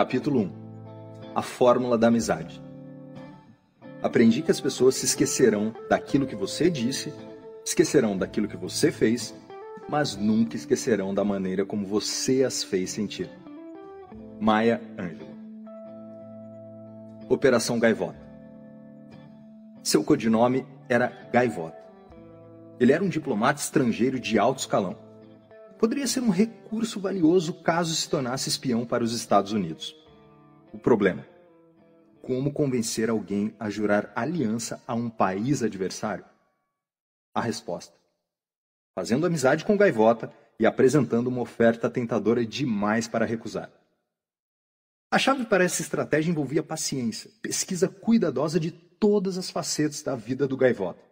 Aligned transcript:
Capítulo 0.00 0.40
1 0.40 0.52
A 1.34 1.42
Fórmula 1.42 1.98
da 1.98 2.06
Amizade 2.06 2.58
Aprendi 4.02 4.40
que 4.40 4.50
as 4.50 4.58
pessoas 4.58 4.94
se 4.94 5.04
esquecerão 5.04 5.74
daquilo 5.90 6.26
que 6.26 6.34
você 6.34 6.70
disse, 6.70 7.12
esquecerão 7.62 8.16
daquilo 8.16 8.48
que 8.48 8.56
você 8.56 8.90
fez, 8.90 9.34
mas 9.90 10.16
nunca 10.16 10.56
esquecerão 10.56 11.12
da 11.12 11.22
maneira 11.22 11.66
como 11.66 11.84
você 11.84 12.44
as 12.44 12.64
fez 12.64 12.92
sentir. 12.92 13.28
Maya 14.40 14.80
Angelou 14.98 15.34
Operação 17.28 17.78
Gaivota 17.78 18.16
Seu 19.82 20.02
codinome 20.02 20.66
era 20.88 21.12
Gaivota. 21.30 21.76
Ele 22.80 22.92
era 22.92 23.04
um 23.04 23.08
diplomata 23.10 23.60
estrangeiro 23.60 24.18
de 24.18 24.38
alto 24.38 24.60
escalão. 24.60 24.96
Poderia 25.80 26.06
ser 26.06 26.20
um 26.20 26.28
recurso 26.28 27.00
valioso 27.00 27.54
caso 27.54 27.94
se 27.94 28.06
tornasse 28.06 28.50
espião 28.50 28.84
para 28.84 29.02
os 29.02 29.14
Estados 29.14 29.52
Unidos. 29.52 29.96
O 30.74 30.78
problema: 30.78 31.26
como 32.20 32.52
convencer 32.52 33.08
alguém 33.08 33.54
a 33.58 33.70
jurar 33.70 34.12
aliança 34.14 34.82
a 34.86 34.94
um 34.94 35.08
país 35.08 35.62
adversário? 35.62 36.22
A 37.34 37.40
resposta: 37.40 37.94
fazendo 38.94 39.24
amizade 39.24 39.64
com 39.64 39.74
Gaivota 39.74 40.30
e 40.58 40.66
apresentando 40.66 41.28
uma 41.28 41.40
oferta 41.40 41.88
tentadora 41.88 42.44
demais 42.44 43.08
para 43.08 43.24
recusar. 43.24 43.70
A 45.10 45.18
chave 45.18 45.46
para 45.46 45.64
essa 45.64 45.80
estratégia 45.80 46.30
envolvia 46.30 46.62
paciência, 46.62 47.30
pesquisa 47.40 47.88
cuidadosa 47.88 48.60
de 48.60 48.70
todas 48.70 49.38
as 49.38 49.48
facetas 49.48 50.02
da 50.02 50.14
vida 50.14 50.46
do 50.46 50.58
Gaivota 50.58 51.09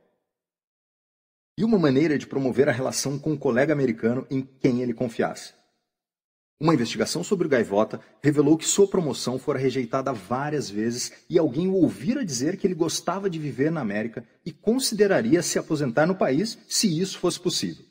e 1.59 1.65
uma 1.65 1.77
maneira 1.77 2.17
de 2.17 2.25
promover 2.25 2.69
a 2.69 2.73
relação 2.73 3.19
com 3.19 3.33
um 3.33 3.37
colega 3.37 3.73
americano 3.73 4.25
em 4.30 4.43
quem 4.61 4.80
ele 4.80 4.95
confiasse. 4.95 5.55
Uma 6.61 6.73
investigação 6.73 7.25
sobre 7.25 7.49
o 7.49 7.51
Gaivota 7.51 8.01
revelou 8.23 8.57
que 8.57 8.65
sua 8.65 8.87
promoção 8.87 9.41
fora 9.41 9.59
rejeitada 9.59 10.13
várias 10.13 10.71
vezes 10.71 11.13
e 11.29 11.37
alguém 11.37 11.66
o 11.66 11.74
ouvira 11.74 12.24
dizer 12.24 12.57
que 12.57 12.65
ele 12.65 12.77
gostava 12.77 13.29
de 13.29 13.41
viver 13.41 13.73
na 13.73 13.80
América 13.80 14.24
e 14.47 14.52
consideraria 14.52 15.43
se 15.43 15.59
aposentar 15.59 16.07
no 16.07 16.15
país 16.15 16.57
se 16.69 16.87
isso 17.01 17.19
fosse 17.19 17.41
possível. 17.41 17.85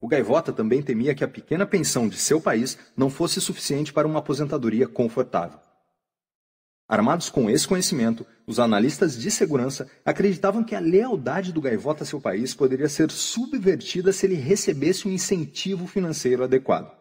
O 0.00 0.08
Gaivota 0.08 0.52
também 0.52 0.82
temia 0.82 1.14
que 1.14 1.22
a 1.22 1.28
pequena 1.28 1.66
pensão 1.66 2.08
de 2.08 2.16
seu 2.16 2.40
país 2.40 2.76
não 2.96 3.08
fosse 3.08 3.40
suficiente 3.40 3.92
para 3.92 4.08
uma 4.08 4.18
aposentadoria 4.18 4.88
confortável. 4.88 5.60
Armados 6.88 7.28
com 7.28 7.50
esse 7.50 7.66
conhecimento, 7.66 8.24
os 8.46 8.60
analistas 8.60 9.18
de 9.18 9.28
segurança 9.28 9.90
acreditavam 10.04 10.62
que 10.62 10.74
a 10.74 10.80
lealdade 10.80 11.52
do 11.52 11.60
gaivota 11.60 12.04
a 12.04 12.06
seu 12.06 12.20
país 12.20 12.54
poderia 12.54 12.88
ser 12.88 13.10
subvertida 13.10 14.12
se 14.12 14.24
ele 14.24 14.36
recebesse 14.36 15.08
um 15.08 15.10
incentivo 15.10 15.88
financeiro 15.88 16.44
adequado. 16.44 16.96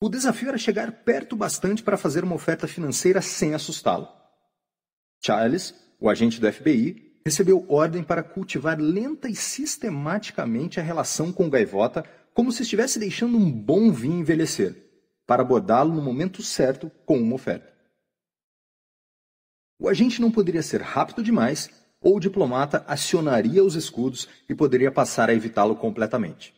O 0.00 0.08
desafio 0.08 0.48
era 0.48 0.58
chegar 0.58 0.90
perto 1.04 1.36
bastante 1.36 1.82
para 1.82 1.98
fazer 1.98 2.24
uma 2.24 2.34
oferta 2.34 2.66
financeira 2.66 3.20
sem 3.20 3.52
assustá-lo. 3.52 4.08
Charles, 5.22 5.74
o 6.00 6.08
agente 6.08 6.40
do 6.40 6.50
FBI, 6.50 7.20
recebeu 7.26 7.66
ordem 7.68 8.02
para 8.02 8.22
cultivar 8.22 8.80
lenta 8.80 9.28
e 9.28 9.36
sistematicamente 9.36 10.80
a 10.80 10.82
relação 10.82 11.30
com 11.30 11.46
o 11.46 11.50
gaivota 11.50 12.04
como 12.32 12.50
se 12.50 12.62
estivesse 12.62 12.98
deixando 12.98 13.36
um 13.36 13.50
bom 13.50 13.92
vinho 13.92 14.20
envelhecer, 14.20 14.74
para 15.26 15.42
abordá-lo 15.42 15.92
no 15.92 16.00
momento 16.00 16.42
certo 16.42 16.90
com 17.04 17.18
uma 17.18 17.34
oferta. 17.34 17.77
O 19.78 19.88
agente 19.88 20.20
não 20.20 20.30
poderia 20.30 20.62
ser 20.62 20.82
rápido 20.82 21.22
demais, 21.22 21.70
ou 22.00 22.16
o 22.16 22.20
diplomata 22.20 22.84
acionaria 22.86 23.62
os 23.62 23.74
escudos 23.74 24.28
e 24.48 24.54
poderia 24.54 24.90
passar 24.90 25.30
a 25.30 25.34
evitá-lo 25.34 25.76
completamente. 25.76 26.54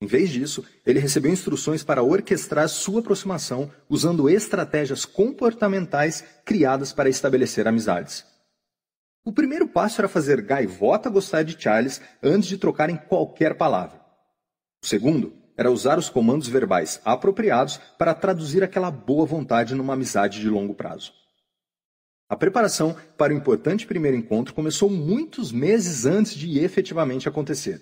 Em 0.00 0.06
vez 0.06 0.28
disso, 0.28 0.64
ele 0.84 0.98
recebeu 0.98 1.32
instruções 1.32 1.82
para 1.82 2.02
orquestrar 2.02 2.68
sua 2.68 3.00
aproximação 3.00 3.70
usando 3.88 4.28
estratégias 4.28 5.04
comportamentais 5.04 6.22
criadas 6.44 6.92
para 6.92 7.08
estabelecer 7.08 7.66
amizades. 7.66 8.26
O 9.24 9.32
primeiro 9.32 9.66
passo 9.66 10.00
era 10.00 10.08
fazer 10.08 10.42
Gaivota 10.42 11.08
gostar 11.08 11.44
de 11.44 11.60
Charles 11.60 12.00
antes 12.22 12.48
de 12.48 12.58
trocarem 12.58 12.96
qualquer 12.96 13.56
palavra. 13.56 14.00
O 14.84 14.86
segundo 14.86 15.32
era 15.56 15.70
usar 15.70 15.98
os 15.98 16.10
comandos 16.10 16.46
verbais 16.46 17.00
apropriados 17.04 17.78
para 17.98 18.14
traduzir 18.14 18.62
aquela 18.62 18.90
boa 18.90 19.24
vontade 19.24 19.74
numa 19.74 19.94
amizade 19.94 20.40
de 20.40 20.48
longo 20.48 20.74
prazo. 20.74 21.12
A 22.28 22.36
preparação 22.36 22.96
para 23.16 23.32
o 23.32 23.36
importante 23.36 23.86
primeiro 23.86 24.16
encontro 24.16 24.52
começou 24.52 24.90
muitos 24.90 25.52
meses 25.52 26.04
antes 26.06 26.34
de 26.34 26.58
efetivamente 26.58 27.28
acontecer. 27.28 27.80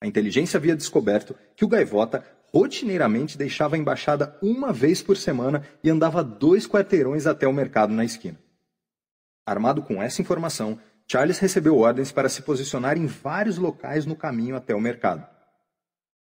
A 0.00 0.06
inteligência 0.06 0.56
havia 0.56 0.74
descoberto 0.74 1.36
que 1.54 1.64
o 1.64 1.68
gaivota 1.68 2.24
rotineiramente 2.52 3.36
deixava 3.36 3.76
a 3.76 3.78
embaixada 3.78 4.38
uma 4.42 4.72
vez 4.72 5.02
por 5.02 5.16
semana 5.16 5.66
e 5.84 5.90
andava 5.90 6.24
dois 6.24 6.66
quarteirões 6.66 7.26
até 7.26 7.46
o 7.46 7.52
mercado 7.52 7.92
na 7.92 8.04
esquina. 8.04 8.38
Armado 9.44 9.82
com 9.82 10.02
essa 10.02 10.22
informação, 10.22 10.78
Charles 11.06 11.38
recebeu 11.38 11.76
ordens 11.76 12.10
para 12.10 12.28
se 12.30 12.40
posicionar 12.42 12.96
em 12.96 13.06
vários 13.06 13.58
locais 13.58 14.06
no 14.06 14.16
caminho 14.16 14.56
até 14.56 14.74
o 14.74 14.80
mercado. 14.80 15.26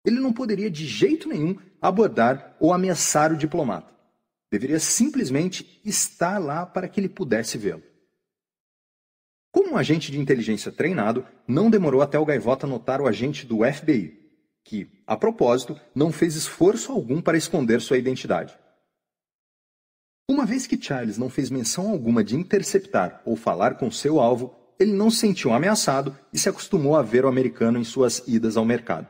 Ele 0.06 0.20
não 0.20 0.32
poderia 0.32 0.70
de 0.70 0.86
jeito 0.86 1.28
nenhum 1.28 1.58
abordar 1.82 2.56
ou 2.60 2.72
ameaçar 2.72 3.34
o 3.34 3.38
diplomata. 3.38 3.95
Deveria 4.52 4.80
simplesmente 4.80 5.82
estar 5.84 6.38
lá 6.38 6.66
para 6.66 6.88
que 6.88 7.00
ele 7.00 7.10
pudesse 7.10 7.58
vê-lo. 7.58 7.84
Como 9.52 9.72
um 9.72 9.78
agente 9.78 10.12
de 10.12 10.20
inteligência 10.20 10.72
treinado, 10.72 11.26
não 11.48 11.70
demorou 11.70 12.02
até 12.02 12.20
o 12.20 12.26
Gaivota 12.26 12.68
notar 12.68 13.00
o 13.00 13.08
agente 13.08 13.46
do 13.46 13.60
FBI, 13.64 14.20
que, 14.64 15.02
a 15.08 15.16
propósito, 15.16 15.80
não 15.94 16.12
fez 16.12 16.36
esforço 16.36 16.92
algum 16.92 17.22
para 17.22 17.38
esconder 17.38 17.80
sua 17.80 17.98
identidade. 17.98 18.58
Uma 20.30 20.46
vez 20.46 20.68
que 20.68 20.82
Charles 20.82 21.18
não 21.18 21.30
fez 21.30 21.50
menção 21.50 21.90
alguma 21.90 22.24
de 22.24 22.36
interceptar 22.36 23.22
ou 23.24 23.36
falar 23.36 23.76
com 23.76 23.90
seu 23.92 24.20
alvo, 24.20 24.54
ele 24.80 24.92
não 24.92 25.10
se 25.10 25.20
sentiu 25.20 25.54
ameaçado 25.54 26.18
e 26.34 26.38
se 26.38 26.50
acostumou 26.50 26.96
a 26.96 27.02
ver 27.02 27.24
o 27.24 27.30
americano 27.30 27.78
em 27.78 27.84
suas 27.84 28.28
idas 28.28 28.58
ao 28.58 28.66
mercado. 28.66 29.08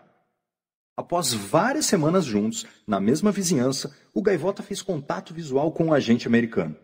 Após 0.97 1.33
várias 1.33 1.85
semanas 1.85 2.23
juntos, 2.23 2.65
na 2.87 3.01
mesma 3.01 3.29
vizinhança, 3.29 3.93
o 4.13 4.21
gaivota 4.21 4.63
fez 4.63 4.81
contato 4.81 5.33
visual 5.33 5.71
com 5.73 5.85
o 5.85 5.87
um 5.87 5.93
agente 5.93 6.25
americano. 6.25 6.75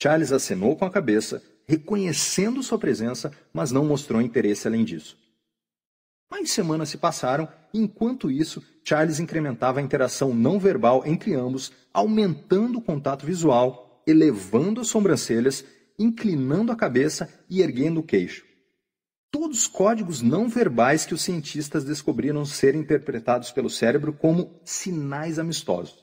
Charles 0.00 0.30
acenou 0.30 0.76
com 0.76 0.84
a 0.84 0.90
cabeça, 0.90 1.42
reconhecendo 1.66 2.62
sua 2.62 2.78
presença, 2.78 3.32
mas 3.52 3.72
não 3.72 3.84
mostrou 3.84 4.20
interesse 4.20 4.68
além 4.68 4.84
disso. 4.84 5.18
Mais 6.30 6.52
semanas 6.52 6.88
se 6.88 6.98
passaram 6.98 7.48
e, 7.74 7.80
enquanto 7.80 8.30
isso, 8.30 8.62
Charles 8.84 9.18
incrementava 9.18 9.80
a 9.80 9.82
interação 9.82 10.32
não 10.32 10.60
verbal 10.60 11.02
entre 11.04 11.34
ambos, 11.34 11.72
aumentando 11.92 12.78
o 12.78 12.82
contato 12.82 13.26
visual, 13.26 14.02
elevando 14.06 14.80
as 14.80 14.86
sobrancelhas, 14.86 15.64
inclinando 15.98 16.70
a 16.70 16.76
cabeça 16.76 17.28
e 17.50 17.60
erguendo 17.60 18.00
o 18.00 18.04
queixo 18.04 18.46
todos 19.38 19.66
códigos 19.66 20.22
não 20.22 20.48
verbais 20.48 21.04
que 21.04 21.12
os 21.12 21.20
cientistas 21.20 21.84
descobriram 21.84 22.42
ser 22.46 22.74
interpretados 22.74 23.52
pelo 23.52 23.68
cérebro 23.68 24.14
como 24.14 24.58
sinais 24.64 25.38
amistosos. 25.38 26.02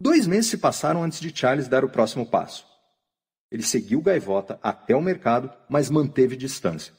Dois 0.00 0.24
meses 0.24 0.48
se 0.48 0.56
passaram 0.56 1.02
antes 1.02 1.18
de 1.18 1.36
Charles 1.36 1.66
dar 1.66 1.84
o 1.84 1.88
próximo 1.88 2.24
passo. 2.24 2.64
Ele 3.50 3.64
seguiu 3.64 4.00
Gaivota 4.00 4.56
até 4.62 4.94
o 4.94 5.02
mercado, 5.02 5.52
mas 5.68 5.90
manteve 5.90 6.36
distância. 6.36 6.94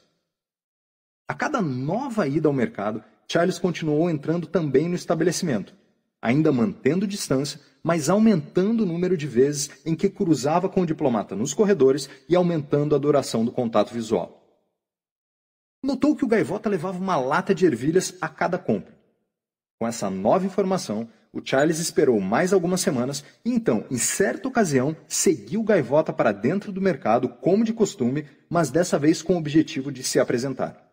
A 1.25 1.33
cada 1.33 1.61
nova 1.61 2.27
ida 2.27 2.49
ao 2.49 2.53
mercado, 2.53 3.01
Charles 3.29 3.57
continuou 3.57 4.09
entrando 4.09 4.45
também 4.45 4.89
no 4.89 4.95
estabelecimento, 4.95 5.73
ainda 6.21 6.51
mantendo 6.51 7.07
distância, 7.07 7.61
mas 7.81 8.09
aumentando 8.09 8.83
o 8.83 8.85
número 8.85 9.15
de 9.15 9.25
vezes 9.25 9.69
em 9.85 9.95
que 9.95 10.09
cruzava 10.09 10.67
com 10.67 10.81
o 10.81 10.85
diplomata 10.85 11.33
nos 11.33 11.53
corredores 11.53 12.09
e 12.27 12.35
aumentando 12.35 12.93
a 12.93 12.99
duração 12.99 13.45
do 13.45 13.53
contato 13.53 13.93
visual. 13.93 14.46
Notou 15.81 16.15
que 16.15 16.25
o 16.25 16.27
gaivota 16.27 16.69
levava 16.69 16.97
uma 16.97 17.17
lata 17.17 17.53
de 17.53 17.65
ervilhas 17.65 18.15
a 18.19 18.27
cada 18.27 18.57
compra. 18.57 18.97
Com 19.79 19.87
essa 19.87 20.09
nova 20.09 20.45
informação, 20.45 21.07
o 21.31 21.41
Charles 21.43 21.77
esperou 21.79 22.19
mais 22.19 22.51
algumas 22.51 22.81
semanas 22.81 23.23
e 23.45 23.51
então, 23.51 23.85
em 23.91 23.97
certa 23.97 24.47
ocasião, 24.47 24.97
seguiu 25.07 25.61
o 25.61 25.63
gaivota 25.63 26.11
para 26.11 26.31
dentro 26.31 26.71
do 26.71 26.81
mercado, 26.81 27.29
como 27.29 27.63
de 27.63 27.73
costume, 27.73 28.27
mas 28.49 28.71
dessa 28.71 28.97
vez 28.97 29.21
com 29.21 29.35
o 29.35 29.37
objetivo 29.37 29.91
de 29.91 30.03
se 30.03 30.19
apresentar. 30.19 30.83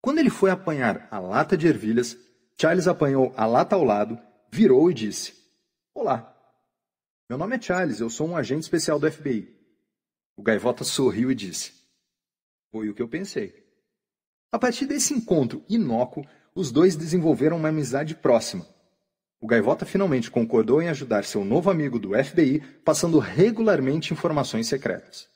Quando 0.00 0.18
ele 0.18 0.30
foi 0.30 0.50
apanhar 0.50 1.08
a 1.10 1.18
lata 1.18 1.56
de 1.56 1.66
ervilhas, 1.66 2.16
Charles 2.60 2.86
apanhou 2.86 3.34
a 3.36 3.44
lata 3.46 3.74
ao 3.74 3.82
lado, 3.82 4.16
virou 4.52 4.88
e 4.88 4.94
disse: 4.94 5.34
Olá, 5.92 6.32
meu 7.28 7.36
nome 7.36 7.56
é 7.56 7.60
Charles, 7.60 7.98
eu 7.98 8.08
sou 8.08 8.28
um 8.28 8.36
agente 8.36 8.62
especial 8.62 9.00
do 9.00 9.10
FBI. 9.10 9.52
O 10.36 10.42
gaivota 10.42 10.84
sorriu 10.84 11.32
e 11.32 11.34
disse: 11.34 11.75
foi 12.70 12.88
o 12.88 12.94
que 12.94 13.02
eu 13.02 13.08
pensei. 13.08 13.64
A 14.52 14.58
partir 14.58 14.86
desse 14.86 15.12
encontro 15.12 15.64
inócuo, 15.68 16.24
os 16.54 16.72
dois 16.72 16.96
desenvolveram 16.96 17.56
uma 17.56 17.68
amizade 17.68 18.14
próxima. 18.14 18.66
O 19.40 19.46
Gaivota 19.46 19.84
finalmente 19.84 20.30
concordou 20.30 20.80
em 20.80 20.88
ajudar 20.88 21.24
seu 21.24 21.44
novo 21.44 21.70
amigo 21.70 21.98
do 21.98 22.12
FBI, 22.24 22.60
passando 22.84 23.18
regularmente 23.18 24.12
informações 24.14 24.66
secretas. 24.66 25.28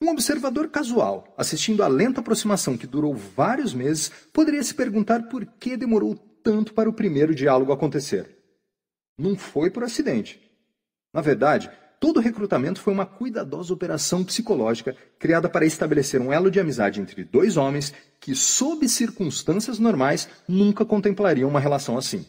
Um 0.00 0.08
observador 0.10 0.68
casual, 0.68 1.32
assistindo 1.36 1.82
à 1.82 1.88
lenta 1.88 2.20
aproximação 2.20 2.76
que 2.76 2.86
durou 2.86 3.14
vários 3.14 3.74
meses, 3.74 4.10
poderia 4.32 4.62
se 4.62 4.74
perguntar 4.74 5.28
por 5.28 5.44
que 5.44 5.76
demorou 5.76 6.16
tanto 6.16 6.74
para 6.74 6.88
o 6.88 6.92
primeiro 6.92 7.34
diálogo 7.34 7.72
acontecer. 7.72 8.38
Não 9.18 9.36
foi 9.36 9.70
por 9.70 9.84
acidente. 9.84 10.40
Na 11.12 11.20
verdade, 11.20 11.70
todo 12.02 12.16
o 12.16 12.20
recrutamento 12.20 12.80
foi 12.80 12.92
uma 12.92 13.06
cuidadosa 13.06 13.72
operação 13.72 14.24
psicológica 14.24 14.96
criada 15.20 15.48
para 15.48 15.64
estabelecer 15.64 16.20
um 16.20 16.32
elo 16.32 16.50
de 16.50 16.58
amizade 16.58 17.00
entre 17.00 17.22
dois 17.22 17.56
homens 17.56 17.94
que, 18.18 18.34
sob 18.34 18.88
circunstâncias 18.88 19.78
normais, 19.78 20.28
nunca 20.48 20.84
contemplariam 20.84 21.48
uma 21.48 21.60
relação 21.60 21.96
assim. 21.96 22.26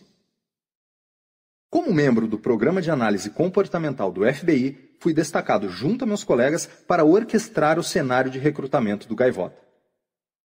Como 1.71 1.91
membro 1.91 2.27
do 2.27 2.37
Programa 2.37 2.83
de 2.83 2.91
Análise 2.91 3.31
Comportamental 3.31 4.11
do 4.11 4.31
FBI, 4.31 4.95
fui 4.99 5.11
destacado 5.11 5.67
junto 5.69 6.03
a 6.03 6.07
meus 6.07 6.23
colegas 6.23 6.67
para 6.67 7.03
orquestrar 7.03 7.79
o 7.79 7.83
cenário 7.83 8.29
de 8.29 8.37
recrutamento 8.37 9.07
do 9.07 9.15
Gaivota. 9.15 9.57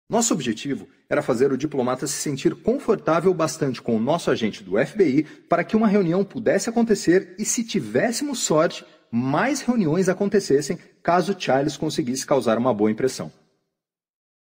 Nosso 0.10 0.34
objetivo 0.34 0.88
era 1.10 1.24
fazer 1.24 1.52
o 1.52 1.58
diplomata 1.58 2.06
se 2.06 2.14
sentir 2.14 2.54
confortável 2.54 3.34
bastante 3.34 3.82
com 3.82 3.96
o 3.96 4.00
nosso 4.00 4.30
agente 4.30 4.64
do 4.64 4.74
FBI 4.78 5.24
para 5.50 5.64
que 5.64 5.76
uma 5.76 5.88
reunião 5.88 6.24
pudesse 6.24 6.70
acontecer 6.70 7.34
e, 7.40 7.46
se 7.46 7.64
tivéssemos 7.64 8.40
sorte, 8.40 8.86
mais 9.16 9.62
reuniões 9.62 10.10
acontecessem 10.10 10.78
caso 11.02 11.36
Charles 11.38 11.78
conseguisse 11.78 12.26
causar 12.26 12.58
uma 12.58 12.74
boa 12.74 12.92
impressão. 12.92 13.32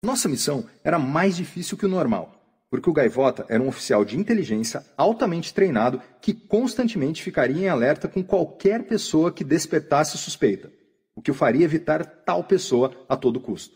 Nossa 0.03 0.27
missão 0.27 0.69
era 0.83 0.99
mais 0.99 1.35
difícil 1.35 1.77
que 1.77 1.85
o 1.85 1.89
normal 1.89 2.37
porque 2.69 2.89
o 2.89 2.93
Gaivota 2.93 3.45
era 3.47 3.63
um 3.63 3.67
oficial 3.67 4.03
de 4.03 4.17
inteligência 4.17 4.83
altamente 4.97 5.53
treinado 5.53 6.01
que 6.21 6.33
constantemente 6.33 7.23
ficaria 7.23 7.65
em 7.65 7.69
alerta 7.69 8.07
com 8.07 8.23
qualquer 8.23 8.83
pessoa 8.83 9.31
que 9.31 9.43
despertasse 9.43 10.17
suspeita, 10.17 10.71
o 11.15 11.21
que 11.21 11.31
o 11.31 11.33
faria 11.33 11.63
evitar 11.63 12.05
tal 12.05 12.43
pessoa 12.43 12.91
a 13.07 13.15
todo 13.15 13.39
custo. 13.39 13.75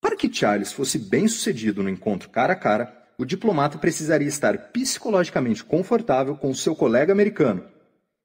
Para 0.00 0.16
que 0.16 0.32
Charles 0.32 0.72
fosse 0.72 0.98
bem 0.98 1.28
sucedido 1.28 1.82
no 1.82 1.90
encontro 1.90 2.30
cara 2.30 2.54
a 2.54 2.56
cara, 2.56 2.96
o 3.18 3.26
diplomata 3.26 3.76
precisaria 3.76 4.28
estar 4.28 4.56
psicologicamente 4.72 5.62
confortável 5.62 6.36
com 6.36 6.54
seu 6.54 6.74
colega 6.74 7.12
americano. 7.12 7.68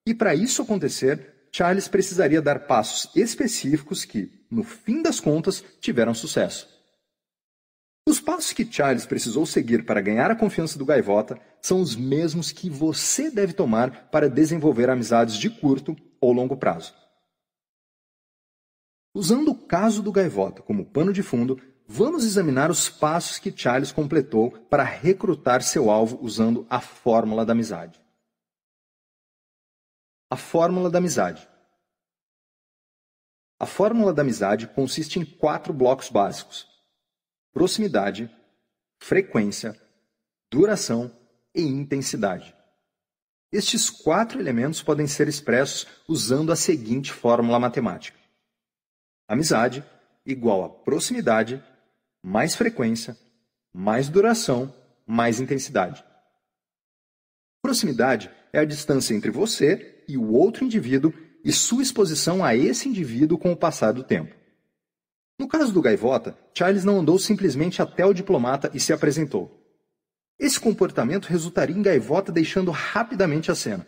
E 0.05 0.13
para 0.13 0.35
isso 0.35 0.61
acontecer, 0.61 1.47
Charles 1.51 1.87
precisaria 1.87 2.41
dar 2.41 2.67
passos 2.67 3.09
específicos 3.15 4.05
que, 4.05 4.45
no 4.51 4.63
fim 4.63 5.01
das 5.01 5.19
contas, 5.19 5.63
tiveram 5.79 6.13
sucesso. 6.13 6.67
Os 8.07 8.19
passos 8.19 8.53
que 8.53 8.71
Charles 8.71 9.05
precisou 9.07 9.47
seguir 9.47 9.83
para 9.83 9.99
ganhar 9.99 10.29
a 10.29 10.35
confiança 10.35 10.77
do 10.77 10.85
Gaivota 10.85 11.39
são 11.59 11.81
os 11.81 11.95
mesmos 11.95 12.51
que 12.51 12.69
você 12.69 13.31
deve 13.31 13.53
tomar 13.53 14.09
para 14.11 14.29
desenvolver 14.29 14.91
amizades 14.91 15.37
de 15.37 15.49
curto 15.49 15.95
ou 16.21 16.31
longo 16.31 16.55
prazo. 16.55 16.93
Usando 19.15 19.49
o 19.49 19.55
caso 19.55 20.03
do 20.03 20.11
Gaivota 20.11 20.61
como 20.61 20.85
pano 20.85 21.11
de 21.11 21.23
fundo, 21.23 21.59
vamos 21.87 22.25
examinar 22.25 22.69
os 22.69 22.89
passos 22.89 23.39
que 23.39 23.51
Charles 23.55 23.91
completou 23.91 24.51
para 24.69 24.83
recrutar 24.83 25.63
seu 25.63 25.89
alvo 25.89 26.19
usando 26.21 26.67
a 26.69 26.79
fórmula 26.79 27.43
da 27.43 27.53
amizade. 27.53 28.04
A 30.29 30.35
fórmula 30.35 30.89
da 30.89 30.97
amizade. 30.97 31.47
A 33.59 33.65
fórmula 33.65 34.13
da 34.13 34.21
amizade 34.21 34.67
consiste 34.67 35.19
em 35.19 35.25
quatro 35.25 35.73
blocos 35.73 36.09
básicos 36.09 36.67
proximidade, 37.53 38.29
frequência, 38.99 39.79
duração 40.51 41.15
e 41.53 41.61
intensidade. 41.61 42.53
Estes 43.49 43.89
quatro 43.89 44.41
elementos 44.41 44.83
podem 44.83 45.07
ser 45.07 45.29
expressos 45.29 45.87
usando 46.05 46.51
a 46.51 46.55
seguinte 46.55 47.13
fórmula 47.13 47.59
matemática: 47.59 48.19
amizade 49.27 49.85
igual 50.25 50.65
a 50.65 50.69
proximidade 50.69 51.63
mais 52.21 52.55
frequência 52.55 53.17
mais 53.77 54.07
duração 54.07 54.73
mais 55.05 55.41
intensidade. 55.41 56.03
Proximidade 57.61 58.31
é 58.53 58.59
a 58.59 58.65
distância 58.65 59.13
entre 59.13 59.29
você 59.29 59.94
e 60.07 60.17
o 60.17 60.31
outro 60.31 60.63
indivíduo 60.63 61.13
e 61.43 61.51
sua 61.51 61.83
exposição 61.83 62.43
a 62.43 62.55
esse 62.55 62.89
indivíduo 62.89 63.37
com 63.37 63.51
o 63.51 63.57
passar 63.57 63.91
do 63.91 64.03
tempo. 64.03 64.35
No 65.37 65.47
caso 65.47 65.73
do 65.73 65.81
Gaivota, 65.81 66.37
Charles 66.53 66.85
não 66.85 66.99
andou 66.99 67.19
simplesmente 67.19 67.81
até 67.81 68.05
o 68.05 68.13
diplomata 68.13 68.71
e 68.73 68.79
se 68.79 68.93
apresentou. 68.93 69.61
Esse 70.39 70.59
comportamento 70.59 71.25
resultaria 71.25 71.75
em 71.75 71.81
Gaivota 71.81 72.31
deixando 72.31 72.71
rapidamente 72.71 73.51
a 73.51 73.55
cena. 73.55 73.85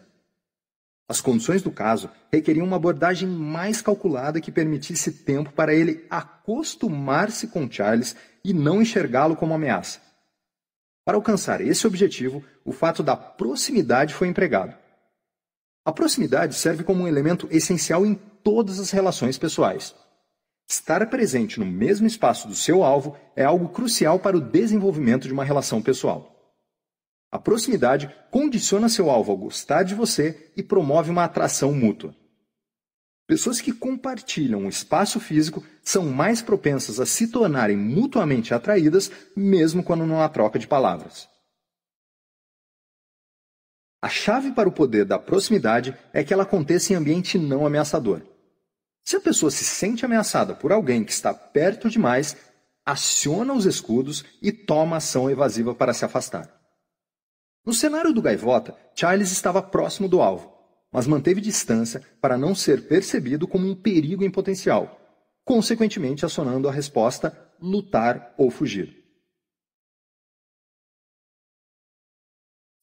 As 1.10 1.22
condições 1.22 1.62
do 1.62 1.72
caso 1.72 2.10
requeriam 2.32 2.66
uma 2.66 2.76
abordagem 2.76 3.30
mais 3.30 3.82
calculada 3.82 4.42
que 4.42 4.52
permitisse 4.52 5.12
tempo 5.12 5.54
para 5.54 5.74
ele 5.74 6.06
acostumar-se 6.10 7.48
com 7.48 7.70
Charles 7.72 8.16
e 8.44 8.54
não 8.54 8.82
enxergá-lo 8.82 9.36
como 9.36 9.54
ameaça. 9.54 10.02
Para 11.06 11.16
alcançar 11.16 11.62
esse 11.62 11.88
objetivo, 11.88 12.44
o 12.66 12.74
fato 12.74 13.02
da 13.02 13.16
proximidade 13.16 14.14
foi 14.14 14.28
empregado. 14.28 14.76
A 15.88 15.92
proximidade 15.94 16.54
serve 16.54 16.84
como 16.84 17.04
um 17.06 17.08
elemento 17.08 17.48
essencial 17.50 18.06
em 18.06 18.14
todas 18.44 18.78
as 18.78 18.92
relações 18.92 19.38
pessoais. 19.38 19.96
Estar 20.70 21.10
presente 21.10 21.62
no 21.62 21.66
mesmo 21.66 22.06
espaço 22.06 22.46
do 22.46 22.54
seu 22.54 22.84
alvo 22.84 23.16
é 23.38 23.46
algo 23.46 23.70
crucial 23.70 24.20
para 24.20 24.36
o 24.36 24.42
desenvolvimento 24.42 25.28
de 25.30 25.34
uma 25.34 25.46
relação 25.46 25.82
pessoal. 25.82 26.54
A 27.32 27.40
proximidade 27.40 28.14
condiciona 28.30 28.90
seu 28.90 29.10
alvo 29.10 29.32
a 29.32 29.36
gostar 29.38 29.84
de 29.84 29.96
você 29.96 30.52
e 30.58 30.62
promove 30.62 31.10
uma 31.10 31.24
atração 31.24 31.72
mútua. 31.72 32.14
Pessoas 33.26 33.62
que 33.62 33.72
compartilham 33.72 34.64
um 34.64 34.70
espaço 34.70 35.22
físico 35.22 35.64
são 35.82 36.08
mais 36.08 36.42
propensas 36.42 37.00
a 37.00 37.06
se 37.06 37.30
tornarem 37.30 37.78
mutuamente 37.78 38.54
atraídas, 38.54 39.10
mesmo 39.34 39.82
quando 39.82 40.06
não 40.06 40.22
há 40.22 40.28
troca 40.28 40.60
de 40.60 40.68
palavras. 40.68 41.30
A 44.02 44.10
chave 44.10 44.52
para 44.52 44.70
o 44.70 44.72
poder 44.72 45.06
da 45.06 45.18
proximidade 45.18 45.98
é 46.14 46.24
que 46.24 46.32
ela 46.32 46.44
aconteça 46.44 46.94
em 46.94 46.96
ambiente 46.96 47.40
não 47.40 47.66
ameaçador. 47.66 48.22
Se 49.04 49.16
a 49.16 49.20
pessoa 49.20 49.50
se 49.50 49.64
sente 49.64 50.06
ameaçada 50.06 50.54
por 50.54 50.72
alguém 50.72 51.04
que 51.04 51.12
está 51.12 51.34
perto 51.34 51.90
demais, 51.90 52.36
aciona 52.86 53.54
os 53.54 53.66
escudos 53.66 54.24
e 54.42 54.52
toma 54.52 54.98
ação 54.98 55.30
evasiva 55.30 55.74
para 55.74 55.94
se 55.94 56.06
afastar. 56.06 56.48
No 57.66 57.74
cenário 57.74 58.14
do 58.14 58.22
gaivota, 58.22 58.76
Charles 58.96 59.32
estava 59.32 59.62
próximo 59.62 60.08
do 60.08 60.22
alvo, 60.22 60.54
mas 60.92 61.08
manteve 61.08 61.42
distância 61.42 62.02
para 62.22 62.38
não 62.38 62.54
ser 62.54 62.88
percebido 62.88 63.48
como 63.48 63.68
um 63.68 63.76
perigo 63.76 64.24
em 64.24 64.32
potencial, 64.32 65.02
consequentemente 65.44 66.26
acionando 66.26 66.70
a 66.70 66.72
resposta 66.72 67.36
lutar 67.60 68.34
ou 68.38 68.50
fugir. 68.52 68.97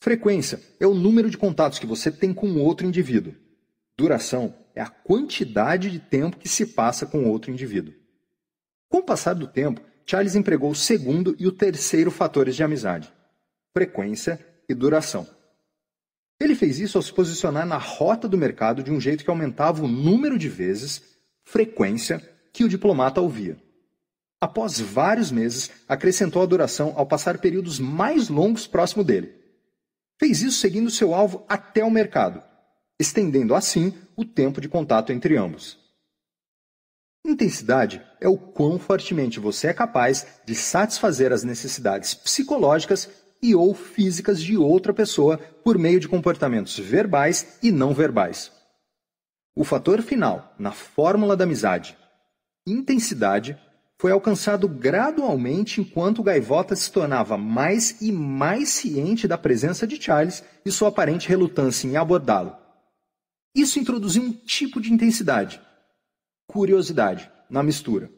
Frequência 0.05 0.61
é 0.79 0.87
o 0.87 0.93
número 0.93 1.31
de 1.31 1.39
contatos 1.39 1.79
que 1.79 1.87
você 1.87 2.12
tem 2.12 2.35
com 2.35 2.61
outro 2.61 2.87
indivíduo. 2.87 3.35
Duração 3.97 4.55
é 4.75 4.83
a 4.83 4.90
quantidade 4.90 5.90
de 5.90 5.99
tempo 5.99 6.37
que 6.37 6.47
se 6.47 6.67
passa 6.67 7.07
com 7.07 7.25
outro 7.25 7.50
indivíduo. 7.50 7.95
Com 8.90 8.99
o 8.99 9.02
passar 9.02 9.33
do 9.33 9.47
tempo, 9.47 9.81
Charles 10.05 10.35
empregou 10.35 10.71
o 10.71 10.75
segundo 10.75 11.35
e 11.38 11.47
o 11.47 11.52
terceiro 11.52 12.11
fatores 12.11 12.55
de 12.55 12.62
amizade: 12.62 13.11
frequência 13.73 14.38
e 14.69 14.75
duração. 14.75 15.26
Ele 16.38 16.55
fez 16.55 16.78
isso 16.78 16.99
ao 16.99 17.02
se 17.02 17.11
posicionar 17.11 17.64
na 17.64 17.78
rota 17.78 18.28
do 18.28 18.37
mercado 18.37 18.83
de 18.83 18.93
um 18.93 19.00
jeito 19.00 19.25
que 19.25 19.31
aumentava 19.31 19.83
o 19.83 19.88
número 19.88 20.37
de 20.37 20.50
vezes, 20.50 21.00
frequência, 21.45 22.21
que 22.52 22.62
o 22.62 22.69
diplomata 22.69 23.23
ouvia. 23.23 23.57
Após 24.38 24.78
vários 24.78 25.31
meses, 25.31 25.71
acrescentou 25.88 26.43
a 26.43 26.47
duração 26.47 26.93
ao 26.95 27.07
passar 27.07 27.38
períodos 27.38 27.78
mais 27.78 28.28
longos 28.28 28.67
próximo 28.67 29.02
dele. 29.02 29.44
Fez 30.18 30.42
isso 30.42 30.59
seguindo 30.59 30.90
seu 30.90 31.14
alvo 31.14 31.44
até 31.49 31.85
o 31.85 31.90
mercado, 31.90 32.42
estendendo 32.99 33.54
assim 33.54 33.92
o 34.16 34.25
tempo 34.25 34.61
de 34.61 34.68
contato 34.68 35.12
entre 35.12 35.37
ambos. 35.37 35.78
Intensidade 37.26 38.02
é 38.21 38.28
o 38.28 38.37
quão 38.37 38.78
fortemente 38.78 39.40
você 39.40 39.68
é 39.68 39.75
capaz 39.75 40.26
de 40.44 40.54
satisfazer 40.54 41.33
as 41.33 41.42
necessidades 41.42 42.14
psicológicas 42.14 43.09
e 43.42 43.54
ou 43.54 43.75
físicas 43.75 44.42
de 44.42 44.56
outra 44.56 44.92
pessoa 44.92 45.38
por 45.38 45.78
meio 45.78 45.99
de 45.99 46.09
comportamentos 46.09 46.78
verbais 46.78 47.59
e 47.62 47.73
não 47.73 47.94
verbais. 47.94 48.52
O 49.56 49.64
fator 49.64 50.02
final 50.02 50.54
na 50.59 50.73
fórmula 50.73 51.37
da 51.37 51.44
amizade, 51.44 51.97
intensidade, 52.66 53.59
foi 54.01 54.13
alcançado 54.13 54.69
gradualmente 54.69 55.81
enquanto 55.81 56.23
Gaivota 56.23 56.75
se 56.75 56.91
tornava 56.91 57.39
mais 57.39 58.01
e 58.03 58.11
mais 58.11 58.71
ciente 58.71 59.29
da 59.29 59.39
presença 59.39 59.87
de 59.87 60.01
Charles 60.03 60.45
e 60.65 60.71
sua 60.71 60.89
aparente 60.89 61.29
relutância 61.29 61.87
em 61.87 61.97
abordá-lo. 61.97 62.57
Isso 63.55 63.79
introduziu 63.79 64.23
um 64.23 64.33
tipo 64.33 64.81
de 64.81 64.93
intensidade, 64.93 65.61
curiosidade, 66.47 67.31
na 67.49 67.63
mistura. 67.63 68.11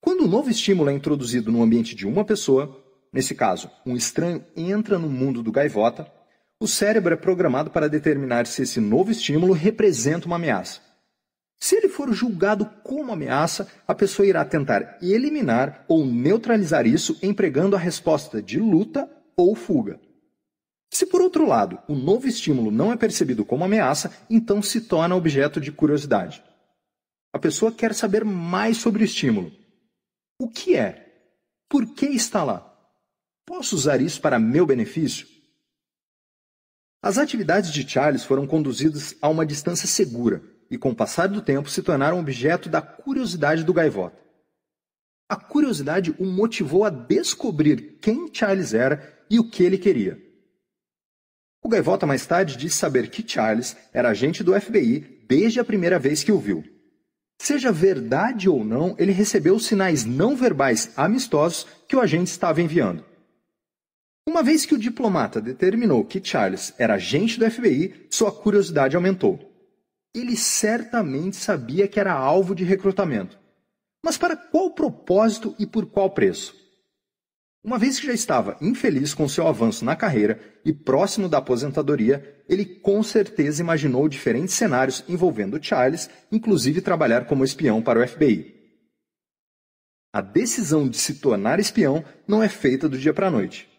Quando 0.00 0.24
um 0.24 0.28
novo 0.28 0.50
estímulo 0.50 0.90
é 0.90 0.92
introduzido 0.92 1.52
no 1.52 1.62
ambiente 1.62 1.94
de 1.94 2.06
uma 2.06 2.24
pessoa, 2.24 2.82
nesse 3.12 3.34
caso, 3.34 3.70
um 3.86 3.96
estranho 3.96 4.44
entra 4.56 4.98
no 4.98 5.08
mundo 5.08 5.42
do 5.42 5.52
gaivota, 5.52 6.10
o 6.58 6.66
cérebro 6.66 7.14
é 7.14 7.16
programado 7.16 7.70
para 7.70 7.88
determinar 7.88 8.46
se 8.46 8.62
esse 8.62 8.80
novo 8.80 9.10
estímulo 9.10 9.52
representa 9.52 10.26
uma 10.26 10.36
ameaça. 10.36 10.89
Se 11.62 11.76
ele 11.76 11.90
for 11.90 12.10
julgado 12.14 12.64
como 12.82 13.12
ameaça, 13.12 13.70
a 13.86 13.94
pessoa 13.94 14.26
irá 14.26 14.42
tentar 14.46 14.98
eliminar 15.02 15.84
ou 15.86 16.06
neutralizar 16.06 16.86
isso 16.86 17.18
empregando 17.22 17.76
a 17.76 17.78
resposta 17.78 18.40
de 18.40 18.58
luta 18.58 19.08
ou 19.36 19.54
fuga. 19.54 20.00
Se 20.90 21.04
por 21.04 21.20
outro 21.20 21.46
lado 21.46 21.78
o 21.86 21.94
novo 21.94 22.26
estímulo 22.26 22.70
não 22.70 22.90
é 22.90 22.96
percebido 22.96 23.44
como 23.44 23.62
ameaça, 23.62 24.10
então 24.30 24.62
se 24.62 24.80
torna 24.80 25.14
objeto 25.14 25.60
de 25.60 25.70
curiosidade. 25.70 26.42
A 27.30 27.38
pessoa 27.38 27.70
quer 27.70 27.94
saber 27.94 28.24
mais 28.24 28.78
sobre 28.78 29.02
o 29.02 29.04
estímulo. 29.04 29.52
O 30.40 30.48
que 30.48 30.74
é? 30.74 31.06
Por 31.68 31.94
que 31.94 32.06
está 32.06 32.42
lá? 32.42 32.66
Posso 33.44 33.76
usar 33.76 34.00
isso 34.00 34.18
para 34.20 34.38
meu 34.38 34.64
benefício? 34.64 35.28
As 37.02 37.18
atividades 37.18 37.70
de 37.70 37.88
Charles 37.88 38.24
foram 38.24 38.46
conduzidas 38.46 39.14
a 39.20 39.28
uma 39.28 39.44
distância 39.44 39.86
segura 39.86 40.42
e, 40.70 40.78
com 40.78 40.90
o 40.90 40.94
passar 40.94 41.28
do 41.28 41.42
tempo, 41.42 41.68
se 41.68 41.82
tornaram 41.82 42.20
objeto 42.20 42.68
da 42.68 42.80
curiosidade 42.80 43.64
do 43.64 43.72
gaivota. 43.72 44.20
A 45.28 45.36
curiosidade 45.36 46.14
o 46.18 46.24
motivou 46.24 46.84
a 46.84 46.90
descobrir 46.90 47.98
quem 48.00 48.28
Charles 48.32 48.72
era 48.74 49.16
e 49.28 49.38
o 49.38 49.48
que 49.48 49.62
ele 49.62 49.78
queria. 49.78 50.20
O 51.62 51.68
gaivota 51.68 52.06
mais 52.06 52.24
tarde 52.26 52.56
disse 52.56 52.78
saber 52.78 53.10
que 53.10 53.26
Charles 53.26 53.76
era 53.92 54.08
agente 54.08 54.42
do 54.42 54.58
FBI 54.58 55.24
desde 55.28 55.60
a 55.60 55.64
primeira 55.64 55.98
vez 55.98 56.24
que 56.24 56.32
o 56.32 56.38
viu. 56.38 56.64
Seja 57.40 57.72
verdade 57.72 58.48
ou 58.48 58.64
não, 58.64 58.94
ele 58.98 59.12
recebeu 59.12 59.58
sinais 59.58 60.04
não 60.04 60.36
verbais 60.36 60.92
amistosos 60.96 61.66
que 61.86 61.96
o 61.96 62.00
agente 62.00 62.30
estava 62.30 62.60
enviando. 62.60 63.04
Uma 64.28 64.42
vez 64.42 64.66
que 64.66 64.74
o 64.74 64.78
diplomata 64.78 65.40
determinou 65.40 66.04
que 66.04 66.22
Charles 66.22 66.74
era 66.78 66.94
agente 66.94 67.38
do 67.38 67.50
FBI, 67.50 68.06
sua 68.10 68.30
curiosidade 68.30 68.94
aumentou. 68.94 69.49
Ele 70.14 70.36
certamente 70.36 71.36
sabia 71.36 71.86
que 71.86 72.00
era 72.00 72.12
alvo 72.12 72.54
de 72.54 72.64
recrutamento. 72.64 73.38
Mas 74.04 74.16
para 74.18 74.36
qual 74.36 74.74
propósito 74.74 75.54
e 75.58 75.66
por 75.66 75.86
qual 75.86 76.10
preço? 76.10 76.58
Uma 77.62 77.78
vez 77.78 78.00
que 78.00 78.06
já 78.06 78.14
estava 78.14 78.56
infeliz 78.60 79.12
com 79.12 79.28
seu 79.28 79.46
avanço 79.46 79.84
na 79.84 79.94
carreira 79.94 80.40
e 80.64 80.72
próximo 80.72 81.28
da 81.28 81.38
aposentadoria, 81.38 82.42
ele 82.48 82.64
com 82.64 83.02
certeza 83.02 83.62
imaginou 83.62 84.08
diferentes 84.08 84.54
cenários 84.54 85.04
envolvendo 85.06 85.62
Charles, 85.62 86.08
inclusive 86.32 86.80
trabalhar 86.80 87.26
como 87.26 87.44
espião 87.44 87.82
para 87.82 88.00
o 88.00 88.08
FBI. 88.08 88.54
A 90.12 90.20
decisão 90.20 90.88
de 90.88 90.96
se 90.96 91.16
tornar 91.20 91.60
espião 91.60 92.04
não 92.26 92.42
é 92.42 92.48
feita 92.48 92.88
do 92.88 92.98
dia 92.98 93.12
para 93.12 93.28
a 93.28 93.30
noite. 93.30 93.69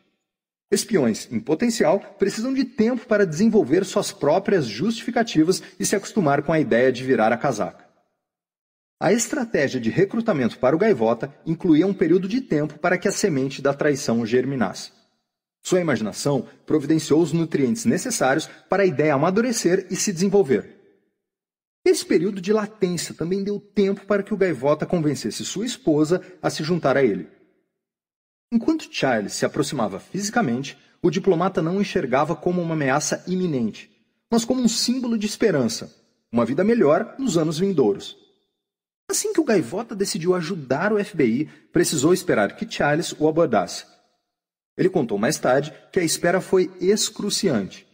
Espiões, 0.71 1.27
em 1.29 1.39
potencial, 1.39 1.99
precisam 2.17 2.53
de 2.53 2.63
tempo 2.63 3.05
para 3.05 3.25
desenvolver 3.25 3.83
suas 3.83 4.13
próprias 4.13 4.65
justificativas 4.65 5.61
e 5.77 5.85
se 5.85 5.97
acostumar 5.97 6.43
com 6.43 6.53
a 6.53 6.59
ideia 6.61 6.91
de 6.93 7.03
virar 7.03 7.33
a 7.33 7.37
casaca. 7.37 7.85
A 8.97 9.11
estratégia 9.11 9.81
de 9.81 9.89
recrutamento 9.89 10.57
para 10.59 10.75
o 10.75 10.79
gaivota 10.79 11.33
incluía 11.45 11.85
um 11.85 11.93
período 11.93 12.27
de 12.27 12.39
tempo 12.39 12.79
para 12.79 12.97
que 12.97 13.07
a 13.07 13.11
semente 13.11 13.61
da 13.61 13.73
traição 13.73 14.25
germinasse. 14.25 14.91
Sua 15.61 15.81
imaginação 15.81 16.47
providenciou 16.65 17.21
os 17.21 17.33
nutrientes 17.33 17.83
necessários 17.83 18.47
para 18.69 18.83
a 18.83 18.85
ideia 18.85 19.13
amadurecer 19.13 19.87
e 19.89 19.95
se 19.95 20.13
desenvolver. 20.13 20.77
Esse 21.83 22.05
período 22.05 22.39
de 22.39 22.53
latência 22.53 23.13
também 23.13 23.43
deu 23.43 23.59
tempo 23.59 24.05
para 24.05 24.23
que 24.23 24.33
o 24.33 24.37
gaivota 24.37 24.85
convencesse 24.85 25.43
sua 25.43 25.65
esposa 25.65 26.21
a 26.41 26.49
se 26.49 26.63
juntar 26.63 26.95
a 26.95 27.03
ele. 27.03 27.27
Enquanto 28.51 28.89
Charles 28.91 29.34
se 29.34 29.46
aproximava 29.46 30.00
fisicamente, 30.00 30.77
o 31.01 31.10
diplomata 31.10 31.62
não 31.62 31.79
enxergava 31.79 32.36
como 32.36 32.62
uma 32.62 32.74
ameaça 32.74 33.24
iminente, 33.25 33.89
mas 34.29 34.43
como 34.43 34.62
um 34.62 34.67
símbolo 34.67 35.17
de 35.17 35.25
esperança, 35.25 35.96
uma 36.31 36.46
vida 36.46 36.63
melhor 36.63 37.15
nos 37.17 37.38
anos 37.38 37.58
vindouros. 37.58 38.17
Assim 39.10 39.34
que 39.34 39.39
o 39.39 39.43
gaivota 39.43 39.96
decidiu 39.96 40.36
ajudar 40.36 40.93
o 40.93 41.03
FBI, 41.03 41.50
precisou 41.72 42.13
esperar 42.13 42.55
que 42.55 42.70
Charles 42.70 43.13
o 43.17 43.27
abordasse. 43.27 43.86
Ele 44.77 44.89
contou 44.89 45.17
mais 45.17 45.38
tarde 45.38 45.74
que 45.91 46.00
a 46.00 46.03
espera 46.03 46.39
foi 46.39 46.72
excruciante. 46.79 47.88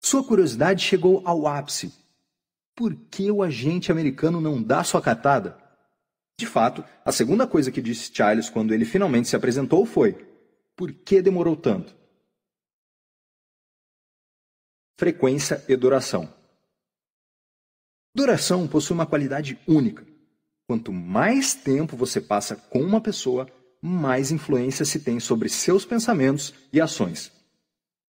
Sua 0.00 0.24
curiosidade 0.24 0.82
chegou 0.82 1.22
ao 1.24 1.46
ápice. 1.46 1.92
Por 2.74 2.94
que 3.10 3.30
o 3.30 3.42
agente 3.42 3.90
americano 3.90 4.40
não 4.40 4.62
dá 4.62 4.84
sua 4.84 5.02
catada? 5.02 5.58
De 6.38 6.46
fato, 6.46 6.84
a 7.04 7.10
segunda 7.10 7.48
coisa 7.48 7.72
que 7.72 7.82
disse 7.82 8.14
Charles 8.14 8.48
quando 8.48 8.72
ele 8.72 8.84
finalmente 8.84 9.26
se 9.26 9.34
apresentou 9.34 9.84
foi: 9.84 10.24
Por 10.76 10.92
que 10.92 11.20
demorou 11.20 11.56
tanto? 11.56 11.96
Frequência 14.96 15.64
e 15.68 15.76
duração. 15.76 16.32
Duração 18.14 18.68
possui 18.68 18.94
uma 18.94 19.06
qualidade 19.06 19.58
única. 19.66 20.06
Quanto 20.66 20.92
mais 20.92 21.54
tempo 21.54 21.96
você 21.96 22.20
passa 22.20 22.54
com 22.54 22.82
uma 22.82 23.00
pessoa, 23.00 23.48
mais 23.82 24.30
influência 24.30 24.84
se 24.84 25.00
tem 25.00 25.18
sobre 25.18 25.48
seus 25.48 25.84
pensamentos 25.84 26.54
e 26.72 26.80
ações. 26.80 27.32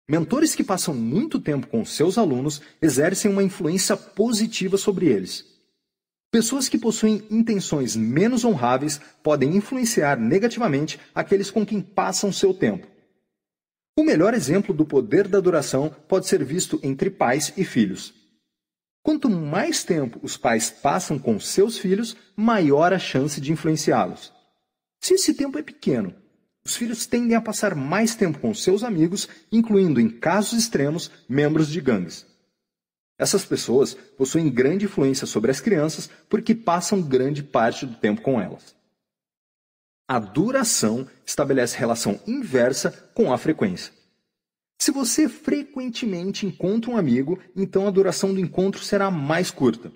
Mentores 0.08 0.54
que 0.54 0.64
passam 0.64 0.94
muito 0.94 1.40
tempo 1.40 1.66
com 1.66 1.84
seus 1.84 2.18
alunos 2.18 2.60
exercem 2.80 3.30
uma 3.30 3.42
influência 3.42 3.96
positiva 3.96 4.76
sobre 4.76 5.06
eles. 5.06 5.55
Pessoas 6.30 6.68
que 6.68 6.78
possuem 6.78 7.24
intenções 7.30 7.96
menos 7.96 8.44
honráveis 8.44 9.00
podem 9.22 9.56
influenciar 9.56 10.18
negativamente 10.18 10.98
aqueles 11.14 11.50
com 11.50 11.64
quem 11.64 11.80
passam 11.80 12.32
seu 12.32 12.52
tempo. 12.52 12.86
O 13.98 14.04
melhor 14.04 14.34
exemplo 14.34 14.74
do 14.74 14.84
poder 14.84 15.26
da 15.26 15.40
duração 15.40 15.88
pode 16.06 16.26
ser 16.26 16.44
visto 16.44 16.78
entre 16.82 17.08
pais 17.08 17.52
e 17.56 17.64
filhos. 17.64 18.12
Quanto 19.02 19.30
mais 19.30 19.84
tempo 19.84 20.18
os 20.22 20.36
pais 20.36 20.68
passam 20.68 21.18
com 21.18 21.38
seus 21.40 21.78
filhos, 21.78 22.16
maior 22.36 22.92
a 22.92 22.98
chance 22.98 23.40
de 23.40 23.52
influenciá-los. 23.52 24.32
Se 25.00 25.14
esse 25.14 25.32
tempo 25.32 25.58
é 25.58 25.62
pequeno, 25.62 26.12
os 26.64 26.74
filhos 26.74 27.06
tendem 27.06 27.36
a 27.36 27.40
passar 27.40 27.76
mais 27.76 28.16
tempo 28.16 28.40
com 28.40 28.52
seus 28.52 28.82
amigos, 28.82 29.28
incluindo, 29.52 30.00
em 30.00 30.10
casos 30.10 30.58
extremos, 30.58 31.10
membros 31.28 31.68
de 31.68 31.80
gangues. 31.80 32.26
Essas 33.18 33.44
pessoas 33.44 33.94
possuem 33.94 34.50
grande 34.50 34.84
influência 34.84 35.26
sobre 35.26 35.50
as 35.50 35.60
crianças 35.60 36.10
porque 36.28 36.54
passam 36.54 37.00
grande 37.00 37.42
parte 37.42 37.86
do 37.86 37.94
tempo 37.94 38.20
com 38.20 38.40
elas. 38.40 38.76
A 40.08 40.18
duração 40.18 41.08
estabelece 41.24 41.78
relação 41.78 42.20
inversa 42.26 42.90
com 43.14 43.32
a 43.32 43.38
frequência. 43.38 43.92
Se 44.78 44.90
você 44.90 45.28
frequentemente 45.28 46.46
encontra 46.46 46.90
um 46.90 46.96
amigo, 46.96 47.40
então 47.56 47.88
a 47.88 47.90
duração 47.90 48.32
do 48.32 48.40
encontro 48.40 48.82
será 48.82 49.10
mais 49.10 49.50
curta. 49.50 49.90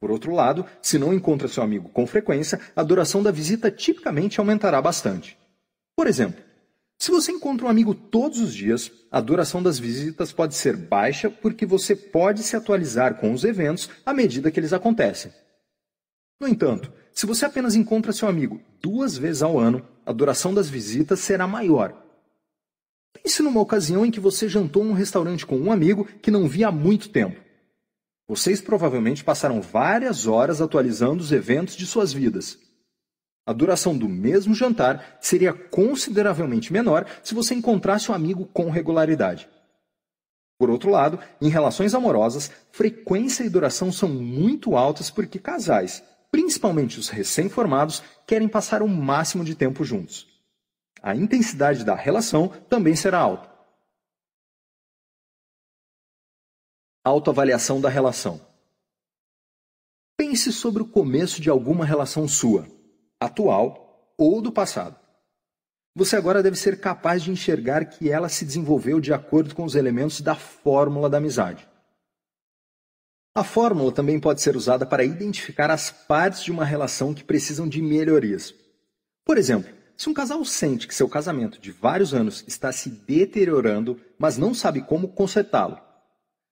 Por 0.00 0.10
outro 0.10 0.32
lado, 0.32 0.64
se 0.80 0.98
não 0.98 1.12
encontra 1.12 1.48
seu 1.48 1.62
amigo 1.62 1.90
com 1.90 2.06
frequência, 2.06 2.58
a 2.74 2.82
duração 2.82 3.22
da 3.22 3.30
visita 3.30 3.70
tipicamente 3.70 4.40
aumentará 4.40 4.80
bastante. 4.80 5.36
Por 5.94 6.06
exemplo, 6.06 6.42
se 7.00 7.10
você 7.10 7.32
encontra 7.32 7.66
um 7.66 7.68
amigo 7.68 7.94
todos 7.94 8.38
os 8.38 8.54
dias, 8.54 8.92
a 9.10 9.20
duração 9.20 9.62
das 9.62 9.78
visitas 9.78 10.32
pode 10.32 10.54
ser 10.54 10.76
baixa 10.76 11.30
porque 11.30 11.66
você 11.66 11.96
pode 11.96 12.42
se 12.44 12.54
atualizar 12.54 13.14
com 13.18 13.32
os 13.32 13.42
eventos 13.42 13.88
à 14.06 14.14
medida 14.14 14.50
que 14.50 14.60
eles 14.60 14.72
acontecem. 14.72 15.32
No 16.40 16.46
entanto, 16.46 16.92
se 17.12 17.26
você 17.26 17.44
apenas 17.44 17.74
encontra 17.74 18.12
seu 18.12 18.28
amigo 18.28 18.60
duas 18.80 19.18
vezes 19.18 19.42
ao 19.42 19.58
ano, 19.58 19.84
a 20.06 20.12
duração 20.12 20.54
das 20.54 20.70
visitas 20.70 21.18
será 21.20 21.46
maior, 21.46 22.00
Pense 23.12 23.42
numa 23.42 23.60
ocasião 23.60 24.06
em 24.06 24.10
que 24.10 24.20
você 24.20 24.48
jantou 24.48 24.84
num 24.84 24.92
restaurante 24.92 25.44
com 25.44 25.58
um 25.58 25.72
amigo 25.72 26.04
que 26.22 26.30
não 26.30 26.48
via 26.48 26.68
há 26.68 26.72
muito 26.72 27.10
tempo. 27.10 27.40
Vocês 28.28 28.60
provavelmente 28.60 29.24
passaram 29.24 29.60
várias 29.60 30.26
horas 30.26 30.60
atualizando 30.60 31.22
os 31.22 31.32
eventos 31.32 31.76
de 31.76 31.86
suas 31.86 32.12
vidas. 32.12 32.58
A 33.50 33.52
duração 33.52 33.96
do 33.96 34.08
mesmo 34.08 34.54
jantar 34.54 35.18
seria 35.20 35.52
consideravelmente 35.52 36.72
menor 36.72 37.06
se 37.22 37.34
você 37.34 37.54
encontrasse 37.54 38.10
um 38.10 38.14
amigo 38.14 38.46
com 38.52 38.70
regularidade. 38.70 39.48
Por 40.58 40.70
outro 40.70 40.90
lado, 40.90 41.18
em 41.40 41.48
relações 41.48 41.94
amorosas, 41.94 42.50
frequência 42.70 43.42
e 43.42 43.50
duração 43.50 43.90
são 43.90 44.08
muito 44.08 44.76
altas 44.76 45.10
porque 45.10 45.38
casais, 45.38 46.02
principalmente 46.30 47.00
os 47.00 47.08
recém-formados, 47.08 48.02
querem 48.26 48.46
passar 48.46 48.82
o 48.82 48.88
máximo 48.88 49.44
de 49.44 49.54
tempo 49.54 49.82
juntos 49.82 50.30
a 51.02 51.14
intensidade 51.14 51.84
da 51.84 51.94
relação 51.94 52.48
também 52.48 52.94
será 52.94 53.18
alta. 53.18 53.50
Autoavaliação 57.02 57.80
da 57.80 57.88
relação. 57.88 58.40
Pense 60.16 60.52
sobre 60.52 60.82
o 60.82 60.88
começo 60.88 61.40
de 61.40 61.48
alguma 61.48 61.84
relação 61.86 62.28
sua, 62.28 62.66
atual 63.20 64.14
ou 64.16 64.40
do 64.40 64.50
passado. 64.50 64.96
Você 65.94 66.16
agora 66.16 66.42
deve 66.42 66.56
ser 66.56 66.80
capaz 66.80 67.22
de 67.22 67.30
enxergar 67.30 67.84
que 67.84 68.10
ela 68.10 68.28
se 68.28 68.44
desenvolveu 68.44 69.00
de 69.00 69.12
acordo 69.12 69.54
com 69.54 69.64
os 69.64 69.74
elementos 69.74 70.20
da 70.20 70.34
fórmula 70.34 71.10
da 71.10 71.18
amizade. 71.18 71.68
A 73.34 73.44
fórmula 73.44 73.92
também 73.92 74.18
pode 74.18 74.40
ser 74.40 74.56
usada 74.56 74.86
para 74.86 75.04
identificar 75.04 75.70
as 75.70 75.90
partes 75.90 76.42
de 76.42 76.50
uma 76.50 76.64
relação 76.64 77.14
que 77.14 77.22
precisam 77.22 77.68
de 77.68 77.82
melhorias. 77.82 78.54
Por 79.24 79.36
exemplo, 79.38 79.70
se 79.96 80.08
um 80.08 80.14
casal 80.14 80.44
sente 80.44 80.88
que 80.88 80.94
seu 80.94 81.08
casamento 81.08 81.60
de 81.60 81.70
vários 81.70 82.14
anos 82.14 82.42
está 82.48 82.72
se 82.72 82.88
deteriorando, 82.88 84.00
mas 84.18 84.38
não 84.38 84.54
sabe 84.54 84.80
como 84.80 85.08
consertá-lo, 85.08 85.78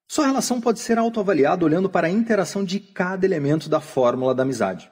sua 0.06 0.26
relação 0.26 0.60
pode 0.60 0.80
ser 0.80 0.98
autoavaliada 0.98 1.64
olhando 1.64 1.88
para 1.88 2.06
a 2.06 2.10
interação 2.10 2.64
de 2.64 2.80
cada 2.80 3.26
elemento 3.26 3.68
da 3.68 3.80
fórmula 3.80 4.34
da 4.34 4.42
amizade. 4.42 4.90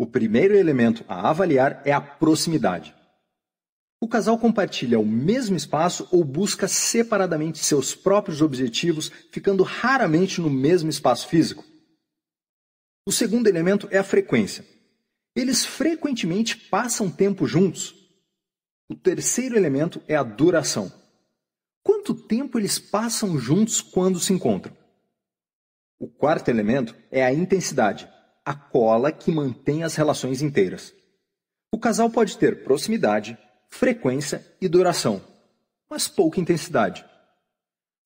O 0.00 0.06
primeiro 0.06 0.56
elemento 0.56 1.04
a 1.06 1.28
avaliar 1.28 1.82
é 1.84 1.92
a 1.92 2.00
proximidade. 2.00 2.96
O 4.00 4.08
casal 4.08 4.38
compartilha 4.38 4.98
o 4.98 5.04
mesmo 5.04 5.54
espaço 5.54 6.08
ou 6.10 6.24
busca 6.24 6.66
separadamente 6.66 7.58
seus 7.58 7.94
próprios 7.94 8.40
objetivos, 8.40 9.12
ficando 9.30 9.62
raramente 9.62 10.40
no 10.40 10.48
mesmo 10.48 10.88
espaço 10.88 11.28
físico? 11.28 11.62
O 13.06 13.12
segundo 13.12 13.46
elemento 13.46 13.88
é 13.90 13.98
a 13.98 14.02
frequência. 14.02 14.64
Eles 15.36 15.66
frequentemente 15.66 16.56
passam 16.56 17.10
tempo 17.10 17.46
juntos. 17.46 17.94
O 18.88 18.94
terceiro 18.94 19.54
elemento 19.54 20.02
é 20.08 20.16
a 20.16 20.22
duração. 20.22 20.90
Quanto 21.82 22.14
tempo 22.14 22.58
eles 22.58 22.78
passam 22.78 23.38
juntos 23.38 23.82
quando 23.82 24.18
se 24.18 24.32
encontram? 24.32 24.74
O 25.98 26.08
quarto 26.08 26.48
elemento 26.48 26.96
é 27.10 27.22
a 27.22 27.34
intensidade, 27.34 28.08
a 28.44 28.54
cola 28.54 29.12
que 29.12 29.30
mantém 29.30 29.82
as 29.82 29.94
relações 29.94 30.42
inteiras. 30.42 30.94
O 31.72 31.78
casal 31.78 32.10
pode 32.10 32.36
ter 32.36 32.64
proximidade, 32.64 33.38
frequência 33.68 34.44
e 34.60 34.68
duração, 34.68 35.22
mas 35.88 36.08
pouca 36.08 36.40
intensidade. 36.40 37.04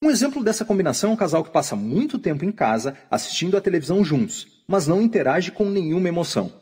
Um 0.02 0.10
exemplo 0.10 0.44
dessa 0.44 0.66
combinação 0.66 1.10
é 1.10 1.12
um 1.14 1.16
casal 1.16 1.42
que 1.42 1.50
passa 1.50 1.74
muito 1.74 2.18
tempo 2.18 2.44
em 2.44 2.52
casa 2.52 2.94
assistindo 3.10 3.56
a 3.56 3.60
televisão 3.60 4.04
juntos, 4.04 4.62
mas 4.68 4.86
não 4.86 5.00
interage 5.00 5.50
com 5.50 5.64
nenhuma 5.64 6.08
emoção. 6.08 6.52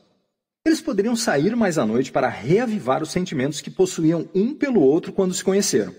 Eles 0.64 0.80
poderiam 0.80 1.16
sair 1.16 1.56
mais 1.56 1.76
à 1.76 1.84
noite 1.84 2.12
para 2.12 2.28
reavivar 2.28 3.02
os 3.02 3.10
sentimentos 3.10 3.60
que 3.60 3.70
possuíam 3.70 4.28
um 4.32 4.54
pelo 4.54 4.80
outro 4.80 5.12
quando 5.12 5.34
se 5.34 5.42
conheceram. 5.42 5.92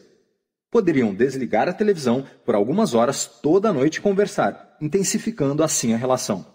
Poderiam 0.71 1.13
desligar 1.13 1.67
a 1.67 1.73
televisão 1.73 2.25
por 2.45 2.55
algumas 2.55 2.93
horas 2.93 3.25
toda 3.25 3.69
a 3.69 3.73
noite 3.73 3.97
e 3.97 4.01
conversar, 4.01 4.77
intensificando 4.79 5.63
assim 5.63 5.93
a 5.93 5.97
relação. 5.97 6.52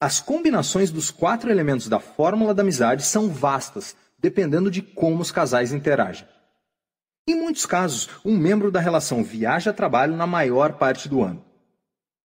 As 0.00 0.20
combinações 0.20 0.92
dos 0.92 1.10
quatro 1.10 1.50
elementos 1.50 1.88
da 1.88 1.98
fórmula 1.98 2.54
da 2.54 2.62
amizade 2.62 3.02
são 3.02 3.28
vastas, 3.28 3.96
dependendo 4.16 4.70
de 4.70 4.80
como 4.80 5.20
os 5.20 5.32
casais 5.32 5.72
interagem. 5.72 6.26
Em 7.26 7.34
muitos 7.34 7.66
casos, 7.66 8.08
um 8.24 8.36
membro 8.38 8.70
da 8.70 8.78
relação 8.78 9.24
viaja 9.24 9.70
a 9.70 9.74
trabalho 9.74 10.16
na 10.16 10.26
maior 10.26 10.74
parte 10.74 11.08
do 11.08 11.22
ano. 11.22 11.44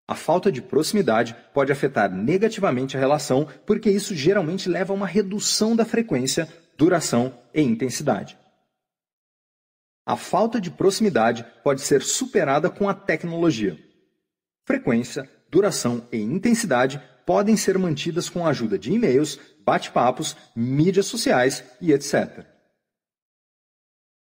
A 0.08 0.14
falta 0.14 0.52
de 0.52 0.62
proximidade 0.62 1.36
pode 1.52 1.72
afetar 1.72 2.14
negativamente 2.14 2.96
a 2.96 3.00
relação, 3.00 3.48
porque 3.66 3.90
isso 3.90 4.14
geralmente 4.14 4.70
leva 4.70 4.94
a 4.94 4.96
uma 4.96 5.08
redução 5.08 5.76
da 5.76 5.84
frequência, 5.84 6.48
duração 6.78 7.34
e 7.54 7.62
intensidade. 7.62 8.38
A 10.06 10.16
falta 10.16 10.62
de 10.62 10.70
proximidade 10.70 11.44
pode 11.64 11.82
ser 11.82 12.04
superada 12.04 12.70
com 12.70 12.88
a 12.88 12.94
tecnologia. 12.94 13.80
Frequência, 14.66 15.28
duração 15.50 16.08
e 16.12 16.18
intensidade 16.18 17.02
podem 17.26 17.58
ser 17.58 17.78
mantidas 17.78 18.30
com 18.30 18.46
a 18.46 18.50
ajuda 18.50 18.78
de 18.78 18.92
e-mails, 18.92 19.40
bate-papos, 19.66 20.36
mídias 20.56 21.06
sociais 21.06 21.64
e 21.80 21.92
etc. 21.94 22.46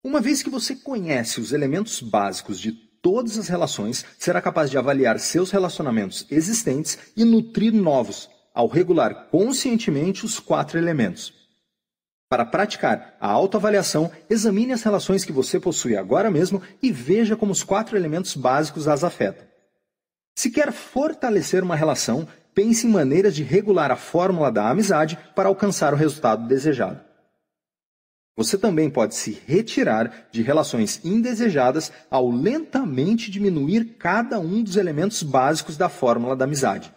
Uma 0.03 0.19
vez 0.19 0.43
que 0.43 0.49
você 0.49 0.75
conhece 0.75 1.39
os 1.39 1.53
elementos 1.53 2.01
básicos 2.01 2.59
de 2.59 2.71
todas 2.71 3.37
as 3.37 3.47
relações, 3.47 4.05
será 4.17 4.41
capaz 4.41 4.69
de 4.69 4.77
avaliar 4.77 5.19
seus 5.19 5.51
relacionamentos 5.51 6.25
existentes 6.31 6.97
e 7.15 7.25
nutrir 7.25 7.73
novos, 7.73 8.29
ao 8.53 8.67
regular 8.67 9.29
conscientemente 9.29 10.25
os 10.25 10.39
quatro 10.39 10.77
elementos. 10.77 11.33
Para 12.29 12.45
praticar 12.45 13.15
a 13.19 13.29
autoavaliação, 13.29 14.11
examine 14.29 14.73
as 14.73 14.83
relações 14.83 15.23
que 15.23 15.31
você 15.31 15.59
possui 15.59 15.95
agora 15.95 16.31
mesmo 16.31 16.61
e 16.81 16.91
veja 16.91 17.35
como 17.35 17.51
os 17.51 17.63
quatro 17.63 17.95
elementos 17.95 18.35
básicos 18.35 18.87
as 18.87 19.03
afetam. 19.03 19.45
Se 20.35 20.49
quer 20.49 20.71
fortalecer 20.71 21.63
uma 21.63 21.75
relação, 21.75 22.27
pense 22.53 22.87
em 22.87 22.89
maneiras 22.89 23.35
de 23.35 23.43
regular 23.43 23.91
a 23.91 23.95
fórmula 23.95 24.51
da 24.51 24.69
amizade 24.69 25.17
para 25.35 25.49
alcançar 25.49 25.93
o 25.93 25.97
resultado 25.97 26.47
desejado. 26.47 26.99
Você 28.35 28.57
também 28.57 28.89
pode 28.89 29.13
se 29.13 29.39
retirar 29.45 30.27
de 30.31 30.41
relações 30.41 30.99
indesejadas 31.05 31.91
ao 32.09 32.31
lentamente 32.31 33.29
diminuir 33.29 33.95
cada 33.99 34.39
um 34.39 34.63
dos 34.63 34.75
elementos 34.75 35.21
básicos 35.21 35.77
da 35.77 35.87
fórmula 35.87 36.35
da 36.35 36.45
amizade. 36.45 36.91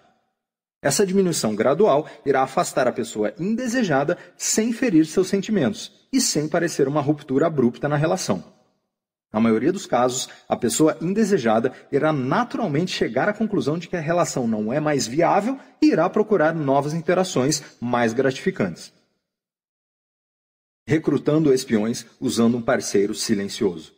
Essa 0.81 1.07
diminuição 1.07 1.55
gradual 1.55 2.07
irá 2.25 2.42
afastar 2.42 2.87
a 2.88 2.92
pessoa 2.92 3.35
indesejada 3.38 4.16
sem 4.37 4.73
ferir 4.73 5.05
seus 5.05 5.29
sentimentos 5.29 5.92
e 6.12 6.21
sem 6.21 6.49
parecer 6.49 6.88
uma 6.88 7.01
ruptura 7.01 7.47
abrupta 7.47 7.88
na 7.88 7.97
relação. 7.97 8.56
Na 9.37 9.40
maioria 9.40 9.70
dos 9.70 9.85
casos, 9.85 10.31
a 10.49 10.57
pessoa 10.57 10.96
indesejada 10.99 11.70
irá 11.92 12.11
naturalmente 12.11 12.90
chegar 12.90 13.29
à 13.29 13.35
conclusão 13.35 13.77
de 13.77 13.87
que 13.87 13.94
a 13.94 14.01
relação 14.01 14.49
não 14.49 14.72
é 14.72 14.81
mais 14.81 15.07
viável 15.07 15.61
e 15.83 15.88
irá 15.88 16.09
procurar 16.09 16.55
novas 16.55 16.94
interações 16.94 17.62
mais 17.79 18.14
gratificantes. 18.14 18.90
Recrutando 20.88 21.53
espiões 21.53 22.07
usando 22.18 22.57
um 22.57 22.62
parceiro 22.62 23.14
silencioso. 23.14 23.94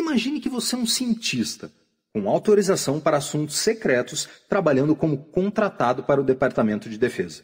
Imagine 0.00 0.40
que 0.40 0.48
você 0.48 0.74
é 0.74 0.78
um 0.78 0.86
cientista 0.86 1.70
com 2.14 2.30
autorização 2.30 2.98
para 2.98 3.18
assuntos 3.18 3.58
secretos, 3.58 4.26
trabalhando 4.48 4.96
como 4.96 5.22
contratado 5.22 6.02
para 6.02 6.18
o 6.18 6.24
Departamento 6.24 6.88
de 6.88 6.96
Defesa. 6.96 7.42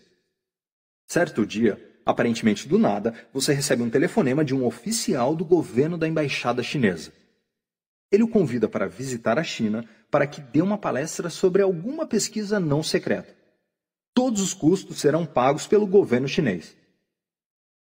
Certo 1.07 1.45
dia, 1.45 1.98
Aparentemente 2.09 2.67
do 2.67 2.79
nada, 2.79 3.13
você 3.35 3.53
recebe 3.53 3.83
um 3.83 3.91
telefonema 3.91 4.43
de 4.43 4.55
um 4.55 4.65
oficial 4.65 5.37
do 5.37 5.45
governo 5.45 5.99
da 5.99 6.09
embaixada 6.09 6.63
chinesa. 6.63 7.13
Ele 8.11 8.23
o 8.23 8.29
convida 8.29 8.67
para 8.67 8.89
visitar 8.89 9.39
a 9.39 9.45
China 9.45 9.85
para 10.11 10.27
que 10.27 10.41
dê 10.41 10.63
uma 10.63 10.79
palestra 10.79 11.29
sobre 11.29 11.61
alguma 11.61 12.07
pesquisa 12.07 12.59
não 12.59 12.83
secreta. 12.83 13.37
Todos 14.15 14.41
os 14.41 14.55
custos 14.55 14.99
serão 14.99 15.27
pagos 15.27 15.67
pelo 15.67 15.87
governo 15.87 16.27
chinês. 16.27 16.75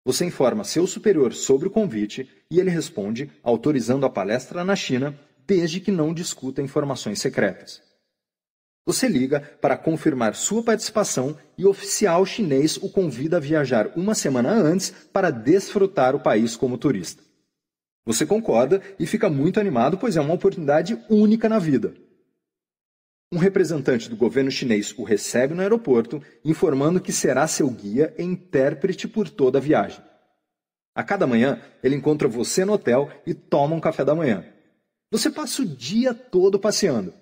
Você 0.05 0.25
informa 0.25 0.63
seu 0.63 0.87
superior 0.87 1.33
sobre 1.35 1.67
o 1.67 1.71
convite 1.73 2.31
e 2.49 2.61
ele 2.61 2.71
responde 2.71 3.29
autorizando 3.43 4.07
a 4.07 4.11
palestra 4.11 4.63
na 4.63 4.77
China, 4.77 5.19
desde 5.45 5.81
que 5.81 5.91
não 5.91 6.15
discuta 6.15 6.63
informações 6.63 7.21
secretas. 7.21 7.83
Você 8.85 9.07
liga 9.07 9.41
para 9.61 9.77
confirmar 9.77 10.35
sua 10.35 10.63
participação 10.63 11.37
e 11.57 11.65
o 11.65 11.71
oficial 11.71 12.27
chinês 12.27 12.77
o 12.77 12.91
convida 12.91 13.37
a 13.37 13.41
viajar 13.41 13.93
uma 13.97 14.15
semana 14.15 14.51
antes 14.51 14.91
para 15.13 15.31
desfrutar 15.31 16.17
o 16.17 16.21
país 16.21 16.57
como 16.57 16.77
turista. 16.77 17.23
Você 18.05 18.27
concorda 18.27 18.83
e 18.99 19.07
fica 19.07 19.31
muito 19.31 19.61
animado, 19.61 19.97
pois 19.97 20.17
é 20.17 20.21
uma 20.21 20.35
oportunidade 20.35 20.99
única 21.09 21.49
na 21.49 21.61
vida. 21.61 21.95
Um 23.33 23.39
representante 23.39 24.11
do 24.11 24.17
governo 24.17 24.51
chinês 24.51 24.93
o 24.99 25.05
recebe 25.05 25.55
no 25.55 25.63
aeroporto, 25.63 26.21
informando 26.45 27.01
que 27.01 27.13
será 27.13 27.47
seu 27.47 27.71
guia 27.71 28.13
e 28.19 28.23
intérprete 28.23 29.07
por 29.07 29.31
toda 29.31 29.59
a 29.59 29.61
viagem. 29.61 30.03
A 30.95 31.05
cada 31.05 31.27
manhã, 31.27 31.63
ele 31.83 31.95
encontra 31.95 32.29
você 32.29 32.65
no 32.65 32.73
hotel 32.73 33.09
e 33.25 33.33
toma 33.33 33.77
um 33.77 33.81
café 33.81 34.05
da 34.05 34.15
manhã. 34.15 34.45
Você 35.11 35.31
passa 35.31 35.63
o 35.63 35.65
dia 35.65 36.13
todo 36.13 36.59
passeando. 36.59 37.15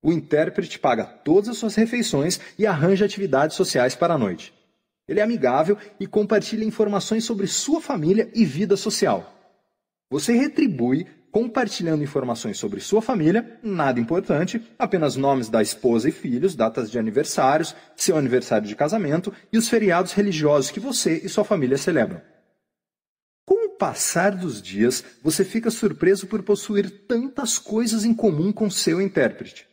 O 0.00 0.12
intérprete 0.12 0.78
paga 0.78 1.04
todas 1.04 1.48
as 1.48 1.58
suas 1.58 1.74
refeições 1.74 2.40
e 2.56 2.66
arranja 2.66 3.04
atividades 3.04 3.56
sociais 3.56 3.96
para 3.96 4.14
a 4.14 4.18
noite. 4.18 4.54
Ele 5.08 5.18
é 5.18 5.22
amigável 5.22 5.76
e 5.98 6.06
compartilha 6.06 6.64
informações 6.64 7.24
sobre 7.24 7.46
sua 7.46 7.80
família 7.80 8.30
e 8.34 8.44
vida 8.44 8.76
social. 8.76 9.34
Você 10.10 10.32
retribui 10.34 11.06
compartilhando 11.32 12.02
informações 12.02 12.58
sobre 12.58 12.80
sua 12.80 13.02
família, 13.02 13.58
nada 13.62 14.00
importante, 14.00 14.62
apenas 14.78 15.16
nomes 15.16 15.48
da 15.48 15.60
esposa 15.60 16.08
e 16.08 16.12
filhos, 16.12 16.54
datas 16.54 16.90
de 16.90 16.98
aniversários, 16.98 17.74
seu 17.96 18.16
aniversário 18.16 18.66
de 18.66 18.76
casamento 18.76 19.32
e 19.52 19.58
os 19.58 19.68
feriados 19.68 20.12
religiosos 20.12 20.70
que 20.70 20.80
você 20.80 21.20
e 21.22 21.28
sua 21.28 21.44
família 21.44 21.76
celebram. 21.76 22.22
Com 23.44 23.66
o 23.66 23.76
passar 23.76 24.34
dos 24.34 24.62
dias, 24.62 25.04
você 25.22 25.44
fica 25.44 25.70
surpreso 25.70 26.26
por 26.26 26.42
possuir 26.42 27.06
tantas 27.06 27.58
coisas 27.58 28.04
em 28.04 28.14
comum 28.14 28.52
com 28.52 28.70
seu 28.70 29.00
intérprete 29.00 29.67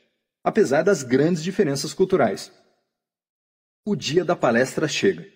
apesar 0.46 0.84
das 0.84 1.02
grandes 1.02 1.44
diferenças 1.44 1.92
culturais. 1.92 2.52
O 3.84 3.96
dia 3.96 4.24
da 4.24 4.36
palestra 4.36 4.88
chega. 4.88 5.28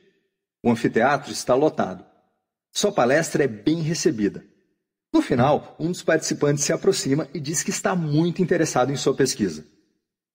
O 0.63 0.69
anfiteatro 0.69 1.31
está 1.31 1.55
lotado. 1.55 2.05
Sua 2.71 2.91
palestra 2.91 3.43
é 3.43 3.47
bem 3.47 3.81
recebida. 3.81 4.45
No 5.11 5.23
final, 5.23 5.75
um 5.79 5.87
dos 5.87 6.03
participantes 6.03 6.63
se 6.63 6.71
aproxima 6.71 7.27
e 7.33 7.39
diz 7.39 7.63
que 7.63 7.71
está 7.71 7.95
muito 7.95 8.43
interessado 8.43 8.91
em 8.91 8.95
sua 8.95 9.15
pesquisa. 9.15 9.65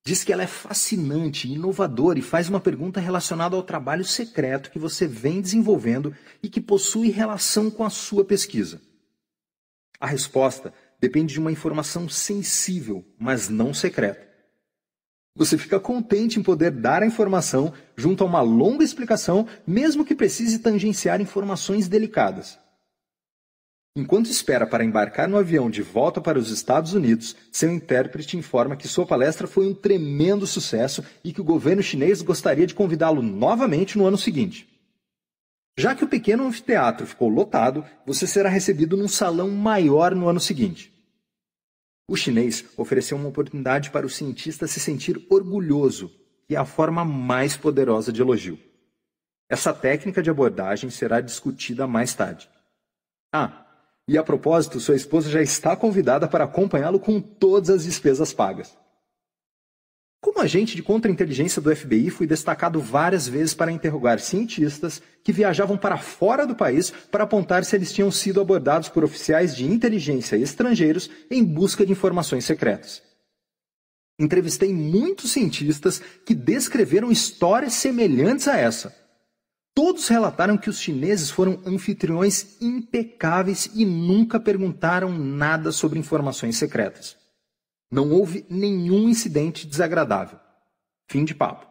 Diz 0.05 0.25
que 0.25 0.33
ela 0.33 0.43
é 0.43 0.49
fascinante, 0.49 1.49
inovadora 1.49 2.19
e 2.19 2.23
faz 2.23 2.49
uma 2.49 2.61
pergunta 2.61 2.99
relacionada 2.99 3.55
ao 3.55 3.63
trabalho 3.63 4.05
secreto 4.05 4.73
que 4.73 4.79
você 4.79 5.07
vem 5.07 5.41
desenvolvendo 5.41 6.15
e 6.43 6.49
que 6.49 6.61
possui 6.61 7.11
relação 7.11 7.71
com 7.71 7.85
a 7.85 7.91
sua 7.91 8.25
pesquisa. 8.25 8.83
A 10.01 10.07
resposta 10.07 10.75
depende 11.01 11.35
de 11.35 11.39
uma 11.39 11.53
informação 11.53 12.09
sensível, 12.09 13.05
mas 13.17 13.49
não 13.49 13.73
secreta. 13.73 14.34
Você 15.37 15.59
fica 15.59 15.81
contente 15.81 16.39
em 16.39 16.43
poder 16.43 16.71
dar 16.71 17.03
a 17.03 17.07
informação 17.07 17.73
junto 17.97 18.23
a 18.23 18.27
uma 18.27 18.41
longa 18.41 18.85
explicação, 18.85 19.49
mesmo 19.67 20.05
que 20.05 20.15
precise 20.15 20.61
tangenciar 20.61 21.21
informações 21.21 21.89
delicadas. 21.89 22.57
Enquanto 23.97 24.27
espera 24.27 24.67
para 24.67 24.85
embarcar 24.85 25.29
no 25.29 25.37
avião 25.37 25.69
de 25.69 25.83
volta 25.83 26.21
para 26.21 26.39
os 26.39 26.51
Estados 26.51 26.95
Unidos, 26.95 27.35
seu 27.51 27.73
intérprete 27.73 28.37
informa 28.37 28.77
que 28.77 28.89
sua 28.89 29.07
palestra 29.07 29.49
foi 29.49 29.67
um 29.67 29.75
tremendo 29.75 30.47
sucesso 30.47 31.05
e 31.25 31.33
que 31.33 31.41
o 31.41 31.45
governo 31.45 31.83
chinês 31.83 32.23
gostaria 32.23 32.67
de 32.67 32.75
convidá-lo 32.75 33.21
novamente 33.21 33.99
no 33.99 34.07
ano 34.07 34.19
seguinte. 34.19 34.69
Já 35.77 35.97
que 35.97 36.05
o 36.05 36.09
pequeno 36.09 36.47
anfiteatro 36.47 37.07
ficou 37.07 37.29
lotado, 37.29 37.85
você 38.07 38.25
será 38.25 38.49
recebido 38.49 38.97
num 38.97 39.09
salão 39.09 39.51
maior 39.51 40.15
no 40.15 40.29
ano 40.29 40.39
seguinte. 40.39 40.94
O 42.07 42.17
chinês 42.17 42.65
ofereceu 42.77 43.17
uma 43.17 43.29
oportunidade 43.29 43.91
para 43.91 44.07
o 44.07 44.11
cientista 44.11 44.67
se 44.67 44.79
sentir 44.79 45.27
orgulhoso, 45.31 46.13
e 46.49 46.55
é 46.55 46.59
a 46.59 46.65
forma 46.65 47.05
mais 47.05 47.57
poderosa 47.57 48.13
de 48.13 48.21
elogio. 48.21 48.59
Essa 49.49 49.73
técnica 49.73 50.23
de 50.23 50.31
abordagem 50.31 50.91
será 50.91 51.21
discutida 51.21 51.87
mais 51.87 52.15
tarde. 52.15 52.49
Ah, 53.33 53.67
e 54.07 54.19
a 54.19 54.23
propósito, 54.23 54.81
sua 54.81 54.97
esposa 54.97 55.31
já 55.31 55.41
está 55.41 55.75
convidada 55.75 56.29
para 56.29 56.45
acompanhá-lo 56.45 57.01
com 57.01 57.21
todas 57.21 57.71
as 57.71 57.85
despesas 57.85 58.33
pagas. 58.35 58.77
Como 60.25 60.41
agente 60.41 60.75
de 60.75 60.83
contra-inteligência 60.83 61.61
do 61.61 61.77
FBI, 61.77 62.09
fui 62.09 62.27
destacado 62.27 62.81
várias 62.81 63.29
vezes 63.29 63.53
para 63.53 63.71
interrogar 63.71 64.19
cientistas 64.19 65.03
que 65.23 65.31
viajavam 65.31 65.77
para 65.77 65.99
fora 65.99 66.47
do 66.47 66.55
país 66.55 66.91
para 67.11 67.25
apontar 67.25 67.63
se 67.63 67.77
eles 67.77 67.93
tinham 67.93 68.11
sido 68.11 68.41
abordados 68.41 68.89
por 68.89 69.05
oficiais 69.05 69.55
de 69.55 69.67
inteligência 69.67 70.37
estrangeiros 70.37 71.11
em 71.31 71.45
busca 71.45 71.85
de 71.85 71.93
informações 71.93 72.47
secretas. 72.47 73.03
Entrevistei 74.19 74.73
muitos 74.73 75.31
cientistas 75.31 76.01
que 76.25 76.35
descreveram 76.35 77.13
histórias 77.13 77.75
semelhantes 77.75 78.49
a 78.49 78.57
essa. 78.57 78.97
Todos 79.75 80.09
relataram 80.09 80.57
que 80.57 80.71
os 80.71 80.81
chineses 80.81 81.29
foram 81.29 81.61
anfitriões 81.67 82.57
impecáveis 82.63 83.69
e 83.75 83.85
nunca 83.85 84.41
perguntaram 84.41 85.13
nada 85.13 85.71
sobre 85.71 85.99
informações 85.99 86.57
secretas. 86.57 87.24
Não 87.95 88.11
houve 88.11 88.45
nenhum 88.51 89.09
incidente 89.09 89.69
desagradável. 89.69 90.41
Fim 91.09 91.25
de 91.25 91.33
papo. 91.33 91.65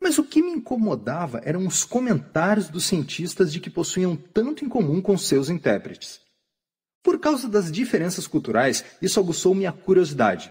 Mas 0.00 0.16
o 0.16 0.24
que 0.24 0.40
me 0.40 0.52
incomodava 0.52 1.38
eram 1.44 1.66
os 1.66 1.84
comentários 1.84 2.70
dos 2.70 2.86
cientistas 2.86 3.52
de 3.52 3.60
que 3.60 3.68
possuíam 3.68 4.16
tanto 4.16 4.64
em 4.64 4.70
comum 4.70 5.02
com 5.02 5.18
seus 5.18 5.50
intérpretes. 5.50 6.22
Por 7.02 7.20
causa 7.20 7.46
das 7.46 7.70
diferenças 7.70 8.26
culturais, 8.26 8.86
isso 9.02 9.20
aguçou 9.20 9.54
minha 9.54 9.70
curiosidade. 9.70 10.50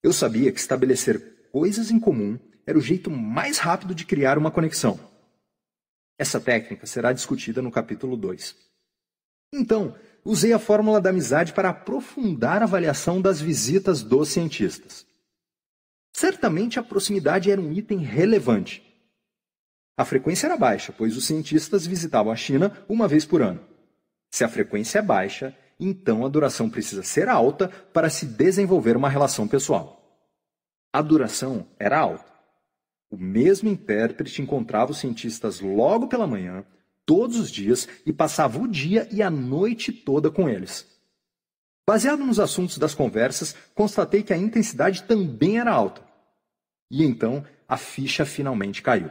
Eu 0.00 0.12
sabia 0.12 0.52
que 0.52 0.60
estabelecer 0.60 1.50
coisas 1.50 1.90
em 1.90 1.98
comum 1.98 2.38
era 2.64 2.78
o 2.78 2.80
jeito 2.80 3.10
mais 3.10 3.58
rápido 3.58 3.96
de 3.96 4.06
criar 4.06 4.38
uma 4.38 4.52
conexão. 4.52 4.96
Essa 6.16 6.38
técnica 6.40 6.86
será 6.86 7.12
discutida 7.12 7.60
no 7.60 7.72
capítulo 7.72 8.16
2. 8.16 8.54
Então, 9.52 9.96
usei 10.26 10.52
a 10.52 10.58
fórmula 10.58 11.00
da 11.00 11.10
amizade 11.10 11.52
para 11.52 11.68
aprofundar 11.68 12.60
a 12.60 12.64
avaliação 12.64 13.20
das 13.20 13.40
visitas 13.40 14.02
dos 14.02 14.28
cientistas. 14.28 15.06
Certamente 16.12 16.80
a 16.80 16.82
proximidade 16.82 17.50
era 17.50 17.60
um 17.60 17.72
item 17.72 17.98
relevante. 17.98 18.82
A 19.96 20.04
frequência 20.04 20.46
era 20.46 20.56
baixa, 20.56 20.92
pois 20.92 21.16
os 21.16 21.24
cientistas 21.24 21.86
visitavam 21.86 22.32
a 22.32 22.36
China 22.36 22.76
uma 22.88 23.06
vez 23.06 23.24
por 23.24 23.40
ano. 23.40 23.60
Se 24.30 24.42
a 24.42 24.48
frequência 24.48 24.98
é 24.98 25.02
baixa, 25.02 25.56
então 25.78 26.26
a 26.26 26.28
duração 26.28 26.68
precisa 26.68 27.02
ser 27.02 27.28
alta 27.28 27.68
para 27.68 28.10
se 28.10 28.26
desenvolver 28.26 28.96
uma 28.96 29.08
relação 29.08 29.46
pessoal. 29.46 30.02
A 30.92 31.00
duração 31.00 31.66
era 31.78 31.98
alta. 31.98 32.26
O 33.10 33.16
mesmo 33.16 33.68
intérprete 33.68 34.42
encontrava 34.42 34.90
os 34.90 34.98
cientistas 34.98 35.60
logo 35.60 36.08
pela 36.08 36.26
manhã, 36.26 36.64
todos 37.06 37.38
os 37.38 37.50
dias 37.50 37.88
e 38.04 38.12
passava 38.12 38.58
o 38.58 38.68
dia 38.68 39.08
e 39.12 39.22
a 39.22 39.30
noite 39.30 39.92
toda 39.92 40.30
com 40.30 40.48
eles. 40.48 40.86
Baseado 41.88 42.24
nos 42.24 42.40
assuntos 42.40 42.78
das 42.78 42.94
conversas, 42.94 43.54
constatei 43.72 44.24
que 44.24 44.32
a 44.32 44.36
intensidade 44.36 45.04
também 45.04 45.58
era 45.58 45.72
alta. 45.72 46.04
E 46.90 47.04
então 47.04 47.46
a 47.68 47.76
ficha 47.76 48.26
finalmente 48.26 48.82
caiu. 48.82 49.08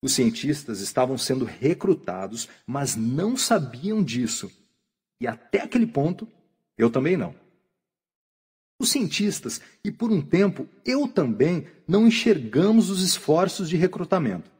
Os 0.00 0.12
cientistas 0.12 0.80
estavam 0.80 1.18
sendo 1.18 1.44
recrutados, 1.44 2.48
mas 2.64 2.94
não 2.94 3.36
sabiam 3.36 4.02
disso. 4.04 4.52
E 5.20 5.26
até 5.26 5.62
aquele 5.62 5.86
ponto, 5.86 6.28
eu 6.78 6.90
também 6.90 7.16
não. 7.16 7.34
Os 8.78 8.90
cientistas, 8.90 9.60
e 9.82 9.90
por 9.90 10.12
um 10.12 10.20
tempo 10.20 10.68
eu 10.84 11.08
também, 11.08 11.66
não 11.88 12.06
enxergamos 12.06 12.90
os 12.90 13.02
esforços 13.02 13.68
de 13.68 13.76
recrutamento. 13.76 14.53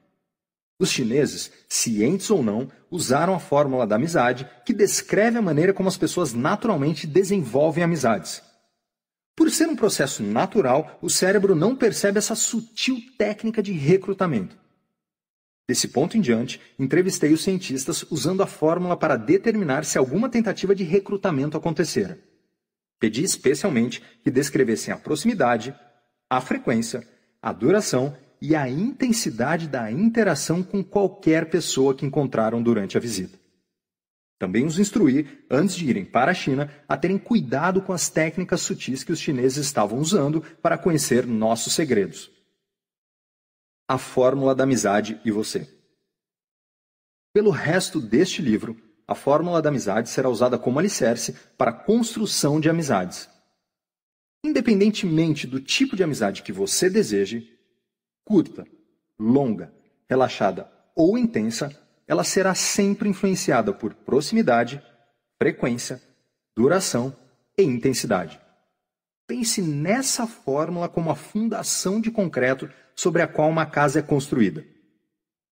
Os 0.85 0.91
chineses, 0.91 1.51
cientes 1.67 2.31
ou 2.31 2.43
não, 2.43 2.71
usaram 2.91 3.35
a 3.35 3.41
fórmula 3.41 3.87
da 3.87 3.97
amizade, 3.97 4.47
que 4.67 4.75
descreve 4.75 5.39
a 5.39 5.41
maneira 5.41 5.73
como 5.73 5.89
as 5.89 5.97
pessoas 5.97 6.35
naturalmente 6.35 7.07
desenvolvem 7.07 7.83
amizades. 7.83 8.43
Por 9.35 9.51
ser 9.51 9.67
um 9.67 9.75
processo 9.75 10.23
natural, 10.23 10.99
o 11.01 11.09
cérebro 11.09 11.55
não 11.55 11.75
percebe 11.75 12.19
essa 12.19 12.35
sutil 12.35 12.99
técnica 13.17 13.63
de 13.63 13.73
recrutamento. 13.73 14.59
Desse 15.67 15.89
ponto 15.89 16.19
em 16.19 16.21
diante, 16.21 16.61
entrevistei 16.79 17.33
os 17.33 17.43
cientistas 17.43 18.05
usando 18.11 18.43
a 18.43 18.47
fórmula 18.47 18.95
para 18.95 19.17
determinar 19.17 19.87
se 19.87 19.97
alguma 19.97 20.29
tentativa 20.29 20.75
de 20.75 20.85
recrutamento 20.85 21.57
acontecera. 21.57 22.19
Pedi 23.01 23.25
especialmente 23.25 24.03
que 24.23 24.31
descrevessem 24.31 24.93
a 24.93 24.99
proximidade, 24.99 25.75
a 26.29 26.43
frequência, 26.43 27.09
a 27.41 27.55
duração 27.55 28.15
e 28.47 28.55
a 28.55 28.69
intensidade 28.69 29.67
da 29.67 29.91
interação 29.91 30.63
com 30.63 30.85
qualquer 30.85 31.49
pessoa 31.49 31.95
que 31.95 32.05
encontraram 32.05 32.63
durante 32.63 32.95
a 32.95 33.01
visita. 33.01 33.41
Também 34.39 34.67
os 34.67 34.79
instruí, 34.79 35.43
antes 35.51 35.75
de 35.75 35.89
irem 35.89 36.05
para 36.05 36.33
a 36.33 36.35
China, 36.35 36.71
a 36.87 36.95
terem 36.95 37.17
cuidado 37.17 37.81
com 37.81 37.91
as 37.91 38.11
técnicas 38.11 38.61
sutis 38.61 39.03
que 39.03 39.13
os 39.13 39.19
chineses 39.19 39.65
estavam 39.65 39.99
usando 39.99 40.43
para 40.61 40.77
conhecer 40.77 41.27
nossos 41.27 41.73
segredos. 41.73 42.31
A 43.89 43.97
Fórmula 43.97 44.55
da 44.55 44.65
Amizade 44.65 45.19
e 45.25 45.31
Você. 45.31 45.67
Pelo 47.33 47.49
resto 47.49 47.99
deste 47.99 48.43
livro, 48.43 48.77
a 49.09 49.15
fórmula 49.15 49.63
da 49.63 49.71
amizade 49.71 50.11
será 50.11 50.29
usada 50.29 50.59
como 50.59 50.79
alicerce 50.79 51.35
para 51.57 51.71
a 51.71 51.75
construção 51.75 52.61
de 52.61 52.69
amizades. 52.69 53.27
Independentemente 54.45 55.47
do 55.47 55.61
tipo 55.61 55.97
de 55.97 56.05
amizade 56.05 56.43
que 56.43 56.53
você 56.53 56.91
deseje, 56.91 57.54
curta, 58.25 58.67
longa, 59.19 59.73
relaxada 60.09 60.71
ou 60.95 61.19
intensa, 61.19 61.71
ela 62.07 62.25
será 62.25 62.55
sempre 62.55 63.09
influenciada 63.09 63.73
por 63.73 63.95
proximidade, 63.95 64.83
frequência, 65.41 66.01
duração 66.57 67.15
e 67.57 67.63
intensidade. 67.63 68.41
Pense 69.27 69.63
nessa 69.63 70.27
fórmula 70.27 70.89
como 70.89 71.11
a 71.11 71.17
fundação 71.17 72.01
de 72.01 72.11
concreto 72.11 72.71
sobre 72.95 73.23
a 73.23 73.29
qual 73.29 73.49
uma 73.49 73.67
casa 73.67 74.01
é 74.01 74.03
construída. 74.03 74.65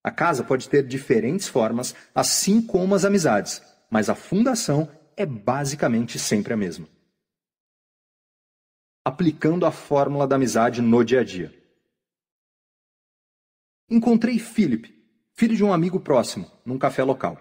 A 0.05 0.11
casa 0.11 0.45
pode 0.45 0.69
ter 0.69 0.87
diferentes 0.87 1.49
formas, 1.49 1.95
assim 2.15 2.61
como 2.61 2.95
as 2.95 3.05
amizades, 3.05 3.63
mas 3.91 4.11
a 4.11 4.15
fundação 4.15 4.91
é 5.17 5.25
basicamente 5.25 6.19
sempre 6.19 6.53
a 6.53 6.57
mesma. 6.57 6.87
Aplicando 9.05 9.65
a 9.65 9.71
fórmula 9.71 10.27
da 10.27 10.37
amizade 10.37 10.83
no 10.83 11.05
dia 11.05 11.21
a 11.21 11.25
dia. 11.25 11.62
Encontrei 13.93 14.39
Philip, 14.39 14.91
filho 15.35 15.55
de 15.55 15.63
um 15.63 15.71
amigo 15.71 16.01
próximo, 16.01 16.51
num 16.65 16.79
café 16.79 17.05
local. 17.05 17.37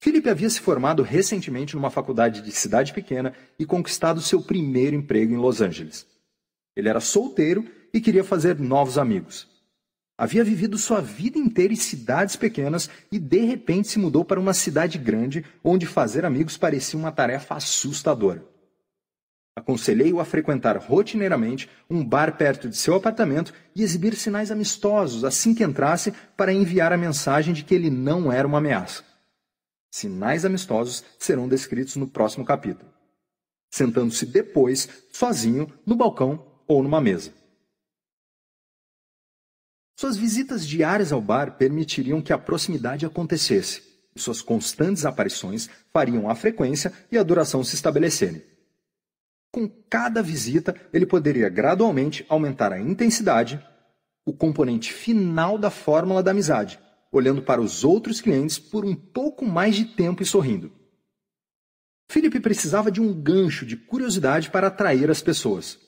Philip 0.00 0.26
havia 0.26 0.48
se 0.48 0.62
formado 0.62 1.02
recentemente 1.02 1.76
numa 1.76 1.90
faculdade 1.90 2.40
de 2.40 2.50
cidade 2.52 2.94
pequena 2.94 3.34
e 3.58 3.66
conquistado 3.66 4.22
seu 4.22 4.40
primeiro 4.40 4.96
emprego 4.96 5.34
em 5.34 5.36
Los 5.36 5.60
Angeles. 5.60 6.06
Ele 6.74 6.88
era 6.88 7.00
solteiro 7.00 7.70
e 7.92 8.00
queria 8.00 8.24
fazer 8.24 8.58
novos 8.58 8.96
amigos. 8.96 9.46
Havia 10.16 10.42
vivido 10.42 10.78
sua 10.78 11.02
vida 11.02 11.38
inteira 11.38 11.74
em 11.74 11.76
cidades 11.76 12.34
pequenas 12.34 12.88
e 13.12 13.18
de 13.18 13.40
repente 13.40 13.88
se 13.88 13.98
mudou 13.98 14.24
para 14.24 14.40
uma 14.40 14.54
cidade 14.54 14.96
grande 14.96 15.44
onde 15.62 15.84
fazer 15.84 16.24
amigos 16.24 16.56
parecia 16.56 16.98
uma 16.98 17.12
tarefa 17.12 17.56
assustadora. 17.56 18.42
Aconselhei-o 19.58 20.20
a 20.20 20.24
frequentar 20.24 20.76
rotineiramente 20.76 21.68
um 21.90 22.04
bar 22.04 22.36
perto 22.36 22.68
de 22.68 22.76
seu 22.76 22.94
apartamento 22.94 23.52
e 23.74 23.82
exibir 23.82 24.14
sinais 24.14 24.52
amistosos 24.52 25.24
assim 25.24 25.52
que 25.52 25.64
entrasse 25.64 26.12
para 26.36 26.52
enviar 26.52 26.92
a 26.92 26.96
mensagem 26.96 27.52
de 27.52 27.64
que 27.64 27.74
ele 27.74 27.90
não 27.90 28.30
era 28.30 28.46
uma 28.46 28.58
ameaça. 28.58 29.02
Sinais 29.90 30.44
amistosos 30.44 31.02
serão 31.18 31.48
descritos 31.48 31.96
no 31.96 32.06
próximo 32.06 32.44
capítulo. 32.44 32.88
Sentando-se 33.68 34.26
depois, 34.26 34.88
sozinho, 35.10 35.66
no 35.84 35.96
balcão 35.96 36.46
ou 36.68 36.80
numa 36.80 37.00
mesa. 37.00 37.32
Suas 39.96 40.16
visitas 40.16 40.64
diárias 40.64 41.10
ao 41.10 41.20
bar 41.20 41.56
permitiriam 41.58 42.22
que 42.22 42.32
a 42.32 42.38
proximidade 42.38 43.04
acontecesse, 43.04 43.82
e 44.14 44.20
suas 44.20 44.40
constantes 44.40 45.04
aparições 45.04 45.68
fariam 45.92 46.30
a 46.30 46.36
frequência 46.36 46.92
e 47.10 47.18
a 47.18 47.24
duração 47.24 47.64
se 47.64 47.74
estabelecerem. 47.74 48.40
Com 49.52 49.68
cada 49.88 50.22
visita, 50.22 50.74
ele 50.92 51.06
poderia 51.06 51.48
gradualmente 51.48 52.24
aumentar 52.28 52.72
a 52.72 52.80
intensidade, 52.80 53.64
o 54.26 54.32
componente 54.32 54.92
final 54.92 55.56
da 55.56 55.70
fórmula 55.70 56.22
da 56.22 56.32
amizade, 56.32 56.78
olhando 57.10 57.42
para 57.42 57.60
os 57.60 57.82
outros 57.82 58.20
clientes 58.20 58.58
por 58.58 58.84
um 58.84 58.94
pouco 58.94 59.44
mais 59.44 59.74
de 59.74 59.86
tempo 59.86 60.22
e 60.22 60.26
sorrindo. 60.26 60.70
Felipe 62.10 62.40
precisava 62.40 62.90
de 62.90 63.00
um 63.00 63.12
gancho 63.12 63.66
de 63.66 63.76
curiosidade 63.76 64.50
para 64.50 64.68
atrair 64.68 65.10
as 65.10 65.22
pessoas. 65.22 65.78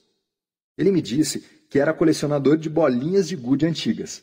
Ele 0.76 0.90
me 0.90 1.02
disse 1.02 1.40
que 1.68 1.78
era 1.78 1.94
colecionador 1.94 2.56
de 2.56 2.68
bolinhas 2.68 3.28
de 3.28 3.36
gude 3.36 3.66
antigas. 3.66 4.22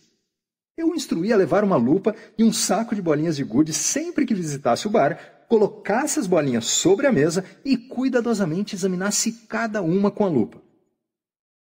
Eu 0.76 0.90
o 0.90 0.96
instruí 0.96 1.34
a 1.34 1.38
levar 1.38 1.64
uma 1.64 1.76
lupa 1.76 2.16
e 2.38 2.44
um 2.44 2.54
saco 2.54 2.94
de 2.94 3.02
bolinhas 3.02 3.36
de 3.36 3.44
gude 3.44 3.74
sempre 3.74 4.26
que 4.26 4.36
visitasse 4.36 4.86
o 4.86 4.92
bar, 4.92 5.37
colocasse 5.48 6.20
as 6.20 6.28
bolinhas 6.28 6.66
sobre 6.66 7.08
a 7.08 7.12
mesa 7.12 7.44
e 7.64 7.78
cuidadosamente 7.78 8.76
examinasse 8.76 9.32
cada 9.48 9.82
uma 9.82 10.12
com 10.12 10.26
a 10.26 10.30
lupa. 10.30 10.62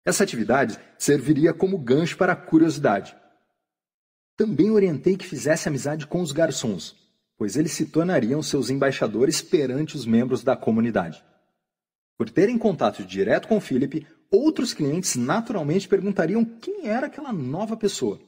Essa 0.04 0.24
atividade 0.24 0.78
serviria 0.98 1.52
como 1.52 1.78
gancho 1.78 2.16
para 2.16 2.32
a 2.32 2.36
curiosidade. 2.36 3.16
Também 4.36 4.70
orientei 4.70 5.16
que 5.16 5.26
fizesse 5.26 5.68
amizade 5.68 6.06
com 6.06 6.20
os 6.20 6.32
garçons, 6.32 6.96
pois 7.36 7.56
eles 7.56 7.72
se 7.72 7.86
tornariam 7.86 8.42
seus 8.42 8.70
embaixadores 8.70 9.42
perante 9.42 9.96
os 9.96 10.06
membros 10.06 10.42
da 10.42 10.56
comunidade. 10.56 11.22
Por 12.16 12.30
terem 12.30 12.58
contato 12.58 13.04
direto 13.04 13.46
com 13.48 13.60
Philip, 13.60 14.06
outros 14.30 14.74
clientes 14.74 15.14
naturalmente 15.14 15.86
perguntariam 15.86 16.44
quem 16.44 16.88
era 16.88 17.06
aquela 17.06 17.32
nova 17.32 17.76
pessoa. 17.76 18.18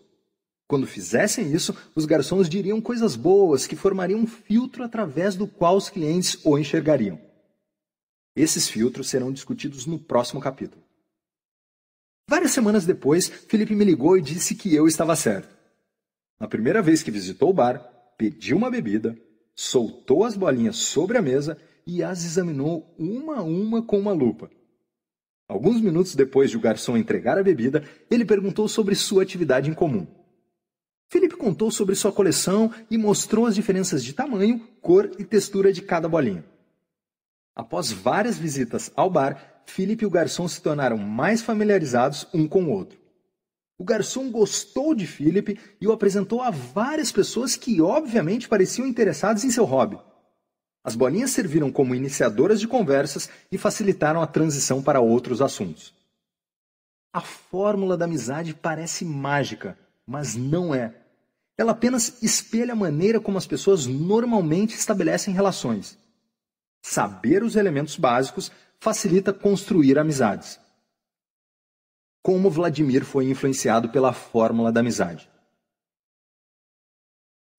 Quando 0.71 0.87
fizessem 0.87 1.53
isso, 1.53 1.77
os 1.97 2.07
garçons 2.07 2.49
diriam 2.49 2.81
coisas 2.81 3.17
boas 3.17 3.67
que 3.67 3.75
formariam 3.75 4.21
um 4.21 4.27
filtro 4.29 4.85
através 4.85 5.35
do 5.35 5.45
qual 5.45 5.77
os 5.77 5.91
clientes 5.91 6.39
o 6.45 6.57
enxergariam. 6.57 7.21
Esses 8.37 8.69
filtros 8.69 9.09
serão 9.09 9.33
discutidos 9.33 9.85
no 9.85 9.99
próximo 9.99 10.41
capítulo. 10.41 10.81
Várias 12.29 12.53
semanas 12.53 12.87
depois, 12.87 13.27
Felipe 13.27 13.75
me 13.75 13.85
ligou 13.85 14.17
e 14.17 14.23
disse 14.23 14.55
que 14.55 14.73
eu 14.73 14.87
estava 14.87 15.17
certo. 15.17 15.53
Na 16.39 16.47
primeira 16.47 16.81
vez 16.81 17.03
que 17.03 17.11
visitou 17.11 17.51
o 17.51 17.53
bar, 17.53 17.81
pediu 18.17 18.57
uma 18.57 18.71
bebida, 18.71 19.19
soltou 19.57 20.23
as 20.23 20.37
bolinhas 20.37 20.77
sobre 20.77 21.19
a 21.19 21.23
mesa 21.23 21.59
e 21.85 22.01
as 22.01 22.25
examinou 22.25 22.95
uma 22.97 23.39
a 23.39 23.43
uma 23.43 23.83
com 23.83 23.99
uma 23.99 24.13
lupa. 24.13 24.49
Alguns 25.49 25.81
minutos 25.81 26.15
depois 26.15 26.49
de 26.49 26.57
o 26.57 26.61
garçom 26.61 26.97
entregar 26.97 27.37
a 27.37 27.43
bebida, 27.43 27.83
ele 28.09 28.25
perguntou 28.25 28.69
sobre 28.69 28.95
sua 28.95 29.25
atividade 29.25 29.69
em 29.69 29.75
comum. 29.75 30.20
Felipe 31.11 31.35
contou 31.37 31.73
sobre 31.73 31.97
sua 31.97 32.13
coleção 32.13 32.73
e 32.89 32.97
mostrou 32.97 33.45
as 33.45 33.57
diferenças 33.57 34.05
de 34.05 34.13
tamanho, 34.13 34.61
cor 34.81 35.11
e 35.19 35.25
textura 35.25 35.73
de 35.73 35.83
cada 35.83 36.09
bolinha. 36.09 36.45
Após 37.53 37.91
várias 37.91 38.39
visitas 38.39 38.93
ao 38.95 39.11
bar, 39.11 39.63
Felipe 39.67 40.05
e 40.05 40.07
o 40.07 40.11
garçom 40.11 40.47
se 40.47 40.63
tornaram 40.63 40.97
mais 40.97 41.43
familiarizados 41.43 42.29
um 42.33 42.47
com 42.47 42.63
o 42.63 42.71
outro. 42.71 42.97
O 43.77 43.83
garçom 43.83 44.31
gostou 44.31 44.95
de 44.95 45.05
Felipe 45.05 45.59
e 45.81 45.87
o 45.89 45.91
apresentou 45.91 46.43
a 46.43 46.51
várias 46.51 47.11
pessoas 47.11 47.57
que, 47.57 47.81
obviamente, 47.81 48.49
pareciam 48.49 48.87
interessadas 48.87 49.43
em 49.43 49.51
seu 49.51 49.65
hobby. 49.65 49.99
As 50.85 50.95
bolinhas 50.95 51.33
serviram 51.33 51.73
como 51.73 51.93
iniciadoras 51.93 52.61
de 52.61 52.69
conversas 52.69 53.29
e 53.51 53.59
facilitaram 53.59 54.23
a 54.23 54.29
transição 54.29 54.81
para 54.81 55.01
outros 55.01 55.43
assuntos. 55.43 55.93
A 57.13 57.21
fórmula 57.21 57.97
da 57.97 58.05
amizade 58.05 58.55
parece 58.55 59.05
mágica, 59.05 59.77
mas 60.07 60.37
não 60.37 60.73
é. 60.73 61.00
Ela 61.61 61.73
apenas 61.73 62.23
espelha 62.23 62.73
a 62.73 62.75
maneira 62.75 63.21
como 63.21 63.37
as 63.37 63.47
pessoas 63.47 63.87
normalmente 63.87 64.75
estabelecem 64.75 65.35
relações. 65.35 65.99
Saber 66.81 67.43
os 67.43 67.55
elementos 67.55 67.97
básicos 67.97 68.51
facilita 68.79 69.31
construir 69.31 69.99
amizades. 69.99 70.59
Como 72.23 72.49
Vladimir 72.49 73.05
foi 73.05 73.29
influenciado 73.29 73.91
pela 73.91 74.15
fórmula 74.15 74.73
da 74.73 74.81
amizade? 74.81 75.29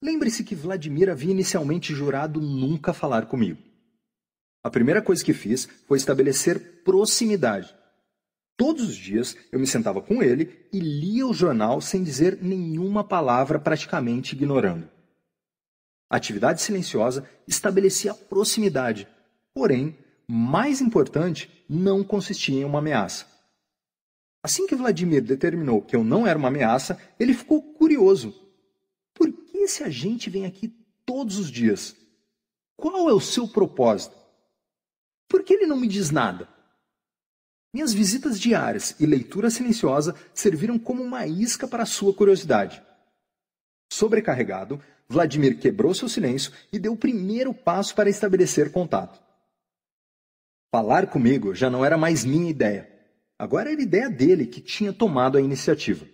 Lembre-se 0.01 0.43
que 0.43 0.55
Vladimir 0.55 1.07
havia 1.07 1.29
inicialmente 1.29 1.93
jurado 1.93 2.41
nunca 2.41 2.93
falar 2.93 3.27
comigo. 3.27 3.61
A 4.63 4.71
primeira 4.71 5.03
coisa 5.03 5.23
que 5.23 5.31
fiz 5.31 5.65
foi 5.85 5.99
estabelecer 5.99 6.81
proximidade. 6.83 7.71
Todos 8.61 8.89
os 8.89 8.95
dias 8.95 9.35
eu 9.51 9.59
me 9.59 9.65
sentava 9.65 10.03
com 10.03 10.21
ele 10.21 10.67
e 10.71 10.79
lia 10.79 11.25
o 11.25 11.33
jornal 11.33 11.81
sem 11.81 12.03
dizer 12.03 12.37
nenhuma 12.43 13.03
palavra, 13.03 13.59
praticamente 13.59 14.35
ignorando. 14.35 14.87
A 16.07 16.17
atividade 16.17 16.61
silenciosa 16.61 17.27
estabelecia 17.47 18.13
proximidade, 18.13 19.07
porém, 19.51 19.97
mais 20.27 20.79
importante, 20.79 21.49
não 21.67 22.03
consistia 22.03 22.61
em 22.61 22.63
uma 22.63 22.77
ameaça. 22.77 23.25
Assim 24.43 24.67
que 24.67 24.75
Vladimir 24.75 25.23
determinou 25.23 25.81
que 25.81 25.95
eu 25.95 26.03
não 26.03 26.27
era 26.27 26.37
uma 26.37 26.49
ameaça, 26.49 26.99
ele 27.19 27.33
ficou 27.33 27.63
curioso. 27.73 28.31
Por 29.11 29.33
que 29.33 29.57
esse 29.57 29.83
agente 29.83 30.29
vem 30.29 30.45
aqui 30.45 30.67
todos 31.03 31.39
os 31.39 31.49
dias? 31.49 31.95
Qual 32.77 33.09
é 33.09 33.13
o 33.13 33.19
seu 33.19 33.47
propósito? 33.47 34.15
Por 35.27 35.41
que 35.41 35.51
ele 35.51 35.65
não 35.65 35.77
me 35.77 35.87
diz 35.87 36.11
nada? 36.11 36.47
Minhas 37.73 37.93
visitas 37.93 38.37
diárias 38.39 38.95
e 38.99 39.05
leitura 39.05 39.49
silenciosa 39.49 40.13
serviram 40.33 40.77
como 40.77 41.01
uma 41.01 41.25
isca 41.25 41.67
para 41.67 41.85
sua 41.85 42.13
curiosidade. 42.13 42.83
Sobrecarregado, 43.91 44.81
Vladimir 45.07 45.57
quebrou 45.59 45.93
seu 45.93 46.09
silêncio 46.09 46.51
e 46.71 46.77
deu 46.77 46.93
o 46.93 46.97
primeiro 46.97 47.53
passo 47.53 47.95
para 47.95 48.09
estabelecer 48.09 48.71
contato. 48.71 49.21
Falar 50.73 51.07
comigo 51.07 51.53
já 51.53 51.69
não 51.69 51.83
era 51.83 51.97
mais 51.97 52.25
minha 52.25 52.49
ideia. 52.49 52.89
Agora 53.37 53.71
era 53.71 53.81
ideia 53.81 54.09
dele 54.09 54.45
que 54.45 54.61
tinha 54.61 54.93
tomado 54.93 55.37
a 55.37 55.41
iniciativa. 55.41 56.05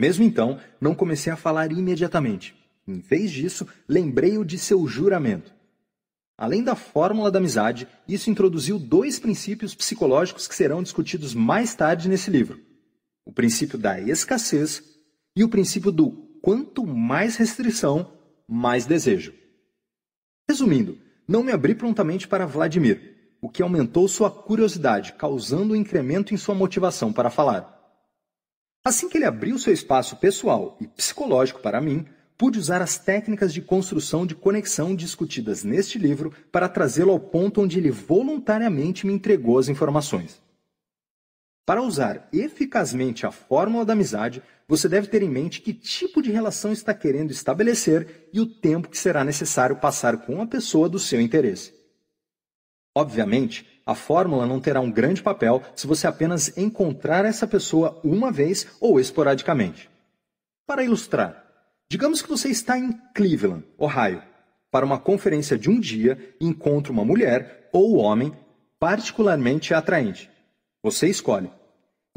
Mesmo 0.00 0.24
então, 0.24 0.60
não 0.80 0.94
comecei 0.94 1.32
a 1.32 1.36
falar 1.36 1.70
imediatamente. 1.70 2.56
Em 2.86 2.98
vez 2.98 3.30
disso, 3.30 3.68
lembrei-o 3.88 4.44
de 4.44 4.58
seu 4.58 4.86
juramento. 4.86 5.52
Além 6.42 6.64
da 6.64 6.74
fórmula 6.74 7.30
da 7.30 7.38
amizade, 7.38 7.86
isso 8.08 8.28
introduziu 8.28 8.76
dois 8.76 9.16
princípios 9.16 9.76
psicológicos 9.76 10.48
que 10.48 10.56
serão 10.56 10.82
discutidos 10.82 11.34
mais 11.34 11.72
tarde 11.72 12.08
nesse 12.08 12.32
livro: 12.32 12.60
o 13.24 13.32
princípio 13.32 13.78
da 13.78 14.00
escassez 14.00 14.82
e 15.36 15.44
o 15.44 15.48
princípio 15.48 15.92
do 15.92 16.10
quanto 16.42 16.84
mais 16.84 17.36
restrição, 17.36 18.12
mais 18.48 18.84
desejo. 18.84 19.32
Resumindo, 20.50 20.98
não 21.28 21.44
me 21.44 21.52
abri 21.52 21.76
prontamente 21.76 22.26
para 22.26 22.44
Vladimir, 22.44 23.36
o 23.40 23.48
que 23.48 23.62
aumentou 23.62 24.08
sua 24.08 24.28
curiosidade, 24.28 25.12
causando 25.12 25.74
um 25.74 25.76
incremento 25.76 26.34
em 26.34 26.36
sua 26.36 26.56
motivação 26.56 27.12
para 27.12 27.30
falar. 27.30 27.72
Assim 28.84 29.08
que 29.08 29.16
ele 29.16 29.26
abriu 29.26 29.60
seu 29.60 29.72
espaço 29.72 30.16
pessoal 30.16 30.76
e 30.80 30.88
psicológico 30.88 31.60
para 31.60 31.80
mim, 31.80 32.04
pude 32.36 32.58
usar 32.58 32.82
as 32.82 32.98
técnicas 32.98 33.52
de 33.52 33.60
construção 33.60 34.26
de 34.26 34.34
conexão 34.34 34.94
discutidas 34.94 35.62
neste 35.64 35.98
livro 35.98 36.32
para 36.50 36.68
trazê-lo 36.68 37.12
ao 37.12 37.20
ponto 37.20 37.60
onde 37.60 37.78
ele 37.78 37.90
voluntariamente 37.90 39.06
me 39.06 39.12
entregou 39.12 39.58
as 39.58 39.68
informações. 39.68 40.40
Para 41.64 41.82
usar 41.82 42.28
eficazmente 42.32 43.24
a 43.24 43.30
fórmula 43.30 43.84
da 43.84 43.92
amizade, 43.92 44.42
você 44.66 44.88
deve 44.88 45.06
ter 45.06 45.22
em 45.22 45.28
mente 45.28 45.60
que 45.60 45.72
tipo 45.72 46.20
de 46.20 46.32
relação 46.32 46.72
está 46.72 46.92
querendo 46.92 47.30
estabelecer 47.30 48.28
e 48.32 48.40
o 48.40 48.46
tempo 48.46 48.88
que 48.88 48.98
será 48.98 49.22
necessário 49.22 49.76
passar 49.76 50.26
com 50.26 50.42
a 50.42 50.46
pessoa 50.46 50.88
do 50.88 50.98
seu 50.98 51.20
interesse. 51.20 51.72
Obviamente, 52.94 53.66
a 53.86 53.94
fórmula 53.94 54.46
não 54.46 54.60
terá 54.60 54.80
um 54.80 54.90
grande 54.90 55.22
papel 55.22 55.62
se 55.74 55.86
você 55.86 56.06
apenas 56.06 56.56
encontrar 56.56 57.24
essa 57.24 57.46
pessoa 57.46 58.00
uma 58.04 58.30
vez 58.30 58.66
ou 58.80 58.98
esporadicamente. 58.98 59.88
Para 60.66 60.84
ilustrar, 60.84 61.41
Digamos 61.92 62.22
que 62.22 62.28
você 62.30 62.48
está 62.48 62.78
em 62.78 62.90
Cleveland, 63.14 63.66
Ohio, 63.76 64.22
para 64.70 64.86
uma 64.86 64.98
conferência 64.98 65.58
de 65.58 65.68
um 65.68 65.78
dia 65.78 66.34
e 66.40 66.46
encontra 66.46 66.90
uma 66.90 67.04
mulher 67.04 67.68
ou 67.70 67.96
homem 67.96 68.34
particularmente 68.80 69.74
atraente. 69.74 70.30
Você 70.82 71.06
escolhe 71.08 71.52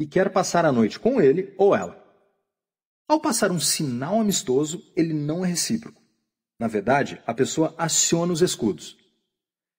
e 0.00 0.06
quer 0.06 0.30
passar 0.30 0.64
a 0.64 0.72
noite 0.72 0.98
com 0.98 1.20
ele 1.20 1.52
ou 1.58 1.76
ela. 1.76 2.02
Ao 3.06 3.20
passar 3.20 3.52
um 3.52 3.60
sinal 3.60 4.18
amistoso, 4.18 4.82
ele 4.96 5.12
não 5.12 5.44
é 5.44 5.48
recíproco. 5.48 6.00
Na 6.58 6.68
verdade, 6.68 7.20
a 7.26 7.34
pessoa 7.34 7.74
aciona 7.76 8.32
os 8.32 8.40
escudos. 8.40 8.96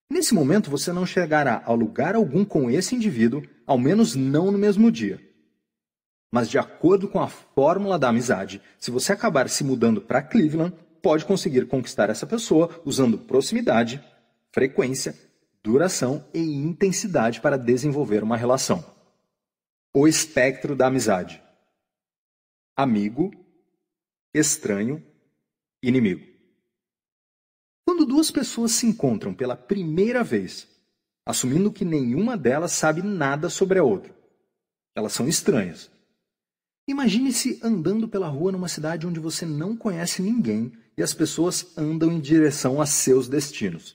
Nesse 0.08 0.32
momento, 0.32 0.70
você 0.70 0.92
não 0.92 1.04
chegará 1.04 1.60
a 1.66 1.72
lugar 1.72 2.14
algum 2.14 2.44
com 2.44 2.70
esse 2.70 2.94
indivíduo, 2.94 3.42
ao 3.66 3.76
menos 3.76 4.14
não 4.14 4.52
no 4.52 4.58
mesmo 4.58 4.92
dia. 4.92 5.27
Mas 6.30 6.48
de 6.48 6.58
acordo 6.58 7.08
com 7.08 7.20
a 7.20 7.28
fórmula 7.28 7.98
da 7.98 8.08
amizade, 8.08 8.60
se 8.78 8.90
você 8.90 9.12
acabar 9.12 9.48
se 9.48 9.64
mudando 9.64 10.00
para 10.00 10.22
Cleveland, 10.22 10.74
pode 11.02 11.24
conseguir 11.24 11.66
conquistar 11.66 12.10
essa 12.10 12.26
pessoa 12.26 12.82
usando 12.84 13.16
proximidade, 13.16 14.04
frequência, 14.52 15.18
duração 15.62 16.24
e 16.34 16.40
intensidade 16.40 17.40
para 17.40 17.56
desenvolver 17.56 18.22
uma 18.22 18.36
relação. 18.36 18.84
O 19.94 20.06
espectro 20.06 20.76
da 20.76 20.88
amizade: 20.88 21.42
amigo, 22.76 23.30
estranho, 24.34 25.02
inimigo. 25.82 26.26
Quando 27.86 28.04
duas 28.04 28.30
pessoas 28.30 28.72
se 28.72 28.86
encontram 28.86 29.32
pela 29.32 29.56
primeira 29.56 30.22
vez, 30.22 30.68
assumindo 31.24 31.72
que 31.72 31.86
nenhuma 31.86 32.36
delas 32.36 32.72
sabe 32.72 33.00
nada 33.00 33.48
sobre 33.48 33.78
a 33.78 33.82
outra, 33.82 34.14
elas 34.94 35.14
são 35.14 35.26
estranhas 35.26 35.90
Imagine-se 36.88 37.60
andando 37.62 38.08
pela 38.08 38.28
rua 38.28 38.50
numa 38.50 38.66
cidade 38.66 39.06
onde 39.06 39.20
você 39.20 39.44
não 39.44 39.76
conhece 39.76 40.22
ninguém 40.22 40.72
e 40.96 41.02
as 41.02 41.12
pessoas 41.12 41.76
andam 41.76 42.10
em 42.10 42.18
direção 42.18 42.80
a 42.80 42.86
seus 42.86 43.28
destinos. 43.28 43.94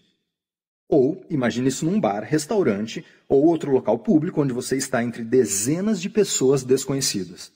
Ou 0.88 1.25
imagine 1.27 1.69
isso 1.69 1.86
num 1.86 1.99
bar, 1.99 2.21
restaurante 2.21 3.03
ou 3.27 3.43
outro 3.45 3.71
local 3.71 3.97
público 3.97 4.39
onde 4.39 4.53
você 4.53 4.77
está 4.77 5.03
entre 5.03 5.23
dezenas 5.23 5.99
de 5.99 6.08
pessoas 6.08 6.63
desconhecidas. 6.63 7.51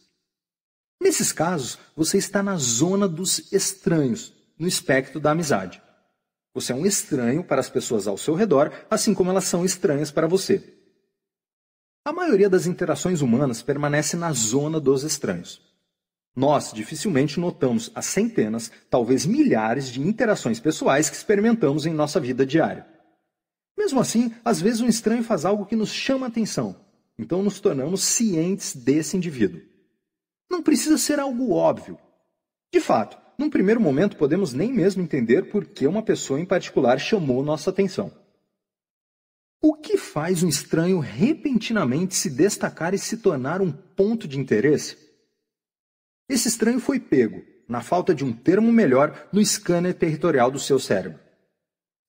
Nesses 0.99 1.31
casos, 1.31 1.77
você 1.95 2.17
está 2.17 2.41
na 2.41 2.57
zona 2.57 3.07
dos 3.07 3.51
estranhos, 3.53 4.33
no 4.57 4.67
espectro 4.67 5.19
da 5.19 5.31
amizade. 5.31 5.79
Você 6.55 6.71
é 6.71 6.75
um 6.75 6.83
estranho 6.83 7.43
para 7.43 7.59
as 7.59 7.69
pessoas 7.69 8.07
ao 8.07 8.17
seu 8.17 8.33
redor, 8.33 8.73
assim 8.89 9.13
como 9.13 9.29
elas 9.29 9.43
são 9.43 9.63
estranhas 9.63 10.09
para 10.09 10.25
você. 10.25 10.76
A 12.07 12.13
maioria 12.13 12.49
das 12.49 12.65
interações 12.65 13.21
humanas 13.21 13.61
permanece 13.61 14.15
na 14.15 14.31
zona 14.31 14.79
dos 14.79 15.03
estranhos. 15.03 15.61
Nós 16.33 16.71
dificilmente 16.71 17.37
notamos 17.37 17.91
as 17.93 18.05
centenas, 18.05 18.71
talvez 18.89 19.25
milhares 19.25 19.89
de 19.89 19.99
interações 19.99 20.57
pessoais 20.57 21.09
que 21.09 21.17
experimentamos 21.17 21.85
em 21.85 21.91
nossa 21.91 22.17
vida 22.17 22.45
diária. 22.45 22.87
Mesmo 23.77 23.99
assim, 23.99 24.33
às 24.45 24.61
vezes 24.61 24.79
um 24.79 24.87
estranho 24.87 25.21
faz 25.21 25.43
algo 25.43 25.65
que 25.65 25.75
nos 25.75 25.89
chama 25.89 26.27
a 26.27 26.29
atenção, 26.29 26.77
então 27.19 27.43
nos 27.43 27.59
tornamos 27.59 28.03
cientes 28.03 28.73
desse 28.73 29.17
indivíduo. 29.17 29.59
Não 30.49 30.63
precisa 30.63 30.97
ser 30.97 31.19
algo 31.19 31.51
óbvio. 31.51 31.99
De 32.73 32.79
fato, 32.79 33.17
num 33.37 33.49
primeiro 33.49 33.81
momento 33.81 34.15
podemos 34.15 34.53
nem 34.53 34.71
mesmo 34.71 35.03
entender 35.03 35.51
por 35.51 35.65
que 35.65 35.85
uma 35.85 36.01
pessoa 36.01 36.39
em 36.39 36.45
particular 36.45 37.01
chamou 37.01 37.43
nossa 37.43 37.69
atenção. 37.69 38.13
O 39.61 39.73
que 39.73 39.97
faz 39.97 40.43
um 40.43 40.47
estranho 40.47 40.99
repentinamente 40.99 42.15
se 42.15 42.29
destacar 42.29 42.93
e 42.93 42.99
se 42.99 43.17
tornar 43.17 43.59
um 43.59 43.71
ponto 43.71 44.27
de 44.27 44.39
interesse? 44.39 44.95
Esse 46.29 46.47
estranho 46.47 46.79
foi 46.79 46.99
pego, 46.99 47.41
na 47.67 47.81
falta 47.81 48.13
de 48.13 48.23
um 48.23 48.31
termo 48.31 48.71
melhor, 48.71 49.27
no 49.33 49.43
scanner 49.43 49.95
territorial 49.95 50.51
do 50.51 50.59
seu 50.59 50.77
cérebro. 50.77 51.19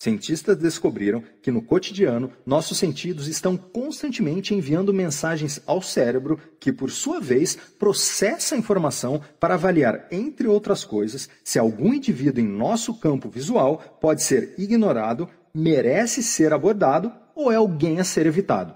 Cientistas 0.01 0.57
descobriram 0.59 1.25
que 1.43 1.51
no 1.51 1.63
cotidiano 1.63 2.33
nossos 2.47 2.79
sentidos 2.79 3.27
estão 3.27 3.57
constantemente 3.57 4.55
enviando 4.55 4.93
mensagens 4.93 5.61
ao 5.67 5.81
cérebro, 5.81 6.39
que 6.61 6.71
por 6.71 6.91
sua 6.91 7.19
vez 7.19 7.57
processa 7.57 8.55
a 8.55 8.59
informação 8.59 9.21
para 9.41 9.55
avaliar, 9.55 10.07
entre 10.13 10.47
outras 10.47 10.85
coisas, 10.85 11.29
se 11.43 11.59
algum 11.59 11.95
indivíduo 11.95 12.45
em 12.45 12.47
nosso 12.47 12.95
campo 13.01 13.29
visual 13.29 13.99
pode 14.01 14.23
ser 14.23 14.55
ignorado, 14.59 15.29
merece 15.53 16.23
ser 16.23 16.53
abordado 16.53 17.11
ou 17.38 17.53
é 17.53 17.55
alguém 17.55 18.01
a 18.01 18.05
ser 18.05 18.27
evitado. 18.27 18.74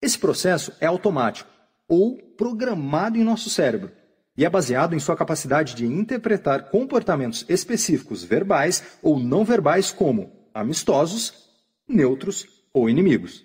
Esse 0.00 0.16
processo 0.16 0.72
é 0.80 0.86
automático 0.86 1.50
ou 1.88 2.16
programado 2.16 3.18
em 3.18 3.24
nosso 3.24 3.50
cérebro 3.50 3.90
e 4.36 4.44
é 4.44 4.48
baseado 4.48 4.94
em 4.94 5.00
sua 5.00 5.16
capacidade 5.16 5.74
de 5.74 5.84
interpretar 5.84 6.70
comportamentos 6.70 7.44
específicos 7.48 8.22
verbais 8.22 8.96
ou 9.02 9.18
não 9.18 9.44
verbais 9.44 9.90
como 9.90 10.30
amistosos, 10.54 11.50
neutros 11.88 12.46
ou 12.72 12.88
inimigos. 12.88 13.44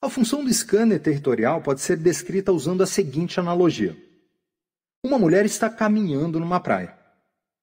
A 0.00 0.08
função 0.08 0.44
do 0.44 0.54
scanner 0.54 1.02
territorial 1.02 1.60
pode 1.60 1.80
ser 1.80 1.96
descrita 1.96 2.52
usando 2.52 2.84
a 2.84 2.86
seguinte 2.86 3.40
analogia: 3.40 3.96
Uma 5.02 5.18
mulher 5.18 5.44
está 5.44 5.68
caminhando 5.68 6.38
numa 6.38 6.60
praia. 6.60 6.96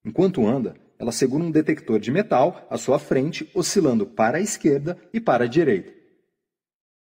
Enquanto 0.04 0.46
anda, 0.46 0.76
ela 0.98 1.12
segura 1.12 1.44
um 1.44 1.50
detector 1.50 1.98
de 1.98 2.10
metal 2.10 2.66
à 2.70 2.78
sua 2.78 2.98
frente, 2.98 3.50
oscilando 3.54 4.06
para 4.06 4.38
a 4.38 4.40
esquerda 4.40 4.98
e 5.12 5.20
para 5.20 5.44
a 5.44 5.48
direita. 5.48 5.92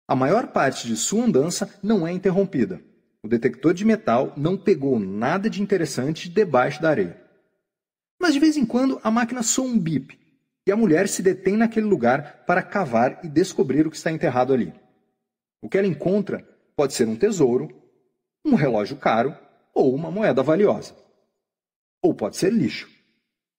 A 0.09 0.15
maior 0.15 0.49
parte 0.49 0.87
de 0.87 0.97
sua 0.97 1.25
andança 1.25 1.79
não 1.83 2.07
é 2.07 2.13
interrompida, 2.13 2.83
o 3.25 3.29
detector 3.29 3.73
de 3.73 3.85
metal 3.85 4.33
não 4.37 4.57
pegou 4.57 4.99
nada 4.99 5.49
de 5.49 5.63
interessante 5.63 6.29
debaixo 6.29 6.83
da 6.83 6.91
areia. 6.91 7.23
Mas 8.21 8.35
de 8.35 8.41
vez 8.41 8.57
em 8.57 8.67
quando 8.67 9.01
a 9.05 9.13
máquina 9.13 9.45
soa 9.45 9.65
um 9.65 9.79
bip 9.79 10.19
e 10.67 10.73
a 10.73 10.77
mulher 10.77 11.09
se 11.09 11.23
detém 11.23 11.57
naquele 11.57 11.87
lugar 11.87 12.45
para 12.45 12.63
cavar 12.63 13.21
e 13.23 13.29
descobrir 13.29 13.87
o 13.87 13.91
que 13.91 13.97
está 13.97 14.11
enterrado 14.11 14.53
ali. 14.53 14.73
O 15.63 15.69
que 15.69 15.79
ela 15.79 15.87
encontra 15.87 16.45
pode 16.75 16.95
ser 16.95 17.07
um 17.07 17.15
tesouro, 17.15 17.69
um 18.45 18.57
relógio 18.57 18.97
caro 18.97 19.37
ou 19.73 19.95
uma 19.95 20.11
moeda 20.11 20.43
valiosa. 20.43 20.97
Ou 22.03 22.13
pode 22.13 22.37
ser 22.37 22.53
lixo, 22.53 22.91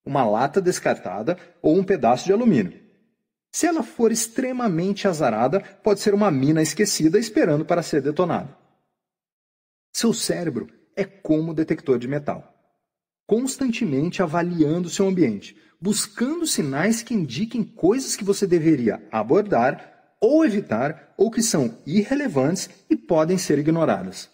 uma 0.05 0.25
lata 0.25 0.61
descartada 0.61 1.37
ou 1.61 1.77
um 1.77 1.83
pedaço 1.83 2.25
de 2.25 2.33
alumínio. 2.33 2.81
Se 3.51 3.67
ela 3.67 3.83
for 3.83 4.11
extremamente 4.11 5.07
azarada, 5.07 5.59
pode 5.59 5.99
ser 5.99 6.13
uma 6.13 6.31
mina 6.31 6.61
esquecida 6.61 7.19
esperando 7.19 7.63
para 7.63 7.83
ser 7.83 8.01
detonada. 8.01 8.57
Seu 9.93 10.11
cérebro 10.11 10.67
é 10.95 11.05
como 11.05 11.53
detector 11.53 11.99
de 11.99 12.07
metal, 12.07 12.51
constantemente 13.27 14.23
avaliando 14.23 14.89
seu 14.89 15.07
ambiente, 15.07 15.55
buscando 15.79 16.47
sinais 16.47 17.03
que 17.03 17.13
indiquem 17.13 17.63
coisas 17.63 18.15
que 18.15 18.23
você 18.23 18.47
deveria 18.47 19.07
abordar 19.11 20.15
ou 20.19 20.43
evitar 20.43 21.13
ou 21.15 21.29
que 21.29 21.43
são 21.43 21.77
irrelevantes 21.85 22.69
e 22.89 22.95
podem 22.95 23.37
ser 23.37 23.59
ignoradas. 23.59 24.32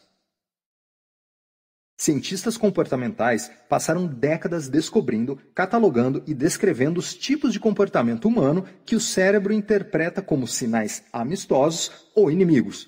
Cientistas 2.01 2.55
comportamentais 2.55 3.51
passaram 3.67 4.07
décadas 4.07 4.69
descobrindo, 4.69 5.35
catalogando 5.53 6.23
e 6.25 6.33
descrevendo 6.33 6.97
os 6.97 7.13
tipos 7.13 7.51
de 7.51 7.59
comportamento 7.59 8.25
humano 8.25 8.65
que 8.85 8.95
o 8.95 9.01
cérebro 9.01 9.51
interpreta 9.51 10.21
como 10.21 10.47
sinais 10.47 11.03
amistosos 11.11 11.91
ou 12.15 12.31
inimigos. 12.31 12.87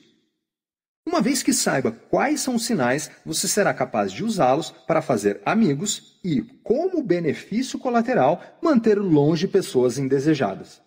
Uma 1.05 1.21
vez 1.21 1.43
que 1.43 1.51
saiba 1.51 1.91
quais 1.91 2.39
são 2.39 2.55
os 2.55 2.65
sinais, 2.65 3.11
você 3.25 3.49
será 3.49 3.73
capaz 3.73 4.13
de 4.13 4.23
usá-los 4.23 4.71
para 4.71 5.01
fazer 5.01 5.41
amigos 5.45 6.17
e, 6.23 6.41
como 6.63 7.03
benefício 7.03 7.77
colateral, 7.77 8.41
manter 8.61 8.97
longe 8.97 9.45
pessoas 9.45 9.97
indesejadas. 9.97 10.81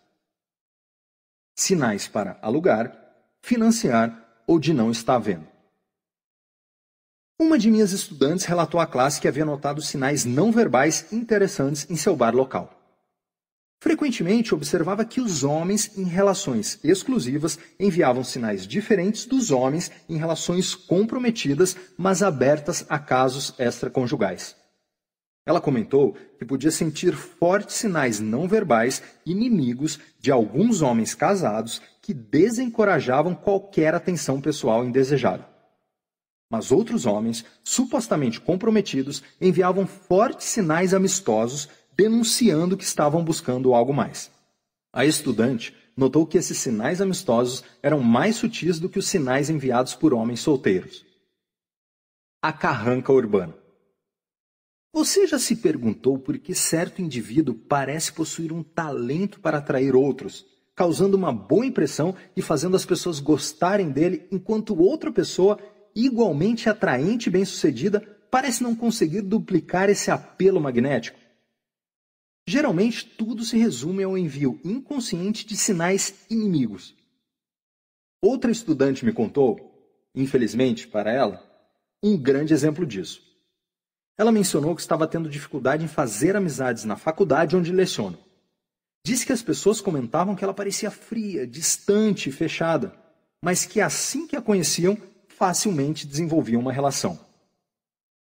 Sinais 1.55 2.09
para 2.09 2.39
alugar, 2.41 2.97
financiar 3.43 4.43
ou 4.47 4.59
de 4.59 4.73
não 4.73 4.91
estar 4.91 5.19
vendo. 5.19 5.54
Uma 7.37 7.59
de 7.59 7.69
minhas 7.69 7.91
estudantes 7.91 8.45
relatou 8.45 8.79
à 8.79 8.87
classe 8.87 9.21
que 9.21 9.27
havia 9.27 9.45
notado 9.45 9.83
sinais 9.83 10.25
não 10.25 10.53
verbais 10.53 11.13
interessantes 11.13 11.85
em 11.91 11.97
seu 11.97 12.15
bar 12.15 12.33
local. 12.33 12.73
Frequentemente 13.83 14.55
observava 14.55 15.05
que 15.05 15.21
os 15.21 15.43
homens 15.43 15.99
em 15.99 16.05
relações 16.05 16.79
exclusivas 16.85 17.59
enviavam 17.79 18.23
sinais 18.23 18.67
diferentes 18.67 19.27
dos 19.27 19.51
homens 19.51 19.91
em 20.09 20.17
relações 20.17 20.77
comprometidas, 20.77 21.77
mas 21.99 22.23
abertas 22.23 22.87
a 22.89 23.01
casos 23.01 23.53
extraconjugais. 23.59 24.55
Ela 25.45 25.61
comentou 25.61 26.17
que 26.39 26.45
podia 26.45 26.71
sentir 26.71 27.15
fortes 27.15 27.75
sinais 27.75 28.21
não 28.21 28.47
verbais 28.47 29.03
inimigos 29.27 29.99
de 30.21 30.31
alguns 30.31 30.83
homens 30.83 31.15
casados 31.17 31.83
que 32.01 32.15
desencorajavam 32.15 33.35
qualquer 33.35 33.93
atenção 33.93 34.41
pessoal 34.41 34.85
indesejada. 34.85 35.54
Mas 36.51 36.71
outros 36.71 37.07
homens, 37.07 37.45
supostamente 37.63 38.41
comprometidos, 38.41 39.23
enviavam 39.41 39.87
fortes 39.87 40.47
sinais 40.47 40.95
amistosos 40.95 41.69
denunciando 41.97 42.77
que 42.77 42.85
estavam 42.85 43.25
buscando 43.25 43.75
algo 43.75 43.93
mais. 43.93 44.31
A 44.93 45.05
estudante 45.05 45.75
notou 45.97 46.27
que 46.27 46.39
esses 46.39 46.59
sinais 46.59 47.01
amistosos 47.01 47.65
eram 47.83 48.01
mais 48.01 48.37
sutis 48.37 48.79
do 48.79 48.89
que 48.89 48.99
os 48.99 49.07
sinais 49.07 49.49
enviados 49.49 49.95
por 49.95 50.13
homens 50.13 50.41
solteiros. 50.41 51.05
A 52.43 52.53
carranca 52.53 53.13
urbana. 53.13 53.55
Você 54.93 55.27
já 55.27 55.39
se 55.39 55.57
perguntou 55.57 56.19
por 56.19 56.39
que 56.39 56.55
certo 56.55 57.03
indivíduo 57.03 57.55
parece 57.55 58.13
possuir 58.13 58.53
um 58.53 58.63
talento 58.63 59.41
para 59.41 59.59
atrair 59.59 59.97
outros, 59.97 60.47
causando 60.75 61.17
uma 61.17 61.33
boa 61.33 61.67
impressão 61.67 62.15
e 62.37 62.43
fazendo 62.43 62.77
as 62.77 62.87
pessoas 62.87 63.19
gostarem 63.19 63.91
dele, 63.91 64.29
enquanto 64.31 64.81
outra 64.81 65.11
pessoa, 65.11 65.59
igualmente 65.95 66.69
atraente 66.69 67.29
e 67.29 67.33
bem-sucedida, 67.33 68.01
parece 68.31 68.63
não 68.63 68.75
conseguir 68.75 69.23
duplicar 69.23 69.89
esse 69.89 70.11
apelo 70.11 70.61
magnético? 70.61 71.19
Geralmente, 72.47 73.07
tudo 73.07 73.45
se 73.45 73.57
resume 73.57 74.03
ao 74.03 74.19
envio 74.19 74.61
inconsciente 74.65 75.47
de 75.47 75.57
sinais 75.57 76.27
inimigos. 76.29 76.95
Outra 78.21 78.51
estudante 78.51 79.05
me 79.05 79.13
contou, 79.13 80.11
infelizmente 80.15 80.87
para 80.87 81.13
ela, 81.13 81.43
um 82.03 82.17
grande 82.17 82.53
exemplo 82.53 82.85
disso. 82.87 83.23
Ela 84.17 84.31
mencionou 84.31 84.75
que 84.75 84.81
estava 84.81 85.07
tendo 85.07 85.29
dificuldade 85.29 85.85
em 85.85 85.89
fazer 85.89 86.37
amizades 86.37 86.85
na 86.85 86.97
faculdade 86.97 87.57
onde 87.57 87.73
leciona. 87.73 88.19
Disse 89.05 89.27
que 89.27 89.33
as 89.33 89.43
pessoas 89.43 89.81
comentavam 89.81 90.35
que 90.35 90.45
ela 90.45 90.55
parecia 90.55 90.91
fria, 90.91 91.47
distante 91.47 92.29
e 92.29 92.33
fechada, 92.33 92.95
mas 93.43 93.67
que 93.67 93.81
assim 93.81 94.27
que 94.27 94.37
a 94.37 94.43
conheciam, 94.43 94.97
facilmente 95.45 96.07
desenvolviam 96.07 96.59
uma 96.59 96.73
relação. 96.73 97.21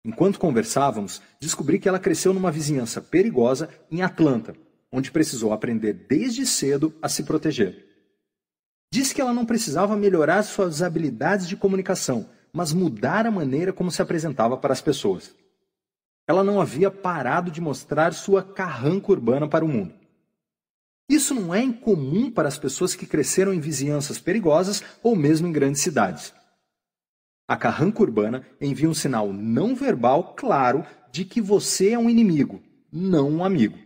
Enquanto 0.04 0.38
conversávamos, 0.38 1.22
descobri 1.40 1.78
que 1.78 1.88
ela 1.88 1.98
cresceu 1.98 2.34
numa 2.34 2.52
vizinhança 2.52 3.00
perigosa 3.00 3.70
em 3.90 4.02
Atlanta, 4.02 4.54
onde 4.92 5.10
precisou 5.10 5.50
aprender 5.50 5.94
desde 6.06 6.44
cedo 6.44 6.94
a 7.00 7.08
se 7.08 7.22
proteger. 7.22 7.82
Disse 8.92 9.14
que 9.14 9.22
ela 9.22 9.32
não 9.32 9.46
precisava 9.46 9.96
melhorar 9.96 10.42
suas 10.42 10.82
habilidades 10.82 11.48
de 11.48 11.56
comunicação, 11.56 12.28
mas 12.52 12.74
mudar 12.74 13.24
a 13.26 13.30
maneira 13.30 13.72
como 13.72 13.90
se 13.90 14.02
apresentava 14.02 14.58
para 14.58 14.74
as 14.74 14.82
pessoas. 14.82 15.34
Ela 16.28 16.44
não 16.44 16.60
havia 16.60 16.90
parado 16.90 17.50
de 17.50 17.62
mostrar 17.62 18.12
sua 18.12 18.42
carranca 18.42 19.10
urbana 19.10 19.48
para 19.48 19.64
o 19.64 19.68
mundo. 19.68 19.94
Isso 21.08 21.34
não 21.34 21.54
é 21.54 21.62
incomum 21.62 22.30
para 22.30 22.48
as 22.48 22.58
pessoas 22.58 22.94
que 22.94 23.06
cresceram 23.06 23.54
em 23.54 23.60
vizinhanças 23.60 24.18
perigosas 24.18 24.82
ou 25.02 25.16
mesmo 25.16 25.48
em 25.48 25.52
grandes 25.52 25.80
cidades. 25.80 26.34
A 27.46 27.56
carranca 27.56 28.02
urbana 28.02 28.46
envia 28.60 28.88
um 28.88 28.94
sinal 28.94 29.32
não 29.32 29.74
verbal 29.74 30.34
claro 30.34 30.84
de 31.12 31.24
que 31.24 31.40
você 31.40 31.90
é 31.90 31.98
um 31.98 32.08
inimigo, 32.08 32.62
não 32.90 33.30
um 33.30 33.44
amigo. 33.44 33.78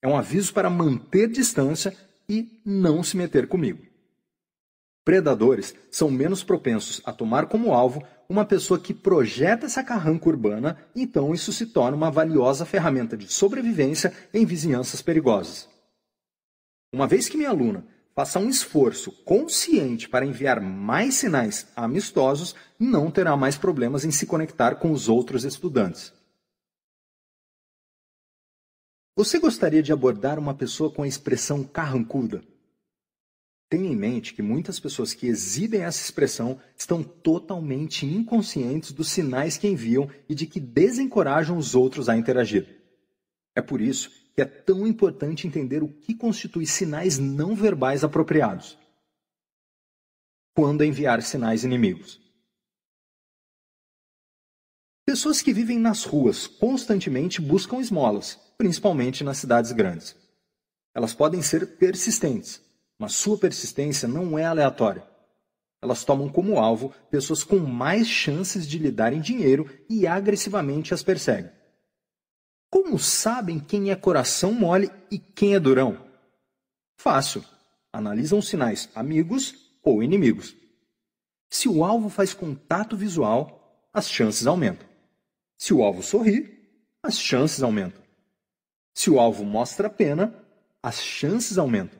É 0.00 0.06
um 0.06 0.16
aviso 0.16 0.54
para 0.54 0.70
manter 0.70 1.28
distância 1.28 1.96
e 2.28 2.60
não 2.64 3.02
se 3.02 3.16
meter 3.16 3.48
comigo. 3.48 3.82
Predadores 5.04 5.74
são 5.90 6.10
menos 6.10 6.44
propensos 6.44 7.00
a 7.04 7.12
tomar 7.12 7.46
como 7.46 7.72
alvo 7.72 8.04
uma 8.28 8.44
pessoa 8.44 8.78
que 8.78 8.92
projeta 8.92 9.66
essa 9.66 9.82
carranca 9.82 10.28
urbana, 10.28 10.76
então 10.94 11.34
isso 11.34 11.52
se 11.52 11.66
torna 11.66 11.96
uma 11.96 12.10
valiosa 12.10 12.66
ferramenta 12.66 13.16
de 13.16 13.26
sobrevivência 13.32 14.12
em 14.32 14.44
vizinhanças 14.44 15.00
perigosas. 15.00 15.68
Uma 16.92 17.06
vez 17.06 17.28
que 17.28 17.38
minha 17.38 17.48
aluna 17.48 17.86
faça 18.18 18.40
um 18.40 18.50
esforço 18.50 19.12
consciente 19.24 20.08
para 20.08 20.26
enviar 20.26 20.60
mais 20.60 21.14
sinais 21.14 21.68
amistosos, 21.76 22.52
não 22.76 23.12
terá 23.12 23.36
mais 23.36 23.56
problemas 23.56 24.04
em 24.04 24.10
se 24.10 24.26
conectar 24.26 24.74
com 24.74 24.90
os 24.90 25.08
outros 25.08 25.44
estudantes. 25.44 26.12
Você 29.14 29.38
gostaria 29.38 29.80
de 29.84 29.92
abordar 29.92 30.36
uma 30.36 30.52
pessoa 30.52 30.90
com 30.90 31.04
a 31.04 31.06
expressão 31.06 31.62
carrancuda? 31.62 32.42
Tenha 33.70 33.88
em 33.88 33.94
mente 33.94 34.34
que 34.34 34.42
muitas 34.42 34.80
pessoas 34.80 35.14
que 35.14 35.28
exibem 35.28 35.82
essa 35.82 36.02
expressão 36.02 36.60
estão 36.76 37.04
totalmente 37.04 38.04
inconscientes 38.04 38.90
dos 38.90 39.10
sinais 39.10 39.56
que 39.56 39.68
enviam 39.68 40.10
e 40.28 40.34
de 40.34 40.44
que 40.44 40.58
desencorajam 40.58 41.56
os 41.56 41.76
outros 41.76 42.08
a 42.08 42.16
interagir. 42.16 42.82
É 43.54 43.62
por 43.62 43.80
isso 43.80 44.10
que 44.38 44.42
é 44.42 44.44
tão 44.44 44.86
importante 44.86 45.48
entender 45.48 45.82
o 45.82 45.88
que 45.88 46.14
constitui 46.14 46.64
sinais 46.64 47.18
não 47.18 47.56
verbais 47.56 48.04
apropriados. 48.04 48.78
Quando 50.54 50.84
enviar 50.84 51.20
sinais 51.22 51.64
inimigos. 51.64 52.20
Pessoas 55.04 55.42
que 55.42 55.52
vivem 55.52 55.76
nas 55.76 56.04
ruas 56.04 56.46
constantemente 56.46 57.40
buscam 57.40 57.80
esmolas, 57.80 58.38
principalmente 58.56 59.24
nas 59.24 59.38
cidades 59.38 59.72
grandes. 59.72 60.14
Elas 60.94 61.12
podem 61.12 61.42
ser 61.42 61.76
persistentes 61.76 62.62
mas 62.96 63.12
sua 63.12 63.38
persistência 63.38 64.08
não 64.08 64.38
é 64.38 64.44
aleatória. 64.44 65.04
Elas 65.80 66.04
tomam 66.04 66.28
como 66.28 66.58
alvo 66.58 66.92
pessoas 67.10 67.44
com 67.44 67.58
mais 67.58 68.08
chances 68.08 68.66
de 68.68 68.78
lhe 68.78 68.90
darem 68.90 69.20
dinheiro 69.20 69.68
e 69.88 70.06
agressivamente 70.06 70.92
as 70.92 71.02
perseguem. 71.02 71.57
Como 72.70 72.98
sabem 72.98 73.58
quem 73.58 73.90
é 73.90 73.96
coração 73.96 74.52
mole 74.52 74.90
e 75.10 75.18
quem 75.18 75.54
é 75.54 75.60
durão? 75.60 76.06
Fácil. 76.96 77.44
Analisam 77.92 78.42
sinais 78.42 78.88
amigos 78.94 79.72
ou 79.82 80.02
inimigos. 80.02 80.54
Se 81.48 81.68
o 81.68 81.82
alvo 81.82 82.10
faz 82.10 82.34
contato 82.34 82.96
visual, 82.96 83.88
as 83.92 84.08
chances 84.08 84.46
aumentam. 84.46 84.86
Se 85.56 85.72
o 85.72 85.82
alvo 85.82 86.02
sorri, 86.02 86.58
as 87.02 87.18
chances 87.18 87.62
aumentam. 87.62 88.02
Se 88.94 89.10
o 89.10 89.18
alvo 89.18 89.44
mostra 89.44 89.88
pena, 89.88 90.34
as 90.82 91.02
chances 91.02 91.56
aumentam. 91.56 91.98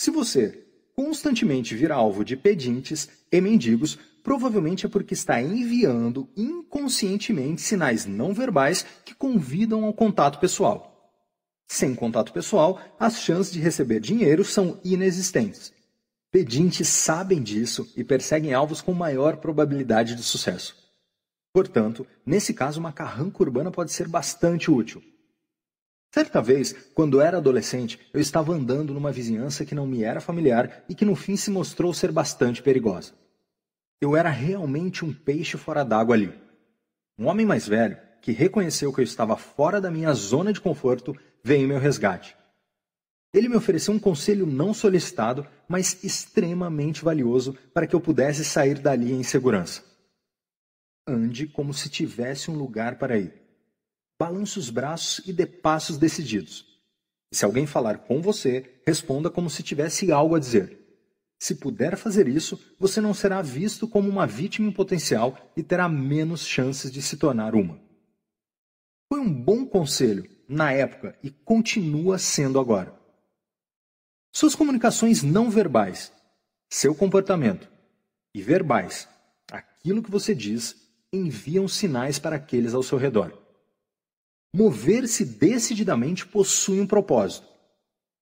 Se 0.00 0.10
você 0.10 0.66
constantemente 0.94 1.74
vira 1.74 1.94
alvo 1.94 2.24
de 2.24 2.36
pedintes 2.36 3.08
e 3.30 3.40
mendigos, 3.40 3.98
provavelmente 4.22 4.86
é 4.86 4.88
porque 4.88 5.14
está 5.14 5.40
enviando 5.40 6.28
inconscientemente 6.36 7.60
sinais 7.60 8.06
não 8.06 8.32
verbais 8.32 8.86
que 9.04 9.14
convidam 9.14 9.84
ao 9.84 9.92
contato 9.92 10.38
pessoal. 10.38 10.92
Sem 11.66 11.94
contato 11.94 12.32
pessoal, 12.32 12.80
as 12.98 13.20
chances 13.20 13.52
de 13.52 13.60
receber 13.60 14.00
dinheiro 14.00 14.44
são 14.44 14.78
inexistentes. 14.84 15.72
Pedintes 16.30 16.88
sabem 16.88 17.42
disso 17.42 17.90
e 17.96 18.04
perseguem 18.04 18.54
alvos 18.54 18.80
com 18.80 18.94
maior 18.94 19.36
probabilidade 19.36 20.14
de 20.14 20.22
sucesso. 20.22 20.76
Portanto, 21.52 22.06
nesse 22.24 22.54
caso, 22.54 22.80
uma 22.80 22.92
carranca 22.92 23.42
urbana 23.42 23.70
pode 23.70 23.92
ser 23.92 24.08
bastante 24.08 24.70
útil. 24.70 25.02
Certa 26.14 26.42
vez, 26.42 26.74
quando 26.94 27.20
era 27.20 27.38
adolescente, 27.38 27.98
eu 28.12 28.20
estava 28.20 28.52
andando 28.52 28.92
numa 28.92 29.12
vizinhança 29.12 29.64
que 29.64 29.74
não 29.74 29.86
me 29.86 30.02
era 30.02 30.20
familiar 30.20 30.84
e 30.88 30.94
que 30.94 31.06
no 31.06 31.16
fim 31.16 31.36
se 31.36 31.50
mostrou 31.50 31.92
ser 31.94 32.12
bastante 32.12 32.62
perigosa. 32.62 33.14
Eu 34.02 34.16
era 34.16 34.28
realmente 34.28 35.04
um 35.04 35.14
peixe 35.14 35.56
fora 35.56 35.84
d'água 35.84 36.14
ali. 36.16 36.38
Um 37.18 37.26
homem 37.26 37.46
mais 37.46 37.66
velho, 37.66 37.96
que 38.20 38.32
reconheceu 38.32 38.92
que 38.92 39.00
eu 39.00 39.04
estava 39.04 39.36
fora 39.36 39.80
da 39.80 39.90
minha 39.90 40.12
zona 40.12 40.52
de 40.52 40.60
conforto, 40.60 41.16
veio 41.42 41.62
em 41.62 41.68
meu 41.68 41.78
resgate. 41.78 42.36
Ele 43.32 43.48
me 43.48 43.56
ofereceu 43.56 43.94
um 43.94 43.98
conselho 43.98 44.44
não 44.44 44.74
solicitado, 44.74 45.46
mas 45.66 46.04
extremamente 46.04 47.02
valioso 47.02 47.56
para 47.72 47.86
que 47.86 47.94
eu 47.94 48.00
pudesse 48.00 48.44
sair 48.44 48.78
dali 48.78 49.12
em 49.12 49.22
segurança. 49.22 49.82
Ande 51.08 51.46
como 51.46 51.72
se 51.72 51.88
tivesse 51.88 52.50
um 52.50 52.54
lugar 52.54 52.98
para 52.98 53.16
ir 53.16 53.42
balance 54.22 54.56
os 54.56 54.70
braços 54.70 55.20
e 55.26 55.32
dê 55.32 55.44
passos 55.44 55.98
decididos. 55.98 56.64
E 57.32 57.36
se 57.36 57.44
alguém 57.44 57.66
falar 57.66 57.98
com 57.98 58.22
você, 58.22 58.80
responda 58.86 59.28
como 59.28 59.50
se 59.50 59.64
tivesse 59.64 60.12
algo 60.12 60.36
a 60.36 60.38
dizer. 60.38 60.81
Se 61.42 61.56
puder 61.56 61.96
fazer 61.96 62.28
isso, 62.28 62.56
você 62.78 63.00
não 63.00 63.12
será 63.12 63.42
visto 63.42 63.88
como 63.88 64.08
uma 64.08 64.28
vítima 64.28 64.68
em 64.68 64.72
potencial 64.72 65.36
e 65.56 65.62
terá 65.64 65.88
menos 65.88 66.46
chances 66.46 66.88
de 66.88 67.02
se 67.02 67.16
tornar 67.16 67.56
uma. 67.56 67.80
Foi 69.08 69.18
um 69.18 69.28
bom 69.28 69.66
conselho 69.66 70.24
na 70.48 70.70
época 70.70 71.18
e 71.20 71.32
continua 71.32 72.16
sendo 72.16 72.60
agora. 72.60 72.96
Suas 74.32 74.54
comunicações 74.54 75.24
não 75.24 75.50
verbais, 75.50 76.12
seu 76.70 76.94
comportamento 76.94 77.68
e 78.32 78.40
verbais, 78.40 79.08
aquilo 79.50 80.00
que 80.00 80.12
você 80.12 80.36
diz, 80.36 80.76
enviam 81.12 81.66
sinais 81.66 82.20
para 82.20 82.36
aqueles 82.36 82.72
ao 82.72 82.84
seu 82.84 82.98
redor. 82.98 83.36
Mover-se 84.54 85.24
decididamente 85.24 86.24
possui 86.24 86.80
um 86.80 86.86
propósito. 86.86 87.51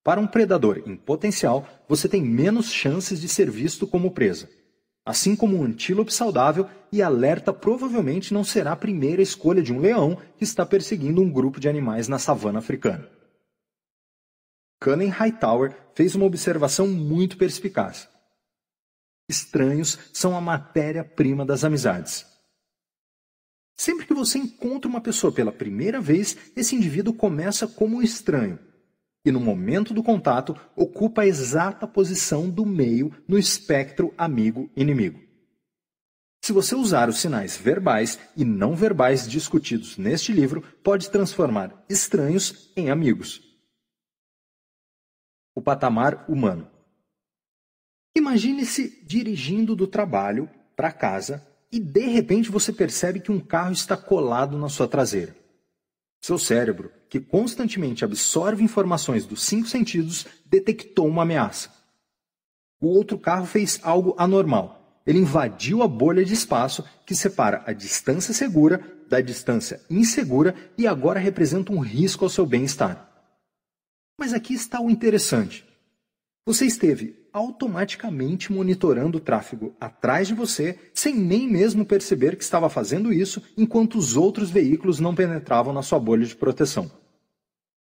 Para 0.02 0.20
um 0.20 0.26
predador 0.26 0.82
em 0.86 0.96
potencial, 0.96 1.68
você 1.88 2.08
tem 2.08 2.22
menos 2.22 2.72
chances 2.72 3.20
de 3.20 3.28
ser 3.28 3.50
visto 3.50 3.86
como 3.86 4.12
presa. 4.12 4.48
Assim 5.04 5.34
como 5.34 5.56
um 5.56 5.64
antílope 5.64 6.12
saudável 6.12 6.68
e 6.92 7.02
alerta 7.02 7.52
provavelmente 7.52 8.32
não 8.32 8.44
será 8.44 8.72
a 8.72 8.76
primeira 8.76 9.22
escolha 9.22 9.62
de 9.62 9.72
um 9.72 9.78
leão 9.78 10.16
que 10.36 10.44
está 10.44 10.64
perseguindo 10.64 11.20
um 11.20 11.30
grupo 11.30 11.60
de 11.60 11.68
animais 11.68 12.08
na 12.08 12.18
savana 12.18 12.58
africana. 12.58 13.08
Cullen 14.82 15.08
Hightower 15.08 15.76
fez 15.94 16.14
uma 16.14 16.24
observação 16.24 16.86
muito 16.86 17.36
perspicaz. 17.36 18.08
Estranhos 19.28 19.98
são 20.12 20.34
a 20.34 20.40
matéria-prima 20.40 21.44
das 21.44 21.62
amizades. 21.62 22.26
Sempre 23.76 24.06
que 24.06 24.14
você 24.14 24.38
encontra 24.38 24.88
uma 24.88 25.00
pessoa 25.00 25.32
pela 25.32 25.52
primeira 25.52 26.00
vez, 26.00 26.36
esse 26.56 26.74
indivíduo 26.74 27.14
começa 27.14 27.66
como 27.68 27.98
um 27.98 28.02
estranho. 28.02 28.58
E 29.24 29.30
no 29.30 29.40
momento 29.40 29.92
do 29.92 30.02
contato, 30.02 30.56
ocupa 30.74 31.22
a 31.22 31.26
exata 31.26 31.86
posição 31.86 32.48
do 32.48 32.64
meio 32.64 33.12
no 33.28 33.38
espectro 33.38 34.14
amigo-inimigo. 34.16 35.20
Se 36.42 36.52
você 36.52 36.74
usar 36.74 37.08
os 37.08 37.18
sinais 37.18 37.56
verbais 37.56 38.18
e 38.34 38.44
não 38.44 38.74
verbais 38.74 39.28
discutidos 39.28 39.98
neste 39.98 40.32
livro, 40.32 40.62
pode 40.82 41.10
transformar 41.10 41.84
estranhos 41.88 42.72
em 42.74 42.90
amigos. 42.90 43.42
O 45.54 45.60
patamar 45.60 46.24
humano. 46.30 46.70
Imagine-se 48.16 49.04
dirigindo 49.04 49.76
do 49.76 49.86
trabalho 49.86 50.48
para 50.74 50.90
casa 50.90 51.46
e 51.70 51.78
de 51.78 52.06
repente 52.06 52.50
você 52.50 52.72
percebe 52.72 53.20
que 53.20 53.30
um 53.30 53.38
carro 53.38 53.72
está 53.72 53.96
colado 53.96 54.58
na 54.58 54.68
sua 54.68 54.88
traseira. 54.88 55.36
Seu 56.20 56.38
cérebro, 56.38 56.92
que 57.08 57.18
constantemente 57.18 58.04
absorve 58.04 58.62
informações 58.62 59.24
dos 59.24 59.42
cinco 59.42 59.66
sentidos, 59.66 60.26
detectou 60.44 61.06
uma 61.06 61.22
ameaça. 61.22 61.70
O 62.80 62.88
outro 62.88 63.18
carro 63.18 63.46
fez 63.46 63.80
algo 63.82 64.14
anormal. 64.18 65.00
Ele 65.06 65.18
invadiu 65.18 65.82
a 65.82 65.88
bolha 65.88 66.24
de 66.24 66.34
espaço 66.34 66.84
que 67.06 67.14
separa 67.14 67.62
a 67.66 67.72
distância 67.72 68.34
segura 68.34 68.80
da 69.08 69.20
distância 69.20 69.80
insegura 69.90 70.54
e 70.78 70.86
agora 70.86 71.18
representa 71.18 71.72
um 71.72 71.80
risco 71.80 72.24
ao 72.24 72.30
seu 72.30 72.46
bem-estar. 72.46 73.10
Mas 74.18 74.32
aqui 74.32 74.54
está 74.54 74.80
o 74.80 74.90
interessante. 74.90 75.66
Você 76.46 76.66
esteve 76.66 77.19
automaticamente 77.32 78.52
monitorando 78.52 79.18
o 79.18 79.20
tráfego 79.20 79.74
atrás 79.80 80.28
de 80.28 80.34
você, 80.34 80.78
sem 80.92 81.14
nem 81.14 81.48
mesmo 81.48 81.84
perceber 81.84 82.36
que 82.36 82.42
estava 82.42 82.68
fazendo 82.68 83.12
isso 83.12 83.42
enquanto 83.56 83.96
os 83.96 84.16
outros 84.16 84.50
veículos 84.50 85.00
não 85.00 85.14
penetravam 85.14 85.72
na 85.72 85.82
sua 85.82 85.98
bolha 85.98 86.26
de 86.26 86.36
proteção. 86.36 86.90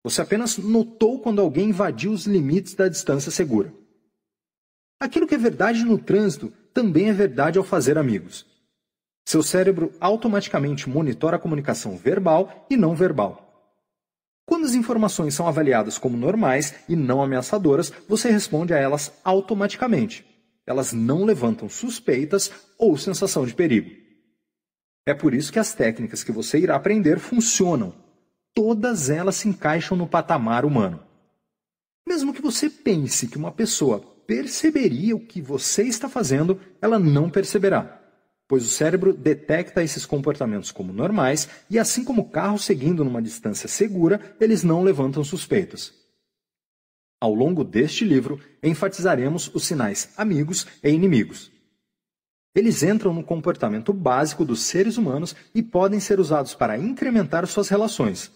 Você 0.02 0.20
apenas 0.20 0.58
notou 0.58 1.18
quando 1.18 1.40
alguém 1.40 1.70
invadiu 1.70 2.12
os 2.12 2.26
limites 2.26 2.74
da 2.74 2.88
distância 2.88 3.30
segura. 3.30 3.72
Aquilo 5.00 5.26
que 5.26 5.34
é 5.34 5.38
verdade 5.38 5.84
no 5.84 5.98
trânsito 5.98 6.52
também 6.72 7.08
é 7.08 7.12
verdade 7.12 7.58
ao 7.58 7.64
fazer 7.64 7.96
amigos. 7.98 8.46
Seu 9.26 9.42
cérebro 9.42 9.92
automaticamente 9.98 10.88
monitora 10.88 11.36
a 11.36 11.38
comunicação 11.38 11.96
verbal 11.96 12.66
e 12.68 12.76
não 12.76 12.94
verbal. 12.94 13.43
Quando 14.46 14.66
as 14.66 14.74
informações 14.74 15.34
são 15.34 15.48
avaliadas 15.48 15.96
como 15.98 16.16
normais 16.16 16.74
e 16.88 16.94
não 16.94 17.22
ameaçadoras, 17.22 17.92
você 18.08 18.30
responde 18.30 18.74
a 18.74 18.78
elas 18.78 19.12
automaticamente. 19.24 20.24
Elas 20.66 20.92
não 20.92 21.24
levantam 21.24 21.68
suspeitas 21.68 22.50
ou 22.78 22.96
sensação 22.96 23.46
de 23.46 23.54
perigo. 23.54 23.90
É 25.06 25.14
por 25.14 25.34
isso 25.34 25.52
que 25.52 25.58
as 25.58 25.74
técnicas 25.74 26.24
que 26.24 26.32
você 26.32 26.58
irá 26.58 26.76
aprender 26.76 27.18
funcionam. 27.18 27.94
Todas 28.54 29.10
elas 29.10 29.36
se 29.36 29.48
encaixam 29.48 29.96
no 29.96 30.06
patamar 30.06 30.64
humano. 30.64 31.00
Mesmo 32.06 32.32
que 32.32 32.42
você 32.42 32.68
pense 32.68 33.28
que 33.28 33.36
uma 33.36 33.50
pessoa 33.52 34.00
perceberia 34.26 35.16
o 35.16 35.20
que 35.20 35.40
você 35.40 35.84
está 35.84 36.08
fazendo, 36.08 36.60
ela 36.80 36.98
não 36.98 37.28
perceberá, 37.28 38.03
pois 38.46 38.64
o 38.64 38.68
cérebro 38.68 39.12
detecta 39.12 39.82
esses 39.82 40.04
comportamentos 40.04 40.70
como 40.70 40.92
normais 40.92 41.48
e, 41.70 41.78
assim 41.78 42.04
como 42.04 42.22
o 42.22 42.28
carro 42.28 42.58
seguindo 42.58 43.04
numa 43.04 43.22
distância 43.22 43.68
segura, 43.68 44.36
eles 44.40 44.62
não 44.62 44.82
levantam 44.82 45.24
suspeitas. 45.24 45.94
Ao 47.20 47.34
longo 47.34 47.64
deste 47.64 48.04
livro, 48.04 48.38
enfatizaremos 48.62 49.50
os 49.54 49.64
sinais 49.64 50.10
amigos 50.16 50.66
e 50.82 50.90
inimigos. 50.90 51.50
Eles 52.54 52.82
entram 52.82 53.12
no 53.12 53.24
comportamento 53.24 53.92
básico 53.92 54.44
dos 54.44 54.60
seres 54.60 54.96
humanos 54.96 55.34
e 55.54 55.62
podem 55.62 55.98
ser 55.98 56.20
usados 56.20 56.54
para 56.54 56.78
incrementar 56.78 57.46
suas 57.46 57.68
relações. 57.68 58.30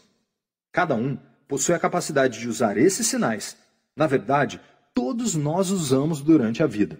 Cada 0.72 0.94
um 0.94 1.18
possui 1.46 1.74
a 1.74 1.78
capacidade 1.78 2.40
de 2.40 2.48
usar 2.48 2.76
esses 2.76 3.06
sinais. 3.06 3.56
Na 3.94 4.06
verdade, 4.06 4.60
todos 4.94 5.34
nós 5.34 5.70
usamos 5.70 6.20
durante 6.20 6.62
a 6.62 6.66
vida. 6.66 6.98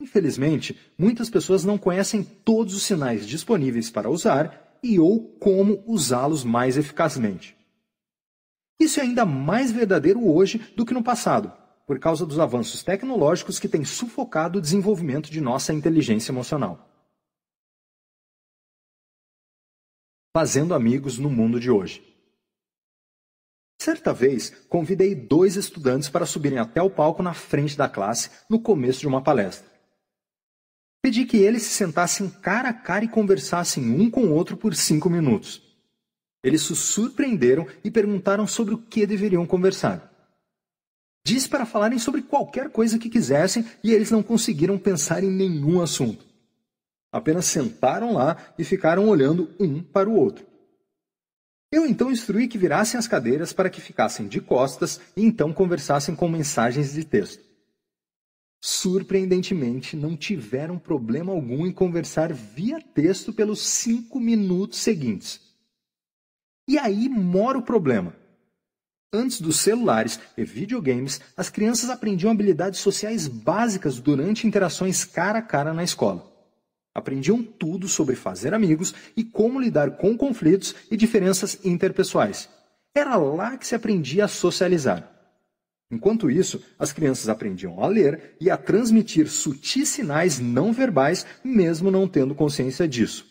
Infelizmente, 0.00 0.78
muitas 0.98 1.30
pessoas 1.30 1.64
não 1.64 1.78
conhecem 1.78 2.22
todos 2.22 2.74
os 2.74 2.82
sinais 2.82 3.26
disponíveis 3.26 3.90
para 3.90 4.10
usar 4.10 4.78
e 4.82 4.98
ou 5.00 5.36
como 5.38 5.82
usá-los 5.86 6.44
mais 6.44 6.76
eficazmente. 6.76 7.56
Isso 8.78 9.00
é 9.00 9.04
ainda 9.04 9.24
mais 9.24 9.72
verdadeiro 9.72 10.28
hoje 10.30 10.58
do 10.76 10.84
que 10.84 10.92
no 10.92 11.02
passado, 11.02 11.50
por 11.86 11.98
causa 11.98 12.26
dos 12.26 12.38
avanços 12.38 12.82
tecnológicos 12.82 13.58
que 13.58 13.68
têm 13.68 13.84
sufocado 13.84 14.58
o 14.58 14.62
desenvolvimento 14.62 15.30
de 15.30 15.40
nossa 15.40 15.72
inteligência 15.72 16.30
emocional. 16.30 16.86
Fazendo 20.36 20.74
amigos 20.74 21.16
no 21.16 21.30
mundo 21.30 21.58
de 21.58 21.70
hoje. 21.70 22.02
Certa 23.80 24.12
vez, 24.12 24.50
convidei 24.68 25.14
dois 25.14 25.56
estudantes 25.56 26.10
para 26.10 26.26
subirem 26.26 26.58
até 26.58 26.82
o 26.82 26.90
palco 26.90 27.22
na 27.22 27.32
frente 27.32 27.76
da 27.76 27.88
classe 27.88 28.30
no 28.50 28.60
começo 28.60 29.00
de 29.00 29.06
uma 29.06 29.22
palestra. 29.22 29.75
Pedi 31.06 31.24
que 31.24 31.36
eles 31.36 31.62
se 31.62 31.68
sentassem 31.68 32.28
cara 32.28 32.70
a 32.70 32.72
cara 32.72 33.04
e 33.04 33.08
conversassem 33.08 33.88
um 33.92 34.10
com 34.10 34.24
o 34.24 34.32
outro 34.32 34.56
por 34.56 34.74
cinco 34.74 35.08
minutos. 35.08 35.62
Eles 36.42 36.62
se 36.62 36.74
surpreenderam 36.74 37.64
e 37.84 37.92
perguntaram 37.92 38.44
sobre 38.44 38.74
o 38.74 38.78
que 38.78 39.06
deveriam 39.06 39.46
conversar. 39.46 40.12
Disse 41.24 41.48
para 41.48 41.64
falarem 41.64 42.00
sobre 42.00 42.22
qualquer 42.22 42.70
coisa 42.70 42.98
que 42.98 43.08
quisessem 43.08 43.64
e 43.84 43.92
eles 43.92 44.10
não 44.10 44.20
conseguiram 44.20 44.76
pensar 44.76 45.22
em 45.22 45.30
nenhum 45.30 45.80
assunto. 45.80 46.26
Apenas 47.12 47.44
sentaram 47.44 48.14
lá 48.14 48.36
e 48.58 48.64
ficaram 48.64 49.08
olhando 49.08 49.48
um 49.60 49.80
para 49.80 50.10
o 50.10 50.16
outro. 50.16 50.44
Eu 51.70 51.86
então 51.86 52.10
instruí 52.10 52.48
que 52.48 52.58
virassem 52.58 52.98
as 52.98 53.06
cadeiras 53.06 53.52
para 53.52 53.70
que 53.70 53.80
ficassem 53.80 54.26
de 54.26 54.40
costas 54.40 55.00
e 55.16 55.22
então 55.22 55.52
conversassem 55.52 56.16
com 56.16 56.28
mensagens 56.28 56.94
de 56.94 57.04
texto. 57.04 57.45
Surpreendentemente, 58.60 59.96
não 59.96 60.16
tiveram 60.16 60.78
problema 60.78 61.32
algum 61.32 61.66
em 61.66 61.72
conversar 61.72 62.32
via 62.32 62.80
texto 62.80 63.32
pelos 63.32 63.60
cinco 63.60 64.18
minutos 64.18 64.78
seguintes. 64.78 65.40
E 66.68 66.78
aí 66.78 67.08
mora 67.08 67.58
o 67.58 67.62
problema. 67.62 68.14
Antes 69.12 69.40
dos 69.40 69.60
celulares 69.60 70.18
e 70.36 70.44
videogames, 70.44 71.20
as 71.36 71.48
crianças 71.48 71.90
aprendiam 71.90 72.30
habilidades 72.30 72.80
sociais 72.80 73.28
básicas 73.28 74.00
durante 74.00 74.46
interações 74.46 75.04
cara 75.04 75.38
a 75.38 75.42
cara 75.42 75.72
na 75.72 75.84
escola. 75.84 76.30
Aprendiam 76.92 77.42
tudo 77.42 77.86
sobre 77.88 78.16
fazer 78.16 78.52
amigos 78.52 78.94
e 79.16 79.22
como 79.22 79.60
lidar 79.60 79.96
com 79.98 80.16
conflitos 80.16 80.74
e 80.90 80.96
diferenças 80.96 81.58
interpessoais. 81.64 82.48
Era 82.94 83.16
lá 83.16 83.56
que 83.56 83.66
se 83.66 83.74
aprendia 83.74 84.24
a 84.24 84.28
socializar. 84.28 85.15
Enquanto 85.90 86.30
isso, 86.30 86.62
as 86.78 86.92
crianças 86.92 87.28
aprendiam 87.28 87.82
a 87.82 87.86
ler 87.86 88.36
e 88.40 88.50
a 88.50 88.56
transmitir 88.56 89.30
sutis 89.30 89.88
sinais 89.88 90.40
não 90.40 90.72
verbais, 90.72 91.24
mesmo 91.44 91.90
não 91.90 92.08
tendo 92.08 92.34
consciência 92.34 92.88
disso. 92.88 93.24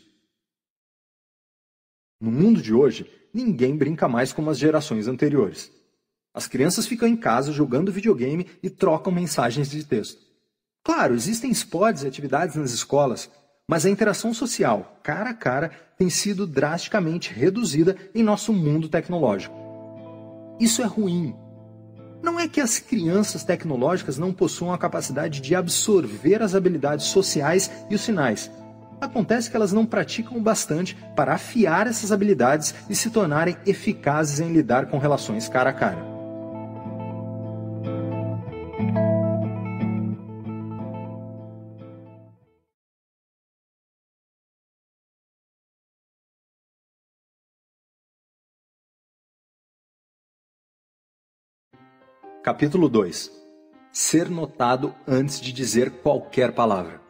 No 2.20 2.32
mundo 2.32 2.62
de 2.62 2.74
hoje, 2.74 3.10
ninguém 3.34 3.76
brinca 3.76 4.08
mais 4.08 4.32
como 4.32 4.50
as 4.50 4.58
gerações 4.58 5.08
anteriores. 5.08 5.70
As 6.34 6.48
crianças 6.48 6.88
ficam 6.88 7.08
em 7.08 7.16
casa 7.16 7.52
jogando 7.52 7.92
videogame 7.92 8.48
e 8.64 8.70
trocam 8.70 9.12
mensagens 9.12 9.70
de 9.70 9.84
texto. 9.84 10.22
Claro, 10.84 11.14
existem 11.14 11.52
esportes 11.52 12.04
e 12.04 12.08
atividades 12.08 12.56
nas 12.56 12.72
escolas, 12.72 13.30
mas 13.68 13.86
a 13.86 13.90
interação 13.90 14.34
social, 14.34 15.00
cara 15.04 15.32
a 15.32 15.34
cara, 15.34 15.70
tem 15.98 16.10
sido 16.10 16.48
drasticamente 16.48 17.34
reduzida 17.34 17.98
em 18.14 18.24
nosso 18.24 18.54
mundo 18.54 18.88
tecnológico. 18.88 19.56
Isso 20.60 20.82
é 20.82 20.86
ruim. 20.86 21.36
Não 22.26 22.40
é 22.40 22.48
que 22.48 22.60
as 22.60 22.80
crianças 22.80 23.44
tecnológicas 23.44 24.18
não 24.18 24.34
possuam 24.34 24.74
a 24.74 24.80
capacidade 24.80 25.40
de 25.40 25.54
absorver 25.54 26.42
as 26.42 26.56
habilidades 26.56 27.06
sociais 27.06 27.70
e 27.88 27.94
os 27.94 28.02
sinais. 28.02 28.50
Acontece 29.00 29.48
que 29.48 29.56
elas 29.56 29.72
não 29.72 29.86
praticam 29.86 30.42
bastante 30.42 30.98
para 31.16 31.36
afiar 31.36 31.86
essas 31.86 32.12
habilidades 32.12 32.74
e 32.90 32.96
se 32.96 33.12
tornarem 33.12 33.56
eficazes 33.64 34.40
em 34.40 34.52
lidar 34.52 34.88
com 34.88 34.98
relações 34.98 35.48
cara 35.48 35.70
a 35.70 35.74
cara. 35.74 36.15
Capítulo 52.46 52.88
2 52.88 53.32
Ser 53.92 54.30
notado 54.30 54.94
antes 55.08 55.42
de 55.42 55.52
dizer 55.52 55.90
qualquer 55.90 56.52
palavra. 56.52 57.02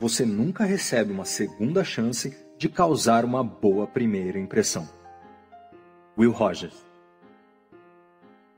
Você 0.00 0.24
nunca 0.24 0.64
recebe 0.64 1.12
uma 1.12 1.26
segunda 1.26 1.84
chance 1.84 2.34
de 2.56 2.70
causar 2.70 3.22
uma 3.22 3.44
boa 3.44 3.86
primeira 3.86 4.38
impressão. 4.38 4.88
Will 6.16 6.30
Rogers 6.30 6.86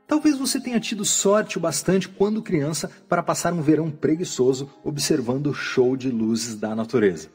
Talvez 0.07 0.37
você 0.37 0.57
tenha 0.57 0.79
tido 0.79 1.03
sorte 1.03 1.57
o 1.57 1.59
bastante 1.59 2.07
quando 2.07 2.41
criança 2.41 2.89
para 3.09 3.21
passar 3.21 3.51
um 3.51 3.61
verão 3.61 3.91
preguiçoso 3.91 4.71
observando 4.85 5.47
o 5.47 5.53
show 5.53 5.97
de 5.97 6.09
luzes 6.09 6.55
da 6.55 6.73
natureza. 6.73 7.29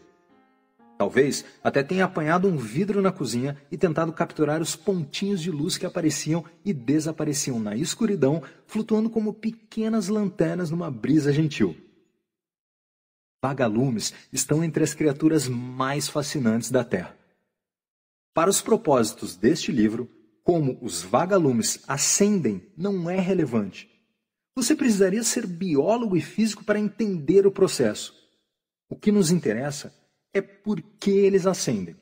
Talvez 1.03 1.45
até 1.65 1.83
tenha 1.83 2.05
apanhado 2.05 2.47
um 2.47 2.57
vidro 2.57 3.03
na 3.03 3.11
cozinha 3.11 3.61
e 3.73 3.77
tentado 3.77 4.13
capturar 4.13 4.63
os 4.63 4.77
pontinhos 4.77 5.43
de 5.43 5.51
luz 5.51 5.77
que 5.77 5.85
apareciam 5.85 6.45
e 6.65 6.73
desapareciam 6.73 7.59
na 7.59 7.75
escuridão, 7.75 8.41
flutuando 8.69 9.11
como 9.11 9.35
pequenas 9.35 10.07
lanternas 10.07 10.71
numa 10.71 10.93
brisa 10.93 11.33
gentil. 11.33 11.77
Vagalumes 13.43 14.15
estão 14.33 14.63
entre 14.63 14.85
as 14.85 14.95
criaturas 14.95 15.49
mais 15.49 16.07
fascinantes 16.07 16.71
da 16.71 16.85
Terra. 16.85 17.19
Para 18.33 18.49
os 18.49 18.63
propósitos 18.63 19.35
deste 19.35 19.73
livro, 19.73 20.09
como 20.45 20.79
os 20.81 21.03
vagalumes 21.03 21.83
ascendem 21.89 22.63
não 22.77 23.11
é 23.11 23.19
relevante. 23.19 23.91
Você 24.55 24.77
precisaria 24.77 25.25
ser 25.25 25.49
biólogo 25.49 26.17
e 26.17 26.21
físico 26.21 26.63
para 26.63 26.79
entender 26.79 27.45
o 27.45 27.51
processo. 27.51 28.15
O 28.89 28.95
que 28.95 29.11
nos 29.11 29.33
interessa 29.33 30.01
é 30.33 30.41
por 30.41 30.81
que 31.01 31.11
eles 31.11 31.47
acendem. 31.47 31.97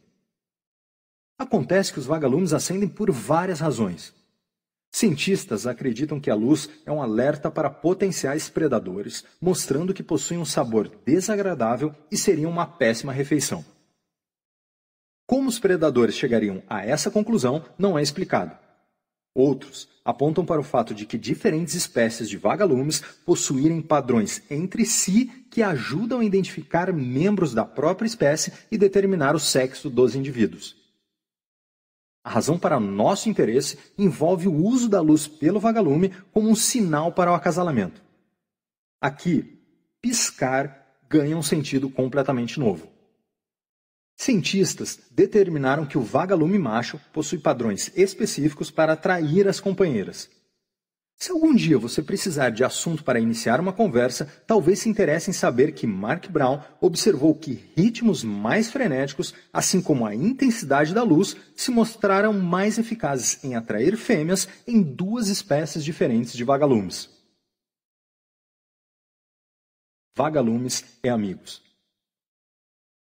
Acontece 1.39 1.93
que 1.93 1.99
os 1.99 2.07
vagalumes 2.07 2.53
acendem 2.53 2.89
por 2.89 3.11
várias 3.11 3.61
razões. 3.61 4.15
Cientistas 4.93 5.67
acreditam 5.67 6.21
que 6.21 6.31
a 6.31 6.35
luz 6.35 6.69
é 6.85 6.91
um 6.91 7.01
alerta 7.01 7.51
para 7.51 7.71
potenciais 7.71 8.51
predadores, 8.51 9.25
mostrando 9.41 9.95
que 9.95 10.03
possuem 10.03 10.41
um 10.41 10.45
sabor 10.45 10.91
desagradável 11.07 11.95
e 12.11 12.17
seriam 12.17 12.51
uma 12.51 12.67
péssima 12.67 13.13
refeição. 13.13 13.65
Como 15.27 15.49
os 15.49 15.61
predadores 15.61 16.17
chegariam 16.17 16.61
a 16.69 16.85
essa 16.85 17.11
conclusão 17.11 17.65
não 17.79 17.97
é 17.97 18.03
explicado. 18.03 18.59
Outros 19.35 19.89
apontam 20.05 20.45
para 20.45 20.61
o 20.61 20.65
fato 20.65 20.93
de 20.93 21.07
que 21.07 21.17
diferentes 21.17 21.75
espécies 21.75 22.29
de 22.29 22.37
vagalumes 22.37 23.01
possuírem 23.25 23.81
padrões 23.81 24.43
entre 24.51 24.85
si 24.85 25.27
que 25.51 25.63
ajudam 25.63 26.21
a 26.21 26.25
identificar 26.25 26.93
membros 26.93 27.55
da 27.55 27.65
própria 27.65 28.07
espécie 28.07 28.53
e 28.71 28.77
determinar 28.77 29.37
o 29.37 29.41
sexo 29.41 29.89
dos 29.89 30.15
indivíduos. 30.15 30.77
A 32.25 32.31
razão 32.31 32.59
para 32.59 32.79
nosso 32.81 33.29
interesse 33.29 33.79
envolve 33.97 34.47
o 34.49 34.55
uso 34.55 34.89
da 34.89 35.01
luz 35.01 35.27
pelo 35.27 35.61
vagalume 35.61 36.11
como 36.33 36.51
um 36.51 36.55
sinal 36.55 37.13
para 37.13 37.31
o 37.31 37.35
acasalamento. 37.35 38.03
Aqui, 39.01 39.59
piscar 40.03 40.99
ganha 41.09 41.37
um 41.37 41.43
sentido 41.43 41.89
completamente 41.89 42.61
novo. 42.61 43.00
Cientistas 44.21 44.99
determinaram 45.11 45.87
que 45.87 45.97
o 45.97 46.03
vagalume 46.03 46.59
macho 46.59 47.01
possui 47.11 47.39
padrões 47.39 47.91
específicos 47.97 48.71
para 48.71 48.93
atrair 48.93 49.49
as 49.49 49.61
companheiras. 49.61 50.29
Se 51.17 51.31
algum 51.31 51.55
dia 51.55 51.79
você 51.79 52.03
precisar 52.03 52.51
de 52.51 52.63
assunto 52.63 53.03
para 53.03 53.19
iniciar 53.19 53.59
uma 53.61 53.73
conversa, 53.73 54.31
talvez 54.47 54.81
se 54.81 54.91
interesse 54.91 55.31
em 55.31 55.33
saber 55.33 55.73
que 55.73 55.87
Mark 55.87 56.29
Brown 56.29 56.61
observou 56.83 57.35
que 57.35 57.73
ritmos 57.75 58.23
mais 58.23 58.71
frenéticos, 58.71 59.33
assim 59.51 59.81
como 59.81 60.05
a 60.05 60.15
intensidade 60.15 60.93
da 60.93 61.03
luz, 61.03 61.35
se 61.57 61.71
mostraram 61.71 62.35
mais 62.35 62.77
eficazes 62.77 63.43
em 63.43 63.55
atrair 63.55 63.97
fêmeas 63.97 64.47
em 64.67 64.83
duas 64.83 65.29
espécies 65.29 65.83
diferentes 65.83 66.35
de 66.35 66.45
vagalumes. 66.45 67.09
Vagalumes 70.15 70.85
e 71.03 71.09
amigos. 71.09 71.70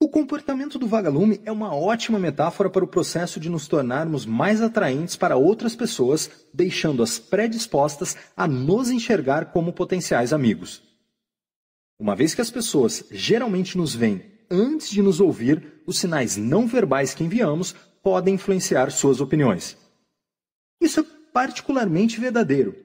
O 0.01 0.09
comportamento 0.09 0.78
do 0.78 0.86
vagalume 0.86 1.40
é 1.45 1.53
uma 1.53 1.74
ótima 1.74 2.18
metáfora 2.18 2.68
para 2.68 2.84
o 2.84 2.88
processo 2.88 3.40
de 3.40 3.49
nos 3.49 3.66
tornarmos 3.68 4.26
mais 4.26 4.61
atraentes 4.61 5.16
para 5.16 5.36
outras 5.36 5.74
pessoas, 5.74 6.30
deixando-as 6.53 7.18
predispostas 7.18 8.16
a 8.36 8.47
nos 8.47 8.90
enxergar 8.90 9.47
como 9.47 9.72
potenciais 9.72 10.32
amigos. 10.32 10.82
Uma 11.99 12.16
vez 12.16 12.34
que 12.34 12.40
as 12.40 12.51
pessoas 12.51 13.05
geralmente 13.11 13.78
nos 13.78 13.95
veem 13.95 14.34
antes 14.51 14.90
de 14.90 15.01
nos 15.01 15.20
ouvir, 15.20 15.82
os 15.86 15.99
sinais 15.99 16.36
não 16.36 16.66
verbais 16.66 17.14
que 17.14 17.24
enviamos 17.24 17.74
podem 18.03 18.34
influenciar 18.34 18.90
suas 18.90 19.20
opiniões. 19.20 19.76
Isso 20.80 21.01
é 21.01 21.05
particularmente 21.32 22.20
verdadeiro. 22.20 22.76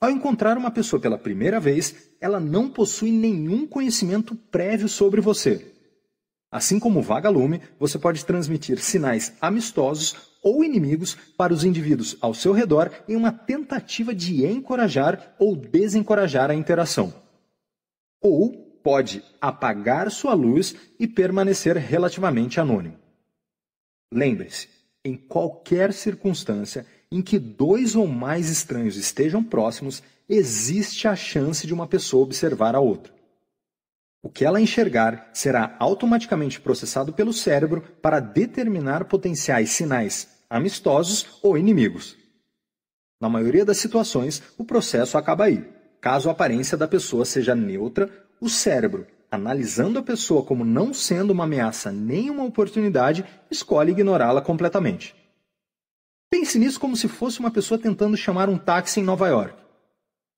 Ao 0.00 0.10
encontrar 0.10 0.56
uma 0.56 0.70
pessoa 0.70 1.00
pela 1.00 1.18
primeira 1.18 1.58
vez, 1.58 2.10
ela 2.20 2.38
não 2.38 2.70
possui 2.70 3.10
nenhum 3.10 3.66
conhecimento 3.66 4.34
prévio 4.34 4.88
sobre 4.88 5.20
você. 5.20 5.74
Assim 6.50 6.80
como 6.80 6.98
o 6.98 7.02
vagalume, 7.02 7.60
você 7.78 7.98
pode 7.98 8.24
transmitir 8.24 8.80
sinais 8.80 9.32
amistosos 9.40 10.16
ou 10.42 10.64
inimigos 10.64 11.16
para 11.36 11.52
os 11.52 11.64
indivíduos 11.64 12.16
ao 12.20 12.34
seu 12.34 12.52
redor 12.52 12.90
em 13.08 13.14
uma 13.14 13.30
tentativa 13.30 14.14
de 14.14 14.44
encorajar 14.44 15.34
ou 15.38 15.54
desencorajar 15.54 16.50
a 16.50 16.54
interação. 16.54 17.14
Ou 18.20 18.52
pode 18.82 19.22
apagar 19.40 20.10
sua 20.10 20.34
luz 20.34 20.74
e 20.98 21.06
permanecer 21.06 21.76
relativamente 21.76 22.58
anônimo. 22.58 22.98
Lembre-se, 24.12 24.68
em 25.04 25.16
qualquer 25.16 25.92
circunstância 25.92 26.84
em 27.12 27.22
que 27.22 27.38
dois 27.38 27.94
ou 27.94 28.06
mais 28.06 28.48
estranhos 28.48 28.96
estejam 28.96 29.42
próximos, 29.42 30.02
existe 30.28 31.06
a 31.06 31.14
chance 31.14 31.66
de 31.66 31.74
uma 31.74 31.86
pessoa 31.86 32.24
observar 32.24 32.74
a 32.74 32.80
outra. 32.80 33.19
O 34.22 34.28
que 34.28 34.44
ela 34.44 34.60
enxergar 34.60 35.30
será 35.32 35.76
automaticamente 35.78 36.60
processado 36.60 37.12
pelo 37.12 37.32
cérebro 37.32 37.82
para 38.02 38.20
determinar 38.20 39.06
potenciais 39.06 39.70
sinais 39.70 40.28
amistosos 40.50 41.38
ou 41.42 41.56
inimigos. 41.56 42.16
Na 43.20 43.28
maioria 43.28 43.64
das 43.64 43.78
situações, 43.78 44.42
o 44.58 44.64
processo 44.64 45.16
acaba 45.16 45.44
aí. 45.44 45.64
Caso 46.00 46.28
a 46.28 46.32
aparência 46.32 46.76
da 46.76 46.88
pessoa 46.88 47.24
seja 47.24 47.54
neutra, 47.54 48.10
o 48.40 48.48
cérebro, 48.48 49.06
analisando 49.30 49.98
a 49.98 50.02
pessoa 50.02 50.42
como 50.42 50.64
não 50.64 50.92
sendo 50.92 51.30
uma 51.30 51.44
ameaça 51.44 51.92
nem 51.92 52.30
uma 52.30 52.44
oportunidade, 52.44 53.24
escolhe 53.50 53.92
ignorá-la 53.92 54.40
completamente. 54.42 55.14
Pense 56.30 56.58
nisso 56.58 56.80
como 56.80 56.96
se 56.96 57.08
fosse 57.08 57.38
uma 57.38 57.50
pessoa 57.50 57.78
tentando 57.78 58.16
chamar 58.16 58.48
um 58.48 58.58
táxi 58.58 59.00
em 59.00 59.04
Nova 59.04 59.28
York. 59.28 59.54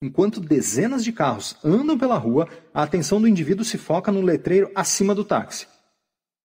Enquanto 0.02 0.40
dezenas 0.40 1.04
de 1.04 1.12
carros 1.12 1.56
andam 1.62 1.96
pela 1.96 2.18
rua, 2.18 2.48
a 2.74 2.82
atenção 2.82 3.20
do 3.20 3.28
indivíduo 3.28 3.64
se 3.64 3.78
foca 3.78 4.10
no 4.10 4.20
letreiro 4.20 4.68
acima 4.74 5.14
do 5.14 5.24
táxi. 5.24 5.68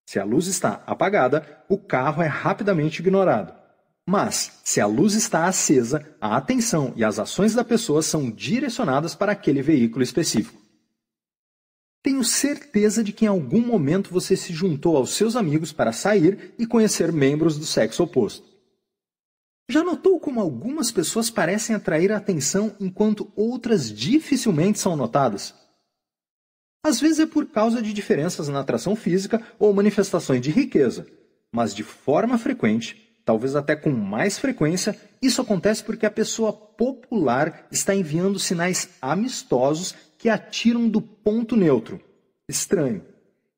Se 0.05 0.19
a 0.19 0.23
luz 0.23 0.45
está 0.45 0.83
apagada, 0.85 1.65
o 1.67 1.75
carro 1.75 2.21
é 2.21 2.27
rapidamente 2.27 2.99
ignorado. 2.99 3.51
Mas, 4.05 4.61
se 4.63 4.79
a 4.79 4.85
luz 4.85 5.15
está 5.15 5.47
acesa, 5.47 6.05
a 6.21 6.37
atenção 6.37 6.93
e 6.95 7.03
as 7.03 7.17
ações 7.17 7.55
da 7.55 7.63
pessoa 7.63 8.03
são 8.03 8.29
direcionadas 8.29 9.15
para 9.15 9.31
aquele 9.31 9.63
veículo 9.63 10.03
específico. 10.03 10.61
Tenho 12.03 12.23
certeza 12.23 13.03
de 13.03 13.11
que 13.11 13.25
em 13.25 13.27
algum 13.27 13.59
momento 13.59 14.11
você 14.11 14.37
se 14.37 14.53
juntou 14.53 14.95
aos 14.95 15.15
seus 15.15 15.35
amigos 15.35 15.73
para 15.73 15.91
sair 15.91 16.53
e 16.59 16.67
conhecer 16.67 17.11
membros 17.11 17.57
do 17.57 17.65
sexo 17.65 18.03
oposto. 18.03 18.56
Já 19.70 19.84
notou 19.84 20.18
como 20.18 20.39
algumas 20.39 20.91
pessoas 20.91 21.30
parecem 21.30 21.76
atrair 21.76 22.09
a 22.11 22.18
atenção 22.18 22.74
enquanto 22.80 23.32
outras 23.36 23.91
dificilmente 23.91 24.80
são 24.80 24.95
notadas? 24.95 25.53
Às 26.82 27.01
vezes 27.01 27.20
é 27.20 27.26
por 27.26 27.47
causa 27.47 27.82
de 27.82 27.91
diferenças 27.91 28.47
na 28.47 28.61
atração 28.61 28.95
física 28.95 29.41
ou 29.59 29.74
manifestações 29.74 30.39
de 30.39 30.51
riqueza, 30.51 31.05
mas 31.51 31.76
de 31.76 31.84
forma 31.84 32.38
frequente, 32.38 33.20
talvez 33.26 33.57
até 33.57 33.76
com 33.76 33.89
mais 33.89 34.39
frequência, 34.39 34.97
isso 35.22 35.41
acontece 35.41 35.84
porque 35.84 36.05
a 36.05 36.11
pessoa 36.11 36.53
popular 36.53 37.68
está 37.70 37.93
enviando 37.93 38.39
sinais 38.39 38.91
amistosos 39.01 39.93
que 40.18 40.30
a 40.30 40.38
tiram 40.38 40.88
do 40.88 41.01
ponto 41.01 41.57
neutro, 41.57 41.99
estranho, 42.47 43.03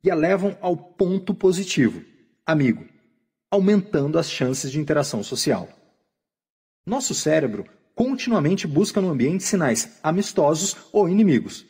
e 0.04 0.10
a 0.10 0.16
levam 0.16 0.58
ao 0.60 0.76
ponto 0.76 1.36
positivo, 1.36 2.04
amigo, 2.48 2.84
aumentando 3.52 4.18
as 4.18 4.28
chances 4.28 4.72
de 4.72 4.80
interação 4.80 5.22
social. 5.22 5.70
Nosso 6.90 7.14
cérebro 7.14 7.68
continuamente 7.94 8.66
busca 8.66 9.00
no 9.00 9.12
ambiente 9.12 9.44
sinais 9.44 10.00
amistosos 10.02 10.76
ou 10.92 11.08
inimigos. 11.08 11.64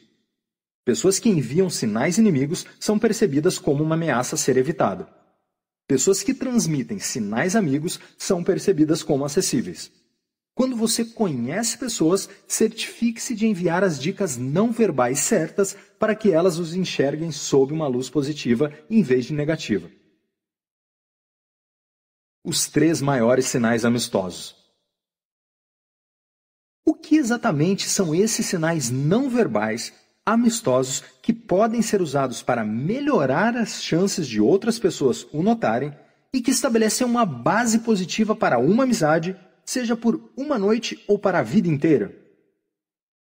Pessoas 0.86 1.20
que 1.20 1.28
enviam 1.28 1.70
sinais 1.70 2.18
inimigos 2.18 2.66
são 2.80 2.98
percebidas 2.98 3.60
como 3.60 3.84
uma 3.84 3.96
ameaça 3.96 4.36
a 4.36 4.38
ser 4.38 4.56
evitada. 4.56 5.10
Pessoas 5.86 6.24
que 6.24 6.34
transmitem 6.34 7.00
sinais 7.00 7.54
amigos 7.54 8.00
são 8.18 8.42
percebidas 8.42 9.04
como 9.04 9.26
acessíveis. 9.26 9.92
Quando 10.56 10.78
você 10.78 11.04
conhece 11.04 11.78
pessoas, 11.78 12.30
certifique-se 12.48 13.36
de 13.36 13.46
enviar 13.46 13.84
as 13.84 14.00
dicas 14.00 14.38
não 14.38 14.72
verbais 14.72 15.20
certas 15.20 15.76
para 16.00 16.16
que 16.16 16.32
elas 16.32 16.58
os 16.58 16.74
enxerguem 16.74 17.30
sob 17.30 17.74
uma 17.74 17.88
luz 17.90 18.10
positiva 18.10 18.72
em 18.90 19.04
vez 19.04 19.26
de 19.26 19.34
negativa. 19.34 19.92
Os 22.42 22.70
três 22.70 23.02
maiores 23.02 23.48
sinais 23.48 23.84
amistosos. 23.84 24.59
O 26.90 26.96
que 26.96 27.18
exatamente 27.18 27.88
são 27.88 28.16
esses 28.16 28.48
sinais 28.48 28.90
não 28.90 29.30
verbais 29.30 29.94
amistosos 30.26 31.04
que 31.22 31.32
podem 31.32 31.84
ser 31.84 32.02
usados 32.02 32.42
para 32.42 32.66
melhorar 32.66 33.56
as 33.56 33.84
chances 33.84 34.28
de 34.28 34.42
outras 34.42 34.80
pessoas 34.80 35.28
o 35.32 35.44
notarem 35.44 35.94
e 36.34 36.42
que 36.42 36.50
estabelecem 36.50 37.06
uma 37.06 37.28
base 37.28 37.78
positiva 37.78 38.36
para 38.36 38.58
uma 38.58 38.86
amizade, 38.86 39.38
seja 39.64 39.96
por 39.96 40.32
uma 40.36 40.58
noite 40.58 41.00
ou 41.08 41.20
para 41.20 41.38
a 41.38 41.44
vida 41.44 41.68
inteira? 41.68 42.12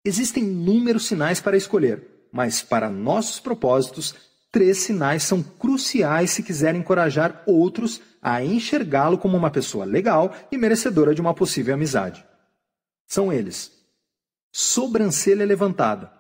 Existem 0.04 0.44
inúmeros 0.44 1.06
sinais 1.06 1.40
para 1.40 1.56
escolher, 1.56 2.28
mas 2.34 2.62
para 2.62 2.90
nossos 2.90 3.40
propósitos, 3.40 4.14
três 4.52 4.80
sinais 4.80 5.24
são 5.24 5.42
cruciais 5.42 6.32
se 6.32 6.44
quiser 6.44 6.76
encorajar 6.76 7.42
outros 7.48 8.02
a 8.22 8.44
enxergá-lo 8.44 9.18
como 9.18 9.38
uma 9.38 9.50
pessoa 9.50 9.86
legal 9.86 10.36
e 10.52 10.58
merecedora 10.58 11.16
de 11.16 11.22
uma 11.22 11.34
possível 11.34 11.74
amizade. 11.74 12.22
São 13.08 13.32
eles: 13.32 13.72
sobrancelha 14.52 15.46
levantada, 15.46 16.12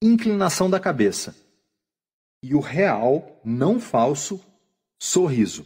inclinação 0.00 0.68
da 0.68 0.80
cabeça 0.80 1.34
e 2.42 2.54
o 2.54 2.60
real, 2.60 3.40
não 3.44 3.78
falso, 3.78 4.40
sorriso. 4.98 5.64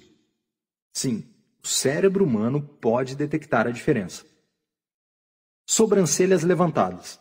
Sim, 0.93 1.25
o 1.62 1.67
cérebro 1.67 2.25
humano 2.25 2.62
pode 2.62 3.17
detectar 3.17 3.67
a 3.67 3.71
diferença. 3.71 4.25
Sobrancelhas 5.67 6.43
levantadas. 6.43 7.19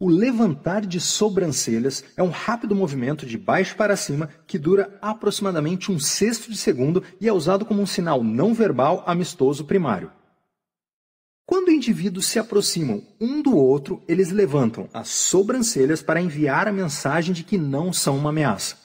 O 0.00 0.08
levantar 0.08 0.84
de 0.84 0.98
sobrancelhas 0.98 2.02
é 2.16 2.22
um 2.22 2.30
rápido 2.30 2.74
movimento 2.74 3.24
de 3.24 3.38
baixo 3.38 3.76
para 3.76 3.96
cima 3.96 4.28
que 4.46 4.58
dura 4.58 4.98
aproximadamente 5.00 5.92
um 5.92 5.98
sexto 5.98 6.50
de 6.50 6.56
segundo 6.56 7.04
e 7.20 7.28
é 7.28 7.32
usado 7.32 7.64
como 7.64 7.80
um 7.80 7.86
sinal 7.86 8.24
não 8.24 8.52
verbal 8.52 9.04
amistoso 9.06 9.64
primário. 9.64 10.10
Quando 11.44 11.70
indivíduos 11.70 12.26
se 12.26 12.38
aproximam 12.38 13.02
um 13.20 13.42
do 13.42 13.56
outro, 13.56 14.02
eles 14.06 14.30
levantam 14.30 14.88
as 14.92 15.08
sobrancelhas 15.08 16.00
para 16.00 16.20
enviar 16.20 16.68
a 16.68 16.72
mensagem 16.72 17.34
de 17.34 17.42
que 17.42 17.58
não 17.58 17.92
são 17.92 18.16
uma 18.16 18.30
ameaça. 18.30 18.76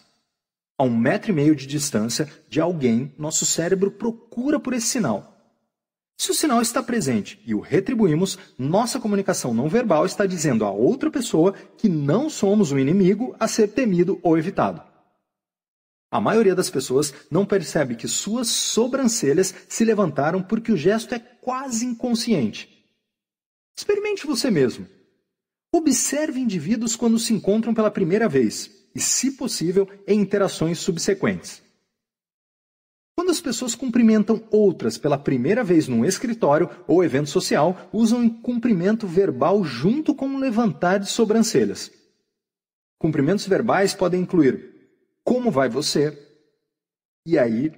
A 0.77 0.83
um 0.83 0.95
metro 0.95 1.31
e 1.31 1.33
meio 1.33 1.55
de 1.55 1.65
distância 1.65 2.27
de 2.49 2.59
alguém, 2.59 3.13
nosso 3.17 3.45
cérebro 3.45 3.91
procura 3.91 4.59
por 4.59 4.73
esse 4.73 4.87
sinal. 4.87 5.33
Se 6.19 6.31
o 6.31 6.33
sinal 6.33 6.61
está 6.61 6.81
presente 6.81 7.39
e 7.45 7.53
o 7.53 7.59
retribuímos, 7.59 8.39
nossa 8.57 8.99
comunicação 8.99 9.53
não 9.53 9.69
verbal 9.69 10.05
está 10.05 10.25
dizendo 10.25 10.65
a 10.65 10.71
outra 10.71 11.11
pessoa 11.11 11.53
que 11.77 11.87
não 11.87 12.27
somos 12.27 12.71
um 12.71 12.79
inimigo 12.79 13.35
a 13.39 13.47
ser 13.47 13.67
temido 13.67 14.19
ou 14.23 14.35
evitado. 14.35 14.81
A 16.09 16.21
maioria 16.21 16.55
das 16.55 16.69
pessoas 16.69 17.13
não 17.29 17.45
percebe 17.45 17.95
que 17.95 18.07
suas 18.07 18.47
sobrancelhas 18.47 19.53
se 19.67 19.83
levantaram 19.83 20.41
porque 20.41 20.71
o 20.71 20.77
gesto 20.77 21.13
é 21.13 21.19
quase 21.19 21.85
inconsciente. 21.85 22.69
Experimente 23.77 24.25
você 24.25 24.49
mesmo. 24.49 24.87
Observe 25.71 26.39
indivíduos 26.39 26.95
quando 26.95 27.19
se 27.19 27.33
encontram 27.33 27.73
pela 27.73 27.91
primeira 27.91 28.29
vez 28.29 28.71
e, 28.95 29.01
se 29.01 29.31
possível, 29.31 29.87
em 30.07 30.21
interações 30.21 30.79
subsequentes. 30.79 31.61
Quando 33.13 33.31
as 33.31 33.41
pessoas 33.41 33.75
cumprimentam 33.75 34.47
outras 34.49 34.97
pela 34.97 35.17
primeira 35.17 35.63
vez 35.63 35.87
num 35.87 36.05
escritório 36.05 36.69
ou 36.87 37.03
evento 37.03 37.29
social, 37.29 37.89
usam 37.91 38.19
um 38.21 38.29
cumprimento 38.29 39.05
verbal 39.05 39.63
junto 39.63 40.15
com 40.15 40.27
um 40.27 40.39
levantar 40.39 40.99
de 40.99 41.09
sobrancelhas. 41.09 41.91
Cumprimentos 42.97 43.45
verbais 43.45 43.93
podem 43.93 44.21
incluir 44.21 44.76
como 45.27 45.51
vai 45.51 45.67
você? 45.67 46.17
E 47.25 47.37
aí? 47.37 47.73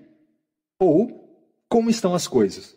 Ou 0.80 1.58
como 1.68 1.90
estão 1.90 2.14
as 2.14 2.28
coisas? 2.28 2.76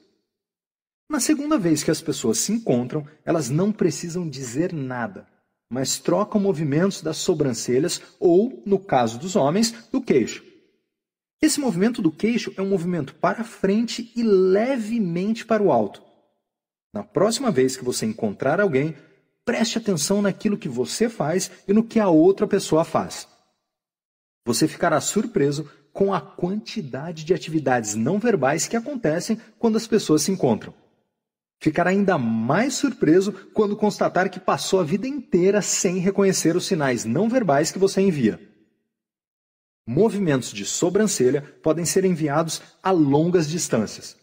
Na 1.11 1.21
segunda 1.21 1.59
vez 1.59 1.85
que 1.85 1.91
as 1.91 2.01
pessoas 2.01 2.39
se 2.39 2.53
encontram, 2.53 3.07
elas 3.23 3.51
não 3.51 3.71
precisam 3.71 4.27
dizer 4.27 4.73
nada, 4.73 5.29
mas 5.71 5.99
trocam 5.99 6.41
movimentos 6.41 7.03
das 7.03 7.19
sobrancelhas 7.19 8.01
ou, 8.19 8.63
no 8.65 8.79
caso 8.79 9.19
dos 9.19 9.37
homens, 9.37 9.73
do 9.93 10.01
queixo. 10.01 10.43
Esse 11.43 11.61
movimento 11.61 12.01
do 12.01 12.11
queixo 12.11 12.51
é 12.57 12.63
um 12.63 12.71
movimento 12.71 13.15
para 13.17 13.45
frente 13.45 14.11
e 14.17 14.23
levemente 14.23 15.45
para 15.45 15.63
o 15.63 15.71
alto. 15.71 16.03
Na 16.95 17.05
próxima 17.05 17.51
vez 17.51 17.77
que 17.77 17.85
você 17.85 18.07
encontrar 18.07 18.59
alguém, 18.59 18.97
preste 19.45 19.77
atenção 19.77 20.23
naquilo 20.23 20.57
que 20.57 20.69
você 20.69 21.11
faz 21.11 21.51
e 21.69 21.75
no 21.75 21.85
que 21.85 22.01
a 22.01 22.09
outra 22.09 22.47
pessoa 22.47 22.85
faz. 22.87 23.31
Você 24.45 24.67
ficará 24.67 25.01
surpreso 25.01 25.71
com 25.93 26.13
a 26.13 26.21
quantidade 26.21 27.25
de 27.25 27.35
atividades 27.35 27.95
não 27.95 28.19
verbais 28.19 28.67
que 28.67 28.77
acontecem 28.77 29.39
quando 29.59 29.77
as 29.77 29.87
pessoas 29.87 30.23
se 30.23 30.33
encontram. 30.33 30.75
Ficará 31.61 31.91
ainda 31.91 32.19
mais 32.19 32.75
surpreso 32.75 33.33
quando 33.55 33.77
constatar 33.77 34.29
que 34.29 34.41
passou 34.41 34.81
a 34.81 34.85
vida 34.85 35.07
inteira 35.07 35.63
sem 35.63 35.99
reconhecer 35.99 36.57
os 36.57 36.67
sinais 36.67 37.05
não 37.05 37.29
verbais 37.29 37.71
que 37.71 37.79
você 37.79 38.01
envia. 38.01 38.41
Movimentos 39.87 40.53
de 40.53 40.65
sobrancelha 40.65 41.43
podem 41.63 41.85
ser 41.85 42.05
enviados 42.05 42.63
a 42.83 42.91
longas 42.91 43.49
distâncias. 43.49 44.17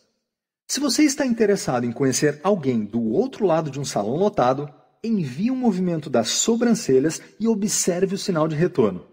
Se 0.68 0.80
você 0.80 1.04
está 1.04 1.26
interessado 1.26 1.86
em 1.86 1.92
conhecer 1.92 2.42
alguém 2.44 2.84
do 2.84 3.02
outro 3.02 3.46
lado 3.46 3.72
de 3.72 3.80
um 3.80 3.86
salão 3.86 4.18
lotado, 4.18 4.70
envie 5.04 5.50
um 5.50 5.56
movimento 5.56 6.10
das 6.10 6.30
sobrancelhas 6.30 7.22
e 7.40 7.48
observe 7.48 8.16
o 8.16 8.18
sinal 8.18 8.48
de 8.48 8.56
retorno. 8.56 9.06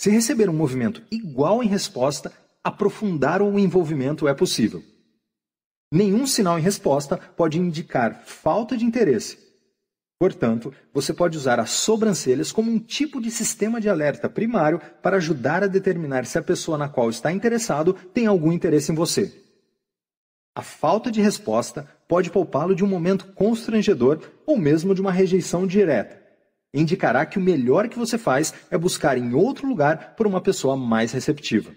Se 0.00 0.10
receber 0.10 0.48
um 0.48 0.54
movimento 0.54 1.02
igual 1.10 1.60
em 1.60 1.66
resposta, 1.66 2.32
aprofundar 2.62 3.42
o 3.42 3.58
envolvimento 3.58 4.28
é 4.28 4.34
possível. 4.34 4.80
Nenhum 5.92 6.24
sinal 6.24 6.56
em 6.56 6.62
resposta 6.62 7.16
pode 7.16 7.58
indicar 7.58 8.22
falta 8.24 8.76
de 8.76 8.84
interesse. 8.84 9.36
Portanto, 10.20 10.72
você 10.94 11.12
pode 11.12 11.36
usar 11.36 11.58
as 11.58 11.70
sobrancelhas 11.70 12.52
como 12.52 12.70
um 12.70 12.78
tipo 12.78 13.20
de 13.20 13.28
sistema 13.28 13.80
de 13.80 13.88
alerta 13.88 14.28
primário 14.28 14.80
para 15.02 15.16
ajudar 15.16 15.64
a 15.64 15.68
determinar 15.68 16.26
se 16.26 16.38
a 16.38 16.42
pessoa 16.42 16.78
na 16.78 16.88
qual 16.88 17.10
está 17.10 17.32
interessado 17.32 17.92
tem 17.92 18.26
algum 18.26 18.52
interesse 18.52 18.92
em 18.92 18.94
você. 18.94 19.32
A 20.54 20.62
falta 20.62 21.10
de 21.10 21.20
resposta 21.20 21.88
pode 22.06 22.30
poupá-lo 22.30 22.74
de 22.74 22.84
um 22.84 22.88
momento 22.88 23.32
constrangedor 23.32 24.20
ou 24.46 24.56
mesmo 24.56 24.94
de 24.94 25.00
uma 25.00 25.12
rejeição 25.12 25.66
direta 25.66 26.27
indicará 26.72 27.24
que 27.24 27.38
o 27.38 27.42
melhor 27.42 27.88
que 27.88 27.98
você 27.98 28.18
faz 28.18 28.52
é 28.70 28.76
buscar 28.76 29.16
em 29.16 29.34
outro 29.34 29.66
lugar 29.66 30.14
por 30.16 30.26
uma 30.26 30.40
pessoa 30.40 30.76
mais 30.76 31.12
receptiva. 31.12 31.74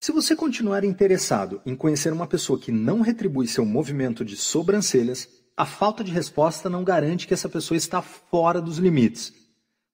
Se 0.00 0.12
você 0.12 0.36
continuar 0.36 0.84
interessado 0.84 1.60
em 1.66 1.74
conhecer 1.74 2.12
uma 2.12 2.26
pessoa 2.26 2.58
que 2.58 2.70
não 2.70 3.00
retribui 3.00 3.48
seu 3.48 3.64
movimento 3.64 4.24
de 4.24 4.36
sobrancelhas, 4.36 5.28
a 5.56 5.66
falta 5.66 6.04
de 6.04 6.12
resposta 6.12 6.70
não 6.70 6.84
garante 6.84 7.26
que 7.26 7.34
essa 7.34 7.48
pessoa 7.48 7.76
está 7.76 8.00
fora 8.00 8.60
dos 8.60 8.78
limites. 8.78 9.32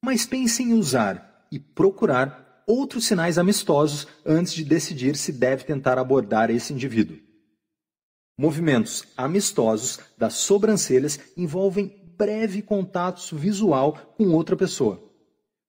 Mas 0.04 0.26
pense 0.26 0.62
em 0.62 0.74
usar 0.74 1.46
e 1.50 1.58
procurar 1.58 2.62
outros 2.66 3.06
sinais 3.06 3.38
amistosos 3.38 4.06
antes 4.26 4.52
de 4.52 4.62
decidir 4.62 5.16
se 5.16 5.32
deve 5.32 5.64
tentar 5.64 5.98
abordar 5.98 6.50
esse 6.50 6.72
indivíduo. 6.72 7.16
Movimentos 8.38 9.04
amistosos 9.16 10.00
das 10.18 10.34
sobrancelhas 10.34 11.18
envolvem 11.36 12.03
breve 12.16 12.62
contato 12.62 13.36
visual 13.36 14.14
com 14.16 14.28
outra 14.28 14.56
pessoa, 14.56 15.02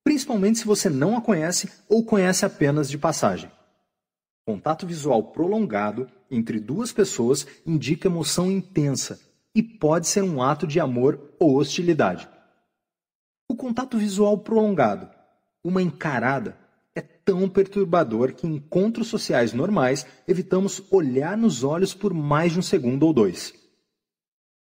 principalmente 0.03 0.59
se 0.59 0.65
você 0.65 0.89
não 0.89 1.17
a 1.17 1.21
conhece 1.21 1.69
ou 1.89 2.03
conhece 2.03 2.45
apenas 2.45 2.89
de 2.89 2.97
passagem. 2.97 3.51
Contato 4.45 4.85
visual 4.85 5.23
prolongado 5.31 6.07
entre 6.29 6.59
duas 6.59 6.91
pessoas 6.91 7.47
indica 7.65 8.07
emoção 8.07 8.51
intensa 8.51 9.19
e 9.55 9.63
pode 9.63 10.07
ser 10.07 10.21
um 10.21 10.41
ato 10.41 10.67
de 10.67 10.79
amor 10.79 11.35
ou 11.39 11.55
hostilidade. 11.55 12.27
O 13.49 13.55
contato 13.55 13.97
visual 13.97 14.37
prolongado, 14.37 15.09
uma 15.63 15.81
encarada, 15.81 16.57
é 16.93 17.01
tão 17.01 17.49
perturbador 17.49 18.33
que 18.33 18.45
em 18.45 18.55
encontros 18.55 19.07
sociais 19.07 19.51
normais 19.51 20.05
evitamos 20.27 20.81
olhar 20.91 21.37
nos 21.37 21.63
olhos 21.63 21.93
por 21.93 22.13
mais 22.13 22.53
de 22.53 22.59
um 22.59 22.61
segundo 22.61 23.03
ou 23.03 23.13
dois. 23.13 23.64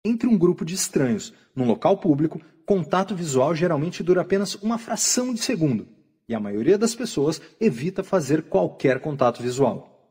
Entre 0.07 0.29
um 0.29 0.37
grupo 0.37 0.67
de 0.67 0.75
estranhos, 0.75 1.33
num 1.57 1.67
local 1.67 1.97
público, 1.97 2.39
contato 2.67 3.17
visual 3.17 3.55
geralmente 3.55 4.03
dura 4.03 4.21
apenas 4.21 4.55
uma 4.57 4.77
fração 4.77 5.33
de 5.33 5.41
segundo, 5.41 5.89
e 6.29 6.35
a 6.35 6.41
maioria 6.41 6.77
das 6.77 6.95
pessoas 6.95 7.41
evita 7.59 8.05
fazer 8.05 8.43
qualquer 8.43 9.01
contato 9.01 9.43
visual. 9.43 10.11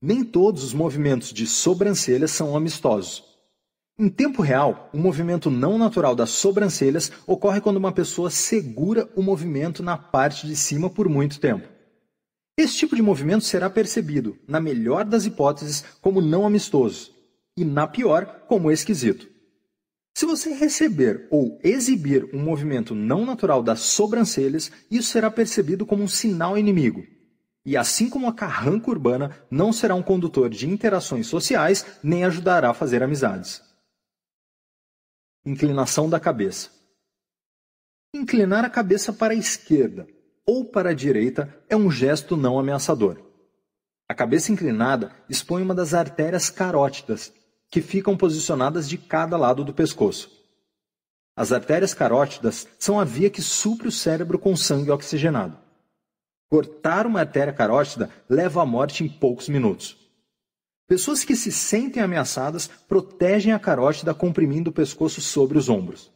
Nem 0.00 0.24
todos 0.24 0.64
os 0.64 0.72
movimentos 0.72 1.34
de 1.34 1.46
sobrancelhas 1.46 2.30
são 2.30 2.56
amistosos. 2.56 3.24
Em 3.98 4.08
tempo 4.08 4.40
real, 4.40 4.88
o 4.92 4.98
movimento 4.98 5.50
não 5.50 5.76
natural 5.76 6.16
das 6.16 6.30
sobrancelhas 6.30 7.12
ocorre 7.26 7.60
quando 7.60 7.76
uma 7.76 7.92
pessoa 7.92 8.30
segura 8.30 9.08
o 9.14 9.22
movimento 9.22 9.82
na 9.82 9.98
parte 9.98 10.46
de 10.46 10.56
cima 10.56 10.88
por 10.88 11.10
muito 11.10 11.38
tempo. 11.38 11.68
Esse 12.56 12.78
tipo 12.78 12.96
de 12.96 13.02
movimento 13.02 13.44
será 13.44 13.68
percebido, 13.68 14.38
na 14.48 14.60
melhor 14.60 15.04
das 15.04 15.26
hipóteses, 15.26 15.84
como 16.00 16.22
não 16.22 16.46
amistoso, 16.46 17.14
e, 17.56 17.64
na 17.64 17.86
pior, 17.86 18.44
como 18.48 18.70
esquisito. 18.70 19.28
Se 20.16 20.26
você 20.26 20.54
receber 20.54 21.26
ou 21.30 21.58
exibir 21.62 22.28
um 22.32 22.38
movimento 22.38 22.94
não 22.94 23.26
natural 23.26 23.62
das 23.62 23.80
sobrancelhas, 23.80 24.70
isso 24.90 25.10
será 25.10 25.30
percebido 25.30 25.84
como 25.84 26.04
um 26.04 26.08
sinal 26.08 26.56
inimigo. 26.56 27.04
E 27.66 27.76
assim 27.76 28.08
como 28.08 28.28
a 28.28 28.34
carranca 28.34 28.90
urbana, 28.90 29.36
não 29.50 29.72
será 29.72 29.94
um 29.94 30.02
condutor 30.02 30.50
de 30.50 30.68
interações 30.68 31.26
sociais 31.26 31.84
nem 32.02 32.24
ajudará 32.24 32.70
a 32.70 32.74
fazer 32.74 33.02
amizades. 33.02 33.62
Inclinação 35.44 36.08
da 36.08 36.20
cabeça. 36.20 36.70
Inclinar 38.14 38.64
a 38.64 38.70
cabeça 38.70 39.12
para 39.12 39.32
a 39.32 39.36
esquerda 39.36 40.06
ou 40.46 40.64
para 40.64 40.90
a 40.90 40.94
direita 40.94 41.52
é 41.68 41.76
um 41.76 41.90
gesto 41.90 42.36
não 42.36 42.58
ameaçador. 42.58 43.20
A 44.08 44.14
cabeça 44.14 44.52
inclinada 44.52 45.10
expõe 45.28 45.62
uma 45.62 45.74
das 45.74 45.94
artérias 45.94 46.50
carótidas, 46.50 47.32
que 47.74 47.82
ficam 47.82 48.16
posicionadas 48.16 48.88
de 48.88 48.96
cada 48.96 49.36
lado 49.36 49.64
do 49.64 49.74
pescoço. 49.74 50.30
As 51.36 51.50
artérias 51.50 51.92
carótidas 51.92 52.68
são 52.78 53.00
a 53.00 53.04
via 53.04 53.28
que 53.28 53.42
supre 53.42 53.88
o 53.88 53.90
cérebro 53.90 54.38
com 54.38 54.54
sangue 54.54 54.92
oxigenado. 54.92 55.58
Cortar 56.48 57.04
uma 57.04 57.18
artéria 57.18 57.52
carótida 57.52 58.08
leva 58.28 58.62
à 58.62 58.64
morte 58.64 59.02
em 59.02 59.08
poucos 59.08 59.48
minutos. 59.48 59.96
Pessoas 60.86 61.24
que 61.24 61.34
se 61.34 61.50
sentem 61.50 62.00
ameaçadas 62.00 62.68
protegem 62.68 63.52
a 63.52 63.58
carótida 63.58 64.14
comprimindo 64.14 64.70
o 64.70 64.72
pescoço 64.72 65.20
sobre 65.20 65.58
os 65.58 65.68
ombros. 65.68 66.12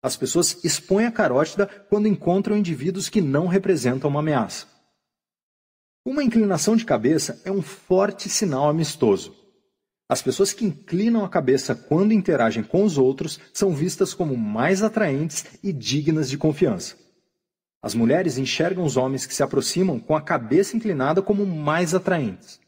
As 0.00 0.16
pessoas 0.16 0.62
expõem 0.62 1.06
a 1.06 1.10
carótida 1.10 1.66
quando 1.66 2.06
encontram 2.06 2.56
indivíduos 2.56 3.08
que 3.08 3.20
não 3.20 3.48
representam 3.48 4.08
uma 4.08 4.20
ameaça. 4.20 4.68
Uma 6.04 6.22
inclinação 6.22 6.76
de 6.76 6.84
cabeça 6.84 7.42
é 7.44 7.50
um 7.50 7.62
forte 7.62 8.28
sinal 8.28 8.68
amistoso. 8.68 9.37
As 10.08 10.22
pessoas 10.22 10.54
que 10.54 10.64
inclinam 10.64 11.22
a 11.22 11.28
cabeça 11.28 11.74
quando 11.74 12.14
interagem 12.14 12.62
com 12.62 12.82
os 12.82 12.96
outros 12.96 13.38
são 13.52 13.74
vistas 13.74 14.14
como 14.14 14.36
mais 14.38 14.82
atraentes 14.82 15.44
e 15.62 15.70
dignas 15.70 16.30
de 16.30 16.38
confiança. 16.38 16.96
As 17.82 17.94
mulheres 17.94 18.38
enxergam 18.38 18.84
os 18.84 18.96
homens 18.96 19.26
que 19.26 19.34
se 19.34 19.42
aproximam 19.42 20.00
com 20.00 20.16
a 20.16 20.22
cabeça 20.22 20.76
inclinada 20.76 21.20
como 21.20 21.44
mais 21.44 21.94
atraentes. 21.94 22.58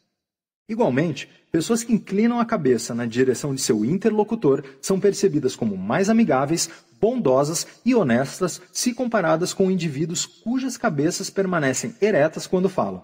Igualmente, 0.68 1.28
pessoas 1.50 1.82
que 1.82 1.94
inclinam 1.94 2.38
a 2.38 2.44
cabeça 2.44 2.94
na 2.94 3.06
direção 3.06 3.54
de 3.54 3.60
seu 3.62 3.84
interlocutor 3.86 4.62
são 4.80 5.00
percebidas 5.00 5.56
como 5.56 5.76
mais 5.76 6.10
amigáveis, 6.10 6.68
bondosas 7.00 7.66
e 7.84 7.94
honestas 7.94 8.60
se 8.70 8.92
comparadas 8.92 9.54
com 9.54 9.70
indivíduos 9.70 10.26
cujas 10.26 10.76
cabeças 10.76 11.30
permanecem 11.30 11.94
eretas 12.02 12.46
quando 12.46 12.68
falam. 12.68 13.02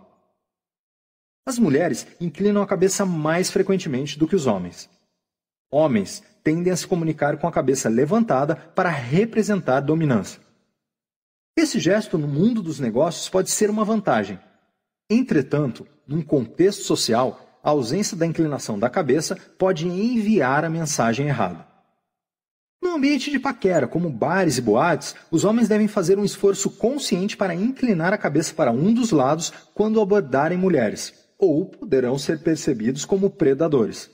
As 1.47 1.61
mulheres 1.61 2.05
inclinam 2.20 2.61
a 2.61 2.66
cabeça 2.66 3.07
mais 3.07 3.53
frequentemente 3.53 4.18
do 4.18 4.26
que 4.26 4.34
os 4.34 4.49
homens. 4.49 4.90
Homens 5.70 6.20
tendem 6.42 6.72
a 6.72 6.76
se 6.76 6.84
comunicar 6.84 7.36
com 7.36 7.47
a 7.47 7.53
cabeça 7.53 7.88
levantada 7.88 8.57
para 8.57 8.88
representar 8.88 9.78
dominância. 9.78 10.40
Esse 11.57 11.78
gesto 11.78 12.18
no 12.18 12.26
mundo 12.26 12.62
dos 12.62 12.80
negócios 12.80 13.28
pode 13.28 13.51
ser 13.51 13.70
uma 13.70 13.84
vantagem. 13.84 14.40
Entretanto, 15.09 15.86
num 16.05 16.20
contexto 16.20 16.82
social, 16.82 17.59
a 17.62 17.70
ausência 17.70 18.16
da 18.16 18.26
inclinação 18.26 18.76
da 18.76 18.90
cabeça 18.90 19.36
pode 19.57 19.86
enviar 19.86 20.64
a 20.64 20.70
mensagem 20.70 21.28
errada. 21.28 21.64
No 22.82 22.94
ambiente 22.94 23.30
de 23.30 23.38
paquera, 23.38 23.86
como 23.86 24.11
bares 24.11 24.59
e 24.59 24.62
boates, 24.62 25.14
os 25.30 25.44
homens 25.44 25.68
devem 25.68 25.86
fazer 25.86 26.18
um 26.18 26.24
esforço 26.24 26.70
consciente 26.70 27.36
para 27.36 27.55
inclinar 27.55 28.12
a 28.12 28.18
cabeça 28.18 28.53
para 28.53 28.72
um 28.72 28.92
dos 28.92 29.12
lados 29.12 29.53
quando 29.74 30.01
abordarem 30.01 30.59
mulheres. 30.59 31.26
Ou 31.39 31.66
poderão 31.66 32.18
ser 32.18 32.43
percebidos 32.43 33.05
como 33.05 33.30
predadores. 33.30 34.11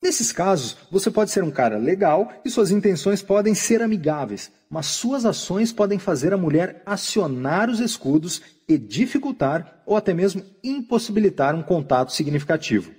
Nesses 0.00 0.30
casos, 0.30 0.76
você 0.90 1.10
pode 1.10 1.30
ser 1.30 1.42
um 1.42 1.50
cara 1.50 1.76
legal 1.76 2.32
e 2.44 2.50
suas 2.50 2.70
intenções 2.70 3.20
podem 3.20 3.54
ser 3.54 3.82
amigáveis, 3.82 4.50
mas 4.70 4.86
suas 4.86 5.24
ações 5.24 5.72
podem 5.72 5.98
fazer 5.98 6.32
a 6.32 6.38
mulher 6.38 6.82
acionar 6.86 7.68
os 7.68 7.80
escudos 7.80 8.40
e 8.68 8.78
dificultar 8.78 9.82
ou 9.84 9.96
até 9.96 10.14
mesmo 10.14 10.44
impossibilitar 10.62 11.54
um 11.54 11.62
contato 11.62 12.12
significativo. 12.12 12.94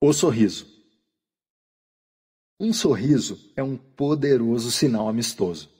O 0.00 0.12
sorriso. 0.12 0.66
Um 2.58 2.72
sorriso 2.72 3.52
é 3.54 3.62
um 3.62 3.76
poderoso 3.76 4.70
sinal 4.70 5.08
amistoso. 5.08 5.77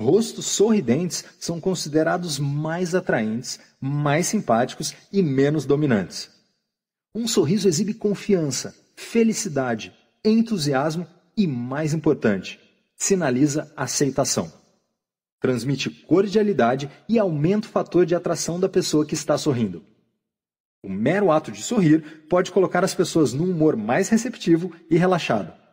Rostos 0.00 0.46
sorridentes 0.46 1.24
são 1.38 1.60
considerados 1.60 2.38
mais 2.38 2.94
atraentes, 2.94 3.60
mais 3.80 4.26
simpáticos 4.26 4.94
e 5.12 5.22
menos 5.22 5.64
dominantes. 5.64 6.30
Um 7.14 7.28
sorriso 7.28 7.68
exibe 7.68 7.94
confiança, 7.94 8.74
felicidade, 8.96 9.92
entusiasmo 10.24 11.06
e, 11.36 11.46
mais 11.46 11.94
importante, 11.94 12.58
sinaliza 12.96 13.72
aceitação. 13.76 14.52
Transmite 15.40 15.90
cordialidade 15.90 16.90
e 17.08 17.18
aumenta 17.18 17.68
o 17.68 17.70
fator 17.70 18.04
de 18.04 18.14
atração 18.14 18.58
da 18.58 18.68
pessoa 18.68 19.06
que 19.06 19.14
está 19.14 19.38
sorrindo. 19.38 19.84
O 20.82 20.88
mero 20.88 21.30
ato 21.30 21.52
de 21.52 21.62
sorrir 21.62 22.26
pode 22.28 22.50
colocar 22.50 22.82
as 22.82 22.94
pessoas 22.94 23.32
num 23.32 23.50
humor 23.50 23.76
mais 23.76 24.08
receptivo 24.08 24.72
e 24.90 24.96
relaxado. 24.96 25.63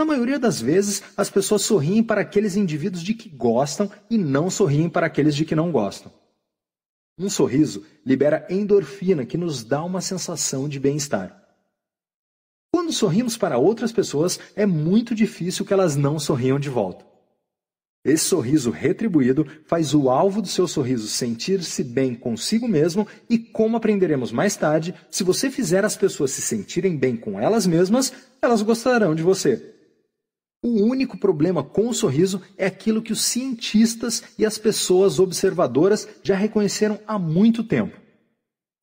Na 0.00 0.06
maioria 0.06 0.38
das 0.38 0.62
vezes, 0.62 1.02
as 1.14 1.28
pessoas 1.28 1.60
sorriem 1.60 2.02
para 2.02 2.22
aqueles 2.22 2.56
indivíduos 2.56 3.02
de 3.02 3.12
que 3.12 3.28
gostam 3.28 3.90
e 4.08 4.16
não 4.16 4.48
sorriem 4.48 4.88
para 4.88 5.04
aqueles 5.04 5.36
de 5.36 5.44
que 5.44 5.54
não 5.54 5.70
gostam. 5.70 6.10
Um 7.18 7.28
sorriso 7.28 7.84
libera 8.02 8.46
endorfina 8.48 9.26
que 9.26 9.36
nos 9.36 9.62
dá 9.62 9.84
uma 9.84 10.00
sensação 10.00 10.70
de 10.70 10.80
bem-estar. 10.80 11.38
Quando 12.74 12.94
sorrimos 12.94 13.36
para 13.36 13.58
outras 13.58 13.92
pessoas, 13.92 14.40
é 14.56 14.64
muito 14.64 15.14
difícil 15.14 15.66
que 15.66 15.72
elas 15.74 15.96
não 15.96 16.18
sorriam 16.18 16.58
de 16.58 16.70
volta. 16.70 17.04
Esse 18.02 18.24
sorriso 18.24 18.70
retribuído 18.70 19.46
faz 19.66 19.92
o 19.92 20.08
alvo 20.08 20.40
do 20.40 20.48
seu 20.48 20.66
sorriso 20.66 21.08
sentir-se 21.08 21.84
bem 21.84 22.14
consigo 22.14 22.66
mesmo, 22.66 23.06
e 23.28 23.38
como 23.38 23.76
aprenderemos 23.76 24.32
mais 24.32 24.56
tarde, 24.56 24.94
se 25.10 25.22
você 25.22 25.50
fizer 25.50 25.84
as 25.84 25.94
pessoas 25.94 26.30
se 26.30 26.40
sentirem 26.40 26.96
bem 26.96 27.18
com 27.18 27.38
elas 27.38 27.66
mesmas, 27.66 28.10
elas 28.40 28.62
gostarão 28.62 29.14
de 29.14 29.22
você. 29.22 29.76
O 30.62 30.82
único 30.82 31.16
problema 31.16 31.62
com 31.64 31.88
o 31.88 31.94
sorriso 31.94 32.42
é 32.58 32.66
aquilo 32.66 33.00
que 33.00 33.12
os 33.12 33.22
cientistas 33.22 34.22
e 34.38 34.44
as 34.44 34.58
pessoas 34.58 35.18
observadoras 35.18 36.06
já 36.22 36.36
reconheceram 36.36 36.98
há 37.06 37.18
muito 37.18 37.64
tempo. 37.64 37.98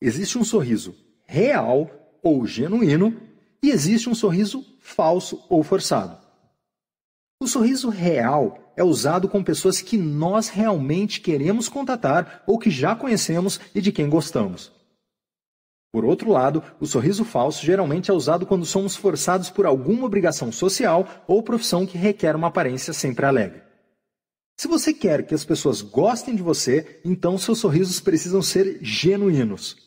Existe 0.01 0.39
um 0.39 0.43
sorriso 0.43 0.95
real 1.25 1.89
ou 2.23 2.45
genuíno 2.47 3.15
e 3.61 3.69
existe 3.69 4.09
um 4.09 4.15
sorriso 4.15 4.65
falso 4.79 5.45
ou 5.49 5.63
forçado. 5.63 6.17
O 7.39 7.47
sorriso 7.47 7.89
real 7.89 8.73
é 8.75 8.83
usado 8.83 9.29
com 9.29 9.43
pessoas 9.43 9.79
que 9.79 9.97
nós 9.97 10.49
realmente 10.49 11.21
queremos 11.21 11.69
contatar 11.69 12.43
ou 12.47 12.57
que 12.57 12.71
já 12.71 12.95
conhecemos 12.95 13.59
e 13.75 13.81
de 13.81 13.91
quem 13.91 14.09
gostamos. 14.09 14.71
Por 15.91 16.03
outro 16.03 16.29
lado, 16.29 16.61
o 16.79 16.85
sorriso 16.85 17.23
falso 17.23 17.65
geralmente 17.65 18.11
é 18.11 18.13
usado 18.13 18.45
quando 18.45 18.65
somos 18.65 18.95
forçados 18.95 19.49
por 19.49 19.65
alguma 19.65 20.05
obrigação 20.05 20.51
social 20.51 21.07
ou 21.27 21.41
profissão 21.41 21.85
que 21.85 21.97
requer 21.97 22.35
uma 22.35 22.47
aparência 22.47 22.93
sempre 22.93 23.25
alegre. 23.25 23.61
Se 24.59 24.67
você 24.67 24.93
quer 24.93 25.25
que 25.25 25.35
as 25.35 25.45
pessoas 25.45 25.81
gostem 25.81 26.35
de 26.35 26.41
você, 26.41 26.99
então 27.05 27.37
seus 27.37 27.59
sorrisos 27.59 27.99
precisam 27.99 28.41
ser 28.41 28.79
genuínos. 28.81 29.77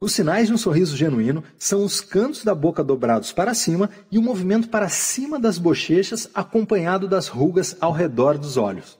Os 0.00 0.12
sinais 0.12 0.48
de 0.48 0.52
um 0.52 0.58
sorriso 0.58 0.96
genuíno 0.96 1.42
são 1.56 1.82
os 1.82 2.00
cantos 2.00 2.44
da 2.44 2.54
boca 2.54 2.84
dobrados 2.84 3.32
para 3.32 3.54
cima 3.54 3.88
e 4.10 4.18
o 4.18 4.22
movimento 4.22 4.68
para 4.68 4.88
cima 4.88 5.38
das 5.40 5.56
bochechas 5.56 6.28
acompanhado 6.34 7.08
das 7.08 7.28
rugas 7.28 7.76
ao 7.80 7.92
redor 7.92 8.36
dos 8.36 8.56
olhos. 8.58 8.98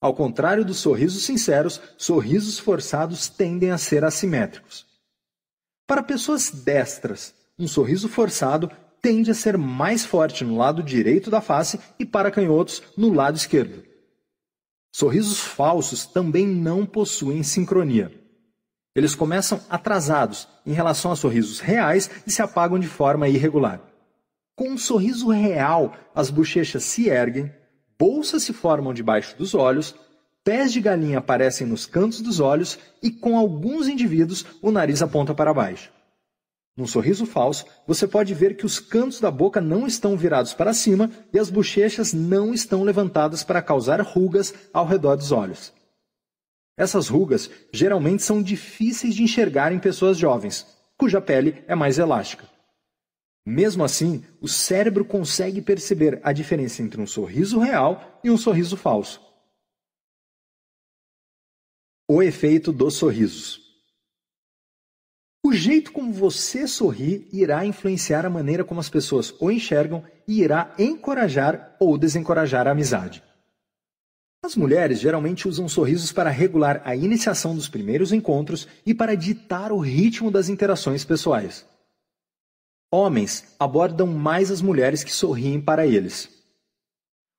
Ao 0.00 0.14
contrário 0.14 0.64
dos 0.64 0.78
sorrisos 0.78 1.24
sinceros, 1.24 1.80
sorrisos 1.96 2.58
forçados 2.58 3.28
tendem 3.28 3.70
a 3.70 3.78
ser 3.78 4.02
assimétricos. 4.02 4.87
Para 5.88 6.02
pessoas 6.02 6.50
destras, 6.50 7.34
um 7.58 7.66
sorriso 7.66 8.10
forçado 8.10 8.70
tende 9.00 9.30
a 9.30 9.34
ser 9.34 9.56
mais 9.56 10.04
forte 10.04 10.44
no 10.44 10.54
lado 10.54 10.82
direito 10.82 11.30
da 11.30 11.40
face 11.40 11.80
e 11.98 12.04
para 12.04 12.30
canhotos 12.30 12.82
no 12.94 13.10
lado 13.10 13.38
esquerdo. 13.38 13.82
Sorrisos 14.92 15.40
falsos 15.40 16.04
também 16.04 16.46
não 16.46 16.84
possuem 16.84 17.42
sincronia. 17.42 18.12
Eles 18.94 19.14
começam 19.14 19.62
atrasados 19.70 20.46
em 20.66 20.74
relação 20.74 21.10
a 21.10 21.16
sorrisos 21.16 21.58
reais 21.58 22.10
e 22.26 22.30
se 22.30 22.42
apagam 22.42 22.78
de 22.78 22.86
forma 22.86 23.26
irregular. 23.26 23.80
Com 24.54 24.68
um 24.72 24.76
sorriso 24.76 25.30
real, 25.30 25.96
as 26.14 26.28
bochechas 26.28 26.84
se 26.84 27.08
erguem, 27.08 27.50
bolsas 27.98 28.42
se 28.42 28.52
formam 28.52 28.92
debaixo 28.92 29.34
dos 29.38 29.54
olhos, 29.54 29.94
pés 30.48 30.72
de 30.72 30.80
galinha 30.80 31.18
aparecem 31.18 31.66
nos 31.66 31.84
cantos 31.84 32.22
dos 32.22 32.40
olhos 32.40 32.78
e, 33.02 33.10
com 33.10 33.36
alguns 33.36 33.86
indivíduos, 33.86 34.46
o 34.62 34.70
nariz 34.70 35.02
aponta 35.02 35.34
para 35.34 35.52
baixo. 35.52 35.92
Num 36.74 36.86
sorriso 36.86 37.26
falso, 37.26 37.66
você 37.86 38.08
pode 38.08 38.32
ver 38.32 38.56
que 38.56 38.64
os 38.64 38.80
cantos 38.80 39.20
da 39.20 39.30
boca 39.30 39.60
não 39.60 39.86
estão 39.86 40.16
virados 40.16 40.54
para 40.54 40.72
cima 40.72 41.10
e 41.34 41.38
as 41.38 41.50
bochechas 41.50 42.14
não 42.14 42.54
estão 42.54 42.82
levantadas 42.82 43.44
para 43.44 43.60
causar 43.60 44.00
rugas 44.00 44.54
ao 44.72 44.86
redor 44.86 45.16
dos 45.16 45.32
olhos. 45.32 45.70
Essas 46.78 47.08
rugas 47.08 47.50
geralmente 47.70 48.22
são 48.22 48.42
difíceis 48.42 49.14
de 49.14 49.22
enxergar 49.22 49.70
em 49.70 49.78
pessoas 49.78 50.16
jovens, 50.16 50.66
cuja 50.96 51.20
pele 51.20 51.62
é 51.68 51.74
mais 51.74 51.98
elástica. 51.98 52.48
Mesmo 53.44 53.84
assim, 53.84 54.24
o 54.40 54.48
cérebro 54.48 55.04
consegue 55.04 55.60
perceber 55.60 56.18
a 56.22 56.32
diferença 56.32 56.82
entre 56.82 56.98
um 56.98 57.06
sorriso 57.06 57.58
real 57.58 58.18
e 58.24 58.30
um 58.30 58.38
sorriso 58.38 58.78
falso. 58.78 59.27
O 62.10 62.22
efeito 62.22 62.72
dos 62.72 62.94
sorrisos. 62.94 63.60
O 65.44 65.52
jeito 65.52 65.92
como 65.92 66.10
você 66.10 66.66
sorri 66.66 67.28
irá 67.30 67.66
influenciar 67.66 68.24
a 68.24 68.30
maneira 68.30 68.64
como 68.64 68.80
as 68.80 68.88
pessoas 68.88 69.34
o 69.38 69.50
enxergam 69.50 70.02
e 70.26 70.40
irá 70.40 70.74
encorajar 70.78 71.76
ou 71.78 71.98
desencorajar 71.98 72.66
a 72.66 72.70
amizade. 72.70 73.22
As 74.42 74.56
mulheres 74.56 75.00
geralmente 75.00 75.46
usam 75.46 75.68
sorrisos 75.68 76.10
para 76.10 76.30
regular 76.30 76.80
a 76.82 76.96
iniciação 76.96 77.54
dos 77.54 77.68
primeiros 77.68 78.10
encontros 78.10 78.66
e 78.86 78.94
para 78.94 79.14
ditar 79.14 79.70
o 79.70 79.78
ritmo 79.78 80.30
das 80.30 80.48
interações 80.48 81.04
pessoais. 81.04 81.66
Homens 82.90 83.54
abordam 83.58 84.06
mais 84.06 84.50
as 84.50 84.62
mulheres 84.62 85.04
que 85.04 85.12
sorriem 85.12 85.60
para 85.60 85.86
eles. 85.86 86.26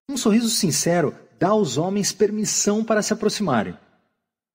Um 0.07 0.15
sorriso 0.15 0.51
sincero 0.51 1.15
dá 1.39 1.47
aos 1.47 1.77
homens 1.77 2.13
permissão 2.13 2.83
para 2.83 3.01
se 3.01 3.13
aproximarem. 3.13 3.75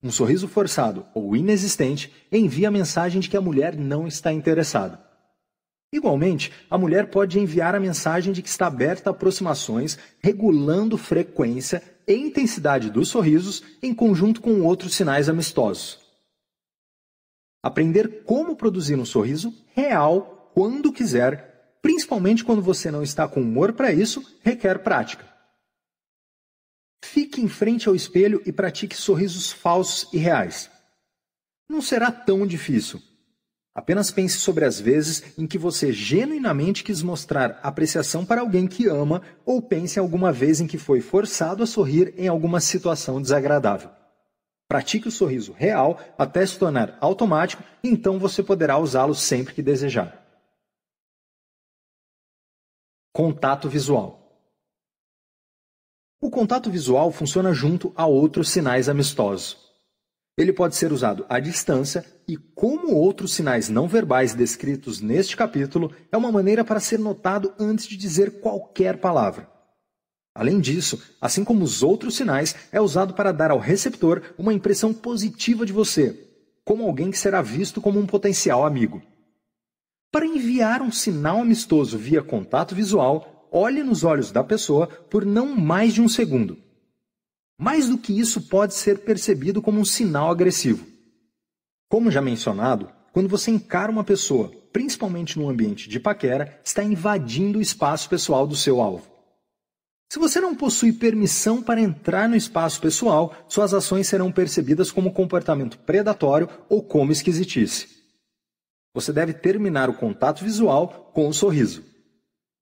Um 0.05 0.11
sorriso 0.11 0.47
forçado 0.47 1.07
ou 1.15 1.35
inexistente 1.35 2.13
envia 2.31 2.69
a 2.69 2.71
mensagem 2.71 3.23
de 3.23 3.31
que 3.31 3.39
a 3.39 3.41
mulher 3.41 3.75
não 3.75 4.07
está 4.07 4.31
interessada. 4.31 5.03
Igualmente, 5.91 6.53
a 6.69 6.77
mulher 6.77 7.09
pode 7.09 7.41
enviar 7.41 7.75
a 7.75 7.81
mensagem 7.81 8.31
de 8.31 8.43
que 8.43 8.49
está 8.51 8.67
aberta 8.67 9.09
a 9.09 9.13
aproximações, 9.13 9.99
regulando 10.19 10.99
frequência 10.99 11.83
e 12.07 12.13
intensidade 12.13 12.91
dos 12.91 13.09
sorrisos 13.09 13.63
em 13.83 13.95
conjunto 13.95 14.43
com 14.43 14.61
outros 14.61 14.95
sinais 14.95 15.31
amistosos. 15.31 16.01
Aprender 17.63 18.25
como 18.25 18.57
produzir 18.57 18.97
um 18.97 19.07
sorriso 19.07 19.55
real 19.75 20.51
quando 20.53 20.93
quiser, 20.93 21.79
principalmente 21.81 22.45
quando 22.45 22.61
você 22.61 22.91
não 22.91 23.03
está 23.03 23.27
com 23.27 23.41
humor 23.41 23.73
para 23.73 23.91
isso, 23.91 24.23
requer 24.43 24.81
prática. 24.81 25.34
Fique 27.05 27.41
em 27.41 27.49
frente 27.49 27.87
ao 27.87 27.95
espelho 27.95 28.43
e 28.47 28.51
pratique 28.51 28.97
sorrisos 28.97 29.53
falsos 29.53 30.09
e 30.11 30.17
reais. 30.17 30.71
Não 31.69 31.83
será 31.83 32.11
tão 32.11 32.47
difícil. 32.47 33.01
Apenas 33.75 34.11
pense 34.11 34.39
sobre 34.39 34.65
as 34.65 34.81
vezes 34.81 35.23
em 35.37 35.47
que 35.47 35.59
você 35.59 35.93
genuinamente 35.93 36.83
quis 36.83 37.03
mostrar 37.03 37.61
apreciação 37.63 38.25
para 38.25 38.41
alguém 38.41 38.67
que 38.67 38.89
ama, 38.89 39.21
ou 39.45 39.61
pense 39.61 39.99
em 39.99 40.03
alguma 40.03 40.33
vez 40.33 40.61
em 40.63 40.67
que 40.67 40.79
foi 40.79 41.03
forçado 41.03 41.63
a 41.63 41.67
sorrir 41.67 42.15
em 42.17 42.27
alguma 42.27 42.59
situação 42.59 43.21
desagradável. 43.21 43.91
Pratique 44.67 45.07
o 45.07 45.13
sorriso 45.13 45.53
real 45.53 46.01
até 46.17 46.45
se 46.45 46.59
tornar 46.59 46.97
automático, 47.03 47.63
então 47.83 48.19
você 48.19 48.43
poderá 48.43 48.79
usá-lo 48.79 49.15
sempre 49.15 49.53
que 49.53 49.63
desejar. 49.63 50.25
Contato 53.13 53.69
visual. 53.69 54.24
O 56.25 56.31
contato 56.31 56.71
visual 56.71 57.13
funciona 57.13 57.53
junto 57.53 57.93
a 57.95 58.07
outros 58.07 58.49
sinais 58.49 58.89
amistosos. 58.89 59.59
Ele 60.39 60.55
pode 60.55 60.75
ser 60.75 60.91
usado 60.91 61.27
à 61.29 61.39
distância 61.39 62.03
e, 62.27 62.39
como 62.39 62.95
outros 62.95 63.35
sinais 63.35 63.69
não 63.69 63.87
verbais 63.87 64.33
descritos 64.33 65.03
neste 65.03 65.37
capítulo, 65.37 65.93
é 66.11 66.17
uma 66.17 66.33
maneira 66.33 66.65
para 66.65 66.81
ser 66.81 66.99
notado 66.99 67.53
antes 67.59 67.87
de 67.87 67.95
dizer 67.95 68.41
qualquer 68.41 68.97
palavra. 69.01 69.51
Além 70.35 70.61
disso, 70.61 70.99
assim 71.21 71.45
como 71.45 71.63
os 71.63 71.83
outros 71.83 72.17
sinais, 72.17 72.57
é 72.73 72.81
usado 72.81 73.13
para 73.13 73.31
dar 73.31 73.51
ao 73.51 73.59
receptor 73.59 74.23
uma 74.39 74.55
impressão 74.55 74.95
positiva 74.95 75.67
de 75.67 75.75
você, 75.75 76.19
como 76.65 76.85
alguém 76.85 77.11
que 77.11 77.19
será 77.19 77.43
visto 77.43 77.83
como 77.83 78.01
um 78.01 78.07
potencial 78.07 78.65
amigo. 78.65 79.03
Para 80.11 80.25
enviar 80.25 80.81
um 80.81 80.91
sinal 80.91 81.41
amistoso 81.41 81.99
via 81.99 82.23
contato 82.23 82.75
visual, 82.75 83.34
olhe 83.55 83.85
nos 83.85 84.03
olhos 84.03 84.33
da 84.33 84.43
pessoa 84.43 84.89
por 84.89 85.25
não 85.25 85.55
mais 85.55 85.95
de 85.95 86.03
um 86.03 86.09
segundo. 86.09 86.59
Mais 87.57 87.89
do 87.89 87.97
que 87.97 88.19
isso 88.19 88.43
pode 88.49 88.75
ser 88.75 88.99
percebido 89.05 89.63
como 89.63 89.79
um 89.79 89.85
sinal 89.85 90.29
agressivo. 90.29 90.85
Como 91.89 92.11
já 92.11 92.21
mencionado, 92.21 92.91
quando 93.13 93.29
você 93.29 93.53
encara 93.53 93.93
uma 93.93 94.03
pessoa, 94.03 94.51
principalmente 94.73 95.39
no 95.39 95.49
ambiente 95.49 95.89
de 95.89 96.01
paquera, 96.01 96.61
está 96.65 96.83
invadindo 96.83 97.61
o 97.61 97.63
espaço 97.63 98.09
pessoal 98.09 98.45
do 98.45 98.57
seu 98.57 98.81
alvo. 98.81 99.07
Se 100.11 100.19
você 100.19 100.41
não 100.41 100.57
possui 100.57 100.93
permissão 100.93 101.63
para 101.63 101.81
entrar 101.81 102.29
no 102.29 102.35
espaço 102.35 102.81
pessoal, 102.81 103.35
suas 103.49 103.73
ações 103.73 104.09
serão 104.09 104.33
percebidas 104.33 104.91
como 104.91 105.13
comportamento 105.13 105.79
predatório 105.79 106.49
ou 106.69 106.83
como 106.83 107.13
esquisitice. 107.13 107.89
Você 108.93 109.13
deve 109.13 109.33
terminar 109.33 109.89
o 109.89 109.95
contato 109.95 110.43
visual 110.43 111.11
com 111.15 111.29
um 111.29 111.33
sorriso. 111.33 111.94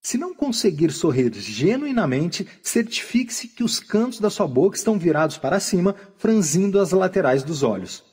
Se 0.02 0.18
não 0.18 0.34
conseguir 0.34 0.90
sorrir 0.90 1.32
genuinamente, 1.32 2.46
certifique-se 2.60 3.46
que 3.46 3.62
os 3.62 3.78
cantos 3.78 4.18
da 4.18 4.30
sua 4.30 4.48
boca 4.48 4.76
estão 4.76 4.98
virados 4.98 5.38
para 5.38 5.60
cima, 5.60 5.94
franzindo 6.18 6.80
as 6.80 6.90
laterais 6.90 7.44
dos 7.44 7.62
olhos. 7.62 8.04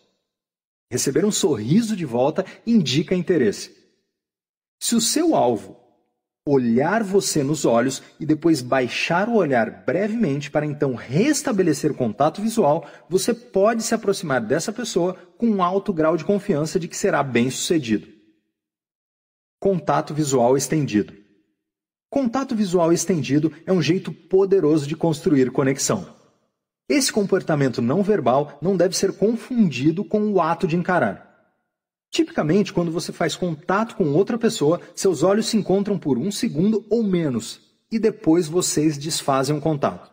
Receber 0.92 1.26
um 1.26 1.32
sorriso 1.32 1.96
de 1.96 2.06
volta 2.06 2.46
indica 2.66 3.16
interesse. 3.16 3.76
Se 4.80 4.96
o 4.96 5.02
seu 5.02 5.36
alvo 5.36 5.78
olhar 6.48 7.04
você 7.04 7.44
nos 7.44 7.66
olhos 7.66 8.02
e 8.20 8.26
depois 8.26 8.62
baixar 8.62 9.28
o 9.28 9.36
olhar 9.36 9.84
brevemente 9.86 10.50
para 10.50 10.66
então 10.66 10.96
restabelecer 10.96 11.94
contato 11.94 12.42
visual, 12.42 12.88
você 13.08 13.34
pode 13.34 13.84
se 13.84 13.94
aproximar 13.94 14.42
dessa 14.42 14.72
pessoa 14.72 15.16
com 15.38 15.48
um 15.48 15.64
alto 15.64 15.92
grau 15.92 16.16
de 16.16 16.26
confiança 16.26 16.80
de 16.80 16.88
que 16.88 16.98
será 16.98 17.22
bem 17.22 17.50
sucedido. 17.50 18.08
Contato 19.60 20.14
visual 20.14 20.56
estendido. 20.56 21.19
Contato 22.10 22.56
visual 22.56 22.92
estendido 22.92 23.54
é 23.68 23.72
um 23.72 23.82
jeito 23.82 24.12
poderoso 24.12 24.88
de 24.88 24.96
construir 24.96 25.52
conexão. 25.52 26.08
Esse 26.90 27.14
comportamento 27.14 27.84
não 27.84 28.02
verbal 28.02 28.58
não 28.60 28.76
deve 28.76 28.98
ser 28.98 29.14
confundido 29.14 30.04
com 30.04 30.32
o 30.32 30.42
ato 30.42 30.68
de 30.68 30.76
encarar. 30.76 31.30
Tipicamente, 32.10 32.74
quando 32.74 32.92
você 32.92 33.14
faz 33.14 33.36
contato 33.36 33.96
com 33.96 34.12
outra 34.14 34.40
pessoa, 34.40 34.82
seus 34.96 35.22
olhos 35.22 35.46
se 35.46 35.58
encontram 35.58 36.00
por 36.00 36.18
um 36.18 36.32
segundo 36.32 36.84
ou 36.90 37.04
menos 37.04 37.62
e 37.92 38.00
depois 38.00 38.48
vocês 38.48 38.98
desfazem 38.98 39.56
o 39.56 39.62
contato. 39.62 40.12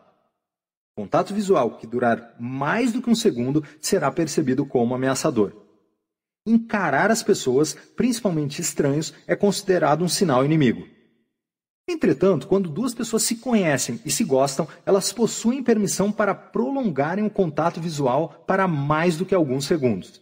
Contato 0.95 1.33
visual 1.33 1.79
que 1.79 1.87
durar 1.87 2.35
mais 2.39 2.93
do 2.93 3.01
que 3.01 3.09
um 3.09 3.15
segundo 3.15 3.65
será 3.81 4.11
percebido 4.11 4.67
como 4.67 4.95
ameaçador. 4.95 5.53
Encarar 6.47 7.11
as 7.11 7.23
pessoas, 7.23 7.75
principalmente 7.97 8.61
estranhos, 8.61 9.15
é 9.27 9.35
considerado 9.35 10.05
um 10.05 10.09
sinal 10.09 10.45
inimigo. 10.45 10.96
Entretanto, 11.89 12.49
quando 12.49 12.69
duas 12.69 12.93
pessoas 12.93 13.23
se 13.23 13.37
conhecem 13.37 14.01
e 14.05 14.11
se 14.11 14.25
gostam, 14.25 14.67
elas 14.85 15.13
possuem 15.13 15.63
permissão 15.63 16.11
para 16.11 16.35
prolongarem 16.35 17.25
o 17.25 17.31
contato 17.31 17.81
visual 17.81 18.43
para 18.45 18.67
mais 18.67 19.17
do 19.17 19.25
que 19.25 19.35
alguns 19.35 19.67
segundos. 19.67 20.21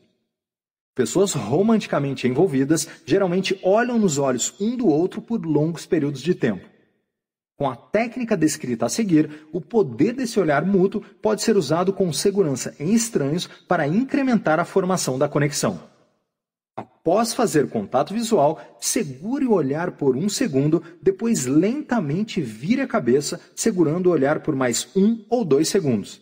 Pessoas 0.94 1.32
romanticamente 1.32 2.28
envolvidas 2.28 2.86
geralmente 3.06 3.58
olham 3.62 3.98
nos 3.98 4.18
olhos 4.18 4.54
um 4.60 4.76
do 4.76 4.86
outro 4.88 5.22
por 5.22 5.44
longos 5.44 5.86
períodos 5.86 6.20
de 6.20 6.34
tempo. 6.34 6.68
Com 7.56 7.70
a 7.70 7.74
técnica 7.76 8.36
descrita 8.36 8.86
a 8.86 8.88
seguir, 8.90 9.48
o 9.52 9.60
poder 9.60 10.12
desse 10.12 10.38
olhar 10.38 10.64
mútuo 10.64 11.02
pode 11.22 11.42
ser 11.42 11.56
usado 11.56 11.92
com 11.92 12.12
segurança 12.12 12.74
em 12.78 12.92
estranhos 12.92 13.46
para 13.46 13.88
incrementar 13.88 14.60
a 14.60 14.64
formação 14.64 15.18
da 15.18 15.28
conexão. 15.28 15.93
Após 16.76 17.32
fazer 17.32 17.68
contato 17.68 18.12
visual, 18.12 18.60
segure 18.80 19.46
o 19.46 19.52
olhar 19.52 19.92
por 19.92 20.16
um 20.16 20.28
segundo, 20.28 20.82
depois 21.00 21.46
lentamente 21.46 22.40
vire 22.40 22.80
a 22.80 22.86
cabeça, 22.86 23.40
segurando 23.54 24.08
o 24.08 24.10
olhar 24.10 24.40
por 24.40 24.56
mais 24.56 24.88
um 24.96 25.24
ou 25.30 25.44
dois 25.44 25.68
segundos. 25.68 26.20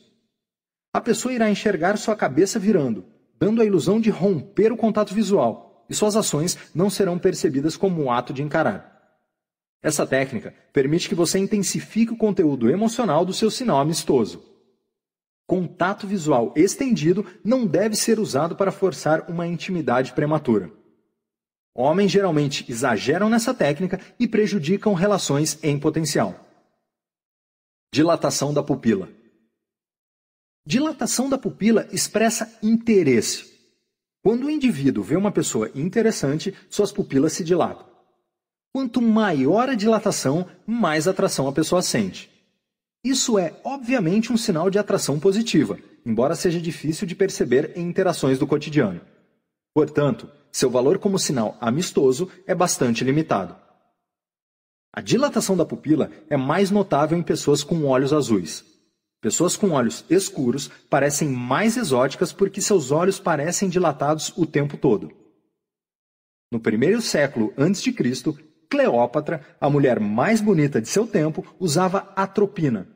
A 0.93 1.01
pessoa 1.01 1.33
irá 1.33 1.51
enxergar 1.51 1.97
sua 1.97 2.15
cabeça 2.15 2.59
virando, 2.59 3.05
dando 3.39 3.63
a 3.63 3.65
ilusão 3.65 3.99
de 3.99 4.11
romper 4.11 4.71
o 4.71 4.77
contato 4.77 5.15
visual, 5.15 5.87
e 5.89 5.95
suas 5.95 6.17
ações 6.17 6.59
não 6.75 6.91
serão 6.91 7.19
percebidas 7.19 7.77
como 7.77 8.03
um 8.03 8.11
ato 8.11 8.33
de 8.35 8.43
encarar. 8.43 8.93
Essa 9.83 10.07
técnica 10.07 10.55
permite 10.71 11.09
que 11.09 11.15
você 11.15 11.39
intensifique 11.39 12.13
o 12.13 12.17
conteúdo 12.17 12.69
emocional 12.71 13.25
do 13.25 13.33
seu 13.33 13.51
sinal 13.51 13.81
amistoso. 13.81 14.52
Contato 15.53 16.07
visual 16.07 16.55
estendido 16.57 17.27
não 17.45 17.67
deve 17.67 17.95
ser 17.95 18.19
usado 18.19 18.57
para 18.57 18.73
forçar 18.73 19.29
uma 19.29 19.47
intimidade 19.47 20.15
prematura. 20.15 20.73
Homens 21.75 22.11
geralmente 22.11 22.65
exageram 22.73 23.29
nessa 23.29 23.53
técnica 23.53 24.01
e 24.19 24.27
prejudicam 24.27 24.95
relações 24.95 25.59
em 25.63 25.79
potencial. 25.79 26.49
Dilatação 27.93 28.55
da 28.55 28.63
pupila. 28.63 29.11
Dilatação 30.65 31.29
da 31.29 31.37
pupila 31.37 31.87
expressa 31.93 32.59
interesse. 32.63 33.53
Quando 34.23 34.47
o 34.47 34.51
indivíduo 34.51 35.05
vê 35.05 35.17
uma 35.17 35.31
pessoa 35.31 35.71
interessante, 35.75 36.55
suas 36.71 36.91
pupilas 36.91 37.35
se 37.35 37.45
dilatam. 37.45 37.87
Quanto 38.73 39.03
maior 39.03 39.69
a 39.69 39.75
dilatação, 39.75 40.49
mais 40.67 41.07
atração 41.07 41.47
a 41.47 41.53
pessoa 41.53 41.83
sente. 41.83 42.32
Isso 43.05 43.39
é, 43.39 43.61
obviamente, 43.65 44.33
um 44.33 44.37
sinal 44.37 44.71
de 44.71 44.79
atração 44.79 45.19
positiva, 45.19 45.79
embora 46.07 46.37
seja 46.37 46.61
difícil 46.61 47.07
de 47.07 47.17
perceber 47.17 47.73
em 47.77 47.89
interações 47.89 48.39
do 48.39 48.47
cotidiano. 48.47 49.01
Portanto, 49.75 50.31
seu 50.53 50.71
valor 50.71 50.99
como 50.99 51.19
sinal 51.19 51.57
amistoso 51.61 52.31
é 52.47 52.55
bastante 52.55 53.03
limitado. 53.03 53.57
A 54.93 55.01
dilatação 55.01 55.57
da 55.57 55.65
pupila 55.65 56.11
é 56.29 56.37
mais 56.37 56.71
notável 56.71 57.19
em 57.19 57.23
pessoas 57.23 57.65
com 57.65 57.85
olhos 57.87 58.13
azuis. 58.13 58.65
Pessoas 59.21 59.57
com 59.57 59.71
olhos 59.71 60.05
escuros 60.11 60.69
parecem 60.91 61.29
mais 61.29 61.77
exóticas 61.77 62.33
porque 62.33 62.61
seus 62.61 62.91
olhos 62.91 63.19
parecem 63.19 63.69
dilatados 63.69 64.33
o 64.37 64.45
tempo 64.45 64.77
todo. 64.77 65.11
No 66.53 66.61
primeiro 66.61 67.01
século 67.01 67.55
antes 67.57 67.83
de 67.83 67.93
Cristo, 67.93 68.39
Cleópatra, 68.73 69.43
a 69.61 69.69
mulher 69.69 70.01
mais 70.01 70.41
bonita 70.41 70.81
de 70.81 70.89
seu 70.89 71.07
tempo, 71.07 71.45
usava 71.61 72.11
atropina, 72.17 72.89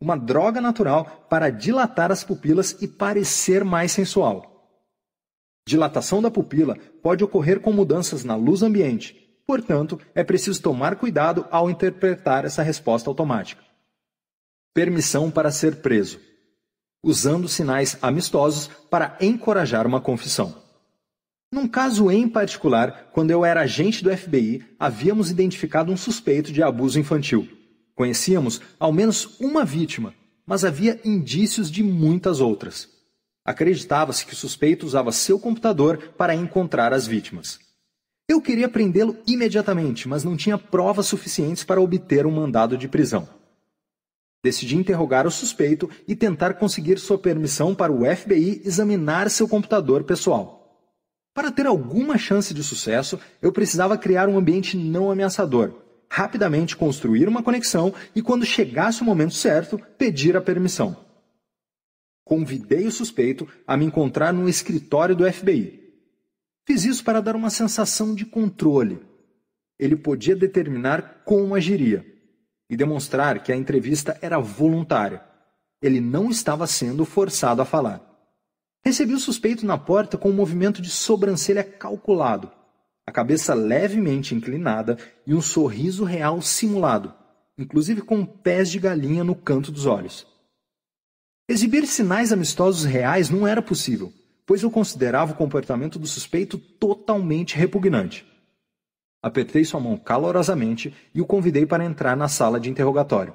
uma 0.00 0.16
droga 0.16 0.60
natural 0.60 1.26
para 1.28 1.50
dilatar 1.50 2.12
as 2.12 2.22
pupilas 2.22 2.80
e 2.80 2.86
parecer 2.86 3.64
mais 3.64 3.90
sensual. 3.90 4.70
Dilatação 5.66 6.22
da 6.22 6.30
pupila 6.30 6.78
pode 7.02 7.24
ocorrer 7.24 7.58
com 7.58 7.72
mudanças 7.72 8.22
na 8.22 8.36
luz 8.36 8.62
ambiente, 8.62 9.16
portanto, 9.44 9.98
é 10.14 10.22
preciso 10.22 10.62
tomar 10.62 10.94
cuidado 10.94 11.44
ao 11.50 11.68
interpretar 11.68 12.44
essa 12.44 12.62
resposta 12.62 13.10
automática 13.10 13.66
permissão 14.72 15.30
para 15.30 15.50
ser 15.50 15.76
preso, 15.76 16.20
usando 17.02 17.48
sinais 17.48 17.96
amistosos 18.02 18.68
para 18.90 19.16
encorajar 19.22 19.86
uma 19.86 20.02
confissão. 20.02 20.65
Num 21.56 21.66
caso 21.66 22.10
em 22.10 22.28
particular, 22.28 23.08
quando 23.14 23.30
eu 23.30 23.42
era 23.42 23.62
agente 23.62 24.04
do 24.04 24.14
FBI, 24.14 24.62
havíamos 24.78 25.30
identificado 25.30 25.90
um 25.90 25.96
suspeito 25.96 26.52
de 26.52 26.62
abuso 26.62 27.00
infantil. 27.00 27.48
Conhecíamos 27.94 28.60
ao 28.78 28.92
menos 28.92 29.40
uma 29.40 29.64
vítima, 29.64 30.12
mas 30.44 30.66
havia 30.66 31.00
indícios 31.02 31.70
de 31.70 31.82
muitas 31.82 32.42
outras. 32.42 32.90
Acreditava-se 33.42 34.26
que 34.26 34.34
o 34.34 34.36
suspeito 34.36 34.84
usava 34.84 35.10
seu 35.12 35.38
computador 35.38 36.12
para 36.18 36.34
encontrar 36.34 36.92
as 36.92 37.06
vítimas. 37.06 37.58
Eu 38.28 38.42
queria 38.42 38.68
prendê-lo 38.68 39.16
imediatamente, 39.26 40.06
mas 40.06 40.22
não 40.22 40.36
tinha 40.36 40.58
provas 40.58 41.06
suficientes 41.06 41.64
para 41.64 41.80
obter 41.80 42.26
um 42.26 42.32
mandado 42.32 42.76
de 42.76 42.86
prisão. 42.86 43.26
Decidi 44.44 44.76
interrogar 44.76 45.26
o 45.26 45.30
suspeito 45.30 45.88
e 46.06 46.14
tentar 46.14 46.52
conseguir 46.52 46.98
sua 46.98 47.16
permissão 47.16 47.74
para 47.74 47.90
o 47.90 48.04
FBI 48.14 48.60
examinar 48.62 49.30
seu 49.30 49.48
computador 49.48 50.04
pessoal. 50.04 50.55
Para 51.36 51.50
ter 51.50 51.66
alguma 51.66 52.16
chance 52.16 52.54
de 52.54 52.64
sucesso, 52.64 53.20
eu 53.42 53.52
precisava 53.52 53.98
criar 53.98 54.26
um 54.26 54.38
ambiente 54.38 54.74
não 54.74 55.10
ameaçador, 55.10 55.74
rapidamente 56.08 56.74
construir 56.74 57.28
uma 57.28 57.42
conexão 57.42 57.92
e, 58.14 58.22
quando 58.22 58.46
chegasse 58.46 59.02
o 59.02 59.04
momento 59.04 59.34
certo, 59.34 59.78
pedir 59.98 60.34
a 60.34 60.40
permissão. 60.40 60.96
Convidei 62.24 62.86
o 62.86 62.90
suspeito 62.90 63.46
a 63.66 63.76
me 63.76 63.84
encontrar 63.84 64.32
no 64.32 64.48
escritório 64.48 65.14
do 65.14 65.30
FBI. 65.30 65.78
Fiz 66.66 66.86
isso 66.86 67.04
para 67.04 67.20
dar 67.20 67.36
uma 67.36 67.50
sensação 67.50 68.14
de 68.14 68.24
controle. 68.24 68.98
Ele 69.78 69.94
podia 69.94 70.34
determinar 70.34 71.20
como 71.26 71.54
agiria 71.54 72.02
e 72.70 72.78
demonstrar 72.78 73.42
que 73.42 73.52
a 73.52 73.56
entrevista 73.56 74.16
era 74.22 74.38
voluntária. 74.38 75.22
Ele 75.82 76.00
não 76.00 76.30
estava 76.30 76.66
sendo 76.66 77.04
forçado 77.04 77.60
a 77.60 77.66
falar. 77.66 78.15
Recebi 78.86 79.14
o 79.14 79.18
suspeito 79.18 79.66
na 79.66 79.76
porta 79.76 80.16
com 80.16 80.30
um 80.30 80.32
movimento 80.32 80.80
de 80.80 80.90
sobrancelha 80.90 81.64
calculado, 81.64 82.52
a 83.04 83.10
cabeça 83.10 83.52
levemente 83.52 84.32
inclinada 84.32 84.96
e 85.26 85.34
um 85.34 85.40
sorriso 85.40 86.04
real 86.04 86.40
simulado. 86.40 87.12
inclusive 87.58 88.00
com 88.00 88.24
pés 88.24 88.70
de 88.70 88.78
galinha 88.78 89.24
no 89.24 89.34
canto 89.34 89.72
dos 89.72 89.86
olhos. 89.86 90.24
Exibir 91.48 91.84
sinais 91.84 92.32
amistosos 92.32 92.84
reais 92.84 93.28
não 93.28 93.44
era 93.44 93.60
possível, 93.60 94.12
pois 94.46 94.62
eu 94.62 94.70
considerava 94.70 95.32
o 95.32 95.36
comportamento 95.36 95.98
do 95.98 96.06
suspeito 96.06 96.56
totalmente 96.56 97.56
repugnante. 97.56 98.24
Apertei 99.20 99.64
sua 99.64 99.80
mão 99.80 99.96
calorosamente 99.96 100.94
e 101.12 101.20
o 101.20 101.26
convidei 101.26 101.66
para 101.66 101.84
entrar 101.84 102.16
na 102.16 102.28
sala 102.28 102.60
de 102.60 102.70
interrogatório. 102.70 103.34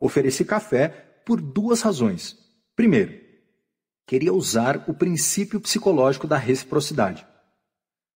Ofereci 0.00 0.44
café 0.44 0.88
por 1.24 1.40
duas 1.40 1.80
razões. 1.80 2.36
Primeiro, 2.74 3.27
queria 4.08 4.32
usar 4.32 4.86
o 4.88 4.94
princípio 4.94 5.60
psicológico 5.60 6.26
da 6.26 6.38
reciprocidade. 6.38 7.26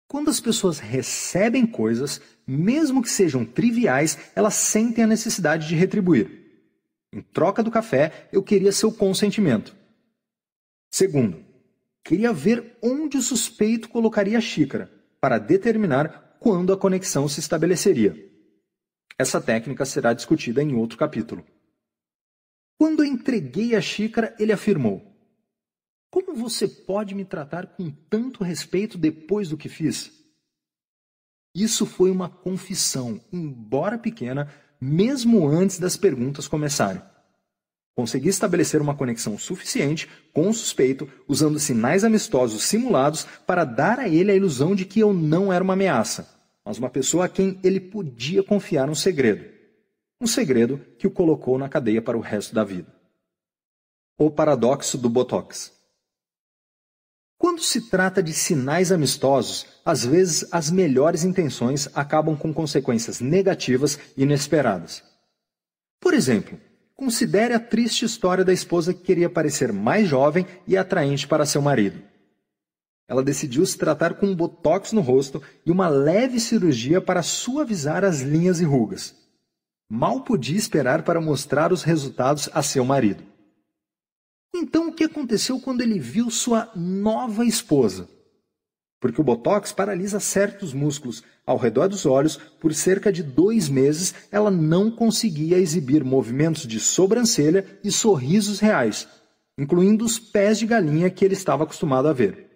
Quando 0.09 0.31
as 0.31 0.41
pessoas 0.41 0.79
recebem 0.79 1.67
coisas, 1.67 2.19
mesmo 2.47 3.03
que 3.03 3.11
sejam 3.11 3.45
triviais, 3.45 4.17
elas 4.35 4.55
sentem 4.55 5.05
a 5.05 5.07
necessidade 5.07 5.69
de 5.69 5.75
retribuir. 5.75 6.41
Em 7.13 7.21
troca 7.21 7.63
do 7.63 7.71
café, 7.71 8.29
eu 8.33 8.43
queria 8.43 8.73
seu 8.73 8.91
consentimento. 8.91 9.77
Segundo, 10.91 11.45
queria 12.03 12.33
ver 12.33 12.79
onde 12.83 13.19
o 13.19 13.23
suspeito 13.23 13.91
colocaria 13.91 14.39
a 14.39 14.41
xícara, 14.41 14.91
para 15.21 15.37
determinar 15.37 16.39
quando 16.41 16.73
a 16.73 16.77
conexão 16.77 17.29
se 17.29 17.39
estabeleceria. 17.39 18.17
Essa 19.19 19.43
técnica 19.43 19.85
será 19.85 20.15
discutida 20.15 20.63
em 20.63 20.75
outro 20.75 20.97
capítulo. 20.97 21.45
Quando 22.79 23.05
entreguei 23.05 23.77
a 23.77 23.81
xícara, 23.81 24.35
ele 24.39 24.53
afirmou: 24.53 25.12
Como 26.13 26.35
você 26.35 26.69
pode 26.69 27.15
me 27.15 27.25
tratar 27.25 27.69
com 27.69 27.91
tanto 27.91 28.45
respeito 28.45 28.99
depois 28.99 29.49
do 29.49 29.57
que 29.57 29.67
fiz? 29.67 30.13
Isso 31.55 31.87
foi 31.87 32.11
uma 32.11 32.29
confissão, 32.29 33.19
embora 33.33 33.97
pequena, 33.97 34.53
mesmo 34.79 35.49
antes 35.49 35.79
das 35.79 35.97
perguntas 35.97 36.47
começarem. 36.47 37.01
Consegui 37.97 38.29
estabelecer 38.29 38.83
uma 38.83 38.95
conexão 38.95 39.39
suficiente 39.39 40.07
com 40.35 40.51
o 40.51 40.53
suspeito 40.53 41.09
usando 41.27 41.59
sinais 41.59 42.05
amistosos 42.05 42.63
simulados 42.63 43.25
para 43.47 43.65
dar 43.65 43.99
a 43.99 44.07
ele 44.07 44.31
a 44.31 44.37
ilusão 44.37 44.75
de 44.75 44.85
que 44.85 45.01
eu 45.01 45.15
não 45.15 45.51
era 45.51 45.65
uma 45.65 45.73
ameaça, 45.73 46.29
mas 46.63 46.77
uma 46.77 46.91
pessoa 46.91 47.25
a 47.25 47.29
quem 47.29 47.59
ele 47.65 47.81
podia 47.81 48.43
confiar 48.43 48.91
um 48.91 48.95
segredo. 48.95 49.51
Um 50.21 50.27
segredo 50.27 50.79
que 50.99 51.07
o 51.07 51.11
colocou 51.11 51.57
na 51.57 51.71
cadeia 51.71 52.03
para 52.03 52.19
o 52.19 52.21
resto 52.21 52.55
da 52.55 52.65
vida. 52.65 52.95
O 54.19 54.31
paradoxo 54.31 54.99
do 54.99 55.09
Botox. 55.09 55.81
Quando 57.43 57.61
se 57.61 57.91
trata 57.91 58.23
de 58.23 58.33
sinais 58.33 58.93
amistosos, 58.93 59.67
às 59.85 60.05
vezes 60.07 60.47
as 60.53 60.71
melhores 60.71 61.25
intenções 61.25 61.89
acabam 61.93 62.37
com 62.37 62.55
consequências 62.55 63.19
negativas 63.21 63.99
inesperadas. 64.17 65.03
Por 66.01 66.15
exemplo, 66.15 66.57
considere 66.95 67.53
a 67.53 67.59
triste 67.59 68.05
história 68.05 68.45
da 68.45 68.53
esposa 68.53 68.95
que 68.95 69.03
queria 69.03 69.29
parecer 69.29 69.73
mais 69.73 70.07
jovem 70.07 70.47
e 70.69 70.77
atraente 70.77 71.27
para 71.27 71.45
seu 71.45 71.61
marido. 71.61 72.01
Ela 73.09 73.25
decidiu 73.25 73.67
se 73.67 73.77
tratar 73.77 74.15
com 74.15 74.27
um 74.27 74.37
botox 74.37 74.93
no 74.93 75.01
rosto 75.01 75.43
e 75.67 75.73
uma 75.73 75.89
leve 75.89 76.39
cirurgia 76.39 77.01
para 77.01 77.25
suavizar 77.25 78.05
as 78.05 78.21
linhas 78.21 78.61
e 78.61 78.65
rugas. 78.65 79.17
Mal 79.91 80.21
podia 80.21 80.57
esperar 80.57 81.03
para 81.03 81.21
mostrar 81.21 81.73
os 81.73 81.83
resultados 81.83 82.49
a 82.55 82.63
seu 82.63 82.85
marido. 82.85 83.32
Então, 84.55 84.89
o 84.89 84.93
que 84.93 85.05
aconteceu 85.05 85.59
quando 85.59 85.81
ele 85.81 85.99
viu 85.99 86.31
sua 86.31 86.71
nova 86.77 87.45
esposa? 87.45 88.09
Porque 89.01 89.21
o 89.21 89.25
botox 89.25 89.73
paralisa 89.73 90.21
certos 90.21 90.73
músculos 90.73 91.25
ao 91.45 91.57
redor 91.57 91.89
dos 91.89 92.07
olhos, 92.07 92.37
por 92.37 92.73
cerca 92.73 93.13
de 93.13 93.23
dois 93.23 93.69
meses 93.69 94.15
ela 94.31 94.51
não 94.51 94.91
conseguia 94.91 95.59
exibir 95.59 96.05
movimentos 96.05 96.67
de 96.67 96.79
sobrancelha 96.79 97.67
e 97.83 97.91
sorrisos 97.91 98.61
reais, 98.61 99.09
incluindo 99.59 100.05
os 100.05 100.19
pés 100.19 100.59
de 100.59 100.67
galinha 100.67 101.11
que 101.11 101.25
ele 101.25 101.35
estava 101.35 101.65
acostumado 101.65 102.07
a 102.07 102.13
ver. 102.13 102.49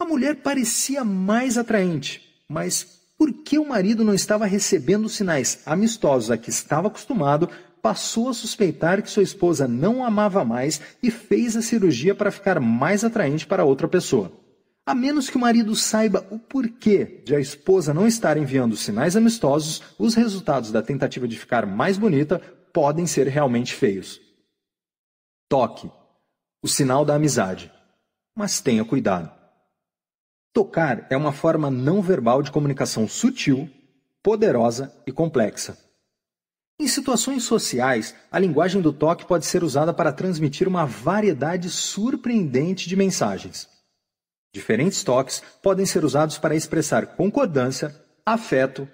A 0.00 0.04
mulher 0.04 0.36
parecia 0.36 1.04
mais 1.04 1.58
atraente, 1.58 2.22
mas 2.48 2.96
por 3.18 3.32
que 3.32 3.58
o 3.58 3.68
marido 3.68 4.04
não 4.04 4.14
estava 4.14 4.46
recebendo 4.46 5.06
os 5.06 5.16
sinais 5.16 5.62
amistosos 5.66 6.30
a 6.30 6.36
que 6.36 6.50
estava 6.50 6.88
acostumado 6.88 7.48
passou 7.86 8.28
a 8.28 8.34
suspeitar 8.34 9.00
que 9.00 9.08
sua 9.08 9.22
esposa 9.22 9.68
não 9.68 10.04
amava 10.04 10.44
mais 10.44 10.80
e 11.00 11.08
fez 11.08 11.56
a 11.56 11.62
cirurgia 11.62 12.16
para 12.16 12.32
ficar 12.32 12.58
mais 12.58 13.04
atraente 13.04 13.46
para 13.46 13.64
outra 13.64 13.86
pessoa. 13.86 14.32
A 14.84 14.92
menos 14.92 15.30
que 15.30 15.36
o 15.36 15.40
marido 15.40 15.72
saiba 15.76 16.26
o 16.28 16.36
porquê 16.36 17.22
de 17.24 17.32
a 17.32 17.38
esposa 17.38 17.94
não 17.94 18.04
estar 18.04 18.36
enviando 18.36 18.76
sinais 18.76 19.14
amistosos, 19.14 19.84
os 20.00 20.16
resultados 20.16 20.72
da 20.72 20.82
tentativa 20.82 21.28
de 21.28 21.38
ficar 21.38 21.64
mais 21.64 21.96
bonita 21.96 22.40
podem 22.72 23.06
ser 23.06 23.28
realmente 23.28 23.72
feios. 23.72 24.20
Toque 25.48 25.88
o 26.60 26.66
sinal 26.66 27.04
da 27.04 27.14
amizade. 27.14 27.70
Mas 28.34 28.60
tenha 28.60 28.84
cuidado. 28.84 29.30
Tocar 30.52 31.06
é 31.08 31.16
uma 31.16 31.30
forma 31.30 31.70
não 31.70 32.02
verbal 32.02 32.42
de 32.42 32.50
comunicação 32.50 33.06
sutil, 33.06 33.70
poderosa 34.24 34.92
e 35.06 35.12
complexa. 35.12 35.85
Em 36.78 36.86
situações 36.86 37.44
sociais, 37.44 38.14
a 38.30 38.38
linguagem 38.38 38.82
do 38.82 38.92
toque 38.92 39.24
pode 39.24 39.46
ser 39.46 39.64
usada 39.64 39.94
para 39.94 40.12
transmitir 40.12 40.68
uma 40.68 40.84
variedade 40.84 41.70
surpreendente 41.70 42.86
de 42.86 42.94
mensagens. 42.94 43.66
Diferentes 44.52 45.02
toques 45.02 45.42
podem 45.62 45.86
ser 45.86 46.04
usados 46.04 46.36
para 46.36 46.54
expressar 46.54 47.16
concordância, 47.16 47.94
afeto, 48.26 48.86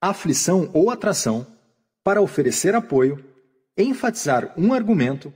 aflição 0.00 0.70
ou 0.72 0.90
atração, 0.90 1.46
para 2.02 2.22
oferecer 2.22 2.74
apoio, 2.74 3.22
enfatizar 3.76 4.54
um 4.56 4.72
argumento, 4.72 5.32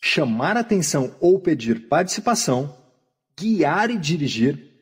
chamar 0.00 0.56
atenção 0.56 1.14
ou 1.20 1.38
pedir 1.38 1.88
participação, 1.88 2.74
guiar 3.38 3.90
e 3.90 3.98
dirigir, 3.98 4.72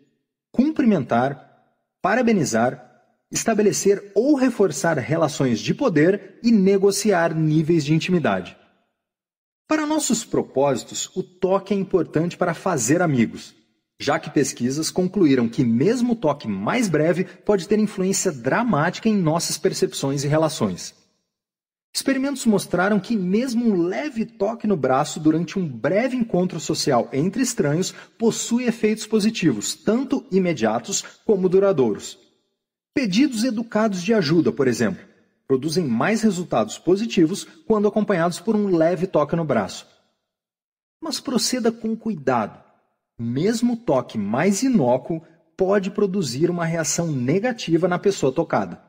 cumprimentar, 0.53 1.65
parabenizar 2.01 2.92
estabelecer 3.33 4.13
ou 4.15 4.35
reforçar 4.37 4.99
relações 4.99 5.59
de 5.59 5.75
poder 5.75 6.39
e 6.43 6.53
negociar 6.53 7.35
níveis 7.35 7.85
de 7.85 7.95
intimidade. 7.95 8.57
Para 9.67 9.87
nossos 9.87 10.23
propósitos, 10.23 11.11
o 11.17 11.23
toque 11.23 11.73
é 11.73 11.77
importante 11.77 12.37
para 12.37 12.53
fazer 12.53 13.01
amigos, 13.01 13.55
já 13.99 14.19
que 14.19 14.29
pesquisas 14.29 14.91
concluíram 14.91 15.49
que 15.49 15.65
mesmo 15.65 16.13
o 16.13 16.17
toque 16.17 16.47
mais 16.47 16.91
breve 16.91 17.25
pode 17.25 17.67
ter 17.67 17.79
influência 17.79 18.31
dramática 18.31 19.09
em 19.09 19.17
nossas 19.17 19.57
percepções 19.57 20.25
e 20.25 20.29
relações. 20.29 20.95
Experimentos 21.95 22.45
mostraram 22.47 22.99
que 22.99 23.17
mesmo 23.17 23.67
um 23.67 23.83
leve 23.83 24.25
toque 24.25 24.67
no 24.67 24.77
braço 24.77 25.21
durante 25.21 25.59
um 25.59 25.67
breve 25.67 26.17
encontro 26.17 26.59
social 26.59 27.09
entre 27.13 27.43
estranhos 27.43 27.95
possui 28.19 28.65
efeitos 28.65 29.07
positivos, 29.07 29.75
tanto 29.75 30.25
imediatos 30.31 31.03
como 31.25 31.49
duradouros. 31.49 32.19
Pedidos 32.95 33.43
educados 33.43 34.03
de 34.03 34.13
ajuda, 34.13 34.53
por 34.53 34.69
exemplo, 34.69 35.03
produzem 35.49 35.85
mais 35.85 36.21
resultados 36.21 36.79
positivos 36.79 37.45
quando 37.67 37.89
acompanhados 37.89 38.39
por 38.39 38.55
um 38.55 38.77
leve 38.77 39.07
toque 39.07 39.35
no 39.35 39.45
braço. 39.45 39.87
Mas 41.01 41.19
proceda 41.19 41.73
com 41.73 41.97
cuidado. 41.97 42.63
Mesmo 43.19 43.75
o 43.75 43.77
toque 43.77 44.19
mais 44.19 44.63
inócuo 44.63 45.23
pode 45.57 45.91
produzir 45.91 46.51
uma 46.51 46.67
reação 46.67 47.07
negativa 47.11 47.89
na 47.89 47.99
pessoa 47.99 48.33
tocada. 48.33 48.83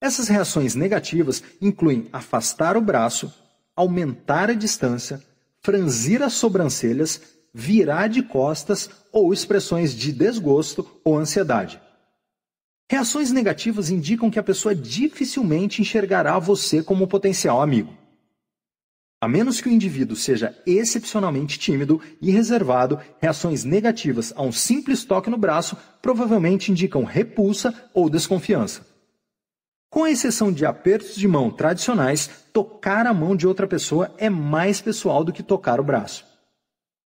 Essas 0.00 0.28
reações 0.28 0.74
negativas 0.74 1.42
incluem 1.60 2.08
afastar 2.12 2.76
o 2.76 2.80
braço, 2.80 3.32
aumentar 3.76 4.50
a 4.50 4.54
distância, 4.54 5.22
franzir 5.60 6.22
as 6.22 6.34
sobrancelhas, 6.34 7.20
virar 7.52 8.08
de 8.08 8.22
costas 8.22 8.88
ou 9.12 9.32
expressões 9.32 9.94
de 9.94 10.10
desgosto 10.12 10.86
ou 11.04 11.18
ansiedade. 11.18 11.80
Reações 12.94 13.32
negativas 13.32 13.90
indicam 13.90 14.30
que 14.30 14.38
a 14.38 14.42
pessoa 14.42 14.72
dificilmente 14.72 15.82
enxergará 15.82 16.38
você 16.38 16.80
como 16.80 17.02
um 17.02 17.08
potencial 17.08 17.60
amigo. 17.60 17.92
A 19.20 19.26
menos 19.26 19.60
que 19.60 19.68
o 19.68 19.72
indivíduo 19.72 20.14
seja 20.14 20.56
excepcionalmente 20.64 21.58
tímido 21.58 22.00
e 22.22 22.30
reservado, 22.30 23.00
reações 23.20 23.64
negativas 23.64 24.32
a 24.36 24.42
um 24.42 24.52
simples 24.52 25.02
toque 25.04 25.28
no 25.28 25.36
braço 25.36 25.76
provavelmente 26.00 26.70
indicam 26.70 27.02
repulsa 27.02 27.74
ou 27.92 28.08
desconfiança. 28.08 28.86
Com 29.90 30.06
exceção 30.06 30.52
de 30.52 30.64
apertos 30.64 31.16
de 31.16 31.26
mão 31.26 31.50
tradicionais, 31.50 32.30
tocar 32.52 33.08
a 33.08 33.12
mão 33.12 33.34
de 33.34 33.44
outra 33.44 33.66
pessoa 33.66 34.14
é 34.18 34.30
mais 34.30 34.80
pessoal 34.80 35.24
do 35.24 35.32
que 35.32 35.42
tocar 35.42 35.80
o 35.80 35.84
braço. 35.84 36.24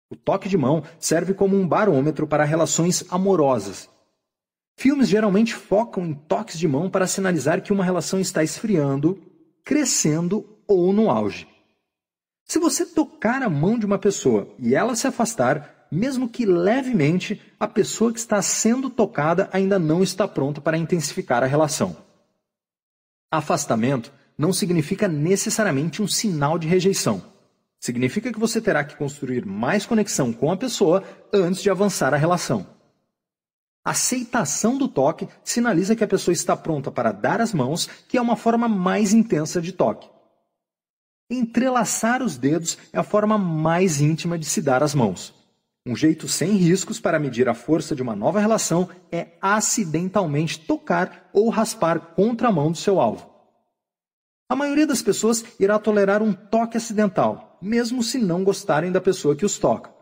O 0.10 0.16
toque 0.18 0.50
de 0.50 0.58
mão 0.58 0.84
serve 1.00 1.34
como 1.34 1.56
um 1.56 1.66
barômetro 1.66 2.28
para 2.28 2.44
relações 2.44 3.06
amorosas 3.10 3.88
Filmes 4.80 5.10
geralmente 5.10 5.54
focam 5.54 6.06
em 6.06 6.14
toques 6.14 6.58
de 6.58 6.66
mão 6.66 6.90
para 6.90 7.06
sinalizar 7.06 7.62
que 7.62 7.74
uma 7.74 7.84
relação 7.84 8.18
está 8.18 8.46
esfriando, 8.46 9.22
crescendo 9.62 10.58
ou 10.66 10.94
no 10.94 11.10
auge. 11.10 11.46
Se 12.46 12.60
você 12.60 12.86
tocar 12.86 13.44
a 13.44 13.50
mão 13.50 13.78
de 13.78 13.86
uma 13.86 14.00
pessoa 14.00 14.48
e 14.58 14.74
ela 14.74 14.96
se 14.96 15.06
afastar, 15.06 15.86
mesmo 15.92 16.30
que 16.30 16.46
levemente, 16.46 17.42
a 17.60 17.68
pessoa 17.68 18.14
que 18.14 18.20
está 18.20 18.42
sendo 18.42 18.90
tocada 18.90 19.50
ainda 19.52 19.78
não 19.78 20.02
está 20.02 20.26
pronta 20.26 20.62
para 20.62 20.78
intensificar 20.78 21.44
a 21.44 21.46
relação. 21.46 21.98
Afastamento 23.30 24.14
não 24.38 24.54
significa 24.54 25.10
necessariamente 25.10 26.02
um 26.02 26.08
sinal 26.08 26.58
de 26.58 26.70
rejeição. 26.70 27.22
Significa 27.82 28.32
que 28.32 28.40
você 28.40 28.62
terá 28.62 28.86
que 28.86 28.96
construir 28.96 29.46
mais 29.46 29.86
conexão 29.86 30.32
com 30.32 30.50
a 30.50 30.56
pessoa 30.56 31.04
antes 31.34 31.62
de 31.62 31.70
avançar 31.70 32.14
a 32.14 32.18
relação. 32.18 32.79
Aceitação 33.84 34.78
do 34.78 34.88
toque 34.88 35.28
sinaliza 35.44 35.96
que 35.96 36.04
a 36.04 36.08
pessoa 36.08 36.34
está 36.34 36.56
pronta 36.56 36.92
para 36.92 37.12
dar 37.12 37.40
as 37.40 37.54
mãos, 37.54 37.88
que 38.08 38.18
é 38.18 38.22
uma 38.22 38.36
forma 38.36 38.68
mais 38.68 39.14
intensa 39.14 39.62
de 39.62 39.72
toque. 39.72 40.10
Entrelaçar 41.30 42.22
os 42.22 42.38
dedos 42.38 42.78
é 42.92 43.00
a 43.00 43.04
forma 43.04 43.38
mais 43.38 44.02
íntima 44.02 44.38
de 44.38 44.46
se 44.46 44.62
dar 44.62 44.84
as 44.84 44.94
mãos. 44.94 45.34
Um 45.86 45.96
jeito 45.96 46.28
sem 46.28 46.52
riscos 46.52 47.00
para 47.00 47.20
medir 47.20 47.48
a 47.48 47.54
força 47.54 47.96
de 47.96 48.02
uma 48.02 48.16
nova 48.16 48.40
relação 48.40 48.90
é 49.12 49.30
acidentalmente 49.42 50.60
tocar 50.60 51.30
ou 51.32 51.50
raspar 51.50 52.00
contra 52.16 52.50
a 52.50 52.52
mão 52.52 52.72
do 52.72 52.78
seu 52.78 53.00
alvo. 53.00 53.30
A 54.50 54.56
maioria 54.56 54.86
das 54.86 55.02
pessoas 55.02 55.46
irá 55.60 55.80
tolerar 55.80 56.22
um 56.22 56.34
toque 56.34 56.76
acidental, 56.76 57.58
mesmo 57.62 58.04
se 58.04 58.18
não 58.18 58.44
gostarem 58.44 58.92
da 58.92 59.00
pessoa 59.00 59.36
que 59.36 59.46
os 59.46 59.58
toca 59.58 59.99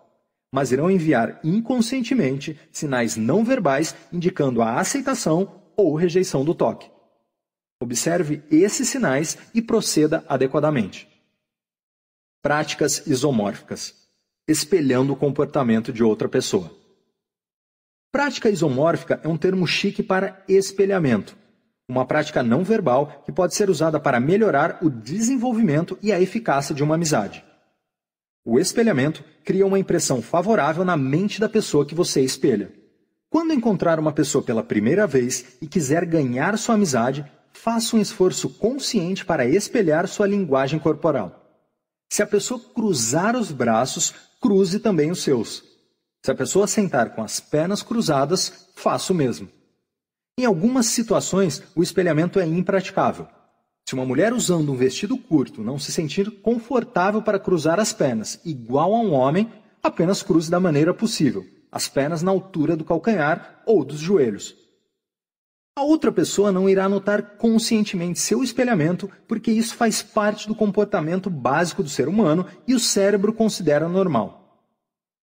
mas 0.57 0.71
irão 0.71 0.89
enviar 0.89 1.39
inconscientemente 1.43 2.59
sinais 2.71 3.15
não 3.15 3.45
verbais 3.45 3.95
indicando 4.11 4.59
a 4.59 4.79
aceitação 4.79 5.61
ou 5.75 5.93
rejeição 5.93 6.43
do 6.43 6.55
toque. 6.55 6.89
Observe 7.79 8.41
esses 8.49 8.89
sinais 8.89 9.37
e 9.53 9.61
proceda 9.61 10.25
adequadamente. 10.27 11.07
Práticas 12.41 13.05
isomórficas 13.05 14.09
espelhando 14.47 15.13
o 15.13 15.15
comportamento 15.15 15.93
de 15.93 16.03
outra 16.03 16.27
pessoa. 16.27 16.71
Prática 18.11 18.49
isomórfica 18.49 19.21
é 19.23 19.27
um 19.27 19.37
termo 19.37 19.67
chique 19.67 20.01
para 20.01 20.43
espelhamento, 20.47 21.37
uma 21.87 22.03
prática 22.03 22.41
não 22.41 22.63
verbal 22.63 23.21
que 23.23 23.31
pode 23.31 23.53
ser 23.53 23.69
usada 23.69 23.99
para 23.99 24.19
melhorar 24.19 24.79
o 24.81 24.89
desenvolvimento 24.89 25.99
e 26.01 26.11
a 26.11 26.19
eficácia 26.19 26.73
de 26.73 26.81
uma 26.81 26.95
amizade. 26.95 27.45
O 28.49 28.57
espelhamento 28.61 29.25
cria 29.43 29.67
uma 29.67 29.77
impressão 29.77 30.21
favorável 30.21 30.85
na 30.85 30.95
mente 30.95 31.37
da 31.37 31.49
pessoa 31.49 31.85
que 31.85 31.93
você 31.93 32.21
espelha. 32.21 32.71
Quando 33.29 33.51
encontrar 33.51 33.99
uma 33.99 34.13
pessoa 34.13 34.41
pela 34.41 34.63
primeira 34.63 35.05
vez 35.05 35.57
e 35.61 35.67
quiser 35.67 36.05
ganhar 36.05 36.57
sua 36.57 36.75
amizade, 36.75 37.29
faça 37.51 37.97
um 37.97 37.99
esforço 37.99 38.47
consciente 38.51 39.25
para 39.25 39.45
espelhar 39.45 40.07
sua 40.07 40.25
linguagem 40.25 40.79
corporal. 40.79 41.61
Se 42.09 42.23
a 42.23 42.25
pessoa 42.25 42.57
cruzar 42.73 43.35
os 43.35 43.51
braços, 43.51 44.13
cruze 44.39 44.79
também 44.79 45.11
os 45.11 45.21
seus. 45.21 45.61
Se 46.23 46.31
a 46.31 46.35
pessoa 46.35 46.67
sentar 46.67 47.15
com 47.15 47.21
as 47.21 47.41
pernas 47.41 47.83
cruzadas, 47.83 48.69
faça 48.77 49.11
o 49.11 49.15
mesmo. 49.15 49.49
Em 50.39 50.45
algumas 50.45 50.85
situações, 50.85 51.61
o 51.75 51.83
espelhamento 51.83 52.39
é 52.39 52.45
impraticável. 52.45 53.27
Se 53.87 53.93
uma 53.93 54.03
mulher 54.03 54.33
usando 54.33 54.69
um 54.69 54.75
vestido 54.75 55.17
curto 55.17 55.63
não 55.63 55.79
se 55.79 55.93
sentir 55.93 56.29
confortável 56.41 57.21
para 57.21 57.39
cruzar 57.39 57.79
as 57.79 57.93
pernas, 57.93 58.37
igual 58.43 58.93
a 58.93 58.99
um 58.99 59.13
homem, 59.13 59.49
apenas 59.81 60.21
cruze 60.21 60.51
da 60.51 60.59
maneira 60.59 60.93
possível, 60.93 61.45
as 61.71 61.87
pernas 61.87 62.21
na 62.21 62.29
altura 62.29 62.75
do 62.75 62.83
calcanhar 62.83 63.63
ou 63.65 63.85
dos 63.85 63.97
joelhos. 63.97 64.53
A 65.73 65.83
outra 65.83 66.11
pessoa 66.11 66.51
não 66.51 66.69
irá 66.69 66.89
notar 66.89 67.37
conscientemente 67.37 68.19
seu 68.19 68.43
espelhamento, 68.43 69.09
porque 69.25 69.51
isso 69.51 69.73
faz 69.73 70.01
parte 70.03 70.49
do 70.49 70.55
comportamento 70.55 71.29
básico 71.29 71.81
do 71.81 71.87
ser 71.87 72.09
humano 72.09 72.45
e 72.67 72.75
o 72.75 72.79
cérebro 72.81 73.31
considera 73.31 73.87
normal. 73.87 74.67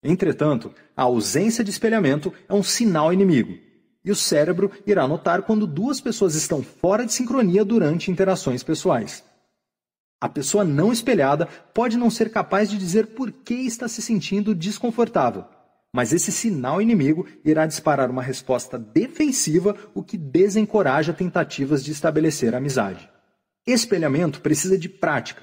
Entretanto, 0.05 0.73
a 0.97 1.03
ausência 1.03 1.65
de 1.65 1.71
espelhamento 1.71 2.33
é 2.49 2.55
um 2.55 2.63
sinal 2.63 3.13
inimigo, 3.13 3.59
e 4.05 4.11
o 4.11 4.17
cérebro 4.17 4.71
irá 4.87 5.07
notar 5.07 5.43
quando 5.43 5.67
duas 5.67 6.01
pessoas 6.01 6.35
estão 6.35 6.63
fora 6.63 7.07
de 7.07 7.13
sincronia 7.13 7.65
durante 7.65 8.11
interações 8.11 8.63
pessoais. 8.63 9.25
A 10.21 10.29
pessoa 10.29 10.65
não 10.65 10.93
espelhada 10.93 11.47
pode 11.75 11.97
não 11.97 12.09
ser 12.09 12.31
capaz 12.31 12.71
de 12.71 12.79
dizer 12.79 13.09
por 13.09 13.33
que 13.33 13.55
está 13.55 13.89
se 13.89 14.01
sentindo 14.01 14.55
desconfortável, 14.55 15.45
mas 15.93 16.13
esse 16.13 16.33
sinal 16.33 16.81
inimigo 16.81 17.27
irá 17.45 17.67
disparar 17.67 18.11
uma 18.11 18.23
resposta 18.23 18.79
defensiva, 18.79 19.77
o 19.95 20.03
que 20.03 20.17
desencoraja 20.17 21.13
tentativas 21.13 21.85
de 21.85 21.93
estabelecer 21.93 22.55
amizade. 22.55 23.11
Espelhamento 23.67 24.41
precisa 24.41 24.79
de 24.79 24.89
prática. 24.89 25.43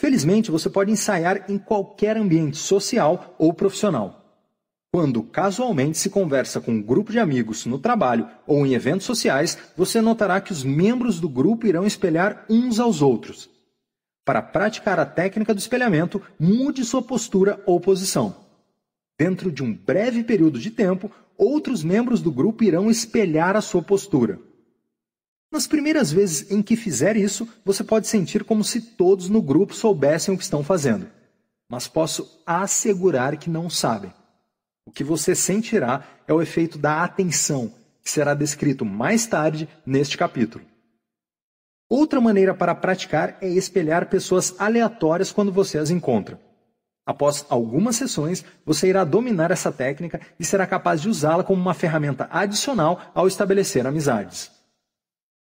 Felizmente, 0.00 0.50
você 0.50 0.68
pode 0.68 0.90
ensaiar 0.90 1.44
em 1.48 1.58
qualquer 1.58 2.16
ambiente 2.16 2.56
social 2.56 3.36
ou 3.38 3.54
profissional. 3.54 4.21
Quando 4.94 5.22
casualmente 5.22 5.96
se 5.96 6.10
conversa 6.10 6.60
com 6.60 6.70
um 6.70 6.82
grupo 6.82 7.12
de 7.12 7.18
amigos 7.18 7.64
no 7.64 7.78
trabalho 7.78 8.28
ou 8.46 8.66
em 8.66 8.74
eventos 8.74 9.06
sociais, 9.06 9.56
você 9.74 10.02
notará 10.02 10.38
que 10.38 10.52
os 10.52 10.62
membros 10.62 11.18
do 11.18 11.30
grupo 11.30 11.66
irão 11.66 11.86
espelhar 11.86 12.44
uns 12.50 12.78
aos 12.78 13.00
outros. 13.00 13.48
Para 14.22 14.42
praticar 14.42 15.00
a 15.00 15.06
técnica 15.06 15.54
do 15.54 15.58
espelhamento, 15.58 16.20
mude 16.38 16.84
sua 16.84 17.00
postura 17.00 17.58
ou 17.64 17.80
posição. 17.80 18.36
Dentro 19.18 19.50
de 19.50 19.62
um 19.62 19.74
breve 19.74 20.22
período 20.22 20.58
de 20.58 20.70
tempo, 20.70 21.10
outros 21.38 21.82
membros 21.82 22.20
do 22.20 22.30
grupo 22.30 22.62
irão 22.62 22.90
espelhar 22.90 23.56
a 23.56 23.62
sua 23.62 23.80
postura. 23.80 24.38
Nas 25.50 25.66
primeiras 25.66 26.12
vezes 26.12 26.50
em 26.50 26.60
que 26.60 26.76
fizer 26.76 27.16
isso, 27.16 27.48
você 27.64 27.82
pode 27.82 28.08
sentir 28.08 28.44
como 28.44 28.62
se 28.62 28.82
todos 28.82 29.30
no 29.30 29.40
grupo 29.40 29.74
soubessem 29.74 30.34
o 30.34 30.36
que 30.36 30.44
estão 30.44 30.62
fazendo. 30.62 31.06
Mas 31.66 31.88
posso 31.88 32.42
assegurar 32.44 33.38
que 33.38 33.48
não 33.48 33.70
sabem. 33.70 34.12
O 34.84 34.90
que 34.90 35.04
você 35.04 35.34
sentirá 35.34 36.04
é 36.26 36.32
o 36.32 36.42
efeito 36.42 36.76
da 36.78 37.04
atenção, 37.04 37.72
que 38.02 38.10
será 38.10 38.34
descrito 38.34 38.84
mais 38.84 39.26
tarde 39.26 39.68
neste 39.86 40.18
capítulo. 40.18 40.64
Outra 41.88 42.20
maneira 42.20 42.54
para 42.54 42.74
praticar 42.74 43.36
é 43.40 43.48
espelhar 43.48 44.08
pessoas 44.08 44.54
aleatórias 44.58 45.30
quando 45.30 45.52
você 45.52 45.78
as 45.78 45.90
encontra. 45.90 46.40
Após 47.04 47.44
algumas 47.48 47.96
sessões, 47.96 48.44
você 48.64 48.88
irá 48.88 49.04
dominar 49.04 49.50
essa 49.50 49.72
técnica 49.72 50.20
e 50.38 50.44
será 50.44 50.66
capaz 50.66 51.02
de 51.02 51.08
usá-la 51.08 51.44
como 51.44 51.60
uma 51.60 51.74
ferramenta 51.74 52.28
adicional 52.30 53.00
ao 53.14 53.26
estabelecer 53.26 53.86
amizades. 53.86 54.50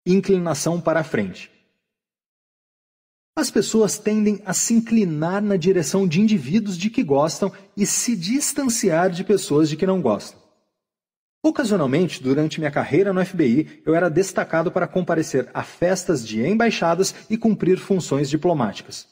Inclinação 0.06 0.80
para 0.80 1.02
a 1.02 1.04
frente. 1.04 1.52
As 3.40 3.50
pessoas 3.50 3.98
tendem 3.98 4.42
a 4.46 4.54
se 4.54 4.74
inclinar 4.74 5.42
na 5.42 5.56
direção 5.56 6.06
de 6.06 6.20
indivíduos 6.20 6.78
de 6.78 6.90
que 6.90 7.02
gostam 7.02 7.50
e 7.78 7.86
se 7.86 8.14
distanciar 8.14 9.10
de 9.10 9.24
pessoas 9.24 9.70
de 9.70 9.78
que 9.78 9.88
não 9.88 10.02
gostam. 10.02 10.38
Ocasionalmente, 11.42 12.22
durante 12.22 12.60
minha 12.60 12.70
carreira 12.70 13.14
no 13.14 13.26
FBI, 13.26 13.82
eu 13.86 13.96
era 13.96 14.10
destacado 14.10 14.70
para 14.70 14.90
comparecer 14.90 15.50
a 15.54 15.64
festas 15.64 16.28
de 16.28 16.46
embaixadas 16.46 17.16
e 17.30 17.38
cumprir 17.38 17.78
funções 17.78 18.30
diplomáticas. 18.30 19.08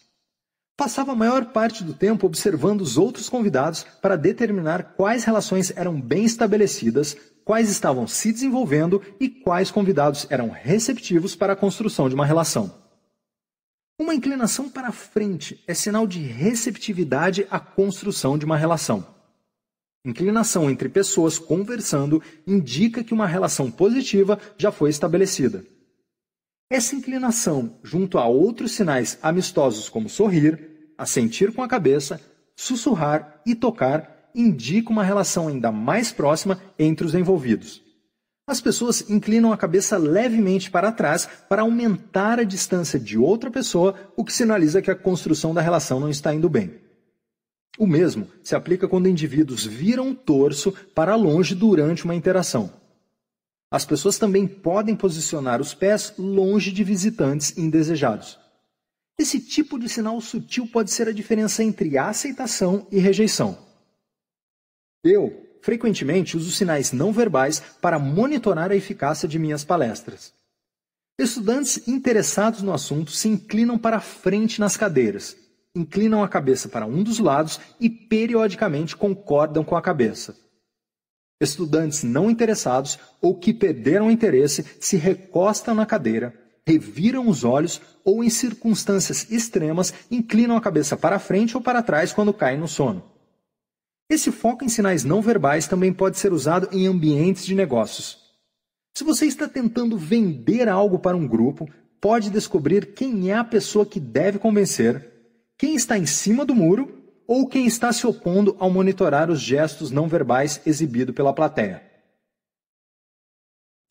Passava 0.76 1.14
a 1.14 1.16
maior 1.16 1.54
parte 1.54 1.82
do 1.82 1.94
tempo 1.94 2.28
observando 2.28 2.82
os 2.82 2.98
outros 2.98 3.30
convidados 3.30 3.86
para 4.02 4.18
determinar 4.18 4.94
quais 4.98 5.24
relações 5.24 5.72
eram 5.74 6.02
bem 6.02 6.26
estabelecidas, 6.26 7.16
quais 7.46 7.70
estavam 7.70 8.06
se 8.06 8.34
desenvolvendo 8.34 9.02
e 9.22 9.30
quais 9.30 9.72
convidados 9.72 10.28
eram 10.30 10.50
receptivos 10.50 11.34
para 11.34 11.54
a 11.54 11.56
construção 11.56 12.10
de 12.10 12.16
uma 12.16 12.26
relação. 12.26 12.87
Uma 14.00 14.14
inclinação 14.14 14.70
para 14.70 14.92
frente 14.92 15.64
é 15.66 15.74
sinal 15.74 16.06
de 16.06 16.20
receptividade 16.20 17.48
à 17.50 17.60
construção 17.60 18.38
de 18.38 18.46
uma 18.46 18.56
relação. 18.56 19.04
Inclinação 20.06 20.70
entre 20.70 20.88
pessoas 20.88 21.40
conversando 21.40 22.22
indica 22.46 23.04
que 23.04 23.14
uma 23.14 23.26
relação 23.26 23.72
positiva 23.72 24.40
já 24.56 24.72
foi 24.72 24.92
estabelecida. 24.92 25.66
Essa 26.70 26.96
inclinação, 26.96 27.80
junto 27.82 28.20
a 28.20 28.28
outros 28.28 28.74
sinais 28.74 29.18
amistosos 29.20 29.90
como 29.90 30.08
sorrir, 30.08 30.94
assentir 30.96 31.52
com 31.52 31.64
a 31.64 31.68
cabeça, 31.68 32.22
sussurrar 32.56 33.42
e 33.48 33.56
tocar, 33.56 34.30
indica 34.36 34.92
uma 34.92 35.04
relação 35.04 35.48
ainda 35.48 35.72
mais 35.72 36.12
próxima 36.12 36.62
entre 36.78 37.04
os 37.04 37.16
envolvidos. 37.16 37.87
As 38.48 38.62
pessoas 38.62 39.10
inclinam 39.10 39.52
a 39.52 39.58
cabeça 39.58 39.98
levemente 39.98 40.72
para 40.72 40.90
trás 40.90 41.28
para 41.50 41.64
aumentar 41.64 42.40
a 42.40 42.46
distância 42.46 42.98
de 42.98 43.18
outra 43.18 43.52
pessoa, 43.52 43.94
o 44.16 44.24
que 44.24 44.32
sinaliza 44.32 44.82
que 44.82 44.90
a 44.90 44.96
construção 44.96 45.54
da 45.54 45.60
relação 45.60 46.00
não 46.00 46.10
está 46.10 46.34
indo 46.34 46.50
bem. 46.50 46.80
O 47.78 47.86
mesmo 47.86 48.30
se 48.42 48.56
aplica 48.56 48.88
quando 48.88 49.10
indivíduos 49.10 49.66
viram 49.66 50.12
o 50.12 50.16
torso 50.16 50.72
para 50.96 51.14
longe 51.16 51.54
durante 51.54 52.06
uma 52.06 52.16
interação. 52.16 52.72
As 53.70 53.86
pessoas 53.86 54.18
também 54.18 54.48
podem 54.48 54.96
posicionar 54.96 55.60
os 55.60 55.74
pés 55.74 56.14
longe 56.18 56.72
de 56.72 56.86
visitantes 56.86 57.58
indesejados. 57.58 58.40
Esse 59.20 59.42
tipo 59.42 59.78
de 59.78 59.90
sinal 59.90 60.22
sutil 60.22 60.68
pode 60.68 60.90
ser 60.90 61.10
a 61.10 61.12
diferença 61.12 61.64
entre 61.64 61.98
aceitação 61.98 62.88
e 62.90 62.98
rejeição. 62.98 63.58
Eu, 65.04 65.47
frequentemente 65.62 66.38
uso 66.38 66.52
sinais 66.52 66.92
não 66.92 67.12
verbais 67.12 67.62
para 67.82 68.00
monitorar 68.00 68.72
a 68.72 68.76
eficácia 68.76 69.28
de 69.28 69.40
minhas 69.40 69.64
palestras. 69.64 70.34
Estudantes 71.20 71.88
interessados 71.88 72.62
no 72.62 72.72
assunto 72.72 73.12
se 73.12 73.28
inclinam 73.28 73.78
para 73.78 74.00
frente 74.00 74.60
nas 74.60 74.78
cadeiras, 74.78 75.36
inclinam 75.76 76.24
a 76.24 76.28
cabeça 76.28 76.70
para 76.70 76.86
um 76.86 77.02
dos 77.02 77.20
lados 77.20 77.60
e 77.80 77.90
periodicamente 77.90 78.96
concordam 78.96 79.64
com 79.64 79.76
a 79.76 79.82
cabeça. 79.82 80.36
Estudantes 81.42 82.04
não 82.04 82.30
interessados 82.30 83.00
ou 83.22 83.36
que 83.36 83.54
perderam 83.54 84.12
interesse 84.12 84.66
se 84.80 84.98
recostam 84.98 85.76
na 85.76 85.86
cadeira, 85.86 86.34
reviram 86.68 87.28
os 87.28 87.44
olhos 87.44 87.82
ou, 88.04 88.24
em 88.24 88.30
circunstâncias 88.30 89.32
extremas, 89.32 89.94
inclinam 90.12 90.58
a 90.58 90.62
cabeça 90.62 90.98
para 90.98 91.20
frente 91.20 91.56
ou 91.56 91.64
para 91.64 91.82
trás 91.82 92.12
quando 92.12 92.34
caem 92.34 92.60
no 92.60 92.68
sono. 92.68 93.17
Esse 94.10 94.32
foco 94.32 94.64
em 94.64 94.70
sinais 94.70 95.04
não 95.04 95.22
verbais 95.22 95.68
também 95.68 95.92
pode 95.92 96.18
ser 96.18 96.32
usado 96.32 96.70
em 96.72 96.88
ambientes 96.88 97.46
de 97.46 97.54
negócios. 97.54 98.18
Se 98.96 99.04
você 99.04 99.26
está 99.26 99.48
tentando 99.48 99.98
vender 99.98 100.70
algo 100.70 100.98
para 100.98 101.18
um 101.18 101.28
grupo, 101.28 101.70
pode 102.00 102.30
descobrir 102.30 102.94
quem 102.94 103.30
é 103.30 103.36
a 103.36 103.44
pessoa 103.44 103.86
que 103.86 104.00
deve 104.00 104.40
convencer, 104.40 105.12
quem 105.58 105.76
está 105.76 105.98
em 105.98 106.06
cima 106.06 106.46
do 106.46 106.56
muro 106.56 106.98
ou 107.28 107.48
quem 107.48 107.68
está 107.68 107.92
se 107.92 108.08
opondo 108.08 108.56
ao 108.58 108.70
monitorar 108.70 109.30
os 109.30 109.42
gestos 109.42 109.92
não 109.92 110.08
verbais 110.08 110.62
exibidos 110.66 111.14
pela 111.14 111.34
plateia. 111.34 111.84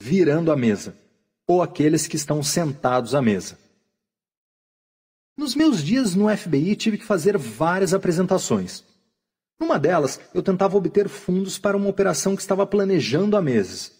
Virando 0.02 0.50
a 0.50 0.56
mesa, 0.56 0.96
ou 1.46 1.62
aqueles 1.62 2.06
que 2.06 2.16
estão 2.16 2.42
sentados 2.42 3.14
à 3.14 3.20
mesa. 3.20 3.58
Nos 5.36 5.54
meus 5.54 5.82
dias 5.84 6.14
no 6.14 6.34
FBI 6.34 6.74
tive 6.74 6.96
que 6.96 7.04
fazer 7.04 7.36
várias 7.36 7.92
apresentações. 7.92 8.82
Numa 9.58 9.78
delas, 9.78 10.20
eu 10.34 10.42
tentava 10.42 10.76
obter 10.76 11.08
fundos 11.08 11.58
para 11.58 11.76
uma 11.76 11.88
operação 11.88 12.36
que 12.36 12.42
estava 12.42 12.66
planejando 12.66 13.36
há 13.36 13.42
meses. 13.42 13.92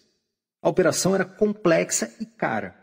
A 0.62 0.68
operação 0.68 1.14
era 1.14 1.24
complexa 1.24 2.14
e 2.20 2.26
cara. 2.26 2.74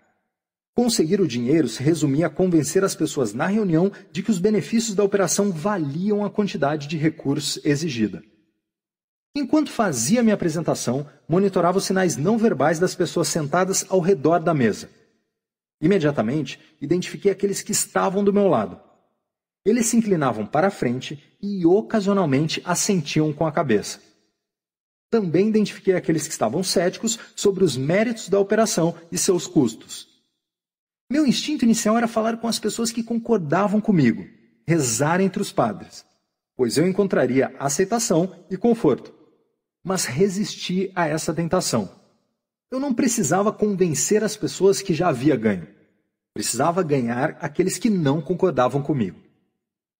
Conseguir 0.76 1.22
o 1.22 1.28
dinheiro 1.28 1.68
se 1.68 1.84
resumia 1.84 2.28
a 2.28 2.32
convencer 2.32 2.84
as 2.84 2.96
pessoas 2.96 3.34
na 3.34 3.46
reunião 3.46 3.92
de 4.12 4.24
que 4.24 4.32
os 4.32 4.40
benefícios 4.40 4.96
da 4.96 5.04
operação 5.04 5.52
valiam 5.52 6.26
a 6.26 6.32
quantidade 6.32 6.88
de 6.88 6.98
recursos 6.98 7.64
exigida. 7.64 8.24
Enquanto 9.36 9.72
fazia 9.72 10.24
minha 10.24 10.34
apresentação, 10.36 11.08
monitorava 11.28 11.78
os 11.78 11.86
sinais 11.86 12.18
não 12.18 12.38
verbais 12.38 12.80
das 12.80 12.96
pessoas 12.96 13.28
sentadas 13.28 13.86
ao 13.90 14.00
redor 14.00 14.40
da 14.40 14.54
mesa. 14.54 14.90
Imediatamente, 15.82 16.60
identifiquei 16.82 17.32
aqueles 17.32 17.62
que 17.62 17.72
estavam 17.72 18.24
do 18.24 18.34
meu 18.34 18.48
lado. 18.48 18.80
Eles 19.66 19.86
se 19.86 19.96
inclinavam 19.96 20.46
para 20.46 20.68
a 20.68 20.72
frente 20.72 21.22
e 21.42 21.66
ocasionalmente 21.66 22.62
assentiam 22.66 23.32
com 23.32 23.46
a 23.46 23.52
cabeça. 23.52 24.00
Também 25.10 25.48
identifiquei 25.48 25.96
aqueles 25.96 26.26
que 26.26 26.34
estavam 26.34 26.64
céticos 26.64 27.20
sobre 27.36 27.64
os 27.64 27.78
méritos 27.78 28.28
da 28.28 28.40
operação 28.40 28.96
e 29.12 29.18
seus 29.18 29.48
custos. 29.48 30.08
Meu 31.10 31.26
instinto 31.26 31.64
inicial 31.64 31.98
era 31.98 32.08
falar 32.08 32.38
com 32.38 32.48
as 32.48 32.60
pessoas 32.60 32.92
que 32.92 33.04
concordavam 33.04 33.80
comigo, 33.80 34.26
rezar 34.68 35.22
entre 35.22 35.42
os 35.42 35.52
padres, 35.52 36.04
pois 36.58 36.78
eu 36.78 36.88
encontraria 36.88 37.56
aceitação 37.60 38.44
e 38.50 38.58
conforto. 38.58 39.14
Mas 39.84 40.06
resisti 40.06 40.92
a 40.96 41.08
essa 41.08 41.34
tentação. 41.34 41.90
Eu 42.72 42.80
não 42.80 42.94
precisava 42.94 43.54
convencer 43.54 44.24
as 44.24 44.36
pessoas 44.36 44.82
que 44.82 44.94
já 44.94 45.10
havia 45.10 45.36
ganho. 45.36 45.68
Precisava 46.34 46.82
ganhar 46.82 47.38
aqueles 47.40 47.78
que 47.78 47.90
não 47.90 48.20
concordavam 48.20 48.82
comigo. 48.82 49.23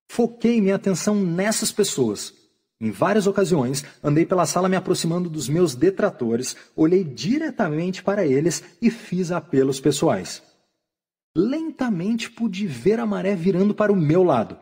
Foquei 0.10 0.62
minha 0.62 0.76
atenção 0.76 1.16
nessas 1.16 1.72
pessoas. 1.72 2.34
Em 2.80 2.92
várias 2.92 3.28
ocasiões, 3.28 3.86
andei 4.04 4.26
pela 4.26 4.46
sala 4.46 4.68
me 4.68 4.76
aproximando 4.76 5.30
dos 5.30 5.48
meus 5.48 5.74
detratores, 5.74 6.56
olhei 6.76 7.04
diretamente 7.04 8.04
para 8.04 8.26
eles 8.26 8.64
e 8.82 8.92
fiz 8.92 9.32
apelos 9.32 9.80
pessoais. 9.80 10.44
Lentamente 11.36 12.30
pude 12.30 12.68
ver 12.68 13.00
a 13.00 13.06
maré 13.06 13.36
virando 13.36 13.74
para 13.74 13.92
o 13.92 13.96
meu 13.96 14.22
lado. 14.22 14.60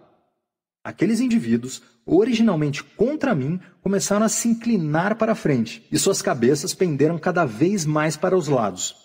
Aqueles 0.83 1.19
indivíduos, 1.19 1.81
originalmente 2.05 2.83
contra 2.83 3.35
mim, 3.35 3.59
começaram 3.81 4.25
a 4.25 4.29
se 4.29 4.47
inclinar 4.47 5.15
para 5.15 5.35
frente 5.35 5.87
e 5.91 5.97
suas 5.97 6.21
cabeças 6.21 6.73
penderam 6.73 7.17
cada 7.17 7.45
vez 7.45 7.85
mais 7.85 8.15
para 8.15 8.37
os 8.37 8.47
lados. 8.47 8.95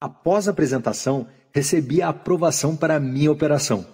Após 0.00 0.46
a 0.46 0.50
apresentação, 0.50 1.28
recebi 1.52 2.02
a 2.02 2.10
aprovação 2.10 2.76
para 2.76 2.96
a 2.96 3.00
minha 3.00 3.32
operação. 3.32 3.86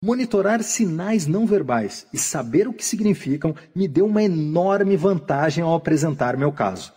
Monitorar 0.00 0.62
sinais 0.62 1.26
não 1.26 1.44
verbais 1.44 2.06
e 2.12 2.18
saber 2.18 2.68
o 2.68 2.72
que 2.72 2.84
significam 2.84 3.54
me 3.74 3.88
deu 3.88 4.06
uma 4.06 4.22
enorme 4.22 4.96
vantagem 4.96 5.64
ao 5.64 5.74
apresentar 5.74 6.36
meu 6.36 6.52
caso. 6.52 6.92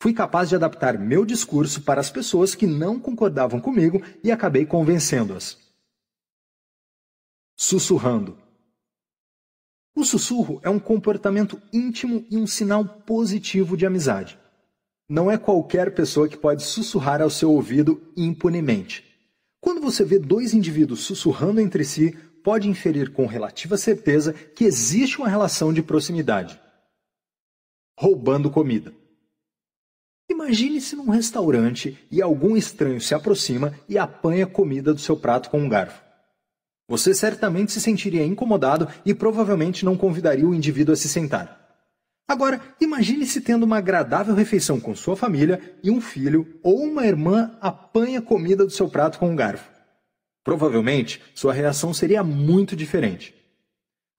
Fui 0.00 0.14
capaz 0.14 0.48
de 0.48 0.54
adaptar 0.54 0.98
meu 0.98 1.26
discurso 1.26 1.82
para 1.82 2.00
as 2.00 2.10
pessoas 2.10 2.54
que 2.54 2.66
não 2.66 2.98
concordavam 2.98 3.60
comigo 3.60 4.02
e 4.22 4.32
acabei 4.32 4.64
convencendo-as. 4.64 5.58
Sussurrando. 7.56 8.38
O 9.94 10.02
sussurro 10.02 10.60
é 10.62 10.70
um 10.70 10.78
comportamento 10.78 11.60
íntimo 11.72 12.26
e 12.30 12.38
um 12.38 12.46
sinal 12.46 12.84
positivo 12.84 13.76
de 13.76 13.86
amizade. 13.86 14.38
Não 15.08 15.30
é 15.30 15.36
qualquer 15.36 15.94
pessoa 15.94 16.26
que 16.28 16.38
pode 16.38 16.62
sussurrar 16.62 17.20
ao 17.20 17.28
seu 17.28 17.52
ouvido 17.52 18.10
impunemente. 18.16 19.13
Quando 19.64 19.80
você 19.80 20.04
vê 20.04 20.18
dois 20.18 20.52
indivíduos 20.52 21.00
sussurrando 21.00 21.58
entre 21.58 21.86
si, 21.86 22.14
pode 22.42 22.68
inferir 22.68 23.10
com 23.14 23.24
relativa 23.24 23.78
certeza 23.78 24.34
que 24.34 24.62
existe 24.62 25.16
uma 25.16 25.26
relação 25.26 25.72
de 25.72 25.82
proximidade. 25.82 26.60
Roubando 27.98 28.50
comida. 28.50 28.92
Imagine-se 30.28 30.94
num 30.94 31.08
restaurante 31.08 31.98
e 32.10 32.20
algum 32.20 32.58
estranho 32.58 33.00
se 33.00 33.14
aproxima 33.14 33.72
e 33.88 33.96
apanha 33.96 34.46
comida 34.46 34.92
do 34.92 35.00
seu 35.00 35.16
prato 35.16 35.48
com 35.48 35.60
um 35.60 35.68
garfo. 35.68 36.04
Você 36.86 37.14
certamente 37.14 37.72
se 37.72 37.80
sentiria 37.80 38.22
incomodado 38.22 38.86
e 39.02 39.14
provavelmente 39.14 39.82
não 39.82 39.96
convidaria 39.96 40.46
o 40.46 40.54
indivíduo 40.54 40.92
a 40.92 40.96
se 40.96 41.08
sentar. 41.08 41.63
Agora, 42.26 42.60
imagine-se 42.80 43.40
tendo 43.40 43.64
uma 43.64 43.78
agradável 43.78 44.34
refeição 44.34 44.80
com 44.80 44.94
sua 44.94 45.16
família 45.16 45.60
e 45.82 45.90
um 45.90 46.00
filho 46.00 46.58
ou 46.62 46.82
uma 46.82 47.06
irmã 47.06 47.56
apanha 47.60 48.22
comida 48.22 48.64
do 48.64 48.70
seu 48.70 48.88
prato 48.88 49.18
com 49.18 49.30
um 49.30 49.36
garfo. 49.36 49.70
Provavelmente, 50.42 51.20
sua 51.34 51.52
reação 51.52 51.92
seria 51.92 52.24
muito 52.24 52.74
diferente. 52.74 53.34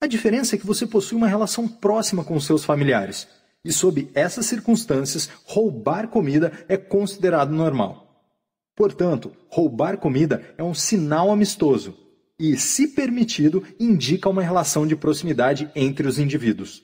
A 0.02 0.08
diferença 0.08 0.56
é 0.56 0.60
que 0.60 0.66
você 0.66 0.86
possui 0.86 1.18
uma 1.18 1.28
relação 1.28 1.68
próxima 1.68 2.24
com 2.24 2.40
seus 2.40 2.64
familiares 2.64 3.28
e 3.64 3.72
sob 3.74 4.12
essas 4.14 4.46
circunstâncias, 4.46 5.28
roubar 5.44 6.08
comida 6.08 6.52
é 6.70 6.78
considerado 6.78 7.52
normal. 7.52 8.06
Portanto, 8.76 9.32
roubar 9.50 9.98
comida 9.98 10.54
é 10.58 10.64
um 10.64 10.74
sinal 10.74 11.32
amistoso 11.32 11.98
e, 12.40 12.56
se 12.58 12.90
permitido, 12.90 13.64
indica 13.80 14.30
uma 14.30 14.44
relação 14.44 14.86
de 14.86 14.96
proximidade 14.96 15.72
entre 15.76 16.08
os 16.08 16.20
indivíduos. 16.20 16.84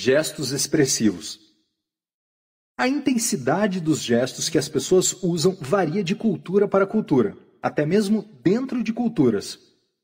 Gestos 0.00 0.52
expressivos. 0.52 1.40
A 2.78 2.86
intensidade 2.86 3.80
dos 3.80 4.00
gestos 4.00 4.48
que 4.48 4.56
as 4.56 4.68
pessoas 4.68 5.24
usam 5.24 5.58
varia 5.60 6.04
de 6.04 6.14
cultura 6.14 6.68
para 6.68 6.86
cultura, 6.86 7.36
até 7.60 7.84
mesmo 7.84 8.24
dentro 8.40 8.84
de 8.84 8.92
culturas. 8.92 9.58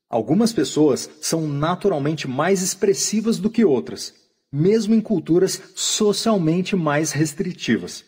Algumas 0.09 0.51
pessoas 0.51 1.09
são 1.21 1.47
naturalmente 1.47 2.27
mais 2.27 2.61
expressivas 2.61 3.39
do 3.39 3.49
que 3.49 3.63
outras, 3.63 4.13
mesmo 4.51 4.93
em 4.93 4.99
culturas 4.99 5.61
socialmente 5.75 6.75
mais 6.75 7.13
restritivas. 7.13 8.03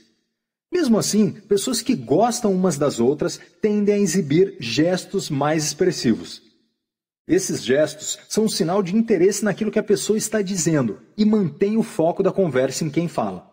Mesmo 0.70 0.98
assim, 0.98 1.32
pessoas 1.32 1.82
que 1.82 1.96
gostam 1.96 2.54
umas 2.54 2.78
das 2.78 3.00
outras 3.00 3.40
tendem 3.62 3.96
a 3.96 4.00
exibir 4.00 4.58
gestos 4.60 5.30
mais 5.30 5.64
expressivos. 5.64 6.47
Esses 7.28 7.62
gestos 7.62 8.18
são 8.30 8.46
um 8.46 8.50
sinal 8.50 8.82
de 8.82 8.96
interesse 8.96 9.44
naquilo 9.44 9.70
que 9.70 9.80
a 9.80 9.84
pessoa 9.84 10.18
está 10.18 10.42
dizendo 10.42 11.02
e 11.18 11.26
mantém 11.26 11.76
o 11.76 11.84
foco 11.84 12.24
da 12.24 12.32
conversa 12.32 12.86
em 12.86 12.90
quem 12.90 13.10
fala. 13.10 13.52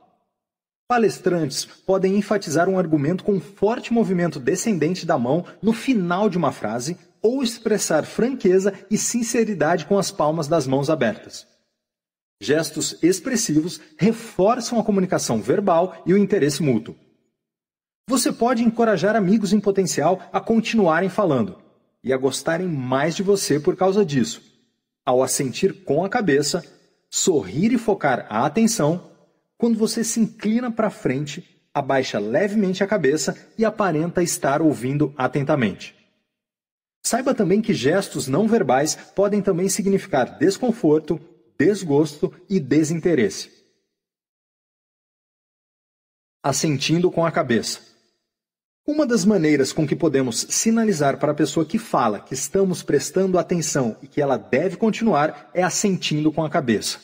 Palestrantes 0.87 1.65
podem 1.65 2.17
enfatizar 2.17 2.69
um 2.69 2.79
argumento 2.79 3.25
com 3.25 3.33
um 3.33 3.41
forte 3.41 3.93
movimento 3.93 4.39
descendente 4.39 5.05
da 5.05 5.19
mão 5.19 5.45
no 5.61 5.73
final 5.73 6.31
de 6.31 6.39
uma 6.39 6.53
frase 6.53 6.97
ou 7.21 7.43
expressar 7.43 8.05
franqueza 8.05 8.73
e 8.89 8.97
sinceridade 8.97 9.87
com 9.87 9.99
as 9.99 10.13
palmas 10.13 10.47
das 10.47 10.69
mãos 10.69 10.89
abertas. 10.89 11.45
Gestos 12.41 12.97
expressivos 13.03 13.81
reforçam 13.97 14.79
a 14.79 14.85
comunicação 14.85 15.41
verbal 15.41 16.01
e 16.07 16.13
o 16.13 16.19
interesse 16.19 16.63
mútuo. 16.63 16.95
Você 18.09 18.31
pode 18.31 18.63
encorajar 18.63 19.17
amigos 19.17 19.53
em 19.53 19.59
potencial 19.59 20.21
a 20.33 20.41
continuarem 20.41 21.09
falando 21.09 21.64
e 22.05 22.13
a 22.13 22.17
gostarem 22.19 22.69
mais 22.69 23.17
de 23.17 23.23
você 23.23 23.59
por 23.59 23.75
causa 23.75 24.05
disso, 24.05 24.43
ao 25.05 25.23
assentir 25.23 25.85
com 25.85 26.05
a 26.05 26.09
cabeça, 26.09 26.63
sorrir 27.11 27.73
e 27.73 27.79
focar 27.79 28.27
a 28.29 28.45
atenção 28.45 29.11
quando 29.57 29.79
você 29.79 30.05
se 30.05 30.21
inclina 30.21 30.71
para 30.71 30.91
frente, 30.91 31.67
abaixa 31.73 32.19
levemente 32.19 32.85
a 32.85 32.87
cabeça 32.87 33.35
e 33.57 33.65
aparenta 33.65 34.23
estar 34.23 34.61
ouvindo 34.61 35.15
atentamente. 35.17 35.97
Saiba 37.03 37.35
também 37.35 37.63
que 37.63 37.73
gestos 37.73 38.29
não 38.29 38.47
verbais 38.47 38.95
podem 38.95 39.41
também 39.41 39.69
significar 39.69 40.39
desconforto, 40.39 41.21
desgosto 41.59 42.33
e 42.49 42.61
desinteresse. 42.61 43.51
Assentindo 46.43 47.11
com 47.11 47.25
a 47.25 47.33
cabeça. 47.33 47.94
Uma 48.87 49.07
das 49.07 49.25
maneiras 49.25 49.73
com 49.73 49.87
que 49.87 49.97
podemos 49.97 50.47
sinalizar 50.51 51.19
para 51.19 51.33
a 51.33 51.35
pessoa 51.35 51.65
que 51.65 51.79
fala 51.79 52.21
que 52.21 52.35
estamos 52.35 52.83
prestando 52.83 53.39
atenção 53.39 53.97
e 54.03 54.07
que 54.07 54.21
ela 54.21 54.37
deve 54.37 54.77
continuar 54.77 55.51
é 55.55 55.63
assentindo 55.63 56.31
com 56.31 56.45
a 56.45 56.51
cabeça. 56.51 56.99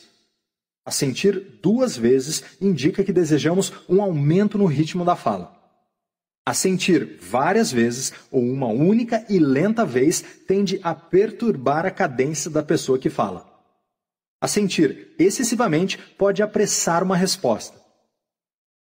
Assentir 0.85 1.59
duas 1.59 1.97
vezes 1.97 2.43
indica 2.61 3.03
que 3.03 3.11
desejamos 3.11 3.73
um 3.89 3.99
aumento 3.99 4.59
no 4.59 4.67
ritmo 4.67 5.03
da 5.03 5.15
fala. 5.15 5.59
Assentir 6.45 7.17
várias 7.19 7.71
vezes 7.71 8.13
ou 8.29 8.43
uma 8.43 8.67
única 8.67 9.25
e 9.27 9.39
lenta 9.39 9.83
vez 9.83 10.23
tende 10.47 10.79
a 10.83 10.93
perturbar 10.93 11.87
a 11.87 11.91
cadência 11.91 12.51
da 12.51 12.61
pessoa 12.61 12.99
que 12.99 13.09
fala. 13.09 13.43
Assentir 14.39 15.15
excessivamente 15.17 15.97
pode 15.97 16.43
apressar 16.43 17.01
uma 17.01 17.17
resposta. 17.17 17.80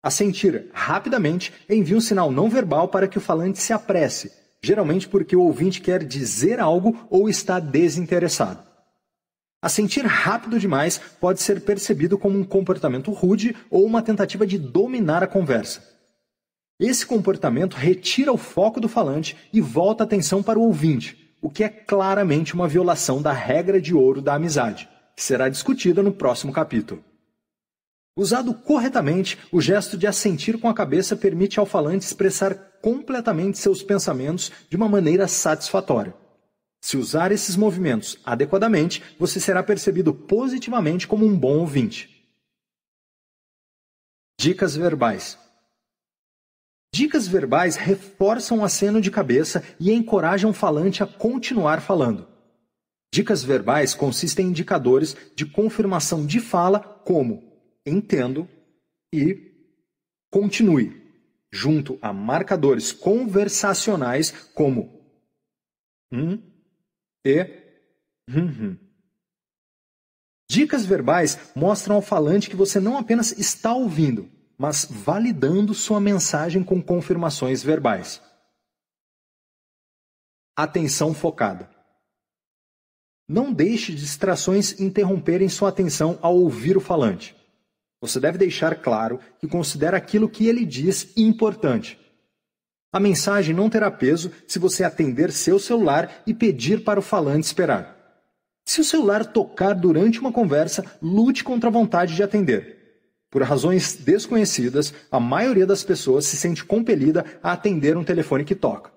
Assentir 0.01 0.69
rapidamente 0.73 1.51
envia 1.69 1.97
um 1.97 2.01
sinal 2.01 2.31
não 2.31 2.49
verbal 2.49 2.87
para 2.87 3.07
que 3.07 3.17
o 3.17 3.21
falante 3.21 3.59
se 3.59 3.73
apresse, 3.73 4.31
geralmente 4.61 5.09
porque 5.09 5.35
o 5.35 5.41
ouvinte 5.41 5.81
quer 5.81 6.05
dizer 6.05 6.59
algo 6.59 7.05
ou 7.09 7.27
está 7.27 7.59
desinteressado. 7.59 8.63
Assentir 9.61 10.05
rápido 10.05 10.57
demais 10.57 11.01
pode 11.19 11.41
ser 11.41 11.61
percebido 11.61 12.17
como 12.17 12.39
um 12.39 12.45
comportamento 12.45 13.11
rude 13.11 13.53
ou 13.69 13.85
uma 13.85 14.01
tentativa 14.01 14.47
de 14.47 14.57
dominar 14.57 15.21
a 15.21 15.27
conversa. 15.27 15.83
Esse 16.79 17.05
comportamento 17.05 17.73
retira 17.73 18.31
o 18.31 18.37
foco 18.37 18.79
do 18.79 18.87
falante 18.87 19.35
e 19.51 19.59
volta 19.59 20.03
a 20.03 20.05
atenção 20.05 20.41
para 20.41 20.57
o 20.57 20.61
ouvinte, 20.61 21.35
o 21.41 21.49
que 21.49 21.61
é 21.61 21.67
claramente 21.67 22.53
uma 22.53 22.69
violação 22.69 23.21
da 23.21 23.33
regra 23.33 23.81
de 23.81 23.93
ouro 23.93 24.21
da 24.21 24.35
amizade, 24.35 24.87
que 25.13 25.21
será 25.21 25.49
discutida 25.49 26.01
no 26.01 26.13
próximo 26.13 26.53
capítulo. 26.53 27.03
Usado 28.19 28.53
corretamente, 28.53 29.39
o 29.49 29.61
gesto 29.61 29.97
de 29.97 30.05
assentir 30.05 30.59
com 30.59 30.67
a 30.67 30.73
cabeça 30.73 31.15
permite 31.15 31.57
ao 31.57 31.65
falante 31.65 32.05
expressar 32.05 32.53
completamente 32.81 33.57
seus 33.57 33.81
pensamentos 33.81 34.51
de 34.69 34.75
uma 34.75 34.89
maneira 34.89 35.25
satisfatória. 35.25 36.13
Se 36.81 36.97
usar 36.97 37.31
esses 37.31 37.55
movimentos 37.55 38.19
adequadamente, 38.25 39.01
você 39.17 39.39
será 39.39 39.63
percebido 39.63 40.13
positivamente 40.13 41.07
como 41.07 41.25
um 41.25 41.33
bom 41.33 41.59
ouvinte. 41.59 42.29
Dicas 44.37 44.75
verbais. 44.75 45.39
Dicas 46.93 47.25
verbais 47.25 47.77
reforçam 47.77 48.59
o 48.59 48.65
aceno 48.65 48.99
de 48.99 49.09
cabeça 49.09 49.63
e 49.79 49.93
encorajam 49.93 50.49
o 50.49 50.53
falante 50.53 51.01
a 51.01 51.07
continuar 51.07 51.79
falando. 51.79 52.27
Dicas 53.13 53.45
verbais 53.45 53.93
consistem 53.93 54.47
em 54.47 54.49
indicadores 54.49 55.15
de 55.37 55.45
confirmação 55.45 56.25
de 56.25 56.41
fala, 56.41 56.81
como 56.81 57.48
entendo 57.89 58.47
e 59.13 59.49
continue, 60.31 61.01
junto 61.51 61.97
a 62.01 62.13
marcadores 62.13 62.91
conversacionais 62.91 64.31
como 64.53 65.03
hum 66.11 66.41
e 67.25 67.41
hum, 68.29 68.47
hum. 68.47 68.89
Dicas 70.49 70.85
verbais 70.85 71.51
mostram 71.55 71.95
ao 71.95 72.01
falante 72.01 72.49
que 72.49 72.55
você 72.55 72.79
não 72.79 72.97
apenas 72.97 73.31
está 73.33 73.73
ouvindo, 73.73 74.31
mas 74.57 74.85
validando 74.85 75.75
sua 75.75 75.99
mensagem 75.99 76.63
com 76.63 76.81
confirmações 76.81 77.61
verbais. 77.61 78.21
Atenção 80.55 81.13
focada. 81.13 81.69
Não 83.27 83.53
deixe 83.53 83.93
distrações 83.93 84.79
interromperem 84.79 85.47
sua 85.47 85.69
atenção 85.69 86.17
ao 86.19 86.35
ouvir 86.35 86.75
o 86.75 86.81
falante. 86.81 87.38
Você 88.01 88.19
deve 88.19 88.37
deixar 88.37 88.75
claro 88.75 89.19
que 89.39 89.47
considera 89.47 89.97
aquilo 89.97 90.29
que 90.29 90.47
ele 90.47 90.65
diz 90.65 91.11
importante. 91.17 91.99
A 92.91 92.99
mensagem 92.99 93.53
não 93.53 93.69
terá 93.69 93.91
peso 93.91 94.31
se 94.47 94.57
você 94.57 94.83
atender 94.83 95.31
seu 95.31 95.59
celular 95.59 96.23
e 96.25 96.33
pedir 96.33 96.83
para 96.83 96.99
o 96.99 97.03
falante 97.03 97.45
esperar. 97.45 97.95
Se 98.65 98.81
o 98.81 98.83
celular 98.83 99.25
tocar 99.25 99.73
durante 99.73 100.19
uma 100.19 100.31
conversa, 100.31 100.85
lute 101.01 101.43
contra 101.43 101.69
a 101.69 101.73
vontade 101.73 102.15
de 102.15 102.23
atender. 102.23 102.77
Por 103.29 103.43
razões 103.43 103.95
desconhecidas, 103.95 104.93
a 105.11 105.19
maioria 105.19 105.65
das 105.65 105.83
pessoas 105.83 106.25
se 106.25 106.35
sente 106.35 106.65
compelida 106.65 107.25
a 107.43 107.51
atender 107.51 107.95
um 107.95 108.03
telefone 108.03 108.43
que 108.43 108.55
toca. 108.55 108.91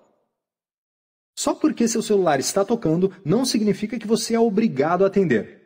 Só 1.35 1.53
porque 1.53 1.87
seu 1.87 2.01
celular 2.01 2.39
está 2.39 2.63
tocando 2.63 3.11
não 3.23 3.45
significa 3.45 3.99
que 3.99 4.07
você 4.07 4.33
é 4.33 4.39
obrigado 4.39 5.03
a 5.03 5.07
atender. 5.07 5.61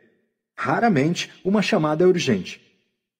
Raramente 0.56 1.30
uma 1.44 1.62
chamada 1.62 2.04
é 2.04 2.06
urgente. 2.06 2.67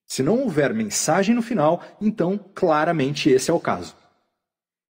Se 0.09 0.23
não 0.23 0.41
houver 0.41 0.73
mensagem 0.73 1.35
no 1.35 1.43
final, 1.43 1.85
então 2.01 2.41
claramente 2.55 3.29
esse 3.29 3.51
é 3.51 3.55
o 3.55 3.61
caso. 3.61 3.95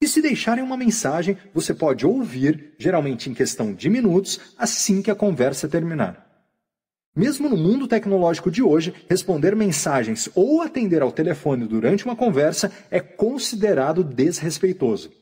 E 0.02 0.08
se 0.08 0.22
deixarem 0.22 0.64
uma 0.64 0.76
mensagem, 0.76 1.38
você 1.54 1.74
pode 1.74 2.06
ouvir, 2.06 2.76
geralmente 2.78 3.30
em 3.30 3.34
questão 3.34 3.74
de 3.74 3.90
minutos, 3.90 4.40
assim 4.58 5.02
que 5.02 5.10
a 5.10 5.16
conversa 5.16 5.70
terminar. 5.70 6.24
Mesmo 7.16 7.48
no 7.48 7.56
mundo 7.56 7.88
tecnológico 7.88 8.52
de 8.52 8.62
hoje, 8.62 8.94
responder 9.10 9.56
mensagens 9.56 10.30
ou 10.36 10.62
atender 10.62 11.02
ao 11.02 11.14
telefone 11.14 11.66
durante 11.66 12.04
uma 12.04 12.16
conversa 12.16 12.70
é 12.92 13.00
considerado 13.00 14.04
desrespeitoso. 14.04 15.14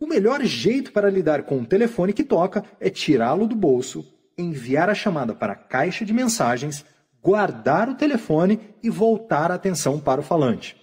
O 0.00 0.06
melhor 0.06 0.42
jeito 0.42 0.90
para 0.90 1.10
lidar 1.10 1.42
com 1.42 1.58
um 1.58 1.64
telefone 1.66 2.14
que 2.14 2.24
toca 2.24 2.64
é 2.80 2.88
tirá-lo 2.88 3.46
do 3.46 3.54
bolso, 3.54 4.10
enviar 4.38 4.88
a 4.88 4.94
chamada 4.94 5.34
para 5.34 5.52
a 5.52 5.56
caixa 5.56 6.02
de 6.02 6.14
mensagens, 6.14 6.82
guardar 7.24 7.88
o 7.88 7.94
telefone 7.94 8.60
e 8.82 8.90
voltar 8.90 9.50
a 9.50 9.54
atenção 9.54 9.98
para 9.98 10.20
o 10.20 10.24
falante. 10.24 10.76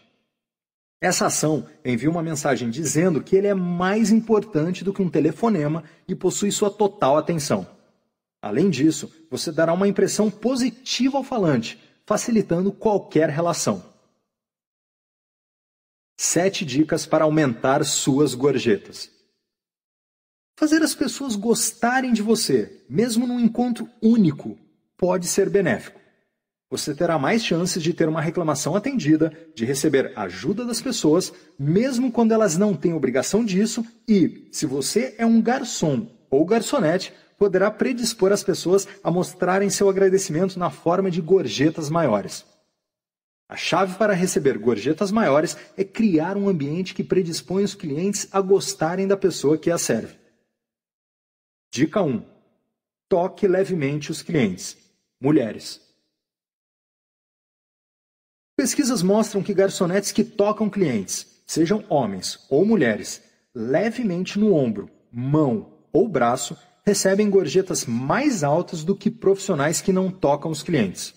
Essa 0.99 1.27
ação 1.27 1.67
envia 1.85 2.09
uma 2.09 2.23
mensagem 2.23 2.67
dizendo 2.67 3.23
que 3.23 3.35
ele 3.35 3.45
é 3.45 3.53
mais 3.53 4.09
importante 4.09 4.83
do 4.83 4.91
que 4.91 5.03
um 5.03 5.09
telefonema 5.09 5.83
e 6.07 6.15
possui 6.15 6.51
sua 6.51 6.71
total 6.71 7.15
atenção. 7.15 7.67
Além 8.41 8.71
disso, 8.71 9.13
você 9.29 9.51
dará 9.51 9.71
uma 9.71 9.87
impressão 9.87 10.31
positiva 10.31 11.15
ao 11.15 11.23
falante, 11.23 11.79
facilitando 12.07 12.71
qualquer 12.71 13.29
relação. 13.29 13.83
Sete 16.19 16.65
dicas 16.65 17.05
para 17.05 17.23
aumentar 17.23 17.85
suas 17.85 18.33
gorjetas. 18.33 19.11
Fazer 20.57 20.81
as 20.81 20.95
pessoas 20.95 21.35
gostarem 21.35 22.13
de 22.13 22.23
você, 22.23 22.83
mesmo 22.89 23.27
num 23.27 23.39
encontro 23.39 23.87
único, 24.01 24.57
pode 24.97 25.27
ser 25.27 25.47
benéfico. 25.47 26.00
Você 26.71 26.95
terá 26.95 27.19
mais 27.19 27.43
chances 27.43 27.83
de 27.83 27.93
ter 27.93 28.07
uma 28.07 28.21
reclamação 28.21 28.77
atendida, 28.77 29.37
de 29.53 29.65
receber 29.65 30.13
ajuda 30.15 30.63
das 30.63 30.81
pessoas, 30.81 31.33
mesmo 31.59 32.09
quando 32.09 32.31
elas 32.31 32.57
não 32.57 32.73
têm 32.73 32.93
obrigação 32.93 33.43
disso, 33.43 33.85
e, 34.07 34.47
se 34.53 34.65
você 34.65 35.13
é 35.17 35.25
um 35.25 35.41
garçom 35.41 36.07
ou 36.29 36.45
garçonete, 36.45 37.13
poderá 37.37 37.69
predispor 37.69 38.31
as 38.31 38.41
pessoas 38.41 38.87
a 39.03 39.11
mostrarem 39.11 39.69
seu 39.69 39.89
agradecimento 39.89 40.57
na 40.57 40.69
forma 40.69 41.11
de 41.11 41.19
gorjetas 41.19 41.89
maiores. 41.89 42.45
A 43.49 43.57
chave 43.57 43.97
para 43.97 44.13
receber 44.13 44.57
gorjetas 44.57 45.11
maiores 45.11 45.57
é 45.75 45.83
criar 45.83 46.37
um 46.37 46.47
ambiente 46.47 46.93
que 46.93 47.03
predispõe 47.03 47.65
os 47.65 47.75
clientes 47.75 48.29
a 48.31 48.39
gostarem 48.39 49.05
da 49.05 49.17
pessoa 49.17 49.57
que 49.57 49.69
as 49.69 49.81
serve. 49.81 50.17
Dica 51.69 52.01
1. 52.01 52.23
Toque 53.09 53.45
levemente 53.45 54.09
os 54.09 54.21
clientes. 54.21 54.77
Mulheres. 55.19 55.90
Pesquisas 58.55 59.01
mostram 59.01 59.41
que 59.41 59.53
garçonetes 59.53 60.11
que 60.11 60.23
tocam 60.23 60.69
clientes, 60.69 61.41
sejam 61.47 61.83
homens 61.89 62.45
ou 62.49 62.65
mulheres, 62.65 63.21
levemente 63.55 64.37
no 64.37 64.53
ombro, 64.53 64.89
mão 65.11 65.73
ou 65.91 66.07
braço, 66.07 66.55
recebem 66.85 67.29
gorjetas 67.29 67.85
mais 67.85 68.43
altas 68.43 68.83
do 68.83 68.95
que 68.95 69.09
profissionais 69.09 69.81
que 69.81 69.93
não 69.93 70.11
tocam 70.11 70.51
os 70.51 70.63
clientes. 70.63 71.13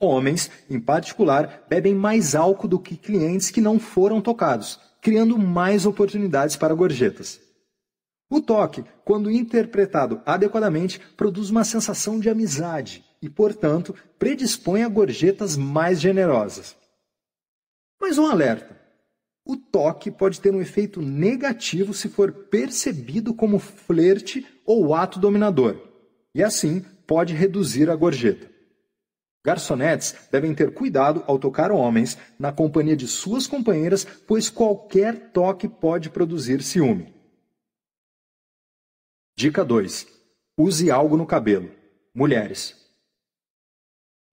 Homens, 0.00 0.50
em 0.68 0.80
particular, 0.80 1.64
bebem 1.68 1.94
mais 1.94 2.34
álcool 2.34 2.68
do 2.68 2.78
que 2.78 2.96
clientes 2.96 3.50
que 3.50 3.60
não 3.60 3.78
foram 3.78 4.20
tocados, 4.20 4.80
criando 5.00 5.38
mais 5.38 5.86
oportunidades 5.86 6.56
para 6.56 6.74
gorjetas. 6.74 7.40
O 8.28 8.40
toque, 8.40 8.84
quando 9.04 9.30
interpretado 9.30 10.20
adequadamente, 10.26 10.98
produz 11.16 11.50
uma 11.50 11.64
sensação 11.64 12.18
de 12.18 12.28
amizade 12.28 13.04
e, 13.24 13.30
portanto, 13.30 13.94
predispõe 14.18 14.82
a 14.82 14.88
gorjetas 14.88 15.56
mais 15.56 15.98
generosas. 15.98 16.76
Mas 17.98 18.18
um 18.18 18.26
alerta: 18.26 18.78
o 19.46 19.56
toque 19.56 20.10
pode 20.10 20.40
ter 20.40 20.54
um 20.54 20.60
efeito 20.60 21.00
negativo 21.00 21.94
se 21.94 22.08
for 22.08 22.30
percebido 22.32 23.32
como 23.32 23.58
flerte 23.58 24.46
ou 24.66 24.94
ato 24.94 25.18
dominador, 25.18 25.80
e 26.34 26.42
assim 26.42 26.84
pode 27.06 27.32
reduzir 27.32 27.88
a 27.88 27.96
gorjeta. 27.96 28.52
Garçonetes 29.42 30.14
devem 30.30 30.54
ter 30.54 30.72
cuidado 30.72 31.22
ao 31.26 31.38
tocar 31.38 31.70
homens 31.70 32.18
na 32.38 32.50
companhia 32.52 32.96
de 32.96 33.06
suas 33.06 33.46
companheiras, 33.46 34.04
pois 34.04 34.50
qualquer 34.50 35.32
toque 35.32 35.68
pode 35.68 36.08
produzir 36.10 36.62
ciúme. 36.62 37.14
Dica 39.36 39.64
2. 39.64 40.06
Use 40.58 40.90
algo 40.90 41.16
no 41.16 41.26
cabelo. 41.26 41.70
Mulheres. 42.14 42.83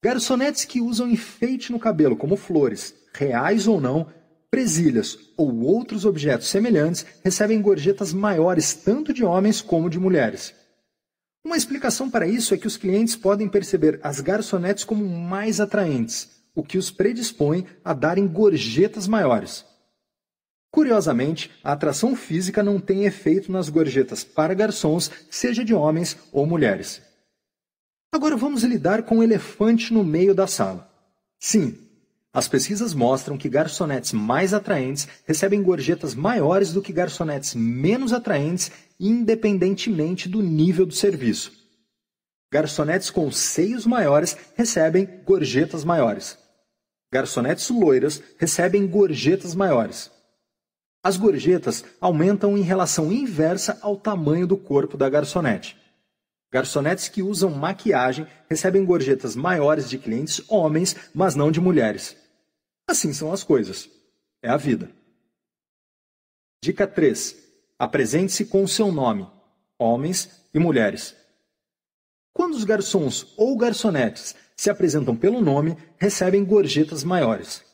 Garçonetes 0.02 0.64
que 0.64 0.80
usam 0.80 1.10
enfeite 1.10 1.70
no 1.70 1.78
cabelo, 1.78 2.16
como 2.16 2.34
flores, 2.34 2.94
reais 3.12 3.68
ou 3.68 3.78
não, 3.78 4.10
presilhas 4.50 5.18
ou 5.36 5.60
outros 5.60 6.06
objetos 6.06 6.48
semelhantes 6.48 7.04
recebem 7.22 7.60
gorjetas 7.60 8.12
maiores 8.12 8.72
tanto 8.72 9.12
de 9.12 9.22
homens 9.22 9.60
como 9.60 9.90
de 9.90 9.98
mulheres. 9.98 10.54
Uma 11.44 11.56
explicação 11.56 12.10
para 12.10 12.26
isso 12.26 12.54
é 12.54 12.56
que 12.56 12.66
os 12.66 12.78
clientes 12.78 13.14
podem 13.14 13.46
perceber 13.46 14.00
as 14.02 14.20
garçonetes 14.20 14.84
como 14.84 15.06
mais 15.06 15.60
atraentes, 15.60 16.30
o 16.54 16.62
que 16.62 16.78
os 16.78 16.90
predispõe 16.90 17.66
a 17.84 17.92
darem 17.92 18.26
gorjetas 18.26 19.06
maiores. 19.06 19.66
Curiosamente, 20.70 21.50
a 21.62 21.72
atração 21.72 22.16
física 22.16 22.62
não 22.62 22.80
tem 22.80 23.04
efeito 23.04 23.52
nas 23.52 23.68
gorjetas 23.68 24.24
para 24.24 24.54
garçons, 24.54 25.10
seja 25.30 25.62
de 25.62 25.74
homens 25.74 26.16
ou 26.32 26.46
mulheres. 26.46 27.02
Agora 28.12 28.36
vamos 28.36 28.64
lidar 28.64 29.04
com 29.04 29.18
o 29.18 29.22
elefante 29.22 29.92
no 29.92 30.02
meio 30.02 30.34
da 30.34 30.46
sala. 30.46 30.90
Sim, 31.38 31.78
as 32.32 32.46
pesquisas 32.46 32.92
mostram 32.94 33.36
que 33.36 33.48
garçonetes 33.48 34.12
mais 34.12 34.54
atraentes 34.54 35.08
recebem 35.24 35.62
gorjetas 35.62 36.14
maiores 36.14 36.72
do 36.72 36.82
que 36.82 36.92
garçonetes 36.92 37.54
menos 37.54 38.12
atraentes, 38.12 38.70
independentemente 38.98 40.28
do 40.28 40.42
nível 40.42 40.86
do 40.86 40.94
serviço. 40.94 41.52
Garçonetes 42.52 43.10
com 43.10 43.30
seios 43.30 43.86
maiores 43.86 44.36
recebem 44.56 45.08
gorjetas 45.24 45.84
maiores. 45.84 46.36
Garçonetes 47.12 47.68
loiras 47.70 48.22
recebem 48.38 48.86
gorjetas 48.86 49.54
maiores. 49.54 50.10
As 51.02 51.16
gorjetas 51.16 51.84
aumentam 52.00 52.58
em 52.58 52.62
relação 52.62 53.10
inversa 53.10 53.78
ao 53.80 53.96
tamanho 53.96 54.46
do 54.46 54.56
corpo 54.56 54.96
da 54.96 55.08
garçonete. 55.08 55.79
Garçonetes 56.52 57.08
que 57.08 57.22
usam 57.22 57.50
maquiagem 57.50 58.26
recebem 58.48 58.84
gorjetas 58.84 59.36
maiores 59.36 59.88
de 59.88 59.98
clientes 59.98 60.42
homens, 60.48 60.96
mas 61.14 61.34
não 61.36 61.50
de 61.50 61.60
mulheres. 61.60 62.16
Assim 62.88 63.12
são 63.12 63.32
as 63.32 63.44
coisas. 63.44 63.88
É 64.42 64.48
a 64.48 64.56
vida. 64.56 64.90
Dica 66.62 66.86
3. 66.86 67.36
Apresente-se 67.78 68.44
com 68.46 68.66
seu 68.66 68.90
nome, 68.90 69.26
homens 69.78 70.44
e 70.52 70.58
mulheres. 70.58 71.14
Quando 72.34 72.54
os 72.54 72.64
garçons 72.64 73.32
ou 73.36 73.56
garçonetes 73.56 74.34
se 74.56 74.68
apresentam 74.68 75.16
pelo 75.16 75.40
nome, 75.40 75.76
recebem 75.96 76.44
gorjetas 76.44 77.04
maiores. 77.04 77.64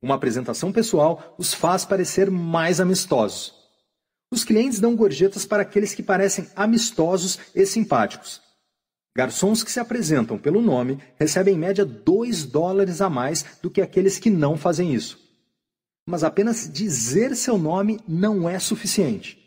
Uma 0.00 0.14
apresentação 0.14 0.72
pessoal 0.72 1.34
os 1.36 1.52
faz 1.52 1.84
parecer 1.84 2.30
mais 2.30 2.80
amistosos. 2.80 3.65
Os 4.30 4.44
clientes 4.44 4.80
dão 4.80 4.96
gorjetas 4.96 5.44
para 5.46 5.62
aqueles 5.62 5.94
que 5.94 6.02
parecem 6.02 6.48
amistosos 6.56 7.38
e 7.54 7.64
simpáticos. 7.64 8.42
Garçons 9.16 9.62
que 9.62 9.70
se 9.70 9.80
apresentam 9.80 10.38
pelo 10.38 10.60
nome 10.60 10.98
recebem 11.18 11.54
em 11.54 11.58
média 11.58 11.84
2 11.84 12.44
dólares 12.44 13.00
a 13.00 13.08
mais 13.08 13.44
do 13.62 13.70
que 13.70 13.80
aqueles 13.80 14.18
que 14.18 14.28
não 14.28 14.56
fazem 14.56 14.92
isso. 14.92 15.18
Mas 16.06 16.22
apenas 16.22 16.70
dizer 16.70 17.34
seu 17.34 17.56
nome 17.56 18.00
não 18.06 18.48
é 18.48 18.58
suficiente. 18.58 19.42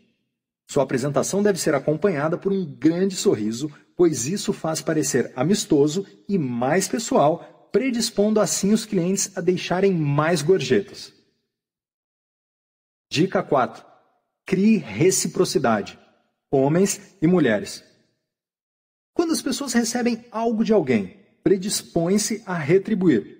Sua 0.69 0.84
apresentação 0.84 1.43
deve 1.43 1.60
ser 1.60 1.76
acompanhada 1.76 2.38
por 2.38 2.51
um 2.51 2.65
grande 2.65 3.15
sorriso, 3.15 3.72
pois 3.95 4.27
isso 4.27 4.53
faz 4.53 4.81
parecer 4.81 5.31
amistoso 5.35 6.06
e 6.27 6.38
mais 6.38 6.88
pessoal, 6.88 7.69
predispondo 7.72 8.39
assim 8.39 8.73
os 8.73 8.85
clientes 8.85 9.35
a 9.38 9.41
deixarem 9.41 9.93
mais 9.93 10.41
gorjetas. 10.41 11.14
Dica 13.11 13.43
4. 13.43 13.89
Crie 14.50 14.78
reciprocidade. 14.78 16.00
Homens 16.52 17.16
e 17.22 17.28
mulheres. 17.28 17.84
Quando 19.14 19.32
as 19.32 19.44
pessoas 19.44 19.74
recebem 19.74 20.26
algo 20.32 20.64
de 20.64 20.74
alguém, 20.74 21.18
predispõem-se 21.44 22.42
a 22.48 22.58
retribuir. 22.58 23.38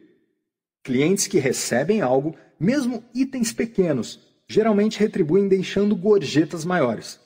Clientes 0.84 1.26
que 1.26 1.40
recebem 1.40 2.00
algo, 2.00 2.36
mesmo 2.60 3.04
itens 3.12 3.52
pequenos, 3.52 4.20
geralmente 4.48 5.00
retribuem 5.00 5.48
deixando 5.48 5.96
gorjetas 5.96 6.64
maiores. 6.64 7.20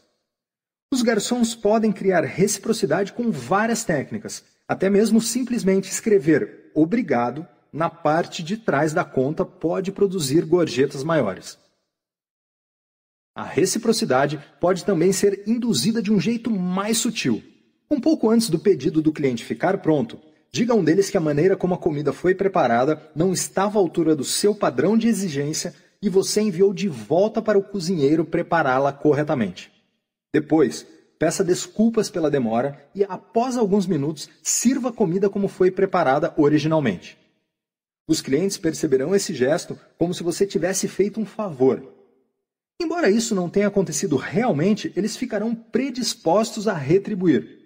Os 0.90 1.02
garçons 1.02 1.54
podem 1.54 1.92
criar 1.92 2.24
reciprocidade 2.24 3.12
com 3.12 3.32
várias 3.32 3.84
técnicas, 3.84 4.46
até 4.66 4.90
mesmo 4.90 5.20
simplesmente 5.20 5.92
escrever 5.92 6.72
obrigado 6.74 7.46
na 7.74 7.90
parte 7.90 8.44
de 8.44 8.56
trás 8.56 8.94
da 8.94 9.04
conta 9.04 9.44
pode 9.44 9.92
produzir 9.92 10.46
gorjetas 10.46 11.04
maiores. 11.04 11.62
A 13.36 13.44
reciprocidade 13.44 14.40
pode 14.60 14.86
também 14.86 15.12
ser 15.12 15.44
induzida 15.48 16.02
de 16.02 16.14
um 16.14 16.20
jeito 16.20 16.52
mais 16.52 17.00
sutil. 17.00 17.42
Um 17.90 18.00
pouco 18.00 18.30
antes 18.30 18.50
do 18.50 18.60
pedido 18.60 19.02
do 19.02 19.12
cliente 19.12 19.44
ficar 19.44 19.80
pronto, 19.80 20.20
diga 20.52 20.74
a 20.74 20.76
um 20.76 20.84
deles 20.84 21.10
que 21.10 21.18
a 21.18 21.22
maneira 21.22 21.58
como 21.58 21.74
a 21.74 21.78
comida 21.78 22.14
foi 22.14 22.36
preparada 22.36 23.02
não 23.16 23.34
estava 23.34 23.80
à 23.80 23.82
altura 23.82 24.16
do 24.16 24.24
seu 24.24 24.54
padrão 24.54 24.96
de 24.96 25.08
exigência 25.08 25.74
e 26.00 26.10
você 26.10 26.42
enviou 26.42 26.74
de 26.74 26.88
volta 26.88 27.42
para 27.42 27.58
o 27.58 27.64
cozinheiro 27.64 28.24
prepará-la 28.24 28.92
corretamente. 28.92 29.72
Depois, 30.32 30.86
peça 31.18 31.44
desculpas 31.44 32.12
pela 32.12 32.30
demora 32.30 32.86
e, 32.94 33.04
após 33.04 33.58
alguns 33.58 33.88
minutos, 33.88 34.30
sirva 34.44 34.90
a 34.90 34.94
comida 34.94 35.30
como 35.30 35.48
foi 35.48 35.72
preparada 35.72 36.34
originalmente. 36.38 37.18
Os 38.08 38.22
clientes 38.22 38.58
perceberão 38.58 39.16
esse 39.16 39.34
gesto 39.34 39.80
como 39.98 40.14
se 40.14 40.22
você 40.22 40.46
tivesse 40.46 40.88
feito 40.88 41.20
um 41.20 41.26
favor. 41.26 41.93
Embora 42.82 43.10
isso 43.10 43.34
não 43.34 43.50
tenha 43.50 43.68
acontecido 43.68 44.16
realmente, 44.16 44.92
eles 44.96 45.16
ficarão 45.16 45.56
predispostos 45.56 46.68
a 46.68 46.74
retribuir. 46.74 47.60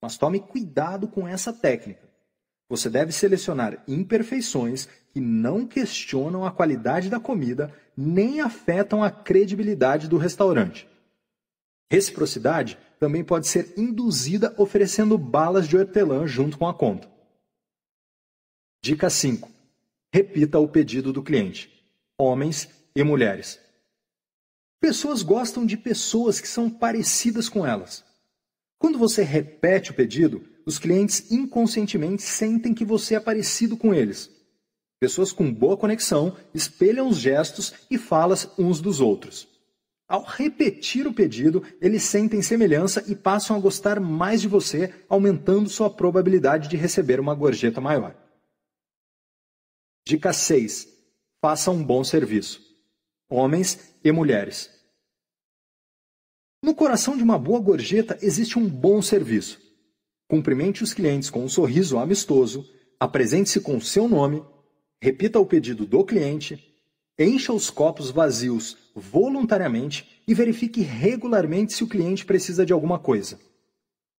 Mas 0.00 0.16
tome 0.16 0.40
cuidado 0.40 1.08
com 1.08 1.26
essa 1.26 1.52
técnica. 1.52 2.06
Você 2.68 2.90
deve 2.90 3.12
selecionar 3.12 3.82
imperfeições 3.86 4.88
que 5.12 5.20
não 5.20 5.66
questionam 5.66 6.44
a 6.44 6.50
qualidade 6.50 7.08
da 7.08 7.20
comida 7.20 7.72
nem 7.96 8.40
afetam 8.40 9.02
a 9.02 9.10
credibilidade 9.10 10.08
do 10.08 10.18
restaurante. 10.18 10.86
Reciprocidade 11.90 12.76
também 12.98 13.24
pode 13.24 13.46
ser 13.46 13.72
induzida 13.76 14.54
oferecendo 14.58 15.16
balas 15.16 15.68
de 15.68 15.76
hortelã 15.76 16.26
junto 16.26 16.58
com 16.58 16.66
a 16.66 16.74
conta. 16.74 17.08
Dica 18.82 19.08
5. 19.08 19.50
Repita 20.12 20.58
o 20.58 20.68
pedido 20.68 21.12
do 21.12 21.22
cliente. 21.22 21.70
Homens 22.18 22.68
e 22.94 23.02
mulheres. 23.04 23.60
Pessoas 24.80 25.22
gostam 25.22 25.64
de 25.64 25.76
pessoas 25.76 26.40
que 26.40 26.48
são 26.48 26.68
parecidas 26.68 27.48
com 27.48 27.66
elas. 27.66 28.04
Quando 28.78 28.98
você 28.98 29.22
repete 29.22 29.90
o 29.90 29.94
pedido, 29.94 30.44
os 30.66 30.78
clientes 30.78 31.30
inconscientemente 31.30 32.22
sentem 32.22 32.74
que 32.74 32.84
você 32.84 33.14
é 33.14 33.20
parecido 33.20 33.76
com 33.76 33.94
eles. 33.94 34.30
Pessoas 34.98 35.32
com 35.32 35.52
boa 35.52 35.76
conexão 35.76 36.36
espelham 36.54 37.08
os 37.08 37.18
gestos 37.18 37.72
e 37.90 37.98
falas 37.98 38.50
uns 38.58 38.80
dos 38.80 39.00
outros. 39.00 39.48
Ao 40.08 40.22
repetir 40.22 41.06
o 41.06 41.12
pedido, 41.12 41.64
eles 41.80 42.04
sentem 42.04 42.40
semelhança 42.40 43.04
e 43.08 43.14
passam 43.14 43.56
a 43.56 43.60
gostar 43.60 43.98
mais 43.98 44.40
de 44.40 44.48
você, 44.48 44.94
aumentando 45.08 45.68
sua 45.68 45.90
probabilidade 45.90 46.68
de 46.68 46.76
receber 46.76 47.18
uma 47.18 47.34
gorjeta 47.34 47.80
maior. 47.80 48.14
Dica 50.06 50.32
6. 50.32 50.88
Faça 51.40 51.70
um 51.70 51.82
bom 51.82 52.04
serviço. 52.04 52.65
Homens 53.28 53.92
e 54.04 54.12
mulheres. 54.12 54.70
No 56.62 56.76
coração 56.76 57.16
de 57.16 57.24
uma 57.24 57.36
boa 57.36 57.58
gorjeta 57.58 58.16
existe 58.22 58.56
um 58.56 58.68
bom 58.68 59.02
serviço. 59.02 59.60
Cumprimente 60.28 60.84
os 60.84 60.94
clientes 60.94 61.28
com 61.28 61.42
um 61.42 61.48
sorriso 61.48 61.98
amistoso, 61.98 62.64
apresente-se 63.00 63.60
com 63.60 63.80
seu 63.80 64.06
nome, 64.06 64.44
repita 65.02 65.40
o 65.40 65.46
pedido 65.46 65.84
do 65.84 66.04
cliente, 66.04 66.72
encha 67.18 67.52
os 67.52 67.68
copos 67.68 68.12
vazios 68.12 68.76
voluntariamente 68.94 70.22
e 70.24 70.32
verifique 70.32 70.82
regularmente 70.82 71.72
se 71.72 71.82
o 71.82 71.88
cliente 71.88 72.24
precisa 72.24 72.64
de 72.64 72.72
alguma 72.72 72.98
coisa. 73.00 73.40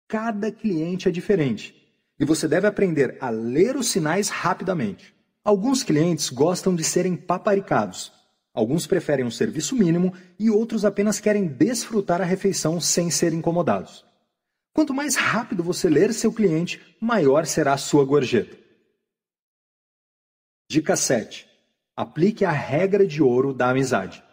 Cada 0.05 0.51
cliente 0.51 1.07
é 1.07 1.11
diferente 1.11 1.73
e 2.19 2.25
você 2.25 2.45
deve 2.45 2.67
aprender 2.67 3.17
a 3.21 3.29
ler 3.29 3.77
os 3.77 3.87
sinais 3.87 4.27
rapidamente. 4.27 5.15
Alguns 5.45 5.81
clientes 5.81 6.29
gostam 6.29 6.75
de 6.75 6.83
serem 6.83 7.15
paparicados 7.15 8.16
Alguns 8.57 8.87
preferem 8.87 9.23
um 9.23 9.29
serviço 9.29 9.75
mínimo 9.75 10.15
e 10.39 10.49
outros 10.49 10.83
apenas 10.83 11.19
querem 11.19 11.45
desfrutar 11.45 12.21
a 12.21 12.25
refeição 12.25 12.81
sem 12.81 13.11
ser 13.11 13.31
incomodados. 13.31 14.03
Quanto 14.73 14.95
mais 14.95 15.15
rápido 15.15 15.61
você 15.61 15.87
ler 15.87 16.11
seu 16.11 16.33
cliente, 16.33 16.81
maior 16.99 17.45
será 17.45 17.73
a 17.73 17.77
sua 17.77 18.03
gorjeta. 18.03 18.57
Dica 20.67 20.95
7. 20.95 21.47
Aplique 21.95 22.43
a 22.43 22.49
regra 22.49 23.05
de 23.05 23.21
ouro 23.21 23.53
da 23.53 23.69
amizade. 23.69 24.23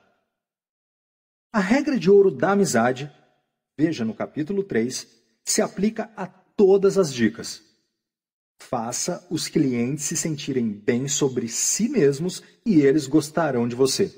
A 1.53 1.61
regra 1.61 1.99
de 1.99 2.11
ouro 2.11 2.31
da 2.31 2.53
amizade, 2.53 3.13
veja 3.77 4.07
no 4.07 4.15
capítulo 4.15 4.65
3, 4.65 5.07
se 5.45 5.61
aplica 5.61 6.11
a 6.17 6.27
todas 6.27 6.97
as 6.97 7.13
dicas. 7.13 7.63
Faça 8.59 9.27
os 9.31 9.49
clientes 9.49 10.05
se 10.05 10.17
sentirem 10.17 10.71
bem 10.71 11.07
sobre 11.09 11.49
si 11.49 11.89
mesmos 11.89 12.43
e 12.65 12.81
eles 12.81 13.07
gostarão 13.07 13.69
de 13.69 13.75
você. 13.75 14.13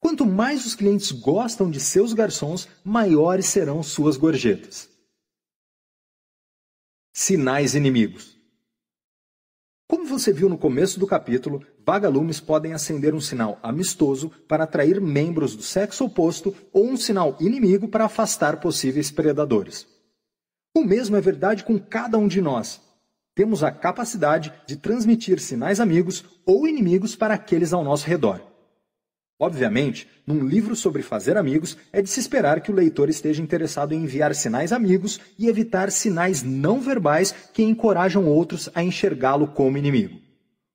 Quanto 0.00 0.24
mais 0.24 0.64
os 0.64 0.74
clientes 0.74 1.10
gostam 1.10 1.70
de 1.70 1.80
seus 1.80 2.12
garçons, 2.12 2.68
maiores 2.84 3.46
serão 3.46 3.82
suas 3.82 4.16
gorjetas. 4.16 4.88
Sinais 7.12 7.74
inimigos. 7.74 8.36
Como 9.88 10.06
você 10.06 10.32
viu 10.32 10.48
no 10.48 10.58
começo 10.58 10.98
do 10.98 11.06
capítulo, 11.06 11.64
vagalumes 11.84 12.40
podem 12.40 12.72
acender 12.72 13.14
um 13.14 13.20
sinal 13.20 13.58
amistoso 13.62 14.30
para 14.48 14.64
atrair 14.64 15.00
membros 15.00 15.54
do 15.54 15.62
sexo 15.62 16.04
oposto 16.04 16.54
ou 16.72 16.86
um 16.86 16.96
sinal 16.96 17.36
inimigo 17.40 17.88
para 17.88 18.04
afastar 18.04 18.60
possíveis 18.60 19.10
predadores. 19.10 19.86
O 20.74 20.84
mesmo 20.84 21.16
é 21.16 21.20
verdade 21.20 21.64
com 21.64 21.78
cada 21.78 22.18
um 22.18 22.28
de 22.28 22.40
nós 22.40 22.85
temos 23.36 23.62
a 23.62 23.70
capacidade 23.70 24.50
de 24.66 24.76
transmitir 24.76 25.38
sinais 25.38 25.78
amigos 25.78 26.24
ou 26.46 26.66
inimigos 26.66 27.14
para 27.14 27.34
aqueles 27.34 27.74
ao 27.74 27.84
nosso 27.84 28.06
redor. 28.06 28.40
Obviamente, 29.38 30.08
num 30.26 30.42
livro 30.42 30.74
sobre 30.74 31.02
fazer 31.02 31.36
amigos, 31.36 31.76
é 31.92 32.00
de 32.00 32.08
se 32.08 32.18
esperar 32.18 32.62
que 32.62 32.72
o 32.72 32.74
leitor 32.74 33.10
esteja 33.10 33.42
interessado 33.42 33.92
em 33.92 34.02
enviar 34.02 34.34
sinais 34.34 34.72
amigos 34.72 35.20
e 35.38 35.48
evitar 35.48 35.90
sinais 35.90 36.42
não 36.42 36.80
verbais 36.80 37.34
que 37.52 37.62
encorajam 37.62 38.26
outros 38.26 38.70
a 38.74 38.82
enxergá-lo 38.82 39.48
como 39.48 39.76
inimigo. 39.76 40.18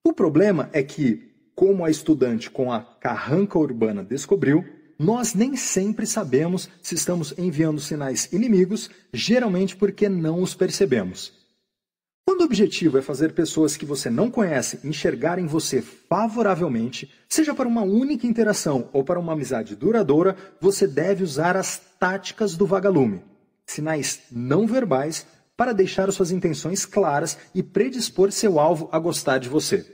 O 0.05 0.13
problema 0.13 0.69
é 0.71 0.83
que, 0.83 1.31
como 1.55 1.83
a 1.83 1.89
estudante 1.89 2.51
com 2.51 2.71
a 2.71 2.79
carranca 2.79 3.57
urbana 3.57 4.03
descobriu, 4.03 4.63
nós 4.99 5.33
nem 5.33 5.55
sempre 5.55 6.05
sabemos 6.05 6.69
se 6.79 6.93
estamos 6.93 7.33
enviando 7.39 7.81
sinais 7.81 8.31
inimigos, 8.31 8.87
geralmente 9.11 9.75
porque 9.75 10.07
não 10.07 10.43
os 10.43 10.53
percebemos. 10.53 11.40
Quando 12.31 12.43
o 12.43 12.45
objetivo 12.45 12.97
é 12.97 13.01
fazer 13.01 13.33
pessoas 13.33 13.75
que 13.75 13.85
você 13.85 14.09
não 14.09 14.31
conhece 14.31 14.79
enxergarem 14.85 15.45
você 15.47 15.81
favoravelmente, 15.81 17.11
seja 17.27 17.53
para 17.53 17.67
uma 17.67 17.81
única 17.81 18.25
interação 18.25 18.87
ou 18.93 19.03
para 19.03 19.19
uma 19.19 19.33
amizade 19.33 19.75
duradoura, 19.75 20.37
você 20.57 20.87
deve 20.87 21.25
usar 21.25 21.57
as 21.57 21.77
táticas 21.99 22.55
do 22.55 22.65
vagalume, 22.65 23.21
sinais 23.65 24.21
não 24.31 24.65
verbais, 24.65 25.27
para 25.57 25.73
deixar 25.73 26.09
suas 26.13 26.31
intenções 26.31 26.85
claras 26.85 27.37
e 27.53 27.61
predispor 27.61 28.31
seu 28.31 28.61
alvo 28.61 28.87
a 28.93 28.97
gostar 28.97 29.37
de 29.37 29.49
você. 29.49 29.85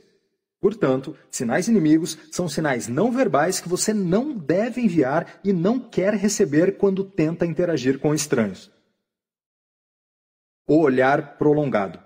Portanto, 0.61 1.15
sinais 1.31 1.67
inimigos 1.67 2.19
são 2.31 2.47
sinais 2.47 2.87
não 2.87 3.11
verbais 3.11 3.59
que 3.59 3.67
você 3.67 3.95
não 3.95 4.31
deve 4.37 4.79
enviar 4.79 5.39
e 5.43 5.51
não 5.51 5.79
quer 5.79 6.13
receber 6.13 6.77
quando 6.77 7.03
tenta 7.03 7.47
interagir 7.47 7.97
com 7.97 8.13
estranhos. 8.13 8.71
O 10.67 10.77
olhar 10.77 11.35
prolongado 11.39 12.05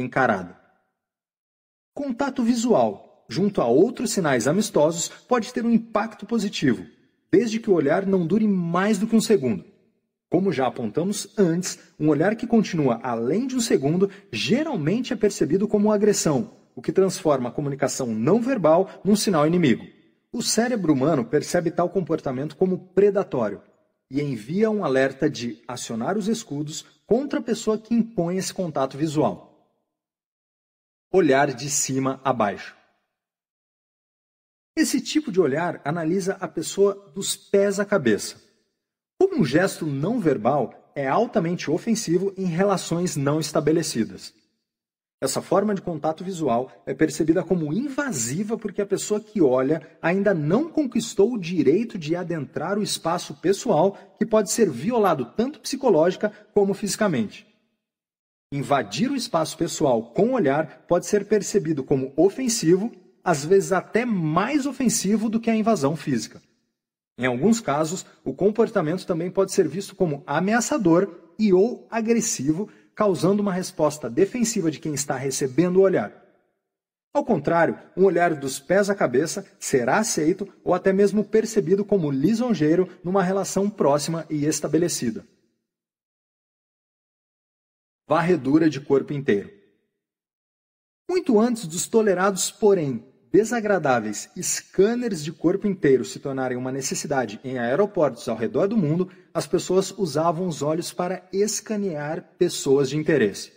encarado. 0.00 0.60
Contato 1.92 2.42
visual, 2.42 3.26
junto 3.28 3.60
a 3.60 3.66
outros 3.66 4.12
sinais 4.12 4.48
amistosos, 4.48 5.08
pode 5.08 5.52
ter 5.52 5.64
um 5.64 5.70
impacto 5.70 6.24
positivo, 6.24 6.86
desde 7.30 7.60
que 7.60 7.70
o 7.70 7.74
olhar 7.74 8.06
não 8.06 8.26
dure 8.26 8.46
mais 8.46 8.96
do 8.96 9.06
que 9.06 9.14
um 9.14 9.20
segundo. 9.20 9.64
Como 10.30 10.52
já 10.52 10.66
apontamos 10.66 11.28
antes, 11.36 11.78
um 11.98 12.08
olhar 12.08 12.36
que 12.36 12.46
continua 12.46 13.00
além 13.02 13.46
de 13.46 13.56
um 13.56 13.60
segundo 13.60 14.08
geralmente 14.32 15.12
é 15.12 15.16
percebido 15.16 15.66
como 15.66 15.92
agressão, 15.92 16.52
o 16.74 16.80
que 16.80 16.92
transforma 16.92 17.48
a 17.48 17.52
comunicação 17.52 18.06
não 18.06 18.40
verbal 18.40 18.88
num 19.04 19.16
sinal 19.16 19.46
inimigo. 19.46 19.84
O 20.32 20.42
cérebro 20.42 20.92
humano 20.92 21.24
percebe 21.24 21.72
tal 21.72 21.90
comportamento 21.90 22.56
como 22.56 22.78
predatório 22.78 23.60
e 24.08 24.22
envia 24.22 24.70
um 24.70 24.84
alerta 24.84 25.28
de 25.28 25.60
acionar 25.66 26.16
os 26.16 26.28
escudos 26.28 26.86
contra 27.04 27.40
a 27.40 27.42
pessoa 27.42 27.76
que 27.76 27.92
impõe 27.92 28.36
esse 28.36 28.54
contato 28.54 28.96
visual 28.96 29.49
olhar 31.12 31.52
de 31.52 31.68
cima 31.68 32.20
a 32.22 32.32
baixo. 32.32 32.76
Esse 34.76 35.00
tipo 35.00 35.32
de 35.32 35.40
olhar 35.40 35.80
analisa 35.84 36.36
a 36.40 36.46
pessoa 36.46 37.10
dos 37.14 37.36
pés 37.36 37.80
à 37.80 37.84
cabeça. 37.84 38.40
Como 39.18 39.40
um 39.40 39.44
gesto 39.44 39.84
não 39.84 40.20
verbal 40.20 40.92
é 40.94 41.08
altamente 41.08 41.70
ofensivo 41.70 42.32
em 42.36 42.44
relações 42.44 43.16
não 43.16 43.40
estabelecidas. 43.40 44.32
Essa 45.20 45.42
forma 45.42 45.74
de 45.74 45.82
contato 45.82 46.24
visual 46.24 46.70
é 46.86 46.94
percebida 46.94 47.42
como 47.42 47.72
invasiva 47.72 48.56
porque 48.56 48.80
a 48.80 48.86
pessoa 48.86 49.20
que 49.20 49.42
olha 49.42 49.86
ainda 50.00 50.32
não 50.32 50.70
conquistou 50.70 51.34
o 51.34 51.38
direito 51.38 51.98
de 51.98 52.14
adentrar 52.14 52.78
o 52.78 52.82
espaço 52.82 53.34
pessoal 53.34 53.98
que 54.16 54.24
pode 54.24 54.50
ser 54.50 54.70
violado 54.70 55.26
tanto 55.36 55.60
psicológica 55.60 56.32
como 56.54 56.72
fisicamente. 56.72 57.49
Invadir 58.52 59.08
o 59.08 59.14
espaço 59.14 59.56
pessoal 59.56 60.02
com 60.02 60.30
o 60.30 60.32
olhar 60.32 60.84
pode 60.88 61.06
ser 61.06 61.24
percebido 61.26 61.84
como 61.84 62.12
ofensivo, 62.16 62.90
às 63.22 63.44
vezes 63.44 63.70
até 63.70 64.04
mais 64.04 64.66
ofensivo 64.66 65.28
do 65.28 65.38
que 65.38 65.48
a 65.48 65.54
invasão 65.54 65.94
física. 65.94 66.42
Em 67.16 67.26
alguns 67.26 67.60
casos, 67.60 68.04
o 68.24 68.34
comportamento 68.34 69.06
também 69.06 69.30
pode 69.30 69.52
ser 69.52 69.68
visto 69.68 69.94
como 69.94 70.24
ameaçador 70.26 71.30
e 71.38 71.52
ou 71.52 71.86
agressivo, 71.88 72.68
causando 72.92 73.40
uma 73.40 73.52
resposta 73.52 74.10
defensiva 74.10 74.68
de 74.68 74.80
quem 74.80 74.94
está 74.94 75.14
recebendo 75.14 75.76
o 75.76 75.82
olhar. 75.82 76.12
Ao 77.14 77.24
contrário, 77.24 77.78
um 77.96 78.04
olhar 78.04 78.34
dos 78.34 78.58
pés 78.58 78.90
à 78.90 78.96
cabeça 78.96 79.46
será 79.60 79.98
aceito 79.98 80.48
ou 80.64 80.74
até 80.74 80.92
mesmo 80.92 81.22
percebido 81.22 81.84
como 81.84 82.10
lisonjeiro 82.10 82.88
numa 83.04 83.22
relação 83.22 83.70
próxima 83.70 84.26
e 84.28 84.44
estabelecida 84.44 85.24
varredura 88.10 88.68
de 88.68 88.80
corpo 88.80 89.12
inteiro. 89.12 89.52
Muito 91.08 91.38
antes 91.38 91.68
dos 91.68 91.86
tolerados, 91.86 92.50
porém 92.50 93.06
desagradáveis 93.30 94.28
scanners 94.42 95.22
de 95.22 95.30
corpo 95.30 95.68
inteiro 95.68 96.04
se 96.04 96.18
tornarem 96.18 96.58
uma 96.58 96.72
necessidade 96.72 97.38
em 97.44 97.56
aeroportos 97.56 98.28
ao 98.28 98.36
redor 98.36 98.66
do 98.66 98.76
mundo, 98.76 99.08
as 99.32 99.46
pessoas 99.46 99.92
usavam 99.96 100.48
os 100.48 100.60
olhos 100.60 100.92
para 100.92 101.24
escanear 101.32 102.34
pessoas 102.36 102.90
de 102.90 102.96
interesse. 102.96 103.52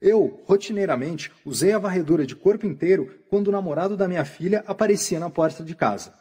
Eu, 0.00 0.44
rotineiramente, 0.46 1.32
usei 1.44 1.72
a 1.72 1.78
varredura 1.80 2.24
de 2.24 2.36
corpo 2.36 2.66
inteiro 2.66 3.18
quando 3.28 3.48
o 3.48 3.52
namorado 3.52 3.96
da 3.96 4.06
minha 4.06 4.24
filha 4.24 4.62
aparecia 4.64 5.18
na 5.18 5.28
porta 5.28 5.64
de 5.64 5.74
casa. 5.74 6.14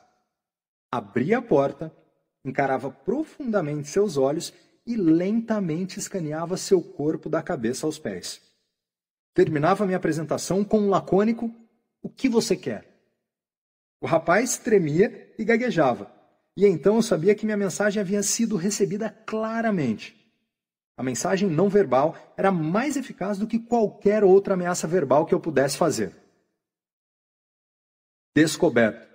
Abria 0.92 1.38
a 1.38 1.42
porta, 1.44 1.96
encarava 2.44 2.90
profundamente 2.90 3.88
seus 3.88 4.18
olhos 4.18 4.52
e 4.86 4.96
lentamente 4.96 6.00
escaneava 6.00 6.58
seu 6.58 6.82
corpo 6.82 7.30
da 7.30 7.42
cabeça 7.42 7.86
aos 7.86 7.98
pés. 7.98 8.42
Terminava 9.34 9.86
minha 9.86 9.98
apresentação 9.98 10.64
com 10.64 10.80
um 10.80 10.90
lacônico: 10.90 11.54
O 12.02 12.10
que 12.10 12.28
você 12.30 12.56
quer? 12.56 12.88
O 14.02 14.06
rapaz 14.06 14.58
tremia 14.58 15.34
e 15.38 15.46
gaguejava, 15.46 16.12
e 16.58 16.66
então 16.66 16.96
eu 16.96 17.02
sabia 17.02 17.34
que 17.34 17.46
minha 17.46 17.58
mensagem 17.58 18.02
havia 18.02 18.22
sido 18.22 18.56
recebida 18.58 19.10
claramente. 19.10 20.22
A 20.96 21.02
mensagem 21.02 21.50
não 21.50 21.70
verbal 21.70 22.16
era 22.38 22.52
mais 22.52 22.96
eficaz 22.96 23.38
do 23.38 23.48
que 23.48 23.58
qualquer 23.58 24.24
outra 24.24 24.54
ameaça 24.54 24.88
verbal 24.88 25.26
que 25.26 25.34
eu 25.34 25.40
pudesse 25.40 25.78
fazer. 25.78 26.16
Descoberto. 28.36 29.12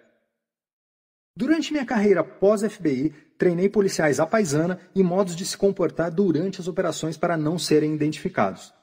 Durante 1.37 1.73
minha 1.73 1.87
carreira 1.87 2.25
pós-FBI, 2.25 3.15
treinei 3.39 3.69
policiais 3.69 4.19
à 4.19 4.27
paisana 4.27 4.81
e 4.95 5.03
modos 5.03 5.37
de 5.37 5.47
se 5.47 5.57
comportar 5.57 6.11
durante 6.11 6.61
as 6.61 6.67
operações 6.67 7.17
para 7.17 7.37
não 7.37 7.59
serem 7.59 7.95
identificados. 7.95 8.75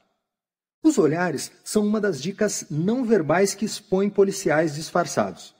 Os 0.81 0.97
olhares 0.97 1.51
são 1.63 1.85
uma 1.85 1.99
das 1.99 2.21
dicas 2.21 2.65
não 2.69 3.03
verbais 3.03 3.53
que 3.53 3.65
expõem 3.65 4.09
policiais 4.09 4.75
disfarçados. 4.75 5.53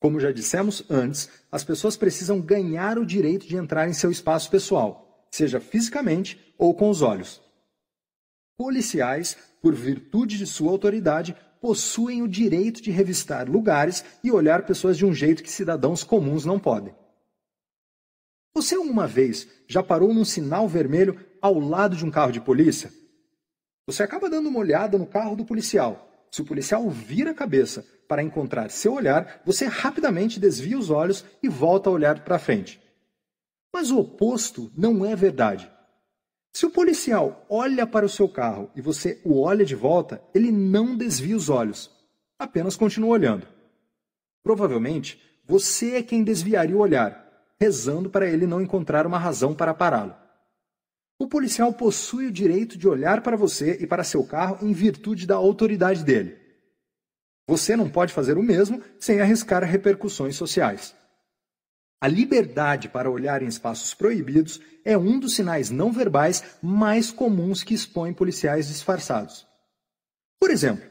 Como 0.00 0.20
já 0.20 0.30
dissemos 0.30 0.84
antes, 0.90 1.28
as 1.50 1.64
pessoas 1.64 1.96
precisam 1.96 2.40
ganhar 2.40 2.98
o 2.98 3.06
direito 3.06 3.46
de 3.46 3.56
entrar 3.56 3.88
em 3.88 3.92
seu 3.92 4.10
espaço 4.10 4.50
pessoal, 4.50 5.26
seja 5.30 5.58
fisicamente 5.58 6.54
ou 6.58 6.74
com 6.74 6.90
os 6.90 7.02
olhos. 7.02 7.40
Policiais, 8.56 9.36
por 9.62 9.74
virtude 9.74 10.36
de 10.36 10.46
sua 10.46 10.70
autoridade, 10.70 11.36
possuem 11.60 12.22
o 12.22 12.28
direito 12.28 12.82
de 12.82 12.90
revistar 12.90 13.48
lugares 13.48 14.04
e 14.22 14.30
olhar 14.30 14.66
pessoas 14.66 14.96
de 14.96 15.06
um 15.06 15.14
jeito 15.14 15.42
que 15.42 15.50
cidadãos 15.50 16.04
comuns 16.04 16.44
não 16.44 16.58
podem. 16.58 16.94
Você 18.58 18.74
alguma 18.74 19.06
vez 19.06 19.46
já 19.68 19.84
parou 19.84 20.12
num 20.12 20.24
sinal 20.24 20.66
vermelho 20.66 21.24
ao 21.40 21.60
lado 21.60 21.94
de 21.94 22.04
um 22.04 22.10
carro 22.10 22.32
de 22.32 22.40
polícia? 22.40 22.92
Você 23.86 24.02
acaba 24.02 24.28
dando 24.28 24.48
uma 24.48 24.58
olhada 24.58 24.98
no 24.98 25.06
carro 25.06 25.36
do 25.36 25.44
policial. 25.44 26.26
Se 26.28 26.42
o 26.42 26.44
policial 26.44 26.90
vira 26.90 27.30
a 27.30 27.34
cabeça 27.34 27.86
para 28.08 28.20
encontrar 28.20 28.68
seu 28.68 28.94
olhar, 28.94 29.40
você 29.46 29.66
rapidamente 29.66 30.40
desvia 30.40 30.76
os 30.76 30.90
olhos 30.90 31.24
e 31.40 31.48
volta 31.48 31.88
a 31.88 31.92
olhar 31.92 32.24
para 32.24 32.36
frente. 32.36 32.82
Mas 33.72 33.92
o 33.92 34.00
oposto 34.00 34.72
não 34.76 35.06
é 35.06 35.14
verdade. 35.14 35.70
Se 36.52 36.66
o 36.66 36.70
policial 36.70 37.46
olha 37.48 37.86
para 37.86 38.06
o 38.06 38.08
seu 38.08 38.28
carro 38.28 38.72
e 38.74 38.80
você 38.80 39.20
o 39.24 39.40
olha 39.40 39.64
de 39.64 39.76
volta, 39.76 40.20
ele 40.34 40.50
não 40.50 40.96
desvia 40.96 41.36
os 41.36 41.48
olhos, 41.48 41.92
apenas 42.36 42.74
continua 42.74 43.10
olhando. 43.10 43.46
Provavelmente, 44.42 45.22
você 45.46 45.94
é 45.94 46.02
quem 46.02 46.24
desviaria 46.24 46.76
o 46.76 46.80
olhar, 46.80 47.27
rezando 47.60 48.08
para 48.08 48.28
ele 48.28 48.46
não 48.46 48.60
encontrar 48.60 49.06
uma 49.06 49.18
razão 49.18 49.54
para 49.54 49.74
pará-lo. 49.74 50.14
O 51.18 51.26
policial 51.26 51.72
possui 51.72 52.26
o 52.26 52.32
direito 52.32 52.78
de 52.78 52.86
olhar 52.86 53.22
para 53.22 53.36
você 53.36 53.76
e 53.80 53.86
para 53.86 54.04
seu 54.04 54.24
carro 54.24 54.58
em 54.64 54.72
virtude 54.72 55.26
da 55.26 55.34
autoridade 55.34 56.04
dele. 56.04 56.38
Você 57.48 57.74
não 57.74 57.90
pode 57.90 58.12
fazer 58.12 58.38
o 58.38 58.42
mesmo 58.42 58.82
sem 59.00 59.20
arriscar 59.20 59.64
repercussões 59.64 60.36
sociais. 60.36 60.94
A 62.00 62.06
liberdade 62.06 62.88
para 62.88 63.10
olhar 63.10 63.42
em 63.42 63.48
espaços 63.48 63.92
proibidos 63.92 64.60
é 64.84 64.96
um 64.96 65.18
dos 65.18 65.34
sinais 65.34 65.68
não 65.68 65.90
verbais 65.90 66.44
mais 66.62 67.10
comuns 67.10 67.64
que 67.64 67.74
expõem 67.74 68.12
policiais 68.12 68.68
disfarçados. 68.68 69.44
Por 70.38 70.50
exemplo, 70.50 70.88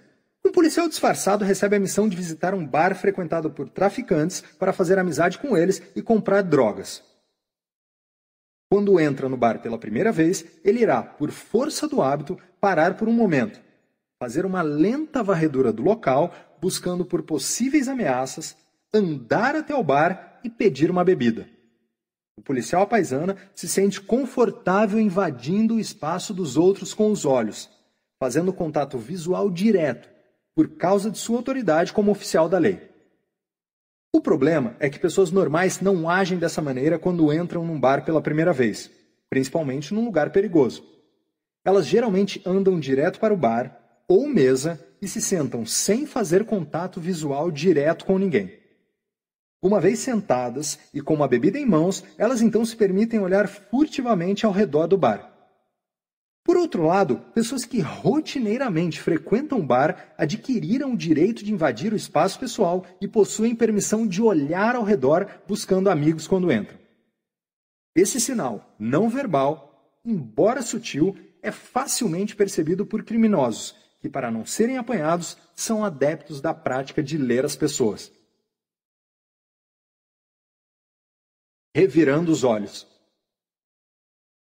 um 0.48 0.52
policial 0.52 0.88
disfarçado 0.88 1.44
recebe 1.44 1.76
a 1.76 1.80
missão 1.80 2.08
de 2.08 2.16
visitar 2.16 2.54
um 2.54 2.66
bar 2.66 2.96
frequentado 2.96 3.52
por 3.52 3.70
traficantes 3.70 4.42
para 4.58 4.74
fazer 4.74 4.98
amizade 4.98 5.38
com 5.38 5.58
eles 5.58 5.82
e 5.96 6.02
comprar 6.02 6.42
drogas. 6.42 7.04
Quando 8.70 9.00
entra 9.00 9.30
no 9.30 9.38
bar 9.38 9.60
pela 9.62 9.78
primeira 9.78 10.12
vez, 10.12 10.46
ele 10.64 10.82
irá, 10.82 11.02
por 11.02 11.32
força 11.32 11.88
do 11.88 12.02
hábito, 12.02 12.38
parar 12.60 12.98
por 12.98 13.08
um 13.08 13.14
momento, 13.14 13.62
fazer 14.22 14.46
uma 14.46 14.62
lenta 14.62 15.22
varredura 15.22 15.72
do 15.72 15.84
local, 15.84 16.34
buscando 16.62 17.06
por 17.06 17.24
possíveis 17.24 17.88
ameaças, 17.88 18.58
andar 18.94 19.56
até 19.56 19.76
o 19.76 19.84
bar 19.84 20.40
e 20.44 20.50
pedir 20.50 20.90
uma 20.90 21.04
bebida. 21.04 21.48
O 22.38 22.42
policial 22.42 22.88
paisana 22.88 23.36
se 23.56 23.68
sente 23.68 24.00
confortável 24.00 25.00
invadindo 25.00 25.76
o 25.76 25.80
espaço 25.80 26.34
dos 26.34 26.56
outros 26.56 26.94
com 26.94 27.12
os 27.12 27.26
olhos, 27.26 27.70
fazendo 28.20 28.54
contato 28.54 28.98
visual 28.98 29.50
direto, 29.50 30.17
por 30.58 30.70
causa 30.70 31.12
de 31.12 31.20
sua 31.20 31.38
autoridade 31.38 31.94
como 31.94 32.10
oficial 32.10 32.50
da 32.50 32.58
lei. 32.58 32.82
O 34.12 34.20
problema 34.20 34.76
é 34.80 34.90
que 34.90 34.98
pessoas 34.98 35.30
normais 35.30 35.82
não 35.82 36.10
agem 36.10 36.40
dessa 36.40 36.64
maneira 36.64 36.98
quando 36.98 37.32
entram 37.32 37.64
num 37.64 37.80
bar 37.80 38.04
pela 38.04 38.24
primeira 38.24 38.52
vez, 38.52 38.90
principalmente 39.30 39.94
num 39.94 40.04
lugar 40.04 40.32
perigoso. 40.32 40.84
Elas 41.64 41.86
geralmente 41.86 42.42
andam 42.44 42.80
direto 42.80 43.20
para 43.20 43.36
o 43.36 43.38
bar 43.38 43.80
ou 44.08 44.28
mesa 44.28 44.84
e 45.00 45.08
se 45.08 45.22
sentam 45.22 45.64
sem 45.64 46.08
fazer 46.08 46.44
contato 46.44 47.00
visual 47.00 47.52
direto 47.52 48.04
com 48.04 48.18
ninguém. 48.18 48.52
Uma 49.62 49.80
vez 49.80 50.00
sentadas 50.00 50.80
e 50.92 51.02
com 51.02 51.14
uma 51.14 51.28
bebida 51.28 51.60
em 51.60 51.68
mãos, 51.68 52.04
elas 52.18 52.42
então 52.42 52.66
se 52.66 52.76
permitem 52.76 53.20
olhar 53.20 53.48
furtivamente 53.48 54.44
ao 54.44 54.52
redor 54.52 54.88
do 54.88 54.98
bar. 54.98 55.37
Por 56.48 56.56
outro 56.56 56.86
lado, 56.86 57.20
pessoas 57.34 57.66
que 57.66 57.82
rotineiramente 57.82 59.02
frequentam 59.02 59.68
bar 59.68 60.16
adquiriram 60.18 60.94
o 60.94 60.98
direito 60.98 61.44
de 61.44 61.52
invadir 61.52 61.92
o 61.92 61.96
espaço 61.98 62.40
pessoal 62.40 62.86
e 63.02 63.08
possuem 63.08 63.54
permissão 63.54 64.08
de 64.08 64.22
olhar 64.22 64.74
ao 64.74 64.84
redor 64.84 65.44
buscando 65.46 65.90
amigos 65.90 66.26
quando 66.26 66.50
entram. 66.50 66.80
Esse 67.94 68.22
sinal 68.22 68.74
não 68.80 69.10
verbal, 69.10 70.00
embora 70.06 70.62
sutil, 70.62 71.18
é 71.42 71.52
facilmente 71.52 72.34
percebido 72.34 72.86
por 72.86 73.04
criminosos 73.04 73.76
que, 74.00 74.08
para 74.08 74.32
não 74.32 74.46
serem 74.46 74.78
apanhados, 74.78 75.38
são 75.54 75.84
adeptos 75.84 76.40
da 76.40 76.54
prática 76.54 77.04
de 77.04 77.18
ler 77.18 77.44
as 77.44 77.58
pessoas. 77.58 78.10
Revirando 81.76 82.32
os 82.32 82.46
olhos. 82.46 82.97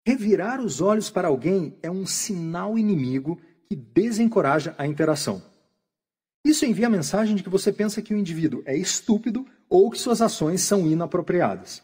Revirar 0.06 0.60
os 0.60 0.80
olhos 0.80 1.10
para 1.10 1.26
alguém 1.26 1.76
é 1.82 1.90
um 1.90 2.06
sinal 2.06 2.78
inimigo 2.78 3.40
que 3.68 3.74
desencoraja 3.74 4.72
a 4.78 4.86
interação. 4.86 5.42
Isso 6.44 6.64
envia 6.64 6.86
a 6.86 6.90
mensagem 6.90 7.34
de 7.34 7.42
que 7.42 7.48
você 7.48 7.72
pensa 7.72 8.00
que 8.00 8.14
o 8.14 8.16
indivíduo 8.16 8.62
é 8.64 8.76
estúpido 8.76 9.44
ou 9.68 9.90
que 9.90 9.98
suas 9.98 10.22
ações 10.22 10.60
são 10.60 10.86
inapropriadas. 10.86 11.82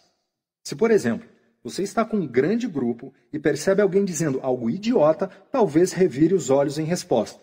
Se, 0.62 0.76
por 0.76 0.92
exemplo, 0.92 1.28
você 1.64 1.82
está 1.82 2.04
com 2.04 2.18
um 2.18 2.26
grande 2.28 2.68
grupo 2.68 3.12
e 3.32 3.40
percebe 3.40 3.82
alguém 3.82 4.04
dizendo 4.04 4.38
algo 4.40 4.70
idiota, 4.70 5.26
talvez 5.50 5.90
revire 5.90 6.32
os 6.32 6.48
olhos 6.48 6.78
em 6.78 6.84
resposta. 6.84 7.42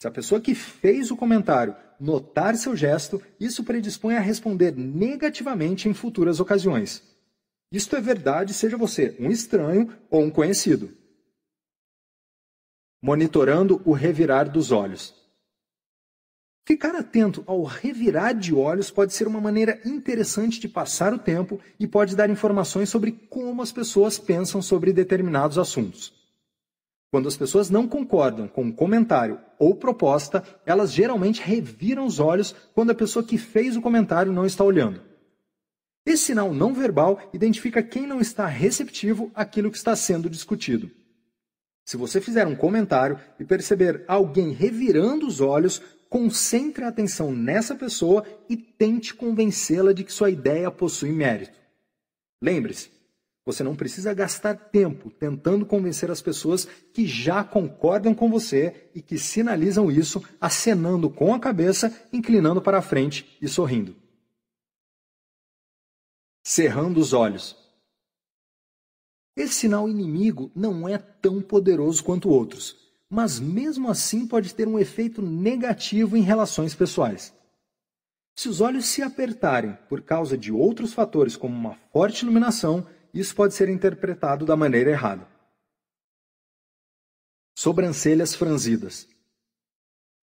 Se 0.00 0.08
a 0.08 0.10
pessoa 0.10 0.40
que 0.40 0.54
fez 0.54 1.10
o 1.10 1.16
comentário 1.18 1.76
notar 2.00 2.56
seu 2.56 2.74
gesto, 2.74 3.20
isso 3.38 3.62
predispõe 3.62 4.16
a 4.16 4.20
responder 4.20 4.74
negativamente 4.74 5.86
em 5.86 5.92
futuras 5.92 6.40
ocasiões. 6.40 7.02
Isto 7.76 7.94
é 7.94 8.00
verdade, 8.00 8.54
seja 8.54 8.74
você 8.74 9.14
um 9.20 9.30
estranho 9.30 9.92
ou 10.08 10.22
um 10.22 10.30
conhecido. 10.30 10.96
Monitorando 13.02 13.82
o 13.84 13.92
revirar 13.92 14.50
dos 14.50 14.72
olhos. 14.72 15.14
Ficar 16.64 16.96
atento 16.96 17.44
ao 17.46 17.62
revirar 17.64 18.34
de 18.34 18.54
olhos 18.54 18.90
pode 18.90 19.12
ser 19.12 19.28
uma 19.28 19.42
maneira 19.42 19.78
interessante 19.84 20.58
de 20.58 20.70
passar 20.70 21.12
o 21.12 21.18
tempo 21.18 21.60
e 21.78 21.86
pode 21.86 22.16
dar 22.16 22.30
informações 22.30 22.88
sobre 22.88 23.12
como 23.12 23.60
as 23.60 23.72
pessoas 23.72 24.18
pensam 24.18 24.62
sobre 24.62 24.90
determinados 24.90 25.58
assuntos. 25.58 26.14
Quando 27.10 27.28
as 27.28 27.36
pessoas 27.36 27.68
não 27.68 27.86
concordam 27.86 28.48
com 28.48 28.62
um 28.62 28.72
comentário 28.72 29.38
ou 29.58 29.74
proposta, 29.74 30.42
elas 30.64 30.94
geralmente 30.94 31.42
reviram 31.42 32.06
os 32.06 32.20
olhos 32.20 32.56
quando 32.74 32.92
a 32.92 32.94
pessoa 32.94 33.22
que 33.22 33.36
fez 33.36 33.76
o 33.76 33.82
comentário 33.82 34.32
não 34.32 34.46
está 34.46 34.64
olhando. 34.64 35.15
Esse 36.06 36.26
sinal 36.26 36.54
não 36.54 36.72
verbal 36.72 37.20
identifica 37.34 37.82
quem 37.82 38.06
não 38.06 38.20
está 38.20 38.46
receptivo 38.46 39.28
àquilo 39.34 39.72
que 39.72 39.76
está 39.76 39.96
sendo 39.96 40.30
discutido. 40.30 40.88
Se 41.84 41.96
você 41.96 42.20
fizer 42.20 42.46
um 42.46 42.54
comentário 42.54 43.18
e 43.40 43.44
perceber 43.44 44.04
alguém 44.06 44.52
revirando 44.52 45.26
os 45.26 45.40
olhos, 45.40 45.82
concentre 46.08 46.84
a 46.84 46.88
atenção 46.88 47.32
nessa 47.32 47.74
pessoa 47.74 48.24
e 48.48 48.56
tente 48.56 49.14
convencê-la 49.14 49.92
de 49.92 50.04
que 50.04 50.12
sua 50.12 50.30
ideia 50.30 50.70
possui 50.70 51.10
mérito. 51.10 51.58
Lembre-se, 52.40 52.88
você 53.44 53.64
não 53.64 53.74
precisa 53.74 54.14
gastar 54.14 54.54
tempo 54.54 55.10
tentando 55.10 55.66
convencer 55.66 56.08
as 56.10 56.22
pessoas 56.22 56.68
que 56.92 57.04
já 57.04 57.42
concordam 57.42 58.14
com 58.14 58.30
você 58.30 58.88
e 58.94 59.02
que 59.02 59.18
sinalizam 59.18 59.90
isso 59.90 60.22
acenando 60.40 61.10
com 61.10 61.34
a 61.34 61.40
cabeça, 61.40 61.92
inclinando 62.12 62.62
para 62.62 62.78
a 62.78 62.82
frente 62.82 63.36
e 63.40 63.48
sorrindo 63.48 64.05
cerrando 66.46 67.00
os 67.00 67.12
olhos. 67.12 67.56
Esse 69.34 69.54
sinal 69.54 69.88
inimigo 69.88 70.48
não 70.54 70.88
é 70.88 70.96
tão 70.96 71.42
poderoso 71.42 72.04
quanto 72.04 72.28
outros, 72.28 72.76
mas 73.10 73.40
mesmo 73.40 73.90
assim 73.90 74.28
pode 74.28 74.54
ter 74.54 74.68
um 74.68 74.78
efeito 74.78 75.20
negativo 75.20 76.16
em 76.16 76.20
relações 76.20 76.72
pessoais. 76.72 77.34
Se 78.36 78.48
os 78.48 78.60
olhos 78.60 78.86
se 78.86 79.02
apertarem 79.02 79.76
por 79.88 80.02
causa 80.02 80.38
de 80.38 80.52
outros 80.52 80.92
fatores, 80.92 81.34
como 81.34 81.52
uma 81.52 81.74
forte 81.92 82.22
iluminação, 82.22 82.86
isso 83.12 83.34
pode 83.34 83.52
ser 83.52 83.68
interpretado 83.68 84.46
da 84.46 84.56
maneira 84.56 84.92
errada. 84.92 85.26
Sobrancelhas 87.58 88.36
franzidas. 88.36 89.08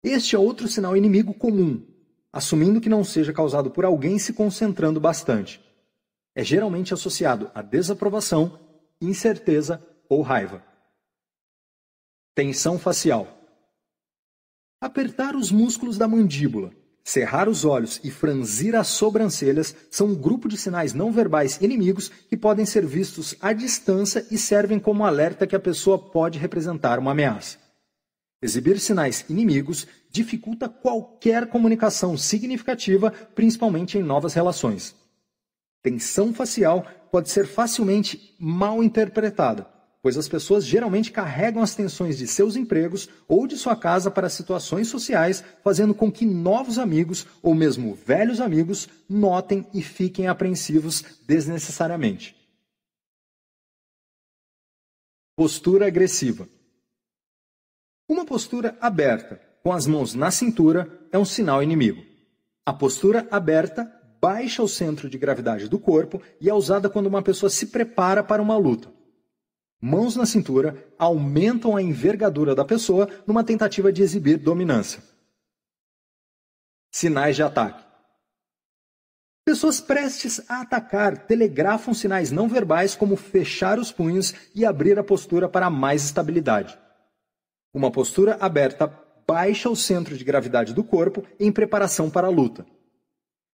Este 0.00 0.36
é 0.36 0.38
outro 0.38 0.68
sinal 0.68 0.96
inimigo 0.96 1.34
comum, 1.34 1.84
assumindo 2.32 2.80
que 2.80 2.88
não 2.88 3.02
seja 3.02 3.32
causado 3.32 3.68
por 3.68 3.84
alguém 3.84 4.16
se 4.16 4.32
concentrando 4.32 5.00
bastante 5.00 5.63
é 6.34 6.42
geralmente 6.42 6.92
associado 6.92 7.50
a 7.54 7.62
desaprovação, 7.62 8.58
incerteza 9.00 9.82
ou 10.08 10.22
raiva. 10.22 10.64
Tensão 12.34 12.78
facial. 12.78 13.28
Apertar 14.80 15.36
os 15.36 15.52
músculos 15.52 15.96
da 15.96 16.08
mandíbula, 16.08 16.72
cerrar 17.04 17.48
os 17.48 17.64
olhos 17.64 18.00
e 18.02 18.10
franzir 18.10 18.74
as 18.74 18.88
sobrancelhas 18.88 19.74
são 19.90 20.08
um 20.08 20.14
grupo 20.14 20.48
de 20.48 20.56
sinais 20.56 20.92
não 20.92 21.12
verbais 21.12 21.60
inimigos 21.60 22.08
que 22.08 22.36
podem 22.36 22.66
ser 22.66 22.84
vistos 22.84 23.36
à 23.40 23.52
distância 23.52 24.26
e 24.30 24.36
servem 24.36 24.80
como 24.80 25.04
alerta 25.04 25.46
que 25.46 25.54
a 25.54 25.60
pessoa 25.60 25.98
pode 25.98 26.38
representar 26.38 26.98
uma 26.98 27.12
ameaça. 27.12 27.58
Exibir 28.42 28.78
sinais 28.78 29.24
inimigos 29.30 29.86
dificulta 30.10 30.68
qualquer 30.68 31.46
comunicação 31.48 32.16
significativa, 32.16 33.10
principalmente 33.10 33.96
em 33.96 34.02
novas 34.02 34.34
relações. 34.34 34.94
Tensão 35.84 36.32
facial 36.32 36.86
pode 37.12 37.28
ser 37.28 37.46
facilmente 37.46 38.34
mal 38.40 38.82
interpretada, 38.82 39.68
pois 40.02 40.16
as 40.16 40.26
pessoas 40.26 40.64
geralmente 40.64 41.12
carregam 41.12 41.62
as 41.62 41.74
tensões 41.74 42.16
de 42.16 42.26
seus 42.26 42.56
empregos 42.56 43.06
ou 43.28 43.46
de 43.46 43.58
sua 43.58 43.76
casa 43.76 44.10
para 44.10 44.30
situações 44.30 44.88
sociais, 44.88 45.44
fazendo 45.62 45.94
com 45.94 46.10
que 46.10 46.24
novos 46.24 46.78
amigos 46.78 47.26
ou 47.42 47.54
mesmo 47.54 47.94
velhos 47.94 48.40
amigos 48.40 48.88
notem 49.06 49.66
e 49.74 49.82
fiquem 49.82 50.26
apreensivos 50.26 51.04
desnecessariamente. 51.26 52.34
Postura 55.36 55.86
agressiva. 55.86 56.48
Uma 58.08 58.24
postura 58.24 58.74
aberta, 58.80 59.38
com 59.62 59.70
as 59.70 59.86
mãos 59.86 60.14
na 60.14 60.30
cintura, 60.30 61.06
é 61.12 61.18
um 61.18 61.26
sinal 61.26 61.62
inimigo. 61.62 62.02
A 62.64 62.72
postura 62.72 63.28
aberta 63.30 64.00
baixa 64.24 64.62
o 64.62 64.68
centro 64.68 65.06
de 65.06 65.18
gravidade 65.18 65.68
do 65.68 65.78
corpo 65.78 66.22
e 66.40 66.48
é 66.48 66.54
usada 66.54 66.88
quando 66.88 67.08
uma 67.08 67.20
pessoa 67.20 67.50
se 67.50 67.66
prepara 67.66 68.24
para 68.24 68.40
uma 68.40 68.56
luta. 68.56 68.90
Mãos 69.78 70.16
na 70.16 70.24
cintura 70.24 70.82
aumentam 70.98 71.76
a 71.76 71.82
envergadura 71.82 72.54
da 72.54 72.64
pessoa 72.64 73.06
numa 73.26 73.44
tentativa 73.44 73.92
de 73.92 74.02
exibir 74.02 74.38
dominância. 74.38 75.02
Sinais 76.90 77.36
de 77.36 77.42
ataque. 77.42 77.84
Pessoas 79.44 79.78
prestes 79.78 80.40
a 80.48 80.62
atacar 80.62 81.26
telegrafam 81.26 81.92
sinais 81.92 82.30
não 82.30 82.48
verbais 82.48 82.94
como 82.94 83.16
fechar 83.16 83.78
os 83.78 83.92
punhos 83.92 84.32
e 84.54 84.64
abrir 84.64 84.98
a 84.98 85.04
postura 85.04 85.50
para 85.50 85.68
mais 85.68 86.02
estabilidade. 86.02 86.78
Uma 87.74 87.90
postura 87.90 88.38
aberta 88.40 88.86
baixa 89.28 89.68
o 89.68 89.76
centro 89.76 90.16
de 90.16 90.24
gravidade 90.24 90.72
do 90.72 90.82
corpo 90.82 91.22
em 91.38 91.52
preparação 91.52 92.08
para 92.08 92.26
a 92.28 92.30
luta. 92.30 92.64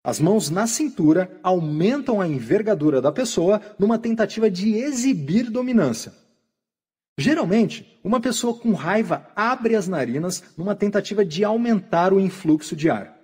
As 0.03 0.21
mãos 0.21 0.49
na 0.49 0.67
cintura 0.67 1.39
aumentam 1.43 2.21
a 2.21 2.27
envergadura 2.27 3.01
da 3.01 3.13
pessoa 3.13 3.61
numa 3.79 3.99
tentativa 3.99 4.51
de 4.51 4.75
exibir 4.75 5.51
dominância. 5.51 6.13
Geralmente, 7.19 7.99
uma 8.05 8.21
pessoa 8.21 8.55
com 8.55 8.73
raiva 8.73 9.29
abre 9.35 9.75
as 9.75 9.89
narinas 9.89 10.43
numa 10.57 10.75
tentativa 10.77 11.25
de 11.25 11.43
aumentar 11.43 12.13
o 12.13 12.21
influxo 12.21 12.77
de 12.77 12.89
ar. 12.89 13.19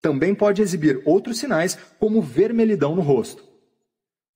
Também 0.00 0.34
pode 0.34 0.62
exibir 0.62 1.02
outros 1.04 1.38
sinais, 1.38 1.76
como 1.98 2.22
vermelhidão 2.22 2.94
no 2.94 3.02
rosto. 3.02 3.42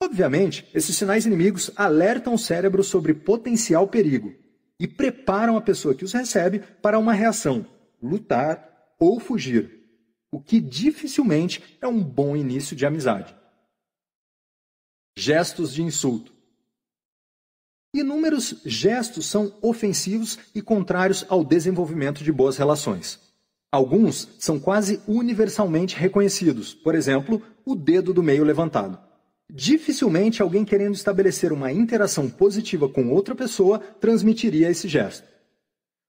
Obviamente, 0.02 0.68
esses 0.74 0.96
sinais 0.96 1.24
inimigos 1.24 1.70
alertam 1.76 2.34
o 2.34 2.38
cérebro 2.38 2.82
sobre 2.82 3.14
potencial 3.14 3.86
perigo 3.86 4.34
e 4.80 4.88
preparam 4.88 5.56
a 5.56 5.60
pessoa 5.60 5.94
que 5.94 6.04
os 6.04 6.12
recebe 6.12 6.58
para 6.82 6.98
uma 6.98 7.12
reação, 7.12 7.64
lutar 8.02 8.96
ou 8.98 9.20
fugir. 9.20 9.81
O 10.32 10.40
que 10.40 10.58
dificilmente 10.58 11.76
é 11.80 11.86
um 11.86 12.02
bom 12.02 12.34
início 12.34 12.74
de 12.74 12.86
amizade. 12.86 13.36
Gestos 15.14 15.74
de 15.74 15.82
insulto. 15.82 16.32
Inúmeros 17.94 18.62
gestos 18.64 19.26
são 19.26 19.54
ofensivos 19.60 20.38
e 20.54 20.62
contrários 20.62 21.26
ao 21.28 21.44
desenvolvimento 21.44 22.24
de 22.24 22.32
boas 22.32 22.56
relações. 22.56 23.20
Alguns 23.70 24.28
são 24.38 24.58
quase 24.58 25.02
universalmente 25.06 25.96
reconhecidos, 25.96 26.72
por 26.72 26.94
exemplo, 26.94 27.42
o 27.64 27.74
dedo 27.74 28.14
do 28.14 28.22
meio 28.22 28.44
levantado. 28.44 28.98
Dificilmente 29.50 30.40
alguém 30.40 30.64
querendo 30.64 30.94
estabelecer 30.94 31.52
uma 31.52 31.70
interação 31.70 32.30
positiva 32.30 32.88
com 32.88 33.10
outra 33.10 33.34
pessoa 33.34 33.78
transmitiria 33.78 34.70
esse 34.70 34.88
gesto. 34.88 35.28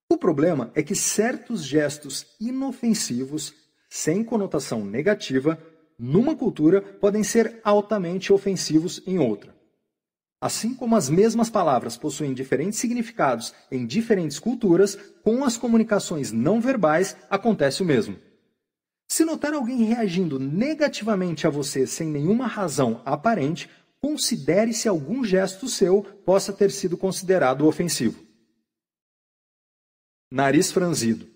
O 0.10 0.18
problema 0.18 0.72
é 0.76 0.82
que 0.82 0.96
certos 0.96 1.66
gestos 1.66 2.26
inofensivos, 2.40 3.54
sem 3.96 4.24
conotação 4.24 4.84
negativa, 4.84 5.56
numa 6.00 6.36
cultura 6.36 6.82
podem 6.82 7.24
ser 7.24 7.62
altamente 7.64 8.34
ofensivos 8.34 9.04
em 9.06 9.20
outra. 9.20 9.56
Assim 10.42 10.74
como 10.74 10.96
as 10.96 11.12
mesmas 11.12 11.48
palavras 11.48 11.96
possuem 11.96 12.34
diferentes 12.34 12.80
significados 12.80 13.54
em 13.72 13.86
diferentes 13.86 14.40
culturas, 14.40 14.96
com 15.24 15.44
as 15.44 15.58
comunicações 15.58 16.32
não 16.32 16.60
verbais 16.60 17.16
acontece 17.30 17.84
o 17.84 17.86
mesmo. 17.86 18.18
Se 19.08 19.24
notar 19.24 19.54
alguém 19.54 19.84
reagindo 19.84 20.40
negativamente 20.40 21.46
a 21.46 21.52
você 21.52 21.86
sem 21.86 22.08
nenhuma 22.08 22.48
razão 22.48 23.00
aparente, 23.06 23.70
considere 24.02 24.74
se 24.74 24.90
algum 24.90 25.24
gesto 25.24 25.68
seu 25.68 26.02
possa 26.26 26.52
ter 26.52 26.72
sido 26.72 26.98
considerado 26.98 27.68
ofensivo. 27.68 28.26
Nariz 30.32 30.72
franzido. 30.72 31.33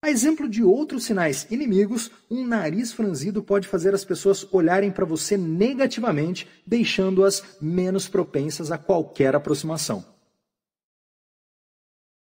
A 0.00 0.10
exemplo 0.10 0.48
de 0.48 0.62
outros 0.62 1.04
sinais 1.04 1.50
inimigos, 1.50 2.10
um 2.30 2.46
nariz 2.46 2.92
franzido 2.92 3.42
pode 3.42 3.66
fazer 3.66 3.94
as 3.94 4.04
pessoas 4.04 4.46
olharem 4.52 4.92
para 4.92 5.04
você 5.04 5.36
negativamente, 5.36 6.48
deixando-as 6.64 7.42
menos 7.60 8.08
propensas 8.08 8.70
a 8.70 8.78
qualquer 8.78 9.34
aproximação. 9.34 10.04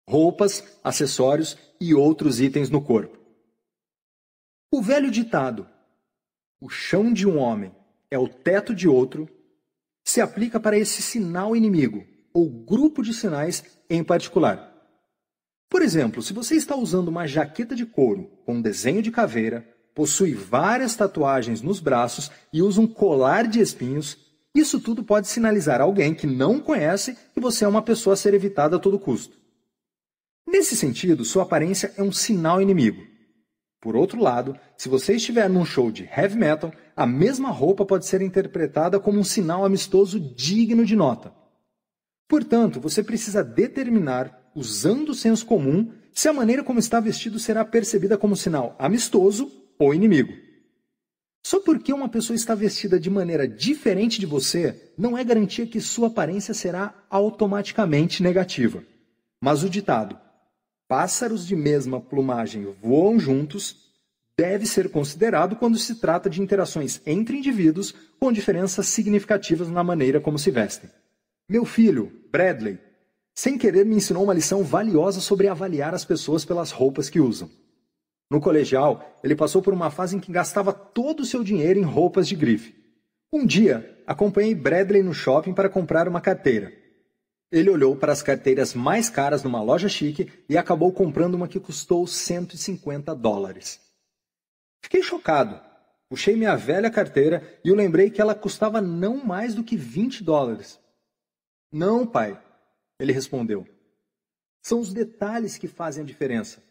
Roupas, 0.08 0.64
acessórios 0.82 1.56
e 1.80 1.94
outros 1.94 2.40
itens 2.40 2.68
no 2.68 2.82
corpo. 2.82 3.16
O 4.72 4.82
velho 4.82 5.10
ditado, 5.10 5.68
o 6.60 6.68
chão 6.68 7.12
de 7.12 7.26
um 7.26 7.38
homem 7.38 7.72
é 8.10 8.18
o 8.18 8.28
teto 8.28 8.74
de 8.74 8.88
outro, 8.88 9.28
se 10.04 10.20
aplica 10.20 10.58
para 10.58 10.76
esse 10.76 11.00
sinal 11.00 11.54
inimigo, 11.54 12.04
ou 12.34 12.50
grupo 12.50 13.00
de 13.00 13.14
sinais 13.14 13.62
em 13.88 14.02
particular. 14.02 14.69
Por 15.70 15.82
exemplo, 15.82 16.20
se 16.20 16.32
você 16.32 16.56
está 16.56 16.74
usando 16.74 17.08
uma 17.08 17.28
jaqueta 17.28 17.76
de 17.76 17.86
couro 17.86 18.28
com 18.44 18.60
desenho 18.60 19.00
de 19.00 19.12
caveira, 19.12 19.64
possui 19.94 20.34
várias 20.34 20.96
tatuagens 20.96 21.62
nos 21.62 21.78
braços 21.78 22.28
e 22.52 22.60
usa 22.60 22.80
um 22.80 22.88
colar 22.88 23.46
de 23.46 23.60
espinhos, 23.60 24.18
isso 24.52 24.80
tudo 24.80 25.04
pode 25.04 25.28
sinalizar 25.28 25.80
alguém 25.80 26.12
que 26.12 26.26
não 26.26 26.58
conhece 26.58 27.16
que 27.32 27.38
você 27.38 27.64
é 27.64 27.68
uma 27.68 27.82
pessoa 27.82 28.14
a 28.14 28.16
ser 28.16 28.34
evitada 28.34 28.76
a 28.76 28.78
todo 28.80 28.98
custo. 28.98 29.38
Nesse 30.44 30.76
sentido, 30.76 31.24
sua 31.24 31.44
aparência 31.44 31.94
é 31.96 32.02
um 32.02 32.10
sinal 32.10 32.60
inimigo. 32.60 33.06
Por 33.80 33.94
outro 33.94 34.20
lado, 34.20 34.58
se 34.76 34.88
você 34.88 35.14
estiver 35.14 35.48
num 35.48 35.64
show 35.64 35.92
de 35.92 36.02
heavy 36.04 36.36
metal, 36.36 36.72
a 36.96 37.06
mesma 37.06 37.50
roupa 37.50 37.86
pode 37.86 38.06
ser 38.06 38.20
interpretada 38.20 38.98
como 38.98 39.20
um 39.20 39.24
sinal 39.24 39.64
amistoso 39.64 40.18
digno 40.18 40.84
de 40.84 40.96
nota. 40.96 41.32
Portanto, 42.28 42.80
você 42.80 43.02
precisa 43.02 43.44
determinar, 43.44 44.39
usando 44.54 45.10
o 45.10 45.14
senso 45.14 45.46
comum, 45.46 45.92
se 46.12 46.28
a 46.28 46.32
maneira 46.32 46.62
como 46.62 46.78
está 46.78 47.00
vestido 47.00 47.38
será 47.38 47.64
percebida 47.64 48.18
como 48.18 48.36
sinal 48.36 48.76
amistoso 48.78 49.50
ou 49.78 49.94
inimigo. 49.94 50.32
Só 51.44 51.60
porque 51.60 51.92
uma 51.92 52.08
pessoa 52.08 52.36
está 52.36 52.54
vestida 52.54 53.00
de 53.00 53.08
maneira 53.08 53.48
diferente 53.48 54.20
de 54.20 54.26
você, 54.26 54.92
não 54.96 55.16
é 55.16 55.24
garantia 55.24 55.66
que 55.66 55.80
sua 55.80 56.08
aparência 56.08 56.52
será 56.52 56.94
automaticamente 57.08 58.22
negativa. 58.22 58.84
Mas 59.40 59.62
o 59.62 59.70
ditado 59.70 60.18
pássaros 60.86 61.46
de 61.46 61.54
mesma 61.54 62.00
plumagem 62.00 62.74
voam 62.82 63.18
juntos 63.18 63.90
deve 64.36 64.66
ser 64.66 64.90
considerado 64.90 65.54
quando 65.54 65.78
se 65.78 65.94
trata 66.00 66.28
de 66.28 66.42
interações 66.42 67.00
entre 67.06 67.36
indivíduos 67.36 67.94
com 68.18 68.32
diferenças 68.32 68.88
significativas 68.88 69.68
na 69.68 69.84
maneira 69.84 70.20
como 70.20 70.38
se 70.38 70.50
vestem. 70.50 70.90
Meu 71.48 71.64
filho, 71.64 72.10
Bradley, 72.32 72.78
sem 73.40 73.56
querer 73.56 73.86
me 73.86 73.96
ensinou 73.96 74.22
uma 74.22 74.34
lição 74.34 74.62
valiosa 74.62 75.18
sobre 75.18 75.48
avaliar 75.48 75.94
as 75.94 76.04
pessoas 76.04 76.44
pelas 76.44 76.70
roupas 76.70 77.08
que 77.08 77.20
usam. 77.20 77.50
No 78.30 78.38
colegial, 78.38 79.18
ele 79.24 79.34
passou 79.34 79.62
por 79.62 79.72
uma 79.72 79.90
fase 79.90 80.14
em 80.14 80.20
que 80.20 80.30
gastava 80.30 80.74
todo 80.74 81.20
o 81.20 81.24
seu 81.24 81.42
dinheiro 81.42 81.78
em 81.80 81.82
roupas 81.82 82.28
de 82.28 82.36
grife. 82.36 82.74
Um 83.32 83.46
dia, 83.46 83.98
acompanhei 84.06 84.54
Bradley 84.54 85.02
no 85.02 85.14
shopping 85.14 85.54
para 85.54 85.70
comprar 85.70 86.06
uma 86.06 86.20
carteira. 86.20 86.70
Ele 87.50 87.70
olhou 87.70 87.96
para 87.96 88.12
as 88.12 88.22
carteiras 88.22 88.74
mais 88.74 89.08
caras 89.08 89.42
numa 89.42 89.62
loja 89.62 89.88
chique 89.88 90.30
e 90.46 90.58
acabou 90.58 90.92
comprando 90.92 91.34
uma 91.34 91.48
que 91.48 91.58
custou 91.58 92.06
150 92.06 93.14
dólares. 93.14 93.80
Fiquei 94.82 95.02
chocado. 95.02 95.58
Puxei 96.10 96.36
minha 96.36 96.56
velha 96.56 96.90
carteira 96.90 97.58
e 97.64 97.70
eu 97.70 97.74
lembrei 97.74 98.10
que 98.10 98.20
ela 98.20 98.34
custava 98.34 98.82
não 98.82 99.24
mais 99.24 99.54
do 99.54 99.64
que 99.64 99.78
20 99.78 100.22
dólares. 100.22 100.78
Não, 101.72 102.06
pai, 102.06 102.38
ele 103.00 103.12
respondeu. 103.12 103.66
São 104.62 104.78
os 104.78 104.92
detalhes 104.92 105.56
que 105.56 105.66
fazem 105.66 106.04
a 106.04 106.06
diferença. 106.06 106.62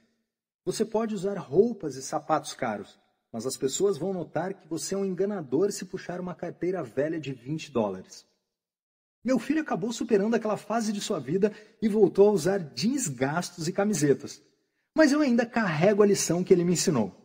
Você 0.63 0.85
pode 0.85 1.15
usar 1.15 1.37
roupas 1.39 1.95
e 1.95 2.03
sapatos 2.03 2.53
caros, 2.53 2.99
mas 3.33 3.47
as 3.47 3.57
pessoas 3.57 3.97
vão 3.97 4.13
notar 4.13 4.53
que 4.53 4.67
você 4.67 4.93
é 4.93 4.97
um 4.97 5.05
enganador 5.05 5.71
se 5.71 5.85
puxar 5.85 6.21
uma 6.21 6.35
carteira 6.35 6.83
velha 6.83 7.19
de 7.19 7.33
20 7.33 7.71
dólares. 7.71 8.27
Meu 9.23 9.39
filho 9.39 9.61
acabou 9.61 9.91
superando 9.91 10.35
aquela 10.35 10.55
fase 10.55 10.93
de 10.93 11.01
sua 11.01 11.19
vida 11.19 11.51
e 11.81 11.89
voltou 11.89 12.29
a 12.29 12.31
usar 12.31 12.59
jeans 12.59 13.07
gastos 13.07 13.67
e 13.67 13.73
camisetas. 13.73 14.41
Mas 14.95 15.11
eu 15.11 15.21
ainda 15.21 15.45
carrego 15.45 16.03
a 16.03 16.05
lição 16.05 16.43
que 16.43 16.53
ele 16.53 16.63
me 16.63 16.73
ensinou. 16.73 17.15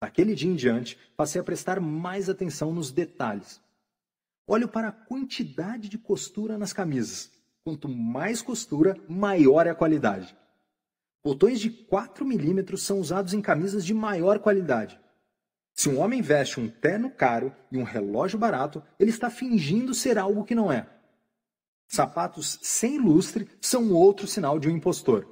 Daquele 0.00 0.34
dia 0.34 0.50
em 0.50 0.56
diante, 0.56 0.96
passei 1.16 1.40
a 1.40 1.44
prestar 1.44 1.80
mais 1.80 2.30
atenção 2.30 2.72
nos 2.72 2.92
detalhes. 2.92 3.60
Olho 4.46 4.68
para 4.68 4.88
a 4.88 4.92
quantidade 4.92 5.88
de 5.88 5.98
costura 5.98 6.56
nas 6.56 6.72
camisas. 6.72 7.35
Quanto 7.66 7.88
mais 7.88 8.40
costura, 8.40 8.96
maior 9.08 9.66
é 9.66 9.70
a 9.70 9.74
qualidade. 9.74 10.38
Botões 11.24 11.58
de 11.58 11.68
4 11.68 12.24
milímetros 12.24 12.84
são 12.84 13.00
usados 13.00 13.34
em 13.34 13.42
camisas 13.42 13.84
de 13.84 13.92
maior 13.92 14.38
qualidade. 14.38 15.00
Se 15.74 15.88
um 15.88 15.98
homem 15.98 16.22
veste 16.22 16.60
um 16.60 16.68
terno 16.68 17.10
caro 17.10 17.52
e 17.72 17.76
um 17.76 17.82
relógio 17.82 18.38
barato, 18.38 18.80
ele 19.00 19.10
está 19.10 19.30
fingindo 19.30 19.94
ser 19.94 20.16
algo 20.16 20.44
que 20.44 20.54
não 20.54 20.70
é. 20.70 20.88
Sapatos 21.88 22.60
sem 22.62 23.00
lustre 23.00 23.48
são 23.60 23.92
outro 23.92 24.28
sinal 24.28 24.60
de 24.60 24.68
um 24.68 24.76
impostor. 24.76 25.26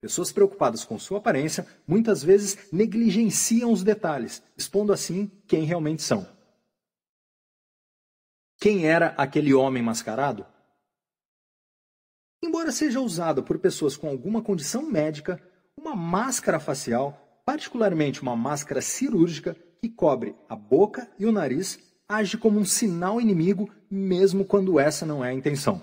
Pessoas 0.00 0.30
preocupadas 0.30 0.84
com 0.84 0.96
sua 0.96 1.18
aparência 1.18 1.66
muitas 1.88 2.22
vezes 2.22 2.70
negligenciam 2.70 3.72
os 3.72 3.82
detalhes, 3.82 4.40
expondo 4.56 4.92
assim 4.92 5.28
quem 5.44 5.64
realmente 5.64 6.02
são. 6.02 6.24
Quem 8.60 8.86
era 8.86 9.08
aquele 9.16 9.52
homem 9.52 9.82
mascarado? 9.82 10.46
Embora 12.42 12.72
seja 12.72 13.00
usada 13.00 13.42
por 13.42 13.58
pessoas 13.58 13.96
com 13.96 14.08
alguma 14.08 14.42
condição 14.42 14.82
médica, 14.82 15.40
uma 15.76 15.94
máscara 15.94 16.60
facial 16.60 17.28
particularmente 17.48 18.20
uma 18.20 18.36
máscara 18.36 18.82
cirúrgica 18.82 19.56
que 19.80 19.88
cobre 19.88 20.36
a 20.50 20.54
boca 20.54 21.08
e 21.18 21.24
o 21.24 21.32
nariz, 21.32 21.78
age 22.06 22.36
como 22.36 22.60
um 22.60 22.64
sinal 22.66 23.18
inimigo, 23.22 23.70
mesmo 23.90 24.44
quando 24.44 24.78
essa 24.78 25.06
não 25.06 25.24
é 25.24 25.30
a 25.30 25.32
intenção. 25.32 25.82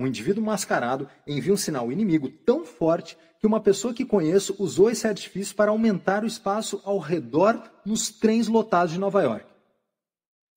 Um 0.00 0.06
indivíduo 0.06 0.42
mascarado 0.42 1.10
envia 1.26 1.52
um 1.52 1.58
sinal 1.58 1.92
inimigo 1.92 2.30
tão 2.30 2.64
forte 2.64 3.18
que 3.38 3.46
uma 3.46 3.60
pessoa 3.60 3.92
que 3.92 4.06
conheço 4.06 4.56
usou 4.58 4.88
esse 4.88 5.06
artifício 5.06 5.54
para 5.54 5.70
aumentar 5.70 6.24
o 6.24 6.26
espaço 6.26 6.80
ao 6.86 6.98
redor 6.98 7.62
nos 7.84 8.08
trens 8.08 8.48
lotados 8.48 8.94
de 8.94 8.98
Nova 8.98 9.22
York. 9.22 9.51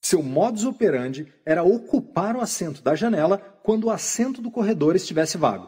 Seu 0.06 0.22
modus 0.22 0.66
operandi 0.66 1.34
era 1.44 1.64
ocupar 1.64 2.36
o 2.36 2.40
assento 2.40 2.80
da 2.80 2.94
janela 2.94 3.40
quando 3.64 3.86
o 3.86 3.90
assento 3.90 4.40
do 4.40 4.52
corredor 4.52 4.96
estivesse 4.96 5.36
vago. 5.36 5.68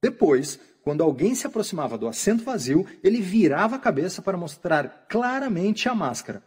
Depois, 0.00 0.60
quando 0.84 1.02
alguém 1.02 1.34
se 1.34 1.44
aproximava 1.44 1.98
do 1.98 2.06
assento 2.06 2.44
vazio, 2.44 2.86
ele 3.02 3.20
virava 3.20 3.74
a 3.74 3.78
cabeça 3.80 4.22
para 4.22 4.36
mostrar 4.36 5.06
claramente 5.08 5.88
a 5.88 5.94
máscara. 5.94 6.40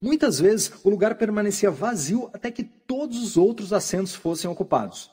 Muitas 0.00 0.40
vezes, 0.40 0.72
o 0.82 0.88
lugar 0.88 1.16
permanecia 1.16 1.70
vazio 1.70 2.30
até 2.32 2.50
que 2.50 2.64
todos 2.64 3.22
os 3.22 3.36
outros 3.36 3.70
assentos 3.70 4.14
fossem 4.14 4.48
ocupados. 4.48 5.10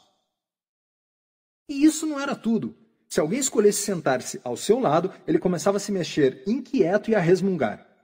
E 1.67 1.83
isso 1.83 2.05
não 2.05 2.17
era 2.17 2.33
tudo. 2.33 2.73
Se 3.09 3.19
alguém 3.19 3.39
escolhesse 3.39 3.81
sentar-se 3.81 4.39
ao 4.41 4.55
seu 4.55 4.79
lado, 4.79 5.11
ele 5.27 5.37
começava 5.37 5.75
a 5.75 5.81
se 5.81 5.91
mexer 5.91 6.43
inquieto 6.47 7.11
e 7.11 7.15
a 7.15 7.19
resmungar. 7.19 7.94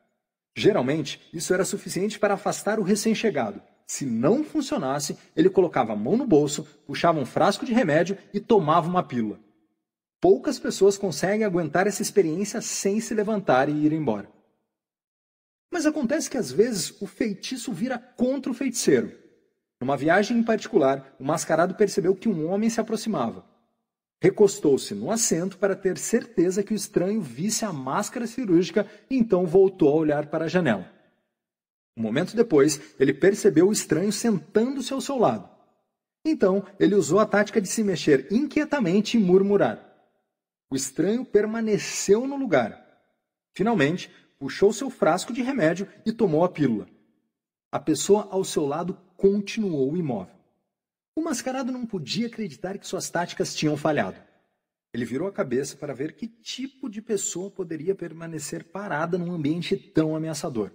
Geralmente, 0.55 1.21
isso 1.33 1.53
era 1.53 1.63
suficiente 1.63 2.19
para 2.19 2.33
afastar 2.33 2.79
o 2.79 2.83
recém-chegado. 2.83 3.61
Se 3.87 4.05
não 4.05 4.43
funcionasse, 4.43 5.17
ele 5.35 5.49
colocava 5.49 5.93
a 5.93 5.95
mão 5.95 6.15
no 6.15 6.25
bolso, 6.25 6.63
puxava 6.85 7.19
um 7.19 7.25
frasco 7.25 7.65
de 7.65 7.73
remédio 7.73 8.17
e 8.33 8.39
tomava 8.39 8.87
uma 8.87 9.03
pílula. 9.03 9.39
Poucas 10.19 10.59
pessoas 10.59 10.97
conseguem 10.97 11.43
aguentar 11.45 11.87
essa 11.87 12.01
experiência 12.01 12.61
sem 12.61 12.99
se 12.99 13.13
levantar 13.13 13.67
e 13.67 13.85
ir 13.85 13.91
embora. 13.91 14.31
Mas 15.71 15.85
acontece 15.85 16.29
que 16.29 16.37
às 16.37 16.51
vezes 16.51 17.01
o 17.01 17.07
feitiço 17.07 17.71
vira 17.73 17.97
contra 17.97 18.51
o 18.51 18.55
feiticeiro. 18.55 19.17
Numa 19.79 19.97
viagem 19.97 20.37
em 20.37 20.43
particular, 20.43 21.15
o 21.19 21.23
mascarado 21.23 21.75
percebeu 21.75 22.15
que 22.15 22.29
um 22.29 22.47
homem 22.47 22.69
se 22.69 22.79
aproximava. 22.79 23.43
Recostou-se 24.21 24.93
no 24.93 25.09
assento 25.09 25.57
para 25.57 25.75
ter 25.75 25.97
certeza 25.97 26.61
que 26.61 26.73
o 26.73 26.75
estranho 26.75 27.19
visse 27.19 27.65
a 27.65 27.73
máscara 27.73 28.27
cirúrgica 28.27 28.85
e 29.09 29.17
então 29.17 29.47
voltou 29.47 29.89
a 29.89 29.95
olhar 29.95 30.27
para 30.27 30.45
a 30.45 30.47
janela. 30.47 30.87
Um 31.97 32.03
momento 32.03 32.35
depois, 32.35 32.79
ele 32.99 33.15
percebeu 33.15 33.67
o 33.67 33.71
estranho 33.71 34.11
sentando-se 34.11 34.93
ao 34.93 35.01
seu 35.01 35.17
lado. 35.17 35.49
Então, 36.23 36.63
ele 36.79 36.93
usou 36.93 37.19
a 37.19 37.25
tática 37.25 37.59
de 37.59 37.67
se 37.67 37.83
mexer 37.83 38.27
inquietamente 38.31 39.17
e 39.17 39.19
murmurar. 39.19 39.83
O 40.69 40.75
estranho 40.75 41.25
permaneceu 41.25 42.27
no 42.27 42.37
lugar. 42.37 42.79
Finalmente, 43.55 44.11
puxou 44.37 44.71
seu 44.71 44.91
frasco 44.91 45.33
de 45.33 45.41
remédio 45.41 45.87
e 46.05 46.11
tomou 46.11 46.43
a 46.43 46.49
pílula. 46.49 46.87
A 47.71 47.79
pessoa 47.79 48.27
ao 48.29 48.43
seu 48.43 48.67
lado 48.67 48.95
continuou 49.17 49.97
imóvel. 49.97 50.40
O 51.15 51.21
mascarado 51.21 51.71
não 51.71 51.85
podia 51.85 52.27
acreditar 52.27 52.77
que 52.77 52.87
suas 52.87 53.09
táticas 53.09 53.53
tinham 53.53 53.75
falhado. 53.75 54.21
Ele 54.93 55.05
virou 55.05 55.27
a 55.27 55.31
cabeça 55.31 55.77
para 55.77 55.93
ver 55.93 56.15
que 56.15 56.27
tipo 56.27 56.89
de 56.89 57.01
pessoa 57.01 57.49
poderia 57.49 57.95
permanecer 57.95 58.65
parada 58.65 59.17
num 59.17 59.31
ambiente 59.31 59.77
tão 59.77 60.15
ameaçador. 60.15 60.71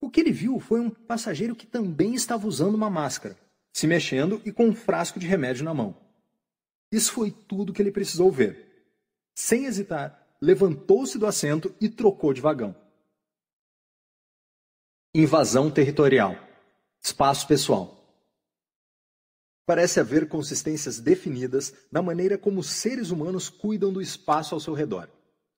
O 0.00 0.10
que 0.10 0.20
ele 0.20 0.32
viu 0.32 0.58
foi 0.58 0.80
um 0.80 0.90
passageiro 0.90 1.54
que 1.54 1.66
também 1.66 2.14
estava 2.14 2.46
usando 2.46 2.74
uma 2.74 2.90
máscara, 2.90 3.38
se 3.72 3.86
mexendo 3.86 4.40
e 4.44 4.52
com 4.52 4.66
um 4.66 4.74
frasco 4.74 5.18
de 5.18 5.26
remédio 5.26 5.64
na 5.64 5.74
mão. 5.74 5.96
Isso 6.92 7.12
foi 7.12 7.30
tudo 7.30 7.72
que 7.72 7.80
ele 7.80 7.92
precisou 7.92 8.30
ver. 8.30 8.68
Sem 9.34 9.66
hesitar, 9.66 10.26
levantou-se 10.40 11.18
do 11.18 11.26
assento 11.26 11.74
e 11.80 11.88
trocou 11.88 12.32
de 12.32 12.40
vagão. 12.40 12.74
Invasão 15.14 15.70
territorial. 15.70 16.36
Espaço 17.02 17.46
pessoal. 17.46 17.99
Parece 19.70 20.00
haver 20.00 20.26
consistências 20.26 20.98
definidas 20.98 21.72
na 21.92 22.02
maneira 22.02 22.36
como 22.36 22.60
seres 22.60 23.12
humanos 23.12 23.48
cuidam 23.48 23.92
do 23.92 24.02
espaço 24.02 24.52
ao 24.52 24.60
seu 24.60 24.74
redor. 24.74 25.08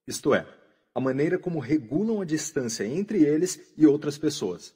Isto 0.06 0.34
é, 0.34 0.47
a 0.94 1.01
maneira 1.01 1.39
como 1.39 1.59
regulam 1.59 2.20
a 2.20 2.24
distância 2.26 2.84
entre 2.84 3.22
eles 3.22 3.72
e 3.74 3.86
outras 3.86 4.18
pessoas. 4.18 4.74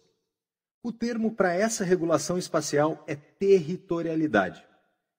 O 0.82 0.90
termo 0.90 1.34
para 1.34 1.52
essa 1.52 1.84
regulação 1.84 2.38
espacial 2.38 3.04
é 3.06 3.14
territorialidade. 3.14 4.64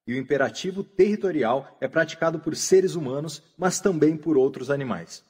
E 0.07 0.15
o 0.15 0.17
imperativo 0.17 0.83
territorial 0.83 1.77
é 1.79 1.87
praticado 1.87 2.39
por 2.39 2.55
seres 2.55 2.95
humanos, 2.95 3.43
mas 3.55 3.79
também 3.79 4.17
por 4.17 4.35
outros 4.35 4.71
animais. 4.71 5.23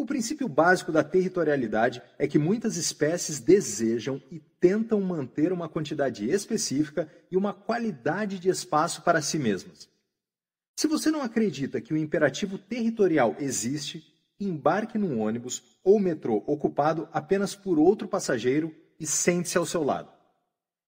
O 0.00 0.06
princípio 0.06 0.48
básico 0.48 0.90
da 0.90 1.04
territorialidade 1.04 2.02
é 2.18 2.26
que 2.26 2.38
muitas 2.38 2.78
espécies 2.78 3.38
desejam 3.38 4.18
e 4.30 4.40
tentam 4.58 4.98
manter 5.02 5.52
uma 5.52 5.68
quantidade 5.68 6.26
específica 6.26 7.06
e 7.30 7.36
uma 7.36 7.52
qualidade 7.52 8.38
de 8.38 8.48
espaço 8.48 9.02
para 9.02 9.20
si 9.20 9.38
mesmas. 9.38 9.90
Se 10.74 10.88
você 10.88 11.10
não 11.10 11.20
acredita 11.20 11.82
que 11.82 11.92
o 11.92 11.98
imperativo 11.98 12.56
territorial 12.56 13.36
existe, 13.38 14.02
embarque 14.40 14.96
num 14.96 15.20
ônibus 15.20 15.76
ou 15.84 16.00
metrô 16.00 16.42
ocupado 16.46 17.06
apenas 17.12 17.54
por 17.54 17.78
outro 17.78 18.08
passageiro 18.08 18.74
e 18.98 19.06
sente-se 19.06 19.58
ao 19.58 19.66
seu 19.66 19.82
lado. 19.82 20.10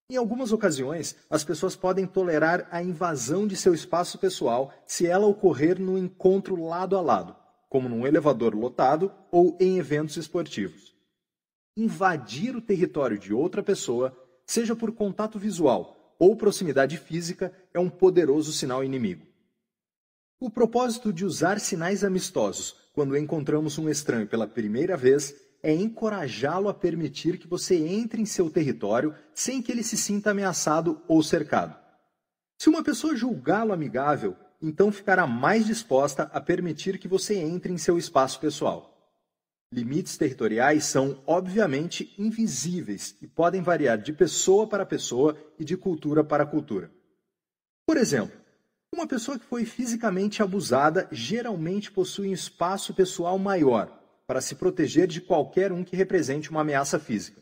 Em 0.08 0.16
algumas 0.16 0.52
ocasiões, 0.52 1.16
as 1.28 1.44
pessoas 1.44 1.76
podem 1.76 2.06
tolerar 2.06 2.66
a 2.70 2.82
invasão 2.82 3.46
de 3.46 3.56
seu 3.56 3.74
espaço 3.74 4.18
pessoal 4.18 4.72
se 4.86 5.06
ela 5.06 5.26
ocorrer 5.26 5.78
no 5.78 5.98
encontro 5.98 6.56
lado 6.64 6.96
a 6.96 7.02
lado, 7.02 7.41
como 7.72 7.88
num 7.88 8.06
elevador 8.06 8.54
lotado 8.54 9.10
ou 9.30 9.56
em 9.58 9.78
eventos 9.78 10.18
esportivos. 10.18 10.94
Invadir 11.74 12.54
o 12.54 12.60
território 12.60 13.18
de 13.18 13.32
outra 13.32 13.62
pessoa, 13.62 14.14
seja 14.44 14.76
por 14.76 14.92
contato 14.92 15.38
visual 15.38 16.14
ou 16.18 16.36
proximidade 16.36 16.98
física, 16.98 17.50
é 17.72 17.80
um 17.80 17.88
poderoso 17.88 18.52
sinal 18.52 18.84
inimigo. 18.84 19.26
O 20.38 20.50
propósito 20.50 21.10
de 21.10 21.24
usar 21.24 21.58
sinais 21.60 22.04
amistosos 22.04 22.76
quando 22.92 23.16
encontramos 23.16 23.78
um 23.78 23.88
estranho 23.88 24.26
pela 24.26 24.46
primeira 24.46 24.94
vez 24.94 25.34
é 25.62 25.72
encorajá-lo 25.72 26.68
a 26.68 26.74
permitir 26.74 27.38
que 27.38 27.48
você 27.48 27.76
entre 27.76 28.20
em 28.20 28.26
seu 28.26 28.50
território 28.50 29.14
sem 29.32 29.62
que 29.62 29.72
ele 29.72 29.82
se 29.82 29.96
sinta 29.96 30.32
ameaçado 30.32 31.00
ou 31.08 31.22
cercado. 31.22 31.74
Se 32.58 32.68
uma 32.68 32.84
pessoa 32.84 33.16
julgá-lo 33.16 33.72
amigável, 33.72 34.36
então 34.62 34.92
ficará 34.92 35.26
mais 35.26 35.66
disposta 35.66 36.30
a 36.32 36.40
permitir 36.40 36.98
que 36.98 37.08
você 37.08 37.34
entre 37.34 37.72
em 37.72 37.78
seu 37.78 37.98
espaço 37.98 38.38
pessoal. 38.38 38.90
Limites 39.72 40.16
territoriais 40.16 40.84
são, 40.84 41.20
obviamente, 41.26 42.14
invisíveis 42.16 43.16
e 43.20 43.26
podem 43.26 43.62
variar 43.62 43.98
de 43.98 44.12
pessoa 44.12 44.66
para 44.66 44.86
pessoa 44.86 45.36
e 45.58 45.64
de 45.64 45.76
cultura 45.76 46.22
para 46.22 46.46
cultura. 46.46 46.90
Por 47.86 47.96
exemplo, 47.96 48.38
uma 48.94 49.06
pessoa 49.06 49.38
que 49.38 49.46
foi 49.46 49.64
fisicamente 49.64 50.42
abusada 50.42 51.08
geralmente 51.10 51.90
possui 51.90 52.28
um 52.28 52.32
espaço 52.32 52.94
pessoal 52.94 53.38
maior 53.38 53.98
para 54.26 54.40
se 54.40 54.54
proteger 54.54 55.08
de 55.08 55.20
qualquer 55.20 55.72
um 55.72 55.82
que 55.82 55.96
represente 55.96 56.50
uma 56.50 56.60
ameaça 56.60 56.98
física. 56.98 57.41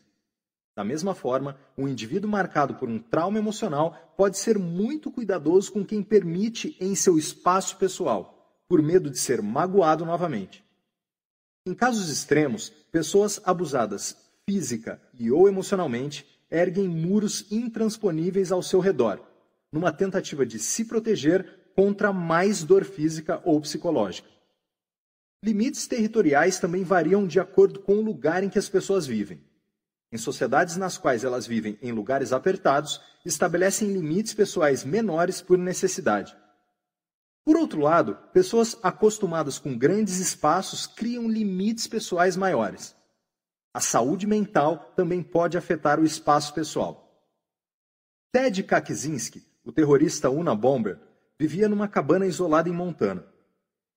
Da 0.81 0.85
mesma 0.85 1.15
forma, 1.15 1.59
um 1.77 1.87
indivíduo 1.87 2.31
marcado 2.31 2.75
por 2.75 2.89
um 2.89 2.99
trauma 2.99 3.39
emocional 3.39 4.15
pode 4.17 4.39
ser 4.39 4.59
muito 4.59 5.11
cuidadoso 5.11 5.71
com 5.71 5.85
quem 5.85 6.03
permite 6.03 6.75
em 6.81 6.95
seu 6.95 7.19
espaço 7.19 7.77
pessoal, 7.77 8.65
por 8.67 8.81
medo 8.81 9.11
de 9.11 9.19
ser 9.19 9.43
magoado 9.43 10.07
novamente. 10.07 10.65
Em 11.67 11.75
casos 11.75 12.09
extremos, 12.09 12.71
pessoas 12.91 13.43
abusadas 13.45 14.17
física 14.49 14.99
e 15.19 15.31
ou 15.31 15.47
emocionalmente 15.47 16.27
erguem 16.51 16.89
muros 16.89 17.53
intransponíveis 17.53 18.51
ao 18.51 18.63
seu 18.63 18.81
redor, 18.81 19.21
numa 19.71 19.93
tentativa 19.93 20.47
de 20.47 20.59
se 20.59 20.87
proteger 20.87 21.73
contra 21.77 22.11
mais 22.11 22.65
dor 22.65 22.87
física 22.87 23.39
ou 23.45 23.61
psicológica. 23.61 24.31
Limites 25.45 25.87
territoriais 25.87 26.59
também 26.59 26.85
variam 26.85 27.27
de 27.27 27.39
acordo 27.39 27.81
com 27.81 27.97
o 27.97 28.03
lugar 28.03 28.43
em 28.43 28.49
que 28.49 28.59
as 28.59 28.71
pessoas 28.71 29.07
vivem. 29.07 29.50
Em 30.13 30.19
sociedades 30.19 30.77
nas 30.77 30.99
quais 30.99 31.23
elas 31.23 31.47
vivem 31.47 31.79
em 31.81 31.93
lugares 31.93 32.33
apertados, 32.33 33.01
estabelecem 33.25 33.93
limites 33.93 34.35
pessoais 34.35 34.83
menores 34.83 35.41
por 35.41 35.57
necessidade. 35.57 36.37
Por 37.45 37.57
outro 37.57 37.81
lado, 37.81 38.17
pessoas 38.33 38.77
acostumadas 38.83 39.59
com 39.59 39.79
grandes 39.79 40.19
espaços 40.19 40.87
criam 40.87 41.29
limites 41.29 41.87
pessoais 41.87 42.37
maiores. 42.37 42.97
A 43.73 43.81
saúde 43.81 44.27
mental 44.27 44.93
também 44.97 45.23
pode 45.23 45.57
afetar 45.57 46.01
o 46.01 46.05
espaço 46.05 46.53
pessoal. 46.53 47.25
Ted 48.33 48.65
Kaczynski, 48.65 49.47
o 49.65 49.71
terrorista 49.71 50.29
Una 50.29 50.57
Bomber, 50.57 50.99
vivia 51.39 51.69
numa 51.69 51.87
cabana 51.87 52.27
isolada 52.27 52.69
em 52.69 52.73
Montana. 52.73 53.25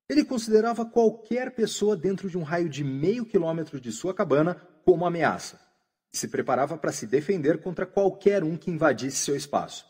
Ele 0.07 0.23
considerava 0.23 0.85
qualquer 0.85 1.55
pessoa 1.55 1.97
dentro 1.97 2.29
de 2.29 2.37
um 2.37 2.43
raio 2.43 2.69
de 2.69 2.83
meio 2.83 3.25
quilômetro 3.25 3.81
de 3.81 3.91
sua 3.91 4.13
cabana 4.13 4.55
como 4.85 5.05
ameaça 5.05 5.72
e 6.13 6.17
se 6.17 6.27
preparava 6.27 6.77
para 6.77 6.91
se 6.91 7.07
defender 7.07 7.61
contra 7.61 7.85
qualquer 7.85 8.43
um 8.43 8.55
que 8.55 8.69
invadisse 8.69 9.17
seu 9.17 9.35
espaço. 9.35 9.85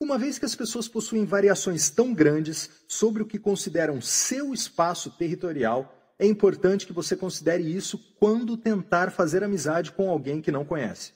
Uma 0.00 0.18
vez 0.18 0.38
que 0.38 0.44
as 0.44 0.54
pessoas 0.54 0.86
possuem 0.86 1.24
variações 1.24 1.90
tão 1.90 2.14
grandes 2.14 2.70
sobre 2.86 3.22
o 3.22 3.26
que 3.26 3.38
consideram 3.38 4.00
seu 4.00 4.52
espaço 4.52 5.10
territorial, 5.10 5.92
é 6.18 6.26
importante 6.26 6.86
que 6.86 6.92
você 6.92 7.16
considere 7.16 7.62
isso 7.62 7.98
quando 8.18 8.56
tentar 8.56 9.10
fazer 9.10 9.42
amizade 9.42 9.92
com 9.92 10.10
alguém 10.10 10.40
que 10.40 10.52
não 10.52 10.64
conhece. 10.64 11.12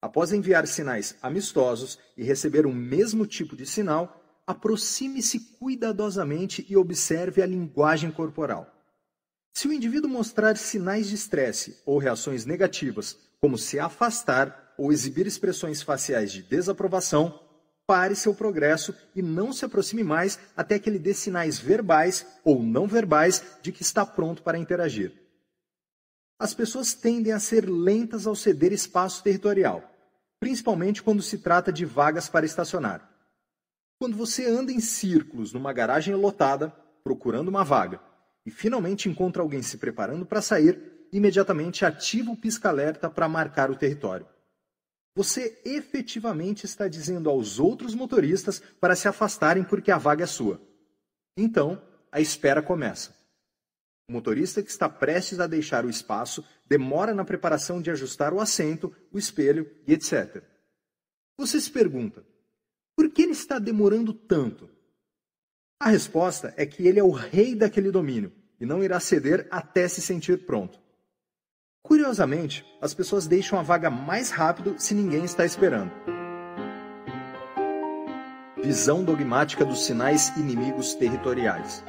Após 0.00 0.32
enviar 0.32 0.66
sinais 0.66 1.16
amistosos 1.20 1.98
e 2.16 2.22
receber 2.22 2.66
o 2.66 2.72
mesmo 2.72 3.26
tipo 3.26 3.56
de 3.56 3.66
sinal, 3.66 4.22
aproxime-se 4.46 5.40
cuidadosamente 5.58 6.64
e 6.68 6.76
observe 6.76 7.42
a 7.42 7.46
linguagem 7.46 8.10
corporal. 8.10 8.74
Se 9.52 9.68
o 9.68 9.72
indivíduo 9.72 10.08
mostrar 10.08 10.56
sinais 10.56 11.08
de 11.08 11.14
estresse 11.14 11.82
ou 11.84 11.98
reações 11.98 12.46
negativas, 12.46 13.18
como 13.40 13.58
se 13.58 13.78
afastar 13.78 14.74
ou 14.76 14.92
exibir 14.92 15.26
expressões 15.26 15.82
faciais 15.82 16.32
de 16.32 16.42
desaprovação, 16.42 17.40
pare 17.86 18.14
seu 18.14 18.34
progresso 18.34 18.94
e 19.14 19.22
não 19.22 19.52
se 19.52 19.64
aproxime 19.64 20.04
mais 20.04 20.38
até 20.56 20.78
que 20.78 20.90
ele 20.90 20.98
dê 20.98 21.14
sinais 21.14 21.58
verbais 21.58 22.26
ou 22.44 22.62
não 22.62 22.86
verbais 22.86 23.42
de 23.62 23.72
que 23.72 23.82
está 23.82 24.04
pronto 24.04 24.42
para 24.42 24.58
interagir. 24.58 25.12
As 26.38 26.54
pessoas 26.54 26.94
tendem 26.94 27.32
a 27.32 27.40
ser 27.40 27.68
lentas 27.68 28.26
ao 28.26 28.36
ceder 28.36 28.72
espaço 28.72 29.22
territorial, 29.24 29.82
principalmente 30.38 31.02
quando 31.02 31.22
se 31.22 31.38
trata 31.38 31.72
de 31.72 31.84
vagas 31.84 32.28
para 32.28 32.46
estacionar. 32.46 33.10
Quando 33.98 34.16
você 34.16 34.46
anda 34.46 34.70
em 34.70 34.78
círculos 34.78 35.52
numa 35.52 35.72
garagem 35.72 36.14
lotada, 36.14 36.72
procurando 37.02 37.48
uma 37.48 37.64
vaga, 37.64 38.00
e 38.46 38.50
finalmente 38.50 39.08
encontra 39.08 39.42
alguém 39.42 39.62
se 39.62 39.78
preparando 39.78 40.24
para 40.24 40.40
sair, 40.40 40.97
imediatamente 41.12 41.84
ativa 41.84 42.30
o 42.30 42.36
pisca-alerta 42.36 43.08
para 43.08 43.28
marcar 43.28 43.70
o 43.70 43.76
território. 43.76 44.26
Você 45.14 45.60
efetivamente 45.64 46.64
está 46.64 46.86
dizendo 46.86 47.28
aos 47.28 47.58
outros 47.58 47.94
motoristas 47.94 48.60
para 48.80 48.94
se 48.94 49.08
afastarem 49.08 49.64
porque 49.64 49.90
a 49.90 49.98
vaga 49.98 50.24
é 50.24 50.26
sua. 50.26 50.60
Então, 51.36 51.82
a 52.12 52.20
espera 52.20 52.62
começa. 52.62 53.16
O 54.08 54.12
motorista 54.12 54.62
que 54.62 54.70
está 54.70 54.88
prestes 54.88 55.40
a 55.40 55.46
deixar 55.46 55.84
o 55.84 55.90
espaço 55.90 56.44
demora 56.66 57.12
na 57.12 57.24
preparação 57.24 57.82
de 57.82 57.90
ajustar 57.90 58.32
o 58.32 58.40
assento, 58.40 58.94
o 59.12 59.18
espelho 59.18 59.70
e 59.86 59.92
etc. 59.92 60.42
Você 61.36 61.60
se 61.60 61.70
pergunta: 61.70 62.24
por 62.96 63.10
que 63.10 63.22
ele 63.22 63.32
está 63.32 63.58
demorando 63.58 64.12
tanto? 64.12 64.70
A 65.80 65.90
resposta 65.90 66.54
é 66.56 66.64
que 66.64 66.86
ele 66.86 66.98
é 66.98 67.04
o 67.04 67.10
rei 67.10 67.54
daquele 67.54 67.90
domínio 67.90 68.32
e 68.60 68.66
não 68.66 68.82
irá 68.82 68.98
ceder 68.98 69.46
até 69.50 69.86
se 69.86 70.00
sentir 70.00 70.46
pronto. 70.46 70.80
Curiosamente, 71.88 72.66
as 72.82 72.92
pessoas 72.92 73.26
deixam 73.26 73.58
a 73.58 73.62
vaga 73.62 73.88
mais 73.88 74.28
rápido 74.30 74.74
se 74.76 74.94
ninguém 74.94 75.24
está 75.24 75.46
esperando. 75.46 75.90
Visão 78.62 79.02
dogmática 79.02 79.64
dos 79.64 79.86
sinais 79.86 80.28
inimigos 80.36 80.92
territoriais. 80.92 81.82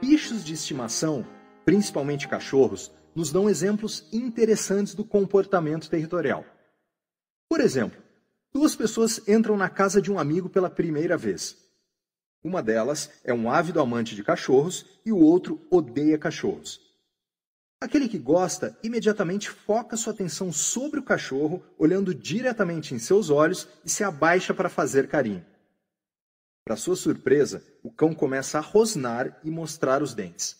Bichos 0.00 0.44
de 0.44 0.54
estimação, 0.54 1.26
principalmente 1.64 2.28
cachorros, 2.28 2.92
nos 3.12 3.32
dão 3.32 3.50
exemplos 3.50 4.08
interessantes 4.12 4.94
do 4.94 5.04
comportamento 5.04 5.90
territorial. 5.90 6.44
Por 7.48 7.60
exemplo, 7.60 8.00
duas 8.52 8.76
pessoas 8.76 9.20
entram 9.26 9.56
na 9.56 9.68
casa 9.68 10.00
de 10.00 10.12
um 10.12 10.18
amigo 10.18 10.48
pela 10.48 10.70
primeira 10.70 11.16
vez. 11.16 11.56
Uma 12.40 12.62
delas 12.62 13.10
é 13.24 13.34
um 13.34 13.50
ávido 13.50 13.80
amante 13.80 14.14
de 14.14 14.22
cachorros 14.22 14.86
e 15.04 15.10
o 15.10 15.18
outro 15.18 15.60
odeia 15.72 16.16
cachorros. 16.16 16.83
Aquele 17.84 18.08
que 18.08 18.18
gosta 18.18 18.74
imediatamente 18.82 19.50
foca 19.50 19.94
sua 19.94 20.14
atenção 20.14 20.50
sobre 20.50 20.98
o 20.98 21.02
cachorro, 21.02 21.62
olhando 21.78 22.14
diretamente 22.14 22.94
em 22.94 22.98
seus 22.98 23.28
olhos 23.28 23.68
e 23.84 23.90
se 23.90 24.02
abaixa 24.02 24.54
para 24.54 24.70
fazer 24.70 25.06
carinho. 25.06 25.44
Para 26.64 26.76
sua 26.76 26.96
surpresa, 26.96 27.62
o 27.82 27.92
cão 27.92 28.14
começa 28.14 28.56
a 28.56 28.62
rosnar 28.62 29.38
e 29.44 29.50
mostrar 29.50 30.02
os 30.02 30.14
dentes. 30.14 30.56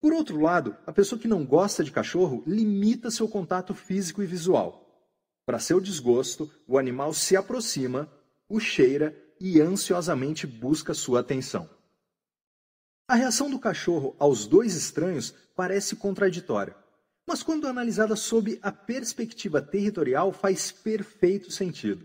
Por 0.00 0.12
outro 0.12 0.40
lado, 0.40 0.76
a 0.84 0.92
pessoa 0.92 1.16
que 1.16 1.28
não 1.28 1.46
gosta 1.46 1.84
de 1.84 1.92
cachorro 1.92 2.42
limita 2.44 3.08
seu 3.08 3.28
contato 3.28 3.72
físico 3.72 4.20
e 4.20 4.26
visual. 4.26 4.84
Para 5.46 5.60
seu 5.60 5.80
desgosto, 5.80 6.50
o 6.66 6.76
animal 6.76 7.14
se 7.14 7.36
aproxima, 7.36 8.10
o 8.48 8.58
cheira 8.58 9.16
e 9.40 9.60
ansiosamente 9.60 10.44
busca 10.44 10.92
sua 10.92 11.20
atenção. 11.20 11.75
A 13.08 13.14
reação 13.14 13.48
do 13.48 13.56
cachorro 13.56 14.16
aos 14.18 14.48
dois 14.48 14.74
estranhos 14.74 15.32
parece 15.54 15.94
contraditória, 15.94 16.76
mas 17.24 17.40
quando 17.40 17.68
analisada 17.68 18.16
sob 18.16 18.58
a 18.60 18.72
perspectiva 18.72 19.62
territorial 19.62 20.32
faz 20.32 20.72
perfeito 20.72 21.52
sentido. 21.52 22.04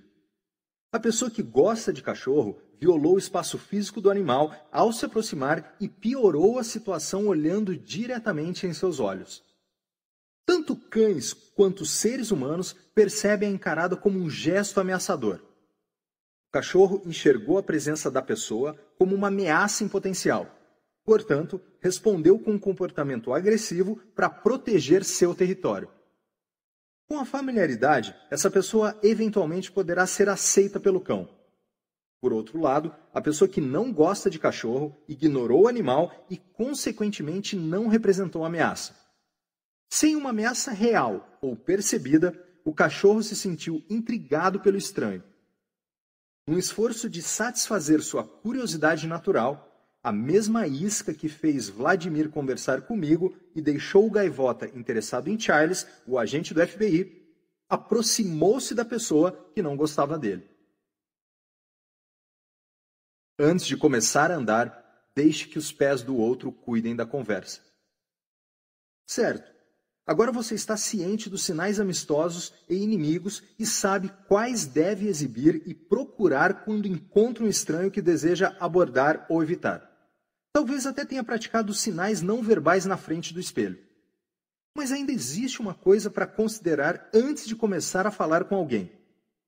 A 0.93 0.99
pessoa 0.99 1.31
que 1.31 1.41
gosta 1.41 1.91
de 1.91 2.03
cachorro 2.03 2.61
violou 2.79 3.15
o 3.15 3.19
espaço 3.19 3.57
físico 3.57 3.99
do 3.99 4.11
animal 4.11 4.53
ao 4.71 4.93
se 4.93 5.03
aproximar 5.03 5.75
e 5.79 5.89
piorou 5.89 6.59
a 6.59 6.63
situação 6.63 7.25
olhando 7.25 7.75
diretamente 7.75 8.67
em 8.67 8.73
seus 8.73 8.99
olhos. 8.99 9.43
Tanto 10.45 10.75
cães 10.75 11.33
quanto 11.33 11.83
seres 11.83 12.29
humanos 12.29 12.73
percebem 12.93 13.49
a 13.49 13.51
encarada 13.51 13.97
como 13.97 14.19
um 14.19 14.29
gesto 14.29 14.79
ameaçador. 14.79 15.39
O 16.49 16.51
cachorro 16.51 17.01
enxergou 17.05 17.57
a 17.57 17.63
presença 17.63 18.11
da 18.11 18.21
pessoa 18.21 18.77
como 18.99 19.15
uma 19.15 19.29
ameaça 19.29 19.83
em 19.83 19.87
potencial. 19.87 20.60
Portanto, 21.03 21.61
respondeu 21.79 22.37
com 22.39 22.51
um 22.51 22.59
comportamento 22.59 23.33
agressivo 23.33 23.97
para 24.15 24.29
proteger 24.29 25.03
seu 25.03 25.33
território. 25.33 25.89
Com 27.07 27.19
a 27.19 27.25
familiaridade, 27.25 28.15
essa 28.29 28.49
pessoa 28.49 28.97
eventualmente 29.03 29.71
poderá 29.71 30.05
ser 30.07 30.29
aceita 30.29 30.79
pelo 30.79 31.01
cão 31.01 31.27
por 32.21 32.31
outro 32.31 32.59
lado, 32.59 32.95
a 33.11 33.19
pessoa 33.19 33.49
que 33.49 33.59
não 33.59 33.91
gosta 33.91 34.29
de 34.29 34.37
cachorro 34.37 34.95
ignorou 35.07 35.63
o 35.63 35.67
animal 35.67 36.13
e, 36.29 36.37
consequentemente, 36.37 37.55
não 37.55 37.87
representou 37.87 38.45
ameaça. 38.45 38.95
Sem 39.89 40.15
uma 40.15 40.29
ameaça 40.29 40.71
real 40.71 41.27
ou 41.41 41.55
percebida, 41.55 42.39
o 42.63 42.75
cachorro 42.75 43.23
se 43.23 43.35
sentiu 43.35 43.83
intrigado 43.89 44.59
pelo 44.59 44.77
estranho. 44.77 45.23
Num 46.47 46.59
esforço 46.59 47.09
de 47.09 47.23
satisfazer 47.23 48.03
sua 48.03 48.23
curiosidade 48.23 49.07
natural, 49.07 49.70
a 50.03 50.11
mesma 50.11 50.65
isca 50.65 51.13
que 51.13 51.29
fez 51.29 51.69
Vladimir 51.69 52.29
conversar 52.29 52.81
comigo 52.81 53.35
e 53.53 53.61
deixou 53.61 54.07
o 54.07 54.11
gaivota 54.11 54.67
interessado 54.77 55.29
em 55.29 55.39
Charles, 55.39 55.85
o 56.07 56.17
agente 56.17 56.53
do 56.53 56.65
FBI, 56.65 57.21
aproximou-se 57.69 58.73
da 58.73 58.83
pessoa 58.83 59.31
que 59.53 59.61
não 59.61 59.77
gostava 59.77 60.17
dele. 60.17 60.49
Antes 63.37 63.65
de 63.65 63.77
começar 63.77 64.31
a 64.31 64.35
andar, 64.35 65.09
deixe 65.15 65.47
que 65.47 65.57
os 65.57 65.71
pés 65.71 66.01
do 66.01 66.17
outro 66.17 66.51
cuidem 66.51 66.95
da 66.95 67.05
conversa. 67.05 67.61
Certo. 69.07 69.51
Agora 70.05 70.31
você 70.31 70.55
está 70.55 70.75
ciente 70.75 71.29
dos 71.29 71.43
sinais 71.43 71.79
amistosos 71.79 72.53
e 72.67 72.75
inimigos 72.75 73.43
e 73.57 73.65
sabe 73.65 74.11
quais 74.27 74.65
deve 74.65 75.07
exibir 75.07 75.61
e 75.65 75.75
procurar 75.75 76.65
quando 76.65 76.87
encontra 76.87 77.43
um 77.43 77.47
estranho 77.47 77.91
que 77.91 78.01
deseja 78.01 78.55
abordar 78.59 79.25
ou 79.29 79.43
evitar. 79.43 79.90
Talvez 80.53 80.85
até 80.85 81.05
tenha 81.05 81.23
praticado 81.23 81.73
sinais 81.73 82.21
não 82.21 82.41
verbais 82.41 82.85
na 82.85 82.97
frente 82.97 83.33
do 83.33 83.39
espelho. 83.39 83.81
Mas 84.75 84.91
ainda 84.91 85.11
existe 85.11 85.61
uma 85.61 85.73
coisa 85.73 86.09
para 86.09 86.27
considerar 86.27 87.09
antes 87.13 87.45
de 87.45 87.55
começar 87.55 88.05
a 88.05 88.11
falar 88.11 88.45
com 88.45 88.55
alguém. 88.55 88.91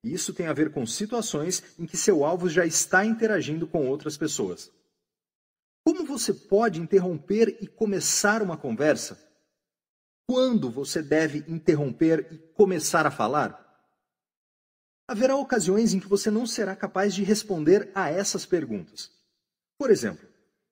Isso 0.04 0.34
tem 0.34 0.48
a 0.48 0.54
ver 0.54 0.72
com 0.72 0.86
situações 0.86 1.64
em 1.80 1.86
que 1.86 1.96
seu 1.96 2.26
alvo 2.26 2.50
já 2.50 2.66
está 2.66 3.06
interagindo 3.06 3.66
com 3.66 3.88
outras 3.88 4.18
pessoas. 4.18 4.72
Como 5.86 6.06
você 6.06 6.34
pode 6.34 6.80
interromper 6.80 7.58
e 7.62 7.68
começar 7.68 8.42
uma 8.42 8.58
conversa? 8.58 9.18
Quando 10.28 10.72
você 10.72 11.02
deve 11.02 11.44
interromper 11.48 12.28
e 12.32 12.38
começar 12.54 13.06
a 13.06 13.12
falar? 13.12 13.60
Haverá 15.08 15.36
ocasiões 15.36 15.94
em 15.94 16.00
que 16.00 16.08
você 16.08 16.32
não 16.32 16.46
será 16.46 16.76
capaz 16.76 17.14
de 17.14 17.24
responder 17.24 17.92
a 17.94 18.10
essas 18.10 18.46
perguntas. 18.46 19.12
Por 19.78 19.92
exemplo, 19.92 20.28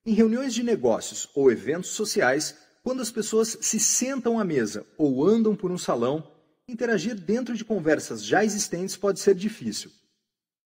em 0.05 0.13
reuniões 0.13 0.53
de 0.53 0.63
negócios 0.63 1.29
ou 1.35 1.51
eventos 1.51 1.91
sociais, 1.91 2.57
quando 2.83 3.01
as 3.01 3.11
pessoas 3.11 3.57
se 3.61 3.79
sentam 3.79 4.39
à 4.39 4.43
mesa 4.43 4.85
ou 4.97 5.25
andam 5.25 5.55
por 5.55 5.71
um 5.71 5.77
salão, 5.77 6.27
interagir 6.67 7.15
dentro 7.15 7.55
de 7.55 7.63
conversas 7.63 8.25
já 8.25 8.43
existentes 8.43 8.97
pode 8.97 9.19
ser 9.19 9.35
difícil. 9.35 9.91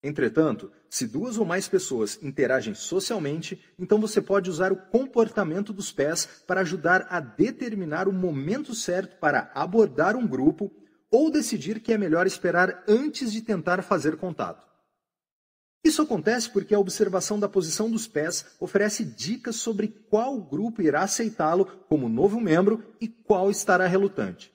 Entretanto, 0.02 0.70
se 0.90 1.06
duas 1.06 1.38
ou 1.38 1.44
mais 1.44 1.68
pessoas 1.68 2.18
interagem 2.20 2.74
socialmente, 2.74 3.64
então 3.78 4.00
você 4.00 4.20
pode 4.20 4.50
usar 4.50 4.72
o 4.72 4.76
comportamento 4.76 5.72
dos 5.72 5.92
pés 5.92 6.28
para 6.46 6.60
ajudar 6.62 7.06
a 7.08 7.20
determinar 7.20 8.08
o 8.08 8.12
momento 8.12 8.74
certo 8.74 9.16
para 9.18 9.50
abordar 9.54 10.16
um 10.16 10.26
grupo 10.26 10.72
ou 11.08 11.30
decidir 11.30 11.80
que 11.80 11.92
é 11.92 11.98
melhor 11.98 12.26
esperar 12.26 12.82
antes 12.88 13.32
de 13.32 13.42
tentar 13.42 13.80
fazer 13.82 14.16
contato. 14.16 14.71
Isso 15.84 16.00
acontece 16.00 16.48
porque 16.48 16.74
a 16.74 16.78
observação 16.78 17.40
da 17.40 17.48
posição 17.48 17.90
dos 17.90 18.06
pés 18.06 18.46
oferece 18.60 19.04
dicas 19.04 19.56
sobre 19.56 19.88
qual 19.88 20.40
grupo 20.40 20.80
irá 20.80 21.02
aceitá-lo 21.02 21.66
como 21.88 22.08
novo 22.08 22.40
membro 22.40 22.84
e 23.00 23.08
qual 23.08 23.50
estará 23.50 23.86
relutante. 23.86 24.52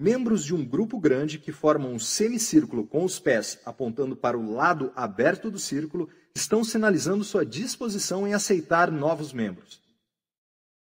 Membros 0.00 0.44
de 0.44 0.54
um 0.54 0.64
grupo 0.64 0.98
grande 0.98 1.38
que 1.38 1.52
formam 1.52 1.92
um 1.92 1.98
semicírculo 1.98 2.86
com 2.86 3.04
os 3.04 3.18
pés 3.18 3.58
apontando 3.66 4.16
para 4.16 4.38
o 4.38 4.52
lado 4.52 4.92
aberto 4.94 5.50
do 5.50 5.58
círculo 5.58 6.08
estão 6.34 6.62
sinalizando 6.64 7.24
sua 7.24 7.44
disposição 7.44 8.26
em 8.26 8.32
aceitar 8.32 8.90
novos 8.90 9.32
membros. 9.32 9.82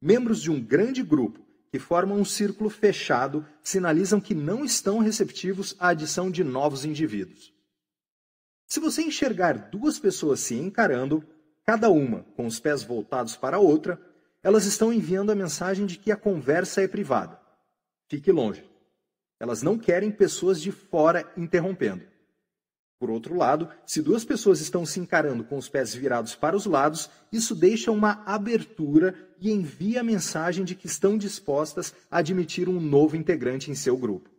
Membros 0.02 0.42
de 0.42 0.50
um 0.50 0.62
grande 0.62 1.04
grupo 1.04 1.42
que 1.72 1.80
formam 1.80 2.20
um 2.20 2.26
círculo 2.26 2.70
fechado 2.70 3.46
sinalizam 3.62 4.22
que 4.22 4.34
não 4.34 4.64
estão 4.64 5.00
receptivos 5.00 5.76
à 5.78 5.90
adição 5.90 6.32
de 6.32 6.44
novos 6.44 6.86
indivíduos. 6.86 7.59
Se 8.70 8.80
você 8.80 9.02
enxergar 9.02 9.70
duas 9.72 9.98
pessoas 9.98 10.42
se 10.42 10.54
encarando, 10.54 11.24
cada 11.66 11.90
uma 11.90 12.24
com 12.36 12.46
os 12.46 12.60
pés 12.60 12.84
voltados 12.84 13.36
para 13.36 13.58
a 13.58 13.60
outra, 13.60 14.00
elas 14.44 14.66
estão 14.66 14.94
enviando 14.94 15.32
a 15.32 15.36
mensagem 15.36 15.88
de 15.88 15.98
que 15.98 16.12
a 16.12 16.16
conversa 16.16 16.80
é 16.80 16.88
privada. 16.88 17.42
Fique 18.08 18.32
longe. 18.32 18.64
Elas 19.40 19.64
não 19.64 19.76
querem 19.76 20.12
pessoas 20.12 20.62
de 20.62 20.72
fora 20.72 21.28
interrompendo. 21.36 22.04
Por 23.00 23.10
outro 23.10 23.36
lado, 23.36 23.68
se 23.88 24.04
duas 24.04 24.24
pessoas 24.24 24.62
estão 24.62 24.86
se 24.86 25.00
encarando 25.00 25.44
com 25.44 25.58
os 25.58 25.68
pés 25.68 25.96
virados 25.96 26.36
para 26.36 26.56
os 26.56 26.68
lados, 26.68 27.10
isso 27.32 27.56
deixa 27.56 27.92
uma 27.92 28.22
abertura 28.24 29.16
e 29.40 29.52
envia 29.52 30.02
a 30.02 30.04
mensagem 30.04 30.64
de 30.64 30.76
que 30.76 30.86
estão 30.86 31.18
dispostas 31.18 31.96
a 32.12 32.20
admitir 32.20 32.70
um 32.70 32.80
novo 32.80 33.16
integrante 33.16 33.72
em 33.72 33.76
seu 33.76 33.98
grupo. 33.98 34.30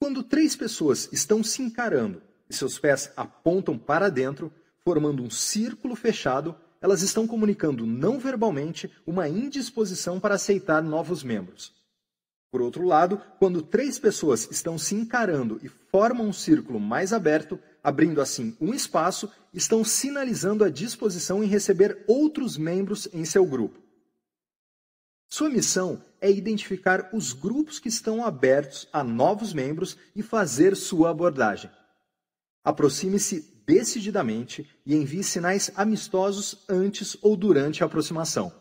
Quando 0.00 0.24
três 0.24 0.56
pessoas 0.56 1.08
estão 1.12 1.44
se 1.44 1.62
encarando 1.62 2.26
e 2.48 2.54
seus 2.54 2.78
pés 2.78 3.10
apontam 3.16 3.78
para 3.78 4.10
dentro, 4.10 4.52
formando 4.84 5.22
um 5.22 5.30
círculo 5.30 5.94
fechado, 5.94 6.54
elas 6.80 7.02
estão 7.02 7.26
comunicando 7.26 7.84
não 7.84 8.18
verbalmente 8.18 8.90
uma 9.06 9.28
indisposição 9.28 10.20
para 10.20 10.36
aceitar 10.36 10.82
novos 10.82 11.22
membros. 11.22 11.72
Por 12.50 12.62
outro 12.62 12.84
lado, 12.84 13.20
quando 13.38 13.60
três 13.60 13.98
pessoas 13.98 14.48
estão 14.50 14.78
se 14.78 14.94
encarando 14.94 15.60
e 15.62 15.68
formam 15.68 16.28
um 16.28 16.32
círculo 16.32 16.80
mais 16.80 17.12
aberto, 17.12 17.58
Abrindo 17.82 18.20
assim 18.20 18.56
um 18.60 18.74
espaço, 18.74 19.30
estão 19.54 19.84
sinalizando 19.84 20.64
a 20.64 20.68
disposição 20.68 21.42
em 21.42 21.46
receber 21.46 22.04
outros 22.06 22.58
membros 22.58 23.08
em 23.14 23.24
seu 23.24 23.46
grupo. 23.46 23.80
Sua 25.26 25.48
missão 25.48 26.04
é 26.20 26.30
identificar 26.30 27.08
os 27.12 27.32
grupos 27.32 27.78
que 27.78 27.88
estão 27.88 28.24
abertos 28.24 28.88
a 28.92 29.04
novos 29.04 29.52
membros 29.52 29.96
e 30.16 30.22
fazer 30.22 30.74
sua 30.76 31.10
abordagem. 31.10 31.70
Aproxime-se 32.64 33.62
decididamente 33.66 34.68
e 34.84 34.94
envie 34.94 35.22
sinais 35.22 35.70
amistosos 35.74 36.64
antes 36.68 37.16
ou 37.22 37.36
durante 37.36 37.82
a 37.82 37.86
aproximação. 37.86 38.52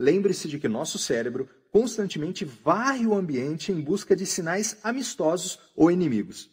Lembre-se 0.00 0.48
de 0.48 0.58
que 0.58 0.68
nosso 0.68 0.98
cérebro 0.98 1.48
constantemente 1.70 2.44
varre 2.44 3.06
o 3.06 3.14
ambiente 3.14 3.70
em 3.70 3.80
busca 3.80 4.16
de 4.16 4.24
sinais 4.24 4.78
amistosos 4.82 5.58
ou 5.76 5.90
inimigos. 5.90 6.50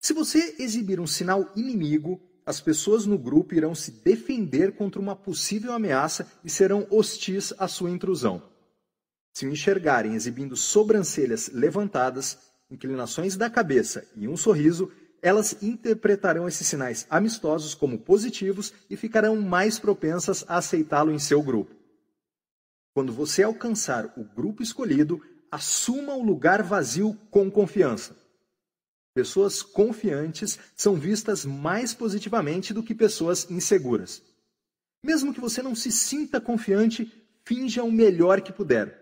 Se 0.00 0.12
você 0.12 0.54
exibir 0.58 1.00
um 1.00 1.06
sinal 1.06 1.50
inimigo, 1.56 2.20
as 2.46 2.60
pessoas 2.60 3.04
no 3.06 3.18
grupo 3.18 3.54
irão 3.54 3.74
se 3.74 3.90
defender 3.90 4.72
contra 4.72 5.00
uma 5.00 5.14
possível 5.14 5.72
ameaça 5.72 6.30
e 6.44 6.48
serão 6.48 6.86
hostis 6.90 7.52
à 7.58 7.68
sua 7.68 7.90
intrusão. 7.90 8.42
Se 9.34 9.46
o 9.46 9.50
enxergarem 9.50 10.14
exibindo 10.14 10.56
sobrancelhas 10.56 11.50
levantadas, 11.52 12.38
inclinações 12.70 13.36
da 13.36 13.50
cabeça 13.50 14.06
e 14.16 14.26
um 14.26 14.36
sorriso, 14.36 14.90
elas 15.22 15.62
interpretarão 15.62 16.48
esses 16.48 16.66
sinais 16.66 17.06
amistosos 17.10 17.74
como 17.74 17.98
positivos 17.98 18.72
e 18.88 18.96
ficarão 18.96 19.40
mais 19.40 19.78
propensas 19.78 20.44
a 20.48 20.56
aceitá-lo 20.56 21.12
em 21.12 21.18
seu 21.18 21.42
grupo. 21.42 21.74
Quando 22.94 23.12
você 23.12 23.42
alcançar 23.42 24.12
o 24.16 24.24
grupo 24.24 24.62
escolhido, 24.62 25.22
assuma 25.50 26.14
o 26.14 26.22
lugar 26.22 26.62
vazio 26.62 27.14
com 27.30 27.50
confiança. 27.50 28.16
Pessoas 29.14 29.62
confiantes 29.62 30.58
são 30.74 30.94
vistas 30.94 31.44
mais 31.44 31.92
positivamente 31.92 32.72
do 32.72 32.82
que 32.82 32.94
pessoas 32.94 33.50
inseguras. 33.50 34.22
Mesmo 35.04 35.34
que 35.34 35.40
você 35.40 35.62
não 35.62 35.74
se 35.74 35.90
sinta 35.90 36.40
confiante, 36.40 37.12
finja 37.44 37.82
o 37.82 37.90
melhor 37.90 38.40
que 38.40 38.52
puder. 38.52 39.00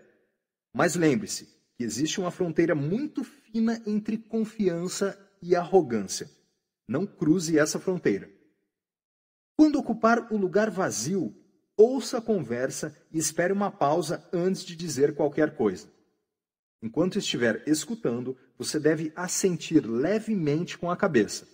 Mas 0.73 0.95
lembre-se 0.95 1.45
que 1.77 1.83
existe 1.83 2.19
uma 2.19 2.31
fronteira 2.31 2.73
muito 2.73 3.23
fina 3.23 3.81
entre 3.85 4.17
confiança 4.17 5.17
e 5.41 5.55
arrogância. 5.55 6.29
Não 6.87 7.05
cruze 7.05 7.57
essa 7.57 7.79
fronteira. 7.79 8.29
Quando 9.55 9.77
ocupar 9.77 10.31
o 10.31 10.37
lugar 10.37 10.69
vazio, 10.69 11.35
ouça 11.75 12.17
a 12.17 12.21
conversa 12.21 12.95
e 13.11 13.17
espere 13.17 13.51
uma 13.51 13.69
pausa 13.71 14.27
antes 14.31 14.63
de 14.63 14.75
dizer 14.75 15.15
qualquer 15.15 15.55
coisa. 15.55 15.91
Enquanto 16.81 17.19
estiver 17.19 17.63
escutando, 17.67 18.37
você 18.57 18.79
deve 18.79 19.11
assentir 19.15 19.85
levemente 19.85 20.77
com 20.77 20.89
a 20.89 20.95
cabeça. 20.95 21.47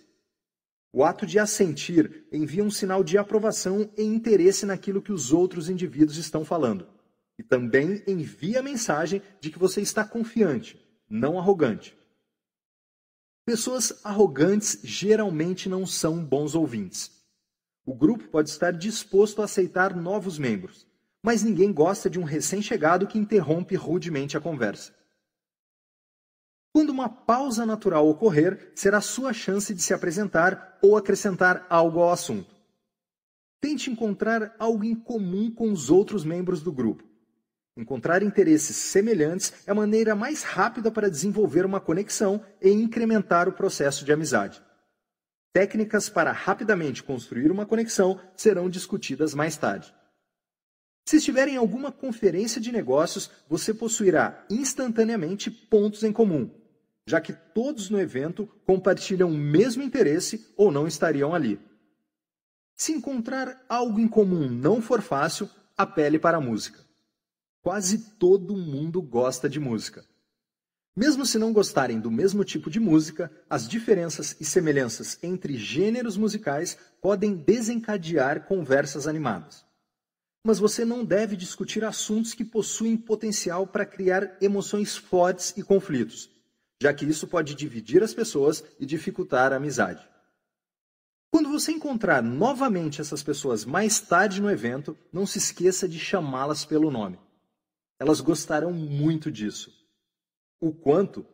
O 0.92 1.04
ato 1.04 1.26
de 1.26 1.38
assentir 1.38 2.26
envia 2.32 2.62
um 2.64 2.70
sinal 2.70 3.02
de 3.02 3.18
aprovação 3.18 3.90
e 3.96 4.02
interesse 4.02 4.64
naquilo 4.64 5.02
que 5.02 5.12
os 5.12 5.32
outros 5.32 5.68
indivíduos 5.68 6.16
estão 6.16 6.44
falando. 6.44 6.88
E 7.38 7.42
também 7.42 8.02
envia 8.06 8.60
a 8.60 8.62
mensagem 8.62 9.20
de 9.40 9.50
que 9.50 9.58
você 9.58 9.80
está 9.80 10.04
confiante, 10.04 10.80
não 11.10 11.38
arrogante. 11.38 11.95
Pessoas 13.46 14.00
arrogantes 14.02 14.80
geralmente 14.82 15.68
não 15.68 15.86
são 15.86 16.18
bons 16.22 16.56
ouvintes. 16.56 17.12
O 17.84 17.94
grupo 17.94 18.24
pode 18.24 18.50
estar 18.50 18.72
disposto 18.72 19.40
a 19.40 19.44
aceitar 19.44 19.94
novos 19.94 20.36
membros, 20.36 20.84
mas 21.22 21.44
ninguém 21.44 21.72
gosta 21.72 22.10
de 22.10 22.18
um 22.18 22.24
recém-chegado 22.24 23.06
que 23.06 23.16
interrompe 23.16 23.76
rudemente 23.76 24.36
a 24.36 24.40
conversa. 24.40 24.92
Quando 26.72 26.90
uma 26.90 27.08
pausa 27.08 27.64
natural 27.64 28.08
ocorrer, 28.08 28.72
será 28.74 29.00
sua 29.00 29.32
chance 29.32 29.72
de 29.72 29.80
se 29.80 29.94
apresentar 29.94 30.80
ou 30.82 30.96
acrescentar 30.96 31.64
algo 31.70 32.00
ao 32.00 32.10
assunto. 32.10 32.52
Tente 33.60 33.88
encontrar 33.92 34.56
algo 34.58 34.82
em 34.82 34.96
comum 34.96 35.52
com 35.52 35.70
os 35.70 35.88
outros 35.88 36.24
membros 36.24 36.62
do 36.62 36.72
grupo. 36.72 37.04
Encontrar 37.76 38.22
interesses 38.22 38.74
semelhantes 38.74 39.52
é 39.66 39.70
a 39.70 39.74
maneira 39.74 40.14
mais 40.14 40.42
rápida 40.42 40.90
para 40.90 41.10
desenvolver 41.10 41.66
uma 41.66 41.78
conexão 41.78 42.42
e 42.62 42.70
incrementar 42.70 43.48
o 43.48 43.52
processo 43.52 44.02
de 44.02 44.10
amizade. 44.10 44.64
Técnicas 45.52 46.08
para 46.08 46.32
rapidamente 46.32 47.02
construir 47.02 47.50
uma 47.50 47.66
conexão 47.66 48.18
serão 48.34 48.70
discutidas 48.70 49.34
mais 49.34 49.58
tarde. 49.58 49.94
Se 51.04 51.18
estiver 51.18 51.48
em 51.48 51.56
alguma 51.56 51.92
conferência 51.92 52.60
de 52.60 52.72
negócios, 52.72 53.30
você 53.46 53.74
possuirá 53.74 54.44
instantaneamente 54.50 55.50
pontos 55.50 56.02
em 56.02 56.12
comum, 56.12 56.50
já 57.06 57.20
que 57.20 57.32
todos 57.32 57.90
no 57.90 58.00
evento 58.00 58.46
compartilham 58.66 59.28
o 59.28 59.36
mesmo 59.36 59.82
interesse 59.82 60.52
ou 60.56 60.72
não 60.72 60.86
estariam 60.86 61.34
ali. 61.34 61.60
Se 62.74 62.92
encontrar 62.92 63.64
algo 63.68 64.00
em 64.00 64.08
comum 64.08 64.48
não 64.48 64.80
for 64.80 65.02
fácil, 65.02 65.48
apele 65.76 66.18
para 66.18 66.38
a 66.38 66.40
música. 66.40 66.85
Quase 67.66 67.98
todo 68.16 68.56
mundo 68.56 69.02
gosta 69.02 69.48
de 69.48 69.58
música. 69.58 70.04
Mesmo 70.94 71.26
se 71.26 71.36
não 71.36 71.52
gostarem 71.52 71.98
do 71.98 72.12
mesmo 72.12 72.44
tipo 72.44 72.70
de 72.70 72.78
música, 72.78 73.28
as 73.50 73.66
diferenças 73.66 74.36
e 74.38 74.44
semelhanças 74.44 75.18
entre 75.20 75.56
gêneros 75.56 76.16
musicais 76.16 76.78
podem 77.02 77.34
desencadear 77.34 78.46
conversas 78.46 79.08
animadas. 79.08 79.64
Mas 80.46 80.60
você 80.60 80.84
não 80.84 81.04
deve 81.04 81.34
discutir 81.34 81.84
assuntos 81.84 82.34
que 82.34 82.44
possuem 82.44 82.96
potencial 82.96 83.66
para 83.66 83.84
criar 83.84 84.36
emoções 84.40 84.96
fortes 84.96 85.52
e 85.56 85.62
conflitos, 85.64 86.30
já 86.80 86.94
que 86.94 87.04
isso 87.04 87.26
pode 87.26 87.56
dividir 87.56 88.00
as 88.00 88.14
pessoas 88.14 88.62
e 88.78 88.86
dificultar 88.86 89.52
a 89.52 89.56
amizade. 89.56 90.08
Quando 91.32 91.50
você 91.50 91.72
encontrar 91.72 92.22
novamente 92.22 93.00
essas 93.00 93.24
pessoas 93.24 93.64
mais 93.64 94.00
tarde 94.00 94.40
no 94.40 94.48
evento, 94.48 94.96
não 95.12 95.26
se 95.26 95.38
esqueça 95.38 95.88
de 95.88 95.98
chamá-las 95.98 96.64
pelo 96.64 96.92
nome. 96.92 97.25
Elas 97.98 98.20
gostarão 98.20 98.72
muito 98.72 99.30
disso. 99.30 99.72
O 100.60 100.72
quanto? 100.72 101.26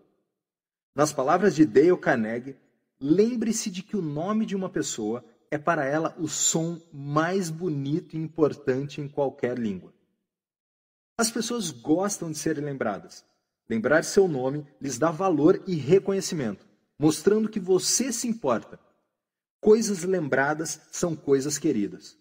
Nas 0.95 1.13
palavras 1.13 1.55
de 1.55 1.65
Dale 1.65 1.97
Carnegie, 1.97 2.57
lembre-se 3.01 3.71
de 3.71 3.83
que 3.83 3.97
o 3.97 4.03
nome 4.03 4.47
de 4.47 4.55
uma 4.55 4.69
pessoa 4.69 5.25
é 5.51 5.59
para 5.59 5.85
ela 5.85 6.15
o 6.19 6.29
som 6.29 6.81
mais 6.93 7.51
bonito 7.51 8.17
e 8.17 8.19
importante 8.19 9.01
em 9.01 9.09
qualquer 9.09 9.59
língua. 9.59 9.93
As 11.17 11.31
pessoas 11.31 11.71
gostam 11.71 12.31
de 12.31 12.39
serem 12.39 12.65
lembradas. 12.65 13.25
Lembrar 13.69 14.05
seu 14.05 14.27
nome 14.27 14.67
lhes 14.81 14.99
dá 14.99 15.11
valor 15.11 15.63
e 15.67 15.75
reconhecimento, 15.75 16.67
mostrando 16.99 17.49
que 17.49 17.61
você 17.61 18.13
se 18.13 18.27
importa. 18.29 18.79
Coisas 19.61 20.03
lembradas 20.03 20.81
são 20.91 21.15
coisas 21.15 21.59
queridas. 21.59 22.19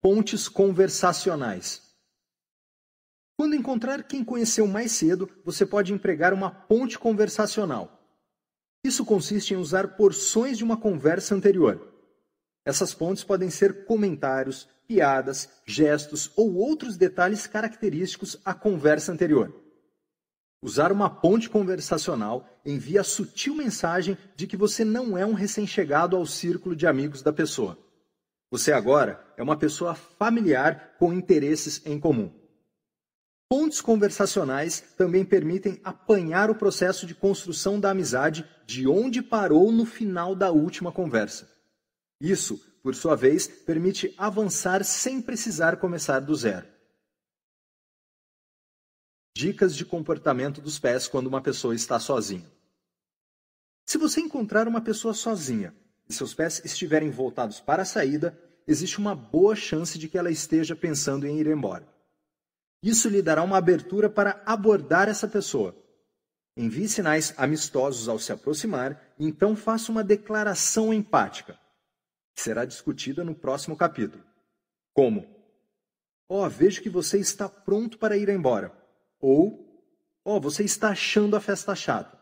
Pontes 0.00 0.48
conversacionais. 0.48 1.82
Quando 3.36 3.56
encontrar 3.56 4.04
quem 4.04 4.24
conheceu 4.24 4.66
mais 4.66 4.92
cedo, 4.92 5.28
você 5.44 5.66
pode 5.66 5.92
empregar 5.92 6.32
uma 6.32 6.50
ponte 6.50 6.96
conversacional. 6.96 8.00
Isso 8.84 9.04
consiste 9.04 9.54
em 9.54 9.56
usar 9.56 9.96
porções 9.96 10.56
de 10.56 10.62
uma 10.62 10.76
conversa 10.76 11.34
anterior. 11.34 11.92
Essas 12.64 12.94
pontes 12.94 13.24
podem 13.24 13.50
ser 13.50 13.86
comentários, 13.86 14.68
piadas, 14.86 15.48
gestos 15.66 16.30
ou 16.36 16.54
outros 16.54 16.96
detalhes 16.96 17.48
característicos 17.48 18.40
à 18.44 18.54
conversa 18.54 19.10
anterior. 19.10 19.52
Usar 20.62 20.92
uma 20.92 21.10
ponte 21.10 21.50
conversacional 21.50 22.48
envia 22.64 23.00
a 23.00 23.04
sutil 23.04 23.54
mensagem 23.54 24.16
de 24.36 24.46
que 24.46 24.56
você 24.56 24.84
não 24.84 25.18
é 25.18 25.26
um 25.26 25.34
recém-chegado 25.34 26.16
ao 26.16 26.24
círculo 26.24 26.76
de 26.76 26.86
amigos 26.86 27.20
da 27.20 27.32
pessoa. 27.32 27.87
Você 28.50 28.72
agora 28.72 29.22
é 29.36 29.42
uma 29.42 29.58
pessoa 29.58 29.94
familiar 29.94 30.96
com 30.98 31.12
interesses 31.12 31.84
em 31.84 32.00
comum. 32.00 32.32
Pontos 33.50 33.80
conversacionais 33.80 34.80
também 34.96 35.24
permitem 35.24 35.80
apanhar 35.84 36.50
o 36.50 36.54
processo 36.54 37.06
de 37.06 37.14
construção 37.14 37.80
da 37.80 37.90
amizade 37.90 38.48
de 38.66 38.86
onde 38.86 39.22
parou 39.22 39.70
no 39.72 39.84
final 39.84 40.34
da 40.34 40.50
última 40.50 40.92
conversa. 40.92 41.50
Isso, 42.20 42.58
por 42.82 42.94
sua 42.94 43.16
vez, 43.16 43.46
permite 43.46 44.14
avançar 44.18 44.84
sem 44.84 45.20
precisar 45.20 45.76
começar 45.78 46.20
do 46.20 46.34
zero. 46.34 46.66
Dicas 49.36 49.76
de 49.76 49.84
comportamento 49.84 50.60
dos 50.60 50.78
pés 50.78 51.06
quando 51.06 51.28
uma 51.28 51.40
pessoa 51.40 51.74
está 51.74 51.98
sozinha. 52.00 52.50
Se 53.86 53.96
você 53.96 54.20
encontrar 54.20 54.66
uma 54.68 54.80
pessoa 54.80 55.14
sozinha 55.14 55.74
e 56.08 56.12
seus 56.12 56.34
pés 56.34 56.62
estiverem 56.64 57.10
voltados 57.10 57.60
para 57.60 57.82
a 57.82 57.86
saída, 57.86 58.38
existe 58.66 58.98
uma 58.98 59.14
boa 59.14 59.54
chance 59.54 59.98
de 59.98 60.08
que 60.08 60.16
ela 60.16 60.30
esteja 60.30 60.74
pensando 60.74 61.26
em 61.26 61.38
ir 61.38 61.46
embora. 61.46 61.86
Isso 62.82 63.08
lhe 63.08 63.20
dará 63.20 63.42
uma 63.42 63.58
abertura 63.58 64.08
para 64.08 64.42
abordar 64.46 65.08
essa 65.08 65.26
pessoa. 65.26 65.76
Envie 66.56 66.88
sinais 66.88 67.34
amistosos 67.36 68.08
ao 68.08 68.18
se 68.18 68.32
aproximar 68.32 69.14
e 69.18 69.26
então 69.26 69.54
faça 69.54 69.92
uma 69.92 70.02
declaração 70.02 70.92
empática, 70.92 71.58
que 72.34 72.42
será 72.42 72.64
discutida 72.64 73.22
no 73.22 73.34
próximo 73.34 73.76
capítulo. 73.76 74.24
Como? 74.92 75.26
Ó, 76.28 76.44
oh, 76.44 76.50
vejo 76.50 76.82
que 76.82 76.90
você 76.90 77.18
está 77.18 77.48
pronto 77.48 77.98
para 77.98 78.16
ir 78.16 78.28
embora. 78.28 78.72
Ou, 79.20 79.82
ó, 80.24 80.36
oh, 80.36 80.40
você 80.40 80.64
está 80.64 80.90
achando 80.90 81.36
a 81.36 81.40
festa 81.40 81.74
chata. 81.74 82.17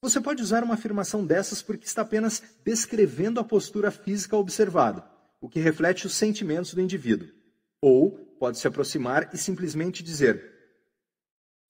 Você 0.00 0.20
pode 0.20 0.40
usar 0.42 0.62
uma 0.62 0.74
afirmação 0.74 1.26
dessas 1.26 1.60
porque 1.60 1.84
está 1.84 2.02
apenas 2.02 2.40
descrevendo 2.64 3.40
a 3.40 3.44
postura 3.44 3.90
física 3.90 4.36
observada, 4.36 5.04
o 5.40 5.48
que 5.48 5.58
reflete 5.58 6.06
os 6.06 6.14
sentimentos 6.14 6.72
do 6.72 6.80
indivíduo. 6.80 7.28
Ou 7.82 8.12
pode 8.38 8.58
se 8.58 8.68
aproximar 8.68 9.30
e 9.34 9.38
simplesmente 9.38 10.02
dizer: 10.02 10.40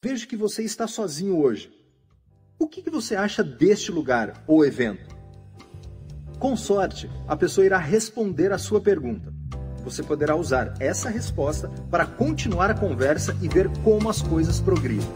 Vejo 0.05 0.29
que 0.29 0.37
você 0.37 0.63
está 0.63 0.87
sozinho 0.87 1.39
hoje. 1.39 1.73
O 2.59 2.69
que, 2.69 2.91
você 2.91 3.15
acha 3.15 3.43
deste 3.43 3.91
lugar 3.91 4.45
ou 4.47 4.65
evento? 4.65 5.17
Com 6.39 6.57
sorte, 6.57 7.09
a 7.27 7.37
pessoa 7.37 7.65
irá 7.65 7.79
responder 7.79 8.53
a 8.53 8.59
sua 8.59 8.81
pergunta. 8.81 9.33
Você 9.85 10.03
poderá 10.03 10.37
usar 10.37 10.75
essa 10.81 11.09
resposta 11.09 11.69
para 11.91 12.05
continuar 12.05 12.71
a 12.71 12.75
conversa 12.75 13.37
e 13.41 13.49
ver 13.49 13.69
como 13.83 14.11
as 14.11 14.21
coisas 14.21 14.61
progridem. 14.61 15.07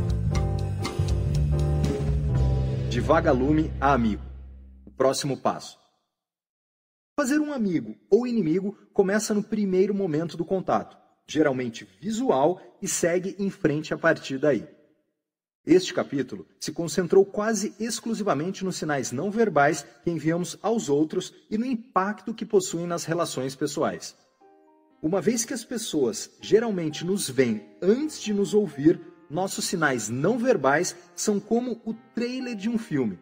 De 2.93 3.01
vagalume 3.01 3.73
a 3.81 3.95
amigo. 3.95 4.23
Próximo 4.99 5.35
passo. 5.35 5.79
Fazer 7.19 7.41
um 7.41 7.51
amigo 7.51 7.97
ou 8.11 8.27
inimigo 8.27 8.77
começa 8.93 9.33
no 9.33 9.43
primeiro 9.43 9.95
momento 9.95 10.37
do 10.37 10.45
contato, 10.45 10.99
geralmente 11.27 11.89
visual, 12.03 12.61
e 12.83 12.87
segue 12.87 13.35
em 13.39 13.49
frente 13.49 13.95
a 13.95 13.97
partir 13.97 14.37
daí. 14.37 14.69
Este 15.65 15.95
capítulo 15.95 16.47
se 16.61 16.71
concentrou 16.71 17.25
quase 17.25 17.75
exclusivamente 17.81 18.63
nos 18.63 18.77
sinais 18.77 19.11
não 19.11 19.31
verbais 19.31 19.87
que 20.05 20.11
enviamos 20.11 20.59
aos 20.61 20.91
outros 20.91 21.33
e 21.51 21.57
no 21.57 21.65
impacto 21.65 22.35
que 22.35 22.45
possuem 22.45 22.87
nas 22.87 23.07
relações 23.07 23.57
pessoais. 23.57 24.15
Uma 25.01 25.23
vez 25.23 25.47
que 25.47 25.55
as 25.55 25.65
pessoas 25.65 26.31
geralmente 26.43 27.07
nos 27.07 27.27
veem 27.27 27.67
antes 27.81 28.21
de 28.21 28.35
nos 28.35 28.53
ouvir, 28.53 29.01
nossos 29.33 29.65
sinais 29.65 30.09
não 30.09 30.39
verbais 30.39 30.95
são 31.17 31.41
como 31.41 31.81
o 31.85 31.93
trailer 32.15 32.55
de 32.55 32.69
um 32.69 32.79
filme, 32.79 33.19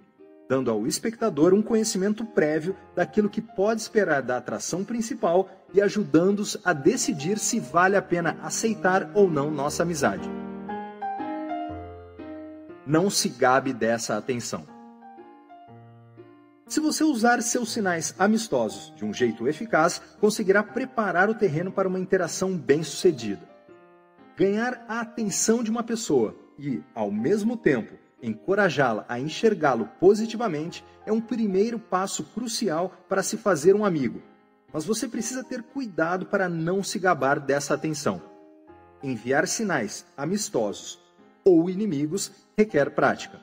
dando 0.49 0.70
ao 0.70 0.87
espectador 0.87 1.55
um 1.55 1.62
conhecimento 1.62 2.24
prévio 2.24 2.77
daquilo 2.95 3.31
que 3.31 3.41
pode 3.41 3.81
esperar 3.81 4.20
da 4.20 4.37
atração 4.37 4.85
principal 4.85 5.49
e 5.73 5.81
ajudando-os 5.81 6.59
a 6.65 6.74
decidir 6.74 7.39
se 7.39 7.59
vale 7.59 7.97
a 7.97 8.03
pena 8.03 8.37
aceitar 8.43 9.11
ou 9.15 9.31
não 9.31 9.51
nossa 9.51 9.85
amizade 9.85 10.28
não 12.91 13.09
se 13.09 13.28
gabe 13.28 13.73
dessa 13.73 14.16
atenção. 14.16 14.65
Se 16.66 16.81
você 16.81 17.05
usar 17.05 17.41
seus 17.43 17.73
sinais 17.73 18.15
amistosos 18.19 18.93
de 18.97 19.05
um 19.05 19.12
jeito 19.12 19.49
eficaz, 19.49 20.01
conseguirá 20.20 20.62
preparar 20.62 21.28
o 21.31 21.35
terreno 21.35 21.73
para 21.73 21.89
uma 21.89 21.99
interação 21.99 22.57
bem-sucedida. 22.57 23.49
Ganhar 24.41 24.87
a 24.89 25.01
atenção 25.01 25.62
de 25.62 25.71
uma 25.71 25.83
pessoa 25.83 26.35
e, 26.59 26.83
ao 26.95 27.11
mesmo 27.11 27.59
tempo, 27.59 27.93
encorajá-la 28.23 29.05
a 29.07 29.21
enxergá-lo 29.21 29.87
positivamente 30.01 30.83
é 31.05 31.12
um 31.12 31.21
primeiro 31.21 31.79
passo 31.79 32.25
crucial 32.25 32.91
para 33.07 33.23
se 33.23 33.37
fazer 33.37 33.77
um 33.77 33.85
amigo. 33.85 34.23
Mas 34.73 34.87
você 34.87 35.07
precisa 35.07 35.45
ter 35.45 35.62
cuidado 35.62 36.25
para 36.25 36.49
não 36.49 36.83
se 36.83 36.99
gabar 36.99 37.39
dessa 37.39 37.75
atenção. 37.75 38.23
Enviar 39.03 39.47
sinais 39.47 40.07
amistosos 40.17 40.99
ou 41.45 41.69
inimigos 41.69 42.33
requer 42.57 42.95
prática. 42.95 43.39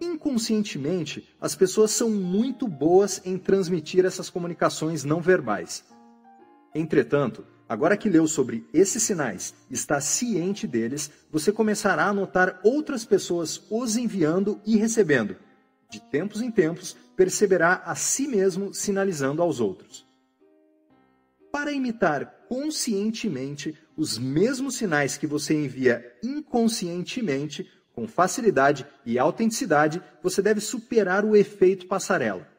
Inconscientemente, 0.00 1.32
as 1.40 1.54
pessoas 1.54 1.92
são 1.92 2.10
muito 2.10 2.66
boas 2.66 3.22
em 3.24 3.38
transmitir 3.38 4.04
essas 4.04 4.28
comunicações 4.28 5.04
não 5.04 5.20
verbais. 5.20 5.84
Entretanto, 6.74 7.46
agora 7.72 7.96
que 7.96 8.10
leu 8.10 8.26
sobre 8.28 8.66
esses 8.70 9.02
sinais 9.02 9.54
está 9.70 9.98
ciente 9.98 10.66
deles, 10.66 11.10
você 11.30 11.50
começará 11.50 12.04
a 12.04 12.12
notar 12.12 12.60
outras 12.62 13.02
pessoas 13.02 13.62
os 13.70 13.96
enviando 13.96 14.60
e 14.66 14.76
recebendo. 14.76 15.36
De 15.90 15.98
tempos 15.98 16.42
em 16.42 16.50
tempos, 16.50 16.94
perceberá 17.16 17.82
a 17.86 17.94
si 17.94 18.28
mesmo 18.28 18.74
sinalizando 18.74 19.40
aos 19.40 19.58
outros. 19.58 20.06
Para 21.50 21.72
imitar 21.72 22.44
conscientemente 22.46 23.74
os 23.96 24.18
mesmos 24.18 24.76
sinais 24.76 25.16
que 25.16 25.26
você 25.26 25.54
envia 25.54 26.04
inconscientemente, 26.22 27.66
com 27.94 28.06
facilidade 28.06 28.86
e 29.06 29.18
autenticidade, 29.18 30.02
você 30.22 30.42
deve 30.42 30.60
superar 30.60 31.24
o 31.24 31.34
efeito 31.34 31.86
passarela. 31.86 32.51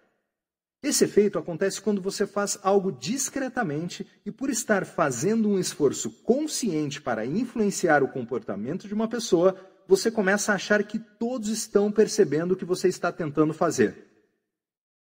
Esse 0.83 1.05
efeito 1.05 1.39
acontece 1.39 1.81
quando 1.81 2.01
você 2.01 2.27
faz 2.27 2.59
algo 2.61 2.91
discretamente 2.91 4.05
e, 4.25 4.31
por 4.31 4.49
estar 4.49 4.85
fazendo 4.85 5.49
um 5.49 5.57
esforço 5.57 6.11
consciente 6.23 7.01
para 7.01 7.25
influenciar 7.25 8.03
o 8.03 8.11
comportamento 8.11 8.87
de 8.87 8.93
uma 8.93 9.07
pessoa, 9.07 9.55
você 9.87 10.11
começa 10.11 10.51
a 10.51 10.55
achar 10.55 10.83
que 10.83 10.99
todos 10.99 11.47
estão 11.47 11.89
percebendo 11.89 12.51
o 12.51 12.57
que 12.57 12.65
você 12.65 12.89
está 12.89 13.11
tentando 13.11 13.53
fazer. 13.53 14.07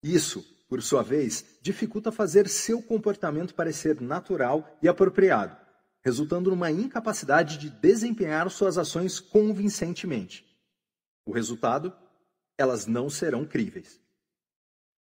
Isso 0.02 0.52
por 0.72 0.80
sua 0.80 1.02
vez, 1.02 1.44
dificulta 1.60 2.10
fazer 2.10 2.48
seu 2.48 2.82
comportamento 2.82 3.54
parecer 3.54 4.00
natural 4.00 4.74
e 4.80 4.88
apropriado, 4.88 5.54
resultando 6.02 6.48
numa 6.48 6.70
incapacidade 6.70 7.58
de 7.58 7.68
desempenhar 7.68 8.48
suas 8.50 8.78
ações 8.78 9.20
convincentemente. 9.20 10.46
O 11.26 11.32
resultado? 11.32 11.92
Elas 12.56 12.86
não 12.86 13.10
serão 13.10 13.44
críveis. 13.44 14.01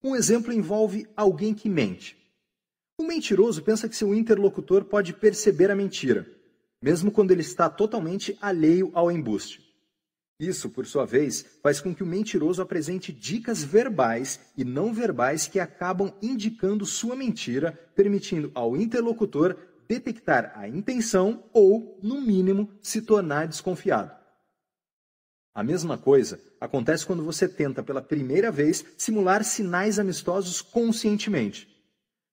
Um 0.03 0.15
exemplo 0.15 0.53
envolve 0.53 1.07
alguém 1.17 1.55
que 1.55 1.69
mente. 1.69 2.17
O 2.99 3.05
mentiroso 3.05 3.63
pensa 3.63 3.89
que 3.89 3.97
seu 3.97 4.15
interlocutor 4.15 4.85
pode 4.85 5.13
perceber 5.13 5.71
a 5.71 5.77
mentira, 5.77 6.27
mesmo 6.83 7.11
quando 7.11 7.31
ele 7.31 7.43
está 7.43 7.69
totalmente 7.69 8.37
alheio 8.41 8.91
ao 8.95 9.11
embuste. 9.11 9.67
Isso, 10.39 10.69
por 10.69 10.87
sua 10.87 11.07
vez, 11.07 11.59
faz 11.63 11.81
com 11.81 11.95
que 11.95 12.03
o 12.03 12.07
mentiroso 12.07 12.61
apresente 12.61 13.11
dicas 13.11 13.65
verbais 13.65 14.39
e 14.57 14.65
não 14.65 14.93
verbais 14.93 15.47
que 15.47 15.59
acabam 15.59 16.13
indicando 16.21 16.85
sua 16.85 17.17
mentira, 17.17 17.73
permitindo 17.95 18.51
ao 18.55 18.77
interlocutor 18.77 19.57
detectar 19.89 20.53
a 20.55 20.69
intenção 20.69 21.45
ou, 21.53 21.99
no 22.03 22.21
mínimo, 22.21 22.71
se 22.83 23.01
tornar 23.01 23.47
desconfiado. 23.47 24.26
A 25.57 25.65
mesma 25.65 25.97
coisa 25.97 26.39
acontece 26.61 27.07
quando 27.07 27.25
você 27.25 27.49
tenta 27.49 27.83
pela 27.83 28.03
primeira 28.03 28.53
vez 28.53 28.85
simular 28.99 29.43
sinais 29.43 29.99
amistosos 29.99 30.61
conscientemente. 30.61 31.67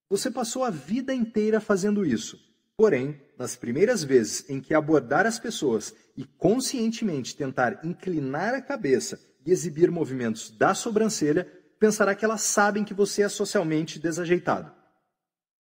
Você 0.09 0.29
passou 0.29 0.65
a 0.65 0.69
vida 0.69 1.13
inteira 1.13 1.61
fazendo 1.61 2.05
isso, 2.05 2.37
porém, 2.75 3.17
nas 3.39 3.55
primeiras 3.55 4.03
vezes 4.03 4.49
em 4.49 4.59
que 4.59 4.73
abordar 4.73 5.25
as 5.25 5.39
pessoas 5.39 5.95
e 6.17 6.25
conscientemente 6.25 7.33
tentar 7.33 7.79
inclinar 7.85 8.53
a 8.53 8.61
cabeça 8.61 9.17
e 9.45 9.51
exibir 9.53 9.89
movimentos 9.89 10.49
da 10.49 10.75
sobrancelha, 10.75 11.49
pensará 11.79 12.13
que 12.13 12.25
elas 12.25 12.41
sabem 12.41 12.83
que 12.83 12.93
você 12.93 13.21
é 13.21 13.29
socialmente 13.29 13.99
desajeitado. 13.99 14.69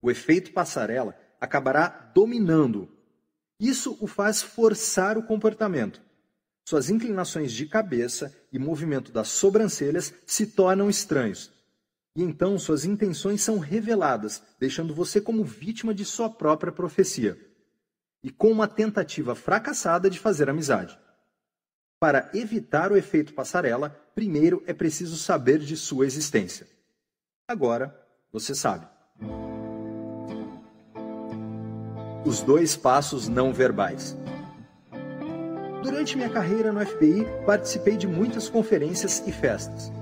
O 0.02 0.10
efeito 0.10 0.52
passarela 0.52 1.16
acabará 1.40 2.12
dominando. 2.14 2.90
Isso 3.58 3.96
o 4.02 4.06
faz 4.06 4.42
forçar 4.42 5.16
o 5.16 5.22
comportamento. 5.22 6.07
Suas 6.68 6.90
inclinações 6.90 7.50
de 7.50 7.64
cabeça 7.64 8.30
e 8.52 8.58
movimento 8.58 9.10
das 9.10 9.28
sobrancelhas 9.28 10.12
se 10.26 10.48
tornam 10.48 10.90
estranhos. 10.90 11.50
E 12.14 12.22
então 12.22 12.58
suas 12.58 12.84
intenções 12.84 13.40
são 13.40 13.58
reveladas, 13.58 14.42
deixando 14.60 14.94
você 14.94 15.18
como 15.18 15.42
vítima 15.42 15.94
de 15.94 16.04
sua 16.04 16.28
própria 16.28 16.70
profecia 16.70 17.38
e 18.22 18.30
com 18.30 18.52
uma 18.52 18.68
tentativa 18.68 19.34
fracassada 19.34 20.10
de 20.10 20.18
fazer 20.18 20.50
amizade. 20.50 20.98
Para 21.98 22.30
evitar 22.34 22.92
o 22.92 22.98
efeito 22.98 23.32
passarela, 23.32 23.88
primeiro 24.14 24.62
é 24.66 24.74
preciso 24.74 25.16
saber 25.16 25.60
de 25.60 25.74
sua 25.74 26.04
existência. 26.04 26.68
Agora, 27.48 27.98
você 28.30 28.54
sabe. 28.54 28.86
Os 32.26 32.42
dois 32.42 32.76
passos 32.76 33.26
não 33.26 33.54
verbais. 33.54 34.14
Durante 35.82 36.16
minha 36.16 36.28
carreira 36.28 36.72
no 36.72 36.84
FBI, 36.84 37.24
participei 37.46 37.96
de 37.96 38.08
muitas 38.08 38.48
conferências 38.48 39.22
e 39.26 39.32
festas. 39.32 39.92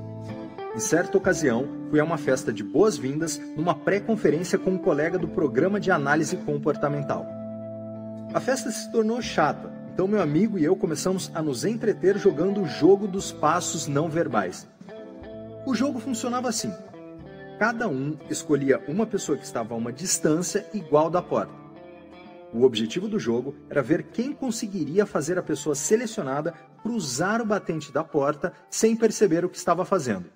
Em 0.75 0.79
certa 0.81 1.19
ocasião, 1.19 1.69
fui 1.91 2.01
a 2.01 2.05
uma 2.05 2.17
festa 2.17 2.51
de 2.53 2.63
boas-vindas 2.63 3.39
numa 3.55 3.75
pré-conferência 3.75 4.59
com 4.59 4.71
um 4.71 4.79
colega 4.79 5.19
do 5.19 5.29
programa 5.29 5.79
de 5.79 5.91
análise 5.91 6.37
comportamental. 6.39 7.27
A 8.33 8.41
festa 8.41 8.71
se 8.71 8.91
tornou 8.91 9.21
chata, 9.21 9.71
então 9.93 10.09
meu 10.09 10.23
amigo 10.23 10.59
e 10.59 10.65
eu 10.65 10.75
começamos 10.77 11.31
a 11.35 11.43
nos 11.43 11.65
entreter 11.65 12.19
jogando 12.19 12.63
o 12.63 12.67
jogo 12.67 13.07
dos 13.07 13.31
passos 13.31 13.87
não 13.87 14.09
verbais. 14.09 14.67
O 15.67 15.75
jogo 15.75 15.99
funcionava 15.99 16.49
assim: 16.49 16.73
cada 17.59 17.87
um 17.87 18.17
escolhia 18.31 18.83
uma 18.89 19.07
pessoa 19.07 19.37
que 19.37 19.45
estava 19.45 19.75
a 19.75 19.77
uma 19.77 19.93
distância 19.93 20.67
igual 20.73 21.11
da 21.11 21.21
porta. 21.21 21.66
O 22.57 22.65
objetivo 22.65 23.07
do 23.07 23.19
jogo 23.19 23.55
era 23.69 23.83
ver 23.83 24.05
quem 24.05 24.33
conseguiria 24.33 25.05
fazer 25.05 25.39
a 25.39 25.43
pessoa 25.43 25.75
selecionada 25.75 26.53
cruzar 26.83 27.43
o 27.43 27.45
batente 27.45 27.93
da 27.93 28.03
porta 28.03 28.51
sem 28.71 28.97
perceber 28.97 29.45
o 29.45 29.51
que 29.51 29.59
estava 29.59 29.85
fazendo. 29.85 30.31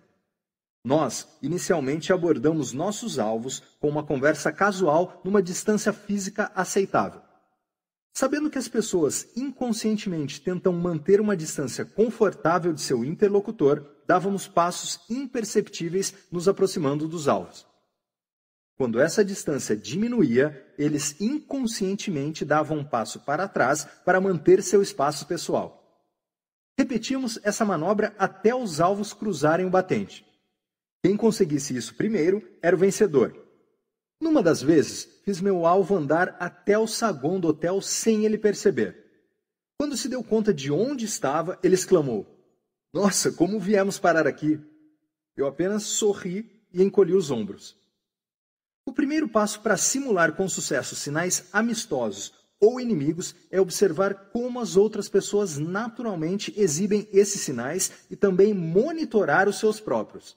Nós, 0.85 1.27
inicialmente, 1.41 2.13
abordamos 2.13 2.75
nossos 2.75 3.19
alvos 3.19 3.63
com 3.81 3.89
uma 3.89 4.05
conversa 4.05 4.53
casual 4.53 5.19
numa 5.25 5.43
distância 5.43 5.95
física 5.95 6.53
aceitável. 6.55 7.23
Sabendo 8.13 8.51
que 8.51 8.59
as 8.59 8.69
pessoas 8.69 9.29
inconscientemente 9.35 10.43
tentam 10.43 10.75
manter 10.75 11.23
uma 11.23 11.35
distância 11.35 11.87
confortável 11.87 12.75
de 12.75 12.83
seu 12.83 13.03
interlocutor, 13.03 13.83
dávamos 14.07 14.47
passos 14.47 15.01
imperceptíveis 15.09 16.15
nos 16.31 16.49
aproximando 16.49 17.09
dos 17.09 17.29
alvos. 17.29 17.70
Quando 18.81 18.99
essa 18.99 19.23
distância 19.23 19.77
diminuía, 19.77 20.67
eles 20.79 21.15
inconscientemente 21.21 22.47
davam 22.47 22.79
um 22.79 22.85
passo 22.85 23.21
para 23.21 23.47
trás 23.47 23.85
para 24.07 24.23
manter 24.23 24.63
seu 24.63 24.81
espaço 24.81 25.27
pessoal. 25.27 26.03
Repetimos 26.79 27.39
essa 27.43 27.63
manobra 27.63 28.15
até 28.17 28.55
os 28.55 28.81
alvos 28.81 29.13
cruzarem 29.13 29.67
o 29.67 29.71
batente. 29.71 30.25
Quem 31.05 31.15
conseguisse 31.15 31.77
isso 31.77 31.95
primeiro 31.95 32.43
era 32.63 32.75
o 32.75 32.79
vencedor. 32.79 33.37
Numa 34.19 34.43
das 34.43 34.63
vezes, 34.63 35.07
fiz 35.27 35.43
meu 35.43 35.67
alvo 35.67 35.95
andar 35.95 36.35
até 36.41 36.79
o 36.79 36.87
saguão 36.87 37.39
do 37.39 37.49
hotel 37.49 37.83
sem 37.83 38.25
ele 38.25 38.39
perceber. 38.39 38.97
Quando 39.79 39.95
se 39.95 40.09
deu 40.09 40.25
conta 40.25 40.55
de 40.55 40.73
onde 40.73 41.05
estava, 41.05 41.59
ele 41.63 41.75
exclamou: 41.75 42.27
Nossa, 42.95 43.31
como 43.31 43.61
viemos 43.61 43.99
parar 43.99 44.27
aqui? 44.27 44.59
Eu 45.37 45.47
apenas 45.47 45.83
sorri 45.83 46.65
e 46.73 46.83
encolhi 46.83 47.13
os 47.13 47.31
ombros. 47.31 47.79
O 48.91 48.93
primeiro 48.93 49.29
passo 49.29 49.61
para 49.61 49.77
simular 49.77 50.33
com 50.33 50.49
sucesso 50.49 50.97
sinais 50.97 51.45
amistosos 51.53 52.33
ou 52.61 52.81
inimigos 52.81 53.37
é 53.49 53.61
observar 53.61 54.31
como 54.33 54.59
as 54.59 54.77
outras 54.77 55.09
pessoas 55.09 55.59
naturalmente 55.59 56.53
exibem 56.57 57.09
esses 57.13 57.41
sinais 57.41 57.93
e 58.11 58.17
também 58.17 58.53
monitorar 58.53 59.49
os 59.49 59.61
seus 59.61 59.79
próprios. 59.79 60.37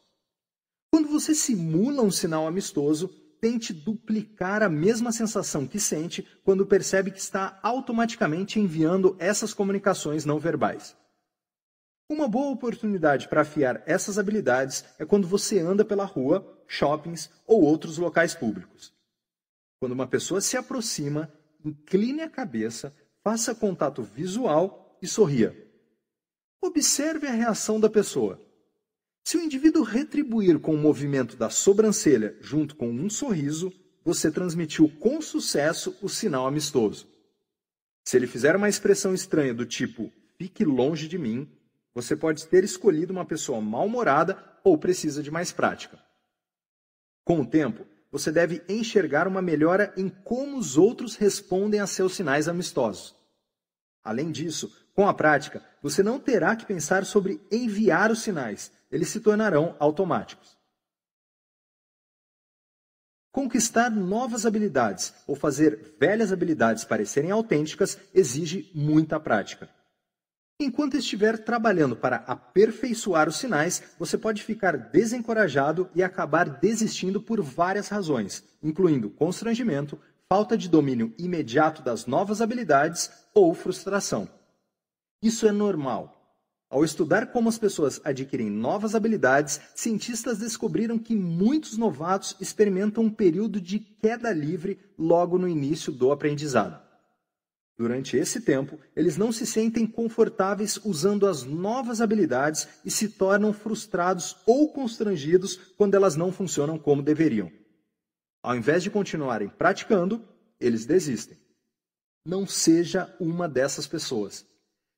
Quando 0.91 1.09
você 1.09 1.33
simula 1.33 2.03
um 2.03 2.11
sinal 2.11 2.45
amistoso, 2.45 3.07
tente 3.41 3.73
duplicar 3.73 4.61
a 4.61 4.69
mesma 4.69 5.11
sensação 5.11 5.65
que 5.65 5.79
sente 5.79 6.23
quando 6.43 6.63
percebe 6.63 7.09
que 7.09 7.19
está 7.19 7.59
automaticamente 7.63 8.59
enviando 8.59 9.15
essas 9.17 9.51
comunicações 9.51 10.25
não 10.25 10.37
verbais. 10.37 10.95
Uma 12.07 12.27
boa 12.27 12.51
oportunidade 12.51 13.27
para 13.27 13.41
afiar 13.41 13.81
essas 13.87 14.19
habilidades 14.19 14.85
é 14.99 15.05
quando 15.05 15.27
você 15.27 15.57
anda 15.59 15.83
pela 15.83 16.05
rua, 16.05 16.62
shoppings 16.73 17.29
ou 17.45 17.61
outros 17.61 17.97
locais 17.97 18.33
públicos. 18.33 18.93
Quando 19.79 19.93
uma 19.93 20.07
pessoa 20.07 20.41
se 20.41 20.57
aproxima, 20.57 21.31
incline 21.63 22.21
a 22.21 22.29
cabeça, 22.29 22.95
faça 23.23 23.53
contato 23.53 24.01
visual 24.01 24.97
e 25.01 25.07
sorria. 25.07 25.55
Observe 26.61 27.27
a 27.27 27.31
reação 27.31 27.79
da 27.79 27.89
pessoa. 27.89 28.41
Se 29.23 29.37
o 29.37 29.41
indivíduo 29.41 29.83
retribuir 29.83 30.59
com 30.59 30.73
o 30.73 30.77
movimento 30.77 31.37
da 31.37 31.49
sobrancelha 31.49 32.37
junto 32.41 32.75
com 32.75 32.89
um 32.89 33.09
sorriso, 33.09 33.71
você 34.03 34.31
transmitiu 34.31 34.89
com 34.99 35.21
sucesso 35.21 35.95
o 36.01 36.09
sinal 36.09 36.47
amistoso. 36.47 37.07
Se 38.05 38.17
ele 38.17 38.27
fizer 38.27 38.55
uma 38.55 38.67
expressão 38.67 39.13
estranha 39.13 39.53
do 39.53 39.65
tipo 39.65 40.11
fique 40.37 40.65
longe 40.65 41.07
de 41.07 41.17
mim, 41.17 41.49
você 41.93 42.15
pode 42.15 42.45
ter 42.47 42.63
escolhido 42.63 43.13
uma 43.13 43.25
pessoa 43.25 43.61
mal-humorada 43.61 44.43
ou 44.63 44.77
precisa 44.77 45.21
de 45.21 45.31
mais 45.31 45.51
prática. 45.51 45.97
Com 47.23 47.41
o 47.41 47.45
tempo, 47.45 47.85
você 48.11 48.31
deve 48.31 48.63
enxergar 48.69 49.27
uma 49.27 49.41
melhora 49.41 49.93
em 49.97 50.09
como 50.09 50.57
os 50.57 50.77
outros 50.77 51.15
respondem 51.15 51.79
a 51.79 51.87
seus 51.87 52.15
sinais 52.15 52.47
amistosos. 52.47 53.15
Além 54.03 54.31
disso, 54.31 54.71
com 54.93 55.07
a 55.07 55.13
prática, 55.13 55.63
você 55.81 56.03
não 56.03 56.19
terá 56.19 56.55
que 56.55 56.65
pensar 56.65 57.05
sobre 57.05 57.41
enviar 57.51 58.11
os 58.11 58.21
sinais, 58.21 58.71
eles 58.91 59.09
se 59.09 59.19
tornarão 59.19 59.75
automáticos. 59.79 60.57
Conquistar 63.31 63.89
novas 63.89 64.45
habilidades 64.45 65.11
ou 65.25 65.35
fazer 65.35 65.95
velhas 65.99 66.31
habilidades 66.31 66.85
parecerem 66.85 67.31
autênticas 67.31 67.97
exige 68.13 68.71
muita 68.75 69.19
prática. 69.19 69.67
Enquanto 70.59 70.95
estiver 70.95 71.37
trabalhando 71.43 71.95
para 71.95 72.17
aperfeiçoar 72.27 73.27
os 73.27 73.37
sinais, 73.37 73.83
você 73.97 74.17
pode 74.17 74.43
ficar 74.43 74.77
desencorajado 74.77 75.89
e 75.95 76.03
acabar 76.03 76.47
desistindo 76.47 77.21
por 77.21 77.41
várias 77.41 77.87
razões, 77.87 78.43
incluindo 78.61 79.09
constrangimento, 79.09 79.99
falta 80.29 80.57
de 80.57 80.69
domínio 80.69 81.13
imediato 81.17 81.81
das 81.81 82.05
novas 82.05 82.41
habilidades 82.41 83.11
ou 83.33 83.53
frustração. 83.53 84.29
Isso 85.21 85.47
é 85.47 85.51
normal. 85.51 86.19
Ao 86.69 86.83
estudar 86.83 87.27
como 87.27 87.49
as 87.49 87.57
pessoas 87.57 88.01
adquirem 88.03 88.49
novas 88.49 88.95
habilidades, 88.95 89.61
cientistas 89.75 90.39
descobriram 90.39 90.97
que 90.97 91.15
muitos 91.15 91.77
novatos 91.77 92.35
experimentam 92.41 93.03
um 93.03 93.11
período 93.11 93.61
de 93.61 93.79
queda 93.79 94.31
livre 94.33 94.79
logo 94.97 95.37
no 95.37 95.47
início 95.47 95.91
do 95.91 96.11
aprendizado. 96.11 96.82
Durante 97.77 98.15
esse 98.15 98.41
tempo, 98.41 98.79
eles 98.95 99.17
não 99.17 99.31
se 99.31 99.47
sentem 99.47 99.87
confortáveis 99.87 100.77
usando 100.85 101.25
as 101.25 101.43
novas 101.43 102.01
habilidades 102.01 102.67
e 102.85 102.91
se 102.91 103.09
tornam 103.09 103.51
frustrados 103.51 104.37
ou 104.45 104.71
constrangidos 104.71 105.55
quando 105.75 105.95
elas 105.95 106.15
não 106.15 106.31
funcionam 106.31 106.77
como 106.77 107.01
deveriam. 107.01 107.51
Ao 108.43 108.55
invés 108.55 108.83
de 108.83 108.91
continuarem 108.91 109.49
praticando, 109.49 110.23
eles 110.59 110.85
desistem. 110.85 111.37
Não 112.25 112.45
seja 112.45 113.13
uma 113.19 113.49
dessas 113.49 113.87
pessoas. 113.87 114.45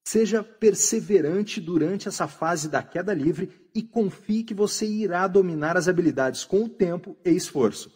Seja 0.07 0.43
perseverante 0.43 1.61
durante 1.61 2.07
essa 2.07 2.27
fase 2.27 2.69
da 2.69 2.83
queda 2.83 3.13
livre 3.13 3.69
e 3.73 3.81
confie 3.81 4.43
que 4.43 4.53
você 4.53 4.85
irá 4.85 5.27
dominar 5.27 5.77
as 5.77 5.87
habilidades 5.87 6.43
com 6.43 6.63
o 6.63 6.69
tempo 6.69 7.17
e 7.23 7.31
esforço. 7.31 7.91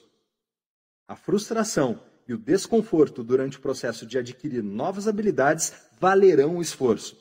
A 1.08 1.16
frustração 1.16 2.02
e 2.30 2.34
o 2.34 2.38
desconforto 2.38 3.24
durante 3.24 3.58
o 3.58 3.60
processo 3.60 4.06
de 4.06 4.16
adquirir 4.16 4.64
novas 4.64 5.08
habilidades 5.08 5.74
valerão 6.00 6.58
o 6.58 6.62
esforço, 6.62 7.18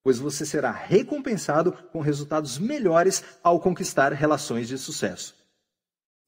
pois 0.00 0.20
você 0.20 0.46
será 0.46 0.70
recompensado 0.70 1.72
com 1.92 2.00
resultados 2.00 2.56
melhores 2.56 3.24
ao 3.42 3.58
conquistar 3.58 4.12
relações 4.12 4.68
de 4.68 4.78
sucesso. 4.78 5.34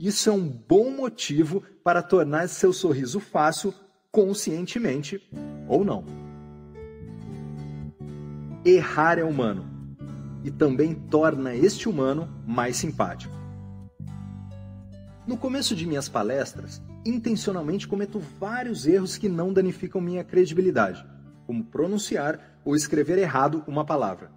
Isso 0.00 0.28
é 0.28 0.32
um 0.32 0.46
bom 0.46 0.90
motivo 0.90 1.62
para 1.84 2.02
tornar 2.02 2.48
seu 2.48 2.72
sorriso 2.72 3.20
fácil 3.20 3.72
conscientemente 4.10 5.22
ou 5.68 5.84
não. 5.84 6.04
Errar 8.64 9.20
é 9.20 9.24
humano 9.24 9.64
e 10.42 10.50
também 10.50 10.96
torna 10.96 11.54
este 11.54 11.88
humano 11.88 12.28
mais 12.44 12.76
simpático. 12.76 13.32
No 15.24 15.36
começo 15.36 15.76
de 15.76 15.86
minhas 15.86 16.08
palestras, 16.08 16.82
intencionalmente 17.08 17.86
cometo 17.86 18.18
vários 18.18 18.86
erros 18.86 19.16
que 19.16 19.28
não 19.28 19.52
danificam 19.52 20.00
minha 20.00 20.24
credibilidade, 20.24 21.06
como 21.46 21.64
pronunciar 21.64 22.60
ou 22.64 22.74
escrever 22.74 23.18
errado 23.18 23.62
uma 23.66 23.84
palavra. 23.84 24.32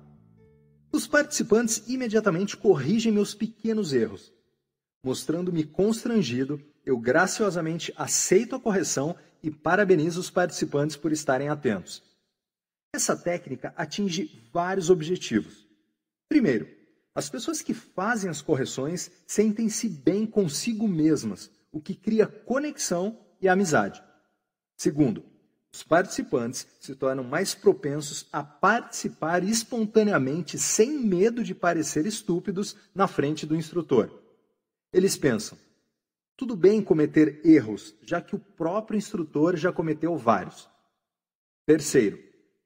Os 0.91 1.07
participantes 1.07 1.83
imediatamente 1.87 2.55
corrigem 2.55 3.11
meus 3.11 3.33
pequenos 3.33 3.93
erros. 3.93 4.33
Mostrando-me 5.03 5.63
constrangido, 5.63 6.61
eu 6.85 6.97
graciosamente 6.97 7.93
aceito 7.95 8.55
a 8.55 8.59
correção 8.59 9.15
e 9.41 9.49
parabenizo 9.49 10.19
os 10.19 10.29
participantes 10.29 10.95
por 10.95 11.11
estarem 11.11 11.49
atentos. 11.49 12.03
Essa 12.93 13.15
técnica 13.15 13.73
atinge 13.77 14.49
vários 14.51 14.89
objetivos. 14.89 15.67
Primeiro, 16.27 16.67
as 17.13 17.29
pessoas 17.29 17.61
que 17.61 17.73
fazem 17.73 18.29
as 18.29 18.41
correções 18.41 19.11
sentem-se 19.27 19.87
bem 19.87 20.25
consigo 20.25 20.87
mesmas 20.87 21.51
o 21.71 21.81
que 21.81 21.95
cria 21.95 22.27
conexão 22.27 23.19
e 23.41 23.47
amizade. 23.47 24.03
Segundo, 24.77 25.23
os 25.71 25.83
participantes 25.83 26.67
se 26.79 26.95
tornam 26.95 27.23
mais 27.23 27.53
propensos 27.53 28.27
a 28.31 28.43
participar 28.43 29.43
espontaneamente, 29.43 30.57
sem 30.57 30.97
medo 30.97 31.43
de 31.43 31.53
parecer 31.53 32.05
estúpidos, 32.05 32.75
na 32.93 33.07
frente 33.07 33.45
do 33.45 33.55
instrutor. 33.55 34.11
Eles 34.91 35.15
pensam: 35.15 35.57
tudo 36.39 36.55
bem 36.55 36.81
cometer 36.81 37.45
erros, 37.45 37.93
já 38.01 38.21
que 38.21 38.33
o 38.33 38.39
próprio 38.39 38.97
instrutor 38.97 39.57
já 39.57 39.73
cometeu 39.73 40.15
vários. 40.17 40.69
Terceiro, 41.65 42.17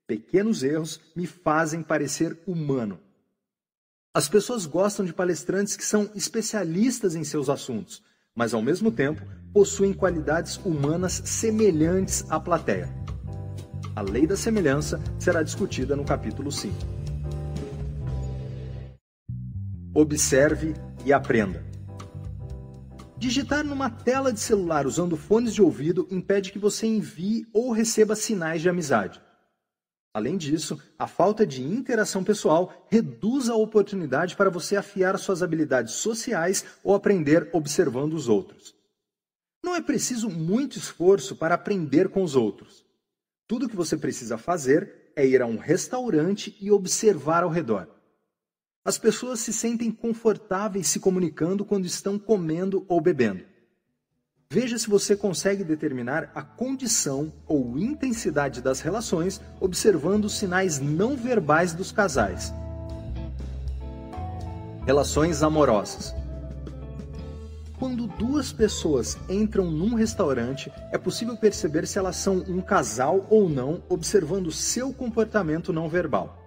pequenos 0.07 0.61
erros 0.61 1.01
me 1.15 1.25
fazem 1.25 1.81
parecer 1.81 2.39
humano. 2.45 2.99
As 4.13 4.29
pessoas 4.29 4.67
gostam 4.67 5.03
de 5.03 5.11
palestrantes 5.11 5.75
que 5.75 5.83
são 5.83 6.11
especialistas 6.13 7.15
em 7.15 7.23
seus 7.23 7.49
assuntos, 7.49 8.03
mas 8.35 8.53
ao 8.53 8.61
mesmo 8.61 8.91
tempo 8.91 9.21
possuem 9.53 9.93
qualidades 9.93 10.57
humanas 10.57 11.21
semelhantes 11.25 12.25
à 12.29 12.39
plateia. 12.39 12.89
A 13.95 14.01
lei 14.01 14.25
da 14.25 14.35
semelhança 14.35 14.99
será 15.19 15.43
discutida 15.43 15.95
no 15.95 16.03
capítulo 16.03 16.51
5. 16.51 16.73
Observe 19.93 20.73
e 21.05 21.13
aprenda. 21.13 21.63
Digitar 23.15 23.63
numa 23.63 23.89
tela 23.89 24.33
de 24.33 24.39
celular 24.39 24.87
usando 24.87 25.15
fones 25.15 25.53
de 25.53 25.61
ouvido 25.61 26.07
impede 26.09 26.51
que 26.51 26.57
você 26.57 26.87
envie 26.87 27.45
ou 27.53 27.71
receba 27.71 28.15
sinais 28.15 28.61
de 28.61 28.67
amizade. 28.67 29.21
Além 30.13 30.37
disso, 30.37 30.79
a 30.97 31.07
falta 31.07 31.45
de 31.45 31.63
interação 31.63 32.23
pessoal 32.23 32.85
reduz 32.91 33.49
a 33.49 33.55
oportunidade 33.55 34.35
para 34.35 34.49
você 34.49 34.75
afiar 34.75 35.17
suas 35.17 35.41
habilidades 35.41 35.95
sociais 35.95 36.63
ou 36.83 36.93
aprender 36.93 37.49
observando 37.51 38.13
os 38.13 38.29
outros. 38.29 38.75
Não 39.63 39.75
é 39.75 39.81
preciso 39.81 40.29
muito 40.29 40.77
esforço 40.77 41.35
para 41.35 41.55
aprender 41.55 42.09
com 42.09 42.21
os 42.21 42.35
outros. 42.35 42.85
Tudo 43.47 43.65
o 43.65 43.69
que 43.69 43.75
você 43.75 43.97
precisa 43.97 44.37
fazer 44.37 45.11
é 45.15 45.25
ir 45.25 45.41
a 45.41 45.47
um 45.47 45.57
restaurante 45.57 46.55
e 46.61 46.69
observar 46.69 47.43
ao 47.43 47.49
redor. 47.49 47.87
As 48.85 48.99
pessoas 48.99 49.39
se 49.39 49.51
sentem 49.51 49.89
confortáveis 49.89 50.87
se 50.87 50.99
comunicando 50.99 51.65
quando 51.65 51.85
estão 51.85 52.19
comendo 52.19 52.85
ou 52.87 53.01
bebendo. 53.01 53.45
Veja 54.49 54.77
se 54.77 54.87
você 54.87 55.15
consegue 55.15 55.63
determinar 55.63 56.31
a 56.35 56.41
condição 56.41 57.33
ou 57.47 57.77
intensidade 57.77 58.61
das 58.61 58.81
relações 58.81 59.41
observando 59.59 60.25
os 60.25 60.37
sinais 60.37 60.79
não 60.79 61.15
verbais 61.15 61.73
dos 61.73 61.91
casais. 61.91 62.53
Relações 64.85 65.41
amorosas. 65.41 66.13
Quando 67.79 68.07
duas 68.07 68.53
pessoas 68.53 69.17
entram 69.27 69.69
num 69.69 69.95
restaurante, 69.95 70.71
é 70.91 70.97
possível 70.97 71.35
perceber 71.35 71.87
se 71.87 71.97
elas 71.97 72.15
são 72.15 72.37
um 72.47 72.61
casal 72.61 73.25
ou 73.29 73.49
não 73.49 73.83
observando 73.89 74.51
seu 74.51 74.93
comportamento 74.93 75.73
não 75.73 75.89
verbal. 75.89 76.39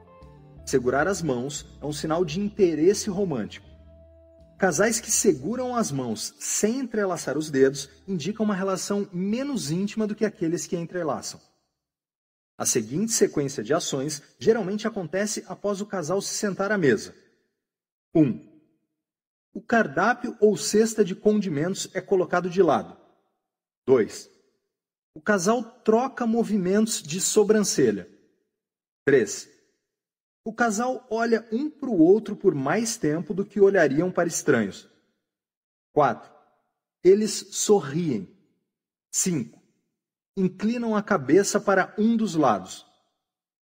Segurar 0.65 1.07
as 1.07 1.21
mãos 1.21 1.67
é 1.83 1.87
um 1.87 1.93
sinal 1.93 2.25
de 2.25 2.41
interesse 2.41 3.11
romântico. 3.11 3.66
Casais 4.59 4.99
que 4.99 5.11
seguram 5.11 5.77
as 5.77 5.93
mãos 5.93 6.35
sem 6.39 6.79
entrelaçar 6.79 7.37
os 7.37 7.51
dedos 7.51 7.91
indicam 8.09 8.45
uma 8.45 8.55
relação 8.55 9.09
menos 9.13 9.71
íntima 9.71 10.07
do 10.07 10.15
que 10.15 10.25
aqueles 10.25 10.67
que 10.67 10.77
entrelaçam. 10.77 11.41
A 12.57 12.65
seguinte 12.65 13.13
sequência 13.13 13.63
de 13.63 13.75
ações 13.75 14.23
geralmente 14.39 14.89
acontece 14.89 15.45
após 15.47 15.83
o 15.83 15.87
casal 15.87 16.23
se 16.23 16.35
sentar 16.35 16.73
à 16.73 16.79
mesa. 16.79 17.15
1. 18.15 18.23
Um, 18.23 18.57
o 19.53 19.61
cardápio 19.61 20.35
ou 20.41 20.57
cesta 20.57 21.05
de 21.05 21.15
condimentos 21.15 21.91
é 21.93 22.01
colocado 22.01 22.49
de 22.49 22.63
lado. 22.63 22.97
2. 23.87 24.31
O 25.15 25.21
casal 25.21 25.63
troca 25.63 26.27
movimentos 26.27 27.03
de 27.03 27.21
sobrancelha. 27.21 28.09
3. 29.05 29.56
O 30.47 30.53
casal 30.53 31.05
olha 31.11 31.45
um 31.51 31.69
para 31.69 31.91
o 31.91 31.99
outro 31.99 32.37
por 32.37 32.55
mais 32.55 32.97
tempo 32.97 33.35
do 33.35 33.45
que 33.45 33.61
olhariam 33.61 34.13
para 34.13 34.29
estranhos. 34.29 34.89
4. 35.93 36.33
Eles 37.03 37.49
sorriem. 37.51 38.33
5. 39.11 39.61
Inclinam 40.37 40.95
a 40.95 41.03
cabeça 41.03 41.61
para 41.61 41.93
um 41.99 42.17
dos 42.17 42.37
lados. 42.37 42.87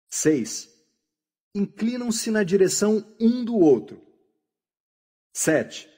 6. 0.10 0.69
Inclinam-se 1.55 2.30
na 2.30 2.43
direção 2.43 3.15
um 3.18 3.45
do 3.45 3.55
outro. 3.55 4.05
7. 5.34 5.89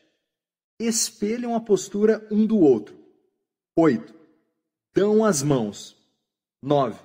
Espelham 0.79 1.55
a 1.55 1.59
postura 1.59 2.27
um 2.29 2.45
do 2.45 2.59
outro. 2.59 2.95
8. 3.75 4.13
Dão 4.93 5.25
as 5.25 5.41
mãos. 5.41 5.97
9. 6.61 7.03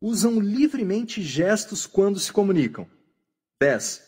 Usam 0.00 0.40
livremente 0.40 1.22
gestos 1.22 1.86
quando 1.86 2.18
se 2.18 2.32
comunicam. 2.32 2.93
10. 3.64 4.02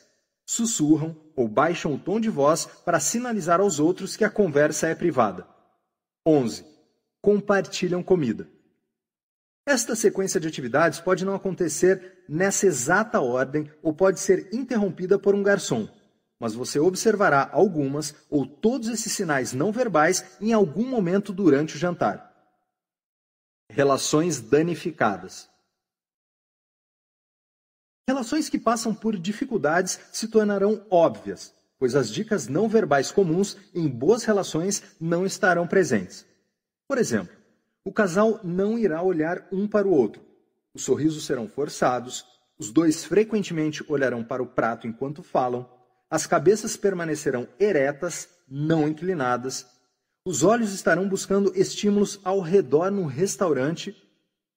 Sussurram 0.45 1.17
ou 1.35 1.49
baixam 1.49 1.95
o 1.95 1.99
tom 1.99 2.21
de 2.21 2.29
voz 2.29 2.67
para 2.85 3.01
sinalizar 3.01 3.59
aos 3.59 3.81
outros 3.81 4.15
que 4.15 4.23
a 4.23 4.29
conversa 4.29 4.87
é 4.87 4.95
privada. 4.95 5.49
11. 6.27 6.63
Compartilham 7.23 8.03
comida. 8.03 8.47
Esta 9.67 9.97
sequência 9.97 10.39
de 10.39 10.47
atividades 10.47 11.01
pode 11.01 11.25
não 11.25 11.35
acontecer 11.35 12.23
nessa 12.29 12.67
exata 12.67 13.19
ordem 13.19 13.73
ou 13.83 13.95
pode 13.95 14.21
ser 14.21 14.53
interrompida 14.53 15.19
por 15.19 15.35
um 15.35 15.43
garçom, 15.43 15.89
mas 16.39 16.53
você 16.53 16.79
observará 16.79 17.49
algumas 17.51 18.15
ou 18.29 18.47
todos 18.47 18.89
esses 18.89 19.11
sinais 19.11 19.55
não 19.55 19.73
verbais 19.73 20.37
em 20.39 20.53
algum 20.53 20.87
momento 20.87 21.33
durante 21.33 21.77
o 21.77 21.79
jantar. 21.79 22.31
Relações 23.71 24.39
danificadas. 24.39 25.49
Relações 28.09 28.49
que 28.49 28.59
passam 28.59 28.95
por 28.95 29.19
dificuldades 29.19 29.99
se 30.13 30.29
tornarão 30.29 30.81
óbvias, 30.89 31.53
pois 31.77 31.97
as 31.97 32.09
dicas 32.09 32.47
não 32.47 32.69
verbais 32.69 33.11
comuns 33.11 33.57
em 33.75 33.89
boas 33.89 34.23
relações 34.23 34.83
não 35.01 35.27
estarão 35.27 35.67
presentes. 35.67 36.25
Por 36.87 36.99
exemplo, 36.99 37.35
o 37.85 37.93
casal 37.93 38.39
não 38.45 38.79
irá 38.79 39.03
olhar 39.03 39.47
um 39.51 39.67
para 39.67 39.89
o 39.89 39.91
outro. 39.91 40.23
Os 40.73 40.85
sorrisos 40.85 41.27
serão 41.27 41.49
forçados, 41.49 42.25
os 42.57 42.71
dois 42.71 43.05
frequentemente 43.05 43.85
olharão 43.89 44.23
para 44.23 44.43
o 44.43 44.47
prato 44.47 44.87
enquanto 44.87 45.23
falam, 45.23 45.69
as 46.09 46.29
cabeças 46.29 46.77
permanecerão 46.77 47.49
eretas, 47.59 48.29
não 48.49 48.87
inclinadas, 48.87 49.67
os 50.25 50.45
olhos 50.45 50.73
estarão 50.73 51.09
buscando 51.09 51.53
estímulos 51.57 52.21
ao 52.23 52.41
redor 52.41 52.91
no 52.91 53.05
restaurante 53.05 53.97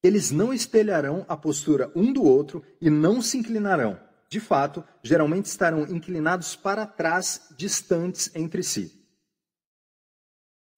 eles 0.03 0.31
não 0.31 0.53
espelharão 0.53 1.26
a 1.27 1.35
postura 1.35 1.91
um 1.95 2.13
do 2.13 2.23
outro 2.23 2.63
e 2.80 2.89
não 2.89 3.21
se 3.21 3.38
inclinarão. 3.38 3.99
De 4.30 4.39
fato, 4.39 4.84
geralmente 5.03 5.45
estarão 5.45 5.84
inclinados 5.84 6.55
para 6.55 6.85
trás, 6.85 7.47
distantes 7.57 8.30
entre 8.35 8.61
si. 8.63 8.95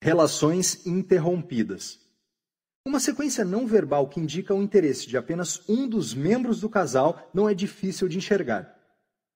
Relações 0.01 0.85
interrompidas. 0.85 1.99
Uma 2.87 2.99
sequência 2.99 3.45
não 3.45 3.67
verbal 3.67 4.07
que 4.07 4.19
indica 4.19 4.55
o 4.55 4.63
interesse 4.63 5.07
de 5.07 5.15
apenas 5.15 5.67
um 5.69 5.87
dos 5.87 6.15
membros 6.15 6.61
do 6.61 6.69
casal 6.69 7.29
não 7.33 7.47
é 7.47 7.53
difícil 7.53 8.07
de 8.07 8.17
enxergar. 8.17 8.75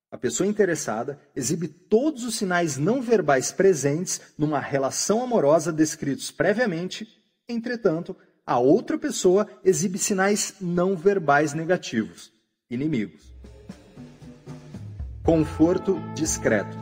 A 0.10 0.18
pessoa 0.18 0.48
interessada 0.48 1.20
exibe 1.36 1.68
todos 1.68 2.24
os 2.24 2.36
sinais 2.36 2.78
não 2.78 3.02
verbais 3.02 3.52
presentes 3.52 4.22
numa 4.38 4.60
relação 4.60 5.22
amorosa 5.22 5.74
descritos 5.74 6.32
previamente, 6.32 7.22
entretanto, 7.50 8.16
a 8.46 8.60
outra 8.60 8.96
pessoa 8.96 9.48
exibe 9.64 9.98
sinais 9.98 10.54
não 10.62 10.96
verbais 10.96 11.56
negativos, 11.56 12.32
inimigos. 12.70 13.34
Conforto 15.24 16.00
discreto. 16.14 16.78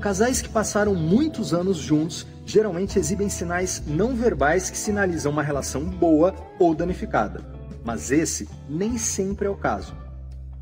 Casais 0.00 0.42
que 0.42 0.48
passaram 0.48 0.94
muitos 0.94 1.54
anos 1.54 1.76
juntos 1.76 2.26
geralmente 2.44 2.98
exibem 2.98 3.28
sinais 3.28 3.80
não 3.86 4.14
verbais 4.16 4.70
que 4.70 4.76
sinalizam 4.76 5.30
uma 5.30 5.42
relação 5.42 5.84
boa 5.84 6.34
ou 6.58 6.74
danificada, 6.74 7.44
mas 7.84 8.10
esse 8.10 8.48
nem 8.68 8.98
sempre 8.98 9.46
é 9.46 9.50
o 9.50 9.56
caso. 9.56 9.96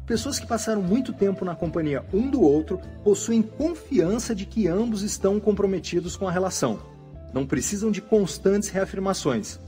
Pessoas 0.07 0.39
que 0.39 0.47
passaram 0.47 0.83
muito 0.83 1.15
tempo 1.15 1.47
na 1.47 1.55
companhia 1.55 2.05
um 2.13 2.29
do 2.29 2.43
outro 2.43 2.79
possuem 3.03 3.41
confiança 3.41 4.35
de 4.35 4.45
que 4.45 4.69
ambos 4.69 5.01
estão 5.01 5.41
comprometidos 5.41 6.15
com 6.15 6.29
a 6.29 6.33
relação 6.33 6.94
não 7.35 7.45
precisam 7.45 7.91
de 7.91 8.01
constantes 8.01 8.69
reafirmações. 8.69 9.59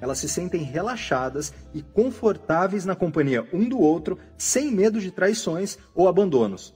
Elas 0.00 0.20
se 0.20 0.28
sentem 0.28 0.62
relaxadas 0.62 1.52
e 1.74 1.82
confortáveis 1.82 2.84
na 2.84 2.94
companhia 2.94 3.48
um 3.52 3.68
do 3.68 3.80
outro, 3.80 4.16
sem 4.38 4.70
medo 4.70 5.00
de 5.00 5.10
traições 5.10 5.76
ou 5.96 6.06
abandonos. 6.06 6.72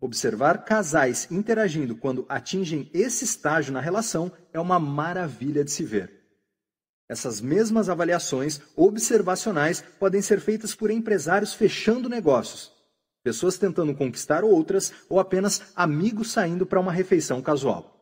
Observar 0.00 0.64
casais 0.64 1.30
interagindo 1.30 1.94
quando 1.94 2.24
atingem 2.26 2.90
esse 2.94 3.22
estágio 3.22 3.70
na 3.70 3.80
relação 3.80 4.32
é 4.50 4.58
uma 4.58 4.80
maravilha 4.80 5.62
de 5.62 5.70
se 5.70 5.84
ver. 5.84 6.10
Essas 7.06 7.38
mesmas 7.38 7.90
avaliações 7.90 8.62
observacionais 8.74 9.84
podem 9.98 10.22
ser 10.22 10.40
feitas 10.40 10.74
por 10.74 10.90
empresários 10.90 11.52
fechando 11.52 12.08
negócios, 12.08 12.72
pessoas 13.22 13.58
tentando 13.58 13.94
conquistar 13.94 14.42
outras 14.42 14.90
ou 15.06 15.20
apenas 15.20 15.60
amigos 15.76 16.30
saindo 16.30 16.64
para 16.64 16.80
uma 16.80 16.92
refeição 16.92 17.42
casual. 17.42 17.99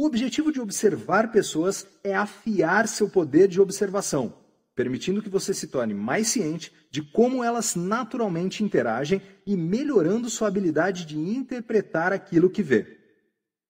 O 0.00 0.06
objetivo 0.06 0.50
de 0.50 0.58
observar 0.58 1.30
pessoas 1.30 1.86
é 2.02 2.14
afiar 2.14 2.88
seu 2.88 3.06
poder 3.06 3.46
de 3.46 3.60
observação, 3.60 4.32
permitindo 4.74 5.20
que 5.20 5.28
você 5.28 5.52
se 5.52 5.66
torne 5.66 5.92
mais 5.92 6.28
ciente 6.28 6.72
de 6.90 7.02
como 7.02 7.44
elas 7.44 7.74
naturalmente 7.74 8.64
interagem 8.64 9.20
e 9.46 9.54
melhorando 9.58 10.30
sua 10.30 10.48
habilidade 10.48 11.04
de 11.04 11.18
interpretar 11.18 12.14
aquilo 12.14 12.48
que 12.48 12.62
vê. 12.62 12.96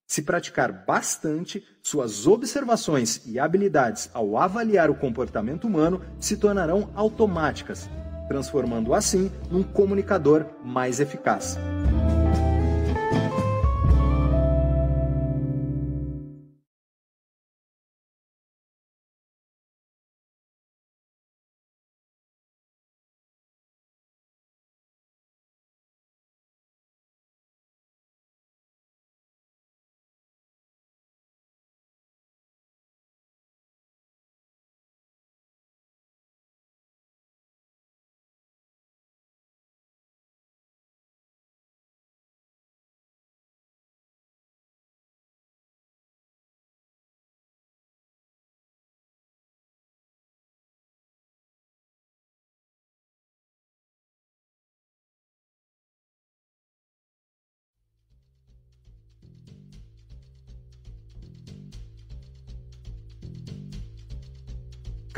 Se 0.07 0.21
praticar 0.21 0.85
bastante, 0.85 1.67
suas 1.83 2.25
observações 2.25 3.23
e 3.25 3.37
habilidades 3.37 4.09
ao 4.13 4.37
avaliar 4.37 4.89
o 4.89 4.95
comportamento 4.95 5.67
humano 5.67 6.01
se 6.17 6.37
tornarão 6.37 6.91
automáticas, 6.95 7.89
transformando 8.29 8.93
assim 8.93 9.29
num 9.51 9.63
comunicador 9.63 10.45
mais 10.63 11.01
eficaz. 11.01 11.57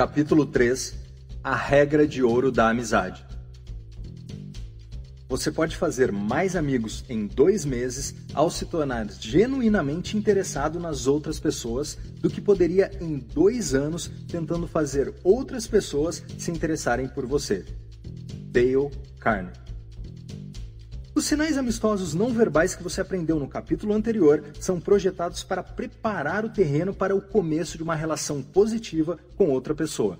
Capítulo 0.04 0.46
3 0.46 0.96
A 1.42 1.56
regra 1.56 2.06
de 2.06 2.22
ouro 2.22 2.52
da 2.52 2.68
amizade. 2.68 3.26
Você 5.30 5.50
pode 5.50 5.78
fazer 5.78 6.12
mais 6.12 6.58
amigos 6.58 7.06
em 7.08 7.26
dois 7.26 7.64
meses 7.64 8.14
ao 8.34 8.50
se 8.50 8.66
tornar 8.66 9.10
genuinamente 9.10 10.18
interessado 10.18 10.78
nas 10.78 11.08
outras 11.08 11.40
pessoas 11.40 11.98
do 12.20 12.30
que 12.30 12.42
poderia 12.42 12.92
em 13.00 13.18
dois 13.18 13.74
anos 13.74 14.12
tentando 14.28 14.68
fazer 14.68 15.14
outras 15.24 15.68
pessoas 15.68 16.22
se 16.38 16.52
interessarem 16.52 17.08
por 17.08 17.26
você. 17.26 17.64
Dale 18.52 18.92
Carnegie. 19.22 19.63
Os 21.16 21.26
sinais 21.26 21.60
amistosos 21.60 22.16
não 22.16 22.34
verbais 22.34 22.74
que 22.74 22.82
você 22.82 23.00
aprendeu 23.00 23.38
no 23.38 23.48
capítulo 23.48 23.94
anterior 23.94 24.44
são 24.60 24.82
projetados 24.82 25.44
para 25.44 25.62
preparar 25.62 26.44
o 26.44 26.50
terreno 26.50 26.92
para 26.92 27.16
o 27.16 27.22
começo 27.22 27.78
de 27.78 27.84
uma 27.84 27.94
relação 27.94 28.42
positiva 28.42 29.20
com 29.38 29.52
outra 29.52 29.76
pessoa. 29.76 30.20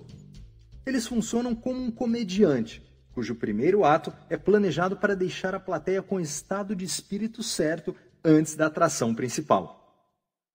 Eles 0.86 1.08
funcionam 1.08 1.56
como 1.56 1.82
um 1.82 1.90
comediante, 1.90 2.84
cujo 3.12 3.34
primeiro 3.34 3.84
ato 3.84 4.14
é 4.30 4.38
planejado 4.38 4.96
para 4.96 5.16
deixar 5.16 5.56
a 5.56 5.60
plateia 5.60 6.04
com 6.04 6.20
estado 6.20 6.76
de 6.76 6.86
espírito 6.86 7.42
certo 7.42 7.96
antes 8.24 8.56
da 8.56 8.68
atração 8.68 9.16
principal. 9.16 10.08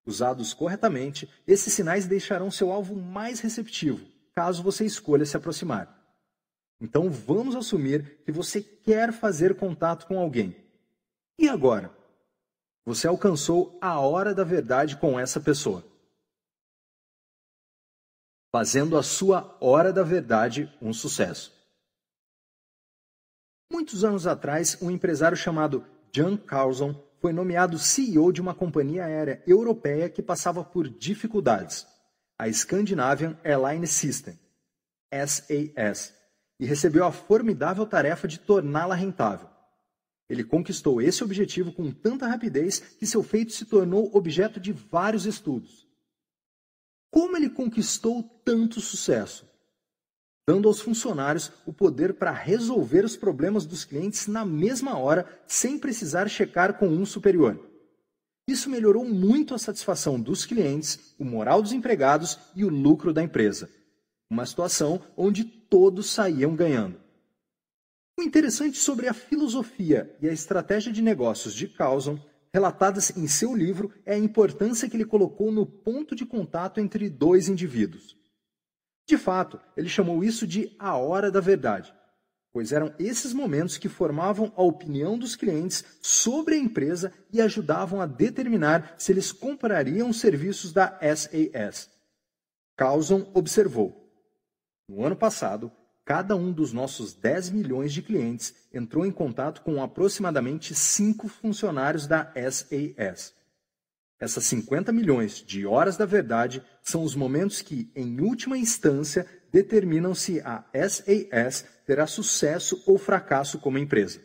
Usados 0.06 0.54
corretamente, 0.54 1.28
esses 1.48 1.72
sinais 1.72 2.06
deixarão 2.06 2.48
seu 2.48 2.70
alvo 2.70 2.94
mais 2.94 3.40
receptivo, 3.40 4.06
caso 4.36 4.62
você 4.62 4.84
escolha 4.84 5.26
se 5.26 5.36
aproximar. 5.36 5.97
Então 6.80 7.10
vamos 7.10 7.56
assumir 7.56 8.22
que 8.24 8.30
você 8.30 8.62
quer 8.62 9.12
fazer 9.12 9.56
contato 9.56 10.06
com 10.06 10.18
alguém. 10.18 10.56
E 11.38 11.48
agora? 11.48 11.92
Você 12.84 13.06
alcançou 13.06 13.76
a 13.80 14.00
hora 14.00 14.34
da 14.34 14.44
verdade 14.44 14.96
com 14.96 15.18
essa 15.18 15.40
pessoa. 15.40 15.84
Fazendo 18.50 18.96
a 18.96 19.02
sua 19.02 19.56
hora 19.60 19.92
da 19.92 20.02
verdade 20.02 20.72
um 20.80 20.92
sucesso. 20.92 21.52
Muitos 23.70 24.04
anos 24.04 24.26
atrás, 24.26 24.80
um 24.80 24.90
empresário 24.90 25.36
chamado 25.36 25.84
John 26.10 26.38
Carlson 26.38 26.94
foi 27.20 27.32
nomeado 27.32 27.78
CEO 27.78 28.32
de 28.32 28.40
uma 28.40 28.54
companhia 28.54 29.04
aérea 29.04 29.42
europeia 29.46 30.08
que 30.08 30.22
passava 30.22 30.64
por 30.64 30.88
dificuldades, 30.88 31.86
a 32.38 32.50
Scandinavian 32.50 33.36
Airline 33.44 33.86
System, 33.86 34.38
SAS 35.12 36.17
e 36.58 36.66
recebeu 36.66 37.04
a 37.04 37.12
formidável 37.12 37.86
tarefa 37.86 38.26
de 38.26 38.38
torná-la 38.38 38.94
rentável. 38.94 39.48
Ele 40.28 40.44
conquistou 40.44 41.00
esse 41.00 41.24
objetivo 41.24 41.72
com 41.72 41.90
tanta 41.90 42.26
rapidez 42.26 42.78
que 42.78 43.06
seu 43.06 43.22
feito 43.22 43.52
se 43.52 43.64
tornou 43.64 44.14
objeto 44.14 44.60
de 44.60 44.72
vários 44.72 45.24
estudos. 45.24 45.88
Como 47.10 47.36
ele 47.36 47.48
conquistou 47.48 48.22
tanto 48.44 48.80
sucesso? 48.80 49.48
Dando 50.46 50.68
aos 50.68 50.80
funcionários 50.80 51.50
o 51.66 51.72
poder 51.72 52.14
para 52.14 52.30
resolver 52.30 53.04
os 53.04 53.16
problemas 53.16 53.64
dos 53.66 53.84
clientes 53.84 54.26
na 54.26 54.44
mesma 54.44 54.98
hora, 54.98 55.26
sem 55.46 55.78
precisar 55.78 56.28
checar 56.28 56.78
com 56.78 56.88
um 56.88 57.06
superior. 57.06 57.58
Isso 58.46 58.70
melhorou 58.70 59.04
muito 59.04 59.54
a 59.54 59.58
satisfação 59.58 60.18
dos 60.18 60.46
clientes, 60.46 61.14
o 61.18 61.24
moral 61.24 61.60
dos 61.60 61.72
empregados 61.72 62.38
e 62.56 62.64
o 62.64 62.70
lucro 62.70 63.12
da 63.12 63.22
empresa. 63.22 63.70
Uma 64.30 64.44
situação 64.44 65.00
onde 65.16 65.42
todos 65.44 66.10
saíam 66.10 66.54
ganhando. 66.54 67.00
O 68.18 68.22
interessante 68.22 68.76
sobre 68.78 69.08
a 69.08 69.14
filosofia 69.14 70.14
e 70.20 70.28
a 70.28 70.32
estratégia 70.32 70.92
de 70.92 71.00
negócios 71.00 71.54
de 71.54 71.68
Carlson, 71.68 72.18
relatadas 72.52 73.16
em 73.16 73.26
seu 73.26 73.54
livro, 73.54 73.92
é 74.04 74.14
a 74.14 74.18
importância 74.18 74.88
que 74.88 74.96
ele 74.96 75.04
colocou 75.04 75.50
no 75.50 75.64
ponto 75.64 76.14
de 76.14 76.26
contato 76.26 76.80
entre 76.80 77.08
dois 77.08 77.48
indivíduos. 77.48 78.16
De 79.06 79.16
fato, 79.16 79.58
ele 79.76 79.88
chamou 79.88 80.22
isso 80.22 80.46
de 80.46 80.74
a 80.78 80.96
hora 80.96 81.30
da 81.30 81.40
verdade, 81.40 81.94
pois 82.52 82.72
eram 82.72 82.94
esses 82.98 83.32
momentos 83.32 83.78
que 83.78 83.88
formavam 83.88 84.52
a 84.54 84.62
opinião 84.62 85.18
dos 85.18 85.34
clientes 85.34 85.82
sobre 86.02 86.54
a 86.54 86.58
empresa 86.58 87.12
e 87.32 87.40
ajudavam 87.40 88.00
a 88.00 88.06
determinar 88.06 88.94
se 88.98 89.10
eles 89.10 89.32
comprariam 89.32 90.10
os 90.10 90.20
serviços 90.20 90.72
da 90.72 90.98
SAS. 91.16 91.88
Carlson 92.76 93.30
observou: 93.32 93.97
no 94.88 95.04
ano 95.04 95.14
passado, 95.14 95.70
cada 96.04 96.34
um 96.34 96.50
dos 96.50 96.72
nossos 96.72 97.12
10 97.12 97.50
milhões 97.50 97.92
de 97.92 98.00
clientes 98.00 98.54
entrou 98.72 99.04
em 99.04 99.12
contato 99.12 99.60
com 99.60 99.82
aproximadamente 99.82 100.74
5 100.74 101.28
funcionários 101.28 102.06
da 102.06 102.32
SAS. 102.50 103.34
Essas 104.18 104.44
50 104.44 104.90
milhões 104.90 105.36
de 105.36 105.66
horas 105.66 105.96
da 105.96 106.06
verdade 106.06 106.62
são 106.82 107.04
os 107.04 107.14
momentos 107.14 107.60
que, 107.60 107.92
em 107.94 108.20
última 108.20 108.56
instância, 108.56 109.26
determinam 109.52 110.14
se 110.14 110.40
a 110.40 110.64
SAS 110.88 111.64
terá 111.86 112.06
sucesso 112.06 112.82
ou 112.86 112.98
fracasso 112.98 113.58
como 113.58 113.78
empresa. 113.78 114.20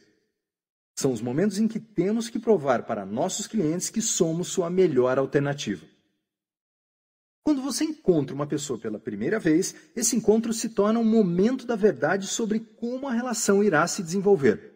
São 0.95 1.11
os 1.11 1.21
momentos 1.21 1.59
em 1.59 1.67
que 1.67 1.79
temos 1.79 2.29
que 2.29 2.39
provar 2.39 2.83
para 2.83 3.05
nossos 3.05 3.47
clientes 3.47 3.89
que 3.89 4.01
somos 4.01 4.47
sua 4.47 4.69
melhor 4.69 5.17
alternativa. 5.17 5.92
Quando 7.43 7.61
você 7.61 7.83
encontra 7.83 8.33
uma 8.33 8.47
pessoa 8.47 8.79
pela 8.79 8.97
primeira 8.97 9.37
vez, 9.37 9.75
esse 9.95 10.15
encontro 10.15 10.53
se 10.53 10.69
torna 10.69 10.99
um 10.99 11.03
momento 11.03 11.67
da 11.67 11.75
verdade 11.75 12.25
sobre 12.25 12.59
como 12.59 13.07
a 13.07 13.11
relação 13.11 13.61
irá 13.61 13.85
se 13.85 14.01
desenvolver. 14.01 14.71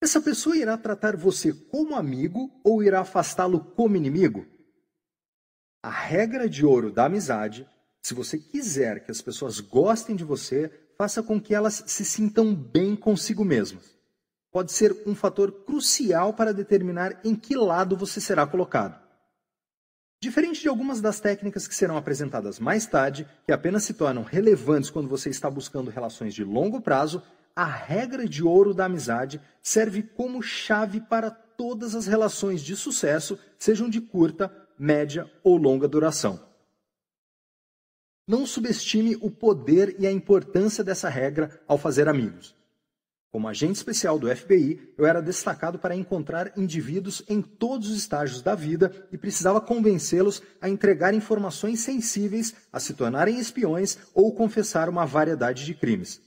Essa 0.00 0.20
pessoa 0.20 0.56
irá 0.56 0.78
tratar 0.78 1.16
você 1.16 1.52
como 1.52 1.96
amigo 1.96 2.50
ou 2.62 2.82
irá 2.82 3.00
afastá-lo 3.00 3.60
como 3.60 3.96
inimigo? 3.96 4.46
A 5.82 5.90
regra 5.90 6.48
de 6.48 6.64
ouro 6.64 6.92
da 6.92 7.06
amizade, 7.06 7.68
se 8.00 8.14
você 8.14 8.38
quiser 8.38 9.04
que 9.04 9.10
as 9.10 9.20
pessoas 9.20 9.58
gostem 9.58 10.14
de 10.14 10.22
você, 10.22 10.70
faça 10.96 11.24
com 11.24 11.40
que 11.40 11.54
elas 11.54 11.82
se 11.86 12.04
sintam 12.04 12.54
bem 12.54 12.94
consigo 12.94 13.44
mesmas. 13.44 13.96
Pode 14.52 14.70
ser 14.70 15.02
um 15.06 15.14
fator 15.14 15.64
crucial 15.64 16.34
para 16.34 16.54
determinar 16.54 17.20
em 17.24 17.34
que 17.34 17.56
lado 17.56 17.96
você 17.96 18.20
será 18.20 18.46
colocado. 18.46 19.01
Diferente 20.22 20.60
de 20.62 20.68
algumas 20.68 21.00
das 21.00 21.18
técnicas 21.18 21.66
que 21.66 21.74
serão 21.74 21.96
apresentadas 21.96 22.60
mais 22.60 22.86
tarde, 22.86 23.26
que 23.44 23.50
apenas 23.50 23.82
se 23.82 23.92
tornam 23.92 24.22
relevantes 24.22 24.88
quando 24.88 25.08
você 25.08 25.28
está 25.28 25.50
buscando 25.50 25.90
relações 25.90 26.32
de 26.32 26.44
longo 26.44 26.80
prazo, 26.80 27.20
a 27.56 27.64
regra 27.64 28.24
de 28.24 28.40
ouro 28.40 28.72
da 28.72 28.84
amizade 28.84 29.40
serve 29.60 30.00
como 30.00 30.40
chave 30.40 31.00
para 31.00 31.28
todas 31.28 31.96
as 31.96 32.06
relações 32.06 32.62
de 32.62 32.76
sucesso, 32.76 33.36
sejam 33.58 33.90
de 33.90 34.00
curta, 34.00 34.48
média 34.78 35.28
ou 35.42 35.56
longa 35.56 35.88
duração. 35.88 36.40
Não 38.24 38.46
subestime 38.46 39.18
o 39.20 39.28
poder 39.28 39.96
e 39.98 40.06
a 40.06 40.12
importância 40.12 40.84
dessa 40.84 41.08
regra 41.08 41.60
ao 41.66 41.76
fazer 41.76 42.06
amigos. 42.06 42.54
Como 43.32 43.48
agente 43.48 43.76
especial 43.76 44.18
do 44.18 44.28
FBI, 44.28 44.92
eu 44.98 45.06
era 45.06 45.22
destacado 45.22 45.78
para 45.78 45.96
encontrar 45.96 46.52
indivíduos 46.54 47.22
em 47.26 47.40
todos 47.40 47.88
os 47.88 47.96
estágios 47.96 48.42
da 48.42 48.54
vida 48.54 48.92
e 49.10 49.16
precisava 49.16 49.58
convencê-los 49.58 50.42
a 50.60 50.68
entregar 50.68 51.14
informações 51.14 51.80
sensíveis, 51.80 52.54
a 52.70 52.78
se 52.78 52.92
tornarem 52.92 53.38
espiões 53.38 53.96
ou 54.12 54.34
confessar 54.34 54.86
uma 54.86 55.06
variedade 55.06 55.64
de 55.64 55.72
crimes. 55.72 56.20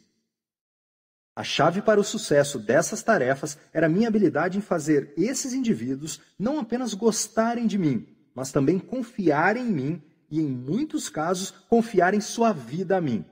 A 1.36 1.44
chave 1.44 1.80
para 1.80 2.00
o 2.00 2.04
sucesso 2.04 2.58
dessas 2.58 3.04
tarefas 3.04 3.56
era 3.72 3.88
minha 3.88 4.08
habilidade 4.08 4.58
em 4.58 4.62
fazer 4.62 5.14
esses 5.16 5.54
indivíduos 5.54 6.20
não 6.40 6.58
apenas 6.58 6.96
gostarem 6.96 7.68
de 7.68 7.78
mim, 7.78 8.08
mas 8.34 8.52
também 8.52 8.80
confiarem 8.80 9.68
em 9.68 9.72
mim 9.72 10.04
e, 10.32 10.40
em 10.40 10.48
muitos 10.48 11.08
casos, 11.08 11.52
confiarem 11.70 12.20
sua 12.20 12.52
vida 12.52 12.98
a 12.98 13.02
mim. 13.02 13.24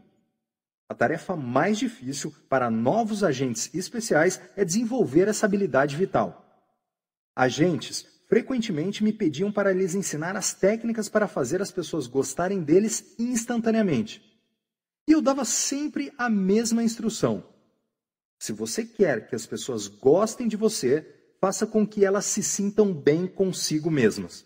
A 0.90 0.94
tarefa 0.94 1.36
mais 1.36 1.78
difícil 1.78 2.34
para 2.50 2.70
novos 2.70 3.24
agentes 3.24 3.74
especiais 3.74 4.40
é 4.56 4.66
desenvolver 4.66 5.28
essa 5.28 5.46
habilidade 5.46 5.96
vital. 5.96 6.40
Agentes 7.36 8.06
frequentemente 8.28 9.04
me 9.04 9.14
pediam 9.14 9.52
para 9.52 9.72
lhes 9.72 9.96
ensinar 9.96 10.36
as 10.36 10.54
técnicas 10.54 11.10
para 11.10 11.28
fazer 11.28 11.62
as 11.62 11.72
pessoas 11.72 12.08
gostarem 12.08 12.64
deles 12.64 13.16
instantaneamente. 13.18 14.22
E 15.08 15.12
eu 15.12 15.22
dava 15.22 15.46
sempre 15.46 16.12
a 16.18 16.30
mesma 16.30 16.84
instrução. 16.84 17.44
Se 18.40 18.52
você 18.52 18.86
quer 18.86 19.28
que 19.28 19.36
as 19.36 19.46
pessoas 19.46 19.88
gostem 19.88 20.48
de 20.48 20.58
você, 20.58 21.08
faça 21.40 21.66
com 21.66 21.86
que 21.86 22.06
elas 22.06 22.26
se 22.26 22.42
sintam 22.42 22.94
bem 22.94 23.28
consigo 23.28 23.90
mesmas. 23.90 24.46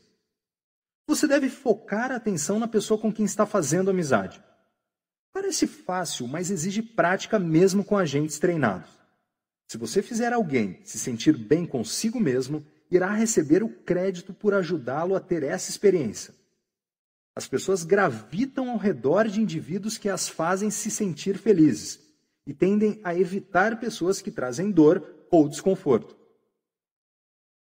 Você 1.07 1.27
deve 1.27 1.49
focar 1.49 2.11
a 2.11 2.15
atenção 2.15 2.59
na 2.59 2.67
pessoa 2.67 2.99
com 2.99 3.13
quem 3.13 3.25
está 3.25 3.45
fazendo 3.45 3.89
amizade. 3.89 4.43
Parece 5.39 5.67
fácil, 5.67 6.27
mas 6.27 6.49
exige 6.49 6.81
prática 6.81 7.37
mesmo 7.37 7.83
com 7.83 7.95
agentes 7.95 8.39
treinados. 8.39 8.89
Se 9.67 9.77
você 9.77 10.01
fizer 10.01 10.33
alguém 10.33 10.79
se 10.83 10.97
sentir 10.97 11.37
bem 11.37 11.63
consigo 11.63 12.19
mesmo, 12.19 12.65
irá 12.89 13.13
receber 13.13 13.61
o 13.61 13.69
crédito 13.69 14.33
por 14.33 14.55
ajudá-lo 14.55 15.15
a 15.15 15.19
ter 15.19 15.43
essa 15.43 15.69
experiência. 15.69 16.33
As 17.35 17.47
pessoas 17.47 17.83
gravitam 17.83 18.71
ao 18.71 18.77
redor 18.77 19.27
de 19.27 19.39
indivíduos 19.39 19.95
que 19.95 20.09
as 20.09 20.27
fazem 20.27 20.71
se 20.71 20.89
sentir 20.89 21.37
felizes 21.37 21.99
e 22.47 22.51
tendem 22.51 22.99
a 23.03 23.15
evitar 23.15 23.79
pessoas 23.79 24.19
que 24.19 24.31
trazem 24.31 24.71
dor 24.71 25.27
ou 25.29 25.47
desconforto. 25.47 26.16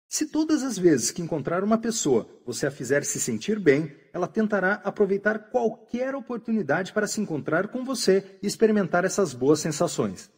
Se 0.09 0.27
todas 0.27 0.63
as 0.63 0.79
vezes 0.79 1.11
que 1.11 1.21
encontrar 1.21 1.65
uma 1.65 1.79
pessoa 1.79 2.29
você 2.45 2.67
a 2.67 2.71
fizer 2.71 3.05
se 3.05 3.19
sentir 3.19 3.59
bem, 3.59 3.95
ela 4.13 4.29
tentará 4.29 4.75
aproveitar 4.85 5.51
qualquer 5.51 6.15
oportunidade 6.15 6.93
para 6.93 7.09
se 7.09 7.21
encontrar 7.21 7.69
com 7.69 7.85
você 7.85 8.39
e 8.41 8.47
experimentar 8.47 9.05
essas 9.05 9.35
boas 9.35 9.61
sensações. 9.61 10.31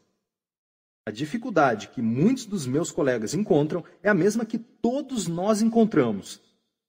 A 1.06 1.10
dificuldade 1.10 1.88
que 1.88 2.02
muitos 2.02 2.46
dos 2.46 2.66
meus 2.66 2.90
colegas 2.90 3.34
encontram 3.34 3.84
é 4.02 4.08
a 4.08 4.14
mesma 4.14 4.44
que 4.44 4.58
todos 4.58 5.26
nós 5.26 5.62
encontramos: 5.62 6.40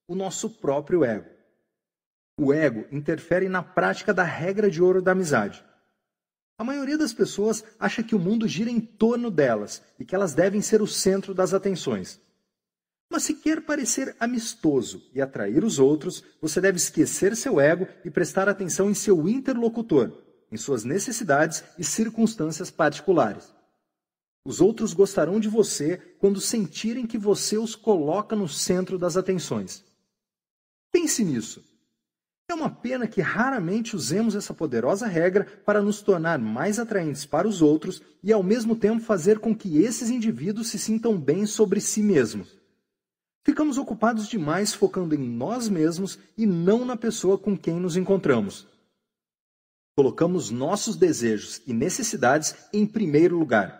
o 0.07 0.15
nosso 0.15 0.49
próprio 0.49 1.03
ego. 1.03 1.29
O 2.37 2.53
ego 2.53 2.85
interfere 2.91 3.49
na 3.49 3.61
prática 3.61 4.13
da 4.13 4.23
regra 4.23 4.71
de 4.71 4.81
ouro 4.81 5.01
da 5.01 5.11
amizade. 5.11 5.63
A 6.57 6.63
maioria 6.63 6.97
das 6.97 7.13
pessoas 7.13 7.63
acha 7.77 8.01
que 8.01 8.15
o 8.15 8.19
mundo 8.19 8.47
gira 8.47 8.69
em 8.69 8.79
torno 8.79 9.29
delas 9.29 9.81
e 9.97 10.05
que 10.05 10.15
elas 10.15 10.33
devem 10.33 10.61
ser 10.61 10.81
o 10.81 10.87
centro 10.87 11.33
das 11.33 11.53
atenções. 11.53 12.19
Mas 13.09 13.23
se 13.23 13.33
quer 13.33 13.61
parecer 13.61 14.15
amistoso 14.19 15.09
e 15.13 15.19
atrair 15.19 15.63
os 15.63 15.79
outros, 15.79 16.23
você 16.39 16.61
deve 16.61 16.77
esquecer 16.77 17.35
seu 17.35 17.59
ego 17.59 17.87
e 18.05 18.11
prestar 18.11 18.47
atenção 18.47 18.89
em 18.89 18.93
seu 18.93 19.27
interlocutor, 19.27 20.11
em 20.51 20.57
suas 20.57 20.83
necessidades 20.83 21.63
e 21.77 21.83
circunstâncias 21.83 22.69
particulares. 22.69 23.51
Os 24.45 24.61
outros 24.61 24.93
gostarão 24.93 25.39
de 25.39 25.49
você 25.49 25.97
quando 26.19 26.39
sentirem 26.39 27.07
que 27.07 27.17
você 27.17 27.57
os 27.57 27.75
coloca 27.75 28.35
no 28.35 28.47
centro 28.47 28.97
das 28.97 29.17
atenções. 29.17 29.83
Pense 30.91 31.23
nisso. 31.23 31.63
É 32.47 32.53
uma 32.53 32.69
pena 32.69 33.07
que 33.07 33.21
raramente 33.21 33.95
usemos 33.95 34.33
essa 34.33 34.53
poderosa 34.53 35.05
regra 35.07 35.45
para 35.65 35.81
nos 35.81 36.01
tornar 36.01 36.39
mais 36.39 36.79
atraentes 36.79 37.25
para 37.25 37.47
os 37.47 37.61
outros 37.61 38.01
e, 38.23 38.33
ao 38.33 38.41
mesmo 38.41 38.75
tempo, 38.75 39.03
fazer 39.03 39.39
com 39.39 39.55
que 39.55 39.77
esses 39.83 40.09
indivíduos 40.09 40.67
se 40.67 40.79
sintam 40.79 41.15
bem 41.19 41.45
sobre 41.45 41.79
si 41.79 42.01
mesmos. 42.01 42.58
Ficamos 43.43 43.77
ocupados 43.77 44.27
demais 44.27 44.73
focando 44.73 45.15
em 45.15 45.19
nós 45.19 45.69
mesmos 45.69 46.19
e 46.37 46.45
não 46.45 46.85
na 46.85 46.97
pessoa 46.97 47.37
com 47.37 47.57
quem 47.57 47.79
nos 47.79 47.95
encontramos. 47.95 48.67
Colocamos 49.95 50.49
nossos 50.49 50.95
desejos 50.95 51.61
e 51.65 51.73
necessidades 51.73 52.55
em 52.71 52.85
primeiro 52.85 53.37
lugar. 53.37 53.79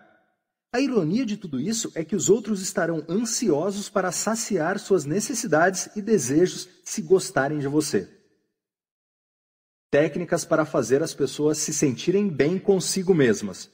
A 0.72 0.80
ironia 0.80 1.26
de 1.26 1.36
tudo 1.36 1.60
isso 1.60 1.92
é 1.96 2.04
que 2.04 2.16
os 2.16 2.30
outros 2.30 2.62
estarão 2.62 3.04
ansiosos 3.10 3.90
para 3.90 4.12
saciar 4.12 4.78
suas 4.78 5.04
necessidades 5.04 5.90
e 5.96 6.02
desejos 6.02 6.70
se 6.84 7.02
gostarem 7.02 7.60
de 7.60 7.68
você. 7.68 8.08
Técnicas 9.90 10.46
para 10.46 10.66
fazer 10.66 11.02
as 11.02 11.14
pessoas 11.14 11.58
se 11.58 11.74
sentirem 11.74 12.30
bem 12.30 12.60
consigo 12.60 13.16
mesmas. 13.16 13.72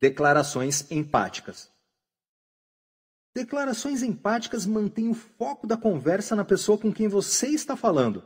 Declarações 0.00 0.90
empáticas. 0.90 1.73
Declarações 3.34 4.02
empáticas 4.02 4.64
mantêm 4.64 5.08
o 5.08 5.14
foco 5.14 5.66
da 5.66 5.76
conversa 5.76 6.36
na 6.36 6.44
pessoa 6.44 6.78
com 6.78 6.92
quem 6.92 7.08
você 7.08 7.48
está 7.48 7.76
falando. 7.76 8.22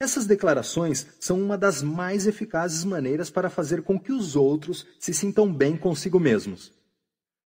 Essas 0.00 0.26
declarações 0.26 1.06
são 1.20 1.40
uma 1.40 1.56
das 1.56 1.82
mais 1.82 2.26
eficazes 2.26 2.84
maneiras 2.84 3.30
para 3.30 3.50
fazer 3.50 3.82
com 3.82 4.00
que 4.00 4.12
os 4.12 4.34
outros 4.34 4.86
se 4.98 5.12
sintam 5.12 5.52
bem 5.52 5.76
consigo 5.76 6.18
mesmos. 6.18 6.72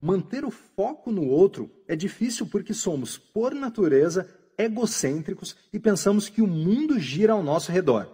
Manter 0.01 0.45
o 0.45 0.51
foco 0.51 1.11
no 1.11 1.27
outro 1.27 1.71
é 1.89 1.97
difícil 1.97 2.47
porque 2.47 2.75
somos, 2.75 3.17
por 3.17 3.55
natureza, 3.55 4.29
egocêntricos 4.59 5.57
e 5.73 5.79
pensamos 5.79 6.29
que 6.29 6.43
o 6.43 6.47
mundo 6.47 6.99
gira 6.99 7.33
ao 7.33 7.43
nosso 7.43 7.73
redor. 7.73 8.11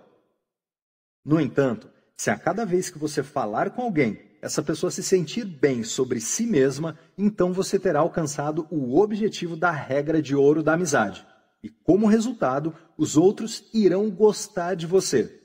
No 1.25 1.41
entanto, 1.41 1.91
se 2.17 2.31
a 2.31 2.39
cada 2.39 2.65
vez 2.65 2.91
que 2.91 2.99
você 2.99 3.23
falar 3.23 3.71
com 3.71 3.83
alguém, 3.83 4.30
essa 4.43 4.63
pessoa 4.63 4.91
se 4.91 5.03
sentir 5.03 5.45
bem 5.45 5.83
sobre 5.85 6.21
si 6.21 6.47
mesma, 6.47 6.99
então 7.17 7.53
você 7.53 7.79
terá 7.79 8.01
alcançado 8.01 8.67
o 8.71 8.99
objetivo 8.99 9.57
da 9.57 9.71
regra 9.71 10.23
de 10.23 10.35
ouro 10.35 10.63
da 10.63 10.75
amizade. 10.75 11.27
E 11.63 11.69
como 11.69 12.07
resultado, 12.07 12.75
os 12.97 13.17
outros 13.17 13.69
irão 13.75 14.11
gostar 14.11 14.75
de 14.75 14.87
você. 14.87 15.43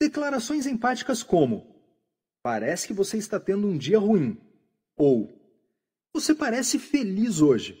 Declarações 0.00 0.66
empáticas 0.66 1.22
como: 1.22 1.66
Parece 2.42 2.86
que 2.86 2.94
você 2.94 3.18
está 3.18 3.38
tendo 3.38 3.66
um 3.66 3.76
dia 3.76 3.98
ruim. 3.98 4.40
Ou 4.96 5.30
Você 6.14 6.34
parece 6.34 6.78
feliz 6.78 7.40
hoje. 7.40 7.78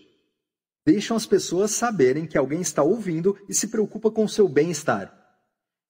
Deixam 0.84 1.16
as 1.16 1.26
pessoas 1.26 1.70
saberem 1.70 2.26
que 2.26 2.36
alguém 2.36 2.60
está 2.60 2.82
ouvindo 2.82 3.38
e 3.48 3.54
se 3.54 3.68
preocupa 3.68 4.10
com 4.10 4.26
seu 4.28 4.48
bem-estar. 4.48 5.21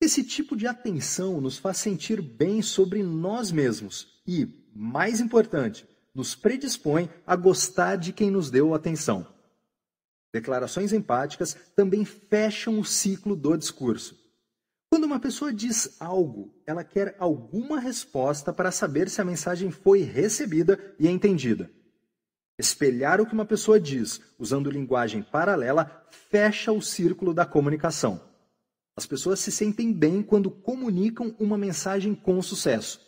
Esse 0.03 0.25
tipo 0.25 0.57
de 0.57 0.67
atenção 0.67 1.41
nos 1.41 1.59
faz 1.59 1.77
sentir 1.77 2.21
bem 2.21 2.61
sobre 2.61 3.05
nós 3.05 3.53
mesmos 3.53 4.21
e, 4.27 4.69
mais 4.75 5.21
importante, 5.21 5.87
nos 6.13 6.35
predispõe 6.35 7.09
a 7.25 7.37
gostar 7.37 7.95
de 7.95 8.13
quem 8.13 8.29
nos 8.29 8.51
deu 8.51 8.75
atenção. 8.75 9.25
Declarações 10.35 10.93
empáticas 10.93 11.57
também 11.77 12.05
fecham 12.05 12.81
o 12.81 12.85
ciclo 12.85 13.37
do 13.37 13.57
discurso. 13.57 14.19
Quando 14.91 15.05
uma 15.05 15.21
pessoa 15.21 15.53
diz 15.53 15.95
algo, 16.01 16.53
ela 16.67 16.83
quer 16.83 17.15
alguma 17.21 17.79
resposta 17.79 18.53
para 18.53 18.73
saber 18.73 19.09
se 19.09 19.21
a 19.21 19.25
mensagem 19.25 19.71
foi 19.71 20.03
recebida 20.03 20.97
e 20.99 21.07
entendida. 21.07 21.71
Espelhar 22.59 23.21
o 23.21 23.27
que 23.27 23.35
uma 23.35 23.47
pessoa 23.47 23.79
diz 23.79 24.21
usando 24.37 24.69
linguagem 24.69 25.23
paralela 25.23 26.05
fecha 26.29 26.73
o 26.73 26.83
círculo 26.83 27.33
da 27.33 27.47
comunicação. 27.47 28.32
As 28.97 29.07
pessoas 29.07 29.41
se 29.41 29.51
sentem 29.51 29.93
bem 29.93 30.23
quando 30.23 30.51
comunicam 30.51 31.35
uma 31.39 31.57
mensagem 31.57 32.15
com 32.15 32.41
sucesso. 32.43 33.01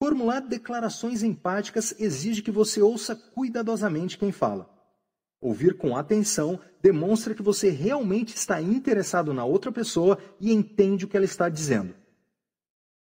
Formular 0.00 0.40
declarações 0.40 1.22
empáticas 1.22 1.94
exige 1.98 2.42
que 2.42 2.50
você 2.50 2.80
ouça 2.80 3.16
cuidadosamente 3.16 4.18
quem 4.18 4.30
fala. 4.30 4.70
Ouvir 5.40 5.76
com 5.76 5.96
atenção 5.96 6.60
demonstra 6.82 7.34
que 7.34 7.42
você 7.42 7.68
realmente 7.70 8.34
está 8.34 8.60
interessado 8.60 9.34
na 9.34 9.44
outra 9.44 9.72
pessoa 9.72 10.18
e 10.40 10.52
entende 10.52 11.04
o 11.04 11.08
que 11.08 11.16
ela 11.16 11.26
está 11.26 11.48
dizendo. 11.48 11.94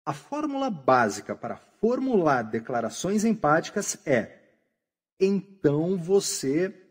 A 0.05 0.13
fórmula 0.13 0.69
básica 0.69 1.35
para 1.35 1.57
formular 1.57 2.41
declarações 2.43 3.23
empáticas 3.25 3.97
é: 4.05 4.39
então 5.19 5.97
você 5.97 6.86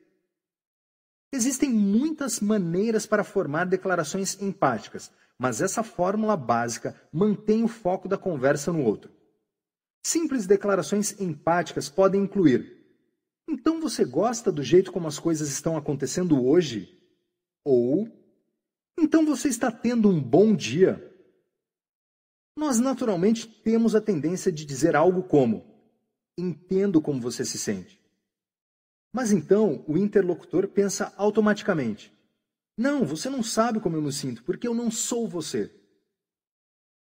Existem 1.36 1.68
muitas 1.68 2.40
maneiras 2.40 3.06
para 3.06 3.22
formar 3.22 3.66
declarações 3.66 4.40
empáticas, 4.40 5.12
mas 5.38 5.60
essa 5.60 5.82
fórmula 5.82 6.34
básica 6.34 6.98
mantém 7.12 7.62
o 7.62 7.68
foco 7.68 8.08
da 8.08 8.16
conversa 8.16 8.72
no 8.72 8.82
outro. 8.82 9.12
Simples 10.02 10.46
declarações 10.46 11.20
empáticas 11.20 11.90
podem 11.90 12.22
incluir: 12.22 12.82
Então 13.46 13.82
você 13.82 14.02
gosta 14.02 14.50
do 14.50 14.62
jeito 14.62 14.90
como 14.90 15.08
as 15.08 15.18
coisas 15.18 15.50
estão 15.50 15.76
acontecendo 15.76 16.42
hoje? 16.42 16.98
Ou 17.62 18.08
Então 18.98 19.26
você 19.26 19.50
está 19.50 19.70
tendo 19.70 20.08
um 20.08 20.18
bom 20.18 20.56
dia? 20.56 21.14
Nós 22.56 22.80
naturalmente 22.80 23.46
temos 23.46 23.94
a 23.94 24.00
tendência 24.00 24.50
de 24.50 24.64
dizer 24.64 24.96
algo 24.96 25.22
como: 25.24 25.66
Entendo 26.38 26.98
como 27.02 27.20
você 27.20 27.44
se 27.44 27.58
sente. 27.58 28.00
Mas 29.16 29.32
então 29.32 29.82
o 29.88 29.96
interlocutor 29.96 30.68
pensa 30.68 31.10
automaticamente: 31.16 32.12
Não, 32.76 33.02
você 33.06 33.30
não 33.30 33.42
sabe 33.42 33.80
como 33.80 33.96
eu 33.96 34.02
me 34.02 34.12
sinto, 34.12 34.44
porque 34.44 34.68
eu 34.68 34.74
não 34.74 34.90
sou 34.90 35.26
você. 35.26 35.74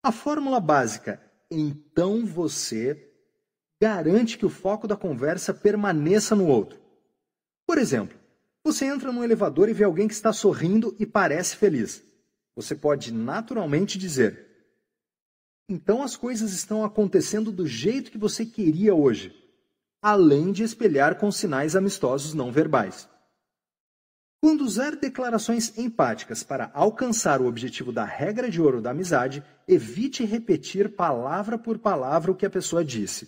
A 0.03 0.11
fórmula 0.11 0.59
básica, 0.59 1.19
então 1.49 2.23
você, 2.23 3.11
garante 3.81 4.37
que 4.37 4.45
o 4.45 4.51
foco 4.51 4.87
da 4.87 4.95
conversa 4.95 5.51
permaneça 5.51 6.35
no 6.35 6.45
outro. 6.45 6.79
Por 7.65 7.79
exemplo, 7.79 8.15
você 8.63 8.85
entra 8.85 9.11
num 9.11 9.23
elevador 9.23 9.67
e 9.67 9.73
vê 9.73 9.83
alguém 9.83 10.07
que 10.07 10.13
está 10.13 10.31
sorrindo 10.31 10.95
e 10.99 11.07
parece 11.07 11.55
feliz. 11.55 12.03
Você 12.55 12.75
pode 12.75 13.11
naturalmente 13.11 13.97
dizer: 13.97 14.45
Então 15.67 16.03
as 16.03 16.15
coisas 16.15 16.53
estão 16.53 16.85
acontecendo 16.85 17.51
do 17.51 17.65
jeito 17.65 18.11
que 18.11 18.17
você 18.19 18.45
queria 18.45 18.93
hoje 18.93 19.43
além 20.05 20.51
de 20.51 20.61
espelhar 20.61 21.15
com 21.15 21.31
sinais 21.31 21.75
amistosos 21.75 22.35
não 22.35 22.51
verbais. 22.51 23.09
Quando 24.39 24.61
usar 24.61 24.95
declarações 24.95 25.75
empáticas 25.79 26.43
para 26.43 26.69
alcançar 26.75 27.41
o 27.41 27.47
objetivo 27.47 27.91
da 27.91 28.05
regra 28.05 28.47
de 28.47 28.61
ouro 28.61 28.79
da 28.79 28.91
amizade, 28.91 29.43
evite 29.67 30.23
repetir 30.23 30.95
palavra 30.95 31.57
por 31.57 31.79
palavra 31.79 32.31
o 32.31 32.35
que 32.35 32.45
a 32.45 32.49
pessoa 32.51 32.85
disse. 32.85 33.27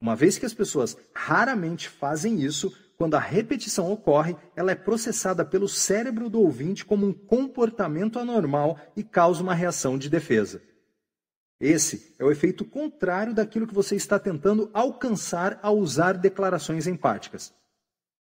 Uma 0.00 0.16
vez 0.16 0.36
que 0.36 0.44
as 0.44 0.52
pessoas 0.52 0.96
raramente 1.14 1.88
fazem 1.88 2.42
isso, 2.42 2.76
quando 2.98 3.14
a 3.14 3.20
repetição 3.20 3.92
ocorre, 3.92 4.34
ela 4.56 4.72
é 4.72 4.74
processada 4.74 5.44
pelo 5.44 5.68
cérebro 5.68 6.28
do 6.28 6.40
ouvinte 6.40 6.84
como 6.84 7.06
um 7.06 7.12
comportamento 7.12 8.18
anormal 8.18 8.80
e 8.96 9.04
causa 9.04 9.44
uma 9.44 9.54
reação 9.54 9.96
de 9.96 10.10
defesa. 10.10 10.60
Esse 11.60 12.14
é 12.18 12.24
o 12.24 12.30
efeito 12.30 12.64
contrário 12.64 13.32
daquilo 13.32 13.66
que 13.66 13.74
você 13.74 13.94
está 13.94 14.18
tentando 14.18 14.70
alcançar 14.72 15.58
ao 15.62 15.78
usar 15.78 16.14
declarações 16.18 16.86
empáticas. 16.86 17.54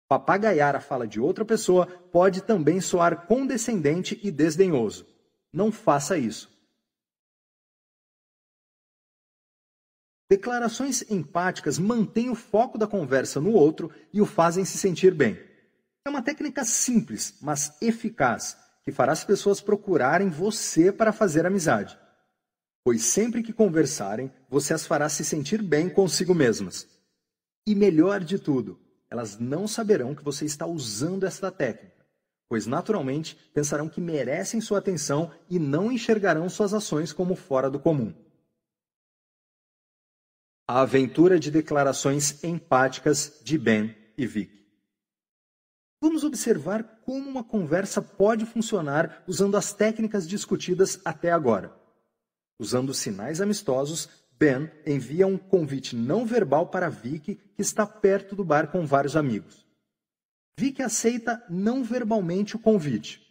Papagaiar 0.08 0.76
a 0.76 0.80
fala 0.80 1.06
de 1.06 1.18
outra 1.18 1.44
pessoa 1.44 1.86
pode 1.86 2.42
também 2.42 2.80
soar 2.80 3.26
condescendente 3.26 4.20
e 4.22 4.30
desdenhoso. 4.30 5.06
Não 5.52 5.72
faça 5.72 6.16
isso. 6.16 6.54
Declarações 10.28 11.08
empáticas 11.10 11.78
mantêm 11.78 12.30
o 12.30 12.34
foco 12.34 12.76
da 12.76 12.86
conversa 12.86 13.40
no 13.40 13.52
outro 13.52 13.92
e 14.12 14.20
o 14.20 14.26
fazem 14.26 14.64
se 14.64 14.76
sentir 14.76 15.14
bem. 15.14 15.38
É 16.04 16.10
uma 16.10 16.22
técnica 16.22 16.64
simples, 16.64 17.38
mas 17.40 17.76
eficaz, 17.80 18.56
que 18.84 18.92
fará 18.92 19.12
as 19.12 19.24
pessoas 19.24 19.60
procurarem 19.60 20.28
você 20.28 20.92
para 20.92 21.12
fazer 21.12 21.46
amizade. 21.46 21.98
Pois 22.86 23.02
sempre 23.02 23.42
que 23.42 23.52
conversarem, 23.52 24.32
você 24.48 24.72
as 24.72 24.86
fará 24.86 25.08
se 25.08 25.24
sentir 25.24 25.60
bem 25.60 25.88
consigo 25.88 26.32
mesmas. 26.32 26.86
E 27.66 27.74
melhor 27.74 28.22
de 28.22 28.38
tudo, 28.38 28.78
elas 29.10 29.40
não 29.40 29.66
saberão 29.66 30.14
que 30.14 30.22
você 30.22 30.44
está 30.44 30.68
usando 30.68 31.26
esta 31.26 31.50
técnica, 31.50 32.06
pois 32.48 32.64
naturalmente 32.64 33.34
pensarão 33.52 33.88
que 33.88 34.00
merecem 34.00 34.60
sua 34.60 34.78
atenção 34.78 35.32
e 35.50 35.58
não 35.58 35.90
enxergarão 35.90 36.48
suas 36.48 36.72
ações 36.72 37.12
como 37.12 37.34
fora 37.34 37.68
do 37.68 37.80
comum. 37.80 38.14
A 40.68 40.82
aventura 40.82 41.40
de 41.40 41.50
declarações 41.50 42.44
empáticas 42.44 43.40
de 43.42 43.58
Ben 43.58 43.96
e 44.16 44.28
Vic. 44.28 44.64
Vamos 46.00 46.22
observar 46.22 47.00
como 47.04 47.28
uma 47.28 47.42
conversa 47.42 48.00
pode 48.00 48.46
funcionar 48.46 49.24
usando 49.26 49.56
as 49.56 49.72
técnicas 49.72 50.24
discutidas 50.24 51.00
até 51.04 51.32
agora. 51.32 51.84
Usando 52.58 52.94
sinais 52.94 53.40
amistosos, 53.40 54.08
Ben 54.38 54.70
envia 54.86 55.26
um 55.26 55.38
convite 55.38 55.94
não 55.96 56.26
verbal 56.26 56.68
para 56.68 56.88
Vicky, 56.88 57.36
que 57.54 57.62
está 57.62 57.86
perto 57.86 58.34
do 58.34 58.44
bar 58.44 58.70
com 58.70 58.86
vários 58.86 59.16
amigos. 59.16 59.66
Vicky 60.58 60.82
aceita 60.82 61.44
não 61.50 61.84
verbalmente 61.84 62.56
o 62.56 62.58
convite. 62.58 63.22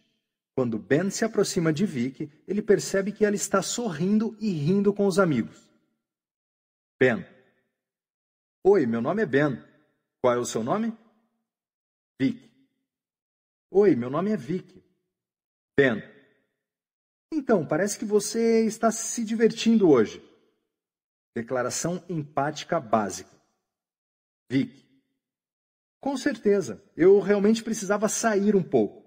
Quando 0.54 0.78
Ben 0.78 1.10
se 1.10 1.24
aproxima 1.24 1.72
de 1.72 1.84
Vicky, 1.84 2.30
ele 2.46 2.62
percebe 2.62 3.12
que 3.12 3.24
ela 3.24 3.36
está 3.36 3.60
sorrindo 3.60 4.36
e 4.40 4.50
rindo 4.50 4.92
com 4.92 5.06
os 5.06 5.18
amigos. 5.18 5.68
Ben. 6.98 7.26
Oi, 8.64 8.86
meu 8.86 9.02
nome 9.02 9.22
é 9.22 9.26
Ben. 9.26 9.62
Qual 10.20 10.34
é 10.34 10.38
o 10.38 10.46
seu 10.46 10.64
nome? 10.64 10.96
Vicky. 12.18 12.50
Oi, 13.70 13.94
meu 13.94 14.08
nome 14.08 14.30
é 14.30 14.36
Vicky. 14.36 14.82
Ben. 15.76 16.02
Então, 17.32 17.66
parece 17.66 17.98
que 17.98 18.04
você 18.04 18.64
está 18.66 18.90
se 18.90 19.24
divertindo 19.24 19.88
hoje. 19.88 20.22
Declaração 21.34 22.02
empática 22.08 22.80
básica. 22.80 23.30
Vic. 24.50 24.86
Com 26.00 26.16
certeza, 26.16 26.82
eu 26.96 27.18
realmente 27.20 27.64
precisava 27.64 28.08
sair 28.08 28.54
um 28.54 28.62
pouco. 28.62 29.04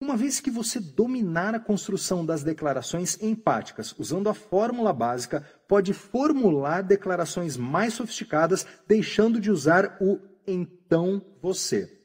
Uma 0.00 0.16
vez 0.16 0.38
que 0.38 0.50
você 0.50 0.78
dominar 0.78 1.56
a 1.56 1.60
construção 1.60 2.24
das 2.24 2.44
declarações 2.44 3.20
empáticas 3.20 3.92
usando 3.98 4.28
a 4.28 4.34
fórmula 4.34 4.92
básica, 4.92 5.40
pode 5.66 5.92
formular 5.92 6.82
declarações 6.82 7.56
mais 7.56 7.94
sofisticadas, 7.94 8.64
deixando 8.86 9.40
de 9.40 9.50
usar 9.50 9.98
o 10.00 10.20
então 10.46 11.20
você. 11.42 11.97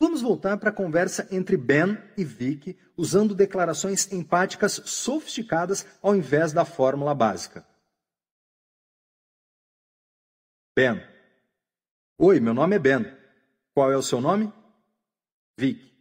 Vamos 0.00 0.22
voltar 0.22 0.56
para 0.58 0.70
a 0.70 0.72
conversa 0.72 1.26
entre 1.30 1.56
Ben 1.56 1.98
e 2.16 2.24
Vicky, 2.24 2.78
usando 2.96 3.34
declarações 3.34 4.12
empáticas 4.12 4.80
sofisticadas 4.84 5.84
ao 6.00 6.14
invés 6.14 6.52
da 6.52 6.64
fórmula 6.64 7.14
básica. 7.14 7.66
Ben. 10.76 11.02
Oi, 12.16 12.38
meu 12.38 12.54
nome 12.54 12.76
é 12.76 12.78
Ben. 12.78 13.04
Qual 13.74 13.90
é 13.90 13.96
o 13.96 14.02
seu 14.02 14.20
nome? 14.20 14.52
Vic. 15.58 15.92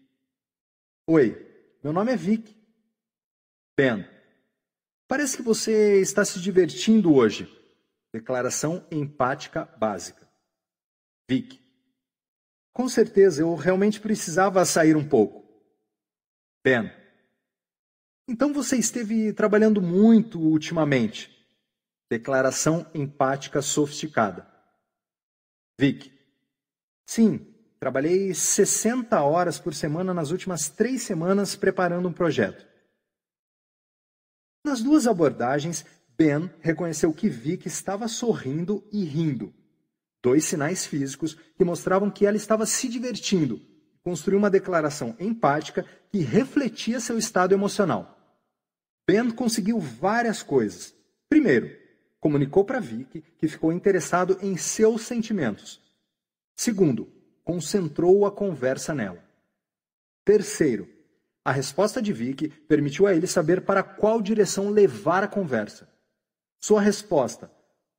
Oi, 1.08 1.36
meu 1.84 1.92
nome 1.92 2.12
é 2.12 2.16
Vic. 2.16 2.56
Ben. 3.76 4.08
Parece 5.08 5.38
que 5.38 5.44
você 5.44 6.00
está 6.02 6.24
se 6.24 6.40
divertindo 6.40 7.16
hoje. 7.16 7.52
Declaração 8.14 8.86
empática 8.92 9.66
básica. 9.80 10.30
Vic. 11.28 11.67
Com 12.78 12.88
certeza, 12.88 13.42
eu 13.42 13.56
realmente 13.56 14.00
precisava 14.00 14.64
sair 14.64 14.96
um 14.96 15.04
pouco. 15.04 15.44
Ben. 16.64 16.94
Então 18.30 18.54
você 18.54 18.78
esteve 18.78 19.34
trabalhando 19.34 19.82
muito 19.82 20.40
ultimamente. 20.40 21.36
Declaração 22.08 22.86
empática 22.94 23.64
sofisticada. 23.64 24.48
Vic. 25.80 26.14
Sim, 27.10 27.52
trabalhei 27.80 28.32
60 28.36 29.24
horas 29.24 29.58
por 29.58 29.74
semana 29.74 30.14
nas 30.14 30.30
últimas 30.30 30.70
três 30.70 31.02
semanas 31.02 31.56
preparando 31.56 32.08
um 32.08 32.14
projeto. 32.14 32.64
Nas 34.64 34.84
duas 34.84 35.08
abordagens, 35.08 35.84
Ben 36.10 36.48
reconheceu 36.62 37.12
que 37.12 37.28
Vic 37.28 37.68
estava 37.68 38.08
sorrindo 38.08 38.88
e 38.92 39.04
rindo 39.04 39.52
dois 40.28 40.44
sinais 40.44 40.86
físicos 40.86 41.38
que 41.56 41.64
mostravam 41.64 42.12
que 42.12 42.26
ela 42.26 42.36
estava 42.36 42.66
se 42.66 42.90
divertindo. 42.90 43.62
Construiu 44.04 44.38
uma 44.38 44.50
declaração 44.50 45.16
empática 45.18 45.86
que 46.12 46.18
refletia 46.20 47.00
seu 47.00 47.18
estado 47.18 47.54
emocional. 47.54 48.14
Ben 49.08 49.32
conseguiu 49.32 49.80
várias 49.80 50.44
coisas. 50.44 50.94
Primeiro, 51.30 51.74
comunicou 52.20 52.66
para 52.66 52.82
Vicky 52.82 53.24
que 53.38 53.48
ficou 53.48 53.72
interessado 53.72 54.38
em 54.42 54.58
seus 54.58 55.04
sentimentos. 55.04 55.82
Segundo, 56.58 57.10
concentrou 57.46 58.26
a 58.26 58.32
conversa 58.32 58.94
nela. 58.94 59.24
Terceiro, 60.26 60.90
a 61.46 61.54
resposta 61.54 62.02
de 62.02 62.12
Vicky 62.12 62.50
permitiu 62.50 63.08
a 63.08 63.16
ele 63.16 63.28
saber 63.28 63.62
para 63.62 63.82
qual 63.82 64.22
direção 64.22 64.72
levar 64.72 65.24
a 65.24 65.28
conversa. 65.30 65.90
Sua 66.60 66.82
resposta, 66.82 67.50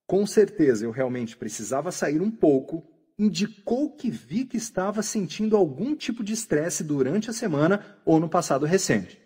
com 0.09 0.27
certeza 0.27 0.87
eu 0.87 0.91
realmente 0.91 1.37
precisava 1.37 1.93
sair 1.93 2.23
um 2.23 2.31
pouco, 2.31 2.83
indicou 3.19 3.91
que 3.91 4.11
vi 4.11 4.47
que 4.47 4.57
estava 4.57 5.03
sentindo 5.03 5.55
algum 5.55 5.95
tipo 5.95 6.25
de 6.25 6.33
estresse 6.33 6.83
durante 6.83 7.29
a 7.29 7.33
semana 7.33 7.85
ou 8.07 8.19
no 8.19 8.29
passado 8.29 8.65
recente. 8.65 9.21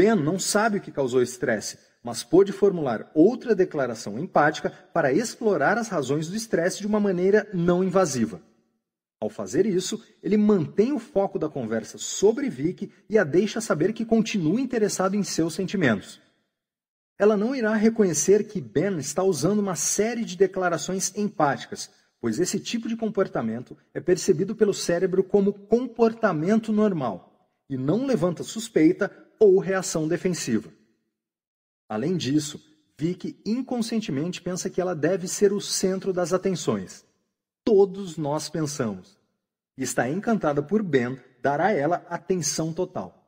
Ben 0.00 0.14
não 0.14 0.38
sabe 0.38 0.78
o 0.78 0.80
que 0.80 0.90
causou 0.90 1.20
estresse, 1.22 1.78
mas 2.02 2.24
pôde 2.24 2.52
formular 2.52 3.10
outra 3.14 3.54
declaração 3.54 4.18
empática 4.18 4.70
para 4.94 5.12
explorar 5.12 5.76
as 5.76 5.88
razões 5.88 6.26
do 6.26 6.34
estresse 6.34 6.80
de 6.80 6.86
uma 6.86 6.98
maneira 6.98 7.46
não 7.52 7.84
invasiva. 7.84 8.40
Ao 9.20 9.28
fazer 9.28 9.66
isso, 9.66 10.02
ele 10.22 10.38
mantém 10.38 10.92
o 10.92 10.98
foco 10.98 11.38
da 11.38 11.50
conversa 11.50 11.98
sobre 11.98 12.48
Vicky 12.48 12.90
e 13.10 13.18
a 13.18 13.24
deixa 13.24 13.60
saber 13.60 13.92
que 13.92 14.06
continua 14.06 14.60
interessado 14.60 15.14
em 15.14 15.22
seus 15.22 15.52
sentimentos 15.52 16.23
ela 17.18 17.36
não 17.36 17.54
irá 17.54 17.74
reconhecer 17.74 18.46
que 18.46 18.60
Ben 18.60 18.98
está 18.98 19.22
usando 19.22 19.60
uma 19.60 19.76
série 19.76 20.24
de 20.24 20.36
declarações 20.36 21.12
empáticas, 21.16 21.90
pois 22.20 22.40
esse 22.40 22.58
tipo 22.58 22.88
de 22.88 22.96
comportamento 22.96 23.76
é 23.92 24.00
percebido 24.00 24.56
pelo 24.56 24.74
cérebro 24.74 25.22
como 25.22 25.52
comportamento 25.52 26.72
normal 26.72 27.48
e 27.68 27.76
não 27.76 28.06
levanta 28.06 28.42
suspeita 28.42 29.10
ou 29.38 29.58
reação 29.58 30.08
defensiva. 30.08 30.72
Além 31.88 32.16
disso, 32.16 32.60
Vicky 32.98 33.40
inconscientemente 33.44 34.40
pensa 34.40 34.70
que 34.70 34.80
ela 34.80 34.94
deve 34.94 35.28
ser 35.28 35.52
o 35.52 35.60
centro 35.60 36.12
das 36.12 36.32
atenções. 36.32 37.04
Todos 37.64 38.16
nós 38.16 38.48
pensamos. 38.48 39.18
E 39.76 39.82
está 39.82 40.08
encantada 40.08 40.62
por 40.62 40.82
Ben 40.82 41.20
dar 41.42 41.60
a 41.60 41.72
ela 41.72 42.04
atenção 42.08 42.72
total. 42.72 43.23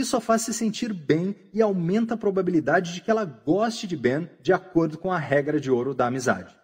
Isso 0.00 0.16
a 0.16 0.20
faz 0.20 0.40
se 0.40 0.54
sentir 0.54 0.94
bem 0.94 1.36
e 1.52 1.60
aumenta 1.60 2.14
a 2.14 2.16
probabilidade 2.16 2.94
de 2.94 3.02
que 3.02 3.10
ela 3.10 3.26
goste 3.26 3.86
de 3.86 3.94
Ben 3.94 4.30
de 4.40 4.50
acordo 4.50 4.96
com 4.96 5.12
a 5.12 5.18
regra 5.18 5.60
de 5.60 5.70
ouro 5.70 5.92
da 5.92 6.06
amizade. 6.06 6.56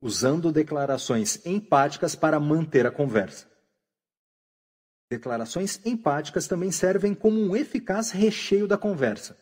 Usando 0.00 0.50
declarações 0.50 1.44
empáticas 1.44 2.14
para 2.14 2.40
manter 2.40 2.86
a 2.86 2.90
conversa. 2.90 3.46
Declarações 5.10 5.78
empáticas 5.84 6.48
também 6.48 6.72
servem 6.72 7.14
como 7.14 7.38
um 7.38 7.54
eficaz 7.54 8.10
recheio 8.10 8.66
da 8.66 8.78
conversa. 8.78 9.36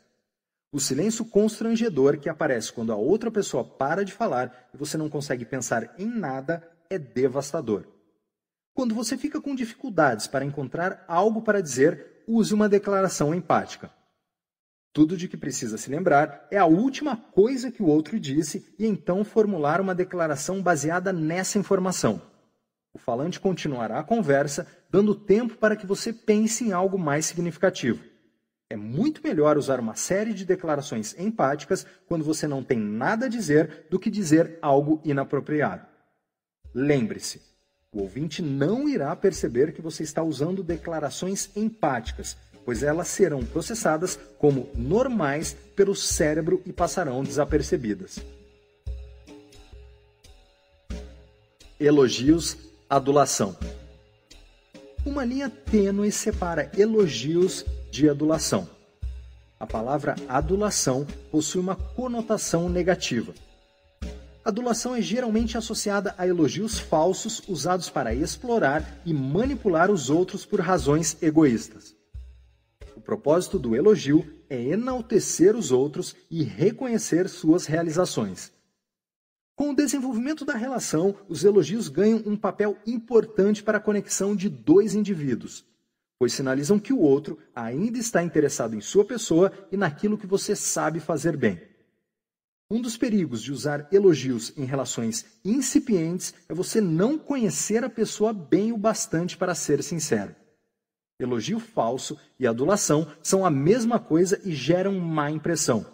O 0.73 0.81
silêncio 0.81 1.25
constrangedor 1.25 2.19
que 2.19 2.29
aparece 2.29 2.73
quando 2.73 2.93
a 2.93 2.97
outra 2.97 3.31
pessoa 3.31 3.63
para 3.63 4.05
de 4.05 4.13
falar 4.13 4.69
e 4.75 4.77
você 4.77 4.99
não 4.99 5.09
consegue 5.09 5.45
pensar 5.45 5.95
em 5.97 6.09
nada 6.09 6.69
é 6.91 6.99
devastador. 6.99 7.87
Quando 8.75 8.95
você 8.95 9.17
fica 9.17 9.41
com 9.41 9.55
dificuldades 9.55 10.27
para 10.27 10.45
encontrar 10.45 11.05
algo 11.09 11.43
para 11.43 11.61
dizer, 11.61 12.23
use 12.27 12.55
uma 12.55 12.69
declaração 12.69 13.35
empática. 13.35 13.91
Tudo 14.93 15.17
de 15.17 15.29
que 15.29 15.37
precisa 15.37 15.79
se 15.79 15.91
lembrar 15.91 16.49
é 16.51 16.59
a 16.59 16.67
última 16.67 17.17
coisa 17.17 17.71
que 17.71 17.83
o 17.83 17.87
outro 17.87 18.19
disse 18.19 18.75
e 18.79 18.87
então 18.87 19.25
formular 19.25 19.81
uma 19.81 19.95
declaração 19.95 20.61
baseada 20.61 21.13
nessa 21.13 21.59
informação. 21.59 22.21
O 22.93 22.99
falante 22.99 23.39
continuará 23.39 24.01
a 24.01 24.05
conversa, 24.05 24.67
dando 24.91 25.15
tempo 25.15 25.57
para 25.57 25.77
que 25.77 25.87
você 25.87 26.13
pense 26.13 26.65
em 26.65 26.73
algo 26.73 26.99
mais 26.99 27.27
significativo. 27.27 28.05
É 28.69 28.77
muito 28.77 29.23
melhor 29.23 29.57
usar 29.57 29.79
uma 29.79 29.95
série 29.95 30.33
de 30.33 30.45
declarações 30.45 31.17
empáticas 31.19 31.87
quando 32.07 32.25
você 32.25 32.49
não 32.49 32.63
tem 32.63 32.79
nada 32.79 33.27
a 33.27 33.29
dizer 33.29 33.87
do 33.91 33.99
que 33.99 34.11
dizer 34.11 34.59
algo 34.61 35.01
inapropriado. 35.05 35.87
Lembre-se, 36.75 37.43
o 37.93 38.03
ouvinte 38.03 38.41
não 38.41 38.89
irá 38.89 39.15
perceber 39.17 39.73
que 39.73 39.83
você 39.83 40.05
está 40.05 40.23
usando 40.23 40.63
declarações 40.63 41.51
empáticas, 41.57 42.37
pois 42.65 42.85
elas 42.85 43.09
serão 43.09 43.45
processadas 43.45 44.19
como 44.39 44.69
normais 44.77 45.57
pelo 45.75 45.95
cérebro 45.97 46.63
e 46.65 46.73
passarão 46.73 47.25
desapercebidas. 47.25 48.21
Elogios, 51.81 52.57
adulação. 52.89 53.57
Uma 55.05 55.25
linha 55.25 55.51
tênue 55.51 56.13
separa 56.13 56.71
elogios 56.79 57.65
de 57.91 58.09
adulação. 58.09 58.69
A 59.59 59.67
palavra 59.67 60.15
adulação 60.29 61.05
possui 61.31 61.61
uma 61.61 61.75
conotação 61.75 62.69
negativa. 62.69 63.35
Adulação 64.51 64.97
é 64.97 65.01
geralmente 65.01 65.57
associada 65.57 66.13
a 66.19 66.27
elogios 66.27 66.77
falsos 66.77 67.41
usados 67.47 67.89
para 67.89 68.13
explorar 68.13 69.01
e 69.07 69.15
manipular 69.15 69.93
os 69.93 70.11
outros 70.11 70.45
por 70.45 70.59
razões 70.59 71.17
egoístas. 71.23 71.95
O 72.97 73.01
propósito 73.01 73.61
do 73.61 73.77
elogio 73.77 74.27
é 74.49 74.61
enaltecer 74.61 75.55
os 75.55 75.71
outros 75.71 76.17
e 76.29 76.43
reconhecer 76.43 77.29
suas 77.29 77.65
realizações. 77.67 78.53
Com 79.55 79.71
o 79.71 79.77
desenvolvimento 79.77 80.45
da 80.45 80.57
relação, 80.57 81.15
os 81.29 81.45
elogios 81.45 81.89
ganham 81.89 82.21
um 82.27 82.37
papel 82.37 82.77
importante 82.85 83.63
para 83.63 83.79
a 83.79 83.81
conexão 83.81 84.35
de 84.35 84.49
dois 84.49 84.97
indivíduos, 84.97 85.65
pois 86.19 86.33
sinalizam 86.33 86.77
que 86.77 86.93
o 86.93 86.99
outro 86.99 87.39
ainda 87.55 87.99
está 87.99 88.21
interessado 88.21 88.75
em 88.75 88.81
sua 88.81 89.05
pessoa 89.05 89.53
e 89.71 89.77
naquilo 89.77 90.19
que 90.19 90.27
você 90.27 90.57
sabe 90.57 90.99
fazer 90.99 91.37
bem. 91.37 91.70
Um 92.73 92.81
dos 92.81 92.97
perigos 92.97 93.43
de 93.43 93.51
usar 93.51 93.89
elogios 93.91 94.57
em 94.57 94.65
relações 94.65 95.27
incipientes 95.45 96.33
é 96.49 96.55
você 96.55 96.81
não 96.81 97.19
conhecer 97.19 97.83
a 97.83 97.91
pessoa 97.91 98.33
bem 98.33 98.71
o 98.71 98.77
bastante 98.77 99.37
para 99.37 99.57
ser 99.57 99.83
sincero. 99.83 100.37
Elogio 101.19 101.59
falso 101.59 102.17
e 102.39 102.47
adulação 102.47 103.13
são 103.23 103.45
a 103.45 103.51
mesma 103.51 103.99
coisa 103.99 104.41
e 104.45 104.55
geram 104.55 105.01
má 105.01 105.29
impressão. 105.33 105.85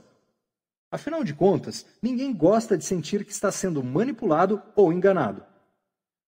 Afinal 0.91 1.25
de 1.25 1.33
contas, 1.33 1.87
ninguém 2.03 2.33
gosta 2.35 2.77
de 2.77 2.85
sentir 2.85 3.25
que 3.25 3.33
está 3.33 3.51
sendo 3.51 3.83
manipulado 3.83 4.63
ou 4.77 4.93
enganado. 4.93 5.43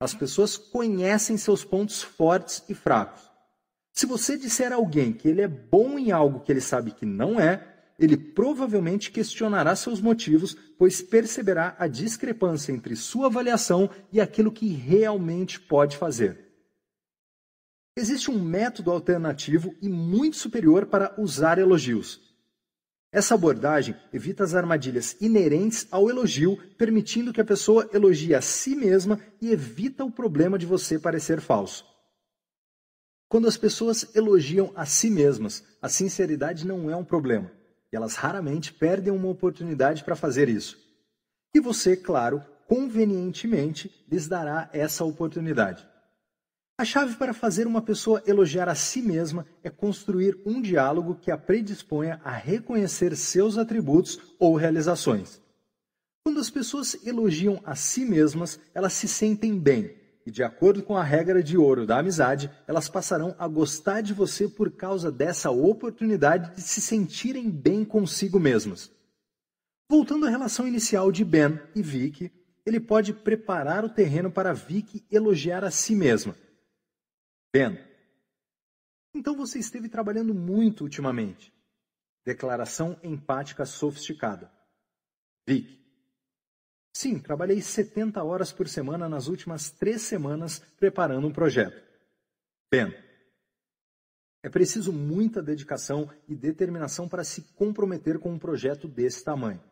As 0.01 0.15
pessoas 0.15 0.57
conhecem 0.57 1.37
seus 1.37 1.63
pontos 1.63 2.03
fortes 2.03 2.65
e 2.71 2.75
fracos. 2.75 3.21
Se 3.93 4.07
você 4.07 4.39
disser 4.39 4.73
a 4.73 4.77
alguém 4.77 5.13
que 5.13 5.29
ele 5.29 5.43
é 5.43 5.49
bom 5.49 5.99
em 5.99 6.11
algo 6.11 6.41
que 6.41 6.51
ele 6.51 6.61
sabe 6.61 6.93
que 6.93 7.05
não 7.05 7.39
é, 7.39 7.68
ele 7.99 8.17
provavelmente 8.17 9.11
questionará 9.11 9.75
seus 9.75 10.01
motivos, 10.01 10.57
pois 10.79 11.03
perceberá 11.03 11.75
a 11.79 11.89
discrepância 11.89 12.71
entre 12.71 12.95
sua 12.95 13.27
avaliação 13.27 13.91
e 14.13 14.21
aquilo 14.21 14.53
que 14.53 14.69
realmente 14.69 15.59
pode 15.59 15.97
fazer. 15.97 16.47
Existe 17.97 18.31
um 18.31 18.41
método 18.41 18.93
alternativo 18.93 19.75
e 19.83 19.89
muito 19.89 20.37
superior 20.37 20.87
para 20.87 21.13
usar 21.19 21.59
elogios. 21.59 22.21
Essa 23.11 23.35
abordagem 23.35 23.97
evita 24.13 24.45
as 24.45 24.55
armadilhas 24.55 25.17
inerentes 25.21 25.89
ao 25.91 26.09
elogio, 26.09 26.57
permitindo 26.77 27.33
que 27.33 27.41
a 27.41 27.45
pessoa 27.45 27.89
elogie 27.93 28.35
a 28.35 28.41
si 28.41 28.77
mesma 28.77 29.19
e 29.41 29.51
evita 29.51 30.05
o 30.05 30.13
problema 30.13 30.57
de 30.57 30.67
você 30.67 30.99
parecer 30.99 31.41
falso. 31.41 31.85
Quando 33.29 33.49
as 33.49 33.57
pessoas 33.57 34.15
elogiam 34.15 34.73
a 34.77 34.87
si 34.87 35.11
mesmas, 35.11 35.65
a 35.83 35.89
sinceridade 35.89 36.67
não 36.67 36.89
é 36.89 36.95
um 36.95 37.05
problema, 37.05 37.51
e 37.93 37.97
elas 37.97 38.15
raramente 38.15 38.73
perdem 38.73 39.13
uma 39.13 39.29
oportunidade 39.29 40.05
para 40.05 40.17
fazer 40.17 40.49
isso. 40.49 40.79
E 41.55 41.61
você, 41.61 41.97
claro, 41.97 42.43
convenientemente 42.67 44.05
lhes 44.11 44.29
dará 44.29 44.69
essa 44.73 45.05
oportunidade. 45.05 45.87
A 46.81 46.85
chave 46.85 47.17
para 47.17 47.35
fazer 47.35 47.67
uma 47.67 47.83
pessoa 47.83 48.23
elogiar 48.25 48.69
a 48.69 48.75
si 48.75 49.03
mesma 49.03 49.45
é 49.65 49.71
construir 49.71 50.41
um 50.47 50.63
diálogo 50.63 51.17
que 51.17 51.31
a 51.31 51.37
predisponha 51.37 52.21
a 52.23 52.31
reconhecer 52.31 53.17
seus 53.17 53.59
atributos 53.59 54.21
ou 54.39 54.55
realizações. 54.55 55.41
Quando 56.25 56.39
as 56.39 56.51
pessoas 56.51 56.95
elogiam 57.05 57.61
a 57.65 57.75
si 57.75 58.05
mesmas, 58.05 58.61
elas 58.73 58.93
se 58.93 59.09
sentem 59.09 59.59
bem, 59.59 59.97
e 60.29 60.31
de 60.31 60.43
acordo 60.43 60.83
com 60.83 60.95
a 60.95 61.03
regra 61.03 61.43
de 61.43 61.57
ouro 61.57 61.87
da 61.87 62.01
amizade, 62.01 62.51
elas 62.67 62.87
passarão 62.87 63.35
a 63.39 63.49
gostar 63.49 64.03
de 64.03 64.13
você 64.13 64.47
por 64.47 64.71
causa 64.71 65.11
dessa 65.11 65.51
oportunidade 65.51 66.55
de 66.55 66.61
se 66.61 66.83
sentirem 66.83 67.51
bem 67.51 67.83
consigo 67.83 68.39
mesmas. 68.39 68.93
Voltando 69.91 70.27
à 70.27 70.29
relação 70.29 70.69
inicial 70.69 71.11
de 71.11 71.25
Ben 71.25 71.59
e 71.75 71.81
Vicky, 71.81 72.31
ele 72.67 72.79
pode 72.79 73.15
preparar 73.15 73.87
o 73.87 73.89
terreno 73.89 74.31
para 74.31 74.53
Vicky 74.53 75.03
elogiar 75.11 75.65
a 75.65 75.71
si 75.71 75.97
mesma 75.97 76.37
Ben. 77.51 77.83
Então 79.15 79.35
você 79.35 79.59
esteve 79.59 79.89
trabalhando 79.89 80.35
muito 80.35 80.83
ultimamente. 80.85 81.51
Declaração 82.27 83.01
empática 83.03 83.65
sofisticada. 83.65 84.53
Vic. 85.49 85.78
Sim, 86.93 87.19
trabalhei 87.19 87.61
70 87.61 88.23
horas 88.23 88.53
por 88.53 88.69
semana 88.69 89.09
nas 89.09 89.29
últimas 89.29 89.71
três 89.71 90.03
semanas 90.03 90.59
preparando 90.79 91.27
um 91.27 91.33
projeto. 91.33 91.81
Ben. 92.71 92.93
É 94.43 94.49
preciso 94.49 94.93
muita 94.93 95.43
dedicação 95.43 96.11
e 96.29 96.35
determinação 96.35 97.09
para 97.09 97.25
se 97.25 97.43
comprometer 97.55 98.19
com 98.19 98.33
um 98.33 98.39
projeto 98.39 98.87
desse 98.87 99.25
tamanho. 99.25 99.63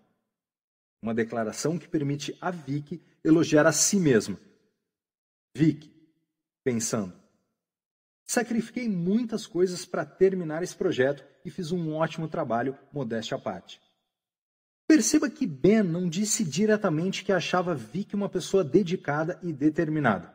Uma 1.01 1.15
declaração 1.15 1.78
que 1.78 1.89
permite 1.89 2.36
a 2.41 2.51
Vic 2.51 3.01
elogiar 3.23 3.67
a 3.67 3.73
si 3.73 3.99
mesma. 3.99 4.39
Vic, 5.55 5.93
pensando. 6.65 7.15
Sacrifiquei 8.25 8.89
muitas 8.89 9.47
coisas 9.47 9.86
para 9.86 10.05
terminar 10.05 10.62
esse 10.62 10.77
projeto 10.77 11.25
e 11.45 11.51
fiz 11.51 11.70
um 11.70 11.95
ótimo 11.95 12.28
trabalho, 12.28 12.77
modéstia 12.93 13.36
à 13.36 13.41
parte. 13.41 13.81
Perceba 14.86 15.28
que 15.28 15.47
Ben 15.47 15.82
não 15.82 16.08
disse 16.08 16.44
diretamente 16.44 17.24
que 17.24 17.32
achava 17.32 17.74
Vicky 17.74 18.15
uma 18.15 18.28
pessoa 18.28 18.62
dedicada 18.62 19.39
e 19.42 19.52
determinada. 19.52 20.32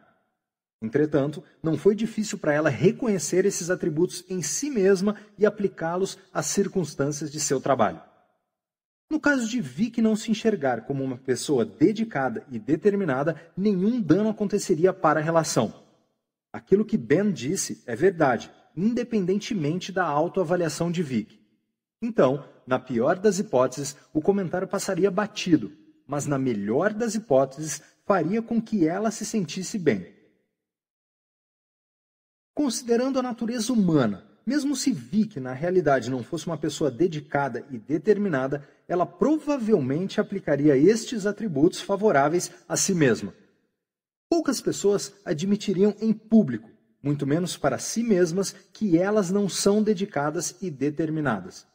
Entretanto, 0.81 1.43
não 1.61 1.77
foi 1.77 1.95
difícil 1.95 2.37
para 2.37 2.53
ela 2.53 2.69
reconhecer 2.69 3.45
esses 3.45 3.69
atributos 3.69 4.25
em 4.27 4.41
si 4.41 4.69
mesma 4.69 5.15
e 5.37 5.45
aplicá-los 5.45 6.17
às 6.33 6.47
circunstâncias 6.47 7.31
de 7.31 7.39
seu 7.39 7.61
trabalho. 7.61 8.01
No 9.09 9.19
caso 9.19 9.47
de 9.47 9.61
Vicky 9.61 10.01
não 10.01 10.15
se 10.15 10.31
enxergar 10.31 10.85
como 10.85 11.03
uma 11.03 11.17
pessoa 11.17 11.63
dedicada 11.63 12.45
e 12.49 12.57
determinada, 12.57 13.39
nenhum 13.55 14.01
dano 14.01 14.29
aconteceria 14.29 14.91
para 14.91 15.19
a 15.19 15.23
relação. 15.23 15.73
Aquilo 16.51 16.85
que 16.85 16.97
Ben 16.97 17.31
disse 17.31 17.83
é 17.85 17.95
verdade, 17.95 18.51
independentemente 18.75 19.91
da 19.91 20.05
autoavaliação 20.05 20.91
de 20.91 21.03
Vic. 21.03 21.39
Então, 22.01 22.43
na 22.71 22.79
pior 22.79 23.19
das 23.19 23.37
hipóteses, 23.37 23.95
o 24.11 24.21
comentário 24.21 24.67
passaria 24.67 25.11
batido, 25.11 25.71
mas 26.07 26.25
na 26.25 26.39
melhor 26.39 26.93
das 26.93 27.13
hipóteses, 27.13 27.81
faria 28.05 28.41
com 28.41 28.59
que 28.59 28.87
ela 28.87 29.11
se 29.11 29.25
sentisse 29.25 29.77
bem. 29.77 30.07
Considerando 32.55 33.19
a 33.19 33.21
natureza 33.21 33.71
humana, 33.71 34.25
mesmo 34.45 34.75
se 34.75 34.91
Vic 34.91 35.39
na 35.39 35.53
realidade 35.53 36.09
não 36.09 36.23
fosse 36.23 36.47
uma 36.47 36.57
pessoa 36.57 36.89
dedicada 36.89 37.63
e 37.69 37.77
determinada, 37.77 38.67
ela 38.87 39.05
provavelmente 39.05 40.19
aplicaria 40.19 40.75
estes 40.75 41.25
atributos 41.25 41.81
favoráveis 41.81 42.51
a 42.67 42.75
si 42.75 42.95
mesma, 42.95 43.33
Poucas 44.31 44.61
pessoas 44.61 45.13
admitiriam 45.25 45.93
em 45.99 46.13
público, 46.13 46.69
muito 47.03 47.27
menos 47.27 47.57
para 47.57 47.77
si 47.77 48.01
mesmas, 48.01 48.55
que 48.71 48.97
elas 48.97 49.29
não 49.29 49.49
são 49.49 49.83
dedicadas 49.83 50.55
e 50.61 50.71
determinadas. 50.71 51.67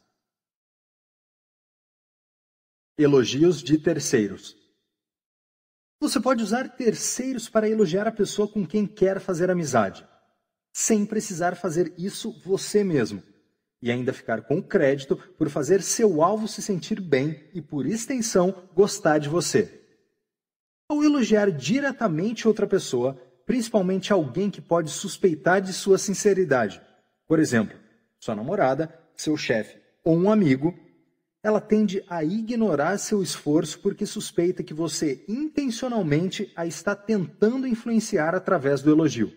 Elogios 2.99 3.61
de 3.61 3.77
terceiros. 3.77 4.57
Você 6.01 6.19
pode 6.19 6.41
usar 6.41 6.67
terceiros 6.69 7.47
para 7.47 7.69
elogiar 7.69 8.07
a 8.07 8.11
pessoa 8.11 8.47
com 8.47 8.65
quem 8.65 8.87
quer 8.87 9.19
fazer 9.19 9.51
amizade, 9.51 10.03
sem 10.73 11.05
precisar 11.05 11.55
fazer 11.55 11.93
isso 11.95 12.31
você 12.43 12.83
mesmo, 12.83 13.21
e 13.83 13.91
ainda 13.91 14.11
ficar 14.11 14.41
com 14.41 14.63
crédito 14.63 15.15
por 15.37 15.47
fazer 15.47 15.83
seu 15.83 16.23
alvo 16.23 16.47
se 16.47 16.59
sentir 16.59 16.99
bem 16.99 17.47
e, 17.53 17.61
por 17.61 17.85
extensão, 17.85 18.67
gostar 18.73 19.19
de 19.19 19.29
você. 19.29 19.79
Ao 20.89 21.03
elogiar 21.03 21.51
diretamente 21.51 22.47
outra 22.47 22.65
pessoa, 22.65 23.13
principalmente 23.45 24.11
alguém 24.11 24.49
que 24.49 24.59
pode 24.59 24.89
suspeitar 24.89 25.61
de 25.61 25.71
sua 25.71 25.99
sinceridade, 25.99 26.81
por 27.27 27.37
exemplo, 27.37 27.77
sua 28.19 28.35
namorada, 28.35 28.91
seu 29.15 29.37
chefe 29.37 29.77
ou 30.03 30.17
um 30.17 30.31
amigo, 30.31 30.73
ela 31.47 31.61
tende 31.61 32.03
a 32.09 32.25
ignorar 32.25 32.97
seu 32.97 33.23
esforço 33.23 33.79
porque 33.79 34.05
suspeita 34.05 34.61
que 34.61 34.73
você 34.73 35.23
intencionalmente 35.29 36.51
a 36.57 36.67
está 36.67 36.93
tentando 36.93 37.65
influenciar 37.65 38.35
através 38.35 38.81
do 38.81 38.91
elogio. 38.91 39.31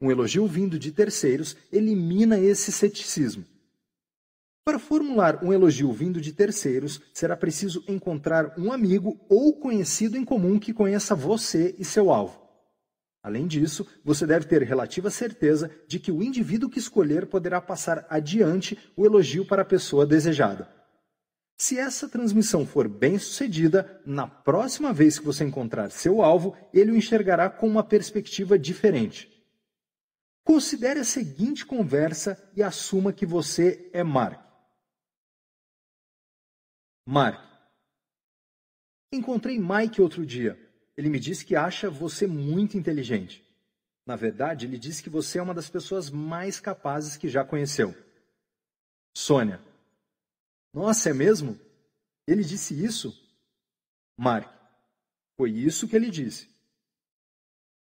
Um 0.00 0.10
elogio 0.10 0.44
vindo 0.48 0.76
de 0.76 0.90
terceiros 0.90 1.56
elimina 1.70 2.36
esse 2.40 2.72
ceticismo. 2.72 3.44
Para 4.64 4.76
formular 4.80 5.38
um 5.44 5.52
elogio 5.52 5.92
vindo 5.92 6.20
de 6.20 6.32
terceiros, 6.32 7.00
será 7.12 7.36
preciso 7.36 7.84
encontrar 7.86 8.52
um 8.58 8.72
amigo 8.72 9.24
ou 9.28 9.52
conhecido 9.52 10.16
em 10.16 10.24
comum 10.24 10.58
que 10.58 10.74
conheça 10.74 11.14
você 11.14 11.76
e 11.78 11.84
seu 11.84 12.10
alvo. 12.10 12.42
Além 13.22 13.46
disso, 13.46 13.86
você 14.04 14.26
deve 14.26 14.46
ter 14.46 14.62
relativa 14.62 15.10
certeza 15.10 15.70
de 15.86 16.00
que 16.00 16.10
o 16.10 16.24
indivíduo 16.24 16.68
que 16.68 16.80
escolher 16.80 17.26
poderá 17.26 17.60
passar 17.60 18.04
adiante 18.10 18.76
o 18.96 19.06
elogio 19.06 19.46
para 19.46 19.62
a 19.62 19.64
pessoa 19.64 20.04
desejada. 20.04 20.74
Se 21.56 21.78
essa 21.78 22.08
transmissão 22.08 22.66
for 22.66 22.88
bem 22.88 23.18
sucedida, 23.18 24.02
na 24.04 24.26
próxima 24.26 24.92
vez 24.92 25.18
que 25.18 25.24
você 25.24 25.44
encontrar 25.44 25.90
seu 25.90 26.20
alvo, 26.20 26.56
ele 26.72 26.90
o 26.90 26.96
enxergará 26.96 27.48
com 27.48 27.66
uma 27.66 27.84
perspectiva 27.84 28.58
diferente. 28.58 29.30
Considere 30.42 31.00
a 31.00 31.04
seguinte 31.04 31.64
conversa 31.64 32.36
e 32.54 32.62
assuma 32.62 33.12
que 33.12 33.24
você 33.24 33.88
é 33.92 34.02
Mark. 34.02 34.44
Mark. 37.06 37.40
Encontrei 39.12 39.58
Mike 39.58 40.02
outro 40.02 40.26
dia. 40.26 40.58
Ele 40.96 41.08
me 41.08 41.18
disse 41.18 41.44
que 41.44 41.56
acha 41.56 41.88
você 41.88 42.26
muito 42.26 42.76
inteligente. 42.76 43.44
Na 44.06 44.16
verdade, 44.16 44.66
ele 44.66 44.76
disse 44.76 45.02
que 45.02 45.08
você 45.08 45.38
é 45.38 45.42
uma 45.42 45.54
das 45.54 45.70
pessoas 45.70 46.10
mais 46.10 46.60
capazes 46.60 47.16
que 47.16 47.28
já 47.28 47.44
conheceu. 47.44 47.94
Sônia. 49.16 49.60
Nossa, 50.74 51.10
é 51.10 51.14
mesmo? 51.14 51.56
Ele 52.26 52.42
disse 52.42 52.74
isso? 52.84 53.16
Mark. 54.18 54.52
Foi 55.36 55.50
isso 55.50 55.86
que 55.86 55.94
ele 55.94 56.10
disse. 56.10 56.48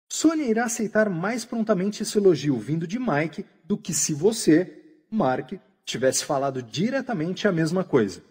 Sônia 0.08 0.44
irá 0.46 0.64
aceitar 0.64 1.08
mais 1.08 1.44
prontamente 1.44 2.02
esse 2.02 2.18
elogio 2.18 2.58
vindo 2.58 2.88
de 2.88 2.98
Mike 2.98 3.46
do 3.64 3.78
que 3.78 3.94
se 3.94 4.12
você, 4.12 5.04
Mark, 5.08 5.52
tivesse 5.84 6.24
falado 6.24 6.60
diretamente 6.60 7.46
a 7.46 7.52
mesma 7.52 7.84
coisa. 7.84 8.22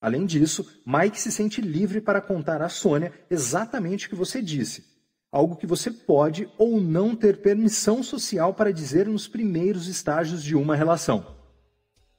Além 0.00 0.24
disso, 0.24 0.80
Mike 0.86 1.20
se 1.20 1.32
sente 1.32 1.60
livre 1.60 2.00
para 2.00 2.20
contar 2.20 2.62
a 2.62 2.68
Sônia 2.68 3.12
exatamente 3.28 4.06
o 4.06 4.10
que 4.10 4.14
você 4.14 4.40
disse, 4.40 4.84
algo 5.32 5.56
que 5.56 5.66
você 5.66 5.90
pode 5.90 6.48
ou 6.58 6.80
não 6.80 7.16
ter 7.16 7.40
permissão 7.40 8.04
social 8.04 8.54
para 8.54 8.72
dizer 8.72 9.08
nos 9.08 9.26
primeiros 9.26 9.88
estágios 9.88 10.44
de 10.44 10.54
uma 10.54 10.76
relação. 10.76 11.33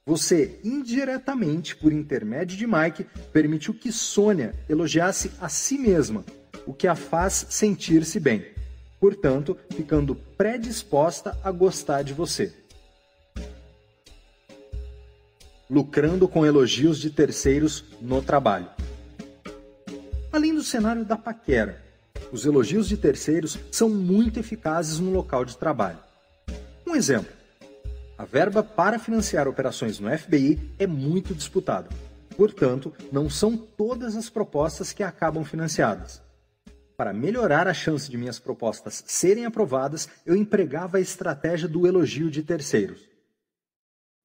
Você, 0.08 0.60
indiretamente, 0.62 1.74
por 1.74 1.92
intermédio 1.92 2.56
de 2.56 2.64
Mike, 2.64 3.04
permitiu 3.32 3.74
que 3.74 3.90
Sônia 3.90 4.54
elogiasse 4.68 5.32
a 5.40 5.48
si 5.48 5.76
mesma, 5.76 6.24
o 6.64 6.72
que 6.72 6.86
a 6.86 6.94
faz 6.94 7.46
sentir-se 7.50 8.20
bem, 8.20 8.46
portanto, 9.00 9.58
ficando 9.74 10.14
predisposta 10.14 11.36
a 11.42 11.50
gostar 11.50 12.02
de 12.02 12.14
você. 12.14 12.54
Lucrando 15.68 16.28
com 16.28 16.46
elogios 16.46 17.00
de 17.00 17.10
terceiros 17.10 17.84
no 18.00 18.22
trabalho. 18.22 18.70
Além 20.32 20.54
do 20.54 20.62
cenário 20.62 21.04
da 21.04 21.16
paquera, 21.16 21.82
os 22.30 22.46
elogios 22.46 22.86
de 22.86 22.96
terceiros 22.96 23.58
são 23.72 23.88
muito 23.88 24.38
eficazes 24.38 25.00
no 25.00 25.10
local 25.10 25.44
de 25.44 25.58
trabalho. 25.58 25.98
Um 26.86 26.94
exemplo 26.94 27.35
a 28.18 28.24
verba 28.24 28.62
para 28.62 28.98
financiar 28.98 29.46
operações 29.46 29.98
no 29.98 30.10
FBI 30.16 30.58
é 30.78 30.86
muito 30.86 31.34
disputada. 31.34 31.88
Portanto, 32.36 32.92
não 33.12 33.28
são 33.28 33.56
todas 33.56 34.16
as 34.16 34.30
propostas 34.30 34.92
que 34.92 35.02
acabam 35.02 35.44
financiadas. 35.44 36.22
Para 36.96 37.12
melhorar 37.12 37.68
a 37.68 37.74
chance 37.74 38.10
de 38.10 38.16
minhas 38.16 38.38
propostas 38.38 39.04
serem 39.06 39.44
aprovadas, 39.44 40.08
eu 40.24 40.34
empregava 40.34 40.96
a 40.96 41.00
estratégia 41.00 41.68
do 41.68 41.86
elogio 41.86 42.30
de 42.30 42.42
terceiros. 42.42 43.15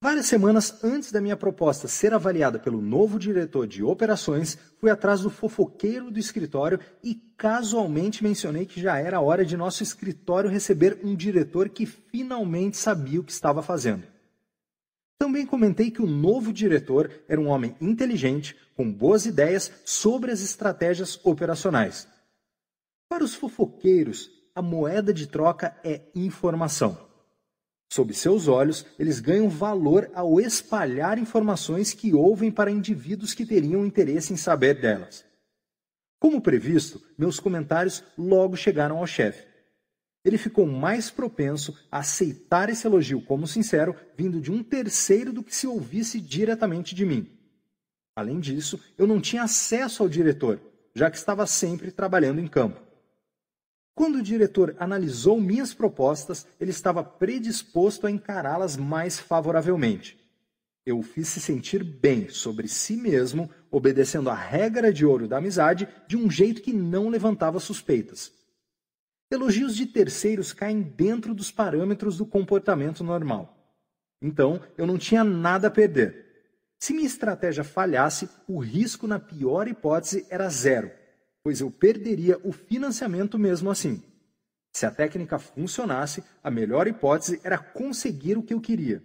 Várias 0.02 0.26
semanas 0.26 0.82
antes 0.82 1.12
da 1.12 1.20
minha 1.20 1.36
proposta 1.36 1.86
ser 1.86 2.12
avaliada 2.12 2.58
pelo 2.58 2.82
novo 2.82 3.20
diretor 3.20 3.68
de 3.68 3.84
operações, 3.84 4.58
fui 4.80 4.90
atrás 4.90 5.20
do 5.20 5.30
fofoqueiro 5.30 6.10
do 6.10 6.18
escritório 6.18 6.80
e 7.04 7.14
casualmente 7.36 8.20
mencionei 8.20 8.66
que 8.66 8.80
já 8.80 8.98
era 8.98 9.20
hora 9.20 9.44
de 9.44 9.56
nosso 9.56 9.80
escritório 9.84 10.50
receber 10.50 10.98
um 11.04 11.14
diretor 11.14 11.68
que 11.68 11.86
finalmente 11.86 12.76
sabia 12.76 13.20
o 13.20 13.22
que 13.22 13.30
estava 13.30 13.62
fazendo. 13.62 14.02
Também 15.20 15.46
comentei 15.46 15.88
que 15.88 16.02
o 16.02 16.06
novo 16.06 16.52
diretor 16.52 17.08
era 17.28 17.40
um 17.40 17.46
homem 17.46 17.76
inteligente, 17.80 18.56
com 18.76 18.92
boas 18.92 19.24
ideias 19.24 19.70
sobre 19.84 20.32
as 20.32 20.40
estratégias 20.40 21.16
operacionais. 21.22 22.08
Para 23.08 23.22
os 23.22 23.36
fofoqueiros, 23.36 24.28
a 24.52 24.60
moeda 24.60 25.14
de 25.14 25.28
troca 25.28 25.76
é 25.84 26.00
informação. 26.12 27.11
Sob 27.92 28.14
seus 28.14 28.48
olhos, 28.48 28.86
eles 28.98 29.20
ganham 29.20 29.50
valor 29.50 30.10
ao 30.14 30.40
espalhar 30.40 31.18
informações 31.18 31.92
que 31.92 32.14
ouvem 32.14 32.50
para 32.50 32.70
indivíduos 32.70 33.34
que 33.34 33.44
teriam 33.44 33.84
interesse 33.84 34.32
em 34.32 34.36
saber 34.38 34.80
delas. 34.80 35.26
Como 36.18 36.40
previsto, 36.40 37.02
meus 37.18 37.38
comentários 37.38 38.02
logo 38.16 38.56
chegaram 38.56 38.96
ao 38.96 39.06
chefe. 39.06 39.46
Ele 40.24 40.38
ficou 40.38 40.64
mais 40.64 41.10
propenso 41.10 41.78
a 41.90 41.98
aceitar 41.98 42.70
esse 42.70 42.86
elogio 42.86 43.20
como 43.20 43.46
sincero, 43.46 43.94
vindo 44.16 44.40
de 44.40 44.50
um 44.50 44.62
terceiro 44.62 45.30
do 45.30 45.42
que 45.42 45.54
se 45.54 45.66
ouvisse 45.66 46.18
diretamente 46.18 46.94
de 46.94 47.04
mim. 47.04 47.30
Além 48.16 48.40
disso, 48.40 48.80
eu 48.96 49.06
não 49.06 49.20
tinha 49.20 49.42
acesso 49.42 50.02
ao 50.02 50.08
diretor, 50.08 50.58
já 50.94 51.10
que 51.10 51.18
estava 51.18 51.46
sempre 51.46 51.92
trabalhando 51.92 52.40
em 52.40 52.48
campo. 52.48 52.80
Quando 53.94 54.16
o 54.16 54.22
diretor 54.22 54.74
analisou 54.78 55.40
minhas 55.40 55.74
propostas, 55.74 56.46
ele 56.58 56.70
estava 56.70 57.04
predisposto 57.04 58.06
a 58.06 58.10
encará-las 58.10 58.76
mais 58.76 59.20
favoravelmente. 59.20 60.18
Eu 60.84 60.98
o 60.98 61.02
fiz 61.02 61.28
se 61.28 61.40
sentir 61.40 61.84
bem 61.84 62.28
sobre 62.28 62.66
si 62.68 62.96
mesmo, 62.96 63.50
obedecendo 63.70 64.30
à 64.30 64.34
regra 64.34 64.92
de 64.92 65.04
ouro 65.04 65.28
da 65.28 65.36
amizade 65.36 65.86
de 66.08 66.16
um 66.16 66.30
jeito 66.30 66.62
que 66.62 66.72
não 66.72 67.08
levantava 67.08 67.60
suspeitas. 67.60 68.32
Elogios 69.30 69.76
de 69.76 69.86
terceiros 69.86 70.52
caem 70.52 70.82
dentro 70.82 71.34
dos 71.34 71.50
parâmetros 71.50 72.16
do 72.16 72.26
comportamento 72.26 73.04
normal. 73.04 73.58
Então, 74.20 74.60
eu 74.76 74.86
não 74.86 74.98
tinha 74.98 75.22
nada 75.22 75.68
a 75.68 75.70
perder. 75.70 76.26
Se 76.78 76.92
minha 76.92 77.06
estratégia 77.06 77.62
falhasse, 77.62 78.28
o 78.48 78.58
risco, 78.58 79.06
na 79.06 79.20
pior 79.20 79.68
hipótese, 79.68 80.26
era 80.28 80.48
zero 80.48 80.90
pois 81.42 81.60
eu 81.60 81.70
perderia 81.70 82.38
o 82.44 82.52
financiamento 82.52 83.38
mesmo 83.38 83.70
assim. 83.70 84.02
Se 84.72 84.86
a 84.86 84.90
técnica 84.90 85.38
funcionasse, 85.38 86.24
a 86.42 86.50
melhor 86.50 86.86
hipótese 86.86 87.40
era 87.44 87.58
conseguir 87.58 88.38
o 88.38 88.42
que 88.42 88.54
eu 88.54 88.60
queria. 88.60 89.02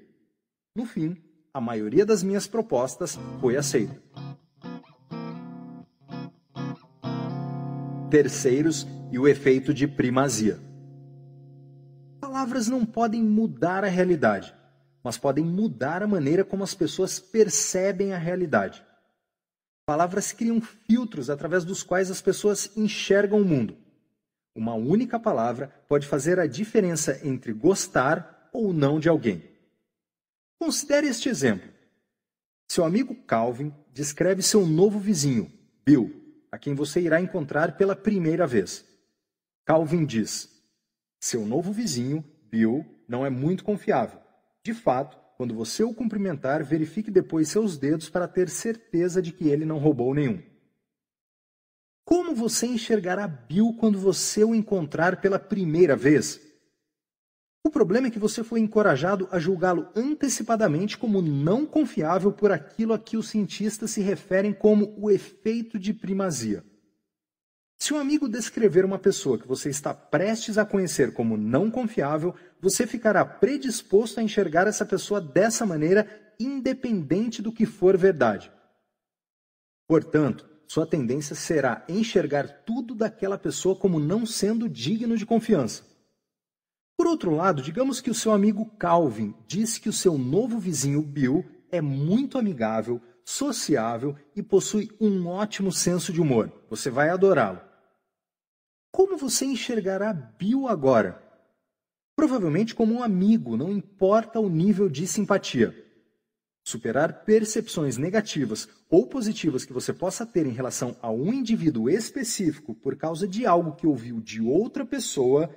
No 0.76 0.86
fim, 0.86 1.18
a 1.54 1.60
maioria 1.60 2.06
das 2.06 2.24
minhas 2.24 2.48
propostas 2.48 3.18
foi 3.42 3.58
aceita. 3.58 4.02
Terceiros 8.10 8.88
e 9.12 9.20
o 9.20 9.28
efeito 9.28 9.74
de 9.74 9.88
primazia. 9.88 10.60
Palavras 12.22 12.68
não 12.68 12.86
podem 12.86 13.22
mudar 13.22 13.84
a 13.84 13.88
realidade, 13.88 14.56
mas 15.04 15.18
podem 15.18 15.44
mudar 15.44 16.02
a 16.02 16.08
maneira 16.08 16.46
como 16.46 16.64
as 16.64 16.74
pessoas 16.74 17.20
percebem 17.20 18.14
a 18.14 18.18
realidade. 18.18 18.87
Palavras 19.88 20.34
criam 20.34 20.60
filtros 20.60 21.30
através 21.30 21.64
dos 21.64 21.82
quais 21.82 22.12
as 22.12 22.22
pessoas 22.22 22.76
enxergam 22.76 23.40
o 23.40 23.46
mundo. 23.46 23.78
Uma 24.54 24.74
única 24.74 25.18
palavra 25.18 25.70
pode 25.88 26.06
fazer 26.06 26.42
a 26.42 26.46
diferença 26.46 27.26
entre 27.26 27.54
gostar 27.54 28.50
ou 28.52 28.74
não 28.74 29.00
de 29.00 29.08
alguém. 29.08 29.50
Considere 30.60 31.08
este 31.08 31.30
exemplo. 31.30 31.72
Seu 32.70 32.84
amigo 32.84 33.16
Calvin 33.24 33.74
descreve 33.94 34.44
seu 34.44 34.68
novo 34.68 35.00
vizinho, 35.00 35.50
Bill, 35.86 36.44
a 36.52 36.58
quem 36.58 36.76
você 36.76 37.00
irá 37.00 37.22
encontrar 37.22 37.78
pela 37.78 37.96
primeira 37.96 38.46
vez. 38.46 38.84
Calvin 39.64 40.06
diz: 40.06 40.50
Seu 41.18 41.46
novo 41.46 41.72
vizinho, 41.72 42.26
Bill, 42.52 42.86
não 43.08 43.26
é 43.26 43.30
muito 43.30 43.64
confiável. 43.64 44.20
De 44.62 44.74
fato, 44.74 45.18
quando 45.38 45.54
você 45.54 45.84
o 45.84 45.94
cumprimentar, 45.94 46.64
verifique 46.64 47.12
depois 47.12 47.48
seus 47.48 47.78
dedos 47.78 48.10
para 48.10 48.28
ter 48.28 48.50
certeza 48.50 49.22
de 49.22 49.32
que 49.32 49.48
ele 49.48 49.66
não 49.66 49.78
roubou 49.78 50.12
nenhum. 50.12 50.42
Como 52.04 52.34
você 52.34 52.66
enxergará 52.66 53.28
Bill 53.28 53.76
quando 53.80 54.00
você 54.00 54.44
o 54.44 54.56
encontrar 54.56 55.22
pela 55.22 55.38
primeira 55.38 55.96
vez? 55.96 56.42
O 57.64 57.70
problema 57.70 58.08
é 58.08 58.10
que 58.10 58.18
você 58.18 58.44
foi 58.44 58.62
encorajado 58.62 59.28
a 59.30 59.38
julgá-lo 59.38 59.90
antecipadamente 59.96 60.98
como 60.98 61.22
não 61.22 61.68
confiável 61.68 62.32
por 62.32 62.52
aquilo 62.52 62.94
a 62.94 62.98
que 62.98 63.16
os 63.16 63.30
cientistas 63.30 63.92
se 63.92 64.02
referem 64.02 64.54
como 64.54 64.96
o 64.98 65.12
efeito 65.12 65.78
de 65.78 65.94
primazia. 65.94 66.64
Se 67.78 67.94
um 67.94 68.00
amigo 68.00 68.28
descrever 68.28 68.84
uma 68.84 68.98
pessoa 68.98 69.38
que 69.38 69.48
você 69.48 69.70
está 69.70 69.94
prestes 69.94 70.58
a 70.58 70.66
conhecer 70.66 71.14
como 71.14 71.38
não 71.38 71.70
confiável, 71.70 72.34
você 72.60 72.88
ficará 72.88 73.24
predisposto 73.24 74.20
a 74.20 74.24
enxergar 74.24 74.68
essa 74.68 74.86
pessoa 74.86 75.22
dessa 75.22 75.66
maneira, 75.66 76.34
independente 76.40 77.42
do 77.42 77.52
que 77.52 77.66
for 77.66 77.96
verdade. 77.96 78.52
Portanto, 79.88 80.50
sua 80.68 80.86
tendência 80.86 81.36
será 81.36 81.86
enxergar 81.88 82.64
tudo 82.66 82.96
daquela 82.96 83.38
pessoa 83.38 83.76
como 83.76 84.00
não 84.00 84.26
sendo 84.26 84.68
digno 84.68 85.16
de 85.16 85.26
confiança. 85.26 85.84
Por 86.98 87.06
outro 87.06 87.30
lado, 87.30 87.62
digamos 87.62 88.02
que 88.02 88.10
o 88.10 88.16
seu 88.16 88.32
amigo 88.32 88.66
Calvin 88.78 89.36
disse 89.48 89.80
que 89.80 89.88
o 89.88 89.94
seu 89.94 90.18
novo 90.18 90.58
vizinho 90.58 91.02
Bill 91.02 91.46
é 91.72 91.80
muito 91.80 92.40
amigável, 92.40 93.00
sociável 93.24 94.16
e 94.36 94.42
possui 94.42 94.90
um 95.00 95.28
ótimo 95.28 95.72
senso 95.72 96.12
de 96.12 96.20
humor. 96.20 96.52
Você 96.70 96.90
vai 96.90 97.10
adorá-lo. 97.10 97.67
Como 98.92 99.18
você 99.18 99.46
enxergará 99.46 100.14
Bill 100.14 100.68
agora? 100.68 101.22
Provavelmente 102.16 102.74
como 102.74 102.96
um 102.96 103.04
amigo, 103.04 103.56
não 103.56 103.72
importa 103.72 104.40
o 104.40 104.50
nível 104.50 104.90
de 104.90 105.06
simpatia. 105.06 105.76
Superar 106.64 107.24
percepções 107.24 107.96
negativas 107.96 108.68
ou 108.90 109.08
positivas 109.08 109.64
que 109.64 109.72
você 109.72 109.94
possa 109.94 110.26
ter 110.26 110.46
em 110.46 110.52
relação 110.52 110.98
a 111.02 111.12
um 111.12 111.32
indivíduo 111.32 111.90
específico 111.90 112.74
por 112.74 112.96
causa 112.96 113.28
de 113.28 113.46
algo 113.46 113.76
que 113.76 113.86
ouviu 113.86 114.20
de 114.20 114.42
outra 114.42 114.86
pessoa, 114.86 115.56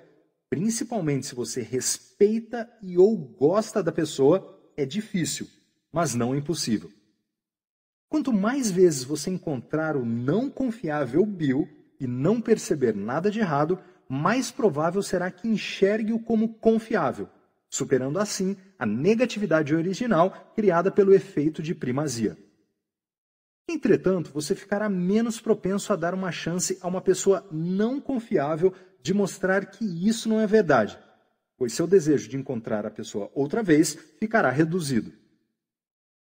principalmente 0.48 1.26
se 1.26 1.34
você 1.34 1.62
respeita 1.62 2.70
e 2.82 2.98
ou 2.98 3.16
gosta 3.16 3.82
da 3.82 3.90
pessoa, 3.90 4.60
é 4.76 4.84
difícil, 4.84 5.48
mas 5.90 6.14
não 6.14 6.36
impossível. 6.36 6.90
Quanto 8.08 8.32
mais 8.32 8.70
vezes 8.70 9.02
você 9.02 9.30
encontrar 9.30 9.96
o 9.96 10.04
não 10.04 10.50
confiável 10.50 11.24
Bill 11.24 11.79
e 12.00 12.06
não 12.06 12.40
perceber 12.40 12.96
nada 12.96 13.30
de 13.30 13.38
errado, 13.38 13.78
mais 14.08 14.50
provável 14.50 15.02
será 15.02 15.30
que 15.30 15.46
enxergue-o 15.46 16.18
como 16.18 16.54
confiável 16.54 17.28
superando 17.70 18.18
assim 18.18 18.56
a 18.76 18.84
negatividade 18.84 19.74
original 19.74 20.52
criada 20.56 20.90
pelo 20.90 21.14
efeito 21.14 21.62
de 21.62 21.74
primazia. 21.74 22.36
Entretanto, 23.68 24.32
você 24.32 24.54
ficará 24.54 24.88
menos 24.88 25.40
propenso 25.40 25.92
a 25.92 25.96
dar 25.96 26.12
uma 26.12 26.32
chance 26.32 26.76
a 26.82 26.88
uma 26.88 27.00
pessoa 27.00 27.46
não 27.52 28.00
confiável 28.00 28.74
de 29.00 29.14
mostrar 29.14 29.66
que 29.66 29.84
isso 29.84 30.28
não 30.28 30.40
é 30.40 30.46
verdade, 30.46 30.98
pois 31.56 31.72
seu 31.72 31.86
desejo 31.86 32.28
de 32.28 32.36
encontrar 32.36 32.84
a 32.84 32.90
pessoa 32.90 33.30
outra 33.32 33.62
vez 33.62 33.94
ficará 34.18 34.50
reduzido. 34.50 35.12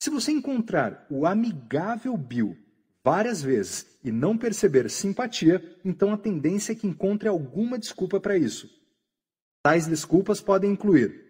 Se 0.01 0.09
você 0.09 0.33
encontrar 0.33 1.07
o 1.11 1.27
amigável 1.27 2.17
Bill 2.17 2.57
várias 3.07 3.41
vezes 3.41 3.87
e 4.03 4.11
não 4.11 4.37
perceber 4.37 4.91
simpatia, 4.91 5.63
então 5.85 6.13
a 6.13 6.19
tendência 6.19 6.73
é 6.73 6.75
que 6.75 6.89
encontre 6.89 7.29
alguma 7.29 7.79
desculpa 7.79 8.19
para 8.19 8.37
isso. 8.37 8.69
Tais 9.63 9.87
desculpas 9.87 10.41
podem 10.41 10.73
incluir 10.73 11.25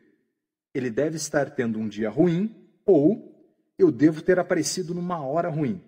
ele 0.76 0.90
deve 0.90 1.16
estar 1.16 1.50
tendo 1.50 1.78
um 1.78 1.88
dia 1.88 2.10
ruim 2.10 2.54
ou 2.84 3.34
eu 3.78 3.90
devo 3.90 4.20
ter 4.20 4.38
aparecido 4.38 4.94
numa 4.94 5.22
hora 5.22 5.48
ruim. 5.48 5.82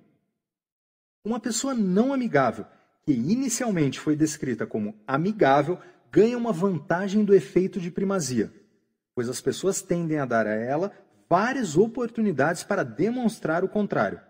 Uma 1.25 1.39
pessoa 1.39 1.75
não 1.75 2.13
amigável, 2.13 2.65
que 3.05 3.13
inicialmente 3.13 4.01
foi 4.01 4.17
descrita 4.17 4.67
como 4.67 4.99
amigável, 5.07 5.79
ganha 6.11 6.39
uma 6.39 6.53
vantagem 6.53 7.23
do 7.23 7.35
efeito 7.35 7.79
de 7.79 7.91
primazia, 7.91 8.51
pois 9.15 9.29
as 9.29 9.43
pessoas 9.43 9.83
tendem 9.83 10.19
a 10.19 10.25
dar 10.25 10.47
a 10.47 10.55
ela 10.55 10.93
várias 11.29 11.77
oportunidades 11.77 12.63
para 12.63 12.83
demonstrar 12.83 13.63
o 13.63 13.69
contrário. 13.69 14.28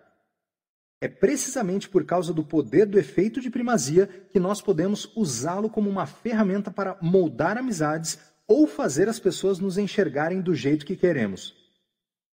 É 1.00 1.06
precisamente 1.06 1.88
por 1.88 2.04
causa 2.04 2.32
do 2.32 2.44
poder 2.44 2.86
do 2.86 2.98
efeito 2.98 3.40
de 3.40 3.50
primazia 3.50 4.06
que 4.06 4.40
nós 4.40 4.60
podemos 4.60 5.10
usá-lo 5.14 5.70
como 5.70 5.88
uma 5.88 6.06
ferramenta 6.06 6.70
para 6.70 6.98
moldar 7.00 7.56
amizades 7.56 8.18
ou 8.48 8.66
fazer 8.66 9.08
as 9.08 9.20
pessoas 9.20 9.60
nos 9.60 9.78
enxergarem 9.78 10.40
do 10.40 10.54
jeito 10.54 10.84
que 10.84 10.96
queremos. 10.96 11.54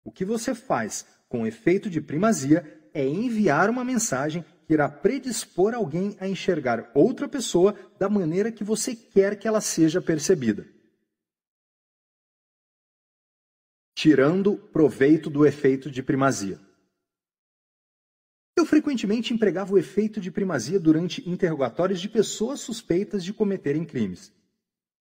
O 0.04 0.12
que 0.12 0.26
você 0.26 0.56
faz 0.56 1.06
com 1.30 1.44
o 1.44 1.48
efeito 1.48 1.90
de 1.90 2.02
primazia 2.02 2.90
é 2.94 3.06
enviar 3.06 3.70
uma 3.70 3.84
mensagem 3.84 4.44
que 4.66 4.74
irá 4.74 4.90
predispor 4.90 5.76
alguém 5.76 6.16
a 6.20 6.28
enxergar 6.28 6.90
outra 6.96 7.28
pessoa 7.28 7.76
da 8.00 8.10
maneira 8.10 8.52
que 8.52 8.64
você 8.64 8.96
quer 8.96 9.38
que 9.38 9.48
ela 9.48 9.62
seja 9.62 10.02
percebida. 10.02 10.66
Tirando 13.94 14.58
proveito 14.58 15.30
do 15.30 15.46
efeito 15.46 15.92
de 15.92 16.02
primazia. 16.02 16.60
Eu 18.56 18.66
frequentemente 18.66 19.34
empregava 19.34 19.74
o 19.74 19.78
efeito 19.78 20.22
de 20.22 20.32
primazia 20.32 20.80
durante 20.80 21.28
interrogatórios 21.30 22.00
de 22.00 22.08
pessoas 22.08 22.62
suspeitas 22.62 23.24
de 23.24 23.34
cometerem 23.34 23.84
crimes. 23.84 24.32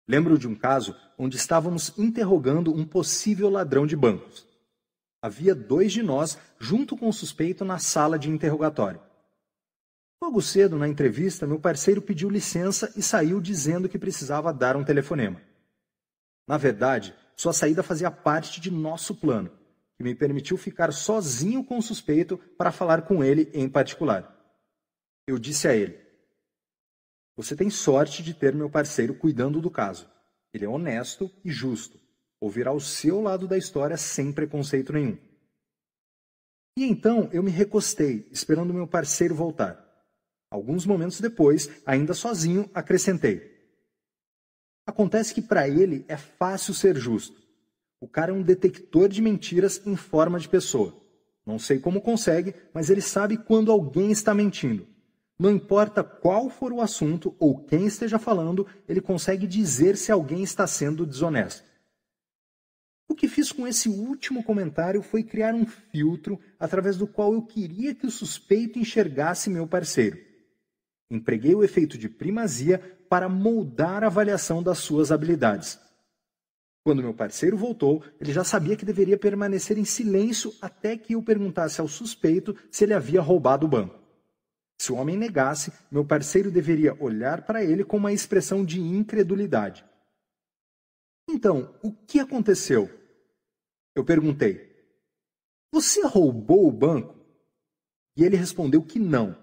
Lembro 0.08 0.38
de 0.38 0.48
um 0.48 0.56
caso 0.56 0.96
onde 1.18 1.38
estávamos 1.38 1.98
interrogando 1.98 2.74
um 2.74 2.86
possível 2.86 3.50
ladrão 3.50 3.88
de 3.88 3.96
bancos. 3.96 4.46
Havia 5.22 5.54
dois 5.54 5.94
de 5.94 6.04
nós 6.04 6.38
junto 6.60 6.98
com 6.98 7.08
o 7.08 7.14
suspeito 7.14 7.64
na 7.64 7.78
sala 7.78 8.20
de 8.20 8.30
interrogatório. 8.30 9.00
Logo 10.22 10.42
cedo, 10.42 10.78
na 10.78 10.88
entrevista, 10.88 11.48
meu 11.48 11.60
parceiro 11.60 12.02
pediu 12.02 12.30
licença 12.30 12.92
e 12.98 13.02
saiu 13.02 13.40
dizendo 13.40 13.88
que 13.88 13.98
precisava 13.98 14.52
dar 14.52 14.76
um 14.76 14.84
telefonema. 14.84 15.42
Na 16.46 16.58
verdade, 16.58 17.16
sua 17.38 17.54
saída 17.54 17.82
fazia 17.82 18.12
parte 18.12 18.60
de 18.60 18.70
nosso 18.70 19.16
plano, 19.16 19.50
que 20.00 20.04
me 20.04 20.16
permitiu 20.16 20.56
ficar 20.56 20.94
sozinho 20.94 21.62
com 21.62 21.78
o 21.78 21.82
suspeito 21.82 22.38
para 22.58 22.72
falar 22.72 23.02
com 23.02 23.22
ele 23.22 23.52
em 23.54 23.68
particular. 23.68 24.34
Eu 25.28 25.38
disse 25.38 25.68
a 25.68 25.76
ele: 25.76 26.00
você 27.36 27.54
tem 27.54 27.70
sorte 27.70 28.24
de 28.24 28.34
ter 28.34 28.56
meu 28.56 28.70
parceiro 28.70 29.14
cuidando 29.14 29.60
do 29.60 29.70
caso. 29.70 30.10
Ele 30.54 30.64
é 30.64 30.70
honesto 30.70 31.30
e 31.44 31.52
justo. 31.52 32.00
Ouvirá 32.40 32.72
o 32.72 32.80
seu 32.80 33.20
lado 33.20 33.46
da 33.46 33.58
história 33.58 33.98
sem 33.98 34.32
preconceito 34.32 34.94
nenhum. 34.94 35.18
E 36.78 36.86
então 36.86 37.30
eu 37.34 37.44
me 37.44 37.52
recostei, 37.52 38.26
esperando 38.32 38.74
meu 38.74 38.88
parceiro 38.88 39.36
voltar. 39.36 39.86
Alguns 40.50 40.86
momentos 40.86 41.20
depois, 41.20 41.70
ainda 41.86 42.14
sozinho, 42.14 42.72
acrescentei: 42.74 43.42
Acontece 44.88 45.34
que 45.34 45.42
para 45.42 45.68
ele 45.68 46.06
é 46.08 46.16
fácil 46.16 46.74
ser 46.74 46.96
justo. 46.96 47.49
O 48.02 48.08
cara 48.08 48.32
é 48.32 48.34
um 48.34 48.42
detector 48.42 49.10
de 49.10 49.22
mentiras 49.22 49.82
em 49.86 49.96
forma 49.96 50.40
de 50.40 50.48
pessoa. 50.48 50.96
Não 51.46 51.60
sei 51.60 51.80
como 51.80 52.02
consegue, 52.02 52.54
mas 52.74 52.90
ele 52.90 53.02
sabe 53.02 53.38
quando 53.38 53.72
alguém 53.72 54.12
está 54.12 54.34
mentindo. 54.34 54.88
Não 55.38 55.50
importa 55.50 56.04
qual 56.04 56.50
for 56.50 56.72
o 56.72 56.82
assunto 56.82 57.36
ou 57.40 57.64
quem 57.64 57.86
esteja 57.86 58.20
falando, 58.20 58.68
ele 58.88 59.02
consegue 59.02 59.48
dizer 59.48 59.98
se 59.98 60.12
alguém 60.12 60.44
está 60.44 60.68
sendo 60.68 61.06
desonesto. 61.06 61.64
O 63.08 63.16
que 63.16 63.28
fiz 63.28 63.52
com 63.52 63.68
esse 63.68 63.90
último 63.90 64.44
comentário 64.44 65.02
foi 65.02 65.24
criar 65.24 65.56
um 65.56 65.66
filtro 65.66 66.40
através 66.60 66.98
do 66.98 67.08
qual 67.08 67.34
eu 67.34 67.42
queria 67.42 67.96
que 67.96 68.06
o 68.06 68.12
suspeito 68.12 68.78
enxergasse 68.78 69.50
meu 69.50 69.66
parceiro. 69.66 70.20
Empreguei 71.10 71.56
o 71.56 71.64
efeito 71.64 71.98
de 71.98 72.08
primazia 72.08 72.78
para 73.10 73.28
moldar 73.28 74.04
a 74.04 74.08
avaliação 74.08 74.62
das 74.62 74.78
suas 74.78 75.12
habilidades. 75.12 75.80
Quando 76.84 77.04
meu 77.04 77.14
parceiro 77.14 77.58
voltou, 77.58 78.04
ele 78.20 78.32
já 78.32 78.44
sabia 78.44 78.76
que 78.76 78.86
deveria 78.86 79.18
permanecer 79.18 79.78
em 79.78 79.86
silêncio 79.86 80.54
até 80.62 80.98
que 80.98 81.14
eu 81.14 81.22
perguntasse 81.22 81.82
ao 81.82 81.88
suspeito 81.88 82.56
se 82.72 82.84
ele 82.84 82.94
havia 82.94 83.22
roubado 83.22 83.66
o 83.66 83.70
banco. 83.70 84.00
Se 84.80 84.94
o 84.94 84.96
homem 84.96 85.18
negasse, 85.18 85.74
meu 85.92 86.06
parceiro 86.06 86.50
deveria 86.50 86.96
olhar 87.04 87.42
para 87.42 87.64
ele 87.64 87.84
com 87.84 87.98
uma 87.98 88.14
expressão 88.14 88.64
de 88.64 88.80
incredulidade. 88.80 89.86
Então, 91.30 91.76
o 91.84 91.92
que 91.92 92.20
aconteceu? 92.20 92.90
Eu 93.94 94.06
perguntei: 94.06 94.74
Você 95.74 96.02
roubou 96.06 96.66
o 96.66 96.72
banco? 96.72 97.20
E 98.16 98.24
ele 98.24 98.38
respondeu 98.38 98.82
que 98.82 98.98
não. 98.98 99.38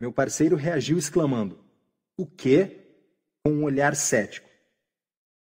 Meu 0.00 0.12
parceiro 0.12 0.54
reagiu 0.54 0.96
exclamando: 0.96 1.58
O 2.16 2.24
quê? 2.24 2.80
Com 3.44 3.52
um 3.52 3.64
olhar 3.64 3.96
cético. 3.96 4.47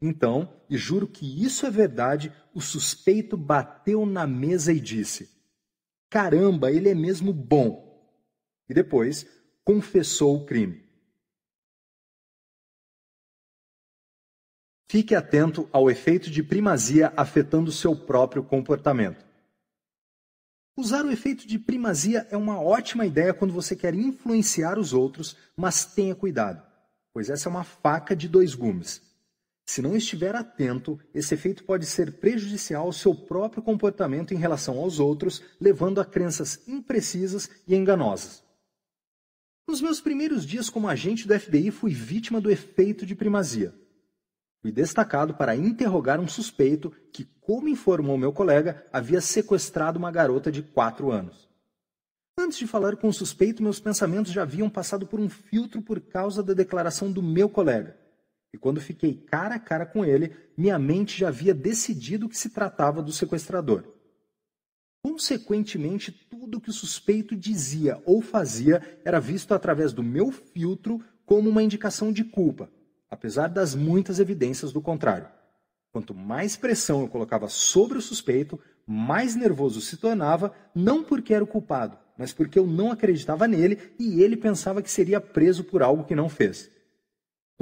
Então, 0.05 0.61
e 0.69 0.75
juro 0.75 1.07
que 1.07 1.25
isso 1.45 1.65
é 1.65 1.71
verdade, 1.71 2.29
o 2.53 2.59
suspeito 2.59 3.37
bateu 3.37 4.05
na 4.05 4.27
mesa 4.27 4.73
e 4.73 4.79
disse: 4.81 5.31
Caramba, 6.09 6.69
ele 6.69 6.89
é 6.89 6.93
mesmo 6.93 7.31
bom 7.31 8.05
e 8.67 8.73
depois 8.73 9.25
confessou 9.63 10.35
o 10.35 10.45
crime. 10.45 10.83
Fique 14.91 15.15
atento 15.15 15.69
ao 15.71 15.89
efeito 15.89 16.29
de 16.29 16.43
primazia 16.43 17.13
afetando 17.15 17.71
seu 17.71 17.95
próprio 17.95 18.43
comportamento. 18.43 19.25
Usar 20.75 21.05
o 21.05 21.11
efeito 21.11 21.47
de 21.47 21.57
primazia 21.57 22.27
é 22.29 22.35
uma 22.35 22.59
ótima 22.61 23.05
ideia 23.05 23.33
quando 23.33 23.53
você 23.53 23.73
quer 23.73 23.93
influenciar 23.93 24.77
os 24.77 24.91
outros, 24.91 25.37
mas 25.55 25.85
tenha 25.85 26.13
cuidado, 26.13 26.61
pois 27.13 27.29
essa 27.29 27.47
é 27.47 27.49
uma 27.49 27.63
faca 27.63 28.13
de 28.13 28.27
dois 28.27 28.53
gumes. 28.53 29.12
Se 29.65 29.81
não 29.81 29.95
estiver 29.95 30.35
atento, 30.35 30.99
esse 31.13 31.33
efeito 31.33 31.63
pode 31.63 31.85
ser 31.85 32.19
prejudicial 32.19 32.85
ao 32.85 32.93
seu 32.93 33.15
próprio 33.15 33.63
comportamento 33.63 34.33
em 34.33 34.37
relação 34.37 34.77
aos 34.77 34.99
outros, 34.99 35.41
levando 35.59 36.01
a 36.01 36.05
crenças 36.05 36.61
imprecisas 36.67 37.49
e 37.67 37.75
enganosas. 37.75 38.43
Nos 39.67 39.81
meus 39.81 40.01
primeiros 40.01 40.45
dias 40.45 40.69
como 40.69 40.89
agente 40.89 41.25
do 41.25 41.39
FBI, 41.39 41.71
fui 41.71 41.93
vítima 41.93 42.41
do 42.41 42.51
efeito 42.51 43.05
de 43.05 43.15
primazia. 43.15 43.73
Fui 44.61 44.71
destacado 44.71 45.33
para 45.33 45.55
interrogar 45.55 46.19
um 46.19 46.27
suspeito 46.27 46.91
que, 47.11 47.25
como 47.41 47.69
informou 47.69 48.17
meu 48.17 48.33
colega, 48.33 48.85
havia 48.91 49.21
sequestrado 49.21 49.97
uma 49.97 50.11
garota 50.11 50.51
de 50.51 50.61
quatro 50.61 51.11
anos. 51.11 51.49
Antes 52.37 52.57
de 52.57 52.67
falar 52.67 52.97
com 52.97 53.07
o 53.07 53.13
suspeito, 53.13 53.63
meus 53.63 53.79
pensamentos 53.79 54.31
já 54.31 54.41
haviam 54.41 54.69
passado 54.69 55.07
por 55.07 55.19
um 55.19 55.29
filtro 55.29 55.81
por 55.81 56.01
causa 56.01 56.43
da 56.43 56.53
declaração 56.53 57.11
do 57.11 57.21
meu 57.21 57.47
colega. 57.47 58.02
E 58.53 58.57
quando 58.57 58.79
fiquei 58.79 59.15
cara 59.15 59.55
a 59.55 59.59
cara 59.59 59.85
com 59.85 60.05
ele, 60.05 60.35
minha 60.55 60.77
mente 60.77 61.19
já 61.19 61.29
havia 61.29 61.53
decidido 61.53 62.29
que 62.29 62.37
se 62.37 62.51
tratava 62.51 63.01
do 63.01 63.11
sequestrador. 63.11 63.83
Consequentemente, 65.03 66.11
tudo 66.11 66.61
que 66.61 66.69
o 66.69 66.73
suspeito 66.73 67.35
dizia 67.35 68.01
ou 68.05 68.21
fazia 68.21 68.81
era 69.03 69.19
visto 69.19 69.53
através 69.53 69.91
do 69.91 70.03
meu 70.03 70.31
filtro 70.31 71.03
como 71.25 71.49
uma 71.49 71.63
indicação 71.63 72.11
de 72.11 72.23
culpa, 72.23 72.69
apesar 73.09 73.47
das 73.47 73.75
muitas 73.75 74.19
evidências 74.19 74.71
do 74.71 74.81
contrário. 74.81 75.27
Quanto 75.91 76.13
mais 76.13 76.55
pressão 76.55 77.01
eu 77.01 77.07
colocava 77.07 77.49
sobre 77.49 77.97
o 77.97 78.01
suspeito, 78.01 78.59
mais 78.85 79.35
nervoso 79.35 79.81
se 79.81 79.97
tornava, 79.97 80.53
não 80.73 81.03
porque 81.03 81.33
era 81.33 81.43
o 81.43 81.47
culpado, 81.47 81.97
mas 82.17 82.31
porque 82.31 82.57
eu 82.57 82.65
não 82.65 82.91
acreditava 82.91 83.47
nele 83.47 83.93
e 83.99 84.21
ele 84.21 84.37
pensava 84.37 84.81
que 84.81 84.89
seria 84.89 85.19
preso 85.19 85.63
por 85.63 85.83
algo 85.83 86.05
que 86.05 86.15
não 86.15 86.29
fez. 86.29 86.72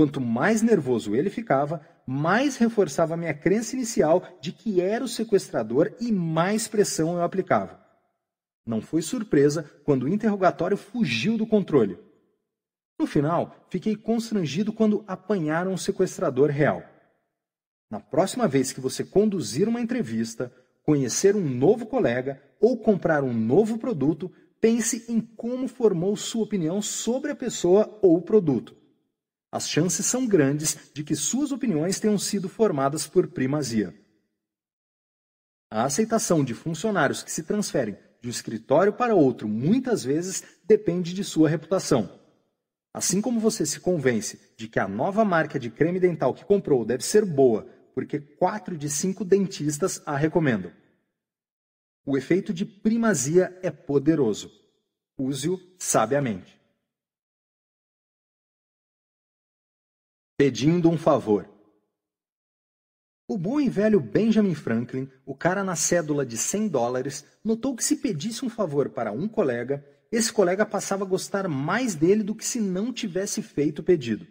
Quanto 0.01 0.19
mais 0.19 0.63
nervoso 0.63 1.15
ele 1.15 1.29
ficava, 1.29 1.79
mais 2.07 2.57
reforçava 2.57 3.15
minha 3.15 3.35
crença 3.35 3.75
inicial 3.75 4.27
de 4.41 4.51
que 4.51 4.81
era 4.81 5.05
o 5.05 5.07
sequestrador 5.07 5.93
e 6.01 6.11
mais 6.11 6.67
pressão 6.67 7.13
eu 7.13 7.21
aplicava. 7.21 7.79
Não 8.65 8.81
foi 8.81 9.03
surpresa 9.03 9.61
quando 9.83 10.01
o 10.01 10.07
interrogatório 10.07 10.75
fugiu 10.75 11.37
do 11.37 11.45
controle. 11.45 11.99
No 12.99 13.05
final, 13.05 13.55
fiquei 13.69 13.95
constrangido 13.95 14.73
quando 14.73 15.03
apanharam 15.07 15.71
o 15.71 15.77
sequestrador 15.77 16.49
real. 16.49 16.81
Na 17.87 17.99
próxima 17.99 18.47
vez 18.47 18.73
que 18.73 18.81
você 18.81 19.03
conduzir 19.03 19.69
uma 19.69 19.81
entrevista, 19.81 20.51
conhecer 20.81 21.35
um 21.35 21.47
novo 21.47 21.85
colega 21.85 22.41
ou 22.59 22.75
comprar 22.75 23.23
um 23.23 23.35
novo 23.35 23.77
produto, 23.77 24.31
pense 24.59 25.05
em 25.07 25.21
como 25.21 25.67
formou 25.67 26.17
sua 26.17 26.41
opinião 26.41 26.81
sobre 26.81 27.29
a 27.29 27.35
pessoa 27.35 27.99
ou 28.01 28.17
o 28.17 28.21
produto. 28.23 28.80
As 29.51 29.67
chances 29.67 30.05
são 30.05 30.25
grandes 30.25 30.77
de 30.93 31.03
que 31.03 31.15
suas 31.15 31.51
opiniões 31.51 31.99
tenham 31.99 32.17
sido 32.17 32.47
formadas 32.47 33.05
por 33.05 33.27
primazia. 33.27 33.93
A 35.69 35.83
aceitação 35.83 36.43
de 36.43 36.53
funcionários 36.53 37.21
que 37.21 37.31
se 37.31 37.43
transferem 37.43 37.97
de 38.21 38.27
um 38.27 38.31
escritório 38.31 38.93
para 38.93 39.15
outro 39.15 39.47
muitas 39.47 40.03
vezes 40.03 40.43
depende 40.63 41.13
de 41.13 41.23
sua 41.23 41.49
reputação. 41.49 42.19
Assim 42.93 43.21
como 43.21 43.39
você 43.39 43.65
se 43.65 43.79
convence 43.79 44.53
de 44.55 44.67
que 44.67 44.79
a 44.79 44.87
nova 44.87 45.25
marca 45.25 45.59
de 45.59 45.69
creme 45.69 45.99
dental 45.99 46.33
que 46.33 46.45
comprou 46.45 46.85
deve 46.85 47.03
ser 47.03 47.25
boa 47.25 47.67
porque 47.93 48.19
quatro 48.19 48.77
de 48.77 48.89
cinco 48.89 49.25
dentistas 49.25 50.01
a 50.05 50.15
recomendam. 50.15 50.71
O 52.05 52.17
efeito 52.17 52.53
de 52.53 52.65
primazia 52.65 53.57
é 53.61 53.69
poderoso. 53.69 54.51
Use-o 55.17 55.59
sabiamente. 55.77 56.60
Pedindo 60.41 60.89
um 60.89 60.97
favor. 60.97 61.47
O 63.27 63.37
bom 63.37 63.61
e 63.61 63.69
velho 63.69 63.99
Benjamin 63.99 64.55
Franklin, 64.55 65.07
o 65.23 65.35
cara 65.35 65.63
na 65.63 65.75
cédula 65.75 66.25
de 66.25 66.35
100 66.35 66.67
dólares, 66.67 67.23
notou 67.43 67.75
que 67.75 67.83
se 67.83 67.97
pedisse 67.97 68.43
um 68.43 68.49
favor 68.49 68.89
para 68.89 69.11
um 69.11 69.27
colega, 69.27 69.85
esse 70.11 70.33
colega 70.33 70.65
passava 70.65 71.03
a 71.03 71.07
gostar 71.07 71.47
mais 71.47 71.93
dele 71.93 72.23
do 72.23 72.33
que 72.33 72.43
se 72.43 72.59
não 72.59 72.91
tivesse 72.91 73.43
feito 73.43 73.83
o 73.83 73.83
pedido. 73.83 74.25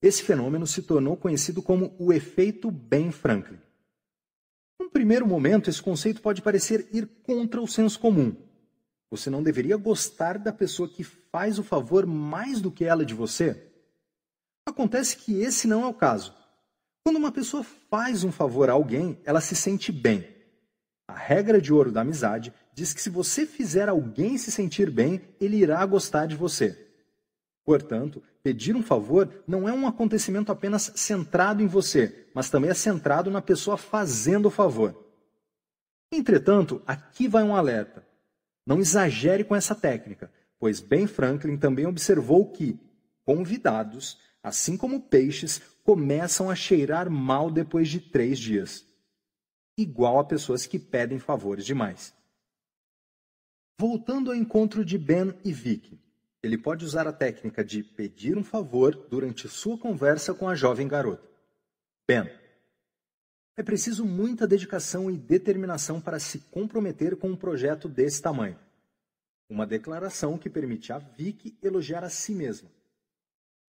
Esse 0.00 0.22
fenômeno 0.22 0.66
se 0.66 0.80
tornou 0.80 1.18
conhecido 1.18 1.60
como 1.60 1.94
o 1.98 2.14
efeito 2.14 2.70
Ben 2.70 3.12
Franklin. 3.12 3.58
Num 4.80 4.88
primeiro 4.88 5.26
momento, 5.26 5.68
esse 5.68 5.82
conceito 5.82 6.22
pode 6.22 6.40
parecer 6.40 6.88
ir 6.94 7.06
contra 7.24 7.60
o 7.60 7.68
senso 7.68 8.00
comum. 8.00 8.34
Você 9.10 9.28
não 9.28 9.42
deveria 9.42 9.76
gostar 9.76 10.38
da 10.38 10.50
pessoa 10.50 10.88
que 10.88 11.04
faz 11.04 11.58
o 11.58 11.62
favor 11.62 12.06
mais 12.06 12.62
do 12.62 12.72
que 12.72 12.86
ela 12.86 13.04
de 13.04 13.12
você? 13.12 13.69
Acontece 14.66 15.16
que 15.16 15.40
esse 15.40 15.66
não 15.66 15.82
é 15.82 15.86
o 15.86 15.94
caso. 15.94 16.34
Quando 17.02 17.16
uma 17.16 17.32
pessoa 17.32 17.64
faz 17.90 18.24
um 18.24 18.32
favor 18.32 18.68
a 18.68 18.74
alguém, 18.74 19.18
ela 19.24 19.40
se 19.40 19.56
sente 19.56 19.90
bem. 19.90 20.26
A 21.08 21.14
regra 21.14 21.60
de 21.60 21.72
ouro 21.72 21.90
da 21.90 22.02
amizade 22.02 22.52
diz 22.72 22.92
que 22.92 23.02
se 23.02 23.10
você 23.10 23.44
fizer 23.46 23.88
alguém 23.88 24.38
se 24.38 24.52
sentir 24.52 24.90
bem, 24.90 25.22
ele 25.40 25.56
irá 25.56 25.84
gostar 25.84 26.26
de 26.26 26.36
você. 26.36 26.88
Portanto, 27.64 28.22
pedir 28.42 28.76
um 28.76 28.82
favor 28.82 29.42
não 29.46 29.68
é 29.68 29.72
um 29.72 29.86
acontecimento 29.86 30.52
apenas 30.52 30.92
centrado 30.94 31.62
em 31.62 31.66
você, 31.66 32.28
mas 32.34 32.48
também 32.48 32.70
é 32.70 32.74
centrado 32.74 33.30
na 33.30 33.42
pessoa 33.42 33.76
fazendo 33.76 34.46
o 34.46 34.50
favor. 34.50 34.94
Entretanto, 36.12 36.82
aqui 36.86 37.28
vai 37.28 37.42
um 37.42 37.54
alerta. 37.54 38.06
Não 38.66 38.78
exagere 38.80 39.44
com 39.44 39.54
essa 39.54 39.74
técnica, 39.74 40.30
pois 40.58 40.80
Ben 40.80 41.06
Franklin 41.06 41.56
também 41.56 41.86
observou 41.86 42.50
que 42.50 42.78
convidados, 43.24 44.18
assim 44.42 44.76
como 44.76 45.00
peixes, 45.00 45.60
começam 45.84 46.50
a 46.50 46.54
cheirar 46.54 47.10
mal 47.10 47.50
depois 47.50 47.88
de 47.88 48.00
três 48.00 48.38
dias. 48.38 48.84
Igual 49.76 50.18
a 50.18 50.24
pessoas 50.24 50.66
que 50.66 50.78
pedem 50.78 51.18
favores 51.18 51.64
demais. 51.64 52.14
Voltando 53.78 54.30
ao 54.30 54.36
encontro 54.36 54.84
de 54.84 54.98
Ben 54.98 55.34
e 55.44 55.52
Vicky. 55.52 55.98
Ele 56.42 56.56
pode 56.56 56.84
usar 56.84 57.06
a 57.06 57.12
técnica 57.12 57.62
de 57.62 57.82
pedir 57.82 58.36
um 58.36 58.44
favor 58.44 58.94
durante 59.10 59.48
sua 59.48 59.76
conversa 59.76 60.32
com 60.32 60.48
a 60.48 60.54
jovem 60.54 60.88
garota. 60.88 61.28
Ben, 62.08 62.30
é 63.56 63.62
preciso 63.62 64.06
muita 64.06 64.46
dedicação 64.46 65.10
e 65.10 65.18
determinação 65.18 66.00
para 66.00 66.18
se 66.18 66.38
comprometer 66.50 67.14
com 67.16 67.28
um 67.28 67.36
projeto 67.36 67.88
desse 67.88 68.22
tamanho. 68.22 68.58
Uma 69.50 69.66
declaração 69.66 70.38
que 70.38 70.48
permite 70.48 70.92
a 70.92 70.98
Vicky 70.98 71.58
elogiar 71.62 72.02
a 72.02 72.08
si 72.08 72.34
mesma. 72.34 72.70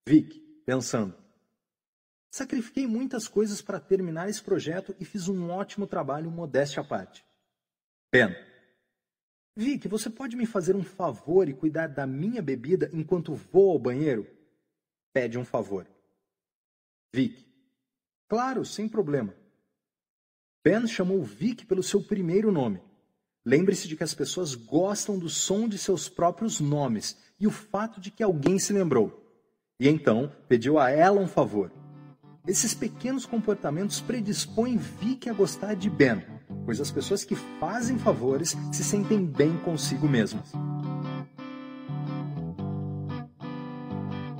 Vicky, 0.08 0.51
pensando. 0.72 1.14
Sacrifiquei 2.34 2.88
muitas 2.88 3.28
coisas 3.28 3.62
para 3.62 3.78
terminar 3.78 4.30
esse 4.30 4.42
projeto 4.42 4.96
e 5.02 5.04
fiz 5.04 5.28
um 5.28 5.50
ótimo 5.50 5.86
trabalho, 5.86 6.32
modéstia 6.32 6.80
à 6.80 6.84
parte. 6.86 7.26
Ben, 8.10 8.34
Vic, 9.54 9.86
você 9.90 10.10
pode 10.10 10.38
me 10.38 10.46
fazer 10.46 10.74
um 10.74 10.84
favor 10.84 11.50
e 11.50 11.54
cuidar 11.54 11.88
da 11.88 12.08
minha 12.08 12.42
bebida 12.42 12.90
enquanto 12.94 13.36
vou 13.36 13.72
ao 13.72 13.80
banheiro? 13.80 14.26
Pede 15.12 15.38
um 15.38 15.44
favor. 15.44 15.86
Vic. 17.14 17.46
Claro, 18.30 18.64
sem 18.64 18.88
problema. 18.88 19.36
Ben 20.64 20.88
chamou 20.88 21.22
Vic 21.22 21.66
pelo 21.66 21.84
seu 21.84 22.02
primeiro 22.02 22.50
nome. 22.50 22.82
Lembre-se 23.46 23.90
de 23.90 23.98
que 23.98 24.06
as 24.06 24.14
pessoas 24.14 24.56
gostam 24.56 25.20
do 25.20 25.28
som 25.28 25.68
de 25.68 25.78
seus 25.78 26.08
próprios 26.08 26.62
nomes 26.62 27.18
e 27.38 27.46
o 27.46 27.52
fato 27.52 28.00
de 28.00 28.10
que 28.10 28.24
alguém 28.24 28.58
se 28.58 28.72
lembrou. 28.72 29.21
E 29.82 29.90
então 29.90 30.32
pediu 30.48 30.80
a 30.80 30.90
ela 30.90 31.20
um 31.20 31.28
favor. 31.28 31.70
Esses 32.48 32.74
pequenos 32.74 33.26
comportamentos 33.26 34.00
predispõem 34.00 34.78
Vic 34.78 35.30
a 35.30 35.34
gostar 35.34 35.76
de 35.76 35.90
Ben 35.90 36.24
pois 36.66 36.80
as 36.80 36.92
pessoas 36.92 37.24
que 37.24 37.36
fazem 37.36 37.98
favores 37.98 38.56
se 38.72 38.84
sentem 38.84 39.26
bem 39.26 39.58
consigo 39.58 40.08
mesmas. 40.08 40.52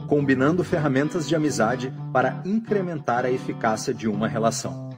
Combinando 0.08 0.64
ferramentas 0.64 1.28
de 1.28 1.36
amizade 1.36 1.94
para 2.12 2.42
incrementar 2.46 3.26
a 3.26 3.32
eficácia 3.32 3.94
de 3.94 4.08
uma 4.08 4.28
relação. 4.28 4.90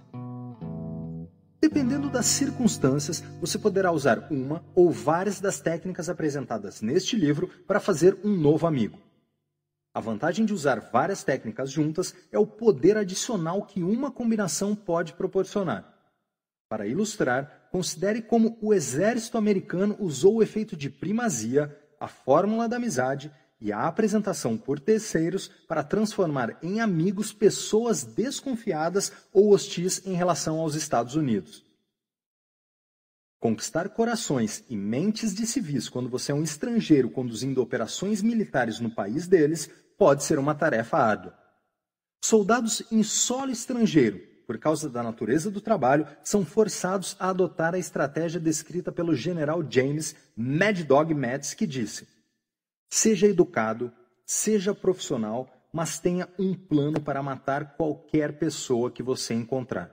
Dependendo 1.62 2.10
das 2.10 2.26
circunstâncias, 2.26 3.24
você 3.40 3.58
poderá 3.58 3.92
usar 3.92 4.28
uma 4.30 4.64
ou 4.76 4.92
várias 4.92 5.40
das 5.40 5.62
técnicas 5.62 6.10
apresentadas 6.10 6.82
neste 6.82 7.16
livro 7.16 7.50
para 7.66 7.80
fazer 7.80 8.18
um 8.24 8.36
novo 8.36 8.68
amigo. 8.68 8.98
A 9.94 10.00
vantagem 10.00 10.44
de 10.44 10.54
usar 10.54 10.80
várias 10.80 11.24
técnicas 11.24 11.70
juntas 11.70 12.16
é 12.32 12.40
o 12.40 12.48
poder 12.48 12.98
adicional 12.98 13.62
que 13.64 13.84
uma 13.84 14.10
combinação 14.10 14.76
pode 14.76 15.14
proporcionar. 15.14 15.94
Para 16.68 16.88
ilustrar, 16.88 17.68
considere 17.72 18.20
como 18.20 18.58
o 18.60 18.74
exército 18.74 19.38
americano 19.38 19.96
usou 20.00 20.38
o 20.38 20.44
efeito 20.44 20.76
de 20.76 20.90
primazia, 20.90 21.80
a 22.00 22.08
fórmula 22.08 22.68
da 22.68 22.78
amizade 22.78 23.32
e 23.62 23.72
a 23.72 23.86
apresentação 23.86 24.58
por 24.58 24.80
terceiros 24.80 25.48
para 25.68 25.84
transformar 25.84 26.58
em 26.64 26.82
amigos 26.82 27.32
pessoas 27.32 28.04
desconfiadas 28.04 29.12
ou 29.32 29.54
hostis 29.54 30.02
em 30.08 30.14
relação 30.14 30.60
aos 30.60 30.74
Estados 30.74 31.16
Unidos. 31.16 31.64
Conquistar 33.40 33.90
corações 33.90 34.64
e 34.70 34.76
mentes 34.76 35.34
de 35.36 35.46
civis 35.46 35.90
quando 35.90 36.10
você 36.10 36.32
é 36.32 36.36
um 36.36 36.44
estrangeiro 36.44 37.10
conduzindo 37.10 37.62
operações 37.62 38.22
militares 38.22 38.80
no 38.80 38.90
país 38.90 39.28
deles 39.28 39.70
pode 40.04 40.26
ser 40.26 40.38
uma 40.38 40.54
tarefa 40.54 40.98
árdua. 40.98 41.34
Soldados 42.22 42.84
em 42.92 43.02
solo 43.04 43.52
estrangeiro 43.52 44.20
por 44.46 44.58
causa 44.58 44.90
da 44.90 45.02
natureza 45.02 45.50
do 45.50 45.62
trabalho, 45.62 46.06
são 46.22 46.44
forçados 46.44 47.16
a 47.18 47.30
adotar 47.30 47.74
a 47.74 47.80
estratégia 47.80 48.42
descrita 48.42 48.92
pelo 48.92 49.16
general 49.16 49.64
James 49.70 50.14
Mad 50.36 50.82
Dog 50.82 51.14
Mattis, 51.14 51.54
que 51.54 51.66
disse: 51.66 52.06
Seja 52.90 53.26
educado, 53.26 53.90
seja 54.26 54.76
profissional, 54.76 55.48
mas 55.72 55.98
tenha 55.98 56.28
um 56.38 56.54
plano 56.54 57.00
para 57.00 57.24
matar 57.24 57.78
qualquer 57.78 58.38
pessoa 58.38 58.92
que 58.92 59.02
você 59.02 59.34
encontrar. 59.34 59.90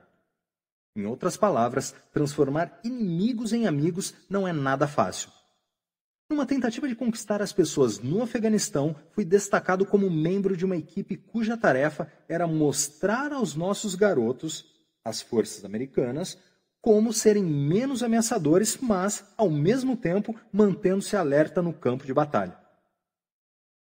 Em 0.97 1.07
outras 1.07 1.37
palavras, 1.37 1.95
transformar 2.13 2.81
inimigos 2.83 3.53
em 3.53 3.69
amigos 3.69 4.13
não 4.29 4.49
é 4.49 4.53
nada 4.53 4.89
fácil. 4.89 5.31
Numa 6.31 6.47
tentativa 6.47 6.87
de 6.87 6.95
conquistar 6.95 7.43
as 7.43 7.53
pessoas 7.53 7.99
no 7.99 8.23
Afeganistão, 8.23 8.95
fui 9.11 9.25
destacado 9.25 9.85
como 9.85 10.09
membro 10.09 10.57
de 10.57 10.65
uma 10.65 10.77
equipe 10.77 11.17
cuja 11.17 11.57
tarefa 11.57 12.09
era 12.29 12.47
mostrar 12.47 13.33
aos 13.33 13.57
nossos 13.57 13.97
garotos, 13.97 14.65
as 15.05 15.21
forças 15.21 15.65
americanas, 15.65 16.39
como 16.81 17.13
serem 17.13 17.43
menos 17.43 18.01
ameaçadores, 18.05 18.79
mas, 18.81 19.25
ao 19.37 19.51
mesmo 19.51 19.97
tempo, 19.97 20.39
mantendo-se 20.53 21.17
alerta 21.17 21.61
no 21.61 21.73
campo 21.73 22.07
de 22.07 22.15
batalha. 22.15 22.57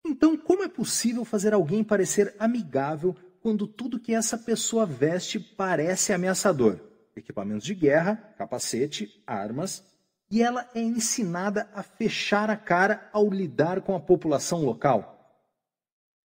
Então, 0.06 0.36
como 0.36 0.62
é 0.62 0.68
possível 0.68 1.24
fazer 1.24 1.52
alguém 1.52 1.82
parecer 1.82 2.36
amigável 2.38 3.16
quando 3.40 3.66
tudo 3.66 3.98
que 3.98 4.14
essa 4.14 4.38
pessoa 4.38 4.86
veste 4.86 5.40
parece 5.40 6.12
ameaçador? 6.12 6.88
equipamentos 7.16 7.64
de 7.64 7.74
guerra, 7.74 8.14
capacete, 8.38 9.22
armas, 9.26 9.84
e 10.30 10.42
ela 10.42 10.68
é 10.74 10.80
ensinada 10.80 11.68
a 11.72 11.82
fechar 11.82 12.50
a 12.50 12.56
cara 12.56 13.08
ao 13.12 13.30
lidar 13.30 13.80
com 13.80 13.94
a 13.94 14.00
população 14.00 14.62
local. 14.64 15.14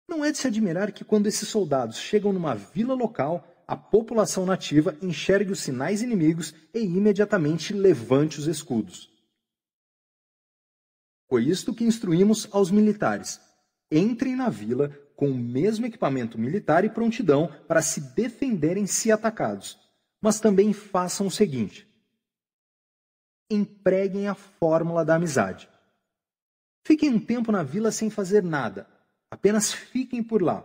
Não 0.09 0.25
é 0.25 0.31
de 0.31 0.39
se 0.39 0.47
admirar 0.47 0.93
que 0.93 1.05
quando 1.05 1.27
esses 1.27 1.49
soldados 1.49 1.97
chegam 1.97 2.33
numa 2.33 2.55
vila 2.55 2.95
local, 2.95 3.49
a 3.67 3.77
população 3.77 4.45
nativa 4.45 4.97
enxergue 5.01 5.53
os 5.53 5.61
sinais 5.61 6.03
inimigos 6.03 6.55
e 6.75 6.81
imediatamente 6.81 7.73
levante 7.73 8.39
os 8.39 8.47
escudos. 8.47 9.11
Foi 11.29 11.45
isto 11.45 11.73
que 11.75 11.85
instruímos 11.85 12.47
aos 12.53 12.71
militares. 12.71 13.41
Entrem 13.91 14.37
na 14.37 14.51
vila 14.51 14.91
com 15.17 15.31
o 15.31 15.39
mesmo 15.39 15.87
equipamento 15.87 16.39
militar 16.39 16.85
e 16.85 16.91
prontidão 16.91 17.49
para 17.67 17.81
se 17.81 18.01
defenderem 18.15 18.87
se 18.87 19.11
atacados. 19.11 19.79
Mas 20.21 20.41
também 20.41 20.73
façam 20.73 21.27
o 21.27 21.31
seguinte: 21.31 21.89
empreguem 23.51 24.29
a 24.29 24.35
fórmula 24.35 25.05
da 25.05 25.17
amizade. 25.17 25.69
Fiquem 26.87 27.11
um 27.11 27.21
tempo 27.21 27.51
na 27.51 27.63
vila 27.63 27.91
sem 27.91 28.11
fazer 28.11 28.43
nada, 28.43 28.87
apenas 29.31 29.73
fiquem 29.73 30.23
por 30.23 30.43
lá. 30.43 30.65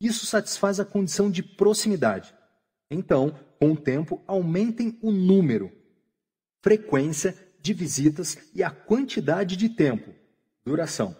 Isso 0.00 0.26
satisfaz 0.26 0.78
a 0.78 0.84
condição 0.84 1.30
de 1.30 1.42
proximidade. 1.42 2.34
Então, 2.90 3.38
com 3.58 3.72
o 3.72 3.76
tempo, 3.76 4.22
aumentem 4.26 4.98
o 5.02 5.10
número, 5.10 5.72
frequência 6.62 7.36
de 7.60 7.72
visitas 7.72 8.38
e 8.54 8.62
a 8.62 8.70
quantidade 8.70 9.56
de 9.56 9.68
tempo, 9.68 10.14
duração. 10.64 11.16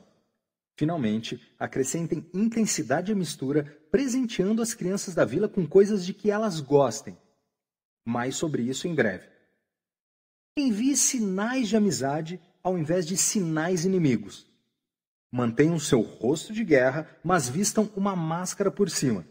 Finalmente, 0.76 1.40
acrescentem 1.58 2.24
intensidade 2.32 3.10
à 3.10 3.15
mistura, 3.15 3.65
presenteando 3.90 4.62
as 4.62 4.74
crianças 4.74 5.15
da 5.15 5.24
vila 5.24 5.48
com 5.48 5.66
coisas 5.66 6.07
de 6.07 6.15
que 6.15 6.31
elas 6.31 6.60
gostem. 6.60 7.18
Mais 8.07 8.36
sobre 8.36 8.62
isso 8.62 8.86
em 8.86 8.94
breve. 8.94 9.38
Envie 10.61 10.97
sinais 10.97 11.69
de 11.69 11.77
amizade 11.77 12.41
ao 12.65 12.77
invés 12.77 13.07
de 13.07 13.17
sinais 13.17 13.85
inimigos. 13.85 14.45
Mantenham 15.31 15.78
seu 15.78 16.01
rosto 16.01 16.53
de 16.53 16.65
guerra, 16.65 17.09
mas 17.23 17.49
vistam 17.49 17.89
uma 17.95 18.17
máscara 18.17 18.69
por 18.69 18.91
cima. 18.91 19.25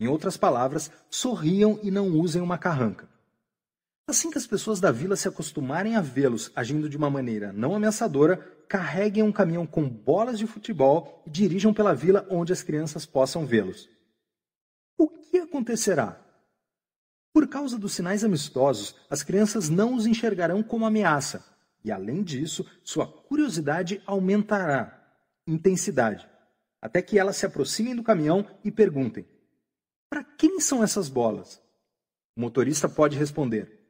Em 0.00 0.08
outras 0.08 0.36
palavras, 0.36 0.90
sorriam 1.08 1.78
e 1.80 1.92
não 1.92 2.08
usem 2.08 2.42
uma 2.42 2.58
carranca. 2.58 3.08
Assim 4.08 4.32
que 4.32 4.36
as 4.36 4.48
pessoas 4.48 4.80
da 4.80 4.90
vila 4.90 5.14
se 5.14 5.28
acostumarem 5.28 5.94
a 5.94 6.00
vê-los 6.00 6.50
agindo 6.56 6.88
de 6.88 6.96
uma 6.96 7.08
maneira 7.08 7.52
não 7.52 7.76
ameaçadora, 7.76 8.38
carreguem 8.68 9.22
um 9.22 9.30
caminhão 9.30 9.64
com 9.68 9.88
bolas 9.88 10.40
de 10.40 10.46
futebol 10.46 11.22
e 11.24 11.30
dirijam 11.30 11.72
pela 11.72 11.94
vila 11.94 12.26
onde 12.28 12.52
as 12.52 12.64
crianças 12.64 13.06
possam 13.06 13.46
vê-los. 13.46 13.88
O 14.98 15.08
que 15.08 15.38
acontecerá? 15.38 16.23
Por 17.34 17.48
causa 17.48 17.76
dos 17.76 17.92
sinais 17.92 18.22
amistosos, 18.22 18.94
as 19.10 19.24
crianças 19.24 19.68
não 19.68 19.96
os 19.96 20.06
enxergarão 20.06 20.62
como 20.62 20.86
ameaça, 20.86 21.44
e 21.82 21.90
além 21.90 22.22
disso, 22.22 22.64
sua 22.84 23.08
curiosidade 23.08 24.00
aumentará 24.06 25.04
intensidade, 25.44 26.30
até 26.80 27.02
que 27.02 27.18
elas 27.18 27.36
se 27.36 27.44
aproximem 27.44 27.96
do 27.96 28.04
caminhão 28.04 28.48
e 28.62 28.70
perguntem: 28.70 29.26
Para 30.08 30.22
quem 30.22 30.60
são 30.60 30.80
essas 30.80 31.08
bolas? 31.08 31.60
O 32.36 32.40
motorista 32.40 32.88
pode 32.88 33.18
responder: 33.18 33.84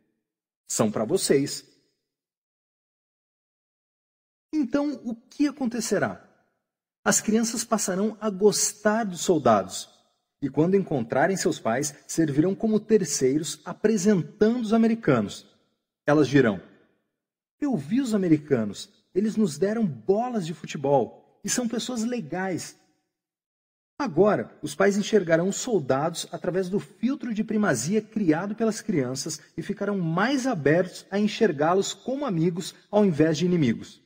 são 0.66 0.90
para 0.90 1.04
vocês. 1.04 1.70
Então, 4.54 4.94
o 5.04 5.14
que 5.14 5.46
acontecerá? 5.46 6.26
As 7.04 7.20
crianças 7.20 7.62
passarão 7.62 8.16
a 8.22 8.30
gostar 8.30 9.04
dos 9.04 9.20
soldados 9.20 9.93
e, 10.44 10.48
quando 10.50 10.76
encontrarem 10.76 11.38
seus 11.38 11.58
pais, 11.58 11.94
servirão 12.06 12.54
como 12.54 12.78
terceiros 12.78 13.62
apresentando 13.64 14.60
os 14.60 14.74
americanos. 14.74 15.46
Elas 16.06 16.28
dirão: 16.28 16.60
Eu 17.58 17.74
vi 17.78 17.98
os 17.98 18.14
americanos, 18.14 18.90
eles 19.14 19.36
nos 19.36 19.56
deram 19.56 19.86
bolas 19.86 20.44
de 20.44 20.52
futebol 20.52 21.40
e 21.42 21.48
são 21.48 21.66
pessoas 21.66 22.04
legais. 22.04 22.78
Agora, 23.98 24.54
os 24.60 24.74
pais 24.74 24.98
enxergarão 24.98 25.48
os 25.48 25.56
soldados 25.56 26.28
através 26.30 26.68
do 26.68 26.78
filtro 26.78 27.32
de 27.32 27.42
primazia 27.42 28.02
criado 28.02 28.54
pelas 28.54 28.82
crianças 28.82 29.40
e 29.56 29.62
ficarão 29.62 29.96
mais 29.98 30.46
abertos 30.46 31.06
a 31.10 31.18
enxergá-los 31.18 31.94
como 31.94 32.26
amigos 32.26 32.74
ao 32.90 33.02
invés 33.02 33.38
de 33.38 33.46
inimigos. 33.46 34.02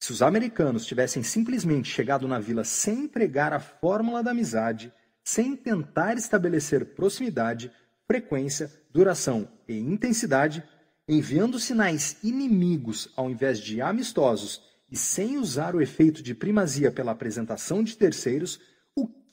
Se 0.00 0.12
os 0.12 0.22
americanos 0.22 0.86
tivessem 0.86 1.22
simplesmente 1.22 1.90
chegado 1.90 2.26
na 2.26 2.38
vila 2.38 2.64
sem 2.64 3.00
empregar 3.00 3.52
a 3.52 3.60
fórmula 3.60 4.22
da 4.22 4.30
amizade, 4.30 4.90
sem 5.26 5.56
tentar 5.56 6.16
estabelecer 6.16 6.94
proximidade, 6.94 7.72
frequência, 8.06 8.72
duração 8.92 9.48
e 9.66 9.76
intensidade, 9.76 10.62
enviando 11.08 11.58
sinais 11.58 12.16
inimigos 12.22 13.08
ao 13.16 13.28
invés 13.28 13.58
de 13.58 13.80
amistosos 13.80 14.62
e 14.88 14.96
sem 14.96 15.36
usar 15.36 15.74
o 15.74 15.82
efeito 15.82 16.22
de 16.22 16.32
primazia 16.32 16.92
pela 16.92 17.10
apresentação 17.10 17.82
de 17.82 17.96
terceiros, 17.96 18.60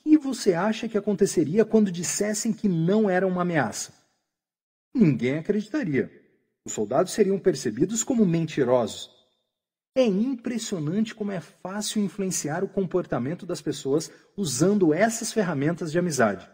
que 0.04 0.18
você 0.18 0.52
acha 0.52 0.88
que 0.88 0.98
aconteceria 0.98 1.64
quando 1.64 1.90
dissessem 1.90 2.52
que 2.52 2.68
não 2.68 3.08
era 3.08 3.26
uma 3.26 3.40
ameaça? 3.40 3.92
Ninguém 4.94 5.38
acreditaria. 5.38 6.10
Os 6.64 6.72
soldados 6.72 7.12
seriam 7.12 7.38
percebidos 7.38 8.04
como 8.04 8.26
mentirosos. 8.26 9.10
É 9.96 10.04
impressionante 10.04 11.14
como 11.14 11.30
é 11.30 11.40
fácil 11.40 12.02
influenciar 12.02 12.64
o 12.64 12.68
comportamento 12.68 13.46
das 13.46 13.60
pessoas 13.60 14.10
usando 14.36 14.92
essas 14.92 15.32
ferramentas 15.32 15.92
de 15.92 15.98
amizade. 15.98 16.50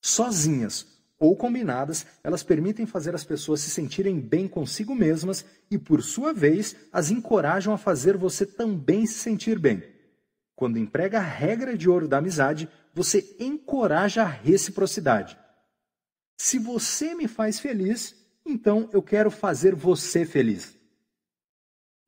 Sozinhas 0.00 0.86
ou 1.18 1.36
combinadas, 1.36 2.06
elas 2.24 2.42
permitem 2.42 2.86
fazer 2.86 3.14
as 3.14 3.24
pessoas 3.24 3.60
se 3.60 3.70
sentirem 3.70 4.18
bem 4.18 4.48
consigo 4.48 4.94
mesmas 4.94 5.44
e, 5.70 5.78
por 5.78 6.02
sua 6.02 6.32
vez, 6.32 6.74
as 6.90 7.10
encorajam 7.10 7.72
a 7.72 7.78
fazer 7.78 8.16
você 8.16 8.44
também 8.44 9.06
se 9.06 9.18
sentir 9.18 9.58
bem. 9.58 9.84
Quando 10.56 10.78
emprega 10.78 11.18
a 11.18 11.22
regra 11.22 11.76
de 11.76 11.88
ouro 11.88 12.08
da 12.08 12.18
amizade, 12.18 12.68
você 12.94 13.36
encoraja 13.38 14.22
a 14.22 14.26
reciprocidade. 14.26 15.38
Se 16.38 16.58
você 16.58 17.14
me 17.14 17.28
faz 17.28 17.60
feliz, 17.60 18.16
então 18.44 18.88
eu 18.92 19.02
quero 19.02 19.30
fazer 19.30 19.74
você 19.74 20.24
feliz. 20.24 20.81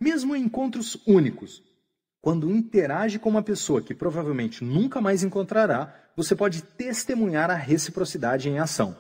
Mesmo 0.05 0.37
em 0.37 0.43
encontros 0.43 0.99
únicos, 1.07 1.63
quando 2.21 2.51
interage 2.51 3.19
com 3.19 3.31
uma 3.31 3.43
pessoa 3.43 3.81
que 3.81 3.95
provavelmente 3.95 4.63
nunca 4.63 5.01
mais 5.01 5.25
encontrará, 5.25 6.11
você 6.15 6.37
pode 6.37 6.61
testemunhar 6.61 7.51
a 7.51 7.55
reciprocidade 7.55 8.47
em 8.47 8.59
ação. 8.59 8.95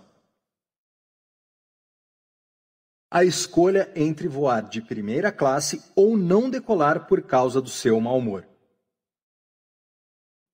A 3.10 3.22
escolha 3.22 3.92
entre 3.94 4.28
voar 4.28 4.62
de 4.62 4.80
primeira 4.80 5.30
classe 5.30 5.84
ou 5.94 6.16
não 6.16 6.48
decolar 6.48 7.06
por 7.06 7.20
causa 7.20 7.60
do 7.60 7.68
seu 7.68 8.00
mau 8.00 8.16
humor. 8.16 8.48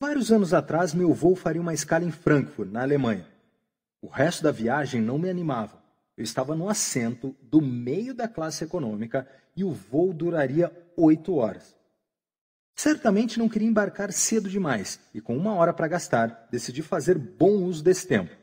Vários 0.01 0.33
anos 0.33 0.53
atrás, 0.53 0.93
meu 0.93 1.15
voo 1.15 1.37
faria 1.37 1.63
uma 1.63 1.75
escala 1.75 2.05
em 2.05 2.11
Frankfurt, 2.11 2.73
na 2.73 2.83
Alemanha. 2.83 3.25
O 4.03 4.09
resto 4.09 4.43
da 4.43 4.51
viagem 4.51 5.01
não 5.01 5.17
me 5.17 5.31
animava. 5.31 5.81
Eu 6.17 6.25
estava 6.25 6.57
no 6.57 6.69
assento 6.69 7.37
do 7.41 7.63
meio 7.63 8.13
da 8.13 8.27
classe 8.27 8.65
econômica 8.65 9.29
e 9.57 9.65
o 9.65 9.73
voo 9.73 10.13
duraria 10.13 10.73
oito 10.97 11.35
horas. 11.35 11.75
Certamente 12.75 13.39
não 13.39 13.49
queria 13.49 13.69
embarcar 13.69 14.13
cedo 14.13 14.49
demais 14.49 14.99
e, 15.13 15.21
com 15.21 15.37
uma 15.37 15.55
hora 15.55 15.73
para 15.73 15.89
gastar, 15.89 16.49
decidi 16.51 16.83
fazer 16.83 17.19
bom 17.19 17.65
uso 17.65 17.85
desse 17.85 18.07
tempo. 18.07 18.35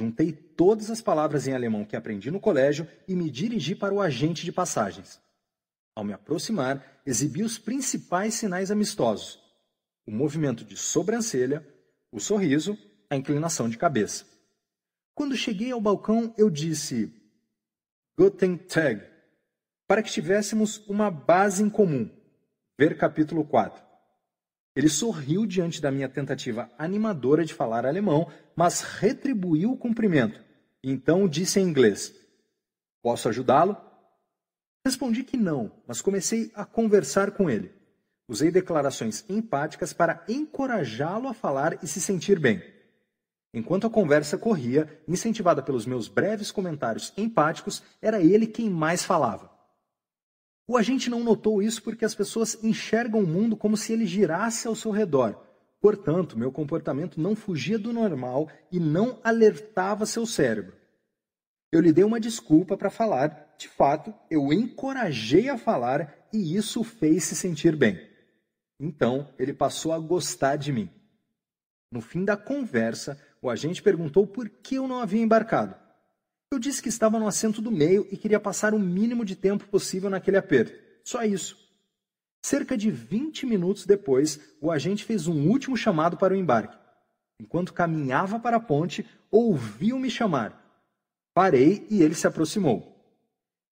Juntei 0.00 0.32
todas 0.32 0.90
as 0.90 1.00
palavras 1.00 1.46
em 1.46 1.52
alemão 1.52 1.84
que 1.84 1.94
aprendi 1.94 2.30
no 2.30 2.40
colégio 2.40 2.88
e 3.06 3.14
me 3.14 3.30
dirigi 3.30 3.74
para 3.74 3.94
o 3.94 4.00
agente 4.00 4.44
de 4.44 4.50
passagens. 4.50 5.20
Ao 5.94 6.02
me 6.02 6.12
aproximar, 6.12 7.02
exibi 7.04 7.42
os 7.42 7.58
principais 7.58 8.34
sinais 8.34 8.70
amistosos, 8.70 9.38
o 10.06 10.10
movimento 10.10 10.64
de 10.64 10.76
sobrancelha, 10.76 11.66
o 12.10 12.18
sorriso, 12.18 12.76
a 13.08 13.16
inclinação 13.16 13.68
de 13.68 13.78
cabeça. 13.78 14.24
Quando 15.14 15.36
cheguei 15.36 15.70
ao 15.70 15.80
balcão, 15.80 16.34
eu 16.38 16.48
disse 16.48 17.12
Guten 18.16 18.56
Tag, 18.56 19.02
para 19.90 20.04
que 20.04 20.12
tivéssemos 20.12 20.86
uma 20.86 21.10
base 21.10 21.64
em 21.64 21.68
comum. 21.68 22.08
Ver 22.78 22.96
capítulo 22.96 23.44
4. 23.44 23.82
Ele 24.76 24.88
sorriu 24.88 25.44
diante 25.44 25.82
da 25.82 25.90
minha 25.90 26.08
tentativa 26.08 26.70
animadora 26.78 27.44
de 27.44 27.52
falar 27.52 27.84
alemão, 27.84 28.30
mas 28.54 28.82
retribuiu 28.82 29.72
o 29.72 29.76
cumprimento. 29.76 30.40
Então 30.80 31.26
disse 31.26 31.58
em 31.58 31.64
inglês: 31.64 32.14
Posso 33.02 33.28
ajudá-lo? 33.28 33.76
Respondi 34.86 35.24
que 35.24 35.36
não, 35.36 35.72
mas 35.88 36.00
comecei 36.00 36.52
a 36.54 36.64
conversar 36.64 37.32
com 37.32 37.50
ele. 37.50 37.74
Usei 38.28 38.52
declarações 38.52 39.24
empáticas 39.28 39.92
para 39.92 40.24
encorajá-lo 40.28 41.26
a 41.26 41.34
falar 41.34 41.82
e 41.82 41.88
se 41.88 42.00
sentir 42.00 42.38
bem. 42.38 42.62
Enquanto 43.52 43.88
a 43.88 43.90
conversa 43.90 44.38
corria, 44.38 45.02
incentivada 45.08 45.60
pelos 45.60 45.84
meus 45.84 46.06
breves 46.06 46.52
comentários 46.52 47.12
empáticos, 47.16 47.82
era 48.00 48.22
ele 48.22 48.46
quem 48.46 48.70
mais 48.70 49.02
falava. 49.02 49.49
O 50.70 50.76
agente 50.76 51.10
não 51.10 51.24
notou 51.24 51.60
isso 51.60 51.82
porque 51.82 52.04
as 52.04 52.14
pessoas 52.14 52.56
enxergam 52.62 53.18
o 53.18 53.26
mundo 53.26 53.56
como 53.56 53.76
se 53.76 53.92
ele 53.92 54.06
girasse 54.06 54.68
ao 54.68 54.76
seu 54.76 54.92
redor. 54.92 55.36
Portanto, 55.80 56.38
meu 56.38 56.52
comportamento 56.52 57.20
não 57.20 57.34
fugia 57.34 57.76
do 57.76 57.92
normal 57.92 58.48
e 58.70 58.78
não 58.78 59.18
alertava 59.24 60.06
seu 60.06 60.24
cérebro. 60.24 60.76
Eu 61.72 61.80
lhe 61.80 61.92
dei 61.92 62.04
uma 62.04 62.20
desculpa 62.20 62.76
para 62.76 62.88
falar. 62.88 63.52
De 63.58 63.66
fato, 63.66 64.14
eu 64.30 64.52
encorajei 64.52 65.48
a 65.48 65.58
falar 65.58 66.28
e 66.32 66.54
isso 66.54 66.82
o 66.82 66.84
fez 66.84 67.24
se 67.24 67.34
sentir 67.34 67.74
bem. 67.74 68.00
Então, 68.78 69.28
ele 69.40 69.52
passou 69.52 69.92
a 69.92 69.98
gostar 69.98 70.54
de 70.54 70.72
mim. 70.72 70.88
No 71.90 72.00
fim 72.00 72.24
da 72.24 72.36
conversa, 72.36 73.20
o 73.42 73.50
agente 73.50 73.82
perguntou 73.82 74.24
por 74.24 74.48
que 74.48 74.76
eu 74.76 74.86
não 74.86 75.00
havia 75.00 75.20
embarcado. 75.20 75.74
Eu 76.52 76.58
disse 76.58 76.82
que 76.82 76.88
estava 76.88 77.18
no 77.18 77.28
assento 77.28 77.62
do 77.62 77.70
meio 77.70 78.08
e 78.10 78.16
queria 78.16 78.40
passar 78.40 78.74
o 78.74 78.78
mínimo 78.78 79.24
de 79.24 79.36
tempo 79.36 79.68
possível 79.68 80.10
naquele 80.10 80.36
aperto. 80.36 80.76
Só 81.04 81.22
isso. 81.22 81.56
Cerca 82.44 82.76
de 82.76 82.90
20 82.90 83.46
minutos 83.46 83.86
depois, 83.86 84.40
o 84.60 84.70
agente 84.70 85.04
fez 85.04 85.28
um 85.28 85.48
último 85.48 85.76
chamado 85.76 86.16
para 86.16 86.34
o 86.34 86.36
embarque. 86.36 86.76
Enquanto 87.38 87.72
caminhava 87.72 88.40
para 88.40 88.56
a 88.56 88.60
ponte, 88.60 89.06
ouviu-me 89.30 90.10
chamar. 90.10 90.60
Parei 91.32 91.86
e 91.88 92.02
ele 92.02 92.16
se 92.16 92.26
aproximou. 92.26 93.00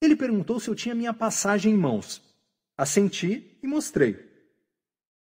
Ele 0.01 0.15
perguntou 0.15 0.61
se 0.61 0.71
eu 0.71 0.75
tinha 0.75 0.95
minha 0.95 1.13
passagem 1.13 1.75
em 1.75 1.77
mãos. 1.77 2.23
Assenti 2.77 3.59
e 3.61 3.67
mostrei. 3.67 4.25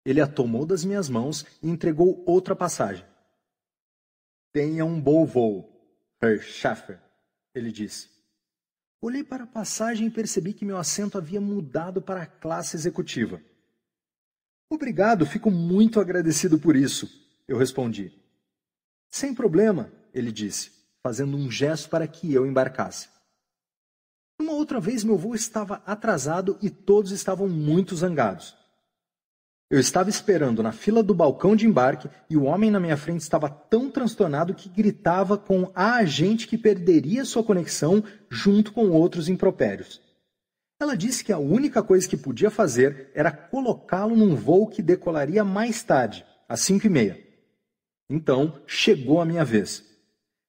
Ele 0.05 0.21
a 0.21 0.27
tomou 0.29 0.65
das 0.65 0.85
minhas 0.85 1.09
mãos 1.09 1.45
e 1.61 1.69
entregou 1.69 2.23
outra 2.25 2.55
passagem. 2.55 3.05
Tenha 4.53 4.85
um 4.85 5.01
bom 5.01 5.27
voo, 5.27 5.69
Herr 6.23 6.41
Schaffer, 6.41 7.01
ele 7.55 7.73
disse. 7.73 8.09
Olhei 9.01 9.23
para 9.23 9.45
a 9.45 9.47
passagem 9.47 10.09
e 10.09 10.11
percebi 10.11 10.53
que 10.53 10.65
meu 10.65 10.77
assento 10.77 11.17
havia 11.17 11.41
mudado 11.41 12.03
para 12.03 12.23
a 12.23 12.27
classe 12.27 12.77
executiva. 12.77 13.41
Obrigado, 14.69 15.25
fico 15.25 15.51
muito 15.51 16.01
agradecido 16.01 16.59
por 16.59 16.75
isso, 16.75 17.09
eu 17.47 17.57
respondi. 17.57 18.13
Sem 19.09 19.35
problema, 19.35 19.91
ele 20.13 20.33
disse, 20.33 20.73
fazendo 21.03 21.37
um 21.37 21.51
gesto 21.51 21.89
para 21.89 22.07
que 22.07 22.35
eu 22.35 22.45
embarcasse. 22.45 23.09
Uma 24.39 24.53
outra 24.53 24.81
vez 24.81 25.05
meu 25.05 25.17
voo 25.17 25.35
estava 25.35 25.77
atrasado 25.87 26.59
e 26.61 26.69
todos 26.69 27.13
estavam 27.13 27.49
muito 27.49 27.97
zangados. 27.97 28.58
Eu 29.71 29.79
estava 29.79 30.09
esperando 30.09 30.63
na 30.63 30.73
fila 30.73 31.03
do 31.03 31.15
balcão 31.15 31.55
de 31.55 31.67
embarque 31.67 32.09
e 32.31 32.39
o 32.39 32.45
homem 32.45 32.71
na 32.71 32.81
minha 32.81 32.97
frente 32.97 33.21
estava 33.21 33.51
tão 33.51 33.91
transtornado 33.91 34.55
que 34.55 34.67
gritava 34.67 35.37
com 35.37 35.71
a 35.75 35.97
agente 35.97 36.49
que 36.49 36.57
perderia 36.57 37.23
sua 37.27 37.45
conexão 37.45 38.03
junto 38.31 38.73
com 38.73 38.89
outros 38.89 39.29
impropérios. 39.29 40.01
Ela 40.81 40.97
disse 40.97 41.23
que 41.23 41.35
a 41.35 41.39
única 41.39 41.83
coisa 41.83 42.09
que 42.09 42.17
podia 42.17 42.51
fazer 42.51 43.11
era 43.15 43.31
colocá-lo 43.31 44.17
num 44.17 44.35
voo 44.35 44.69
que 44.69 44.81
decolaria 44.81 45.45
mais 45.45 45.83
tarde, 45.83 46.25
às 46.49 46.61
cinco 46.61 46.87
e 46.87 46.91
meia. 46.91 47.23
Então 48.09 48.63
chegou 48.67 49.21
a 49.21 49.27
minha 49.27 49.45
vez. 49.45 49.85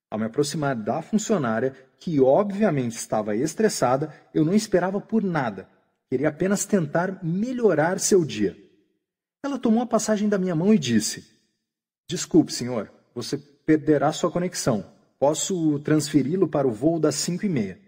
Ao 0.09 0.17
me 0.17 0.25
aproximar 0.25 0.77
da 0.77 1.01
funcionária, 1.01 1.75
que 1.99 2.21
obviamente 2.21 2.95
estava 2.95 3.35
estressada, 3.35 4.13
eu 4.33 4.45
não 4.45 4.53
esperava 4.53 5.01
por 5.01 5.21
nada. 5.21 5.67
Queria 6.09 6.29
apenas 6.29 6.63
tentar 6.63 7.21
melhorar 7.21 7.99
seu 7.99 8.23
dia. 8.23 8.68
Ela 9.43 9.57
tomou 9.57 9.81
a 9.81 9.87
passagem 9.87 10.27
da 10.27 10.37
minha 10.37 10.55
mão 10.55 10.73
e 10.73 10.77
disse: 10.77 11.25
Desculpe, 12.09 12.51
senhor, 12.51 12.91
você 13.13 13.37
perderá 13.37 14.11
sua 14.11 14.31
conexão. 14.31 14.91
Posso 15.17 15.79
transferi-lo 15.79 16.47
para 16.47 16.67
o 16.67 16.71
voo 16.71 16.99
das 16.99 17.15
cinco 17.15 17.45
e 17.45 17.49
meia. 17.49 17.79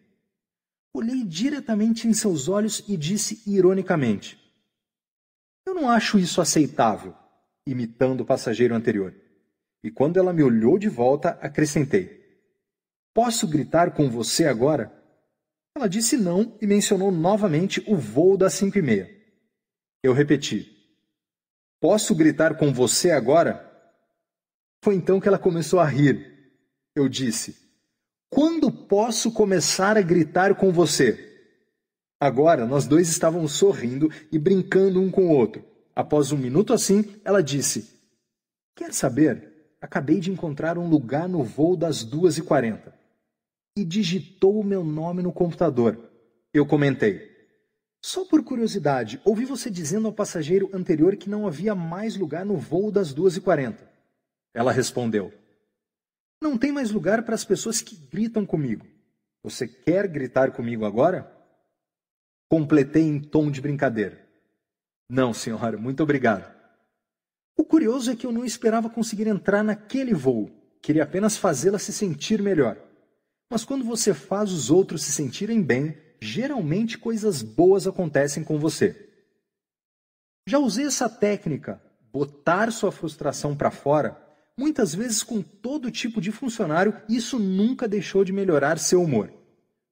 Olhei 0.94 1.24
diretamente 1.24 2.08
em 2.08 2.14
seus 2.14 2.50
olhos 2.50 2.84
e 2.88 2.98
disse 2.98 3.42
ironicamente: 3.48 4.40
Eu 5.66 5.74
não 5.74 5.90
acho 5.90 6.20
isso 6.20 6.42
aceitável, 6.42 7.16
imitando 7.66 8.22
o 8.22 8.26
passageiro 8.26 8.76
anterior. 8.76 9.16
E 9.84 9.90
quando 9.90 10.18
ela 10.18 10.34
me 10.34 10.44
olhou 10.44 10.78
de 10.78 10.90
volta, 10.90 11.30
acrescentei: 11.42 12.22
Posso 13.14 13.48
gritar 13.48 13.92
com 13.92 14.10
você 14.10 14.46
agora? 14.46 14.92
Ela 15.76 15.88
disse 15.88 16.18
não 16.18 16.58
e 16.62 16.68
mencionou 16.68 17.12
novamente 17.12 17.82
o 17.88 17.96
voo 17.96 18.38
das 18.38 18.54
cinco 18.54 18.78
e 18.78 18.82
meia. 18.82 19.10
Eu 20.04 20.14
repeti: 20.14 20.71
Posso 21.82 22.14
gritar 22.14 22.58
com 22.58 22.72
você 22.72 23.10
agora? 23.10 23.68
Foi 24.84 24.94
então 24.94 25.20
que 25.20 25.28
ela 25.28 25.40
começou 25.40 25.80
a 25.80 25.86
rir. 25.86 26.54
Eu 26.96 27.10
disse: 27.10 27.58
Quando 28.30 28.72
posso 28.72 29.32
começar 29.32 29.98
a 29.98 30.02
gritar 30.02 30.54
com 30.54 30.72
você? 30.72 31.28
Agora 32.20 32.68
nós 32.68 32.86
dois 32.86 33.10
estávamos 33.10 33.54
sorrindo 33.54 34.12
e 34.32 34.38
brincando 34.38 35.02
um 35.02 35.10
com 35.10 35.26
o 35.26 35.36
outro. 35.36 35.66
Após 35.96 36.32
um 36.32 36.38
minuto 36.38 36.72
assim, 36.72 37.20
ela 37.26 37.42
disse: 37.42 38.00
Quer 38.76 38.94
saber? 38.94 39.52
Acabei 39.82 40.20
de 40.20 40.30
encontrar 40.30 40.78
um 40.78 40.88
lugar 40.88 41.28
no 41.28 41.44
voo 41.44 41.76
das 41.76 42.04
duas 42.04 42.38
e 42.38 42.44
quarenta. 42.44 42.94
E 43.76 43.84
digitou 43.84 44.60
o 44.60 44.64
meu 44.64 44.84
nome 44.84 45.24
no 45.24 45.34
computador. 45.34 45.98
Eu 46.54 46.64
comentei: 46.64 47.31
só 48.04 48.26
por 48.26 48.44
curiosidade, 48.44 49.22
ouvi 49.24 49.46
você 49.46 49.70
dizendo 49.70 50.08
ao 50.08 50.14
passageiro 50.14 50.70
anterior 50.74 51.16
que 51.16 51.30
não 51.30 51.46
havia 51.46 51.76
mais 51.76 52.18
lugar 52.18 52.44
no 52.44 52.58
voo 52.58 52.92
das 52.92 53.14
2h40. 53.14 53.78
Ela 54.54 54.72
respondeu: 54.72 55.32
Não 56.42 56.58
tem 56.58 56.72
mais 56.72 56.90
lugar 56.90 57.24
para 57.24 57.36
as 57.36 57.46
pessoas 57.46 57.80
que 57.80 57.96
gritam 57.96 58.44
comigo. 58.44 58.88
Você 59.44 59.68
quer 59.68 60.08
gritar 60.08 60.52
comigo 60.52 60.84
agora? 60.84 61.32
Completei 62.50 63.04
em 63.04 63.20
tom 63.20 63.52
de 63.52 63.62
brincadeira. 63.62 64.28
Não, 65.08 65.34
senhora, 65.34 65.78
muito 65.78 66.02
obrigado. 66.02 66.52
O 67.58 67.64
curioso 67.64 68.12
é 68.12 68.16
que 68.16 68.26
eu 68.26 68.32
não 68.32 68.44
esperava 68.44 68.90
conseguir 68.90 69.28
entrar 69.28 69.64
naquele 69.64 70.14
voo. 70.14 70.50
Queria 70.82 71.04
apenas 71.04 71.38
fazê-la 71.38 71.78
se 71.78 71.94
sentir 71.94 72.42
melhor. 72.42 72.78
Mas 73.50 73.64
quando 73.64 73.86
você 73.86 74.14
faz 74.14 74.52
os 74.52 74.72
outros 74.72 75.04
se 75.04 75.12
sentirem 75.12 75.62
bem, 75.62 75.96
geralmente 76.22 76.98
coisas 76.98 77.42
boas 77.42 77.88
acontecem 77.88 78.44
com 78.44 78.60
você. 78.60 79.10
Já 80.48 80.60
usei 80.60 80.86
essa 80.86 81.10
técnica, 81.10 81.82
botar 82.12 82.72
sua 82.72 82.92
frustração 82.92 83.56
para 83.56 83.72
fora, 83.72 84.22
muitas 84.58 84.94
vezes 84.94 85.24
com 85.24 85.42
todo 85.42 85.92
tipo 85.92 86.22
de 86.22 86.32
funcionário, 86.32 86.96
e 87.10 87.16
isso 87.16 87.40
nunca 87.40 87.88
deixou 87.88 88.24
de 88.24 88.32
melhorar 88.32 88.78
seu 88.78 89.02
humor. 89.02 89.34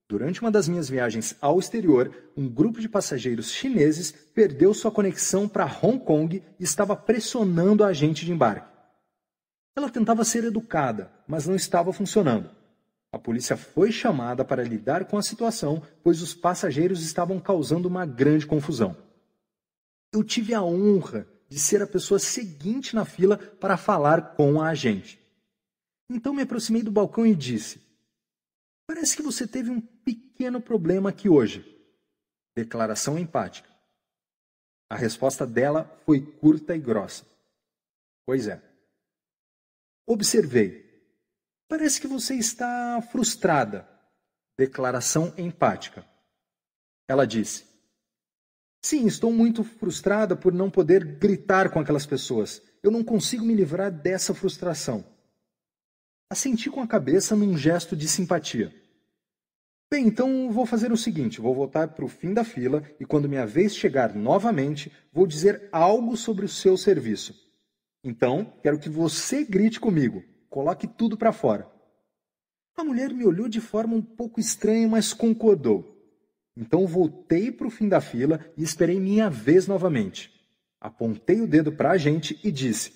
Durante 0.08 0.41
uma 0.41 0.49
das 0.49 0.67
minhas 0.67 0.90
viagens 0.90 1.35
ao 1.40 1.59
exterior, 1.59 2.11
um 2.35 2.49
grupo 2.49 2.82
de 2.82 2.90
passageiros 2.90 3.51
chineses 3.51 4.11
perdeu 4.11 4.74
sua 4.74 4.91
conexão 4.91 5.48
para 5.48 5.66
Hong 5.66 6.03
Kong 6.03 6.43
e 6.59 6.64
estava 6.64 6.95
pressionando 6.95 7.83
a 7.83 7.88
agente 7.88 8.25
de 8.25 8.32
embarque. 8.32 8.67
Ela 9.75 9.90
tentava 9.90 10.25
ser 10.25 10.43
educada, 10.43 11.11
mas 11.27 11.45
não 11.45 11.56
estava 11.56 11.93
funcionando. 11.93 12.58
A 13.11 13.17
polícia 13.17 13.57
foi 13.57 13.91
chamada 13.91 14.45
para 14.45 14.63
lidar 14.63 15.05
com 15.05 15.17
a 15.17 15.23
situação, 15.23 15.81
pois 16.03 16.21
os 16.21 16.33
passageiros 16.33 17.01
estavam 17.03 17.39
causando 17.39 17.88
uma 17.88 18.05
grande 18.05 18.45
confusão. 18.45 18.95
Eu 20.13 20.23
tive 20.23 20.53
a 20.53 20.61
honra 20.61 21.27
de 21.47 21.57
ser 21.57 21.81
a 21.81 21.88
pessoa 21.88 22.19
seguinte 22.19 22.95
na 22.95 23.05
fila 23.05 23.38
para 23.38 23.77
falar 23.77 24.35
com 24.35 24.61
a 24.61 24.69
agente. 24.69 25.19
Então 26.07 26.33
me 26.33 26.43
aproximei 26.43 26.83
do 26.83 26.91
balcão 26.91 27.25
e 27.25 27.35
disse: 27.35 27.81
Parece 28.88 29.15
que 29.15 29.23
você 29.23 29.47
teve 29.47 29.71
um 29.71 29.81
pequeno 29.81 30.61
problema 30.61 31.09
aqui 31.09 31.27
hoje. 31.27 31.65
Declaração 32.55 33.17
empática. 33.17 33.69
A 34.89 34.95
resposta 34.95 35.45
dela 35.45 35.85
foi 36.05 36.21
curta 36.21 36.75
e 36.75 36.79
grossa. 36.79 37.25
Pois 38.25 38.47
é. 38.47 38.61
Observei 40.07 40.89
Parece 41.69 42.01
que 42.01 42.07
você 42.07 42.33
está 42.33 42.99
frustrada. 43.11 43.88
Declaração 44.57 45.31
empática. 45.38 46.03
Ela 47.07 47.27
disse: 47.27 47.64
Sim, 48.83 49.06
estou 49.06 49.31
muito 49.31 49.64
frustrada 49.64 50.35
por 50.35 50.51
não 50.51 50.69
poder 50.69 51.06
gritar 51.19 51.69
com 51.72 51.80
aquelas 51.80 52.07
pessoas. 52.07 52.59
Eu 52.81 52.89
não 52.89 53.03
consigo 53.03 53.45
me 53.45 53.53
livrar 53.53 53.91
dessa 53.91 54.33
frustração. 54.33 55.06
Assenti 56.27 56.72
com 56.72 56.81
a 56.81 56.88
cabeça 56.88 57.35
num 57.35 57.56
gesto 57.56 57.95
de 57.95 58.07
simpatia. 58.07 58.73
Bem, 59.91 60.07
então 60.07 60.51
vou 60.51 60.65
fazer 60.65 60.91
o 60.91 60.98
seguinte: 60.98 61.39
vou 61.39 61.53
voltar 61.53 61.89
para 61.89 62.06
o 62.06 62.09
fim 62.09 62.33
da 62.33 62.43
fila 62.43 62.83
e, 62.99 63.06
quando 63.06 63.30
minha 63.30 63.45
vez 63.45 63.75
chegar 63.75 64.15
novamente, 64.15 64.91
vou 65.14 65.27
dizer 65.27 65.69
algo 65.72 66.17
sobre 66.17 66.45
o 66.45 66.49
seu 66.49 66.75
serviço. 66.75 67.35
Então, 68.03 68.57
quero 68.64 68.80
que 68.80 68.89
você 68.89 69.43
grite 69.43 69.80
comigo. 69.80 70.23
Coloque 70.49 70.87
tudo 70.87 71.15
para 71.15 71.31
fora. 71.31 71.69
A 72.75 72.83
mulher 72.83 73.13
me 73.13 73.25
olhou 73.25 73.47
de 73.49 73.59
forma 73.59 73.95
um 73.95 74.01
pouco 74.01 74.39
estranha, 74.39 74.87
mas 74.87 75.13
concordou. 75.13 75.97
Então 76.55 76.87
voltei 76.87 77.51
para 77.51 77.67
o 77.67 77.69
fim 77.69 77.87
da 77.87 78.01
fila 78.01 78.39
e 78.57 78.63
esperei 78.63 78.99
minha 78.99 79.29
vez 79.29 79.67
novamente. 79.67 80.31
Apontei 80.79 81.41
o 81.41 81.47
dedo 81.47 81.71
para 81.71 81.91
a 81.91 81.97
gente 81.97 82.39
e 82.43 82.51
disse: 82.51 82.93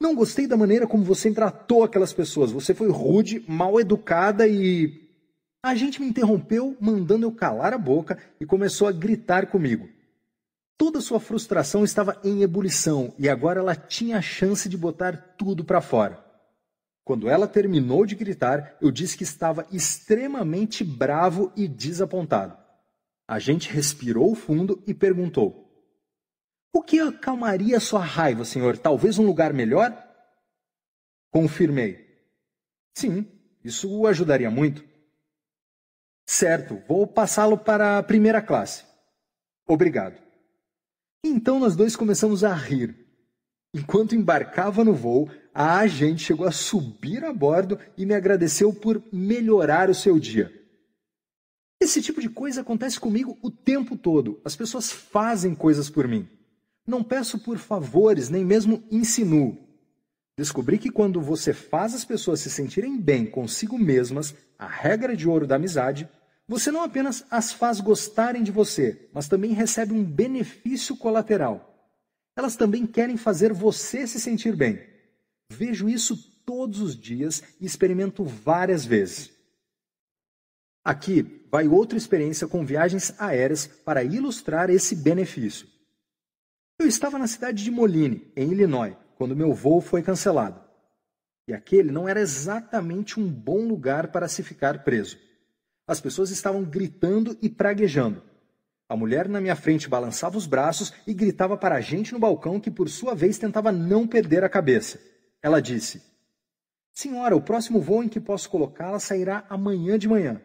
Não 0.00 0.14
gostei 0.14 0.46
da 0.46 0.56
maneira 0.56 0.86
como 0.86 1.04
você 1.04 1.32
tratou 1.32 1.84
aquelas 1.84 2.12
pessoas. 2.12 2.50
Você 2.50 2.74
foi 2.74 2.90
rude, 2.90 3.44
mal 3.48 3.80
educada 3.80 4.46
e. 4.46 5.04
A 5.62 5.74
gente 5.74 6.00
me 6.00 6.08
interrompeu, 6.08 6.76
mandando 6.80 7.26
eu 7.26 7.32
calar 7.32 7.72
a 7.72 7.78
boca 7.78 8.18
e 8.40 8.46
começou 8.46 8.86
a 8.86 8.92
gritar 8.92 9.46
comigo. 9.46 9.88
Toda 10.76 11.00
sua 11.00 11.18
frustração 11.18 11.82
estava 11.82 12.20
em 12.22 12.42
ebulição 12.42 13.14
e 13.18 13.28
agora 13.28 13.60
ela 13.60 13.74
tinha 13.74 14.18
a 14.18 14.22
chance 14.22 14.68
de 14.68 14.76
botar 14.76 15.34
tudo 15.38 15.64
para 15.64 15.80
fora. 15.80 16.25
Quando 17.06 17.28
ela 17.28 17.46
terminou 17.46 18.04
de 18.04 18.16
gritar, 18.16 18.76
eu 18.80 18.90
disse 18.90 19.16
que 19.16 19.22
estava 19.22 19.64
extremamente 19.70 20.82
bravo 20.82 21.52
e 21.54 21.68
desapontado. 21.68 22.58
A 23.28 23.38
gente 23.38 23.70
respirou 23.70 24.34
fundo 24.34 24.82
e 24.88 24.92
perguntou: 24.92 25.70
O 26.72 26.82
que 26.82 26.98
acalmaria 26.98 27.78
sua 27.78 28.00
raiva, 28.00 28.44
senhor? 28.44 28.76
Talvez 28.76 29.20
um 29.20 29.24
lugar 29.24 29.52
melhor? 29.52 29.96
Confirmei. 31.30 32.04
Sim, 32.92 33.24
isso 33.62 33.88
o 33.88 34.08
ajudaria 34.08 34.50
muito. 34.50 34.84
Certo, 36.26 36.82
vou 36.88 37.06
passá-lo 37.06 37.56
para 37.56 37.98
a 37.98 38.02
primeira 38.02 38.42
classe. 38.42 38.84
Obrigado. 39.64 40.20
Então 41.24 41.60
nós 41.60 41.76
dois 41.76 41.94
começamos 41.94 42.42
a 42.42 42.52
rir. 42.52 43.05
Enquanto 43.76 44.14
embarcava 44.14 44.82
no 44.82 44.94
voo, 44.94 45.28
a 45.52 45.80
agente 45.80 46.24
chegou 46.24 46.46
a 46.46 46.50
subir 46.50 47.22
a 47.26 47.30
bordo 47.30 47.78
e 47.94 48.06
me 48.06 48.14
agradeceu 48.14 48.72
por 48.72 49.02
melhorar 49.12 49.90
o 49.90 49.94
seu 49.94 50.18
dia. 50.18 50.50
Esse 51.78 52.00
tipo 52.00 52.18
de 52.18 52.30
coisa 52.30 52.62
acontece 52.62 52.98
comigo 52.98 53.36
o 53.42 53.50
tempo 53.50 53.94
todo. 53.94 54.40
As 54.42 54.56
pessoas 54.56 54.90
fazem 54.90 55.54
coisas 55.54 55.90
por 55.90 56.08
mim. 56.08 56.26
Não 56.86 57.04
peço 57.04 57.38
por 57.38 57.58
favores, 57.58 58.30
nem 58.30 58.46
mesmo 58.46 58.82
insinuo. 58.90 59.58
Descobri 60.38 60.78
que 60.78 60.90
quando 60.90 61.20
você 61.20 61.52
faz 61.52 61.94
as 61.94 62.04
pessoas 62.04 62.40
se 62.40 62.48
sentirem 62.48 62.98
bem 62.98 63.26
consigo 63.26 63.78
mesmas, 63.78 64.34
a 64.58 64.66
regra 64.66 65.14
de 65.14 65.28
ouro 65.28 65.46
da 65.46 65.56
amizade, 65.56 66.08
você 66.48 66.70
não 66.70 66.82
apenas 66.82 67.26
as 67.30 67.52
faz 67.52 67.78
gostarem 67.78 68.42
de 68.42 68.50
você, 68.50 69.06
mas 69.12 69.28
também 69.28 69.52
recebe 69.52 69.92
um 69.92 70.02
benefício 70.02 70.96
colateral. 70.96 71.75
Elas 72.36 72.54
também 72.54 72.86
querem 72.86 73.16
fazer 73.16 73.52
você 73.52 74.06
se 74.06 74.20
sentir 74.20 74.54
bem. 74.54 74.78
Vejo 75.50 75.88
isso 75.88 76.16
todos 76.44 76.80
os 76.80 76.94
dias 76.94 77.42
e 77.60 77.64
experimento 77.64 78.22
várias 78.24 78.84
vezes. 78.84 79.32
Aqui 80.84 81.46
vai 81.50 81.66
outra 81.66 81.98
experiência 81.98 82.46
com 82.46 82.64
viagens 82.64 83.12
aéreas 83.18 83.66
para 83.66 84.04
ilustrar 84.04 84.70
esse 84.70 84.94
benefício. 84.94 85.66
Eu 86.78 86.86
estava 86.86 87.18
na 87.18 87.26
cidade 87.26 87.64
de 87.64 87.70
Moline, 87.70 88.30
em 88.36 88.52
Illinois, 88.52 88.96
quando 89.16 89.34
meu 89.34 89.54
voo 89.54 89.80
foi 89.80 90.02
cancelado. 90.02 90.60
E 91.48 91.54
aquele 91.54 91.90
não 91.90 92.08
era 92.08 92.20
exatamente 92.20 93.18
um 93.18 93.28
bom 93.28 93.66
lugar 93.66 94.12
para 94.12 94.28
se 94.28 94.42
ficar 94.42 94.84
preso. 94.84 95.18
As 95.88 96.00
pessoas 96.00 96.30
estavam 96.30 96.64
gritando 96.64 97.36
e 97.40 97.48
praguejando. 97.48 98.22
A 98.88 98.96
mulher 98.96 99.28
na 99.28 99.40
minha 99.40 99.56
frente 99.56 99.88
balançava 99.88 100.38
os 100.38 100.46
braços 100.46 100.92
e 101.06 101.12
gritava 101.12 101.56
para 101.56 101.74
a 101.74 101.80
gente 101.80 102.12
no 102.12 102.20
balcão 102.20 102.60
que, 102.60 102.70
por 102.70 102.88
sua 102.88 103.14
vez, 103.14 103.36
tentava 103.36 103.72
não 103.72 104.06
perder 104.06 104.44
a 104.44 104.48
cabeça. 104.48 105.00
Ela 105.42 105.60
disse: 105.60 106.02
Senhora, 106.92 107.36
o 107.36 107.42
próximo 107.42 107.80
voo 107.80 108.04
em 108.04 108.08
que 108.08 108.20
posso 108.20 108.48
colocá-la 108.48 109.00
sairá 109.00 109.44
amanhã 109.48 109.98
de 109.98 110.08
manhã. 110.08 110.40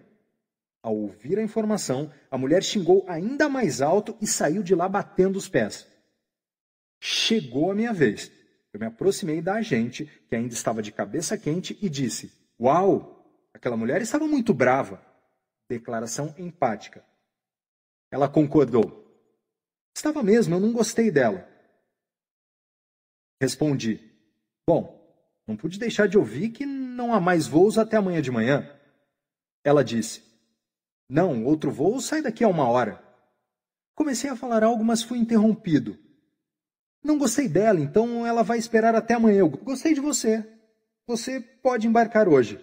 Ao 0.81 0.95
ouvir 0.95 1.37
a 1.37 1.43
informação, 1.43 2.11
a 2.31 2.37
mulher 2.37 2.63
xingou 2.63 3.05
ainda 3.07 3.47
mais 3.47 3.81
alto 3.81 4.17
e 4.19 4.25
saiu 4.25 4.63
de 4.63 4.73
lá 4.73 4.89
batendo 4.89 5.37
os 5.37 5.47
pés. 5.47 5.87
Chegou 6.99 7.71
a 7.71 7.75
minha 7.75 7.93
vez. 7.93 8.31
Eu 8.73 8.79
me 8.79 8.87
aproximei 8.87 9.41
da 9.41 9.55
agente, 9.55 10.09
que 10.27 10.35
ainda 10.35 10.53
estava 10.53 10.81
de 10.81 10.91
cabeça 10.91 11.37
quente, 11.37 11.77
e 11.79 11.87
disse: 11.87 12.31
Uau! 12.59 13.23
Aquela 13.53 13.77
mulher 13.77 14.01
estava 14.01 14.27
muito 14.27 14.53
brava. 14.53 14.99
Declaração 15.69 16.33
empática. 16.37 17.03
Ela 18.11 18.27
concordou. 18.27 19.01
Estava 19.95 20.22
mesmo, 20.22 20.56
eu 20.56 20.59
não 20.59 20.73
gostei 20.73 21.09
dela. 21.09 21.48
Respondi: 23.41 23.99
Bom, 24.67 25.01
não 25.48 25.56
pude 25.56 25.80
deixar 25.80 26.07
de 26.07 26.17
ouvir 26.17 26.49
que 26.49 26.65
não 26.65 27.14
há 27.14 27.19
mais 27.19 27.48
voos 27.48 27.77
até 27.77 27.98
amanhã 27.98 28.22
de 28.22 28.30
manhã. 28.30 28.69
Ela 29.64 29.83
disse: 29.83 30.23
Não, 31.09 31.45
outro 31.45 31.72
voo 31.72 31.99
sai 32.01 32.22
daqui 32.22 32.43
a 32.43 32.48
uma 32.48 32.67
hora. 32.67 33.01
Comecei 33.95 34.30
a 34.30 34.35
falar 34.35 34.64
algo, 34.64 34.83
mas 34.83 35.01
fui 35.01 35.17
interrompido. 35.17 35.98
Não 37.03 37.17
gostei 37.17 37.48
dela, 37.48 37.80
então 37.80 38.25
ela 38.27 38.43
vai 38.43 38.57
esperar 38.57 38.95
até 38.95 39.14
amanhã. 39.15 39.40
Eu 39.40 39.49
gostei 39.49 39.93
de 39.93 39.99
você. 39.99 40.48
Você 41.07 41.41
pode 41.41 41.88
embarcar 41.88 42.27
hoje. 42.27 42.59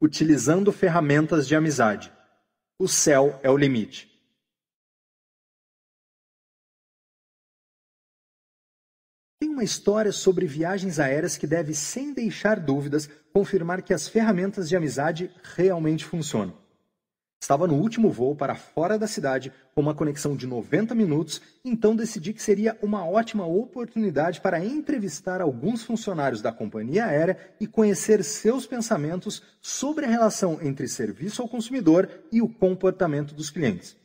Utilizando 0.00 0.72
ferramentas 0.72 1.46
de 1.46 1.54
amizade. 1.54 2.12
O 2.82 2.88
céu 2.88 3.38
é 3.44 3.48
o 3.48 3.56
limite. 3.56 4.10
Tem 9.38 9.48
uma 9.48 9.62
história 9.62 10.10
sobre 10.10 10.46
viagens 10.48 10.98
aéreas 10.98 11.36
que 11.36 11.46
deve, 11.46 11.74
sem 11.74 12.12
deixar 12.12 12.58
dúvidas, 12.58 13.06
confirmar 13.32 13.82
que 13.82 13.94
as 13.94 14.08
ferramentas 14.08 14.68
de 14.68 14.74
amizade 14.74 15.32
realmente 15.44 16.04
funcionam. 16.04 16.60
Estava 17.42 17.66
no 17.66 17.74
último 17.74 18.08
voo 18.08 18.36
para 18.36 18.54
fora 18.54 18.96
da 18.96 19.08
cidade, 19.08 19.52
com 19.74 19.80
uma 19.80 19.96
conexão 19.96 20.36
de 20.36 20.46
90 20.46 20.94
minutos, 20.94 21.42
então 21.64 21.96
decidi 21.96 22.32
que 22.32 22.40
seria 22.40 22.78
uma 22.80 23.04
ótima 23.04 23.44
oportunidade 23.44 24.40
para 24.40 24.64
entrevistar 24.64 25.40
alguns 25.40 25.82
funcionários 25.82 26.40
da 26.40 26.52
companhia 26.52 27.04
aérea 27.04 27.36
e 27.58 27.66
conhecer 27.66 28.22
seus 28.22 28.64
pensamentos 28.64 29.42
sobre 29.60 30.06
a 30.06 30.08
relação 30.08 30.60
entre 30.62 30.86
serviço 30.86 31.42
ao 31.42 31.48
consumidor 31.48 32.08
e 32.30 32.40
o 32.40 32.48
comportamento 32.48 33.34
dos 33.34 33.50
clientes. 33.50 33.96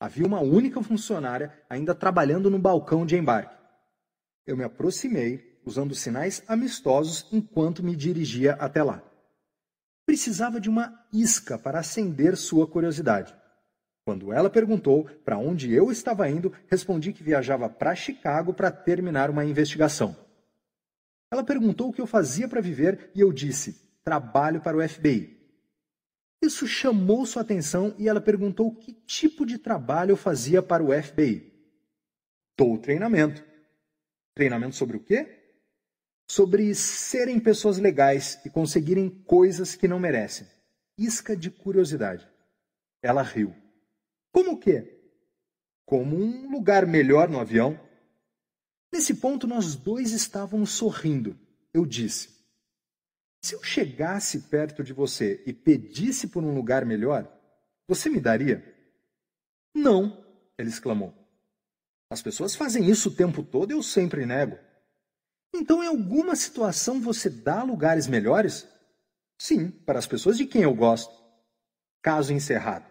Havia 0.00 0.26
uma 0.26 0.40
única 0.40 0.82
funcionária 0.82 1.52
ainda 1.70 1.94
trabalhando 1.94 2.50
no 2.50 2.58
balcão 2.58 3.06
de 3.06 3.16
embarque. 3.16 3.54
Eu 4.44 4.56
me 4.56 4.64
aproximei, 4.64 5.56
usando 5.64 5.94
sinais 5.94 6.42
amistosos 6.48 7.28
enquanto 7.30 7.80
me 7.80 7.94
dirigia 7.94 8.54
até 8.54 8.82
lá 8.82 9.00
precisava 10.06 10.60
de 10.60 10.70
uma 10.70 11.04
isca 11.12 11.58
para 11.58 11.80
acender 11.80 12.36
sua 12.36 12.66
curiosidade. 12.66 13.34
Quando 14.06 14.32
ela 14.32 14.48
perguntou 14.48 15.04
para 15.24 15.36
onde 15.36 15.72
eu 15.74 15.90
estava 15.90 16.30
indo, 16.30 16.52
respondi 16.68 17.12
que 17.12 17.24
viajava 17.24 17.68
para 17.68 17.94
Chicago 17.96 18.54
para 18.54 18.70
terminar 18.70 19.28
uma 19.28 19.44
investigação. 19.44 20.16
Ela 21.28 21.42
perguntou 21.42 21.88
o 21.88 21.92
que 21.92 22.00
eu 22.00 22.06
fazia 22.06 22.46
para 22.46 22.60
viver 22.60 23.10
e 23.16 23.20
eu 23.20 23.32
disse: 23.32 24.00
trabalho 24.04 24.60
para 24.60 24.76
o 24.76 24.88
FBI. 24.88 25.36
Isso 26.40 26.68
chamou 26.68 27.26
sua 27.26 27.42
atenção 27.42 27.96
e 27.98 28.08
ela 28.08 28.20
perguntou 28.20 28.72
que 28.72 28.92
tipo 28.92 29.44
de 29.44 29.58
trabalho 29.58 30.12
eu 30.12 30.16
fazia 30.16 30.62
para 30.62 30.84
o 30.84 31.02
FBI. 31.02 31.52
Dou 32.56 32.78
treinamento. 32.78 33.44
Treinamento 34.34 34.76
sobre 34.76 34.96
o 34.96 35.00
quê? 35.00 35.45
Sobre 36.28 36.74
serem 36.74 37.38
pessoas 37.38 37.78
legais 37.78 38.40
e 38.44 38.50
conseguirem 38.50 39.08
coisas 39.08 39.74
que 39.74 39.86
não 39.86 39.98
merecem. 39.98 40.46
Isca 40.98 41.36
de 41.36 41.50
curiosidade. 41.50 42.28
Ela 43.02 43.22
riu. 43.22 43.54
Como 44.32 44.52
o 44.52 44.58
quê? 44.58 45.00
Como 45.84 46.16
um 46.16 46.50
lugar 46.50 46.86
melhor 46.86 47.28
no 47.28 47.38
avião. 47.38 47.78
Nesse 48.92 49.14
ponto, 49.14 49.46
nós 49.46 49.76
dois 49.76 50.12
estávamos 50.12 50.70
sorrindo. 50.70 51.38
Eu 51.72 51.86
disse: 51.86 52.30
Se 53.42 53.54
eu 53.54 53.62
chegasse 53.62 54.42
perto 54.42 54.82
de 54.82 54.92
você 54.92 55.42
e 55.46 55.52
pedisse 55.52 56.28
por 56.28 56.42
um 56.42 56.54
lugar 56.54 56.84
melhor, 56.84 57.30
você 57.86 58.08
me 58.08 58.20
daria? 58.20 58.74
Não, 59.74 60.24
ele 60.58 60.70
exclamou. 60.70 61.14
As 62.10 62.22
pessoas 62.22 62.54
fazem 62.54 62.88
isso 62.88 63.08
o 63.08 63.14
tempo 63.14 63.42
todo 63.42 63.70
e 63.70 63.74
eu 63.74 63.82
sempre 63.82 64.24
nego. 64.24 64.58
Então, 65.58 65.82
em 65.82 65.86
alguma 65.86 66.36
situação, 66.36 67.00
você 67.00 67.30
dá 67.30 67.62
lugares 67.62 68.06
melhores? 68.06 68.66
Sim, 69.38 69.70
para 69.70 69.98
as 69.98 70.06
pessoas 70.06 70.36
de 70.36 70.44
quem 70.44 70.62
eu 70.62 70.74
gosto. 70.74 71.12
Caso 72.02 72.32
encerrado. 72.32 72.84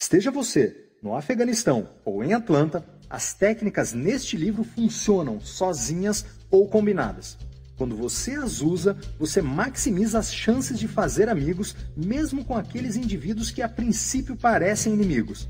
Esteja 0.00 0.30
você 0.30 0.94
no 1.02 1.14
Afeganistão 1.14 1.88
ou 2.04 2.24
em 2.24 2.32
Atlanta, 2.32 2.82
as 3.10 3.34
técnicas 3.34 3.92
neste 3.92 4.36
livro 4.38 4.64
funcionam 4.64 5.38
sozinhas 5.38 6.24
ou 6.50 6.66
combinadas. 6.66 7.36
Quando 7.76 7.94
você 7.94 8.32
as 8.32 8.62
usa, 8.62 8.96
você 9.18 9.42
maximiza 9.42 10.18
as 10.18 10.32
chances 10.32 10.78
de 10.78 10.88
fazer 10.88 11.28
amigos, 11.28 11.76
mesmo 11.94 12.42
com 12.42 12.56
aqueles 12.56 12.96
indivíduos 12.96 13.50
que 13.50 13.60
a 13.60 13.68
princípio 13.68 14.34
parecem 14.34 14.94
inimigos. 14.94 15.46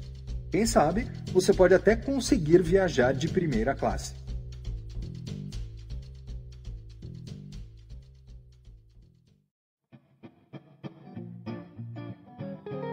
Quem 0.51 0.67
sabe, 0.67 1.07
você 1.33 1.55
pode 1.55 1.73
até 1.73 1.95
conseguir 1.95 2.63
viajar 2.63 3.13
de 3.13 3.29
primeira 3.29 3.77
classe. 3.77 4.26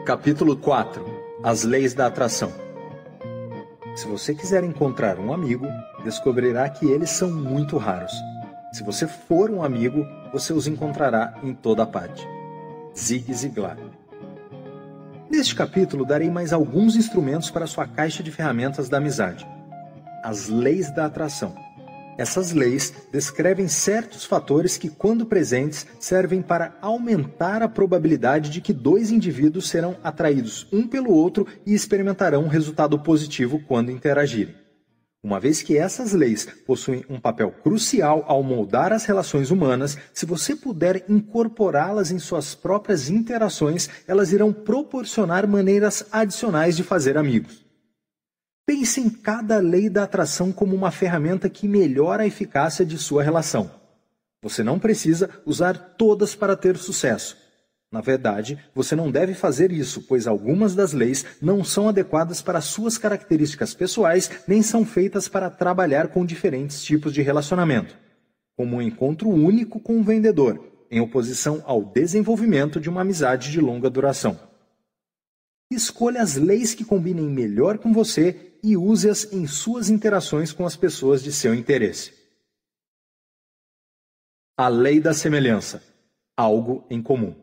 Capítulo 0.06 0.58
4 0.58 1.06
As 1.42 1.64
Leis 1.64 1.94
da 1.94 2.08
Atração 2.08 2.52
Se 3.96 4.06
você 4.06 4.36
quiser 4.36 4.62
encontrar 4.62 5.18
um 5.18 5.32
amigo, 5.32 5.66
descobrirá 6.04 6.68
que 6.68 6.86
eles 6.86 7.10
são 7.10 7.32
muito 7.32 7.78
raros. 7.78 8.12
Se 8.74 8.84
você 8.84 9.08
for 9.08 9.50
um 9.50 9.64
amigo, 9.64 10.06
você 10.34 10.52
os 10.52 10.68
encontrará 10.68 11.36
em 11.42 11.54
toda 11.54 11.86
parte. 11.86 12.28
Zig 12.94 13.34
Ziglar 13.34 13.78
Neste 15.32 15.56
capítulo, 15.56 16.06
darei 16.06 16.30
mais 16.30 16.52
alguns 16.52 16.98
instrumentos 16.98 17.50
para 17.50 17.66
sua 17.66 17.88
caixa 17.88 18.22
de 18.22 18.30
ferramentas 18.30 18.90
da 18.90 18.98
amizade. 18.98 19.48
As 20.22 20.50
Leis 20.50 20.94
da 20.94 21.06
Atração. 21.06 21.56
Essas 22.18 22.52
leis 22.52 22.94
descrevem 23.12 23.68
certos 23.68 24.24
fatores 24.24 24.78
que, 24.78 24.90
quando 24.90 25.26
presentes, 25.26 25.86
servem 26.00 26.42
para 26.42 26.78
aumentar 26.82 27.64
a 27.64 27.68
probabilidade 27.68 28.50
de 28.50 28.62
que 28.62 28.72
dois 28.72 29.12
indivíduos 29.12 29.68
serão 29.68 29.98
atraídos 30.04 30.68
um 30.72 30.88
pelo 30.88 31.12
outro 31.12 31.48
e 31.66 31.74
experimentarão 31.74 32.44
um 32.44 32.50
resultado 32.50 33.00
positivo 33.00 33.60
quando 33.68 33.92
interagirem. 33.92 34.56
Uma 35.24 35.40
vez 35.40 35.62
que 35.62 35.78
essas 35.78 36.12
leis 36.12 36.46
possuem 36.68 37.06
um 37.10 37.18
papel 37.18 37.50
crucial 37.50 38.26
ao 38.28 38.44
moldar 38.44 38.92
as 38.92 39.06
relações 39.06 39.52
humanas, 39.52 39.98
se 40.14 40.26
você 40.26 40.54
puder 40.54 41.06
incorporá-las 41.08 42.12
em 42.12 42.20
suas 42.20 42.54
próprias 42.54 43.10
interações, 43.10 43.90
elas 44.06 44.34
irão 44.34 44.52
proporcionar 44.52 45.48
maneiras 45.48 46.06
adicionais 46.12 46.76
de 46.76 46.84
fazer 46.84 47.18
amigos. 47.18 47.63
Pense 48.66 49.02
em 49.02 49.10
cada 49.10 49.58
lei 49.58 49.90
da 49.90 50.04
atração 50.04 50.52
como 50.52 50.74
uma 50.74 50.90
ferramenta 50.90 51.50
que 51.50 51.68
melhora 51.68 52.24
a 52.24 52.28
eficácia 52.28 52.86
de 52.86 52.98
sua 52.98 53.22
relação. 53.22 53.70
Você 54.42 54.64
não 54.64 54.80
precisa 54.80 55.30
usar 55.46 55.96
todas 55.98 56.34
para 56.34 56.56
ter 56.56 56.78
sucesso. 56.78 57.38
Na 57.92 58.00
verdade, 58.00 58.58
você 58.74 58.96
não 58.96 59.12
deve 59.12 59.34
fazer 59.34 59.72
isso, 59.72 60.02
pois 60.08 60.28
algumas 60.28 60.74
das 60.74 60.94
leis 60.94 61.26
não 61.42 61.64
são 61.64 61.90
adequadas 61.90 62.42
para 62.42 62.62
suas 62.62 62.98
características 62.98 63.74
pessoais 63.74 64.32
nem 64.48 64.64
são 64.64 64.86
feitas 64.86 65.28
para 65.28 65.50
trabalhar 65.50 66.08
com 66.08 66.26
diferentes 66.26 66.82
tipos 66.82 67.14
de 67.14 67.22
relacionamento, 67.22 67.96
como 68.56 68.78
um 68.78 68.82
encontro 68.82 69.30
único 69.30 69.80
com 69.80 69.98
um 69.98 70.04
vendedor, 70.04 70.60
em 70.90 71.02
oposição 71.02 71.62
ao 71.66 71.84
desenvolvimento 71.84 72.80
de 72.80 72.90
uma 72.90 73.02
amizade 73.02 73.52
de 73.52 73.62
longa 73.62 73.90
duração. 73.90 74.53
Escolha 75.74 76.22
as 76.22 76.36
leis 76.36 76.74
que 76.74 76.86
combinem 76.86 77.28
melhor 77.28 77.78
com 77.78 77.92
você 77.92 78.54
e 78.64 78.78
use-as 78.78 79.32
em 79.34 79.48
suas 79.48 79.90
interações 79.90 80.52
com 80.52 80.66
as 80.66 80.76
pessoas 80.76 81.24
de 81.24 81.32
seu 81.32 81.54
interesse. 81.54 82.14
A 84.58 84.68
lei 84.68 85.00
da 85.00 85.14
semelhança 85.14 85.84
algo 86.36 86.86
em 86.90 87.02
comum. 87.02 87.36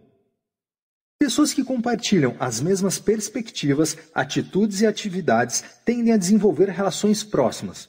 Pessoas 1.18 1.52
que 1.52 1.62
compartilham 1.62 2.34
as 2.40 2.60
mesmas 2.60 2.98
perspectivas, 2.98 3.96
atitudes 4.14 4.80
e 4.80 4.86
atividades 4.86 5.62
tendem 5.84 6.12
a 6.12 6.16
desenvolver 6.16 6.68
relações 6.70 7.22
próximas. 7.22 7.88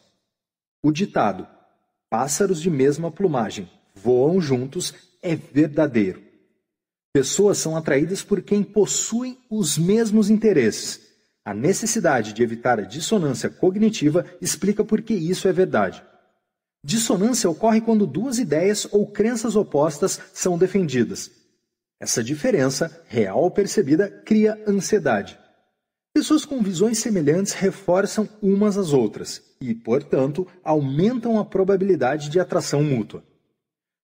O 0.83 0.91
ditado 0.91 1.47
pássaros 2.09 2.61
de 2.61 2.69
mesma 2.69 3.09
plumagem 3.09 3.71
voam 3.95 4.41
juntos 4.41 4.93
é 5.21 5.35
verdadeiro. 5.35 6.30
Pessoas 7.13 7.57
são 7.57 7.75
atraídas 7.75 8.23
por 8.23 8.41
quem 8.41 8.63
possuem 8.63 9.37
os 9.49 9.77
mesmos 9.77 10.29
interesses. 10.29 11.01
A 11.43 11.53
necessidade 11.53 12.31
de 12.31 12.41
evitar 12.41 12.79
a 12.79 12.83
dissonância 12.83 13.49
cognitiva 13.49 14.25
explica 14.39 14.83
por 14.83 15.01
que 15.01 15.13
isso 15.13 15.47
é 15.47 15.51
verdade. 15.51 16.01
Dissonância 16.83 17.49
ocorre 17.49 17.81
quando 17.81 18.07
duas 18.07 18.39
ideias 18.39 18.87
ou 18.91 19.05
crenças 19.05 19.55
opostas 19.55 20.19
são 20.33 20.57
defendidas. 20.57 21.29
Essa 21.99 22.23
diferença, 22.23 23.03
real 23.07 23.43
ou 23.43 23.51
percebida, 23.51 24.09
cria 24.25 24.57
ansiedade. 24.65 25.37
Pessoas 26.13 26.45
com 26.45 26.61
visões 26.61 26.97
semelhantes 26.97 27.53
reforçam 27.53 28.27
umas 28.41 28.77
às 28.77 28.93
outras 28.93 29.41
e, 29.61 29.75
portanto, 29.75 30.47
aumentam 30.63 31.39
a 31.39 31.45
probabilidade 31.45 32.29
de 32.29 32.39
atração 32.39 32.83
mútua. 32.83 33.23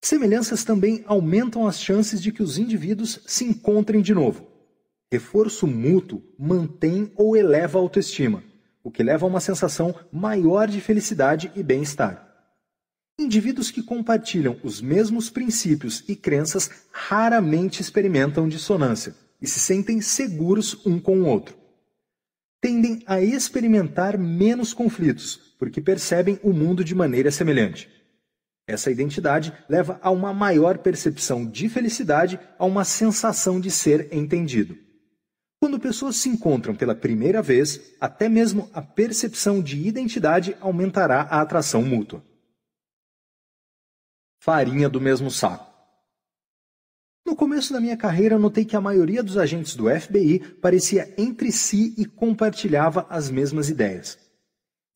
Semelhanças 0.08 0.64
também 0.64 1.04
aumentam 1.06 1.68
as 1.68 1.82
chances 1.82 2.22
de 2.22 2.32
que 2.32 2.42
os 2.42 2.58
indivíduos 2.58 3.20
se 3.28 3.44
encontrem 3.44 4.02
de 4.02 4.14
novo. 4.14 4.48
Reforço 5.12 5.68
mútuo 5.68 6.24
mantém 6.40 7.12
ou 7.14 7.36
eleva 7.36 7.78
a 7.78 7.82
autoestima, 7.82 8.42
o 8.82 8.90
que 8.90 9.04
leva 9.04 9.26
a 9.26 9.28
uma 9.28 9.42
sensação 9.42 9.94
maior 10.10 10.70
de 10.70 10.80
felicidade 10.80 11.52
e 11.58 11.62
bem-estar. 11.62 12.26
Indivíduos 13.20 13.70
que 13.70 13.84
compartilham 13.84 14.58
os 14.64 14.80
mesmos 14.80 15.30
princípios 15.30 16.06
e 16.08 16.16
crenças 16.16 16.72
raramente 16.90 17.82
experimentam 17.82 18.48
dissonância 18.48 19.14
e 19.42 19.46
se 19.46 19.60
sentem 19.60 20.00
seguros 20.00 20.86
um 20.86 21.02
com 21.02 21.20
o 21.20 21.26
outro. 21.26 21.54
Tendem 22.62 23.04
a 23.06 23.20
experimentar 23.20 24.18
menos 24.18 24.74
conflitos, 24.74 25.54
porque 25.60 25.82
percebem 25.82 26.40
o 26.42 26.54
mundo 26.54 26.82
de 26.82 26.96
maneira 26.96 27.30
semelhante. 27.30 27.97
Essa 28.68 28.92
identidade 28.92 29.54
leva 29.70 29.98
a 30.02 30.12
uma 30.12 30.34
maior 30.34 30.78
percepção 30.78 31.46
de 31.46 31.70
felicidade, 31.70 32.38
a 32.60 32.66
uma 32.66 32.84
sensação 32.84 33.60
de 33.60 33.72
ser 33.72 34.14
entendido. 34.14 34.78
Quando 35.60 35.80
pessoas 35.80 36.18
se 36.18 36.30
encontram 36.30 36.76
pela 36.76 36.94
primeira 36.94 37.42
vez, 37.42 37.80
até 38.00 38.28
mesmo 38.28 38.70
a 38.74 38.82
percepção 38.82 39.62
de 39.62 39.88
identidade 39.88 40.56
aumentará 40.60 41.22
a 41.22 41.42
atração 41.42 41.82
mútua 41.82 42.22
farinha 44.48 44.88
do 44.88 45.02
mesmo 45.02 45.30
saco. 45.30 45.68
No 47.26 47.36
começo 47.36 47.74
da 47.74 47.82
minha 47.82 47.98
carreira, 47.98 48.40
notei 48.40 48.64
que 48.64 48.78
a 48.78 48.82
maioria 48.82 49.22
dos 49.22 49.38
agentes 49.38 49.76
do 49.76 49.90
FBI 49.90 50.40
parecia 50.62 51.14
entre 51.18 51.52
si 51.52 51.94
e 51.98 52.06
compartilhava 52.06 53.06
as 53.10 53.30
mesmas 53.30 53.70
ideias. 53.70 54.18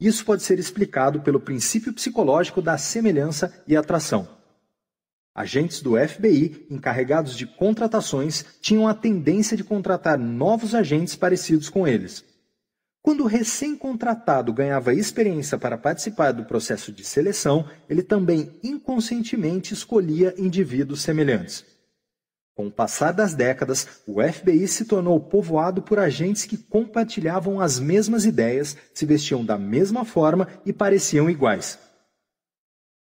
Isso 0.01 0.25
pode 0.25 0.41
ser 0.41 0.57
explicado 0.57 1.21
pelo 1.21 1.39
princípio 1.39 1.93
psicológico 1.93 2.59
da 2.59 2.75
semelhança 2.75 3.53
e 3.67 3.77
atração. 3.77 4.27
Agentes 5.33 5.79
do 5.79 5.91
FBI, 5.95 6.65
encarregados 6.71 7.37
de 7.37 7.45
contratações, 7.45 8.43
tinham 8.59 8.87
a 8.87 8.95
tendência 8.95 9.55
de 9.55 9.63
contratar 9.63 10.17
novos 10.17 10.73
agentes 10.73 11.15
parecidos 11.15 11.69
com 11.69 11.87
eles. 11.87 12.25
Quando 13.03 13.23
o 13.23 13.27
recém-contratado 13.27 14.51
ganhava 14.51 14.93
experiência 14.93 15.57
para 15.57 15.77
participar 15.77 16.31
do 16.31 16.45
processo 16.45 16.91
de 16.91 17.03
seleção, 17.03 17.69
ele 17.87 18.01
também 18.01 18.59
inconscientemente 18.63 19.73
escolhia 19.73 20.33
indivíduos 20.37 21.01
semelhantes. 21.01 21.70
Com 22.61 22.67
o 22.67 22.71
passar 22.71 23.11
das 23.11 23.33
décadas, 23.33 23.87
o 24.05 24.21
FBI 24.21 24.67
se 24.67 24.85
tornou 24.85 25.19
povoado 25.19 25.81
por 25.81 25.97
agentes 25.97 26.45
que 26.45 26.55
compartilhavam 26.55 27.59
as 27.59 27.79
mesmas 27.79 28.23
ideias, 28.23 28.77
se 28.93 29.03
vestiam 29.03 29.43
da 29.43 29.57
mesma 29.57 30.05
forma 30.05 30.47
e 30.63 30.71
pareciam 30.71 31.27
iguais. 31.27 31.79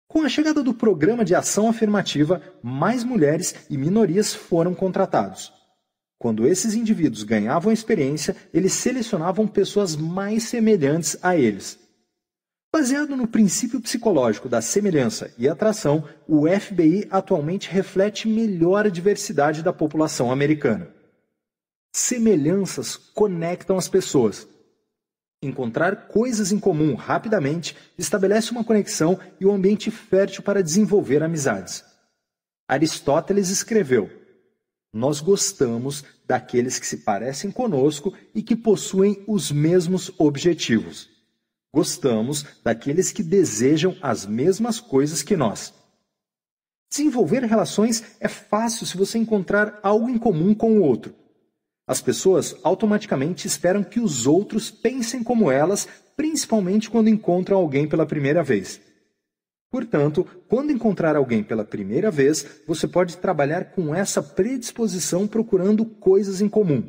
Com 0.06 0.22
a 0.22 0.28
chegada 0.28 0.62
do 0.62 0.72
Programa 0.72 1.24
de 1.24 1.34
Ação 1.34 1.68
Afirmativa, 1.68 2.40
mais 2.62 3.02
mulheres 3.02 3.52
e 3.68 3.76
minorias 3.76 4.32
foram 4.32 4.72
contratados. 4.72 5.52
Quando 6.16 6.46
esses 6.46 6.74
indivíduos 6.74 7.24
ganhavam 7.24 7.72
experiência, 7.72 8.36
eles 8.54 8.72
selecionavam 8.72 9.48
pessoas 9.48 9.96
mais 9.96 10.44
semelhantes 10.44 11.16
a 11.24 11.36
eles. 11.36 11.76
Baseado 12.72 13.16
no 13.16 13.26
princípio 13.26 13.80
psicológico 13.80 14.48
da 14.48 14.62
semelhança 14.62 15.34
e 15.36 15.48
atração, 15.48 16.08
o 16.28 16.46
FBI 16.48 17.08
atualmente 17.10 17.68
reflete 17.68 18.28
melhor 18.28 18.86
a 18.86 18.90
diversidade 18.90 19.60
da 19.60 19.72
população 19.72 20.30
americana. 20.30 20.88
Semelhanças 21.92 22.96
conectam 22.96 23.76
as 23.76 23.88
pessoas. 23.88 24.46
Encontrar 25.42 26.08
coisas 26.08 26.52
em 26.52 26.60
comum 26.60 26.94
rapidamente 26.94 27.76
estabelece 27.98 28.52
uma 28.52 28.62
conexão 28.62 29.18
e 29.40 29.46
um 29.46 29.52
ambiente 29.52 29.90
fértil 29.90 30.42
para 30.42 30.62
desenvolver 30.62 31.24
amizades. 31.24 31.82
Aristóteles 32.68 33.50
escreveu: 33.50 34.08
nós 34.92 35.20
gostamos 35.20 36.04
daqueles 36.24 36.78
que 36.78 36.86
se 36.86 36.98
parecem 36.98 37.50
conosco 37.50 38.14
e 38.32 38.42
que 38.42 38.54
possuem 38.54 39.24
os 39.26 39.50
mesmos 39.50 40.12
objetivos. 40.18 41.19
Gostamos 41.72 42.44
daqueles 42.64 43.12
que 43.12 43.22
desejam 43.22 43.96
as 44.02 44.26
mesmas 44.26 44.80
coisas 44.80 45.22
que 45.22 45.36
nós. 45.36 45.72
Desenvolver 46.90 47.44
relações 47.44 48.02
é 48.18 48.26
fácil 48.26 48.84
se 48.84 48.96
você 48.96 49.16
encontrar 49.18 49.78
algo 49.82 50.08
em 50.08 50.18
comum 50.18 50.52
com 50.52 50.78
o 50.78 50.82
outro. 50.82 51.14
As 51.86 52.00
pessoas 52.00 52.56
automaticamente 52.64 53.46
esperam 53.46 53.84
que 53.84 54.00
os 54.00 54.26
outros 54.26 54.70
pensem 54.70 55.22
como 55.22 55.50
elas, 55.50 55.88
principalmente 56.16 56.90
quando 56.90 57.08
encontram 57.08 57.56
alguém 57.58 57.88
pela 57.88 58.06
primeira 58.06 58.42
vez. 58.42 58.80
Portanto, 59.70 60.26
quando 60.48 60.72
encontrar 60.72 61.14
alguém 61.14 61.44
pela 61.44 61.64
primeira 61.64 62.10
vez, 62.10 62.44
você 62.66 62.88
pode 62.88 63.16
trabalhar 63.18 63.66
com 63.72 63.94
essa 63.94 64.20
predisposição 64.20 65.28
procurando 65.28 65.86
coisas 65.86 66.40
em 66.40 66.48
comum. 66.48 66.82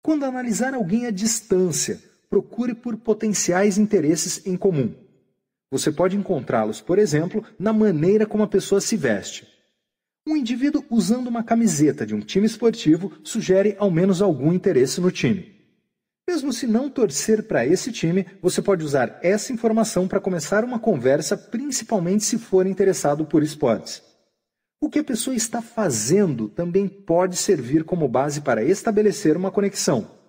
Quando 0.00 0.24
analisar 0.24 0.74
alguém 0.74 1.06
à 1.06 1.10
distância, 1.10 2.00
procure 2.30 2.74
por 2.74 2.96
potenciais 2.96 3.76
interesses 3.76 4.46
em 4.46 4.56
comum. 4.56 4.94
Você 5.72 5.90
pode 5.90 6.16
encontrá-los, 6.16 6.80
por 6.80 6.98
exemplo, 6.98 7.44
na 7.58 7.72
maneira 7.72 8.24
como 8.24 8.44
a 8.44 8.48
pessoa 8.48 8.80
se 8.80 8.96
veste. 8.96 9.46
Um 10.26 10.36
indivíduo 10.36 10.84
usando 10.88 11.26
uma 11.26 11.42
camiseta 11.42 12.06
de 12.06 12.14
um 12.14 12.20
time 12.20 12.46
esportivo 12.46 13.12
sugere 13.24 13.74
ao 13.78 13.90
menos 13.90 14.22
algum 14.22 14.52
interesse 14.52 15.00
no 15.00 15.10
time. 15.10 15.58
Mesmo 16.28 16.52
se 16.52 16.66
não 16.66 16.88
torcer 16.88 17.48
para 17.48 17.66
esse 17.66 17.90
time, 17.90 18.24
você 18.40 18.62
pode 18.62 18.84
usar 18.84 19.18
essa 19.22 19.52
informação 19.52 20.06
para 20.06 20.20
começar 20.20 20.64
uma 20.64 20.78
conversa, 20.78 21.36
principalmente 21.36 22.22
se 22.22 22.38
for 22.38 22.66
interessado 22.66 23.24
por 23.24 23.42
esportes. 23.42 24.02
O 24.80 24.88
que 24.88 25.00
a 25.00 25.04
pessoa 25.04 25.34
está 25.34 25.60
fazendo 25.60 26.48
também 26.48 26.86
pode 26.86 27.36
servir 27.36 27.82
como 27.82 28.06
base 28.06 28.40
para 28.40 28.62
estabelecer 28.62 29.36
uma 29.36 29.50
conexão. 29.50 30.19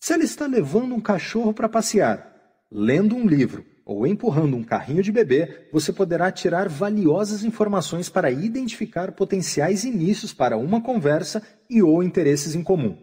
Se 0.00 0.14
ela 0.14 0.24
está 0.24 0.46
levando 0.46 0.94
um 0.94 1.00
cachorro 1.00 1.52
para 1.52 1.68
passear, 1.68 2.34
lendo 2.72 3.14
um 3.14 3.26
livro 3.26 3.66
ou 3.84 4.06
empurrando 4.06 4.56
um 4.56 4.64
carrinho 4.64 5.02
de 5.02 5.12
bebê, 5.12 5.68
você 5.70 5.92
poderá 5.92 6.32
tirar 6.32 6.70
valiosas 6.70 7.44
informações 7.44 8.08
para 8.08 8.30
identificar 8.30 9.12
potenciais 9.12 9.84
inícios 9.84 10.32
para 10.32 10.56
uma 10.56 10.80
conversa 10.80 11.42
e 11.68 11.82
ou 11.82 12.02
interesses 12.02 12.54
em 12.54 12.62
comum. 12.62 12.96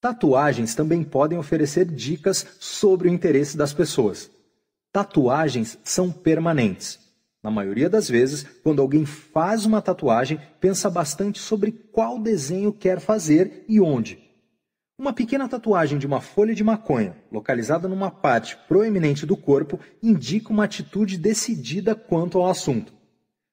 Tatuagens 0.00 0.74
também 0.76 1.02
podem 1.02 1.36
oferecer 1.36 1.84
dicas 1.84 2.46
sobre 2.60 3.08
o 3.08 3.12
interesse 3.12 3.56
das 3.56 3.72
pessoas. 3.72 4.30
Tatuagens 4.92 5.76
são 5.82 6.12
permanentes. 6.12 7.00
Na 7.42 7.50
maioria 7.50 7.90
das 7.90 8.08
vezes, 8.08 8.46
quando 8.62 8.80
alguém 8.80 9.04
faz 9.04 9.66
uma 9.66 9.82
tatuagem, 9.82 10.40
pensa 10.60 10.88
bastante 10.88 11.40
sobre 11.40 11.72
qual 11.72 12.20
desenho 12.20 12.72
quer 12.72 13.00
fazer 13.00 13.64
e 13.68 13.80
onde. 13.80 14.23
Uma 15.04 15.12
pequena 15.12 15.46
tatuagem 15.46 15.98
de 15.98 16.06
uma 16.06 16.18
folha 16.18 16.54
de 16.54 16.64
maconha, 16.64 17.14
localizada 17.30 17.86
numa 17.86 18.10
parte 18.10 18.56
proeminente 18.66 19.26
do 19.26 19.36
corpo, 19.36 19.78
indica 20.02 20.48
uma 20.48 20.64
atitude 20.64 21.18
decidida 21.18 21.94
quanto 21.94 22.38
ao 22.38 22.48
assunto. 22.48 22.90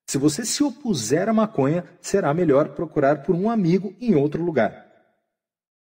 Se 0.08 0.18
você 0.18 0.46
se 0.46 0.64
opuser 0.64 1.28
à 1.28 1.34
maconha, 1.34 1.84
será 2.00 2.34
melhor 2.34 2.70
procurar 2.70 3.24
por 3.24 3.36
um 3.36 3.50
amigo 3.50 3.94
em 4.00 4.16
outro 4.16 4.42
lugar. 4.42 4.86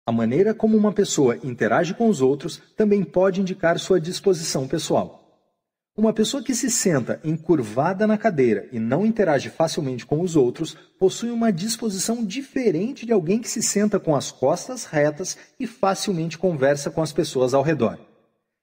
A 0.06 0.12
maneira 0.12 0.52
como 0.52 0.76
uma 0.76 0.92
pessoa 0.92 1.38
interage 1.42 1.94
com 1.94 2.10
os 2.10 2.20
outros 2.20 2.60
também 2.76 3.02
pode 3.02 3.40
indicar 3.40 3.78
sua 3.78 3.98
disposição 3.98 4.68
pessoal. 4.68 5.23
Uma 5.96 6.12
pessoa 6.12 6.42
que 6.42 6.56
se 6.56 6.68
senta 6.72 7.20
encurvada 7.22 8.04
na 8.04 8.18
cadeira 8.18 8.68
e 8.72 8.80
não 8.80 9.06
interage 9.06 9.48
facilmente 9.48 10.04
com 10.04 10.20
os 10.20 10.34
outros 10.34 10.76
possui 10.98 11.30
uma 11.30 11.52
disposição 11.52 12.24
diferente 12.24 13.06
de 13.06 13.12
alguém 13.12 13.38
que 13.38 13.48
se 13.48 13.62
senta 13.62 14.00
com 14.00 14.16
as 14.16 14.32
costas 14.32 14.86
retas 14.86 15.38
e 15.58 15.68
facilmente 15.68 16.36
conversa 16.36 16.90
com 16.90 17.00
as 17.00 17.12
pessoas 17.12 17.54
ao 17.54 17.62
redor. 17.62 17.96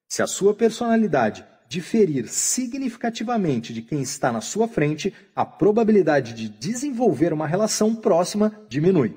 Se 0.09 0.21
a 0.21 0.27
sua 0.27 0.53
personalidade 0.53 1.45
diferir 1.69 2.27
significativamente 2.27 3.73
de 3.73 3.81
quem 3.81 4.01
está 4.01 4.29
na 4.29 4.41
sua 4.41 4.67
frente, 4.67 5.13
a 5.33 5.45
probabilidade 5.45 6.33
de 6.33 6.49
desenvolver 6.49 7.31
uma 7.31 7.47
relação 7.47 7.95
próxima 7.95 8.51
diminui. 8.67 9.15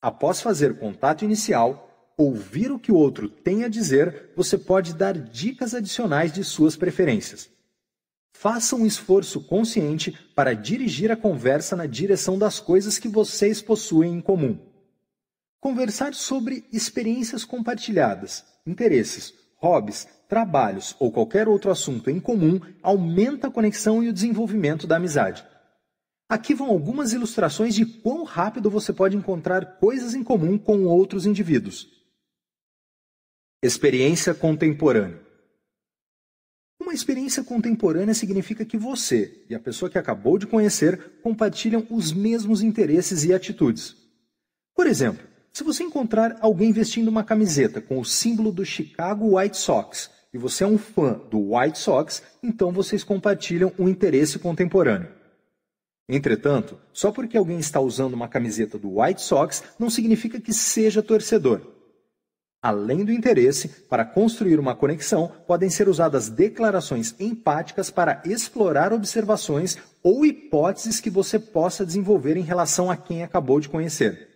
Após 0.00 0.40
fazer 0.40 0.78
contato 0.78 1.22
inicial, 1.22 1.93
ouvir 2.16 2.70
o 2.70 2.78
que 2.78 2.92
o 2.92 2.96
outro 2.96 3.28
tem 3.28 3.64
a 3.64 3.68
dizer, 3.68 4.30
você 4.36 4.56
pode 4.56 4.94
dar 4.94 5.16
dicas 5.16 5.74
adicionais 5.74 6.32
de 6.32 6.44
suas 6.44 6.76
preferências. 6.76 7.48
Faça 8.32 8.76
um 8.76 8.84
esforço 8.84 9.40
consciente 9.40 10.12
para 10.34 10.54
dirigir 10.54 11.10
a 11.10 11.16
conversa 11.16 11.76
na 11.76 11.86
direção 11.86 12.36
das 12.36 12.60
coisas 12.60 12.98
que 12.98 13.08
vocês 13.08 13.62
possuem 13.62 14.14
em 14.14 14.20
comum. 14.20 14.58
Conversar 15.60 16.14
sobre 16.14 16.64
experiências 16.72 17.44
compartilhadas, 17.44 18.44
interesses, 18.66 19.32
hobbies, 19.56 20.06
trabalhos 20.28 20.94
ou 20.98 21.10
qualquer 21.10 21.48
outro 21.48 21.70
assunto 21.70 22.10
em 22.10 22.20
comum 22.20 22.60
aumenta 22.82 23.46
a 23.46 23.50
conexão 23.50 24.02
e 24.02 24.08
o 24.08 24.12
desenvolvimento 24.12 24.86
da 24.86 24.96
amizade. 24.96 25.46
Aqui 26.28 26.54
vão 26.54 26.68
algumas 26.68 27.12
ilustrações 27.12 27.74
de 27.74 27.86
quão 27.86 28.24
rápido 28.24 28.68
você 28.68 28.92
pode 28.92 29.16
encontrar 29.16 29.78
coisas 29.78 30.14
em 30.14 30.24
comum 30.24 30.58
com 30.58 30.84
outros 30.84 31.24
indivíduos. 31.24 31.93
Experiência 33.64 34.34
contemporânea. 34.34 35.18
Uma 36.78 36.92
experiência 36.92 37.42
contemporânea 37.42 38.12
significa 38.12 38.62
que 38.62 38.76
você 38.76 39.42
e 39.48 39.54
a 39.54 39.58
pessoa 39.58 39.90
que 39.90 39.96
acabou 39.96 40.36
de 40.36 40.46
conhecer 40.46 41.18
compartilham 41.22 41.86
os 41.88 42.12
mesmos 42.12 42.62
interesses 42.62 43.24
e 43.24 43.32
atitudes. 43.32 43.96
Por 44.76 44.86
exemplo, 44.86 45.26
se 45.50 45.64
você 45.64 45.82
encontrar 45.82 46.36
alguém 46.42 46.72
vestindo 46.72 47.08
uma 47.08 47.24
camiseta 47.24 47.80
com 47.80 47.98
o 47.98 48.04
símbolo 48.04 48.52
do 48.52 48.66
Chicago 48.66 49.38
White 49.38 49.56
Sox 49.56 50.10
e 50.30 50.36
você 50.36 50.62
é 50.62 50.66
um 50.66 50.76
fã 50.76 51.18
do 51.30 51.56
White 51.56 51.78
Sox, 51.78 52.22
então 52.42 52.70
vocês 52.70 53.02
compartilham 53.02 53.72
um 53.78 53.88
interesse 53.88 54.38
contemporâneo. 54.38 55.08
Entretanto, 56.06 56.78
só 56.92 57.10
porque 57.10 57.38
alguém 57.38 57.60
está 57.60 57.80
usando 57.80 58.12
uma 58.12 58.28
camiseta 58.28 58.78
do 58.78 59.00
White 59.00 59.22
Sox 59.22 59.64
não 59.78 59.88
significa 59.88 60.38
que 60.38 60.52
seja 60.52 61.02
torcedor. 61.02 61.73
Além 62.64 63.04
do 63.04 63.12
interesse, 63.12 63.68
para 63.68 64.06
construir 64.06 64.58
uma 64.58 64.74
conexão, 64.74 65.28
podem 65.46 65.68
ser 65.68 65.86
usadas 65.86 66.30
declarações 66.30 67.14
empáticas 67.20 67.90
para 67.90 68.22
explorar 68.24 68.90
observações 68.90 69.76
ou 70.02 70.24
hipóteses 70.24 70.98
que 70.98 71.10
você 71.10 71.38
possa 71.38 71.84
desenvolver 71.84 72.38
em 72.38 72.42
relação 72.42 72.90
a 72.90 72.96
quem 72.96 73.22
acabou 73.22 73.60
de 73.60 73.68
conhecer. 73.68 74.30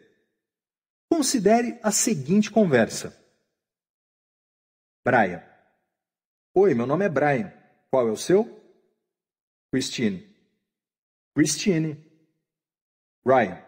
Considere 1.11 1.81
a 1.83 1.91
seguinte 1.91 2.51
conversa. 2.51 3.17
Brian. 5.03 5.43
Oi, 6.55 6.75
meu 6.75 6.87
nome 6.87 7.07
é 7.07 7.09
Brian. 7.09 7.51
Qual 7.91 8.07
é 8.07 8.13
o 8.13 8.17
seu? 8.17 8.45
Christine. 9.73 10.37
Christine. 11.35 11.97
Ryan. 13.27 13.65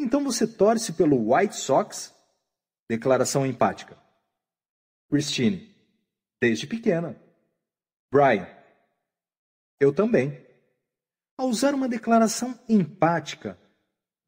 Então 0.00 0.24
você 0.24 0.44
torce 0.44 0.92
pelo 0.92 1.32
White 1.32 1.54
Sox? 1.54 2.15
Declaração 2.88 3.44
empática. 3.44 3.98
Christine. 5.10 5.74
Desde 6.40 6.66
pequena. 6.66 7.16
Brian. 8.12 8.46
Eu 9.80 9.92
também. 9.92 10.44
Ao 11.36 11.48
usar 11.48 11.74
uma 11.74 11.88
declaração 11.88 12.58
empática, 12.68 13.58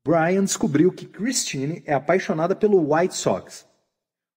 Brian 0.05 0.45
descobriu 0.45 0.93
que 0.93 1.07
Christine 1.07 1.83
é 1.87 1.95
apaixonada 1.95 2.55
pelo 2.55 2.95
White 2.95 3.15
Sox. 3.15 3.67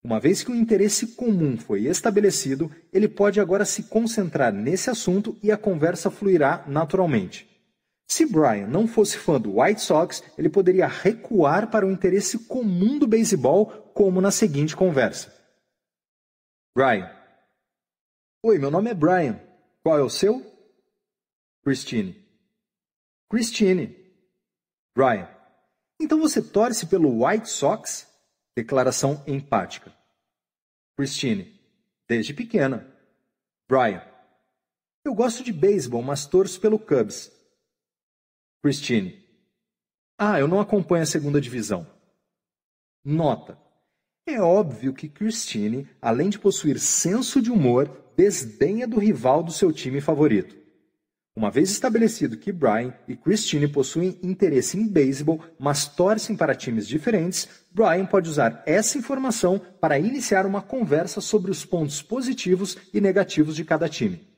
Uma 0.04 0.20
vez 0.20 0.44
que 0.44 0.52
o 0.52 0.56
interesse 0.56 1.16
comum 1.16 1.58
foi 1.58 1.86
estabelecido, 1.86 2.72
ele 2.94 3.08
pode 3.08 3.40
agora 3.40 3.66
se 3.66 3.84
concentrar 3.84 4.54
nesse 4.54 4.90
assunto 4.90 5.38
e 5.44 5.52
a 5.52 5.58
conversa 5.58 6.10
fluirá 6.10 6.64
naturalmente. 6.68 7.51
Se 8.12 8.26
Brian 8.26 8.68
não 8.68 8.90
fosse 8.90 9.18
fã 9.18 9.40
do 9.40 9.62
White 9.62 9.80
Sox, 9.80 10.22
ele 10.38 10.50
poderia 10.50 10.86
recuar 10.86 11.72
para 11.72 11.88
o 11.88 11.90
interesse 11.90 12.40
comum 12.40 13.00
do 13.00 13.08
beisebol, 13.08 13.68
como 13.94 14.20
na 14.20 14.32
seguinte 14.32 14.76
conversa. 14.76 15.34
Brian. 16.76 17.10
Oi, 18.44 18.60
meu 18.60 18.70
nome 18.70 18.90
é 18.90 18.94
Brian. 18.94 19.42
Qual 19.82 19.98
é 19.98 20.04
o 20.04 20.10
seu? 20.10 20.46
Christine. 21.64 22.22
Christine. 23.30 23.96
Brian. 24.94 25.30
Então 25.98 26.20
você 26.20 26.42
torce 26.42 26.88
pelo 26.88 27.26
White 27.26 27.48
Sox? 27.48 28.12
Declaração 28.54 29.24
empática. 29.26 29.96
Christine. 30.98 31.58
Desde 32.10 32.34
pequena. 32.34 32.94
Brian. 33.70 34.06
Eu 35.06 35.14
gosto 35.14 35.46
de 35.46 35.54
beisebol, 35.54 36.02
mas 36.02 36.26
torço 36.26 36.60
pelo 36.60 36.78
Cubs. 36.78 37.40
Christine. 38.64 39.20
Ah, 40.18 40.40
eu 40.40 40.48
não 40.48 40.60
acompanho 40.60 41.02
a 41.02 41.08
segunda 41.08 41.42
divisão. 41.42 41.88
Nota. 43.04 43.58
É 44.28 44.40
óbvio 44.40 44.94
que 44.94 45.10
Christine, 45.10 45.90
além 46.00 46.30
de 46.30 46.38
possuir 46.38 46.80
senso 46.80 47.42
de 47.42 47.52
humor, 47.52 48.14
desdenha 48.16 48.88
do 48.88 49.00
rival 49.00 49.42
do 49.42 49.52
seu 49.52 49.74
time 49.74 50.00
favorito. 50.00 50.56
Uma 51.36 51.50
vez 51.50 51.72
estabelecido 51.72 52.38
que 52.38 52.52
Brian 52.52 52.94
e 53.08 53.16
Christine 53.16 53.68
possuem 53.68 54.20
interesse 54.22 54.78
em 54.78 54.88
beisebol, 54.88 55.44
mas 55.58 55.88
torcem 55.88 56.36
para 56.36 56.54
times 56.54 56.88
diferentes, 56.88 57.50
Brian 57.72 58.06
pode 58.06 58.30
usar 58.30 58.62
essa 58.68 58.98
informação 58.98 59.60
para 59.80 59.98
iniciar 59.98 60.46
uma 60.46 60.62
conversa 60.62 61.20
sobre 61.20 61.50
os 61.50 61.66
pontos 61.66 62.02
positivos 62.04 62.78
e 62.94 63.02
negativos 63.02 63.56
de 63.56 63.66
cada 63.66 63.90
time. 63.90 64.31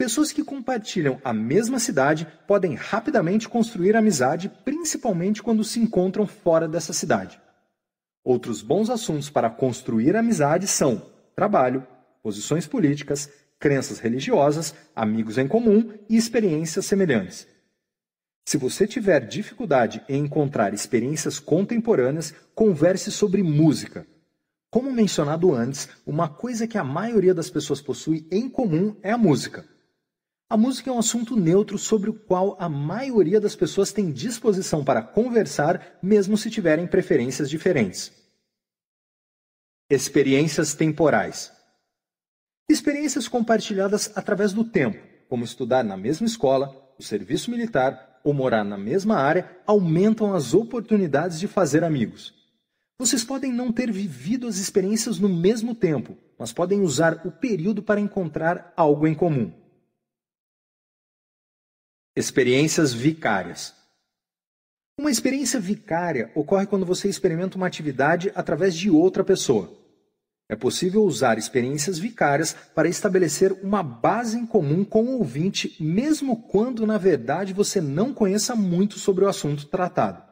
Pessoas 0.00 0.32
que 0.32 0.42
compartilham 0.42 1.20
a 1.22 1.30
mesma 1.30 1.78
cidade 1.78 2.26
podem 2.46 2.74
rapidamente 2.74 3.46
construir 3.46 3.94
amizade, 3.94 4.50
principalmente 4.64 5.42
quando 5.42 5.62
se 5.62 5.78
encontram 5.78 6.26
fora 6.26 6.66
dessa 6.66 6.94
cidade. 6.94 7.38
Outros 8.24 8.62
bons 8.62 8.88
assuntos 8.88 9.28
para 9.28 9.50
construir 9.50 10.16
amizade 10.16 10.66
são 10.66 11.02
trabalho, 11.36 11.86
posições 12.22 12.66
políticas, 12.66 13.30
crenças 13.58 13.98
religiosas, 13.98 14.74
amigos 14.96 15.36
em 15.36 15.46
comum 15.46 15.92
e 16.08 16.16
experiências 16.16 16.86
semelhantes. 16.86 17.46
Se 18.46 18.56
você 18.56 18.86
tiver 18.86 19.26
dificuldade 19.26 20.02
em 20.08 20.24
encontrar 20.24 20.72
experiências 20.72 21.38
contemporâneas, 21.38 22.34
converse 22.54 23.12
sobre 23.12 23.42
música. 23.42 24.06
Como 24.70 24.90
mencionado 24.90 25.54
antes, 25.54 25.90
uma 26.06 26.26
coisa 26.26 26.66
que 26.66 26.78
a 26.78 26.84
maioria 26.84 27.34
das 27.34 27.50
pessoas 27.50 27.82
possui 27.82 28.26
em 28.30 28.48
comum 28.48 28.96
é 29.02 29.10
a 29.10 29.18
música. 29.18 29.68
A 30.52 30.56
música 30.56 30.90
é 30.90 30.92
um 30.92 30.98
assunto 30.98 31.36
neutro 31.36 31.78
sobre 31.78 32.10
o 32.10 32.12
qual 32.12 32.56
a 32.58 32.68
maioria 32.68 33.40
das 33.40 33.54
pessoas 33.54 33.92
tem 33.92 34.10
disposição 34.10 34.84
para 34.84 35.00
conversar, 35.00 35.96
mesmo 36.02 36.36
se 36.36 36.50
tiverem 36.50 36.88
preferências 36.88 37.48
diferentes. 37.48 38.10
Experiências 39.88 40.74
temporais. 40.74 41.52
Experiências 42.68 43.28
compartilhadas 43.28 44.10
através 44.16 44.52
do 44.52 44.64
tempo, 44.64 44.98
como 45.28 45.44
estudar 45.44 45.84
na 45.84 45.96
mesma 45.96 46.26
escola, 46.26 46.74
o 46.98 47.02
serviço 47.02 47.48
militar 47.48 48.18
ou 48.24 48.34
morar 48.34 48.64
na 48.64 48.76
mesma 48.76 49.18
área, 49.18 49.56
aumentam 49.64 50.34
as 50.34 50.52
oportunidades 50.52 51.38
de 51.38 51.46
fazer 51.46 51.84
amigos. 51.84 52.34
Vocês 52.98 53.22
podem 53.22 53.52
não 53.52 53.70
ter 53.70 53.92
vivido 53.92 54.48
as 54.48 54.56
experiências 54.56 55.16
no 55.16 55.28
mesmo 55.28 55.76
tempo, 55.76 56.18
mas 56.36 56.52
podem 56.52 56.80
usar 56.80 57.24
o 57.24 57.30
período 57.30 57.84
para 57.84 58.00
encontrar 58.00 58.72
algo 58.76 59.06
em 59.06 59.14
comum. 59.14 59.59
Experiências 62.20 62.92
vicárias. 62.92 63.72
Uma 64.98 65.10
experiência 65.10 65.58
vicária 65.58 66.30
ocorre 66.34 66.66
quando 66.66 66.84
você 66.84 67.08
experimenta 67.08 67.56
uma 67.56 67.66
atividade 67.66 68.30
através 68.34 68.74
de 68.74 68.90
outra 68.90 69.24
pessoa. 69.24 69.72
É 70.46 70.54
possível 70.54 71.02
usar 71.02 71.38
experiências 71.38 71.98
vicárias 71.98 72.54
para 72.74 72.90
estabelecer 72.90 73.52
uma 73.62 73.82
base 73.82 74.36
em 74.36 74.44
comum 74.44 74.84
com 74.84 75.04
o 75.04 75.16
ouvinte, 75.16 75.74
mesmo 75.80 76.36
quando, 76.42 76.86
na 76.86 76.98
verdade, 76.98 77.54
você 77.54 77.80
não 77.80 78.12
conheça 78.12 78.54
muito 78.54 78.98
sobre 78.98 79.24
o 79.24 79.28
assunto 79.28 79.66
tratado. 79.66 80.22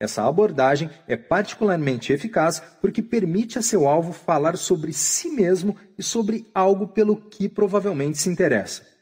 Essa 0.00 0.26
abordagem 0.26 0.90
é 1.06 1.16
particularmente 1.16 2.12
eficaz 2.12 2.60
porque 2.80 3.00
permite 3.00 3.56
a 3.56 3.62
seu 3.62 3.86
alvo 3.86 4.12
falar 4.12 4.56
sobre 4.56 4.92
si 4.92 5.28
mesmo 5.28 5.76
e 5.96 6.02
sobre 6.02 6.50
algo 6.52 6.88
pelo 6.88 7.14
que 7.14 7.48
provavelmente 7.48 8.18
se 8.18 8.28
interessa. 8.28 8.93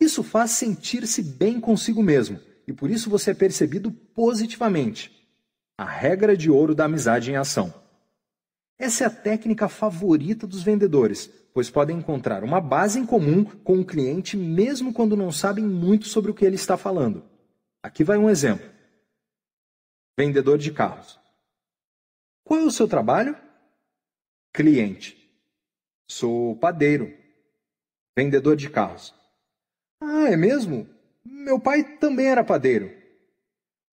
Isso 0.00 0.22
faz 0.22 0.52
sentir-se 0.52 1.22
bem 1.22 1.60
consigo 1.60 2.02
mesmo 2.02 2.40
e 2.66 2.72
por 2.72 2.90
isso 2.90 3.10
você 3.10 3.32
é 3.32 3.34
percebido 3.34 3.92
positivamente. 3.92 5.12
A 5.76 5.84
regra 5.84 6.36
de 6.36 6.50
ouro 6.50 6.74
da 6.74 6.86
amizade 6.86 7.30
em 7.30 7.36
ação. 7.36 7.74
Essa 8.78 9.04
é 9.04 9.06
a 9.06 9.10
técnica 9.10 9.68
favorita 9.68 10.46
dos 10.46 10.62
vendedores, 10.62 11.30
pois 11.52 11.68
podem 11.68 11.98
encontrar 11.98 12.42
uma 12.42 12.60
base 12.60 12.98
em 12.98 13.04
comum 13.04 13.44
com 13.44 13.80
o 13.80 13.84
cliente 13.84 14.36
mesmo 14.36 14.92
quando 14.92 15.16
não 15.16 15.30
sabem 15.30 15.64
muito 15.64 16.06
sobre 16.06 16.30
o 16.30 16.34
que 16.34 16.44
ele 16.44 16.54
está 16.56 16.78
falando. 16.78 17.22
Aqui 17.82 18.02
vai 18.02 18.16
um 18.16 18.30
exemplo. 18.30 18.70
Vendedor 20.18 20.56
de 20.56 20.72
carros. 20.72 21.18
Qual 22.42 22.60
é 22.60 22.64
o 22.64 22.70
seu 22.70 22.88
trabalho? 22.88 23.36
Cliente. 24.52 25.30
Sou 26.08 26.56
padeiro. 26.56 27.12
Vendedor 28.16 28.56
de 28.56 28.68
carros. 28.70 29.14
Ah, 30.00 30.28
é 30.30 30.36
mesmo? 30.36 30.88
Meu 31.24 31.60
pai 31.60 31.98
também 31.98 32.26
era 32.26 32.42
padeiro. 32.42 32.90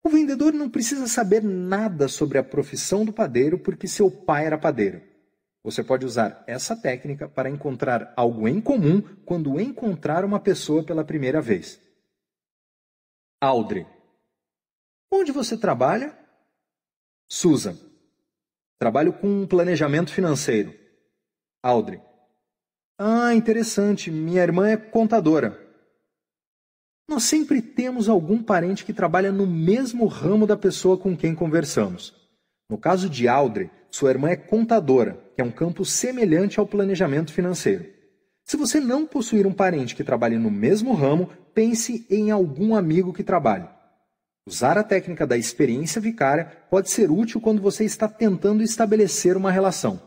O 0.04 0.10
vendedor 0.10 0.52
não 0.52 0.68
precisa 0.68 1.06
saber 1.06 1.42
nada 1.42 2.08
sobre 2.08 2.36
a 2.36 2.44
profissão 2.44 3.04
do 3.04 3.12
padeiro 3.12 3.58
porque 3.58 3.88
seu 3.88 4.10
pai 4.10 4.44
era 4.44 4.58
padeiro. 4.58 5.02
Você 5.62 5.82
pode 5.82 6.04
usar 6.04 6.44
essa 6.46 6.76
técnica 6.76 7.26
para 7.26 7.48
encontrar 7.48 8.12
algo 8.14 8.46
em 8.46 8.60
comum 8.60 9.00
quando 9.24 9.58
encontrar 9.58 10.22
uma 10.22 10.38
pessoa 10.38 10.84
pela 10.84 11.02
primeira 11.02 11.40
vez. 11.40 11.80
Audrey. 13.40 13.86
Onde 15.10 15.32
você 15.32 15.56
trabalha? 15.56 16.14
Susan. 17.26 17.78
Trabalho 18.78 19.14
com 19.14 19.46
planejamento 19.46 20.12
financeiro. 20.12 20.74
Audrey. 21.62 22.02
Ah, 22.98 23.34
interessante. 23.34 24.10
Minha 24.10 24.42
irmã 24.42 24.68
é 24.68 24.76
contadora. 24.76 25.63
Nós 27.08 27.24
sempre 27.24 27.60
temos 27.60 28.08
algum 28.08 28.42
parente 28.42 28.84
que 28.84 28.92
trabalha 28.92 29.30
no 29.30 29.46
mesmo 29.46 30.06
ramo 30.06 30.46
da 30.46 30.56
pessoa 30.56 30.96
com 30.96 31.16
quem 31.16 31.34
conversamos. 31.34 32.14
No 32.68 32.78
caso 32.78 33.10
de 33.10 33.28
Audrey, 33.28 33.70
sua 33.90 34.10
irmã 34.10 34.30
é 34.30 34.36
contadora, 34.36 35.22
que 35.34 35.42
é 35.42 35.44
um 35.44 35.50
campo 35.50 35.84
semelhante 35.84 36.58
ao 36.58 36.66
planejamento 36.66 37.32
financeiro. 37.32 37.86
Se 38.44 38.56
você 38.56 38.80
não 38.80 39.06
possuir 39.06 39.46
um 39.46 39.52
parente 39.52 39.94
que 39.94 40.04
trabalhe 40.04 40.38
no 40.38 40.50
mesmo 40.50 40.92
ramo, 40.94 41.30
pense 41.54 42.06
em 42.10 42.30
algum 42.30 42.74
amigo 42.74 43.12
que 43.12 43.22
trabalhe. 43.22 43.68
Usar 44.46 44.76
a 44.76 44.82
técnica 44.82 45.26
da 45.26 45.36
experiência 45.36 46.00
vicária 46.00 46.52
pode 46.68 46.90
ser 46.90 47.10
útil 47.10 47.40
quando 47.40 47.62
você 47.62 47.84
está 47.84 48.06
tentando 48.08 48.62
estabelecer 48.62 49.36
uma 49.36 49.50
relação. 49.50 50.00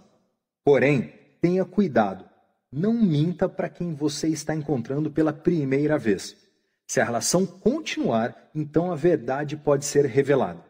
Porém, 0.63 1.13
tenha 1.41 1.65
cuidado. 1.65 2.25
Não 2.71 2.93
minta 2.93 3.47
para 3.47 3.69
quem 3.69 3.93
você 3.93 4.27
está 4.27 4.53
encontrando 4.53 5.09
pela 5.09 5.33
primeira 5.33 5.97
vez. 5.97 6.46
Se 6.87 7.01
a 7.01 7.03
relação 7.03 7.45
continuar, 7.45 8.49
então 8.55 8.91
a 8.91 8.95
verdade 8.95 9.57
pode 9.57 9.83
ser 9.83 10.05
revelada. 10.05 10.65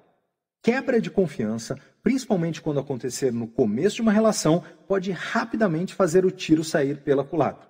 Quebra 0.64 1.00
de 1.00 1.12
confiança, 1.12 1.80
principalmente 2.02 2.62
quando 2.62 2.80
acontecer 2.80 3.32
no 3.32 3.48
começo 3.48 3.98
de 3.98 4.02
uma 4.02 4.12
relação, 4.12 4.64
pode 4.88 5.12
rapidamente 5.12 5.94
fazer 5.94 6.26
o 6.26 6.32
tiro 6.32 6.64
sair 6.64 7.04
pela 7.04 7.24
culatra. 7.24 7.70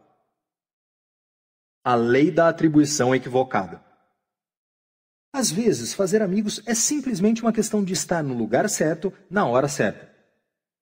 A 1.84 1.94
lei 1.94 2.32
da 2.32 2.48
atribuição 2.48 3.14
equivocada. 3.14 3.84
Às 5.34 5.52
vezes, 5.52 5.94
fazer 5.94 6.22
amigos 6.22 6.62
é 6.66 6.74
simplesmente 6.74 7.42
uma 7.42 7.54
questão 7.54 7.84
de 7.84 7.94
estar 7.94 8.24
no 8.24 8.34
lugar 8.34 8.68
certo, 8.70 9.14
na 9.30 9.46
hora 9.46 9.68
certa. 9.68 10.17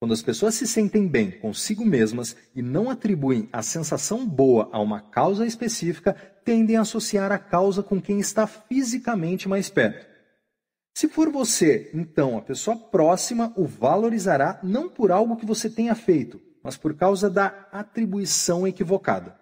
Quando 0.05 0.13
as 0.13 0.21
pessoas 0.21 0.53
se 0.53 0.67
sentem 0.67 1.07
bem 1.07 1.31
consigo 1.31 1.83
mesmas 1.83 2.35
e 2.53 2.61
não 2.61 2.91
atribuem 2.91 3.49
a 3.51 3.63
sensação 3.63 4.23
boa 4.23 4.69
a 4.71 4.79
uma 4.79 5.01
causa 5.01 5.47
específica, 5.47 6.13
tendem 6.43 6.77
a 6.77 6.81
associar 6.81 7.31
a 7.31 7.39
causa 7.39 7.81
com 7.81 7.99
quem 7.99 8.19
está 8.19 8.45
fisicamente 8.45 9.49
mais 9.49 9.67
perto. 9.67 10.05
Se 10.95 11.07
for 11.07 11.31
você, 11.31 11.89
então 11.91 12.37
a 12.37 12.41
pessoa 12.43 12.77
próxima 12.77 13.51
o 13.57 13.65
valorizará 13.65 14.59
não 14.61 14.87
por 14.87 15.11
algo 15.11 15.37
que 15.37 15.45
você 15.45 15.71
tenha 15.71 15.95
feito, 15.95 16.39
mas 16.61 16.77
por 16.77 16.93
causa 16.93 17.27
da 17.27 17.67
atribuição 17.71 18.67
equivocada. 18.67 19.35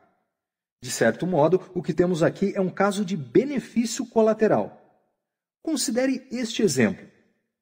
De 0.82 0.90
certo 0.90 1.27
modo, 1.27 1.61
o 1.75 1.83
que 1.83 1.93
temos 1.93 2.24
aqui 2.24 2.53
é 2.56 2.61
um 2.61 2.69
caso 2.69 3.03
de 3.03 3.17
benefício 3.17 4.06
colateral. 4.06 4.82
Considere 5.61 6.25
este 6.32 6.64
exemplo. 6.64 7.11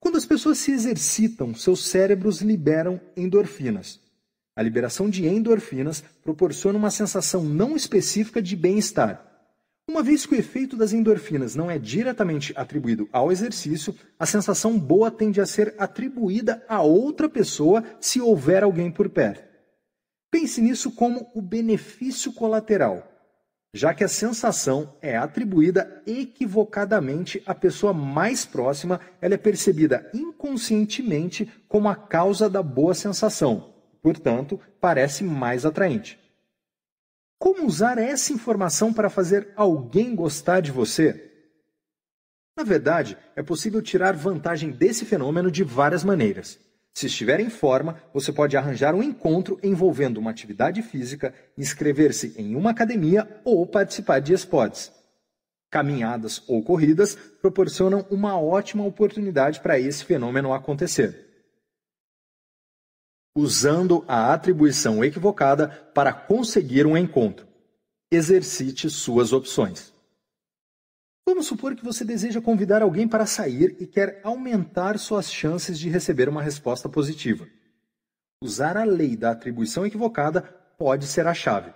Quando 0.01 0.17
as 0.17 0.25
pessoas 0.25 0.57
se 0.57 0.71
exercitam, 0.71 1.53
seus 1.53 1.85
cérebros 1.85 2.41
liberam 2.41 2.99
endorfinas. 3.15 3.99
A 4.55 4.63
liberação 4.63 5.07
de 5.07 5.27
endorfinas 5.27 6.03
proporciona 6.23 6.79
uma 6.79 6.89
sensação 6.89 7.43
não 7.43 7.75
específica 7.75 8.41
de 8.41 8.55
bem-estar. 8.55 9.23
Uma 9.87 10.01
vez 10.01 10.25
que 10.25 10.33
o 10.33 10.37
efeito 10.37 10.75
das 10.75 10.91
endorfinas 10.91 11.55
não 11.55 11.69
é 11.69 11.77
diretamente 11.77 12.51
atribuído 12.55 13.07
ao 13.11 13.31
exercício, 13.31 13.95
a 14.17 14.25
sensação 14.25 14.77
boa 14.77 15.11
tende 15.11 15.39
a 15.39 15.45
ser 15.45 15.75
atribuída 15.77 16.65
a 16.67 16.81
outra 16.81 17.29
pessoa 17.29 17.83
se 17.99 18.19
houver 18.19 18.63
alguém 18.63 18.91
por 18.91 19.07
perto. 19.07 19.43
Pense 20.31 20.61
nisso 20.61 20.89
como 20.91 21.29
o 21.35 21.43
benefício 21.43 22.33
colateral 22.33 23.10
já 23.73 23.93
que 23.93 24.03
a 24.03 24.07
sensação 24.07 24.97
é 25.01 25.15
atribuída 25.15 26.03
equivocadamente 26.05 27.41
à 27.45 27.55
pessoa 27.55 27.93
mais 27.93 28.45
próxima, 28.45 28.99
ela 29.21 29.35
é 29.35 29.37
percebida 29.37 30.09
inconscientemente 30.13 31.49
como 31.69 31.87
a 31.87 31.95
causa 31.95 32.49
da 32.49 32.61
boa 32.61 32.93
sensação, 32.93 33.73
portanto, 34.01 34.59
parece 34.79 35.23
mais 35.23 35.65
atraente. 35.65 36.19
Como 37.39 37.65
usar 37.65 37.97
essa 37.97 38.33
informação 38.33 38.93
para 38.93 39.09
fazer 39.09 39.53
alguém 39.55 40.13
gostar 40.13 40.59
de 40.59 40.71
você? 40.71 41.29
Na 42.57 42.63
verdade, 42.63 43.17
é 43.35 43.41
possível 43.41 43.81
tirar 43.81 44.15
vantagem 44.15 44.69
desse 44.69 45.05
fenômeno 45.05 45.49
de 45.49 45.63
várias 45.63 46.03
maneiras. 46.03 46.59
Se 46.93 47.07
estiver 47.07 47.39
em 47.39 47.49
forma, 47.49 48.01
você 48.13 48.31
pode 48.33 48.57
arranjar 48.57 48.93
um 48.93 49.01
encontro 49.01 49.59
envolvendo 49.63 50.17
uma 50.17 50.31
atividade 50.31 50.81
física, 50.81 51.33
inscrever-se 51.57 52.35
em 52.37 52.55
uma 52.55 52.71
academia 52.71 53.41
ou 53.43 53.65
participar 53.65 54.19
de 54.19 54.33
esportes. 54.33 54.91
Caminhadas 55.69 56.43
ou 56.49 56.61
corridas 56.61 57.15
proporcionam 57.15 58.05
uma 58.11 58.37
ótima 58.37 58.85
oportunidade 58.85 59.61
para 59.61 59.79
esse 59.79 60.03
fenômeno 60.03 60.53
acontecer. 60.53 61.29
Usando 63.33 64.03
a 64.05 64.33
atribuição 64.33 65.01
equivocada 65.01 65.69
para 65.93 66.11
conseguir 66.11 66.85
um 66.85 66.97
encontro. 66.97 67.47
Exercite 68.11 68.89
suas 68.89 69.31
opções. 69.31 69.90
Vamos 71.31 71.47
supor 71.47 71.77
que 71.77 71.83
você 71.85 72.03
deseja 72.03 72.41
convidar 72.41 72.81
alguém 72.81 73.07
para 73.07 73.25
sair 73.25 73.77
e 73.79 73.87
quer 73.87 74.19
aumentar 74.21 74.99
suas 74.99 75.31
chances 75.31 75.79
de 75.79 75.89
receber 75.89 76.27
uma 76.27 76.43
resposta 76.43 76.89
positiva. 76.89 77.47
Usar 78.43 78.75
a 78.75 78.83
lei 78.83 79.15
da 79.15 79.31
atribuição 79.31 79.85
equivocada 79.85 80.41
pode 80.77 81.07
ser 81.07 81.25
a 81.27 81.33
chave. 81.33 81.73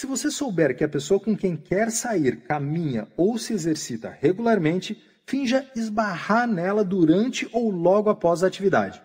Se 0.00 0.06
você 0.06 0.30
souber 0.30 0.74
que 0.74 0.82
a 0.82 0.88
pessoa 0.88 1.20
com 1.20 1.36
quem 1.36 1.58
quer 1.58 1.90
sair 1.90 2.40
caminha 2.40 3.06
ou 3.18 3.36
se 3.36 3.52
exercita 3.52 4.16
regularmente, 4.18 4.98
finja 5.26 5.70
esbarrar 5.76 6.48
nela 6.48 6.82
durante 6.82 7.46
ou 7.52 7.70
logo 7.70 8.08
após 8.08 8.42
a 8.42 8.46
atividade. 8.46 9.02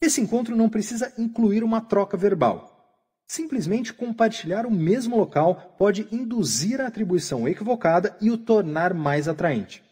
Esse 0.00 0.22
encontro 0.22 0.56
não 0.56 0.70
precisa 0.70 1.12
incluir 1.18 1.62
uma 1.62 1.82
troca 1.82 2.16
verbal. 2.16 2.75
Simplesmente 3.26 3.92
compartilhar 3.92 4.66
o 4.66 4.70
mesmo 4.70 5.16
local 5.16 5.74
pode 5.76 6.06
induzir 6.12 6.80
a 6.80 6.86
atribuição 6.86 7.48
equivocada 7.48 8.16
e 8.20 8.30
o 8.30 8.38
tornar 8.38 8.94
mais 8.94 9.26
atraente. 9.26 9.82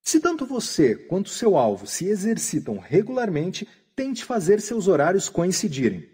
Se 0.00 0.20
tanto 0.20 0.46
você 0.46 0.94
quanto 0.94 1.28
seu 1.28 1.56
alvo 1.56 1.86
se 1.86 2.06
exercitam 2.06 2.78
regularmente, 2.78 3.68
tente 3.96 4.24
fazer 4.24 4.60
seus 4.60 4.86
horários 4.86 5.28
coincidirem. 5.28 6.08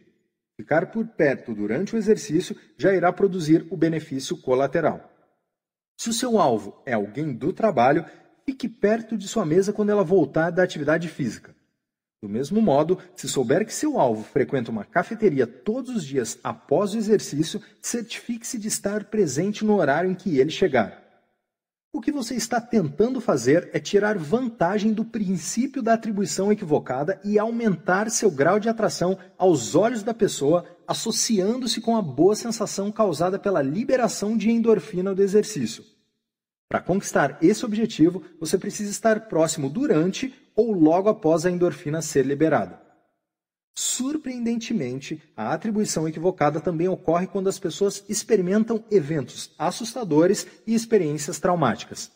Ficar 0.56 0.90
por 0.90 1.06
perto 1.06 1.54
durante 1.54 1.94
o 1.94 1.98
exercício 1.98 2.56
já 2.78 2.94
irá 2.94 3.12
produzir 3.12 3.66
o 3.70 3.76
benefício 3.76 4.40
colateral. 4.40 5.12
Se 5.96 6.08
o 6.08 6.12
seu 6.12 6.38
alvo 6.38 6.82
é 6.86 6.94
alguém 6.94 7.32
do 7.32 7.52
trabalho, 7.52 8.04
fique 8.44 8.68
perto 8.68 9.16
de 9.16 9.28
sua 9.28 9.44
mesa 9.44 9.72
quando 9.72 9.90
ela 9.90 10.02
voltar 10.02 10.50
da 10.50 10.62
atividade 10.62 11.08
física. 11.08 11.53
Do 12.24 12.28
mesmo 12.30 12.62
modo, 12.62 12.98
se 13.14 13.28
souber 13.28 13.66
que 13.66 13.74
seu 13.74 14.00
alvo 14.00 14.24
frequenta 14.24 14.70
uma 14.70 14.82
cafeteria 14.82 15.46
todos 15.46 15.94
os 15.94 16.02
dias 16.02 16.38
após 16.42 16.94
o 16.94 16.96
exercício, 16.96 17.60
certifique-se 17.82 18.56
de 18.56 18.66
estar 18.66 19.04
presente 19.04 19.62
no 19.62 19.76
horário 19.76 20.10
em 20.10 20.14
que 20.14 20.38
ele 20.38 20.48
chegar. 20.48 21.04
O 21.92 22.00
que 22.00 22.10
você 22.10 22.34
está 22.34 22.62
tentando 22.62 23.20
fazer 23.20 23.68
é 23.74 23.78
tirar 23.78 24.16
vantagem 24.16 24.94
do 24.94 25.04
princípio 25.04 25.82
da 25.82 25.92
atribuição 25.92 26.50
equivocada 26.50 27.20
e 27.22 27.38
aumentar 27.38 28.10
seu 28.10 28.30
grau 28.30 28.58
de 28.58 28.70
atração 28.70 29.18
aos 29.36 29.74
olhos 29.74 30.02
da 30.02 30.14
pessoa, 30.14 30.64
associando-se 30.88 31.82
com 31.82 31.94
a 31.94 32.00
boa 32.00 32.34
sensação 32.34 32.90
causada 32.90 33.38
pela 33.38 33.60
liberação 33.60 34.34
de 34.34 34.50
endorfina 34.50 35.14
do 35.14 35.22
exercício. 35.22 35.84
Para 36.74 36.82
conquistar 36.82 37.38
esse 37.40 37.64
objetivo, 37.64 38.24
você 38.40 38.58
precisa 38.58 38.90
estar 38.90 39.28
próximo 39.28 39.70
durante 39.70 40.34
ou 40.56 40.72
logo 40.72 41.08
após 41.08 41.46
a 41.46 41.50
endorfina 41.52 42.02
ser 42.02 42.26
liberada. 42.26 42.82
Surpreendentemente, 43.76 45.22
a 45.36 45.52
atribuição 45.52 46.08
equivocada 46.08 46.60
também 46.60 46.88
ocorre 46.88 47.28
quando 47.28 47.48
as 47.48 47.60
pessoas 47.60 48.04
experimentam 48.08 48.84
eventos 48.90 49.54
assustadores 49.56 50.48
e 50.66 50.74
experiências 50.74 51.38
traumáticas. 51.38 52.10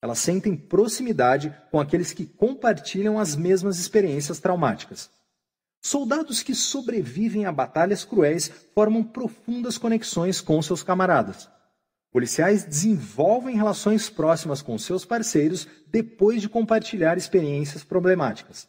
Elas 0.00 0.20
sentem 0.20 0.56
proximidade 0.56 1.54
com 1.70 1.78
aqueles 1.78 2.14
que 2.14 2.24
compartilham 2.24 3.18
as 3.18 3.36
mesmas 3.36 3.78
experiências 3.78 4.40
traumáticas. 4.40 5.10
Soldados 5.82 6.42
que 6.42 6.54
sobrevivem 6.54 7.44
a 7.44 7.52
batalhas 7.52 8.06
cruéis 8.06 8.50
formam 8.74 9.04
profundas 9.04 9.76
conexões 9.76 10.40
com 10.40 10.62
seus 10.62 10.82
camaradas. 10.82 11.46
Policiais 12.12 12.62
desenvolvem 12.62 13.56
relações 13.56 14.10
próximas 14.10 14.60
com 14.60 14.76
seus 14.76 15.02
parceiros 15.02 15.66
depois 15.86 16.42
de 16.42 16.48
compartilhar 16.48 17.16
experiências 17.16 17.82
problemáticas. 17.82 18.68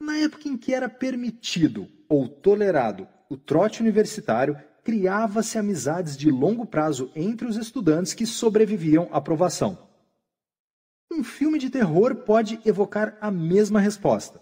Na 0.00 0.16
época 0.16 0.48
em 0.48 0.56
que 0.56 0.72
era 0.72 0.88
permitido 0.88 1.86
ou 2.08 2.26
tolerado 2.26 3.06
o 3.28 3.36
trote 3.36 3.82
universitário, 3.82 4.58
criava-se 4.82 5.58
amizades 5.58 6.16
de 6.16 6.30
longo 6.30 6.64
prazo 6.64 7.12
entre 7.14 7.46
os 7.46 7.58
estudantes 7.58 8.14
que 8.14 8.24
sobreviviam 8.24 9.10
à 9.12 9.20
provação. 9.20 9.86
Um 11.12 11.22
filme 11.22 11.58
de 11.58 11.68
terror 11.68 12.14
pode 12.14 12.58
evocar 12.64 13.18
a 13.20 13.30
mesma 13.30 13.78
resposta. 13.78 14.40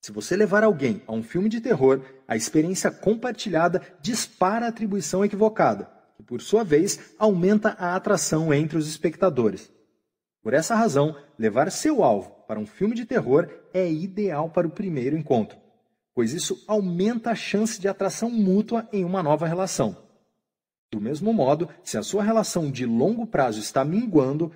Se 0.00 0.12
você 0.12 0.36
levar 0.36 0.62
alguém 0.62 1.02
a 1.08 1.12
um 1.12 1.22
filme 1.22 1.48
de 1.48 1.60
terror, 1.60 2.00
a 2.28 2.36
experiência 2.36 2.92
compartilhada 2.92 3.82
dispara 4.00 4.66
a 4.66 4.68
atribuição 4.68 5.24
equivocada 5.24 5.93
que, 6.16 6.22
por 6.22 6.40
sua 6.40 6.64
vez, 6.64 7.14
aumenta 7.18 7.70
a 7.78 7.96
atração 7.96 8.52
entre 8.52 8.78
os 8.78 8.88
espectadores. 8.88 9.72
Por 10.42 10.52
essa 10.52 10.74
razão, 10.74 11.16
levar 11.38 11.70
seu 11.70 12.04
alvo 12.04 12.30
para 12.46 12.60
um 12.60 12.66
filme 12.66 12.94
de 12.94 13.06
terror 13.06 13.48
é 13.72 13.90
ideal 13.90 14.50
para 14.50 14.66
o 14.66 14.70
primeiro 14.70 15.16
encontro, 15.16 15.58
pois 16.14 16.32
isso 16.32 16.62
aumenta 16.68 17.30
a 17.30 17.34
chance 17.34 17.80
de 17.80 17.88
atração 17.88 18.30
mútua 18.30 18.88
em 18.92 19.04
uma 19.04 19.22
nova 19.22 19.46
relação. 19.46 19.96
Do 20.92 21.00
mesmo 21.00 21.32
modo, 21.32 21.68
se 21.82 21.98
a 21.98 22.02
sua 22.02 22.22
relação 22.22 22.70
de 22.70 22.86
longo 22.86 23.26
prazo 23.26 23.58
está 23.58 23.84
minguando, 23.84 24.52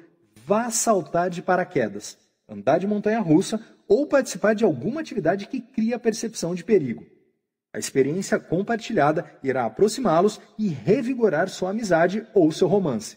vá 0.47 0.71
saltar 0.71 1.31
de 1.31 1.43
paraquedas, 1.43 2.17
andar 2.49 2.79
de 2.79 2.87
montanha 2.87 3.19
russa 3.19 3.61
ou 3.89 4.07
participar 4.07 4.55
de 4.55 4.65
alguma 4.65 5.01
atividade 5.01 5.49
que 5.49 5.61
cria 5.61 5.97
a 5.97 5.99
percepção 5.99 6.55
de 6.55 6.63
perigo. 6.63 7.05
A 7.79 7.87
experiência 7.89 8.41
compartilhada 8.41 9.39
irá 9.41 9.65
aproximá-los 9.65 10.41
e 10.59 10.67
revigorar 10.67 11.49
sua 11.49 11.71
amizade 11.71 12.27
ou 12.35 12.51
seu 12.51 12.67
romance. 12.67 13.17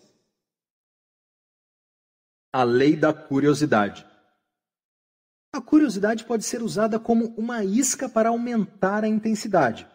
A 2.54 2.62
lei 2.62 2.96
da 2.96 3.12
curiosidade. 3.12 4.06
A 5.52 5.60
curiosidade 5.60 6.26
pode 6.26 6.46
ser 6.46 6.62
usada 6.62 7.00
como 7.00 7.34
uma 7.36 7.64
isca 7.64 8.08
para 8.08 8.30
aumentar 8.30 9.04
a 9.04 9.08
intensidade, 9.08 9.88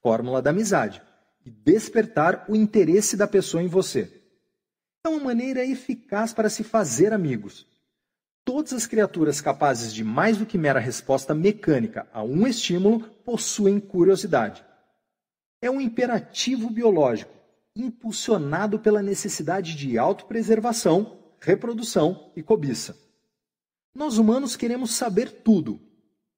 fórmula 0.00 0.40
da 0.40 0.50
amizade, 0.50 1.02
e 1.44 1.50
despertar 1.50 2.44
o 2.48 2.54
interesse 2.54 3.16
da 3.16 3.26
pessoa 3.26 3.64
em 3.64 3.66
você. 3.66 4.22
É 5.04 5.08
uma 5.08 5.18
maneira 5.18 5.66
eficaz 5.66 6.32
para 6.32 6.48
se 6.48 6.62
fazer 6.62 7.12
amigos. 7.12 7.66
Todas 8.44 8.74
as 8.74 8.86
criaturas 8.86 9.40
capazes 9.40 9.92
de 9.92 10.04
mais 10.04 10.36
do 10.36 10.44
que 10.44 10.58
mera 10.58 10.78
resposta 10.78 11.34
mecânica 11.34 12.06
a 12.12 12.22
um 12.22 12.46
estímulo 12.46 13.00
possuem 13.24 13.80
curiosidade. 13.80 14.62
É 15.62 15.70
um 15.70 15.80
imperativo 15.80 16.68
biológico, 16.68 17.32
impulsionado 17.74 18.78
pela 18.78 19.02
necessidade 19.02 19.74
de 19.74 19.96
autopreservação, 19.96 21.18
reprodução 21.40 22.32
e 22.36 22.42
cobiça. 22.42 22.94
Nós 23.94 24.18
humanos 24.18 24.56
queremos 24.56 24.94
saber 24.94 25.42
tudo: 25.42 25.80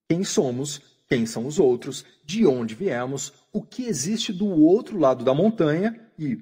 quem 0.08 0.22
somos, 0.22 0.80
quem 1.08 1.26
são 1.26 1.44
os 1.44 1.58
outros, 1.58 2.04
de 2.24 2.46
onde 2.46 2.76
viemos, 2.76 3.32
o 3.52 3.62
que 3.62 3.84
existe 3.84 4.32
do 4.32 4.46
outro 4.46 4.96
lado 4.96 5.24
da 5.24 5.34
montanha 5.34 6.08
e 6.16 6.38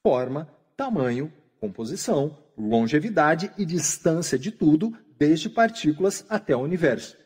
forma, 0.00 0.48
tamanho, 0.76 1.32
composição, 1.60 2.38
longevidade 2.62 3.50
e 3.58 3.64
distância 3.64 4.38
de 4.38 4.52
tudo, 4.52 4.96
desde 5.18 5.50
partículas 5.50 6.24
até 6.28 6.56
o 6.56 6.60
universo. 6.60 7.16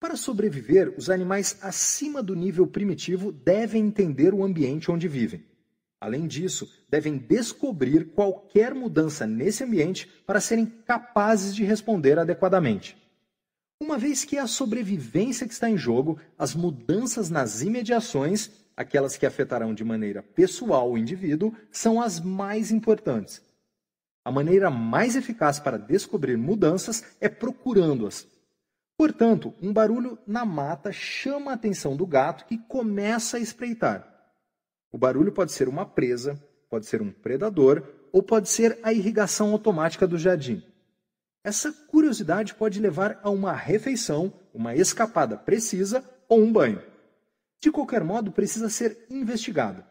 Para 0.00 0.16
sobreviver, 0.16 0.94
os 0.96 1.10
animais 1.10 1.58
acima 1.60 2.22
do 2.22 2.34
nível 2.34 2.66
primitivo 2.66 3.32
devem 3.32 3.86
entender 3.86 4.32
o 4.32 4.44
ambiente 4.44 4.90
onde 4.90 5.08
vivem. 5.08 5.44
Além 6.00 6.28
disso, 6.28 6.70
devem 6.88 7.18
descobrir 7.18 8.12
qualquer 8.12 8.72
mudança 8.72 9.26
nesse 9.26 9.64
ambiente 9.64 10.08
para 10.24 10.40
serem 10.40 10.66
capazes 10.66 11.54
de 11.54 11.64
responder 11.64 12.18
adequadamente. 12.18 12.96
Uma 13.80 13.98
vez 13.98 14.24
que 14.24 14.36
é 14.36 14.40
a 14.40 14.46
sobrevivência 14.46 15.46
que 15.46 15.52
está 15.52 15.68
em 15.68 15.76
jogo, 15.76 16.18
as 16.38 16.54
mudanças 16.54 17.30
nas 17.30 17.62
imediações, 17.62 18.50
aquelas 18.76 19.16
que 19.16 19.26
afetarão 19.26 19.74
de 19.74 19.84
maneira 19.84 20.22
pessoal 20.22 20.92
o 20.92 20.98
indivíduo, 20.98 21.52
são 21.72 22.00
as 22.00 22.20
mais 22.20 22.70
importantes. 22.70 23.47
A 24.28 24.30
maneira 24.30 24.68
mais 24.68 25.16
eficaz 25.16 25.58
para 25.58 25.78
descobrir 25.78 26.36
mudanças 26.36 27.02
é 27.18 27.30
procurando-as. 27.30 28.28
Portanto, 28.94 29.54
um 29.62 29.72
barulho 29.72 30.18
na 30.26 30.44
mata 30.44 30.92
chama 30.92 31.50
a 31.50 31.54
atenção 31.54 31.96
do 31.96 32.06
gato 32.06 32.44
que 32.44 32.58
começa 32.58 33.38
a 33.38 33.40
espreitar. 33.40 34.06
O 34.92 34.98
barulho 34.98 35.32
pode 35.32 35.52
ser 35.52 35.66
uma 35.66 35.86
presa, 35.86 36.38
pode 36.68 36.84
ser 36.84 37.00
um 37.00 37.10
predador 37.10 37.82
ou 38.12 38.22
pode 38.22 38.50
ser 38.50 38.78
a 38.82 38.92
irrigação 38.92 39.50
automática 39.52 40.06
do 40.06 40.18
jardim. 40.18 40.62
Essa 41.42 41.72
curiosidade 41.72 42.54
pode 42.54 42.78
levar 42.80 43.18
a 43.22 43.30
uma 43.30 43.54
refeição, 43.54 44.30
uma 44.52 44.76
escapada 44.76 45.38
precisa 45.38 46.04
ou 46.28 46.42
um 46.42 46.52
banho. 46.52 46.82
De 47.62 47.72
qualquer 47.72 48.04
modo, 48.04 48.30
precisa 48.30 48.68
ser 48.68 49.06
investigada. 49.08 49.87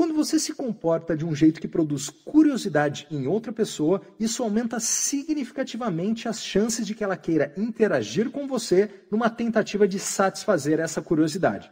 Quando 0.00 0.14
você 0.14 0.38
se 0.38 0.54
comporta 0.54 1.14
de 1.14 1.26
um 1.26 1.34
jeito 1.34 1.60
que 1.60 1.68
produz 1.68 2.08
curiosidade 2.08 3.06
em 3.10 3.26
outra 3.26 3.52
pessoa, 3.52 4.00
isso 4.18 4.42
aumenta 4.42 4.80
significativamente 4.80 6.26
as 6.26 6.42
chances 6.42 6.86
de 6.86 6.94
que 6.94 7.04
ela 7.04 7.18
queira 7.18 7.52
interagir 7.54 8.30
com 8.30 8.48
você 8.48 9.04
numa 9.10 9.28
tentativa 9.28 9.86
de 9.86 9.98
satisfazer 9.98 10.80
essa 10.80 11.02
curiosidade. 11.02 11.70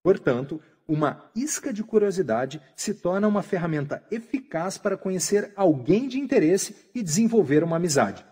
Portanto, 0.00 0.62
uma 0.86 1.28
isca 1.34 1.72
de 1.72 1.82
curiosidade 1.82 2.62
se 2.76 2.94
torna 2.94 3.26
uma 3.26 3.42
ferramenta 3.42 4.00
eficaz 4.12 4.78
para 4.78 4.96
conhecer 4.96 5.52
alguém 5.56 6.06
de 6.06 6.20
interesse 6.20 6.88
e 6.94 7.02
desenvolver 7.02 7.64
uma 7.64 7.78
amizade. 7.78 8.24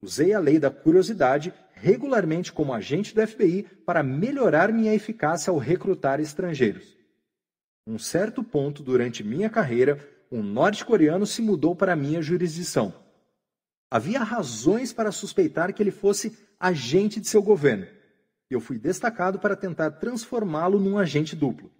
Usei 0.00 0.32
a 0.32 0.38
lei 0.38 0.60
da 0.60 0.70
curiosidade 0.70 1.52
regularmente 1.72 2.52
como 2.52 2.72
agente 2.72 3.12
do 3.12 3.26
FBI 3.26 3.66
para 3.84 4.04
melhorar 4.04 4.72
minha 4.72 4.94
eficácia 4.94 5.50
ao 5.50 5.58
recrutar 5.58 6.20
estrangeiros 6.20 6.97
um 7.88 7.98
certo 7.98 8.44
ponto 8.44 8.82
durante 8.82 9.24
minha 9.24 9.48
carreira, 9.48 9.98
um 10.30 10.42
norte-coreano 10.42 11.26
se 11.26 11.40
mudou 11.40 11.74
para 11.74 11.96
minha 11.96 12.20
jurisdição. 12.20 12.92
Havia 13.90 14.22
razões 14.22 14.92
para 14.92 15.10
suspeitar 15.10 15.72
que 15.72 15.82
ele 15.82 15.90
fosse 15.90 16.36
agente 16.60 17.18
de 17.18 17.26
seu 17.26 17.42
governo. 17.42 17.86
Eu 18.50 18.60
fui 18.60 18.78
destacado 18.78 19.38
para 19.38 19.56
tentar 19.56 19.92
transformá-lo 19.92 20.78
num 20.78 20.98
agente 20.98 21.34
duplo. 21.34 21.72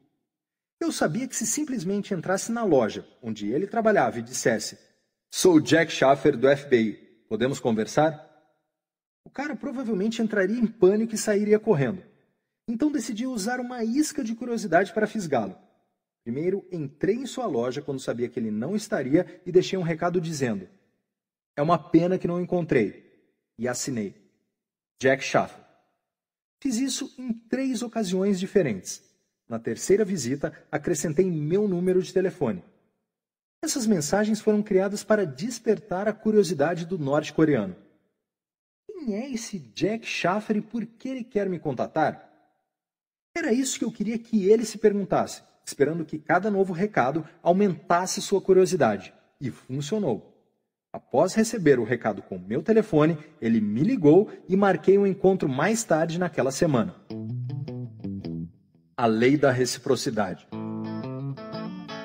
Eu 0.80 0.90
sabia 0.90 1.28
que 1.28 1.36
se 1.36 1.46
simplesmente 1.46 2.14
entrasse 2.14 2.50
na 2.50 2.64
loja 2.64 3.06
onde 3.22 3.52
ele 3.52 3.66
trabalhava 3.66 4.18
e 4.18 4.22
dissesse: 4.22 4.78
Sou 5.30 5.60
Jack 5.60 5.92
Schaffer 5.92 6.38
do 6.38 6.48
FBI, 6.56 7.26
podemos 7.28 7.60
conversar? 7.60 8.26
O 9.26 9.30
cara 9.30 9.54
provavelmente 9.54 10.22
entraria 10.22 10.58
em 10.58 10.66
pânico 10.66 11.14
e 11.14 11.18
sairia 11.18 11.58
correndo. 11.58 12.02
Então 12.66 12.90
decidi 12.90 13.26
usar 13.26 13.60
uma 13.60 13.84
isca 13.84 14.24
de 14.24 14.34
curiosidade 14.34 14.94
para 14.94 15.06
fisgá-lo. 15.06 15.67
Primeiro, 16.28 16.62
entrei 16.70 17.14
em 17.14 17.24
sua 17.24 17.46
loja 17.46 17.80
quando 17.80 18.00
sabia 18.00 18.28
que 18.28 18.38
ele 18.38 18.50
não 18.50 18.76
estaria 18.76 19.40
e 19.46 19.50
deixei 19.50 19.78
um 19.78 19.82
recado 19.82 20.20
dizendo: 20.20 20.68
É 21.56 21.62
uma 21.62 21.78
pena 21.78 22.18
que 22.18 22.28
não 22.28 22.38
encontrei. 22.38 23.02
E 23.58 23.66
assinei. 23.66 24.14
Jack 25.00 25.24
Schaffer. 25.24 25.64
Fiz 26.60 26.76
isso 26.76 27.14
em 27.16 27.32
três 27.32 27.82
ocasiões 27.82 28.38
diferentes. 28.38 29.02
Na 29.48 29.58
terceira 29.58 30.04
visita, 30.04 30.52
acrescentei 30.70 31.30
meu 31.30 31.66
número 31.66 32.02
de 32.02 32.12
telefone. 32.12 32.62
Essas 33.62 33.86
mensagens 33.86 34.38
foram 34.38 34.62
criadas 34.62 35.02
para 35.02 35.24
despertar 35.24 36.08
a 36.08 36.12
curiosidade 36.12 36.84
do 36.84 36.98
norte-coreano. 36.98 37.74
quem 38.86 39.14
é 39.14 39.30
esse 39.30 39.58
Jack 39.58 40.06
Schaffer 40.06 40.58
e 40.58 40.60
por 40.60 40.84
que 40.84 41.08
ele 41.08 41.24
quer 41.24 41.48
me 41.48 41.58
contatar? 41.58 42.30
Era 43.34 43.50
isso 43.50 43.78
que 43.78 43.84
eu 43.86 43.90
queria 43.90 44.18
que 44.18 44.46
ele 44.46 44.66
se 44.66 44.76
perguntasse, 44.76 45.42
esperando 45.68 46.04
que 46.04 46.18
cada 46.18 46.50
novo 46.50 46.72
recado 46.72 47.24
aumentasse 47.42 48.22
sua 48.22 48.40
curiosidade. 48.40 49.12
E 49.40 49.50
funcionou. 49.50 50.34
Após 50.90 51.34
receber 51.34 51.78
o 51.78 51.84
recado 51.84 52.22
com 52.22 52.38
meu 52.38 52.62
telefone, 52.62 53.18
ele 53.40 53.60
me 53.60 53.82
ligou 53.82 54.30
e 54.48 54.56
marquei 54.56 54.96
um 54.96 55.06
encontro 55.06 55.46
mais 55.48 55.84
tarde 55.84 56.18
naquela 56.18 56.50
semana. 56.50 56.94
A 58.96 59.06
lei 59.06 59.36
da 59.36 59.50
reciprocidade. 59.52 60.48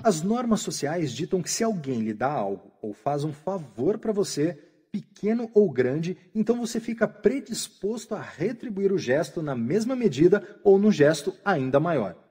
As 0.04 0.22
normas 0.22 0.60
sociais 0.60 1.14
ditam 1.14 1.42
que 1.42 1.50
se 1.50 1.64
alguém 1.64 2.02
lhe 2.02 2.14
dá 2.14 2.30
algo 2.30 2.74
ou 2.82 2.94
faz 2.94 3.24
um 3.24 3.32
favor 3.32 3.98
para 3.98 4.12
você, 4.12 4.60
pequeno 4.92 5.50
ou 5.54 5.72
grande, 5.72 6.18
então 6.36 6.58
você 6.58 6.82
fica 6.82 7.08
predisposto 7.08 8.14
a 8.14 8.22
retribuir 8.22 8.92
o 8.92 8.98
gesto 8.98 9.42
na 9.42 9.56
mesma 9.56 9.96
medida 9.96 10.60
ou 10.64 10.78
no 10.78 10.92
gesto 10.92 11.34
ainda 11.46 11.80
maior. 11.80 12.23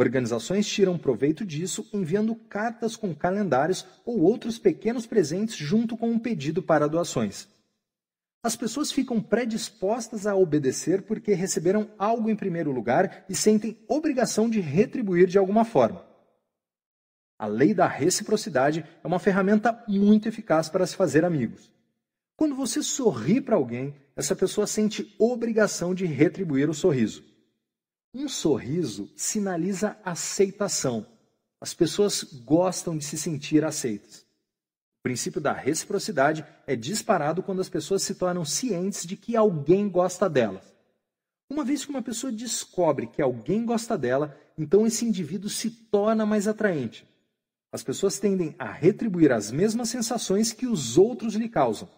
Organizações 0.00 0.66
tiram 0.66 0.96
proveito 0.96 1.44
disso 1.44 1.86
enviando 1.92 2.34
cartas 2.34 2.96
com 2.96 3.14
calendários 3.14 3.84
ou 4.02 4.18
outros 4.20 4.58
pequenos 4.58 5.04
presentes 5.06 5.54
junto 5.54 5.94
com 5.94 6.08
um 6.08 6.18
pedido 6.18 6.62
para 6.62 6.88
doações. 6.88 7.46
As 8.42 8.56
pessoas 8.56 8.90
ficam 8.90 9.20
predispostas 9.20 10.26
a 10.26 10.34
obedecer 10.34 11.02
porque 11.02 11.34
receberam 11.34 11.90
algo 11.98 12.30
em 12.30 12.34
primeiro 12.34 12.72
lugar 12.72 13.26
e 13.28 13.34
sentem 13.34 13.76
obrigação 13.86 14.48
de 14.48 14.58
retribuir 14.58 15.26
de 15.26 15.36
alguma 15.36 15.66
forma. 15.66 16.02
A 17.38 17.46
lei 17.46 17.74
da 17.74 17.86
reciprocidade 17.86 18.82
é 19.04 19.06
uma 19.06 19.18
ferramenta 19.18 19.84
muito 19.86 20.26
eficaz 20.26 20.70
para 20.70 20.86
se 20.86 20.96
fazer 20.96 21.26
amigos. 21.26 21.70
Quando 22.38 22.54
você 22.54 22.82
sorri 22.82 23.38
para 23.38 23.56
alguém, 23.56 23.94
essa 24.16 24.34
pessoa 24.34 24.66
sente 24.66 25.14
obrigação 25.18 25.94
de 25.94 26.06
retribuir 26.06 26.70
o 26.70 26.74
sorriso. 26.74 27.29
Um 28.12 28.28
sorriso 28.28 29.08
sinaliza 29.16 29.96
aceitação. 30.04 31.06
As 31.60 31.72
pessoas 31.72 32.24
gostam 32.24 32.98
de 32.98 33.04
se 33.04 33.16
sentir 33.16 33.64
aceitas. 33.64 34.26
O 34.98 35.02
princípio 35.02 35.40
da 35.40 35.52
reciprocidade 35.52 36.44
é 36.66 36.74
disparado 36.74 37.42
quando 37.42 37.60
as 37.60 37.68
pessoas 37.68 38.02
se 38.02 38.16
tornam 38.16 38.44
cientes 38.44 39.06
de 39.06 39.16
que 39.16 39.36
alguém 39.36 39.88
gosta 39.88 40.28
delas. 40.28 40.74
Uma 41.48 41.64
vez 41.64 41.84
que 41.84 41.90
uma 41.90 42.02
pessoa 42.02 42.32
descobre 42.32 43.06
que 43.06 43.22
alguém 43.22 43.64
gosta 43.64 43.96
dela, 43.96 44.36
então 44.58 44.86
esse 44.86 45.04
indivíduo 45.04 45.48
se 45.48 45.70
torna 45.70 46.26
mais 46.26 46.48
atraente. 46.48 47.08
As 47.72 47.82
pessoas 47.82 48.18
tendem 48.18 48.54
a 48.58 48.70
retribuir 48.70 49.30
as 49.30 49.52
mesmas 49.52 49.88
sensações 49.88 50.52
que 50.52 50.66
os 50.66 50.98
outros 50.98 51.34
lhe 51.34 51.48
causam. 51.48 51.88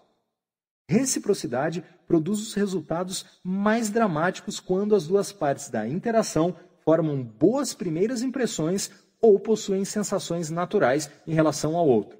Reciprocidade 0.92 1.82
produz 2.06 2.38
os 2.38 2.52
resultados 2.52 3.24
mais 3.42 3.88
dramáticos 3.88 4.60
quando 4.60 4.94
as 4.94 5.06
duas 5.06 5.32
partes 5.32 5.70
da 5.70 5.88
interação 5.88 6.54
formam 6.84 7.22
boas 7.24 7.72
primeiras 7.72 8.20
impressões 8.20 8.90
ou 9.18 9.40
possuem 9.40 9.86
sensações 9.86 10.50
naturais 10.50 11.10
em 11.26 11.32
relação 11.32 11.78
ao 11.78 11.88
outro. 11.88 12.18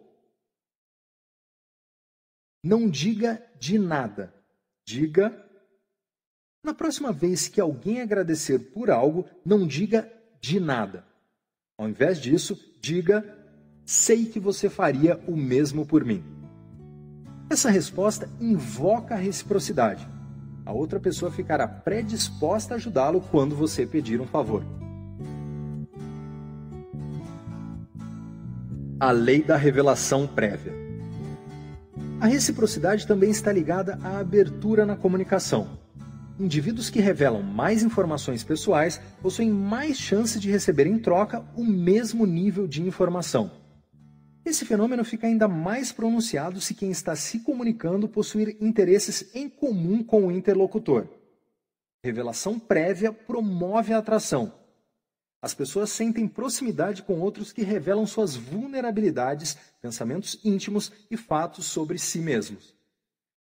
Não 2.65 2.89
diga 2.89 3.45
de 3.61 3.79
nada. 3.79 4.33
Diga. 4.87 5.47
Na 6.65 6.73
próxima 6.73 7.13
vez 7.13 7.49
que 7.49 7.61
alguém 7.61 8.01
agradecer 8.01 8.59
por 8.73 8.91
algo, 8.91 9.29
não 9.45 9.67
diga 9.67 10.11
de 10.41 10.59
nada. 10.59 11.07
Ao 11.77 11.87
invés 11.87 12.19
disso, 12.19 12.59
diga 12.81 13.39
sei 13.85 14.25
que 14.25 14.41
você 14.41 14.71
faria 14.71 15.23
o 15.29 15.37
mesmo 15.37 15.85
por 15.85 16.03
mim. 16.07 16.42
Essa 17.53 17.69
resposta 17.69 18.31
invoca 18.41 19.15
a 19.15 19.19
reciprocidade. 19.19 20.09
A 20.65 20.73
outra 20.73 20.99
pessoa 20.99 21.31
ficará 21.31 21.69
predisposta 21.69 22.73
a 22.73 22.77
ajudá-lo 22.79 23.21
quando 23.31 23.55
você 23.55 23.85
pedir 23.85 24.23
um 24.23 24.27
favor. 24.27 24.65
A 28.99 29.11
lei 29.11 29.43
da 29.43 29.59
revelação 29.59 30.27
prévia. 30.27 30.73
A 32.19 32.27
reciprocidade 32.27 33.07
também 33.07 33.31
está 33.31 33.53
ligada 33.53 33.99
à 34.03 34.21
abertura 34.21 34.87
na 34.87 34.97
comunicação. 34.97 35.79
Indivíduos 36.41 36.89
que 36.89 37.01
revelam 37.01 37.43
mais 37.43 37.83
informações 37.83 38.43
pessoais 38.43 38.99
possuem 39.21 39.51
mais 39.51 39.99
chance 39.99 40.41
de 40.41 40.51
receber 40.51 40.87
em 40.87 40.99
troca 40.99 41.45
o 41.55 41.63
mesmo 41.63 42.25
nível 42.25 42.67
de 42.67 42.81
informação. 42.81 43.62
Esse 44.45 44.65
fenômeno 44.65 45.05
fica 45.05 45.27
ainda 45.27 45.47
mais 45.47 45.93
pronunciado 45.93 46.61
se 46.61 46.75
quem 46.75 46.91
está 46.91 47.15
se 47.15 47.41
comunicando 47.41 48.09
possuir 48.09 48.57
interesses 48.61 49.31
em 49.35 49.49
comum 49.49 50.03
com 50.03 50.27
o 50.27 50.33
interlocutor. 50.33 51.07
Revelação 52.05 52.59
prévia 52.59 53.13
promove 53.13 53.93
a 53.93 53.99
atração. 53.99 54.53
As 55.41 55.55
pessoas 55.55 55.91
sentem 55.91 56.27
proximidade 56.27 57.03
com 57.03 57.21
outros 57.21 57.53
que 57.53 57.63
revelam 57.63 58.07
suas 58.07 58.35
vulnerabilidades, 58.35 59.57
pensamentos 59.81 60.39
íntimos 60.45 60.93
e 61.11 61.17
fatos 61.17 61.67
sobre 61.67 61.99
si 61.99 62.19
mesmos. 62.19 62.75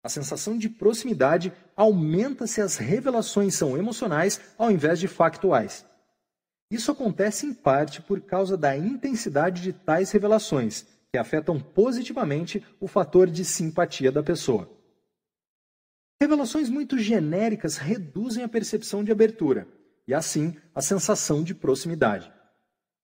A 0.03 0.07
sensação 0.07 0.57
de 0.57 0.69
proximidade 0.69 1.51
aumenta 1.75 2.47
se 2.47 2.61
as 2.61 2.77
revelações 2.77 3.55
são 3.55 3.77
emocionais 3.77 4.39
ao 4.57 4.71
invés 4.71 4.99
de 4.99 5.07
factuais. 5.09 5.85
Isso 6.72 6.91
acontece 6.91 7.48
em 7.48 7.53
parte 7.53 8.01
por 8.01 8.22
causa 8.22 8.56
da 8.56 8.77
intensidade 8.77 9.61
de 9.61 9.73
tais 9.73 10.11
revelações, 10.11 10.85
que 11.11 11.17
afetam 11.17 11.59
positivamente 11.59 12.64
o 12.80 12.88
fator 12.88 13.27
de 13.27 13.43
simpatia 13.43 14.11
da 14.11 14.22
pessoa. 14.22 14.69
Revelações 16.22 16.69
muito 16.69 16.98
genéricas 16.99 17.77
reduzem 17.77 18.43
a 18.43 18.49
percepção 18.49 19.03
de 19.03 19.11
abertura 19.11 19.67
e, 20.07 20.14
assim, 20.14 20.56
a 20.75 20.81
sensação 20.81 21.43
de 21.43 21.56
proximidade. 21.56 22.31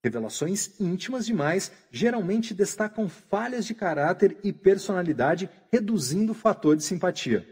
Revelações 0.03 0.80
íntimas 0.80 1.26
demais 1.26 1.72
geralmente 1.90 2.53
destacam 2.53 3.10
falhas 3.10 3.66
de 3.66 3.74
caráter 3.74 4.38
e 4.44 4.53
personalidade, 4.53 5.50
reduzindo 5.72 6.34
o 6.34 6.35
fator 6.35 6.76
de 6.76 6.84
simpatia. 6.84 7.48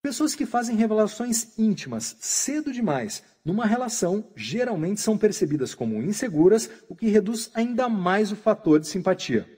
Pessoas 0.00 0.36
que 0.36 0.46
fazem 0.46 0.76
revelações 0.76 1.58
íntimas 1.58 2.16
cedo 2.20 2.72
demais 2.72 3.24
numa 3.44 3.66
relação 3.66 4.30
geralmente 4.34 5.00
são 5.00 5.18
percebidas 5.18 5.74
como 5.74 6.02
inseguras, 6.02 6.70
o 6.88 6.96
que 6.96 7.08
reduz 7.08 7.50
ainda 7.54 7.88
mais 7.88 8.32
o 8.32 8.36
fator 8.36 8.80
de 8.80 8.88
simpatia. 8.88 9.48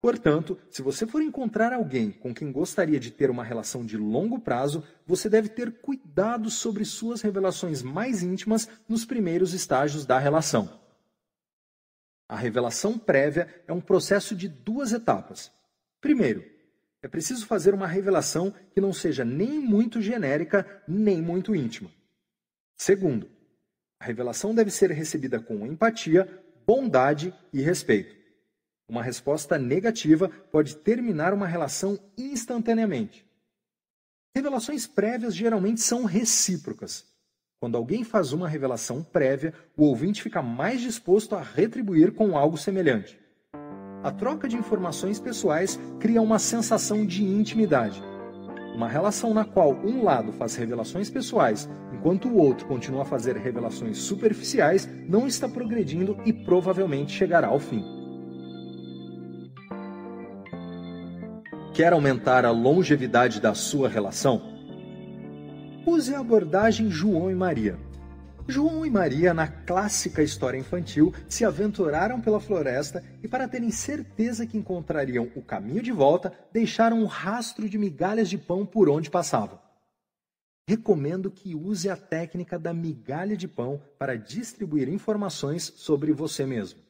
Portanto, 0.00 0.56
se 0.70 0.80
você 0.80 1.06
for 1.06 1.20
encontrar 1.22 1.72
alguém 1.72 2.10
com 2.12 2.32
quem 2.32 2.52
gostaria 2.52 3.00
de 3.00 3.10
ter 3.10 3.30
uma 3.30 3.42
relação 3.42 3.84
de 3.84 3.96
longo 3.96 4.38
prazo, 4.38 4.84
você 5.04 5.28
deve 5.28 5.48
ter 5.48 5.80
cuidado 5.80 6.50
sobre 6.50 6.84
suas 6.84 7.20
revelações 7.20 7.82
mais 7.82 8.22
íntimas 8.22 8.68
nos 8.88 9.04
primeiros 9.04 9.54
estágios 9.54 10.06
da 10.06 10.18
relação. 10.18 10.80
A 12.28 12.36
revelação 12.36 12.96
prévia 12.96 13.48
é 13.66 13.72
um 13.72 13.80
processo 13.80 14.36
de 14.36 14.48
duas 14.48 14.92
etapas. 14.92 15.50
Primeiro, 16.00 16.44
é 17.02 17.08
preciso 17.08 17.46
fazer 17.46 17.74
uma 17.74 17.86
revelação 17.86 18.54
que 18.72 18.80
não 18.80 18.92
seja 18.92 19.24
nem 19.24 19.58
muito 19.58 20.00
genérica, 20.00 20.82
nem 20.86 21.20
muito 21.20 21.56
íntima. 21.56 21.90
Segundo, 22.78 23.28
a 24.00 24.04
revelação 24.04 24.54
deve 24.54 24.70
ser 24.70 24.90
recebida 24.92 25.40
com 25.40 25.66
empatia, 25.66 26.28
bondade 26.64 27.34
e 27.52 27.60
respeito. 27.60 28.16
Uma 28.88 29.02
resposta 29.02 29.58
negativa 29.58 30.28
pode 30.50 30.76
terminar 30.76 31.34
uma 31.34 31.46
relação 31.46 31.98
instantaneamente. 32.16 33.26
Revelações 34.34 34.86
prévias 34.86 35.34
geralmente 35.34 35.80
são 35.80 36.04
recíprocas. 36.04 37.04
Quando 37.60 37.76
alguém 37.76 38.04
faz 38.04 38.32
uma 38.32 38.48
revelação 38.48 39.02
prévia, 39.02 39.52
o 39.76 39.84
ouvinte 39.84 40.22
fica 40.22 40.40
mais 40.40 40.80
disposto 40.80 41.34
a 41.34 41.42
retribuir 41.42 42.12
com 42.12 42.38
algo 42.38 42.56
semelhante. 42.56 43.18
A 44.04 44.12
troca 44.12 44.48
de 44.48 44.56
informações 44.56 45.18
pessoais 45.18 45.76
cria 45.98 46.22
uma 46.22 46.38
sensação 46.38 47.04
de 47.04 47.24
intimidade. 47.24 48.00
Uma 48.78 48.86
relação 48.86 49.34
na 49.34 49.44
qual 49.44 49.72
um 49.72 50.04
lado 50.04 50.30
faz 50.30 50.54
revelações 50.54 51.10
pessoais 51.10 51.68
enquanto 51.92 52.28
o 52.28 52.36
outro 52.36 52.64
continua 52.68 53.02
a 53.02 53.04
fazer 53.04 53.36
revelações 53.36 53.98
superficiais 53.98 54.88
não 55.08 55.26
está 55.26 55.48
progredindo 55.48 56.16
e 56.24 56.32
provavelmente 56.32 57.10
chegará 57.10 57.48
ao 57.48 57.58
fim. 57.58 57.84
Quer 61.74 61.92
aumentar 61.92 62.44
a 62.44 62.52
longevidade 62.52 63.40
da 63.40 63.52
sua 63.52 63.88
relação? 63.88 64.40
Use 65.84 66.14
a 66.14 66.20
abordagem 66.20 66.88
João 66.88 67.28
e 67.32 67.34
Maria. 67.34 67.76
João 68.50 68.86
e 68.86 68.90
Maria, 68.90 69.34
na 69.34 69.46
clássica 69.46 70.22
história 70.22 70.56
infantil, 70.56 71.12
se 71.28 71.44
aventuraram 71.44 72.18
pela 72.18 72.40
floresta 72.40 73.04
e, 73.22 73.28
para 73.28 73.46
terem 73.46 73.70
certeza 73.70 74.46
que 74.46 74.56
encontrariam 74.56 75.30
o 75.36 75.42
caminho 75.42 75.82
de 75.82 75.92
volta, 75.92 76.32
deixaram 76.50 76.98
um 76.98 77.04
rastro 77.04 77.68
de 77.68 77.76
migalhas 77.76 78.30
de 78.30 78.38
pão 78.38 78.64
por 78.64 78.88
onde 78.88 79.10
passavam. 79.10 79.60
Recomendo 80.66 81.30
que 81.30 81.54
use 81.54 81.90
a 81.90 81.96
técnica 81.96 82.58
da 82.58 82.72
migalha 82.72 83.36
de 83.36 83.46
pão 83.46 83.82
para 83.98 84.16
distribuir 84.16 84.88
informações 84.88 85.64
sobre 85.76 86.10
você 86.12 86.46
mesmo. 86.46 86.80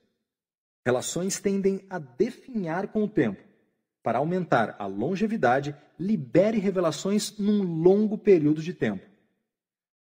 Relações 0.86 1.40
tendem 1.40 1.84
a 1.90 1.98
definhar 1.98 2.86
com 2.86 3.02
o 3.02 3.08
tempo. 3.08 3.42
para 4.00 4.18
aumentar 4.18 4.76
a 4.78 4.86
longevidade, 4.86 5.76
libere 5.98 6.58
revelações 6.58 7.36
num 7.36 7.62
longo 7.62 8.16
período 8.16 8.62
de 8.62 8.72
tempo. 8.72 9.04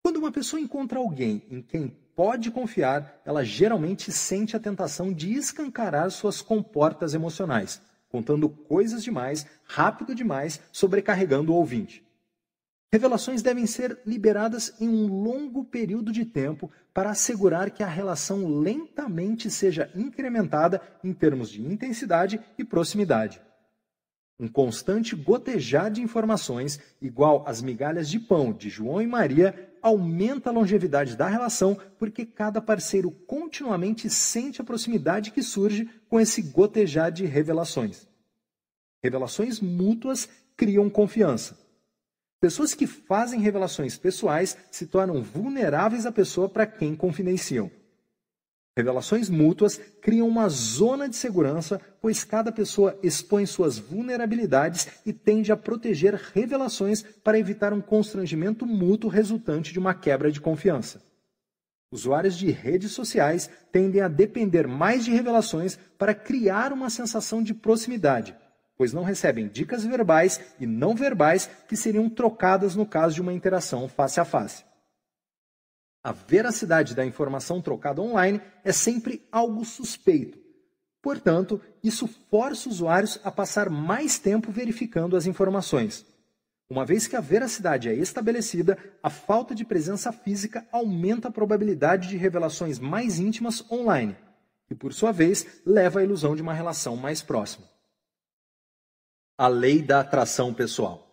Quando 0.07 0.19
uma 0.19 0.31
pessoa 0.31 0.61
encontra 0.61 0.99
alguém 0.99 1.43
em 1.51 1.61
quem 1.61 1.89
pode 2.15 2.49
confiar, 2.49 3.21
ela 3.25 3.43
geralmente 3.43 4.09
sente 4.09 4.55
a 4.55 4.59
tentação 4.59 5.11
de 5.11 5.33
escancarar 5.33 6.09
suas 6.11 6.41
comportas 6.41 7.13
emocionais, 7.13 7.81
contando 8.07 8.47
coisas 8.47 9.03
demais, 9.03 9.45
rápido 9.65 10.15
demais, 10.15 10.61
sobrecarregando 10.71 11.51
o 11.51 11.57
ouvinte. 11.57 12.07
Revelações 12.89 13.41
devem 13.41 13.65
ser 13.65 13.99
liberadas 14.05 14.73
em 14.79 14.87
um 14.87 15.07
longo 15.07 15.65
período 15.65 16.09
de 16.09 16.23
tempo 16.23 16.71
para 16.93 17.09
assegurar 17.09 17.69
que 17.69 17.83
a 17.83 17.87
relação 17.87 18.47
lentamente 18.47 19.51
seja 19.51 19.91
incrementada 19.93 20.81
em 21.03 21.11
termos 21.11 21.49
de 21.49 21.61
intensidade 21.61 22.39
e 22.57 22.63
proximidade. 22.63 23.41
Um 24.39 24.47
constante 24.47 25.15
gotejar 25.15 25.89
de 25.89 26.01
informações, 26.01 26.79
igual 27.01 27.43
às 27.47 27.59
migalhas 27.59 28.07
de 28.07 28.19
pão 28.19 28.53
de 28.53 28.69
João 28.69 29.01
e 29.01 29.07
Maria, 29.07 29.67
aumenta 29.87 30.49
a 30.49 30.53
longevidade 30.53 31.15
da 31.15 31.27
relação 31.27 31.77
porque 31.97 32.25
cada 32.25 32.61
parceiro 32.61 33.09
continuamente 33.11 34.09
sente 34.09 34.61
a 34.61 34.63
proximidade 34.63 35.31
que 35.31 35.41
surge 35.41 35.89
com 36.09 36.19
esse 36.19 36.41
gotejar 36.41 37.11
de 37.11 37.25
revelações. 37.25 38.07
Revelações 39.03 39.59
mútuas 39.59 40.29
criam 40.55 40.89
confiança. 40.89 41.57
Pessoas 42.39 42.73
que 42.73 42.85
fazem 42.85 43.39
revelações 43.39 43.97
pessoais 43.97 44.57
se 44.69 44.85
tornam 44.85 45.23
vulneráveis 45.23 46.05
à 46.05 46.11
pessoa 46.11 46.47
para 46.47 46.67
quem 46.67 46.95
confidenciam. 46.95 47.71
Revelações 48.77 49.27
mútuas 49.27 49.81
criam 49.99 50.27
uma 50.27 50.47
zona 50.49 51.09
de 51.09 51.15
segurança, 51.15 51.81
pois 51.99 52.23
cada 52.23 52.51
pessoa 52.51 52.95
expõe 53.01 53.43
suas 53.47 53.79
vulnerabilidades 53.79 54.87
e 55.03 55.11
tende 55.11 55.51
a 55.51 55.57
proteger 55.57 56.13
revelações 56.13 57.01
para 57.23 57.39
evitar 57.39 57.73
um 57.73 57.81
constrangimento 57.81 58.67
mútuo 58.67 59.09
resultante 59.09 59.73
de 59.73 59.79
uma 59.79 59.95
quebra 59.95 60.31
de 60.31 60.39
confiança. 60.39 61.01
Usuários 61.91 62.37
de 62.37 62.51
redes 62.51 62.91
sociais 62.91 63.49
tendem 63.71 63.99
a 63.99 64.07
depender 64.07 64.67
mais 64.67 65.03
de 65.03 65.09
revelações 65.09 65.75
para 65.97 66.13
criar 66.13 66.71
uma 66.71 66.91
sensação 66.91 67.41
de 67.41 67.55
proximidade, 67.55 68.35
pois 68.77 68.93
não 68.93 69.01
recebem 69.01 69.47
dicas 69.47 69.83
verbais 69.85 70.39
e 70.59 70.67
não 70.67 70.93
verbais 70.93 71.49
que 71.67 71.75
seriam 71.75 72.07
trocadas 72.07 72.75
no 72.75 72.85
caso 72.85 73.15
de 73.15 73.21
uma 73.21 73.33
interação 73.33 73.89
face 73.89 74.19
a 74.19 74.25
face. 74.25 74.66
A 76.07 76.13
veracidade 76.13 76.95
da 76.95 77.05
informação 77.05 77.61
trocada 77.61 78.01
online 78.01 78.39
é 78.63 78.71
sempre 78.71 79.27
algo 79.29 79.65
suspeito. 79.65 80.39
Portanto, 81.01 81.59
isso 81.83 82.07
força 82.07 82.69
usuários 82.69 83.19
a 83.25 83.29
passar 83.29 83.69
mais 83.69 84.17
tempo 84.17 84.49
verificando 84.49 85.17
as 85.17 85.25
informações. 85.25 86.05
Uma 86.69 86.85
vez 86.85 87.07
que 87.07 87.17
a 87.17 87.19
veracidade 87.19 87.89
é 87.89 87.93
estabelecida, 87.93 88.77
a 89.03 89.09
falta 89.09 89.53
de 89.53 89.65
presença 89.65 90.13
física 90.13 90.65
aumenta 90.71 91.27
a 91.27 91.31
probabilidade 91.31 92.07
de 92.07 92.15
revelações 92.15 92.79
mais 92.79 93.19
íntimas 93.19 93.69
online, 93.69 94.15
e 94.69 94.75
por 94.75 94.93
sua 94.93 95.11
vez 95.11 95.61
leva 95.65 95.99
à 95.99 96.03
ilusão 96.03 96.37
de 96.37 96.41
uma 96.41 96.53
relação 96.53 96.95
mais 96.95 97.21
próxima. 97.21 97.67
A 99.37 99.49
lei 99.49 99.81
da 99.81 99.99
atração 99.99 100.53
pessoal. 100.53 101.06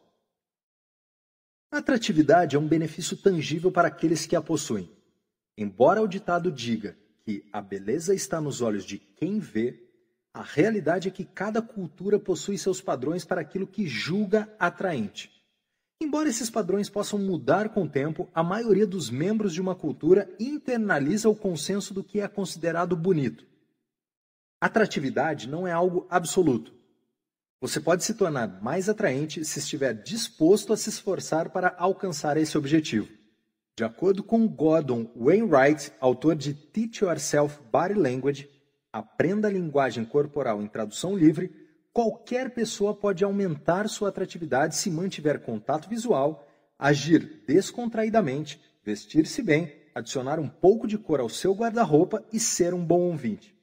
A 1.75 1.79
atratividade 1.79 2.55
é 2.55 2.59
um 2.59 2.69
benefício 2.69 3.17
tangível 3.17 3.69
para 3.69 3.89
aqueles 3.89 4.27
que 4.27 4.37
a 4.37 4.41
possuem. 4.41 4.89
Embora 5.59 6.01
o 6.01 6.07
ditado 6.07 6.53
diga 6.53 6.97
que 7.25 7.45
a 7.53 7.61
beleza 7.61 8.15
está 8.15 8.41
nos 8.41 8.61
olhos 8.63 8.85
de 8.85 8.97
quem 8.97 9.41
vê, 9.41 9.83
a 10.33 10.41
realidade 10.41 11.09
é 11.09 11.11
que 11.11 11.25
cada 11.25 11.61
cultura 11.61 12.17
possui 12.17 12.57
seus 12.59 12.81
padrões 12.81 13.25
para 13.25 13.41
aquilo 13.41 13.67
que 13.67 13.89
julga 13.89 14.49
atraente. 14.57 15.33
Embora 16.01 16.29
esses 16.29 16.49
padrões 16.49 16.89
possam 16.89 17.19
mudar 17.19 17.71
com 17.71 17.83
o 17.83 17.89
tempo, 17.89 18.31
a 18.33 18.45
maioria 18.45 18.87
dos 18.87 19.11
membros 19.11 19.53
de 19.53 19.61
uma 19.61 19.75
cultura 19.75 20.33
internaliza 20.39 21.29
o 21.29 21.35
consenso 21.35 21.93
do 21.93 22.05
que 22.05 22.21
é 22.21 22.29
considerado 22.29 22.95
bonito. 22.95 23.45
Atratividade 24.61 25.49
não 25.49 25.67
é 25.67 25.73
algo 25.73 26.07
absoluto. 26.09 26.73
Você 27.65 27.81
pode 27.81 28.05
se 28.05 28.13
tornar 28.13 28.61
mais 28.63 28.91
atraente 28.91 29.43
se 29.43 29.59
estiver 29.59 29.95
disposto 29.95 30.71
a 30.71 30.77
se 30.77 30.91
esforçar 30.91 31.49
para 31.49 31.75
alcançar 31.79 32.37
esse 32.37 32.59
objetivo. 32.59 33.09
De 33.75 33.83
acordo 33.83 34.23
com 34.23 34.47
Gordon 34.47 35.11
Wainwright, 35.17 35.91
autor 35.99 36.37
de 36.37 36.53
Teach 36.53 37.03
Yourself 37.03 37.59
Body 37.73 37.95
Language, 37.95 38.51
Aprenda 38.93 39.49
a 39.49 39.51
Linguagem 39.51 40.05
Corporal 40.05 40.61
em 40.61 40.67
Tradução 40.67 41.17
Livre, 41.17 41.51
qualquer 41.91 42.51
pessoa 42.51 42.95
pode 42.95 43.25
aumentar 43.25 43.89
sua 43.89 44.11
atratividade 44.11 44.77
se 44.77 44.91
mantiver 44.91 45.41
contato 45.41 45.89
visual, 45.89 46.47
agir 46.79 47.45
descontraidamente, 47.49 48.61
vestir-se 48.85 49.41
bem, 49.41 49.75
adicionar 49.95 50.39
um 50.39 50.51
pouco 50.51 50.87
de 50.87 50.99
cor 50.99 51.19
ao 51.19 51.31
seu 51.31 51.55
guarda-roupa 51.55 52.23
e 52.31 52.39
ser 52.39 52.75
um 52.75 52.85
bom 52.85 53.01
ouvinte. 53.01 53.54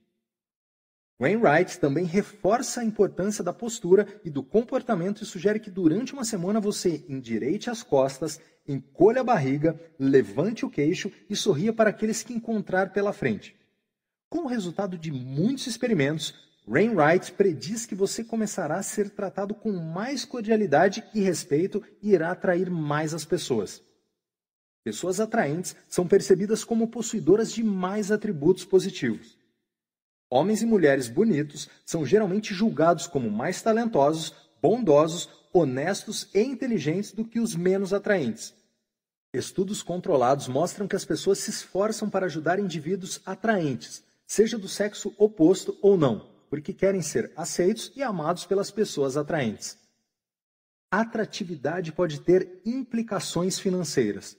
Wainwright 1.22 1.80
também 1.80 2.04
reforça 2.04 2.82
a 2.82 2.84
importância 2.84 3.44
da 3.44 3.54
postura 3.54 4.08
e 4.26 4.30
do 4.32 4.42
comportamento 4.42 5.22
e 5.22 5.26
sugere 5.26 5.60
que 5.60 5.70
durante 5.70 6.14
uma 6.14 6.24
semana 6.24 6.60
você 6.60 7.06
endireite 7.08 7.70
as 7.70 7.84
costas, 7.84 8.40
encolha 8.68 9.22
a 9.22 9.24
barriga, 9.24 9.80
levante 10.00 10.66
o 10.66 10.70
queixo 10.70 11.12
e 11.30 11.36
sorria 11.36 11.72
para 11.72 11.92
aqueles 11.92 12.24
que 12.24 12.34
encontrar 12.34 12.92
pela 12.92 13.14
frente. 13.14 13.56
Com 14.32 14.46
o 14.46 14.48
resultado 14.48 14.98
de 14.98 15.12
muitos 15.12 15.68
experimentos, 15.68 16.34
Wainwright 16.68 17.34
prediz 17.34 17.86
que 17.86 17.94
você 17.94 18.24
começará 18.24 18.78
a 18.78 18.84
ser 18.84 19.12
tratado 19.12 19.54
com 19.54 19.72
mais 19.74 20.26
cordialidade 20.26 21.04
e 21.14 21.22
respeito 21.22 21.84
e 22.02 22.14
irá 22.14 22.32
atrair 22.32 22.68
mais 22.68 23.14
as 23.14 23.26
pessoas. 23.26 23.84
Pessoas 24.84 25.20
atraentes 25.20 25.76
são 25.88 26.08
percebidas 26.08 26.64
como 26.64 26.88
possuidoras 26.88 27.54
de 27.54 27.64
mais 27.64 28.12
atributos 28.12 28.66
positivos. 28.66 29.40
Homens 30.34 30.62
e 30.62 30.66
mulheres 30.66 31.10
bonitos 31.10 31.68
são 31.86 32.06
geralmente 32.06 32.54
julgados 32.54 33.06
como 33.06 33.30
mais 33.30 33.62
talentosos, 33.62 34.34
bondosos, 34.62 35.28
honestos 35.52 36.30
e 36.34 36.40
inteligentes 36.40 37.12
do 37.12 37.26
que 37.26 37.38
os 37.38 37.54
menos 37.54 37.92
atraentes. 37.92 38.54
Estudos 39.34 39.84
controlados 39.84 40.48
mostram 40.48 40.88
que 40.88 40.96
as 40.96 41.04
pessoas 41.04 41.40
se 41.40 41.50
esforçam 41.50 42.10
para 42.10 42.28
ajudar 42.28 42.60
indivíduos 42.60 43.20
atraentes, 43.26 44.06
seja 44.26 44.58
do 44.58 44.70
sexo 44.70 45.14
oposto 45.18 45.78
ou 45.82 45.98
não, 45.98 46.30
porque 46.50 46.72
querem 46.72 47.02
ser 47.02 47.34
aceitos 47.36 47.92
e 47.94 48.02
amados 48.02 48.46
pelas 48.46 48.72
pessoas 48.72 49.18
atraentes. 49.18 49.78
Atratividade 50.90 51.92
pode 51.92 52.22
ter 52.22 52.62
implicações 52.66 53.60
financeiras. 53.60 54.38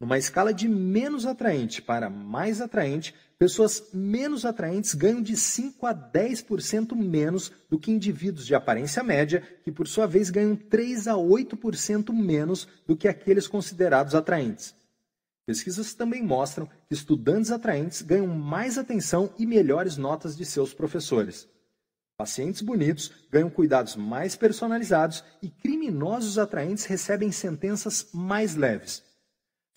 Numa 0.00 0.16
escala 0.16 0.52
de 0.52 0.66
menos 0.66 1.26
atraente 1.26 1.80
para 1.82 2.08
mais 2.08 2.60
atraente, 2.60 3.14
pessoas 3.38 3.90
menos 3.92 4.44
atraentes 4.44 4.94
ganham 4.94 5.20
de 5.22 5.36
5 5.36 5.86
a 5.86 5.94
10% 5.94 6.94
menos 6.94 7.52
do 7.68 7.78
que 7.78 7.90
indivíduos 7.90 8.46
de 8.46 8.54
aparência 8.54 9.02
média, 9.02 9.42
que 9.62 9.70
por 9.70 9.86
sua 9.86 10.06
vez 10.06 10.30
ganham 10.30 10.56
3 10.56 11.08
a 11.08 11.14
8% 11.14 12.12
menos 12.12 12.66
do 12.86 12.96
que 12.96 13.08
aqueles 13.08 13.46
considerados 13.46 14.14
atraentes. 14.14 14.74
Pesquisas 15.46 15.94
também 15.94 16.22
mostram 16.22 16.66
que 16.66 16.94
estudantes 16.94 17.52
atraentes 17.52 18.02
ganham 18.02 18.26
mais 18.26 18.76
atenção 18.76 19.32
e 19.38 19.46
melhores 19.46 19.96
notas 19.96 20.36
de 20.36 20.44
seus 20.44 20.74
professores. 20.74 21.48
Pacientes 22.18 22.62
bonitos 22.62 23.12
ganham 23.30 23.50
cuidados 23.50 23.94
mais 23.94 24.34
personalizados 24.34 25.22
e 25.42 25.48
criminosos 25.50 26.38
atraentes 26.38 26.86
recebem 26.86 27.30
sentenças 27.30 28.08
mais 28.12 28.56
leves. 28.56 29.05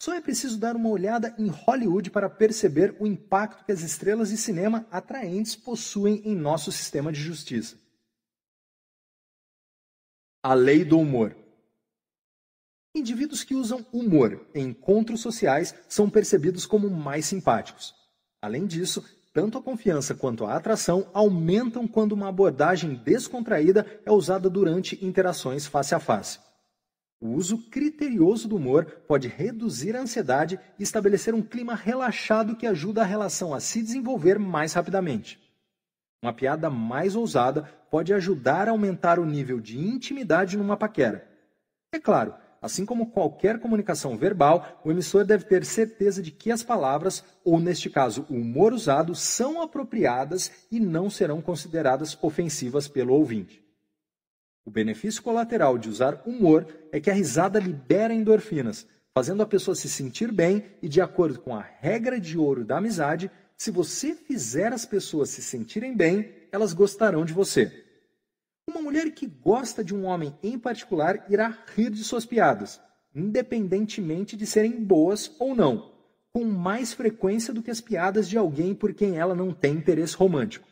Só 0.02 0.14
é 0.14 0.22
preciso 0.22 0.58
dar 0.58 0.78
uma 0.78 0.88
olhada 0.88 1.36
em 1.38 1.48
Hollywood 1.48 2.10
para 2.10 2.30
perceber 2.30 2.96
o 3.02 3.06
impacto 3.06 3.66
que 3.66 3.72
as 3.74 3.82
estrelas 3.82 4.30
de 4.30 4.38
cinema 4.38 4.88
atraentes 4.90 5.58
possuem 5.58 6.22
em 6.24 6.34
nosso 6.34 6.72
sistema 6.72 7.12
de 7.12 7.20
justiça. 7.20 7.78
A 10.42 10.54
lei 10.54 10.86
do 10.86 10.98
humor. 10.98 11.36
Indivíduos 12.96 13.44
que 13.44 13.54
usam 13.54 13.86
humor 13.92 14.48
em 14.56 14.70
encontros 14.70 15.20
sociais 15.20 15.76
são 15.90 16.10
percebidos 16.10 16.66
como 16.66 16.90
mais 16.90 17.26
simpáticos. 17.26 17.94
Além 18.42 18.66
disso, 18.66 19.04
tanto 19.34 19.58
a 19.58 19.62
confiança 19.62 20.16
quanto 20.16 20.46
a 20.46 20.56
atração 20.56 21.12
aumentam 21.14 21.86
quando 21.86 22.14
uma 22.14 22.30
abordagem 22.30 22.96
descontraída 22.96 23.86
é 24.06 24.12
usada 24.12 24.50
durante 24.50 25.06
interações 25.06 25.68
face 25.68 25.94
a 25.94 26.00
face. 26.00 26.40
O 27.22 27.32
uso 27.32 27.58
criterioso 27.70 28.48
do 28.48 28.56
humor 28.56 28.86
pode 29.06 29.28
reduzir 29.28 29.94
a 29.94 30.02
ansiedade 30.02 30.58
e 30.80 30.84
estabelecer 30.84 31.34
um 31.34 31.42
clima 31.42 31.76
relaxado 31.76 32.56
que 32.56 32.66
ajuda 32.66 33.02
a 33.02 33.06
relação 33.06 33.54
a 33.54 33.60
se 33.60 33.82
desenvolver 33.82 34.40
mais 34.40 34.72
rapidamente. 34.72 35.38
Uma 36.24 36.32
piada 36.32 36.70
mais 36.70 37.18
ousada 37.18 37.64
pode 37.92 38.14
ajudar 38.14 38.70
a 38.70 38.72
aumentar 38.72 39.20
o 39.20 39.26
nível 39.26 39.60
de 39.60 39.78
intimidade 39.78 40.58
numa 40.58 40.78
paquera. 40.78 41.28
É 41.92 42.00
claro, 42.00 42.34
assim 42.62 42.86
como 42.86 43.12
qualquer 43.12 43.60
comunicação 43.60 44.18
verbal, 44.18 44.80
o 44.86 44.90
emissor 44.90 45.26
deve 45.26 45.44
ter 45.44 45.66
certeza 45.66 46.22
de 46.22 46.32
que 46.32 46.52
as 46.52 46.64
palavras, 46.64 47.24
ou 47.44 47.60
neste 47.60 47.90
caso 47.90 48.26
o 48.30 48.36
humor 48.36 48.72
usado, 48.72 49.14
são 49.14 49.62
apropriadas 49.62 50.52
e 50.72 50.80
não 50.80 51.10
serão 51.10 51.42
consideradas 51.42 52.18
ofensivas 52.22 52.88
pelo 52.88 53.14
ouvinte. 53.14 53.69
O 54.66 54.72
benefício 54.72 55.22
colateral 55.24 55.78
de 55.78 55.90
usar 55.90 56.22
humor 56.26 56.68
é 56.92 57.00
que 57.00 57.10
a 57.10 57.14
risada 57.14 57.60
libera 57.60 58.14
endorfinas, 58.14 58.86
fazendo 59.14 59.42
a 59.42 59.48
pessoa 59.48 59.76
se 59.76 59.90
sentir 59.90 60.32
bem 60.32 60.66
e, 60.82 60.88
de 60.88 61.02
acordo 61.02 61.40
com 61.40 61.56
a 61.56 61.62
regra 61.62 62.20
de 62.20 62.38
ouro 62.38 62.64
da 62.64 62.78
amizade, 62.78 63.32
se 63.58 63.72
você 63.72 64.14
fizer 64.14 64.72
as 64.72 64.86
pessoas 64.86 65.30
se 65.30 65.42
sentirem 65.42 65.96
bem, 65.96 66.34
elas 66.52 66.72
gostarão 66.72 67.26
de 67.26 67.34
você. 67.34 67.86
Uma 68.70 68.82
mulher 68.82 69.12
que 69.12 69.26
gosta 69.26 69.84
de 69.84 69.96
um 69.96 70.06
homem 70.06 70.38
em 70.44 70.58
particular 70.58 71.26
irá 71.30 71.58
rir 71.76 71.90
de 71.90 72.04
suas 72.04 72.26
piadas, 72.26 72.80
independentemente 73.14 74.38
de 74.38 74.46
serem 74.46 74.84
boas 74.84 75.36
ou 75.40 75.56
não, 75.56 75.92
com 76.32 76.46
mais 76.46 76.94
frequência 76.94 77.54
do 77.54 77.64
que 77.64 77.72
as 77.72 77.82
piadas 77.82 78.30
de 78.30 78.38
alguém 78.38 78.76
por 78.76 78.94
quem 78.94 79.18
ela 79.18 79.34
não 79.34 79.52
tem 79.52 79.74
interesse 79.74 80.16
romântico. 80.16 80.68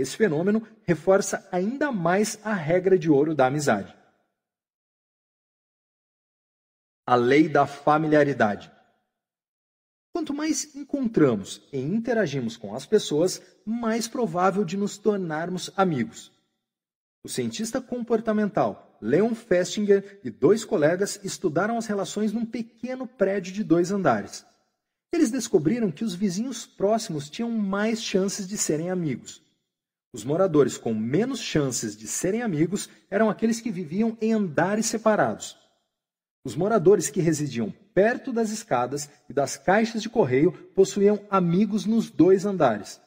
Esse 0.00 0.16
fenômeno 0.16 0.66
reforça 0.84 1.46
ainda 1.52 1.92
mais 1.92 2.38
a 2.42 2.54
regra 2.54 2.98
de 2.98 3.10
ouro 3.10 3.34
da 3.34 3.46
amizade. 3.46 3.94
A 7.06 7.14
lei 7.14 7.50
da 7.50 7.66
familiaridade. 7.66 8.72
Quanto 10.14 10.32
mais 10.32 10.74
encontramos 10.74 11.60
e 11.70 11.78
interagimos 11.78 12.56
com 12.56 12.74
as 12.74 12.86
pessoas, 12.86 13.42
mais 13.62 14.08
provável 14.08 14.64
de 14.64 14.74
nos 14.74 14.96
tornarmos 14.96 15.70
amigos. 15.76 16.32
O 17.22 17.28
cientista 17.28 17.78
comportamental 17.78 18.96
Leon 19.02 19.34
Festinger 19.34 20.18
e 20.24 20.30
dois 20.30 20.64
colegas 20.64 21.20
estudaram 21.22 21.76
as 21.76 21.84
relações 21.84 22.32
num 22.32 22.46
pequeno 22.46 23.06
prédio 23.06 23.52
de 23.52 23.62
dois 23.62 23.90
andares. 23.90 24.46
Eles 25.12 25.30
descobriram 25.30 25.90
que 25.90 26.04
os 26.04 26.14
vizinhos 26.14 26.64
próximos 26.64 27.28
tinham 27.28 27.50
mais 27.50 28.02
chances 28.02 28.48
de 28.48 28.56
serem 28.56 28.88
amigos. 28.88 29.49
Os 30.12 30.24
moradores 30.24 30.76
com 30.76 30.92
menos 30.92 31.40
chances 31.40 31.96
de 31.96 32.06
serem 32.08 32.42
amigos 32.42 32.88
eram 33.08 33.30
aqueles 33.30 33.60
que 33.60 33.70
viviam 33.70 34.18
em 34.20 34.32
andares 34.32 34.86
separados. 34.86 35.56
Os 36.44 36.56
moradores 36.56 37.08
que 37.08 37.20
residiam 37.20 37.72
perto 37.94 38.32
das 38.32 38.50
escadas 38.50 39.08
e 39.28 39.32
das 39.32 39.56
caixas 39.56 40.02
de 40.02 40.08
correio 40.08 40.52
possuíam 40.74 41.20
amigos 41.30 41.84
nos 41.84 42.10
dois 42.10 42.44
andares. 42.44 43.00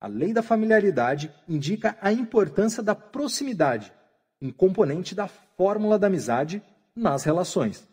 A 0.00 0.08
lei 0.08 0.32
da 0.32 0.42
familiaridade 0.42 1.32
indica 1.48 1.96
a 2.00 2.12
importância 2.12 2.82
da 2.82 2.94
proximidade, 2.94 3.92
um 4.40 4.50
componente 4.50 5.14
da 5.14 5.28
fórmula 5.28 5.98
da 5.98 6.06
amizade 6.06 6.62
nas 6.94 7.24
relações. 7.24 7.86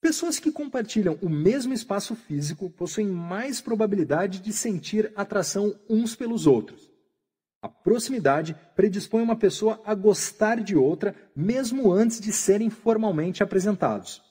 Pessoas 0.00 0.38
que 0.38 0.52
compartilham 0.52 1.18
o 1.20 1.28
mesmo 1.28 1.74
espaço 1.74 2.14
físico 2.14 2.70
possuem 2.70 3.06
mais 3.06 3.60
probabilidade 3.60 4.40
de 4.40 4.52
sentir 4.52 5.12
atração 5.16 5.78
uns 5.88 6.14
pelos 6.14 6.46
outros. 6.46 6.89
A 7.62 7.68
proximidade 7.68 8.56
predispõe 8.74 9.22
uma 9.22 9.36
pessoa 9.36 9.80
a 9.84 9.94
gostar 9.94 10.60
de 10.60 10.76
outra 10.76 11.14
mesmo 11.36 11.92
antes 11.92 12.20
de 12.20 12.32
serem 12.32 12.70
formalmente 12.70 13.42
apresentados. 13.42 14.22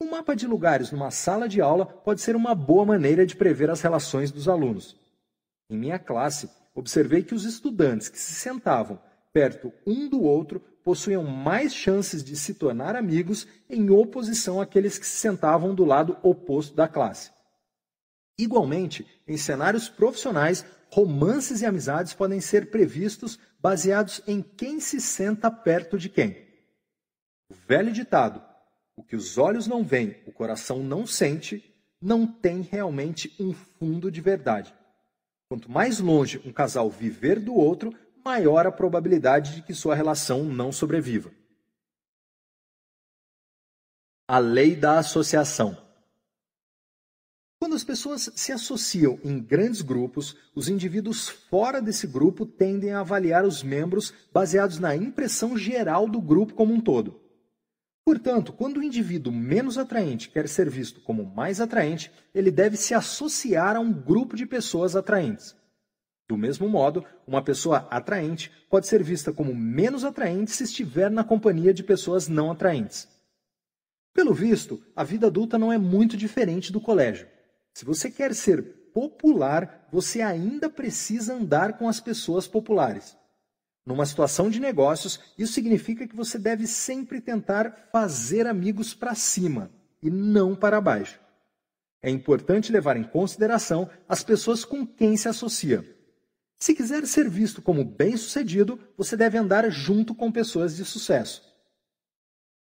Um 0.00 0.10
mapa 0.10 0.34
de 0.36 0.46
lugares 0.46 0.90
numa 0.90 1.10
sala 1.10 1.48
de 1.48 1.60
aula 1.60 1.86
pode 1.86 2.20
ser 2.20 2.36
uma 2.36 2.54
boa 2.54 2.84
maneira 2.84 3.24
de 3.24 3.36
prever 3.36 3.70
as 3.70 3.80
relações 3.80 4.30
dos 4.30 4.48
alunos. 4.48 4.96
Em 5.70 5.78
minha 5.78 5.98
classe, 5.98 6.50
observei 6.74 7.22
que 7.22 7.34
os 7.34 7.44
estudantes 7.44 8.08
que 8.08 8.18
se 8.18 8.34
sentavam 8.34 9.00
perto 9.32 9.72
um 9.86 10.08
do 10.08 10.22
outro 10.22 10.60
possuíam 10.84 11.24
mais 11.24 11.72
chances 11.72 12.22
de 12.22 12.36
se 12.36 12.54
tornar 12.54 12.96
amigos 12.96 13.46
em 13.70 13.88
oposição 13.88 14.60
àqueles 14.60 14.98
que 14.98 15.06
se 15.06 15.16
sentavam 15.16 15.74
do 15.74 15.84
lado 15.84 16.18
oposto 16.22 16.74
da 16.74 16.88
classe. 16.88 17.30
Igualmente, 18.38 19.06
em 19.26 19.36
cenários 19.36 19.88
profissionais, 19.88 20.64
romances 20.92 21.62
e 21.62 21.66
amizades 21.66 22.12
podem 22.12 22.38
ser 22.38 22.70
previstos 22.70 23.38
baseados 23.58 24.20
em 24.26 24.42
quem 24.42 24.78
se 24.78 25.00
senta 25.00 25.50
perto 25.50 25.98
de 25.98 26.10
quem. 26.10 26.46
O 27.48 27.54
velho 27.54 27.90
ditado, 27.90 28.42
o 28.94 29.02
que 29.02 29.16
os 29.16 29.38
olhos 29.38 29.66
não 29.66 29.82
veem, 29.82 30.22
o 30.26 30.32
coração 30.32 30.82
não 30.82 31.06
sente, 31.06 31.74
não 31.98 32.26
tem 32.26 32.60
realmente 32.60 33.34
um 33.40 33.54
fundo 33.54 34.10
de 34.10 34.20
verdade. 34.20 34.74
Quanto 35.48 35.70
mais 35.70 35.98
longe 35.98 36.42
um 36.44 36.52
casal 36.52 36.90
viver 36.90 37.40
do 37.40 37.54
outro, 37.54 37.94
maior 38.22 38.66
a 38.66 38.72
probabilidade 38.72 39.54
de 39.54 39.62
que 39.62 39.74
sua 39.74 39.94
relação 39.94 40.44
não 40.44 40.70
sobreviva. 40.70 41.30
A 44.28 44.38
lei 44.38 44.76
da 44.76 44.98
associação. 44.98 45.76
Quando 47.62 47.76
as 47.76 47.84
pessoas 47.84 48.28
se 48.34 48.50
associam 48.50 49.20
em 49.22 49.38
grandes 49.38 49.82
grupos, 49.82 50.36
os 50.52 50.68
indivíduos 50.68 51.28
fora 51.28 51.80
desse 51.80 52.08
grupo 52.08 52.44
tendem 52.44 52.90
a 52.90 52.98
avaliar 52.98 53.44
os 53.44 53.62
membros 53.62 54.12
baseados 54.32 54.80
na 54.80 54.96
impressão 54.96 55.56
geral 55.56 56.08
do 56.08 56.20
grupo 56.20 56.54
como 56.54 56.74
um 56.74 56.80
todo. 56.80 57.20
Portanto, 58.04 58.52
quando 58.52 58.78
o 58.78 58.82
indivíduo 58.82 59.32
menos 59.32 59.78
atraente 59.78 60.28
quer 60.28 60.48
ser 60.48 60.68
visto 60.68 61.00
como 61.02 61.24
mais 61.24 61.60
atraente, 61.60 62.10
ele 62.34 62.50
deve 62.50 62.76
se 62.76 62.94
associar 62.94 63.76
a 63.76 63.80
um 63.80 63.92
grupo 63.92 64.34
de 64.34 64.44
pessoas 64.44 64.96
atraentes. 64.96 65.54
Do 66.28 66.36
mesmo 66.36 66.68
modo, 66.68 67.04
uma 67.24 67.44
pessoa 67.44 67.86
atraente 67.92 68.50
pode 68.68 68.88
ser 68.88 69.04
vista 69.04 69.32
como 69.32 69.54
menos 69.54 70.02
atraente 70.02 70.50
se 70.50 70.64
estiver 70.64 71.12
na 71.12 71.22
companhia 71.22 71.72
de 71.72 71.84
pessoas 71.84 72.26
não 72.26 72.50
atraentes. 72.50 73.06
Pelo 74.12 74.34
visto, 74.34 74.82
a 74.96 75.04
vida 75.04 75.28
adulta 75.28 75.56
não 75.56 75.72
é 75.72 75.78
muito 75.78 76.16
diferente 76.16 76.72
do 76.72 76.80
colégio. 76.80 77.30
Se 77.74 77.84
você 77.84 78.10
quer 78.10 78.34
ser 78.34 78.62
popular, 78.92 79.88
você 79.90 80.20
ainda 80.20 80.68
precisa 80.68 81.34
andar 81.34 81.78
com 81.78 81.88
as 81.88 82.00
pessoas 82.00 82.46
populares. 82.46 83.16
Numa 83.84 84.06
situação 84.06 84.48
de 84.48 84.60
negócios, 84.60 85.18
isso 85.36 85.52
significa 85.52 86.06
que 86.06 86.14
você 86.14 86.38
deve 86.38 86.66
sempre 86.66 87.20
tentar 87.20 87.88
fazer 87.90 88.46
amigos 88.46 88.94
para 88.94 89.14
cima 89.14 89.70
e 90.00 90.10
não 90.10 90.54
para 90.54 90.80
baixo. 90.80 91.20
É 92.00 92.10
importante 92.10 92.72
levar 92.72 92.96
em 92.96 93.04
consideração 93.04 93.88
as 94.08 94.22
pessoas 94.22 94.64
com 94.64 94.86
quem 94.86 95.16
se 95.16 95.28
associa. 95.28 95.84
Se 96.56 96.74
quiser 96.74 97.06
ser 97.06 97.28
visto 97.28 97.60
como 97.60 97.84
bem-sucedido, 97.84 98.78
você 98.96 99.16
deve 99.16 99.36
andar 99.36 99.68
junto 99.70 100.14
com 100.14 100.30
pessoas 100.30 100.76
de 100.76 100.84
sucesso. 100.84 101.42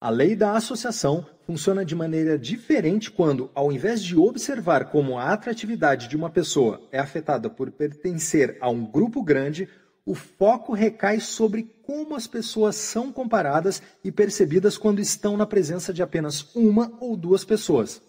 A 0.02 0.10
lei 0.10 0.36
da 0.36 0.54
associação 0.54 1.28
funciona 1.46 1.86
de 1.86 1.96
maneira 1.96 2.38
diferente 2.38 3.12
quando, 3.12 3.50
ao 3.54 3.72
invés 3.72 4.04
de 4.04 4.18
observar 4.18 4.86
como 4.86 5.18
a 5.18 5.32
atratividade 5.32 6.08
de 6.08 6.16
uma 6.16 6.30
pessoa 6.30 6.82
é 6.92 7.00
afetada 7.00 7.50
por 7.50 7.72
pertencer 7.72 8.58
a 8.60 8.70
um 8.70 8.86
grupo 8.86 9.22
grande, 9.22 9.70
o 10.06 10.14
foco 10.14 10.74
recai 10.74 11.20
sobre 11.20 11.64
como 11.84 12.16
as 12.16 12.28
pessoas 12.28 12.76
são 12.76 13.12
comparadas 13.12 13.82
e 14.04 14.12
percebidas 14.12 14.78
quando 14.78 15.00
estão 15.00 15.38
na 15.38 15.46
presença 15.46 15.94
de 15.94 16.02
apenas 16.02 16.56
uma 16.56 16.92
ou 17.00 17.16
duas 17.16 17.44
pessoas. 17.44 18.02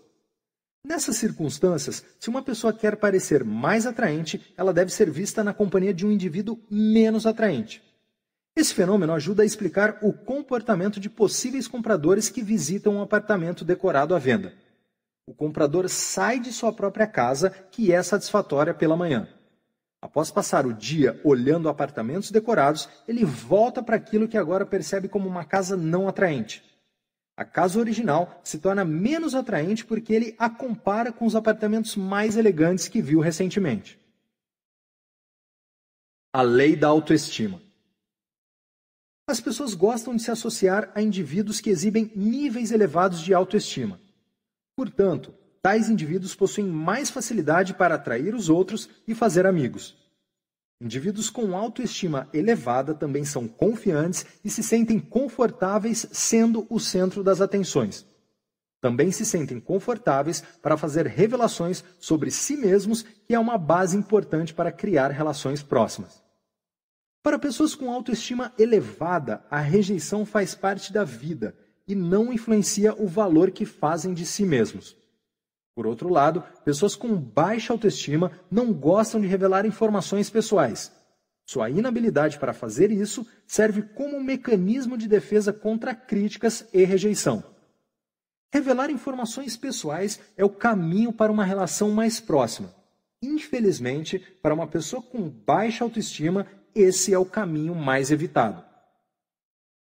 Nessas 0.85 1.17
circunstâncias, 1.17 2.05
se 2.19 2.29
uma 2.29 2.43
pessoa 2.43 2.73
quer 2.73 2.97
parecer 2.97 3.43
mais 3.43 3.87
atraente, 3.87 4.55
ela 4.57 4.73
deve 4.73 4.93
ser 4.93 5.11
vista 5.11 5.43
na 5.43 5.53
companhia 5.53 5.93
de 5.93 6.07
um 6.07 6.13
indivíduo 6.13 6.59
menos 6.71 7.27
atraente. 7.27 7.83
Esse 8.57 8.73
fenômeno 8.73 9.13
ajuda 9.13 9.43
a 9.43 9.47
explicar 9.47 9.99
o 10.01 10.15
comportamento 10.15 10.99
de 10.99 11.11
possíveis 11.11 11.69
compradores 11.69 12.31
que 12.31 12.41
visitam 12.41 12.95
um 12.95 13.03
apartamento 13.03 13.67
decorado 13.67 14.15
à 14.15 14.19
venda. 14.19 14.55
O 15.27 15.35
comprador 15.35 15.91
sai 15.91 16.41
de 16.41 16.51
sua 16.51 16.73
própria 16.73 17.07
casa, 17.07 17.51
que 17.51 17.93
é 17.93 18.03
satisfatória 18.03 18.73
pela 18.73 18.97
manhã. 18.97 19.29
Após 20.01 20.31
passar 20.31 20.65
o 20.65 20.73
dia 20.73 21.21
olhando 21.23 21.69
apartamentos 21.69 22.31
decorados, 22.31 22.89
ele 23.07 23.27
volta 23.27 23.83
para 23.83 23.97
aquilo 23.97 24.29
que 24.29 24.39
agora 24.39 24.65
percebe 24.65 25.07
como 25.07 25.29
uma 25.29 25.45
casa 25.45 25.77
não 25.77 26.09
atraente. 26.09 26.65
A 27.37 27.45
casa 27.45 27.79
original 27.79 28.41
se 28.43 28.59
torna 28.59 28.87
menos 28.87 29.35
atraente 29.35 29.85
porque 29.85 30.15
ele 30.15 30.35
a 30.39 30.49
compara 30.49 31.13
com 31.13 31.27
os 31.27 31.37
apartamentos 31.37 31.95
mais 31.95 32.39
elegantes 32.39 32.89
que 32.89 33.03
viu 33.03 33.21
recentemente. 33.21 34.01
A 36.33 36.41
lei 36.41 36.75
da 36.75 36.89
autoestima. 36.89 37.66
As 39.29 39.41
pessoas 39.41 39.75
gostam 39.75 40.15
de 40.15 40.23
se 40.23 40.31
associar 40.31 40.93
a 40.95 41.03
indivíduos 41.03 41.61
que 41.61 41.69
exibem 41.69 42.13
níveis 42.15 42.71
elevados 42.71 43.21
de 43.21 43.35
autoestima. 43.35 44.01
Portanto, 44.77 45.35
tais 45.61 45.91
indivíduos 45.91 46.35
possuem 46.35 46.69
mais 46.69 47.11
facilidade 47.11 47.75
para 47.75 47.97
atrair 47.97 48.37
os 48.37 48.49
outros 48.49 48.89
e 49.07 49.17
fazer 49.17 49.45
amigos. 49.45 49.97
Indivíduos 50.81 51.29
com 51.29 51.57
autoestima 51.57 52.29
elevada 52.33 52.95
também 52.95 53.25
são 53.25 53.49
confiantes 53.49 54.25
e 54.45 54.51
se 54.51 54.63
sentem 54.63 55.01
confortáveis 55.01 56.07
sendo 56.13 56.65
o 56.71 56.79
centro 56.79 57.25
das 57.25 57.41
atenções. 57.41 58.07
Também 58.81 59.11
se 59.11 59.25
sentem 59.25 59.59
confortáveis 59.59 60.41
para 60.63 60.77
fazer 60.77 61.07
revelações 61.07 61.83
sobre 61.99 62.31
si 62.31 62.57
mesmos, 62.57 63.03
que 63.03 63.35
é 63.35 63.39
uma 63.39 63.59
base 63.59 63.97
importante 63.97 64.55
para 64.55 64.71
criar 64.71 65.11
relações 65.11 65.65
próximas. 65.65 66.26
Para 67.27 67.41
pessoas 67.41 67.75
com 67.75 67.91
autoestima 67.91 68.53
elevada, 68.57 69.45
a 69.51 69.59
rejeição 69.59 70.25
faz 70.25 70.55
parte 70.55 70.93
da 70.93 71.03
vida 71.03 71.57
e 71.85 71.93
não 71.93 72.33
influencia 72.33 72.95
o 72.95 73.09
valor 73.09 73.51
que 73.51 73.67
fazem 73.67 74.15
de 74.15 74.25
si 74.25 74.45
mesmos. 74.47 74.97
Por 75.75 75.89
outro 75.89 76.09
lado, 76.09 76.45
pessoas 76.65 76.95
com 76.95 77.17
baixa 77.17 77.73
autoestima 77.73 78.31
não 78.49 78.73
gostam 78.73 79.21
de 79.21 79.27
revelar 79.27 79.67
informações 79.67 80.31
pessoais. 80.31 80.93
Sua 81.45 81.69
inabilidade 81.69 82.39
para 82.39 82.53
fazer 82.53 82.93
isso 82.93 83.27
serve 83.45 83.83
como 83.83 84.17
um 84.17 84.23
mecanismo 84.23 84.97
de 84.97 85.09
defesa 85.09 85.53
contra 85.53 85.97
críticas 85.97 86.69
e 86.73 86.85
rejeição. 86.85 87.43
Revelar 88.55 88.89
informações 88.89 89.57
pessoais 89.57 90.21
é 90.37 90.45
o 90.45 90.49
caminho 90.49 91.13
para 91.13 91.33
uma 91.33 91.45
relação 91.45 91.91
mais 91.91 92.21
próxima. 92.21 92.73
Infelizmente, 93.21 94.21
para 94.41 94.55
uma 94.55 94.69
pessoa 94.69 95.03
com 95.03 95.29
baixa 95.29 95.83
autoestima, 95.83 96.47
esse 96.77 97.13
é 97.13 97.19
o 97.19 97.25
caminho 97.25 97.75
mais 97.75 98.11
evitado. 98.11 98.65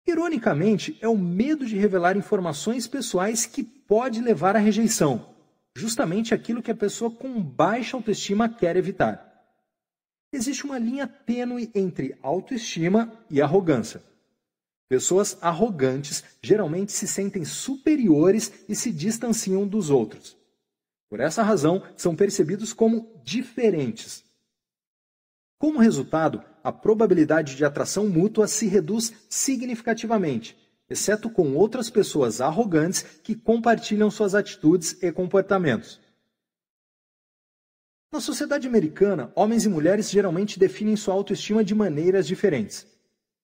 Ironicamente, 0.07 0.97
é 1.01 1.07
o 1.07 1.17
medo 1.17 1.65
de 1.65 1.77
revelar 1.77 2.17
informações 2.17 2.87
pessoais 2.87 3.45
que 3.45 3.63
pode 3.63 4.21
levar 4.21 4.55
à 4.55 4.59
rejeição, 4.59 5.35
justamente 5.75 6.33
aquilo 6.33 6.63
que 6.63 6.71
a 6.71 6.75
pessoa 6.75 7.11
com 7.11 7.39
baixa 7.41 7.95
autoestima 7.95 8.49
quer 8.49 8.75
evitar. 8.75 9.25
Existe 10.33 10.65
uma 10.65 10.79
linha 10.79 11.07
tênue 11.07 11.69
entre 11.75 12.17
autoestima 12.23 13.11
e 13.29 13.41
arrogância. 13.41 14.01
Pessoas 14.87 15.37
arrogantes 15.41 16.23
geralmente 16.41 16.91
se 16.91 17.07
sentem 17.07 17.45
superiores 17.45 18.51
e 18.67 18.75
se 18.75 18.91
distanciam 18.91 19.67
dos 19.67 19.91
outros. 19.91 20.35
Por 21.07 21.19
essa 21.19 21.43
razão, 21.43 21.83
são 21.95 22.15
percebidos 22.15 22.73
como 22.73 23.21
diferentes. 23.23 24.23
Como 25.59 25.79
resultado, 25.79 26.41
a 26.63 26.71
probabilidade 26.71 27.57
de 27.57 27.65
atração 27.65 28.07
mútua 28.07 28.47
se 28.47 28.65
reduz 28.65 29.11
significativamente, 29.27 30.57
exceto 30.89 31.29
com 31.29 31.53
outras 31.53 31.89
pessoas 31.89 32.39
arrogantes 32.39 33.03
que 33.21 33.35
compartilham 33.35 34.09
suas 34.09 34.33
atitudes 34.33 34.97
e 35.03 35.11
comportamentos. 35.11 35.99
Na 38.09 38.21
sociedade 38.21 38.69
americana, 38.69 39.33
homens 39.35 39.65
e 39.65 39.69
mulheres 39.69 40.09
geralmente 40.09 40.57
definem 40.57 40.95
sua 40.95 41.13
autoestima 41.13 41.61
de 41.61 41.75
maneiras 41.75 42.25
diferentes. 42.25 42.87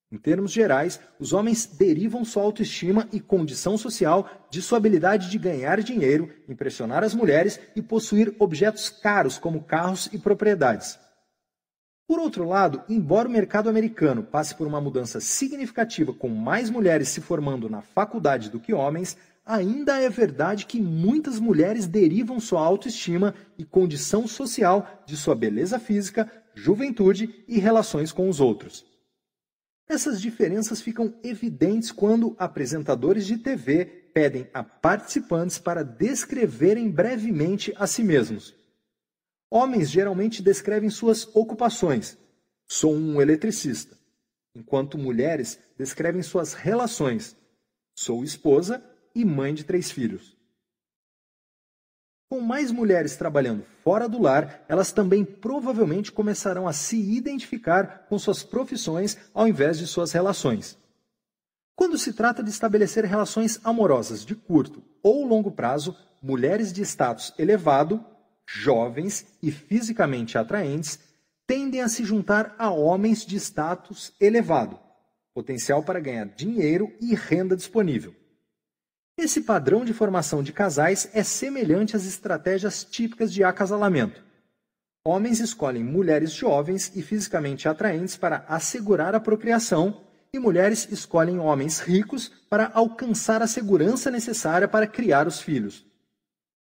Em 0.10 0.18
termos 0.18 0.54
gerais, 0.54 1.02
os 1.20 1.34
homens 1.34 1.66
derivam 1.66 2.24
sua 2.24 2.44
autoestima 2.44 3.10
e 3.12 3.20
condição 3.20 3.78
social 3.78 4.48
de 4.50 4.62
sua 4.62 4.78
habilidade 4.78 5.30
de 5.30 5.38
ganhar 5.38 5.84
dinheiro, 5.84 6.34
impressionar 6.48 7.04
as 7.04 7.14
mulheres 7.14 7.60
e 7.76 7.82
possuir 7.82 8.34
objetos 8.40 8.90
caros 8.90 9.38
como 9.38 9.66
carros 9.66 10.08
e 10.14 10.18
propriedades. 10.18 10.98
Por 12.08 12.20
outro 12.20 12.48
lado, 12.48 12.84
embora 12.88 13.28
o 13.28 13.32
mercado 13.32 13.68
americano 13.68 14.24
passe 14.24 14.54
por 14.54 14.68
uma 14.68 14.80
mudança 14.80 15.20
significativa 15.20 16.14
com 16.14 16.30
mais 16.30 16.70
mulheres 16.70 17.10
se 17.10 17.20
formando 17.20 17.68
na 17.68 17.82
faculdade 17.82 18.50
do 18.50 18.60
que 18.60 18.74
homens, 18.74 19.18
ainda 19.44 20.00
é 20.00 20.08
verdade 20.08 20.68
que 20.68 20.80
muitas 20.80 21.40
mulheres 21.40 21.88
derivam 21.88 22.40
sua 22.40 22.62
autoestima 22.62 23.34
e 23.58 23.66
condição 23.66 24.28
social 24.28 25.04
de 25.06 25.18
sua 25.18 25.34
beleza 25.34 25.80
física, 25.80 26.32
juventude 26.54 27.44
e 27.48 27.60
relações 27.60 28.12
com 28.12 28.30
os 28.30 28.40
outros. 28.40 28.86
Essas 29.88 30.22
diferenças 30.22 30.82
ficam 30.82 31.14
evidentes 31.24 31.92
quando 31.92 32.36
apresentadores 32.40 33.26
de 33.26 33.38
TV 33.38 33.86
pedem 34.14 34.48
a 34.54 34.64
participantes 34.64 35.58
para 35.60 35.84
descreverem 35.84 36.90
brevemente 36.90 37.74
a 37.78 37.86
si 37.86 38.04
mesmos. 38.04 38.55
Homens 39.50 39.90
geralmente 39.90 40.42
descrevem 40.42 40.90
suas 40.90 41.28
ocupações. 41.36 42.18
Sou 42.68 42.94
um 42.94 43.22
eletricista. 43.22 43.98
Enquanto 44.56 44.98
mulheres 44.98 45.60
descrevem 45.78 46.24
suas 46.24 46.54
relações. 46.54 47.36
Sou 47.96 48.24
esposa 48.24 48.84
e 49.14 49.24
mãe 49.24 49.54
de 49.54 49.64
três 49.64 49.92
filhos. 49.92 50.36
Com 52.28 52.42
mais 52.42 52.72
mulheres 52.72 53.16
trabalhando 53.16 53.64
fora 53.84 54.10
do 54.10 54.20
lar, 54.20 54.66
elas 54.68 54.92
também 54.92 55.24
provavelmente 55.24 56.12
começarão 56.12 56.68
a 56.68 56.74
se 56.74 56.98
identificar 56.98 58.08
com 58.10 58.18
suas 58.18 58.44
profissões 58.44 59.18
ao 59.34 59.48
invés 59.48 59.78
de 59.78 59.86
suas 59.86 60.12
relações. 60.12 60.78
Quando 61.76 61.98
se 61.98 62.14
trata 62.14 62.42
de 62.42 62.50
estabelecer 62.50 63.06
relações 63.06 63.60
amorosas 63.64 64.26
de 64.26 64.34
curto 64.34 64.82
ou 65.04 65.26
longo 65.26 65.52
prazo, 65.52 65.96
mulheres 66.22 66.74
de 66.74 66.82
status 66.82 67.34
elevado 67.38 68.04
jovens 68.48 69.26
e 69.42 69.52
fisicamente 69.52 70.38
atraentes 70.38 71.00
tendem 71.48 71.82
a 71.82 71.88
se 71.88 72.04
juntar 72.04 72.56
a 72.58 72.70
homens 72.70 73.26
de 73.26 73.36
status 73.38 74.14
elevado, 74.20 74.80
potencial 75.34 75.84
para 75.84 76.00
ganhar 76.00 76.26
dinheiro 76.26 76.92
e 77.00 77.14
renda 77.14 77.56
disponível. 77.56 78.16
Esse 79.18 79.42
padrão 79.42 79.86
de 79.86 79.94
formação 79.94 80.44
de 80.44 80.52
casais 80.52 81.10
é 81.14 81.24
semelhante 81.24 81.96
às 81.96 82.06
estratégias 82.06 82.84
típicas 82.84 83.32
de 83.32 83.44
acasalamento. 83.44 84.24
Homens 85.06 85.40
escolhem 85.40 85.84
mulheres 85.84 86.34
jovens 86.34 86.92
e 86.96 87.02
fisicamente 87.02 87.70
atraentes 87.70 88.18
para 88.18 88.44
assegurar 88.48 89.16
a 89.16 89.20
procriação, 89.20 90.02
e 90.34 90.40
mulheres 90.40 90.92
escolhem 90.92 91.40
homens 91.40 91.80
ricos 91.80 92.28
para 92.50 92.70
alcançar 92.74 93.42
a 93.42 93.48
segurança 93.48 94.12
necessária 94.12 94.68
para 94.68 94.88
criar 94.88 95.28
os 95.28 95.40
filhos. 95.40 95.86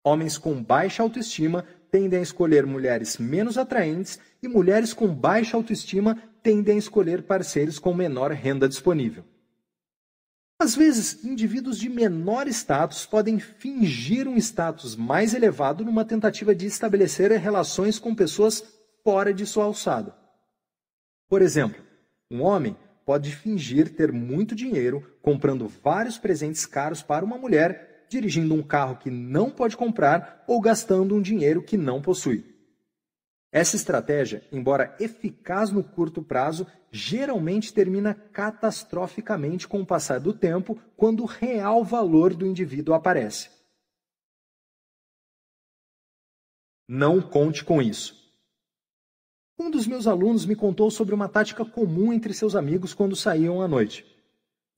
Homens 0.03 0.39
com 0.39 0.63
baixa 0.63 1.03
autoestima 1.03 1.65
tendem 1.91 2.21
a 2.21 2.23
escolher 2.23 2.65
mulheres 2.65 3.19
menos 3.19 3.59
atraentes 3.59 4.19
e 4.43 4.49
mulheres 4.49 4.95
com 4.95 5.15
baixa 5.15 5.57
autoestima 5.57 6.17
tendem 6.43 6.77
a 6.77 6.79
escolher 6.79 7.23
parceiros 7.23 7.79
com 7.79 7.93
menor 7.93 8.31
renda 8.31 8.69
disponível. 8.69 9.25
Às 10.59 10.77
vezes, 10.77 11.25
indivíduos 11.25 11.79
de 11.79 11.89
menor 11.89 12.47
status 12.49 13.07
podem 13.07 13.39
fingir 13.39 14.29
um 14.29 14.37
status 14.37 14.95
mais 14.95 15.33
elevado 15.33 15.85
numa 15.85 16.05
tentativa 16.05 16.55
de 16.55 16.67
estabelecer 16.67 17.31
relações 17.33 17.99
com 17.99 18.15
pessoas 18.15 18.63
fora 19.03 19.33
de 19.33 19.47
sua 19.47 19.65
alçada. 19.65 20.15
Por 21.29 21.41
exemplo, 21.41 21.83
um 22.31 22.43
homem 22.43 22.77
pode 23.07 23.35
fingir 23.35 23.95
ter 23.95 24.13
muito 24.13 24.55
dinheiro 24.55 25.03
comprando 25.23 25.67
vários 25.67 26.19
presentes 26.19 26.67
caros 26.67 27.03
para 27.03 27.25
uma 27.25 27.39
mulher 27.39 27.90
dirigindo 28.11 28.55
um 28.55 28.63
carro 28.63 28.97
que 28.97 29.09
não 29.09 29.51
pode 29.51 29.77
comprar 29.77 30.45
ou 30.49 30.61
gastando 30.61 31.15
um 31.15 31.23
dinheiro 31.23 31.63
que 31.63 31.77
não 31.77 32.03
possui. 32.03 32.45
Essa 33.53 33.77
estratégia, 33.77 34.45
embora 34.51 34.97
eficaz 34.99 35.71
no 35.71 35.83
curto 35.83 36.23
prazo, 36.23 36.67
geralmente 36.91 37.73
termina 37.73 38.13
catastroficamente 38.13 39.67
com 39.67 39.81
o 39.81 39.87
passar 39.87 40.19
do 40.19 40.33
tempo, 40.33 40.77
quando 40.97 41.23
o 41.23 41.27
real 41.27 41.85
valor 41.85 42.35
do 42.35 42.45
indivíduo 42.45 42.95
aparece. 42.95 43.49
Não 46.89 47.23
conte 47.23 47.65
com 47.65 47.81
isso. 47.81 48.19
Um 49.57 49.71
dos 49.71 49.87
meus 49.87 50.09
alunos 50.09 50.45
me 50.45 50.57
contou 50.57 50.91
sobre 50.91 51.15
uma 51.15 51.29
tática 51.29 51.65
comum 51.65 52.13
entre 52.13 52.35
seus 52.35 52.57
amigos 52.57 52.93
quando 52.93 53.15
saíam 53.15 53.63
à 53.63 53.69
noite. 53.69 54.05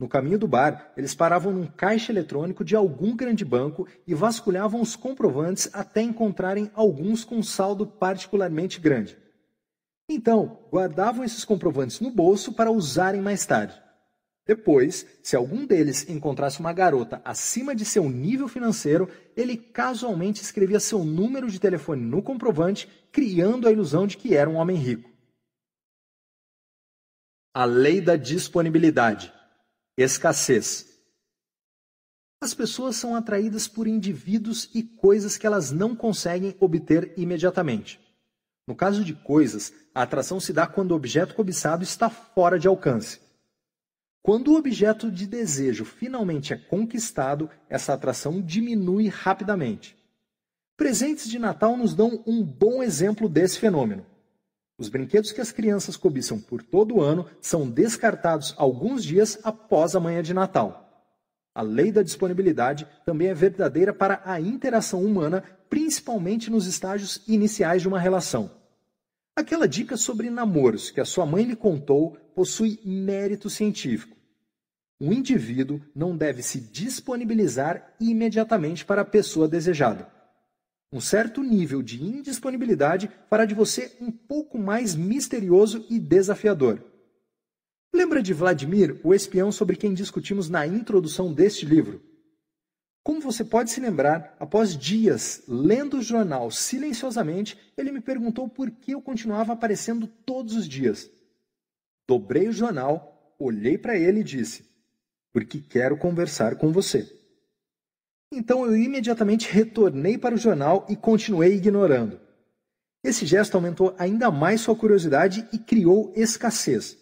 No 0.02 0.08
caminho 0.08 0.36
do 0.36 0.48
bar, 0.48 0.92
eles 0.96 1.14
paravam 1.14 1.52
num 1.52 1.64
caixa 1.64 2.10
eletrônico 2.10 2.64
de 2.64 2.74
algum 2.74 3.14
grande 3.14 3.44
banco 3.44 3.86
e 4.04 4.12
vasculhavam 4.12 4.80
os 4.80 4.96
comprovantes 4.96 5.70
até 5.72 6.02
encontrarem 6.02 6.68
alguns 6.74 7.22
com 7.22 7.40
saldo 7.40 7.86
particularmente 7.86 8.80
grande. 8.80 9.16
Então, 10.10 10.58
guardavam 10.72 11.24
esses 11.24 11.44
comprovantes 11.44 12.00
no 12.00 12.10
bolso 12.10 12.52
para 12.52 12.68
usarem 12.68 13.22
mais 13.22 13.46
tarde. 13.46 13.80
Depois, 14.44 15.06
se 15.22 15.36
algum 15.36 15.64
deles 15.64 16.10
encontrasse 16.10 16.58
uma 16.58 16.72
garota 16.72 17.22
acima 17.24 17.72
de 17.72 17.84
seu 17.84 18.10
nível 18.10 18.48
financeiro, 18.48 19.08
ele 19.36 19.56
casualmente 19.56 20.42
escrevia 20.42 20.80
seu 20.80 21.04
número 21.04 21.48
de 21.48 21.60
telefone 21.60 22.02
no 22.02 22.20
comprovante, 22.20 22.88
criando 23.12 23.68
a 23.68 23.70
ilusão 23.70 24.04
de 24.04 24.16
que 24.16 24.34
era 24.34 24.50
um 24.50 24.56
homem 24.56 24.76
rico. 24.76 25.08
A 27.54 27.64
lei 27.64 28.00
da 28.00 28.16
disponibilidade. 28.16 29.32
Escassez. 29.96 30.88
As 32.40 32.54
pessoas 32.54 32.96
são 32.96 33.14
atraídas 33.14 33.68
por 33.68 33.86
indivíduos 33.86 34.70
e 34.74 34.82
coisas 34.82 35.36
que 35.36 35.46
elas 35.46 35.70
não 35.70 35.94
conseguem 35.94 36.56
obter 36.58 37.12
imediatamente. 37.16 38.00
No 38.66 38.74
caso 38.74 39.04
de 39.04 39.12
coisas, 39.12 39.72
a 39.94 40.02
atração 40.02 40.40
se 40.40 40.52
dá 40.52 40.66
quando 40.66 40.92
o 40.92 40.94
objeto 40.94 41.34
cobiçado 41.34 41.84
está 41.84 42.08
fora 42.08 42.58
de 42.58 42.66
alcance. 42.66 43.20
Quando 44.22 44.52
o 44.52 44.56
objeto 44.56 45.10
de 45.10 45.26
desejo 45.26 45.84
finalmente 45.84 46.54
é 46.54 46.56
conquistado, 46.56 47.50
essa 47.68 47.92
atração 47.92 48.40
diminui 48.40 49.08
rapidamente. 49.08 49.96
Presentes 50.76 51.28
de 51.28 51.38
Natal 51.38 51.76
nos 51.76 51.94
dão 51.94 52.22
um 52.26 52.42
bom 52.42 52.82
exemplo 52.82 53.28
desse 53.28 53.58
fenômeno. 53.58 54.06
Os 54.82 54.88
brinquedos 54.88 55.30
que 55.30 55.40
as 55.40 55.52
crianças 55.52 55.96
cobiçam 55.96 56.40
por 56.40 56.60
todo 56.60 56.96
o 56.96 57.00
ano 57.00 57.24
são 57.40 57.70
descartados 57.70 58.52
alguns 58.58 59.04
dias 59.04 59.38
após 59.44 59.94
a 59.94 60.00
manhã 60.00 60.20
de 60.24 60.34
Natal. 60.34 61.06
A 61.54 61.62
lei 61.62 61.92
da 61.92 62.02
disponibilidade 62.02 62.84
também 63.06 63.28
é 63.28 63.34
verdadeira 63.34 63.94
para 63.94 64.20
a 64.24 64.40
interação 64.40 65.04
humana, 65.04 65.44
principalmente 65.70 66.50
nos 66.50 66.66
estágios 66.66 67.22
iniciais 67.28 67.80
de 67.80 67.86
uma 67.86 68.00
relação. 68.00 68.50
Aquela 69.36 69.68
dica 69.68 69.96
sobre 69.96 70.28
namoros 70.30 70.90
que 70.90 71.00
a 71.00 71.04
sua 71.04 71.24
mãe 71.24 71.44
lhe 71.44 71.54
contou 71.54 72.16
possui 72.34 72.80
mérito 72.84 73.48
científico. 73.48 74.16
Um 75.00 75.12
indivíduo 75.12 75.80
não 75.94 76.16
deve 76.16 76.42
se 76.42 76.60
disponibilizar 76.60 77.94
imediatamente 78.00 78.84
para 78.84 79.02
a 79.02 79.04
pessoa 79.04 79.46
desejada. 79.46 80.10
Um 80.92 81.00
certo 81.00 81.42
nível 81.42 81.82
de 81.82 82.02
indisponibilidade 82.04 83.10
fará 83.30 83.46
de 83.46 83.54
você 83.54 83.96
um 83.98 84.10
pouco 84.10 84.58
mais 84.58 84.94
misterioso 84.94 85.86
e 85.88 85.98
desafiador. 85.98 86.84
Lembra 87.94 88.22
de 88.22 88.34
Vladimir, 88.34 89.00
o 89.02 89.14
espião 89.14 89.50
sobre 89.50 89.76
quem 89.76 89.94
discutimos 89.94 90.50
na 90.50 90.66
introdução 90.66 91.32
deste 91.32 91.64
livro? 91.64 92.02
Como 93.02 93.22
você 93.22 93.42
pode 93.42 93.70
se 93.70 93.80
lembrar, 93.80 94.36
após 94.38 94.76
dias 94.76 95.42
lendo 95.48 95.98
o 95.98 96.02
jornal 96.02 96.50
silenciosamente, 96.50 97.58
ele 97.76 97.90
me 97.90 98.00
perguntou 98.00 98.46
por 98.48 98.70
que 98.70 98.92
eu 98.92 99.00
continuava 99.00 99.54
aparecendo 99.54 100.06
todos 100.06 100.54
os 100.54 100.68
dias. 100.68 101.10
Dobrei 102.06 102.48
o 102.48 102.52
jornal, 102.52 103.34
olhei 103.38 103.78
para 103.78 103.98
ele 103.98 104.20
e 104.20 104.24
disse: 104.24 104.64
Porque 105.32 105.58
quero 105.58 105.96
conversar 105.96 106.56
com 106.56 106.70
você. 106.70 107.21
Então 108.32 108.66
eu 108.66 108.76
imediatamente 108.76 109.52
retornei 109.52 110.18
para 110.18 110.34
o 110.34 110.38
jornal 110.38 110.86
e 110.88 110.96
continuei 110.96 111.54
ignorando. 111.54 112.18
Esse 113.04 113.26
gesto 113.26 113.54
aumentou 113.54 113.94
ainda 113.98 114.30
mais 114.30 114.60
sua 114.60 114.74
curiosidade 114.74 115.46
e 115.52 115.58
criou 115.58 116.12
escassez. 116.16 116.96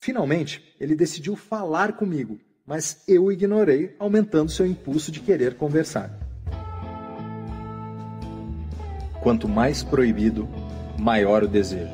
Finalmente, 0.00 0.74
ele 0.78 0.94
decidiu 0.94 1.34
falar 1.34 1.96
comigo 1.96 2.38
mas 2.66 3.02
eu 3.06 3.30
ignorei, 3.30 3.94
aumentando 3.98 4.50
seu 4.50 4.66
impulso 4.66 5.12
de 5.12 5.20
querer 5.20 5.56
conversar. 5.56 6.10
Quanto 9.22 9.48
mais 9.48 9.82
proibido, 9.82 10.48
maior 10.98 11.44
o 11.44 11.48
desejo. 11.48 11.92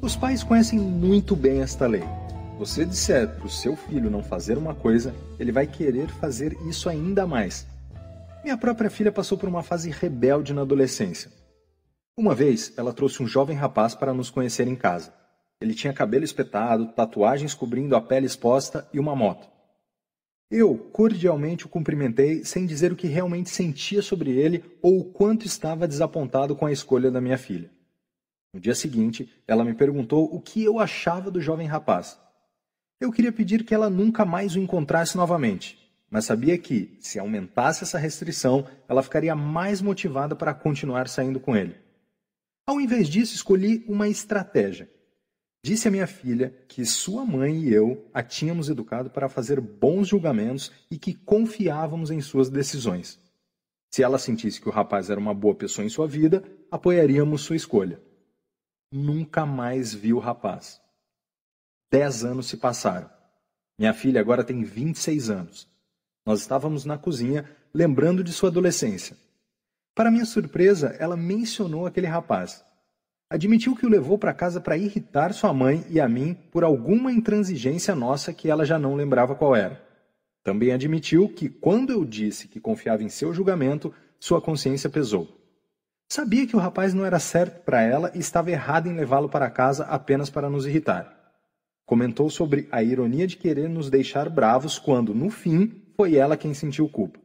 Os 0.00 0.16
pais 0.16 0.42
conhecem 0.42 0.78
muito 0.78 1.36
bem 1.36 1.60
esta 1.60 1.86
lei. 1.86 2.04
Você 2.60 2.84
disser 2.84 3.26
para 3.36 3.46
o 3.46 3.48
seu 3.48 3.74
filho 3.74 4.10
não 4.10 4.22
fazer 4.22 4.58
uma 4.58 4.74
coisa, 4.74 5.14
ele 5.38 5.50
vai 5.50 5.66
querer 5.66 6.08
fazer 6.08 6.54
isso 6.68 6.90
ainda 6.90 7.26
mais. 7.26 7.66
Minha 8.44 8.58
própria 8.58 8.90
filha 8.90 9.10
passou 9.10 9.38
por 9.38 9.48
uma 9.48 9.62
fase 9.62 9.88
rebelde 9.88 10.52
na 10.52 10.60
adolescência. 10.60 11.32
Uma 12.14 12.34
vez, 12.34 12.74
ela 12.76 12.92
trouxe 12.92 13.22
um 13.22 13.26
jovem 13.26 13.56
rapaz 13.56 13.94
para 13.94 14.12
nos 14.12 14.28
conhecer 14.28 14.68
em 14.68 14.76
casa. 14.76 15.10
Ele 15.58 15.72
tinha 15.72 15.90
cabelo 15.94 16.22
espetado, 16.22 16.92
tatuagens 16.92 17.54
cobrindo 17.54 17.96
a 17.96 18.00
pele 18.02 18.26
exposta 18.26 18.86
e 18.92 19.00
uma 19.00 19.16
moto. 19.16 19.48
Eu 20.50 20.76
cordialmente 20.76 21.64
o 21.64 21.70
cumprimentei 21.70 22.44
sem 22.44 22.66
dizer 22.66 22.92
o 22.92 22.96
que 22.96 23.06
realmente 23.06 23.48
sentia 23.48 24.02
sobre 24.02 24.32
ele 24.32 24.62
ou 24.82 25.00
o 25.00 25.04
quanto 25.06 25.46
estava 25.46 25.88
desapontado 25.88 26.54
com 26.54 26.66
a 26.66 26.72
escolha 26.72 27.10
da 27.10 27.22
minha 27.22 27.38
filha. 27.38 27.70
No 28.52 28.60
dia 28.60 28.74
seguinte, 28.74 29.32
ela 29.48 29.64
me 29.64 29.72
perguntou 29.72 30.28
o 30.30 30.38
que 30.42 30.62
eu 30.62 30.78
achava 30.78 31.30
do 31.30 31.40
jovem 31.40 31.66
rapaz. 31.66 32.18
Eu 33.00 33.10
queria 33.10 33.32
pedir 33.32 33.64
que 33.64 33.74
ela 33.74 33.88
nunca 33.88 34.24
mais 34.24 34.54
o 34.54 34.58
encontrasse 34.58 35.16
novamente, 35.16 35.78
mas 36.10 36.26
sabia 36.26 36.58
que, 36.58 36.96
se 37.00 37.18
aumentasse 37.18 37.82
essa 37.82 37.98
restrição, 37.98 38.66
ela 38.88 39.02
ficaria 39.02 39.34
mais 39.34 39.80
motivada 39.80 40.36
para 40.36 40.52
continuar 40.52 41.08
saindo 41.08 41.40
com 41.40 41.56
ele. 41.56 41.76
Ao 42.66 42.80
invés 42.80 43.08
disso, 43.08 43.34
escolhi 43.34 43.84
uma 43.88 44.08
estratégia 44.08 44.88
Disse 45.62 45.88
a 45.88 45.90
minha 45.90 46.06
filha 46.06 46.56
que 46.66 46.86
sua 46.86 47.24
mãe 47.24 47.64
e 47.64 47.72
eu 47.72 48.08
a 48.14 48.22
tínhamos 48.22 48.70
educado 48.70 49.10
para 49.10 49.28
fazer 49.28 49.60
bons 49.60 50.08
julgamentos 50.08 50.72
e 50.90 50.98
que 50.98 51.12
confiávamos 51.12 52.10
em 52.10 52.20
suas 52.20 52.48
decisões. 52.48 53.20
Se 53.92 54.02
ela 54.02 54.18
sentisse 54.18 54.60
que 54.60 54.68
o 54.68 54.72
rapaz 54.72 55.10
era 55.10 55.20
uma 55.20 55.34
boa 55.34 55.54
pessoa 55.54 55.84
em 55.84 55.90
sua 55.90 56.06
vida, 56.06 56.42
apoiaríamos 56.70 57.42
sua 57.42 57.56
escolha. 57.56 58.00
Nunca 58.90 59.44
mais 59.44 59.92
vi 59.92 60.14
o 60.14 60.18
rapaz. 60.18 60.79
Dez 61.90 62.24
anos 62.24 62.46
se 62.46 62.56
passaram. 62.56 63.10
Minha 63.78 63.92
filha 63.92 64.20
agora 64.20 64.44
tem 64.44 64.62
26 64.62 65.30
anos. 65.30 65.68
Nós 66.24 66.40
estávamos 66.40 66.84
na 66.84 66.98
cozinha, 66.98 67.48
lembrando 67.72 68.22
de 68.22 68.32
sua 68.32 68.48
adolescência. 68.48 69.16
Para 69.94 70.10
minha 70.10 70.24
surpresa, 70.24 70.96
ela 70.98 71.16
mencionou 71.16 71.86
aquele 71.86 72.06
rapaz 72.06 72.64
admitiu 73.30 73.76
que 73.76 73.86
o 73.86 73.88
levou 73.88 74.18
para 74.18 74.34
casa 74.34 74.60
para 74.60 74.76
irritar 74.76 75.32
sua 75.32 75.54
mãe 75.54 75.86
e 75.88 76.00
a 76.00 76.08
mim 76.08 76.34
por 76.50 76.64
alguma 76.64 77.12
intransigência 77.12 77.94
nossa 77.94 78.32
que 78.32 78.50
ela 78.50 78.64
já 78.64 78.76
não 78.76 78.96
lembrava 78.96 79.36
qual 79.36 79.54
era. 79.54 79.80
Também 80.42 80.72
admitiu 80.72 81.28
que, 81.28 81.48
quando 81.48 81.92
eu 81.92 82.04
disse 82.04 82.48
que 82.48 82.58
confiava 82.58 83.04
em 83.04 83.08
seu 83.08 83.32
julgamento, 83.32 83.94
sua 84.18 84.40
consciência 84.40 84.90
pesou. 84.90 85.28
Sabia 86.08 86.44
que 86.44 86.56
o 86.56 86.58
rapaz 86.58 86.92
não 86.92 87.06
era 87.06 87.20
certo 87.20 87.62
para 87.62 87.80
ela 87.82 88.10
e 88.14 88.18
estava 88.18 88.50
errado 88.50 88.88
em 88.88 88.96
levá-lo 88.96 89.28
para 89.28 89.48
casa 89.48 89.84
apenas 89.84 90.28
para 90.28 90.50
nos 90.50 90.66
irritar. 90.66 91.19
Comentou 91.90 92.30
sobre 92.30 92.68
a 92.70 92.84
ironia 92.84 93.26
de 93.26 93.36
querer 93.36 93.68
nos 93.68 93.90
deixar 93.90 94.30
bravos 94.30 94.78
quando, 94.78 95.12
no 95.12 95.28
fim, 95.28 95.82
foi 95.96 96.14
ela 96.14 96.36
quem 96.36 96.54
sentiu 96.54 96.88
culpa. 96.88 97.18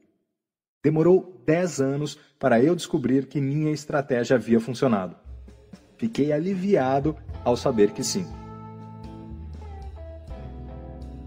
Demorou 0.84 1.40
dez 1.46 1.80
anos 1.80 2.18
para 2.40 2.60
eu 2.60 2.76
descobrir 2.76 3.28
que 3.28 3.40
minha 3.40 3.72
estratégia 3.72 4.38
havia 4.38 4.60
funcionado. 4.60 5.16
Fiquei 6.00 6.32
aliviado 6.32 7.16
ao 7.44 7.56
saber 7.56 7.92
que 7.92 8.04
sim. 8.04 8.26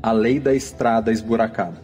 A 0.03 0.11
lei 0.11 0.41
da 0.41 0.53
estrada 0.53 1.13
esburacada. 1.13 1.81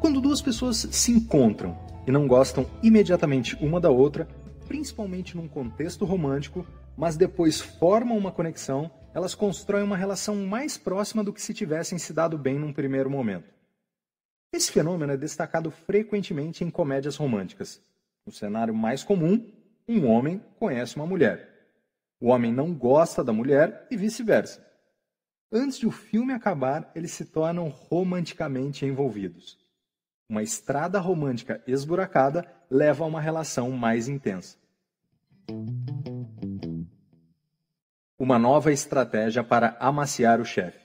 Quando 0.00 0.20
duas 0.20 0.40
pessoas 0.40 0.76
se 0.92 1.10
encontram 1.10 1.76
e 2.06 2.12
não 2.12 2.28
gostam 2.28 2.64
imediatamente 2.84 3.56
uma 3.60 3.80
da 3.80 3.90
outra, 3.90 4.28
principalmente 4.68 5.36
num 5.36 5.48
contexto 5.48 6.04
romântico, 6.04 6.64
mas 6.96 7.16
depois 7.16 7.60
formam 7.60 8.16
uma 8.16 8.30
conexão, 8.30 8.88
elas 9.14 9.34
constroem 9.34 9.84
uma 9.84 9.96
relação 9.96 10.36
mais 10.36 10.76
próxima 10.76 11.24
do 11.24 11.32
que 11.32 11.42
se 11.42 11.54
tivessem 11.54 11.98
se 11.98 12.12
dado 12.12 12.38
bem 12.38 12.58
num 12.58 12.72
primeiro 12.72 13.10
momento. 13.10 13.52
Esse 14.52 14.72
fenômeno 14.72 15.12
é 15.12 15.16
destacado 15.16 15.70
frequentemente 15.70 16.64
em 16.64 16.70
comédias 16.70 17.16
românticas. 17.16 17.80
No 18.24 18.32
cenário 18.32 18.74
mais 18.74 19.02
comum, 19.02 19.44
um 19.86 20.06
homem 20.06 20.42
conhece 20.58 20.96
uma 20.96 21.06
mulher. 21.06 21.48
O 22.20 22.28
homem 22.28 22.52
não 22.52 22.74
gosta 22.74 23.22
da 23.22 23.32
mulher 23.32 23.86
e 23.90 23.96
vice-versa. 23.96 24.66
Antes 25.50 25.78
de 25.78 25.86
o 25.86 25.90
filme 25.90 26.32
acabar, 26.32 26.90
eles 26.94 27.12
se 27.12 27.24
tornam 27.24 27.68
romanticamente 27.68 28.84
envolvidos. 28.84 29.58
Uma 30.28 30.42
estrada 30.42 30.98
romântica 30.98 31.62
esburacada 31.66 32.46
leva 32.70 33.04
a 33.04 33.06
uma 33.06 33.20
relação 33.20 33.70
mais 33.70 34.08
intensa. 34.08 34.58
Uma 38.20 38.36
nova 38.36 38.72
estratégia 38.72 39.44
para 39.44 39.76
amaciar 39.78 40.40
o 40.40 40.44
chefe. 40.44 40.84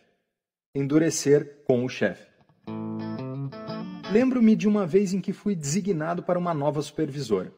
Endurecer 0.75 1.63
com 1.65 1.83
o 1.83 1.89
chefe. 1.89 2.27
Lembro-me 4.11 4.55
de 4.55 4.67
uma 4.67 4.85
vez 4.85 5.15
em 5.15 5.19
que 5.19 5.33
fui 5.33 5.55
designado 5.55 6.21
para 6.21 6.37
uma 6.37 6.53
nova 6.53 6.79
supervisora. 6.83 7.51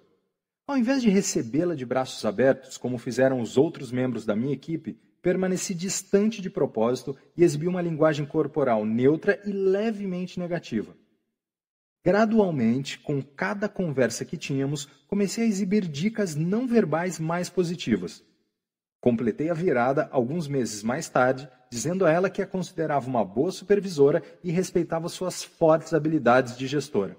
Ao 0.65 0.77
invés 0.77 1.01
de 1.01 1.09
recebê-la 1.09 1.75
de 1.75 1.85
braços 1.85 2.23
abertos, 2.23 2.77
como 2.77 2.97
fizeram 2.97 3.41
os 3.41 3.57
outros 3.57 3.91
membros 3.91 4.25
da 4.25 4.33
minha 4.33 4.53
equipe, 4.53 4.97
permaneci 5.21 5.73
distante 5.73 6.41
de 6.41 6.49
propósito 6.49 7.13
e 7.35 7.43
exibi 7.43 7.67
uma 7.67 7.81
linguagem 7.81 8.25
corporal 8.25 8.85
neutra 8.85 9.41
e 9.45 9.51
levemente 9.51 10.39
negativa. 10.39 10.95
Gradualmente, 12.01 12.97
com 12.97 13.21
cada 13.21 13.67
conversa 13.67 14.23
que 14.23 14.37
tínhamos, 14.37 14.85
comecei 15.05 15.43
a 15.43 15.47
exibir 15.47 15.85
dicas 15.85 16.33
não 16.33 16.65
verbais 16.65 17.19
mais 17.19 17.49
positivas. 17.49 18.23
Completei 19.05 19.51
a 19.51 19.53
virada 19.53 20.09
alguns 20.11 20.47
meses 20.47 20.81
mais 20.81 21.07
tarde, 21.07 21.47
dizendo 21.69 22.07
a 22.07 22.09
ela 22.09 22.27
que 22.27 22.41
a 22.41 22.47
considerava 22.47 23.07
uma 23.07 23.23
boa 23.23 23.51
supervisora 23.51 24.23
e 24.43 24.49
respeitava 24.49 25.07
suas 25.09 25.43
fortes 25.43 25.93
habilidades 25.93 26.57
de 26.57 26.65
gestora. 26.65 27.15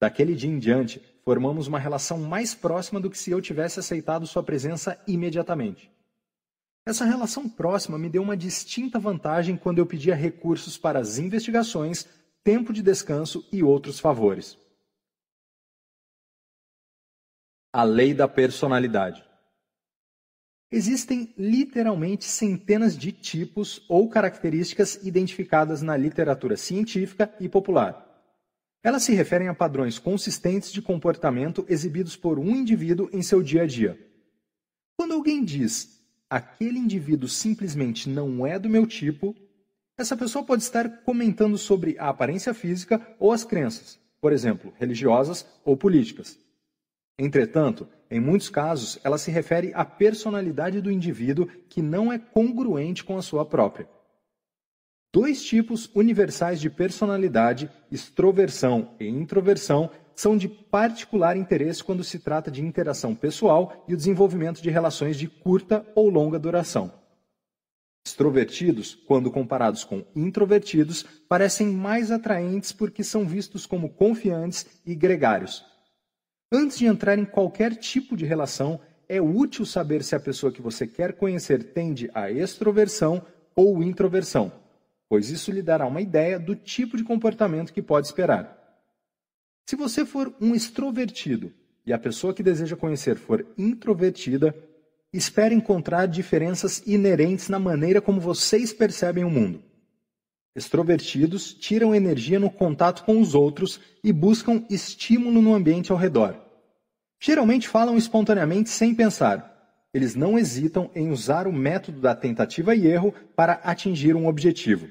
Daquele 0.00 0.34
dia 0.34 0.48
em 0.48 0.58
diante, 0.58 0.98
formamos 1.22 1.66
uma 1.66 1.78
relação 1.78 2.16
mais 2.16 2.54
próxima 2.54 2.98
do 2.98 3.10
que 3.10 3.18
se 3.18 3.30
eu 3.30 3.42
tivesse 3.42 3.78
aceitado 3.78 4.26
sua 4.26 4.42
presença 4.42 4.98
imediatamente. 5.06 5.92
Essa 6.86 7.04
relação 7.04 7.46
próxima 7.46 7.98
me 7.98 8.08
deu 8.08 8.22
uma 8.22 8.34
distinta 8.34 8.98
vantagem 8.98 9.54
quando 9.54 9.80
eu 9.80 9.84
pedia 9.84 10.14
recursos 10.14 10.78
para 10.78 10.98
as 10.98 11.18
investigações, 11.18 12.08
tempo 12.42 12.72
de 12.72 12.82
descanso 12.82 13.46
e 13.52 13.62
outros 13.62 14.00
favores. 14.00 14.56
A 17.70 17.82
lei 17.82 18.14
da 18.14 18.26
personalidade. 18.26 19.26
Existem 20.70 21.32
literalmente 21.38 22.24
centenas 22.24 22.98
de 22.98 23.12
tipos 23.12 23.84
ou 23.88 24.08
características 24.08 24.98
identificadas 25.04 25.80
na 25.80 25.96
literatura 25.96 26.56
científica 26.56 27.32
e 27.38 27.48
popular. 27.48 28.04
Elas 28.82 29.04
se 29.04 29.14
referem 29.14 29.48
a 29.48 29.54
padrões 29.54 29.98
consistentes 29.98 30.72
de 30.72 30.82
comportamento 30.82 31.64
exibidos 31.68 32.16
por 32.16 32.38
um 32.38 32.50
indivíduo 32.50 33.08
em 33.12 33.22
seu 33.22 33.42
dia 33.42 33.62
a 33.62 33.66
dia. 33.66 33.98
Quando 34.96 35.14
alguém 35.14 35.44
diz 35.44 36.00
aquele 36.28 36.78
indivíduo 36.78 37.28
simplesmente 37.28 38.08
não 38.08 38.44
é 38.44 38.58
do 38.58 38.68
meu 38.68 38.86
tipo, 38.86 39.36
essa 39.96 40.16
pessoa 40.16 40.44
pode 40.44 40.62
estar 40.62 41.02
comentando 41.02 41.56
sobre 41.56 41.96
a 41.98 42.08
aparência 42.08 42.52
física 42.52 43.00
ou 43.18 43.32
as 43.32 43.44
crenças, 43.44 43.98
por 44.20 44.32
exemplo, 44.32 44.74
religiosas 44.78 45.46
ou 45.64 45.76
políticas. 45.76 46.38
Entretanto, 47.18 47.88
em 48.10 48.20
muitos 48.20 48.48
casos, 48.48 48.98
ela 49.02 49.18
se 49.18 49.30
refere 49.30 49.72
à 49.74 49.84
personalidade 49.84 50.80
do 50.80 50.90
indivíduo 50.90 51.46
que 51.68 51.80
não 51.82 52.12
é 52.12 52.18
congruente 52.18 53.02
com 53.04 53.16
a 53.16 53.22
sua 53.22 53.44
própria 53.44 53.88
dois 55.16 55.42
tipos 55.42 55.90
universais 55.94 56.60
de 56.60 56.68
personalidade, 56.68 57.70
extroversão 57.90 58.90
e 59.00 59.08
introversão, 59.08 59.88
são 60.14 60.36
de 60.36 60.46
particular 60.46 61.38
interesse 61.38 61.82
quando 61.82 62.04
se 62.04 62.18
trata 62.18 62.50
de 62.50 62.60
interação 62.60 63.14
pessoal 63.14 63.82
e 63.88 63.94
o 63.94 63.96
desenvolvimento 63.96 64.60
de 64.60 64.68
relações 64.68 65.16
de 65.16 65.26
curta 65.26 65.86
ou 65.94 66.10
longa 66.10 66.38
duração. 66.38 66.92
Extrovertidos, 68.06 68.94
quando 68.94 69.30
comparados 69.30 69.84
com 69.84 70.04
introvertidos, 70.14 71.02
parecem 71.26 71.68
mais 71.68 72.10
atraentes 72.10 72.70
porque 72.70 73.02
são 73.02 73.26
vistos 73.26 73.64
como 73.64 73.88
confiantes 73.88 74.66
e 74.84 74.94
gregários. 74.94 75.64
Antes 76.50 76.78
de 76.78 76.86
entrar 76.86 77.18
em 77.18 77.24
qualquer 77.24 77.74
tipo 77.74 78.16
de 78.16 78.24
relação, 78.24 78.80
é 79.08 79.20
útil 79.20 79.66
saber 79.66 80.02
se 80.04 80.14
a 80.14 80.20
pessoa 80.20 80.52
que 80.52 80.62
você 80.62 80.86
quer 80.86 81.12
conhecer 81.14 81.72
tende 81.72 82.10
a 82.14 82.30
extroversão 82.30 83.24
ou 83.54 83.82
introversão, 83.82 84.52
pois 85.08 85.30
isso 85.30 85.50
lhe 85.50 85.62
dará 85.62 85.86
uma 85.86 86.00
ideia 86.00 86.38
do 86.38 86.54
tipo 86.54 86.96
de 86.96 87.04
comportamento 87.04 87.72
que 87.72 87.82
pode 87.82 88.06
esperar. 88.06 88.56
Se 89.68 89.74
você 89.74 90.04
for 90.04 90.32
um 90.40 90.54
extrovertido 90.54 91.52
e 91.84 91.92
a 91.92 91.98
pessoa 91.98 92.32
que 92.32 92.42
deseja 92.42 92.76
conhecer 92.76 93.16
for 93.16 93.44
introvertida, 93.58 94.54
espere 95.12 95.54
encontrar 95.54 96.06
diferenças 96.06 96.82
inerentes 96.86 97.48
na 97.48 97.58
maneira 97.58 98.00
como 98.00 98.20
vocês 98.20 98.72
percebem 98.72 99.24
o 99.24 99.30
mundo. 99.30 99.62
Extrovertidos 100.56 101.52
tiram 101.52 101.94
energia 101.94 102.40
no 102.40 102.48
contato 102.48 103.04
com 103.04 103.20
os 103.20 103.34
outros 103.34 103.78
e 104.02 104.10
buscam 104.10 104.64
estímulo 104.70 105.42
no 105.42 105.54
ambiente 105.54 105.92
ao 105.92 105.98
redor. 105.98 106.34
Geralmente 107.20 107.68
falam 107.68 107.94
espontaneamente 107.98 108.70
sem 108.70 108.94
pensar. 108.94 109.54
Eles 109.92 110.14
não 110.14 110.38
hesitam 110.38 110.90
em 110.94 111.10
usar 111.10 111.46
o 111.46 111.52
método 111.52 112.00
da 112.00 112.14
tentativa 112.14 112.74
e 112.74 112.86
erro 112.86 113.12
para 113.36 113.60
atingir 113.64 114.16
um 114.16 114.26
objetivo. 114.26 114.88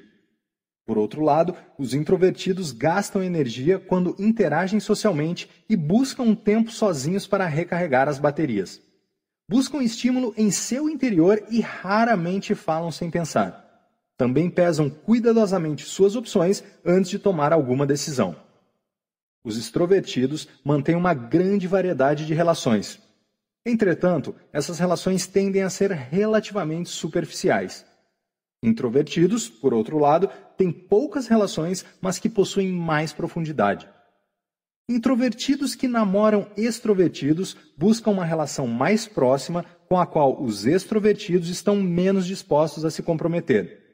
Por 0.86 0.96
outro 0.96 1.20
lado, 1.20 1.56
os 1.76 1.94
introvertidos 1.94 2.70
gastam 2.70 3.20
energia 3.20 3.76
quando 3.76 4.14
interagem 4.20 4.78
socialmente 4.78 5.50
e 5.68 5.74
buscam 5.74 6.22
um 6.22 6.34
tempo 6.36 6.70
sozinhos 6.70 7.26
para 7.26 7.44
recarregar 7.44 8.08
as 8.08 8.20
baterias. 8.20 8.80
Buscam 9.50 9.82
estímulo 9.82 10.32
em 10.36 10.48
seu 10.52 10.88
interior 10.88 11.42
e 11.50 11.60
raramente 11.60 12.54
falam 12.54 12.92
sem 12.92 13.10
pensar. 13.10 13.65
Também 14.16 14.48
pesam 14.48 14.88
cuidadosamente 14.88 15.84
suas 15.84 16.16
opções 16.16 16.64
antes 16.84 17.10
de 17.10 17.18
tomar 17.18 17.52
alguma 17.52 17.86
decisão. 17.86 18.36
Os 19.44 19.56
extrovertidos 19.56 20.48
mantêm 20.64 20.96
uma 20.96 21.14
grande 21.14 21.68
variedade 21.68 22.26
de 22.26 22.34
relações. 22.34 23.00
Entretanto, 23.64 24.34
essas 24.52 24.78
relações 24.78 25.26
tendem 25.26 25.62
a 25.62 25.70
ser 25.70 25.92
relativamente 25.92 26.88
superficiais. 26.88 27.84
Introvertidos, 28.62 29.48
por 29.48 29.74
outro 29.74 29.98
lado, 29.98 30.28
têm 30.56 30.72
poucas 30.72 31.26
relações, 31.26 31.84
mas 32.00 32.18
que 32.18 32.28
possuem 32.28 32.72
mais 32.72 33.12
profundidade. 33.12 33.88
Introvertidos 34.88 35.74
que 35.74 35.88
namoram 35.88 36.48
extrovertidos 36.56 37.56
buscam 37.76 38.12
uma 38.12 38.24
relação 38.24 38.66
mais 38.66 39.06
próxima 39.06 39.64
com 39.88 39.98
a 39.98 40.06
qual 40.06 40.42
os 40.42 40.64
extrovertidos 40.64 41.48
estão 41.48 41.76
menos 41.76 42.24
dispostos 42.26 42.84
a 42.84 42.90
se 42.90 43.02
comprometer. 43.02 43.85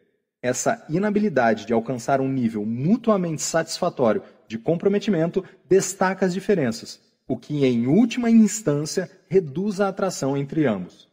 Essa 0.43 0.85
inabilidade 0.89 1.65
de 1.65 1.73
alcançar 1.73 2.21
um 2.21 2.29
nível 2.29 2.67
mutuamente 2.67 3.41
satisfatório 3.41 4.25
de 4.49 4.59
comprometimento 4.59 5.45
destaca 5.69 6.27
as 6.27 6.35
diferenças, 6.35 7.01
o 7.29 7.37
que, 7.37 7.65
em 7.65 7.87
última 7.87 8.29
instância, 8.29 9.09
reduz 9.29 9.81
a 9.81 9.89
atração 9.89 10.37
entre 10.37 10.67
ambos. 10.67 11.09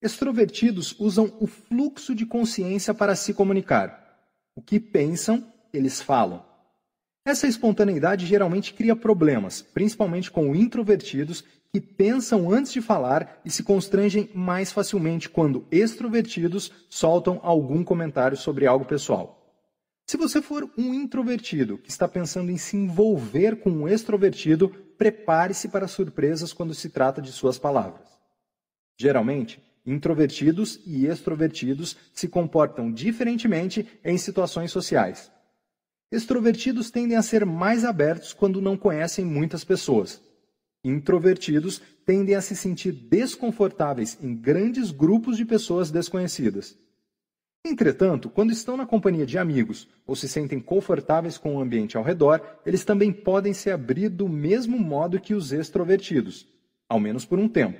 Extrovertidos 0.00 0.98
usam 0.98 1.36
o 1.40 1.46
fluxo 1.46 2.14
de 2.14 2.24
consciência 2.24 2.94
para 2.94 3.16
se 3.16 3.34
comunicar. 3.34 4.20
O 4.54 4.62
que 4.62 4.78
pensam, 4.78 5.44
eles 5.72 6.00
falam. 6.00 6.44
Essa 7.24 7.46
espontaneidade 7.46 8.26
geralmente 8.26 8.74
cria 8.74 8.96
problemas, 8.96 9.60
principalmente 9.62 10.30
com 10.30 10.54
introvertidos 10.54 11.44
que 11.72 11.80
pensam 11.80 12.50
antes 12.50 12.70
de 12.70 12.82
falar 12.82 13.40
e 13.46 13.50
se 13.50 13.62
constrangem 13.62 14.28
mais 14.34 14.70
facilmente 14.70 15.30
quando 15.30 15.66
extrovertidos 15.70 16.70
soltam 16.86 17.40
algum 17.42 17.82
comentário 17.82 18.36
sobre 18.36 18.66
algo 18.66 18.84
pessoal. 18.84 19.38
Se 20.06 20.18
você 20.18 20.42
for 20.42 20.70
um 20.76 20.92
introvertido 20.92 21.78
que 21.78 21.88
está 21.88 22.06
pensando 22.06 22.50
em 22.50 22.58
se 22.58 22.76
envolver 22.76 23.56
com 23.56 23.70
um 23.70 23.88
extrovertido, 23.88 24.68
prepare-se 24.98 25.68
para 25.68 25.88
surpresas 25.88 26.52
quando 26.52 26.74
se 26.74 26.90
trata 26.90 27.22
de 27.22 27.32
suas 27.32 27.58
palavras. 27.58 28.06
Geralmente, 28.98 29.62
introvertidos 29.86 30.78
e 30.84 31.06
extrovertidos 31.06 31.96
se 32.12 32.28
comportam 32.28 32.92
diferentemente 32.92 33.88
em 34.04 34.18
situações 34.18 34.70
sociais. 34.70 35.32
Extrovertidos 36.10 36.90
tendem 36.90 37.16
a 37.16 37.22
ser 37.22 37.46
mais 37.46 37.82
abertos 37.82 38.34
quando 38.34 38.60
não 38.60 38.76
conhecem 38.76 39.24
muitas 39.24 39.64
pessoas. 39.64 40.20
Introvertidos 40.84 41.80
tendem 42.04 42.34
a 42.34 42.40
se 42.40 42.56
sentir 42.56 42.92
desconfortáveis 42.92 44.18
em 44.20 44.34
grandes 44.34 44.90
grupos 44.90 45.36
de 45.36 45.44
pessoas 45.44 45.90
desconhecidas. 45.90 46.76
Entretanto, 47.64 48.28
quando 48.28 48.50
estão 48.50 48.76
na 48.76 48.84
companhia 48.84 49.24
de 49.24 49.38
amigos 49.38 49.88
ou 50.04 50.16
se 50.16 50.28
sentem 50.28 50.58
confortáveis 50.58 51.38
com 51.38 51.54
o 51.54 51.60
ambiente 51.60 51.96
ao 51.96 52.02
redor, 52.02 52.42
eles 52.66 52.84
também 52.84 53.12
podem 53.12 53.54
se 53.54 53.70
abrir 53.70 54.08
do 54.08 54.28
mesmo 54.28 54.76
modo 54.76 55.20
que 55.20 55.32
os 55.32 55.52
extrovertidos, 55.52 56.48
ao 56.88 56.98
menos 56.98 57.24
por 57.24 57.38
um 57.38 57.48
tempo. 57.48 57.78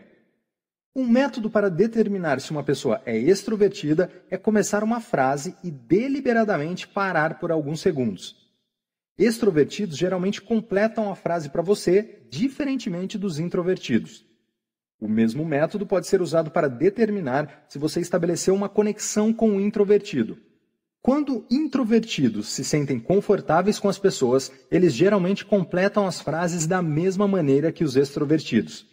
Um 0.95 1.09
método 1.09 1.51
para 1.51 1.69
determinar 1.69 2.41
se 2.41 2.53
uma 2.53 2.63
pessoa 2.63 3.03
é 3.05 3.19
extrovertida 3.19 4.13
é 4.31 4.37
começar 4.37 4.85
uma 4.85 5.01
frase 5.01 5.57
e 5.65 5.71
deliberadamente 5.71 6.87
parar 6.87 7.41
por 7.41 7.51
alguns 7.51 7.81
segundos. 7.81 8.42
Extrovertidos 9.19 9.97
geralmente 9.97 10.41
completam 10.41 11.11
a 11.11 11.15
frase 11.15 11.51
para 11.51 11.63
você, 11.63 12.23
diferentemente 12.31 13.19
dos 13.19 13.39
introvertidos. 13.39 14.25
O 14.99 15.09
mesmo 15.09 15.45
método 15.45 15.85
pode 15.85 16.07
ser 16.07 16.23
usado 16.23 16.51
para 16.51 16.69
determinar 16.69 17.67
se 17.69 17.79
você 17.79 18.01
estabeleceu 18.01 18.55
uma 18.55 18.69
conexão 18.69 19.33
com 19.33 19.57
o 19.57 19.61
introvertido. 19.61 20.39
Quando 21.03 21.45
introvertidos 21.51 22.49
se 22.49 22.65
sentem 22.65 23.01
confortáveis 23.01 23.79
com 23.81 23.89
as 23.89 23.99
pessoas, 23.99 24.53
eles 24.71 24.95
geralmente 24.95 25.45
completam 25.45 26.07
as 26.07 26.21
frases 26.21 26.67
da 26.67 26.81
mesma 26.81 27.27
maneira 27.27 27.73
que 27.73 27.83
os 27.83 27.97
extrovertidos. 27.97 28.87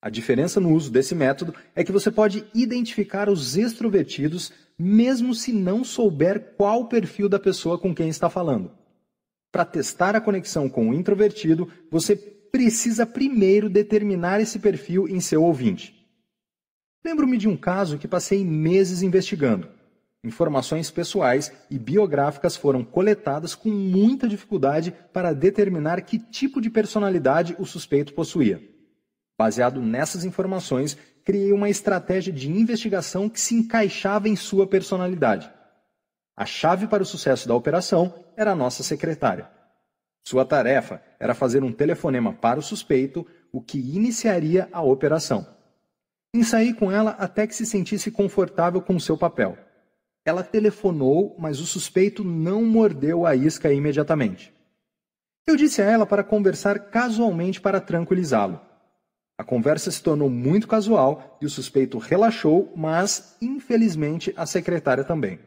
A 0.00 0.08
diferença 0.08 0.58
no 0.58 0.72
uso 0.72 0.90
desse 0.90 1.14
método 1.14 1.54
é 1.76 1.84
que 1.84 1.92
você 1.92 2.10
pode 2.10 2.44
identificar 2.54 3.28
os 3.28 3.56
extrovertidos 3.56 4.50
mesmo 4.76 5.34
se 5.34 5.52
não 5.52 5.84
souber 5.84 6.54
qual 6.56 6.80
o 6.80 6.88
perfil 6.88 7.28
da 7.28 7.38
pessoa 7.38 7.78
com 7.78 7.94
quem 7.94 8.08
está 8.08 8.28
falando. 8.28 8.72
Para 9.52 9.66
testar 9.66 10.16
a 10.16 10.20
conexão 10.20 10.66
com 10.66 10.88
o 10.88 10.94
introvertido, 10.94 11.70
você 11.90 12.16
precisa 12.16 13.04
primeiro 13.04 13.68
determinar 13.68 14.40
esse 14.40 14.58
perfil 14.58 15.06
em 15.06 15.20
seu 15.20 15.42
ouvinte. 15.44 15.94
Lembro-me 17.04 17.36
de 17.36 17.48
um 17.48 17.56
caso 17.56 17.98
que 17.98 18.08
passei 18.08 18.42
meses 18.44 19.02
investigando. 19.02 19.68
Informações 20.24 20.90
pessoais 20.90 21.52
e 21.70 21.78
biográficas 21.78 22.56
foram 22.56 22.82
coletadas 22.82 23.54
com 23.54 23.68
muita 23.68 24.26
dificuldade 24.26 24.94
para 25.12 25.34
determinar 25.34 26.00
que 26.02 26.18
tipo 26.18 26.60
de 26.60 26.70
personalidade 26.70 27.54
o 27.58 27.66
suspeito 27.66 28.14
possuía. 28.14 28.62
Baseado 29.36 29.82
nessas 29.82 30.24
informações, 30.24 30.96
criei 31.24 31.52
uma 31.52 31.68
estratégia 31.68 32.32
de 32.32 32.48
investigação 32.48 33.28
que 33.28 33.40
se 33.40 33.54
encaixava 33.54 34.28
em 34.28 34.36
sua 34.36 34.66
personalidade. 34.66 35.50
A 36.36 36.46
chave 36.46 36.86
para 36.86 37.02
o 37.02 37.06
sucesso 37.06 37.46
da 37.46 37.54
operação 37.54 38.14
era 38.36 38.52
a 38.52 38.56
nossa 38.56 38.82
secretária. 38.82 39.50
Sua 40.22 40.44
tarefa 40.44 41.02
era 41.18 41.34
fazer 41.34 41.62
um 41.62 41.72
telefonema 41.72 42.32
para 42.32 42.58
o 42.58 42.62
suspeito, 42.62 43.26
o 43.52 43.60
que 43.60 43.78
iniciaria 43.78 44.68
a 44.72 44.80
operação. 44.80 45.46
Ensaiei 46.34 46.72
com 46.72 46.90
ela 46.90 47.10
até 47.18 47.46
que 47.46 47.54
se 47.54 47.66
sentisse 47.66 48.10
confortável 48.10 48.80
com 48.80 48.98
seu 48.98 49.18
papel. 49.18 49.58
Ela 50.24 50.42
telefonou, 50.42 51.36
mas 51.38 51.60
o 51.60 51.66
suspeito 51.66 52.24
não 52.24 52.64
mordeu 52.64 53.26
a 53.26 53.36
isca 53.36 53.72
imediatamente. 53.72 54.54
Eu 55.46 55.56
disse 55.56 55.82
a 55.82 55.84
ela 55.84 56.06
para 56.06 56.24
conversar 56.24 56.78
casualmente 56.90 57.60
para 57.60 57.80
tranquilizá-lo. 57.80 58.60
A 59.36 59.44
conversa 59.44 59.90
se 59.90 60.02
tornou 60.02 60.30
muito 60.30 60.68
casual 60.68 61.36
e 61.40 61.46
o 61.46 61.50
suspeito 61.50 61.98
relaxou, 61.98 62.72
mas, 62.76 63.36
infelizmente, 63.42 64.32
a 64.36 64.46
secretária 64.46 65.02
também. 65.02 65.40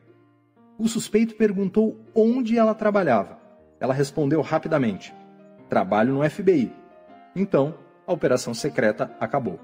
O 0.78 0.88
suspeito 0.88 1.36
perguntou 1.36 1.98
onde 2.14 2.58
ela 2.58 2.76
trabalhava. 2.76 3.40
Ela 3.80 3.94
respondeu 3.94 4.42
rapidamente: 4.42 5.14
Trabalho 5.70 6.14
no 6.14 6.30
FBI. 6.30 6.72
Então, 7.36 7.78
a 8.06 8.12
operação 8.12 8.54
secreta 8.54 9.16
acabou. 9.20 9.60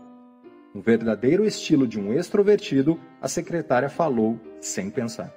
No 0.73 0.81
verdadeiro 0.81 1.45
estilo 1.45 1.85
de 1.85 1.99
um 1.99 2.14
extrovertido, 2.14 2.98
a 3.22 3.27
secretária 3.27 3.90
falou 3.90 4.40
sem 4.61 4.90
pensar. 4.90 5.33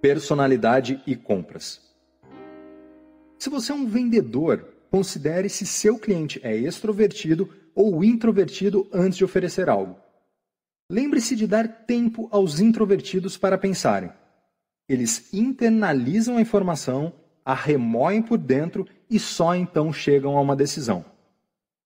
Personalidade 0.00 1.02
e 1.06 1.16
compras. 1.16 1.80
Se 3.38 3.48
você 3.48 3.72
é 3.72 3.74
um 3.74 3.86
vendedor, 3.86 4.74
considere 4.90 5.48
se 5.48 5.64
seu 5.64 5.98
cliente 5.98 6.38
é 6.42 6.54
extrovertido 6.54 7.48
ou 7.74 8.04
introvertido 8.04 8.86
antes 8.92 9.16
de 9.16 9.24
oferecer 9.24 9.70
algo. 9.70 9.96
Lembre-se 10.90 11.36
de 11.36 11.46
dar 11.46 11.68
tempo 11.68 12.28
aos 12.30 12.60
introvertidos 12.60 13.36
para 13.36 13.58
pensarem. 13.58 14.10
Eles 14.88 15.34
internalizam 15.34 16.38
a 16.38 16.40
informação, 16.40 17.12
a 17.44 17.52
remoem 17.52 18.22
por 18.22 18.38
dentro 18.38 18.86
e 19.10 19.18
só 19.18 19.54
então 19.54 19.92
chegam 19.92 20.38
a 20.38 20.40
uma 20.40 20.56
decisão. 20.56 21.04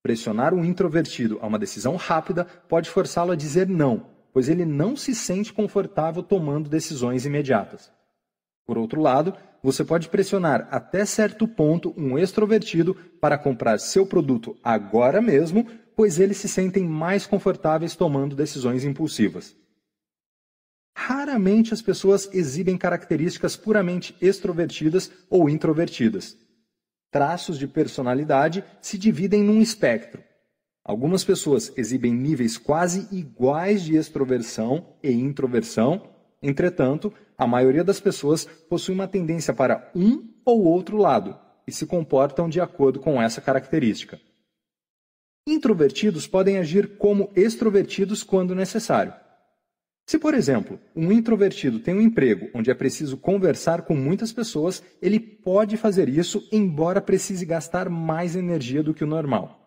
Pressionar 0.01 0.53
um 0.53 0.63
introvertido 0.63 1.37
a 1.41 1.47
uma 1.47 1.59
decisão 1.59 1.97
rápida 1.97 2.45
pode 2.45 2.89
forçá-lo 2.89 3.33
a 3.33 3.35
dizer 3.35 3.67
não, 3.67 4.05
pois 4.31 4.47
ele 4.47 4.63
não 4.65 4.95
se 4.95 5.13
sente 5.13 5.51
confortável 5.51 6.23
tomando 6.23 6.69
decisões 6.69 7.25
imediatas. 7.25 7.91
Por 8.65 8.77
outro 8.77 9.01
lado, 9.01 9.35
você 9.61 9.83
pode 9.83 10.07
pressionar 10.07 10.67
até 10.71 11.05
certo 11.05 11.45
ponto 11.45 11.93
um 11.97 12.17
extrovertido 12.17 12.95
para 13.19 13.37
comprar 13.37 13.79
seu 13.79 14.05
produto 14.05 14.55
agora 14.63 15.21
mesmo, 15.21 15.67
pois 15.95 16.19
eles 16.19 16.37
se 16.37 16.47
sentem 16.47 16.85
mais 16.85 17.25
confortáveis 17.25 17.95
tomando 17.95 18.35
decisões 18.35 18.83
impulsivas. 18.83 19.55
Raramente 20.95 21.73
as 21.73 21.81
pessoas 21.81 22.29
exibem 22.33 22.77
características 22.77 23.55
puramente 23.55 24.15
extrovertidas 24.21 25.11
ou 25.29 25.49
introvertidas. 25.49 26.37
Traços 27.11 27.57
de 27.57 27.67
personalidade 27.67 28.63
se 28.81 28.97
dividem 28.97 29.43
num 29.43 29.61
espectro. 29.61 30.23
Algumas 30.85 31.23
pessoas 31.23 31.71
exibem 31.77 32.13
níveis 32.13 32.57
quase 32.57 33.07
iguais 33.15 33.83
de 33.83 33.95
extroversão 33.95 34.95
e 35.01 35.11
introversão, 35.11 36.09
entretanto, 36.41 37.13
a 37.37 37.47
maioria 37.47 37.83
das 37.83 37.99
pessoas 37.99 38.45
possui 38.45 38.93
uma 38.93 39.07
tendência 39.07 39.53
para 39.53 39.91
um 39.95 40.29
ou 40.45 40.65
outro 40.65 40.97
lado 40.97 41.37
e 41.65 41.71
se 41.71 41.85
comportam 41.85 42.49
de 42.49 42.59
acordo 42.59 42.99
com 42.99 43.21
essa 43.21 43.39
característica. 43.39 44.19
Introvertidos 45.45 46.25
podem 46.25 46.57
agir 46.57 46.97
como 46.97 47.29
extrovertidos 47.35 48.23
quando 48.23 48.55
necessário. 48.55 49.13
Se, 50.05 50.17
por 50.17 50.33
exemplo, 50.33 50.79
um 50.95 51.11
introvertido 51.11 51.79
tem 51.79 51.95
um 51.95 52.01
emprego 52.01 52.49
onde 52.53 52.71
é 52.71 52.73
preciso 52.73 53.17
conversar 53.17 53.83
com 53.83 53.95
muitas 53.95 54.31
pessoas, 54.31 54.81
ele 55.01 55.19
pode 55.19 55.77
fazer 55.77 56.07
isso, 56.09 56.47
embora 56.51 57.01
precise 57.01 57.45
gastar 57.45 57.89
mais 57.89 58.35
energia 58.35 58.81
do 58.81 58.93
que 58.93 59.03
o 59.03 59.07
normal. 59.07 59.59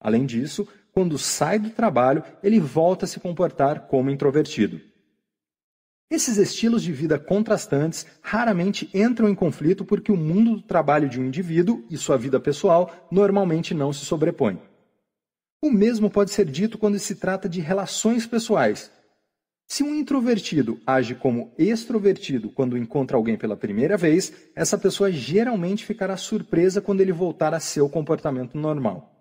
Além 0.00 0.26
disso, 0.26 0.66
quando 0.92 1.18
sai 1.18 1.58
do 1.58 1.70
trabalho, 1.70 2.22
ele 2.42 2.58
volta 2.58 3.04
a 3.04 3.08
se 3.08 3.20
comportar 3.20 3.86
como 3.86 4.10
introvertido. 4.10 4.80
Esses 6.10 6.38
estilos 6.38 6.82
de 6.82 6.92
vida 6.92 7.18
contrastantes 7.18 8.04
raramente 8.20 8.90
entram 8.92 9.28
em 9.28 9.34
conflito 9.34 9.84
porque 9.84 10.10
o 10.10 10.16
mundo 10.16 10.56
do 10.56 10.62
trabalho 10.62 11.08
de 11.08 11.20
um 11.20 11.24
indivíduo 11.24 11.84
e 11.88 11.96
sua 11.96 12.16
vida 12.16 12.40
pessoal 12.40 13.08
normalmente 13.10 13.72
não 13.72 13.92
se 13.92 14.04
sobrepõem. 14.04 14.60
O 15.62 15.70
mesmo 15.70 16.10
pode 16.10 16.30
ser 16.30 16.46
dito 16.46 16.78
quando 16.78 16.98
se 16.98 17.14
trata 17.14 17.48
de 17.48 17.60
relações 17.60 18.26
pessoais. 18.26 18.90
Se 19.68 19.84
um 19.84 19.94
introvertido 19.94 20.80
age 20.86 21.14
como 21.14 21.52
extrovertido 21.56 22.50
quando 22.50 22.78
encontra 22.78 23.16
alguém 23.16 23.36
pela 23.36 23.56
primeira 23.56 23.96
vez, 23.96 24.32
essa 24.56 24.78
pessoa 24.78 25.12
geralmente 25.12 25.84
ficará 25.84 26.16
surpresa 26.16 26.80
quando 26.80 27.02
ele 27.02 27.12
voltar 27.12 27.54
a 27.54 27.60
seu 27.60 27.88
comportamento 27.88 28.58
normal. 28.58 29.14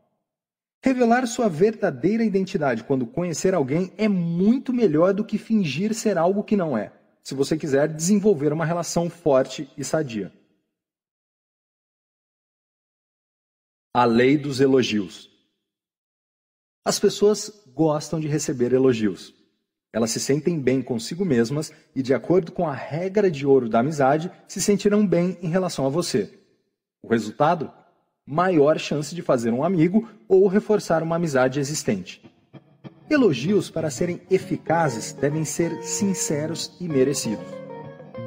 Revelar 0.81 1.27
sua 1.27 1.49
verdadeira 1.49 2.23
identidade 2.23 2.85
quando 2.85 3.05
conhecer 3.05 3.53
alguém 3.53 3.93
é 3.97 4.07
muito 4.07 4.73
melhor 4.73 5.13
do 5.13 5.25
que 5.25 5.37
fingir 5.37 5.93
ser 5.93 6.17
algo 6.17 6.43
que 6.43 6.55
não 6.55 6.77
é, 6.77 6.93
se 7.21 7.35
você 7.35 7.57
quiser 7.57 7.87
desenvolver 7.89 8.53
uma 8.53 8.65
relação 8.65 9.09
forte 9.09 9.69
e 9.77 9.83
sadia. 9.83 10.33
A 13.93 14.05
lei 14.05 14.37
dos 14.37 14.61
elogios. 14.61 15.28
As 16.89 16.97
pessoas 16.97 17.51
gostam 17.75 18.19
de 18.19 18.27
receber 18.27 18.73
elogios. 18.73 19.31
Elas 19.93 20.09
se 20.09 20.19
sentem 20.19 20.59
bem 20.59 20.81
consigo 20.81 21.23
mesmas 21.23 21.71
e, 21.95 22.01
de 22.01 22.15
acordo 22.15 22.51
com 22.51 22.67
a 22.67 22.73
regra 22.73 23.29
de 23.29 23.45
ouro 23.45 23.69
da 23.69 23.81
amizade, 23.81 24.31
se 24.47 24.59
sentirão 24.59 25.05
bem 25.05 25.37
em 25.39 25.49
relação 25.49 25.85
a 25.85 25.89
você. 25.89 26.33
O 27.03 27.07
resultado? 27.07 27.71
maior 28.25 28.79
chance 28.79 29.13
de 29.13 29.21
fazer 29.21 29.53
um 29.53 29.63
amigo 29.63 30.09
ou 30.27 30.47
reforçar 30.47 31.03
uma 31.03 31.17
amizade 31.17 31.59
existente. 31.59 32.23
Elogios, 33.07 33.69
para 33.69 33.91
serem 33.91 34.21
eficazes, 34.31 35.13
devem 35.13 35.45
ser 35.45 35.83
sinceros 35.83 36.75
e 36.79 36.87
merecidos. 36.87 37.45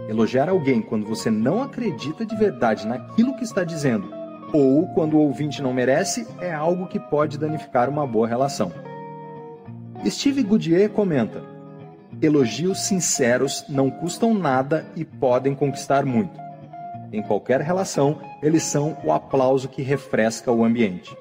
Elogiar 0.09 0.49
alguém 0.49 0.81
quando 0.81 1.05
você 1.05 1.33
não 1.33 1.63
acredita 1.63 2.25
de 2.25 2.37
verdade 2.37 2.87
naquilo 2.87 3.35
que 3.37 3.43
está 3.43 3.65
dizendo 3.65 4.22
ou 4.53 4.87
quando 4.89 5.15
o 5.15 5.21
ouvinte 5.21 5.63
não 5.63 5.73
merece 5.73 6.27
é 6.41 6.53
algo 6.53 6.87
que 6.87 7.01
pode 7.01 7.39
danificar 7.39 7.89
uma 7.89 8.07
boa 8.07 8.29
relação. 8.29 8.73
Steve 10.07 10.43
Goodyear 10.43 10.91
comenta: 10.91 11.43
Elogios 12.21 12.81
sinceros 12.83 13.65
não 13.69 13.91
custam 13.91 14.35
nada 14.35 14.87
e 14.95 15.05
podem 15.05 15.55
conquistar 15.55 16.05
muito. 16.05 16.41
Em 17.13 17.23
qualquer 17.23 17.61
relação, 17.61 18.19
eles 18.43 18.63
são 18.63 18.97
o 19.05 19.13
aplauso 19.13 19.69
que 19.69 19.83
refresca 19.83 20.51
o 20.51 20.65
ambiente. 20.65 21.15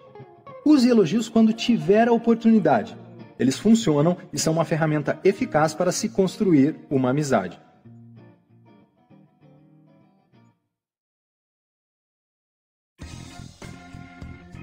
Use 0.66 0.88
elogios 0.88 1.28
quando 1.28 1.54
tiver 1.54 2.08
a 2.08 2.14
oportunidade. 2.14 2.96
Eles 3.38 3.58
funcionam 3.58 4.16
e 4.32 4.38
são 4.38 4.54
uma 4.54 4.64
ferramenta 4.64 5.20
eficaz 5.24 5.74
para 5.74 5.92
se 5.92 6.08
construir 6.08 6.76
uma 6.90 7.10
amizade. 7.10 7.60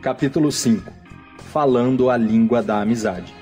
Capítulo 0.00 0.52
5 0.52 0.92
Falando 1.52 2.08
a 2.08 2.16
língua 2.16 2.62
da 2.62 2.80
amizade. 2.80 3.34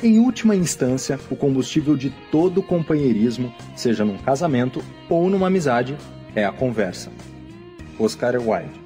Em 0.00 0.20
última 0.20 0.54
instância, 0.54 1.18
o 1.28 1.34
combustível 1.34 1.96
de 1.96 2.10
todo 2.30 2.62
companheirismo, 2.62 3.52
seja 3.74 4.04
num 4.04 4.16
casamento 4.16 4.80
ou 5.10 5.28
numa 5.28 5.48
amizade, 5.48 5.96
é 6.36 6.44
a 6.44 6.52
conversa. 6.52 7.10
Oscar 7.98 8.36
Wilde. 8.36 8.80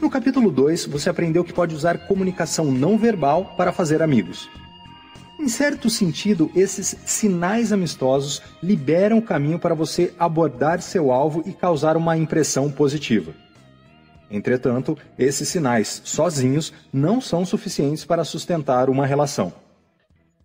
No 0.00 0.10
capítulo 0.10 0.50
2, 0.50 0.86
você 0.86 1.08
aprendeu 1.08 1.44
que 1.44 1.52
pode 1.52 1.72
usar 1.72 2.08
comunicação 2.08 2.64
não 2.72 2.98
verbal 2.98 3.54
para 3.56 3.70
fazer 3.70 4.02
amigos. 4.02 4.50
Em 5.38 5.48
certo 5.48 5.88
sentido, 5.88 6.50
esses 6.56 6.96
sinais 7.06 7.72
amistosos 7.72 8.42
liberam 8.60 9.18
o 9.18 9.22
caminho 9.22 9.60
para 9.60 9.74
você 9.74 10.12
abordar 10.18 10.82
seu 10.82 11.12
alvo 11.12 11.44
e 11.46 11.52
causar 11.52 11.96
uma 11.96 12.16
impressão 12.16 12.68
positiva. 12.72 13.32
Entretanto, 14.30 14.96
esses 15.18 15.48
sinais 15.48 16.02
sozinhos 16.04 16.72
não 16.92 17.20
são 17.20 17.44
suficientes 17.46 18.04
para 18.04 18.24
sustentar 18.24 18.90
uma 18.90 19.06
relação. 19.06 19.52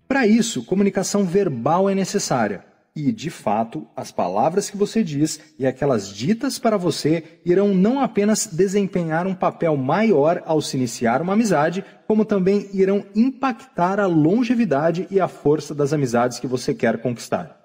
Para 0.08 0.26
isso, 0.28 0.64
comunicação 0.64 1.26
verbal 1.26 1.90
é 1.90 1.96
necessária, 1.96 2.66
e, 2.96 3.12
de 3.12 3.32
fato, 3.32 3.88
as 3.96 4.12
palavras 4.12 4.70
que 4.70 4.78
você 4.78 5.04
diz 5.04 5.40
e 5.58 5.66
aquelas 5.66 6.08
ditas 6.08 6.60
para 6.60 6.78
você 6.78 7.24
irão 7.44 7.74
não 7.74 8.00
apenas 8.00 8.46
desempenhar 8.46 9.26
um 9.26 9.34
papel 9.34 9.76
maior 9.76 10.44
ao 10.46 10.62
se 10.62 10.78
iniciar 10.78 11.22
uma 11.22 11.34
amizade, 11.34 11.84
como 12.08 12.24
também 12.24 12.70
irão 12.72 13.04
impactar 13.16 14.00
a 14.00 14.06
longevidade 14.06 15.08
e 15.10 15.20
a 15.20 15.28
força 15.28 15.74
das 15.74 15.92
amizades 15.92 16.40
que 16.40 16.46
você 16.46 16.74
quer 16.74 17.02
conquistar. 17.02 17.63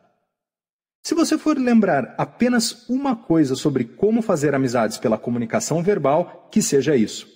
Se 1.03 1.15
você 1.15 1.39
for 1.39 1.57
lembrar 1.57 2.15
apenas 2.19 2.89
uma 2.89 3.17
coisa 3.17 3.55
sobre 3.55 3.85
como 3.85 4.21
fazer 4.21 4.55
amizades 4.55 4.99
pela 4.99 5.17
comunicação 5.17 5.83
verbal, 5.83 6.49
que 6.51 6.61
seja 6.61 6.97
isso. 6.97 7.27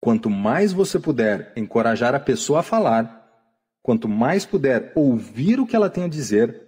Quanto 0.00 0.30
mais 0.30 0.72
você 0.72 0.98
puder 0.98 1.52
encorajar 1.56 2.14
a 2.14 2.20
pessoa 2.20 2.60
a 2.60 2.62
falar, 2.62 3.22
Quanto 3.82 4.08
mais 4.08 4.46
puder 4.46 4.92
ouvir 4.94 5.58
o 5.58 5.66
que 5.66 5.74
ela 5.74 5.90
tem 5.90 6.04
a 6.04 6.08
dizer, 6.08 6.62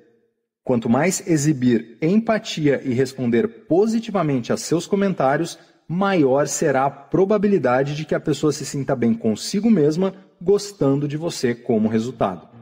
quanto 0.64 0.90
mais 0.90 1.24
exibir 1.28 1.97
empatia 2.02 2.82
e 2.84 2.92
responder 2.92 3.66
positivamente 3.68 4.52
a 4.52 4.56
seus 4.56 4.84
comentários, 4.86 5.56
maior 5.86 6.48
será 6.48 6.86
a 6.86 6.90
probabilidade 6.90 7.94
de 7.94 8.05
que 8.05 8.16
a 8.16 8.20
pessoa 8.20 8.52
se 8.52 8.66
sinta 8.66 8.97
bem 8.97 9.14
consigo 9.14 9.70
mesma, 9.70 10.12
gostando 10.42 11.06
de 11.06 11.16
você 11.16 11.55
como 11.55 11.89
resultado. 11.89 12.53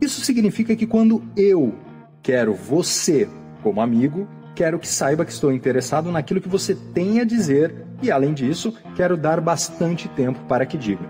Isso 0.00 0.22
significa 0.22 0.74
que 0.74 0.86
quando 0.86 1.22
eu 1.36 1.74
quero 2.22 2.54
você 2.54 3.28
como 3.62 3.80
amigo, 3.80 4.26
quero 4.54 4.78
que 4.78 4.88
saiba 4.88 5.24
que 5.24 5.32
estou 5.32 5.52
interessado 5.52 6.10
naquilo 6.10 6.40
que 6.40 6.48
você 6.48 6.74
tem 6.74 7.20
a 7.20 7.24
dizer 7.24 7.86
e, 8.02 8.10
além 8.10 8.32
disso, 8.32 8.74
quero 8.96 9.16
dar 9.16 9.40
bastante 9.40 10.08
tempo 10.08 10.40
para 10.48 10.64
que 10.64 10.78
diga. 10.78 11.04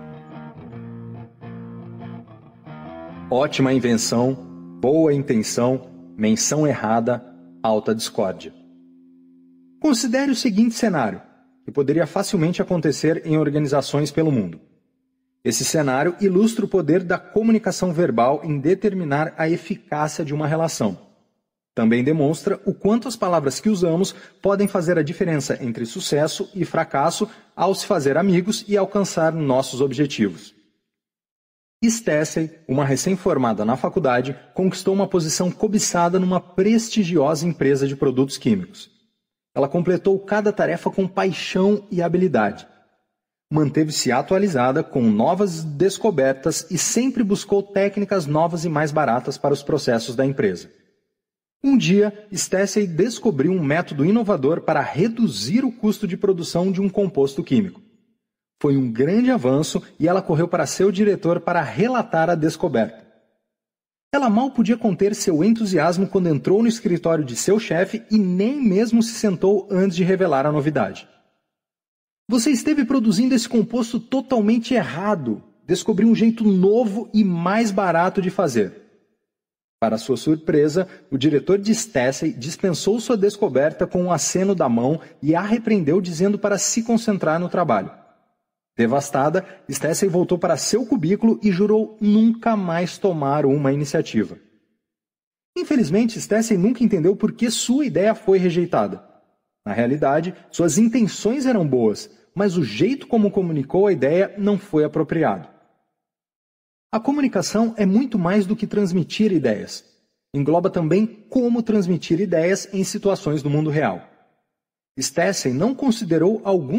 Ótima 3.29 3.71
invenção, 3.71 4.33
boa 4.81 5.13
intenção, 5.13 5.89
menção 6.17 6.67
errada, 6.67 7.23
alta 7.63 7.95
discórdia. 7.95 8.53
Considere 9.79 10.31
o 10.31 10.35
seguinte 10.35 10.75
cenário, 10.75 11.21
que 11.63 11.71
poderia 11.71 12.05
facilmente 12.05 12.61
acontecer 12.61 13.21
em 13.25 13.37
organizações 13.37 14.11
pelo 14.11 14.31
mundo. 14.31 14.59
Esse 15.43 15.65
cenário 15.65 16.15
ilustra 16.21 16.65
o 16.65 16.67
poder 16.67 17.03
da 17.03 17.17
comunicação 17.17 17.91
verbal 17.91 18.41
em 18.43 18.59
determinar 18.59 19.33
a 19.37 19.49
eficácia 19.49 20.23
de 20.23 20.33
uma 20.33 20.47
relação. 20.47 20.97
Também 21.73 22.03
demonstra 22.03 22.59
o 22.65 22.73
quanto 22.73 23.07
as 23.07 23.15
palavras 23.15 23.59
que 23.59 23.69
usamos 23.69 24.13
podem 24.41 24.67
fazer 24.67 24.99
a 24.99 25.03
diferença 25.03 25.57
entre 25.63 25.85
sucesso 25.85 26.49
e 26.53 26.65
fracasso 26.65 27.27
ao 27.55 27.73
se 27.73 27.85
fazer 27.85 28.17
amigos 28.17 28.63
e 28.67 28.77
alcançar 28.77 29.33
nossos 29.33 29.81
objetivos. 29.81 30.53
Stacey, 31.83 32.59
uma 32.67 32.85
recém-formada 32.85 33.65
na 33.65 33.75
faculdade, 33.75 34.37
conquistou 34.53 34.93
uma 34.93 35.07
posição 35.07 35.49
cobiçada 35.49 36.19
numa 36.19 36.39
prestigiosa 36.39 37.47
empresa 37.47 37.87
de 37.87 37.95
produtos 37.95 38.37
químicos. 38.37 38.91
Ela 39.55 39.67
completou 39.67 40.19
cada 40.19 40.53
tarefa 40.53 40.91
com 40.91 41.07
paixão 41.07 41.87
e 41.89 42.01
habilidade. 42.01 42.67
Manteve-se 43.51 44.13
atualizada 44.13 44.81
com 44.81 45.01
novas 45.01 45.61
descobertas 45.61 46.65
e 46.71 46.77
sempre 46.77 47.21
buscou 47.21 47.61
técnicas 47.61 48.25
novas 48.25 48.63
e 48.63 48.69
mais 48.69 48.93
baratas 48.93 49.37
para 49.37 49.53
os 49.53 49.61
processos 49.61 50.15
da 50.15 50.25
empresa. 50.25 50.71
Um 51.61 51.77
dia, 51.77 52.13
Stacey 52.33 52.87
descobriu 52.87 53.51
um 53.51 53.61
método 53.61 54.05
inovador 54.05 54.61
para 54.61 54.79
reduzir 54.79 55.65
o 55.65 55.71
custo 55.71 56.07
de 56.07 56.15
produção 56.15 56.71
de 56.71 56.79
um 56.79 56.87
composto 56.87 57.43
químico. 57.43 57.81
Foi 58.61 58.77
um 58.77 58.89
grande 58.89 59.29
avanço 59.29 59.83
e 59.99 60.07
ela 60.07 60.21
correu 60.21 60.47
para 60.47 60.65
seu 60.65 60.89
diretor 60.89 61.41
para 61.41 61.61
relatar 61.61 62.29
a 62.29 62.35
descoberta. 62.35 63.05
Ela 64.13 64.29
mal 64.29 64.51
podia 64.51 64.77
conter 64.77 65.13
seu 65.13 65.43
entusiasmo 65.43 66.07
quando 66.07 66.29
entrou 66.29 66.61
no 66.61 66.69
escritório 66.69 67.25
de 67.25 67.35
seu 67.35 67.59
chefe 67.59 68.01
e 68.09 68.17
nem 68.17 68.63
mesmo 68.63 69.03
se 69.03 69.13
sentou 69.13 69.67
antes 69.69 69.97
de 69.97 70.05
revelar 70.05 70.45
a 70.45 70.51
novidade. 70.53 71.05
Você 72.27 72.49
esteve 72.49 72.85
produzindo 72.85 73.35
esse 73.35 73.47
composto 73.47 73.99
totalmente 73.99 74.73
errado. 74.73 75.43
Descobri 75.65 76.05
um 76.05 76.15
jeito 76.15 76.43
novo 76.43 77.09
e 77.13 77.23
mais 77.23 77.71
barato 77.71 78.21
de 78.21 78.29
fazer. 78.29 78.81
Para 79.79 79.97
sua 79.97 80.15
surpresa, 80.15 80.87
o 81.09 81.17
diretor 81.17 81.57
de 81.57 81.73
Stacey 81.73 82.31
dispensou 82.31 82.99
sua 82.99 83.17
descoberta 83.17 83.87
com 83.87 84.03
um 84.03 84.11
aceno 84.11 84.53
da 84.53 84.69
mão 84.69 85.01
e 85.21 85.33
a 85.33 85.41
repreendeu 85.41 85.99
dizendo 85.99 86.37
para 86.37 86.57
se 86.59 86.83
concentrar 86.83 87.39
no 87.39 87.49
trabalho. 87.49 87.91
Devastada, 88.77 89.43
Stacey 89.69 90.07
voltou 90.07 90.37
para 90.37 90.55
seu 90.55 90.85
cubículo 90.85 91.39
e 91.41 91.51
jurou 91.51 91.97
nunca 91.99 92.55
mais 92.55 92.97
tomar 92.97 93.45
uma 93.45 93.73
iniciativa. 93.73 94.37
Infelizmente, 95.57 96.19
Stacey 96.19 96.57
nunca 96.57 96.83
entendeu 96.83 97.15
por 97.15 97.33
que 97.33 97.49
sua 97.51 97.85
ideia 97.85 98.15
foi 98.15 98.37
rejeitada. 98.37 99.10
Na 99.65 99.73
realidade, 99.73 100.35
suas 100.51 100.77
intenções 100.77 101.45
eram 101.45 101.67
boas, 101.67 102.09
mas 102.33 102.57
o 102.57 102.63
jeito 102.63 103.07
como 103.07 103.31
comunicou 103.31 103.87
a 103.87 103.91
ideia 103.91 104.33
não 104.37 104.57
foi 104.57 104.83
apropriado. 104.83 105.47
A 106.91 106.99
comunicação 106.99 107.73
é 107.77 107.85
muito 107.85 108.19
mais 108.19 108.45
do 108.45 108.55
que 108.55 108.67
transmitir 108.67 109.31
ideias. 109.31 109.83
Engloba 110.33 110.69
também 110.69 111.05
como 111.29 111.61
transmitir 111.61 112.19
ideias 112.19 112.67
em 112.73 112.83
situações 112.83 113.41
do 113.43 113.49
mundo 113.49 113.69
real. 113.69 114.07
Stacey 114.99 115.53
não 115.53 115.73
considerou 115.73 116.41
alguns 116.43 116.69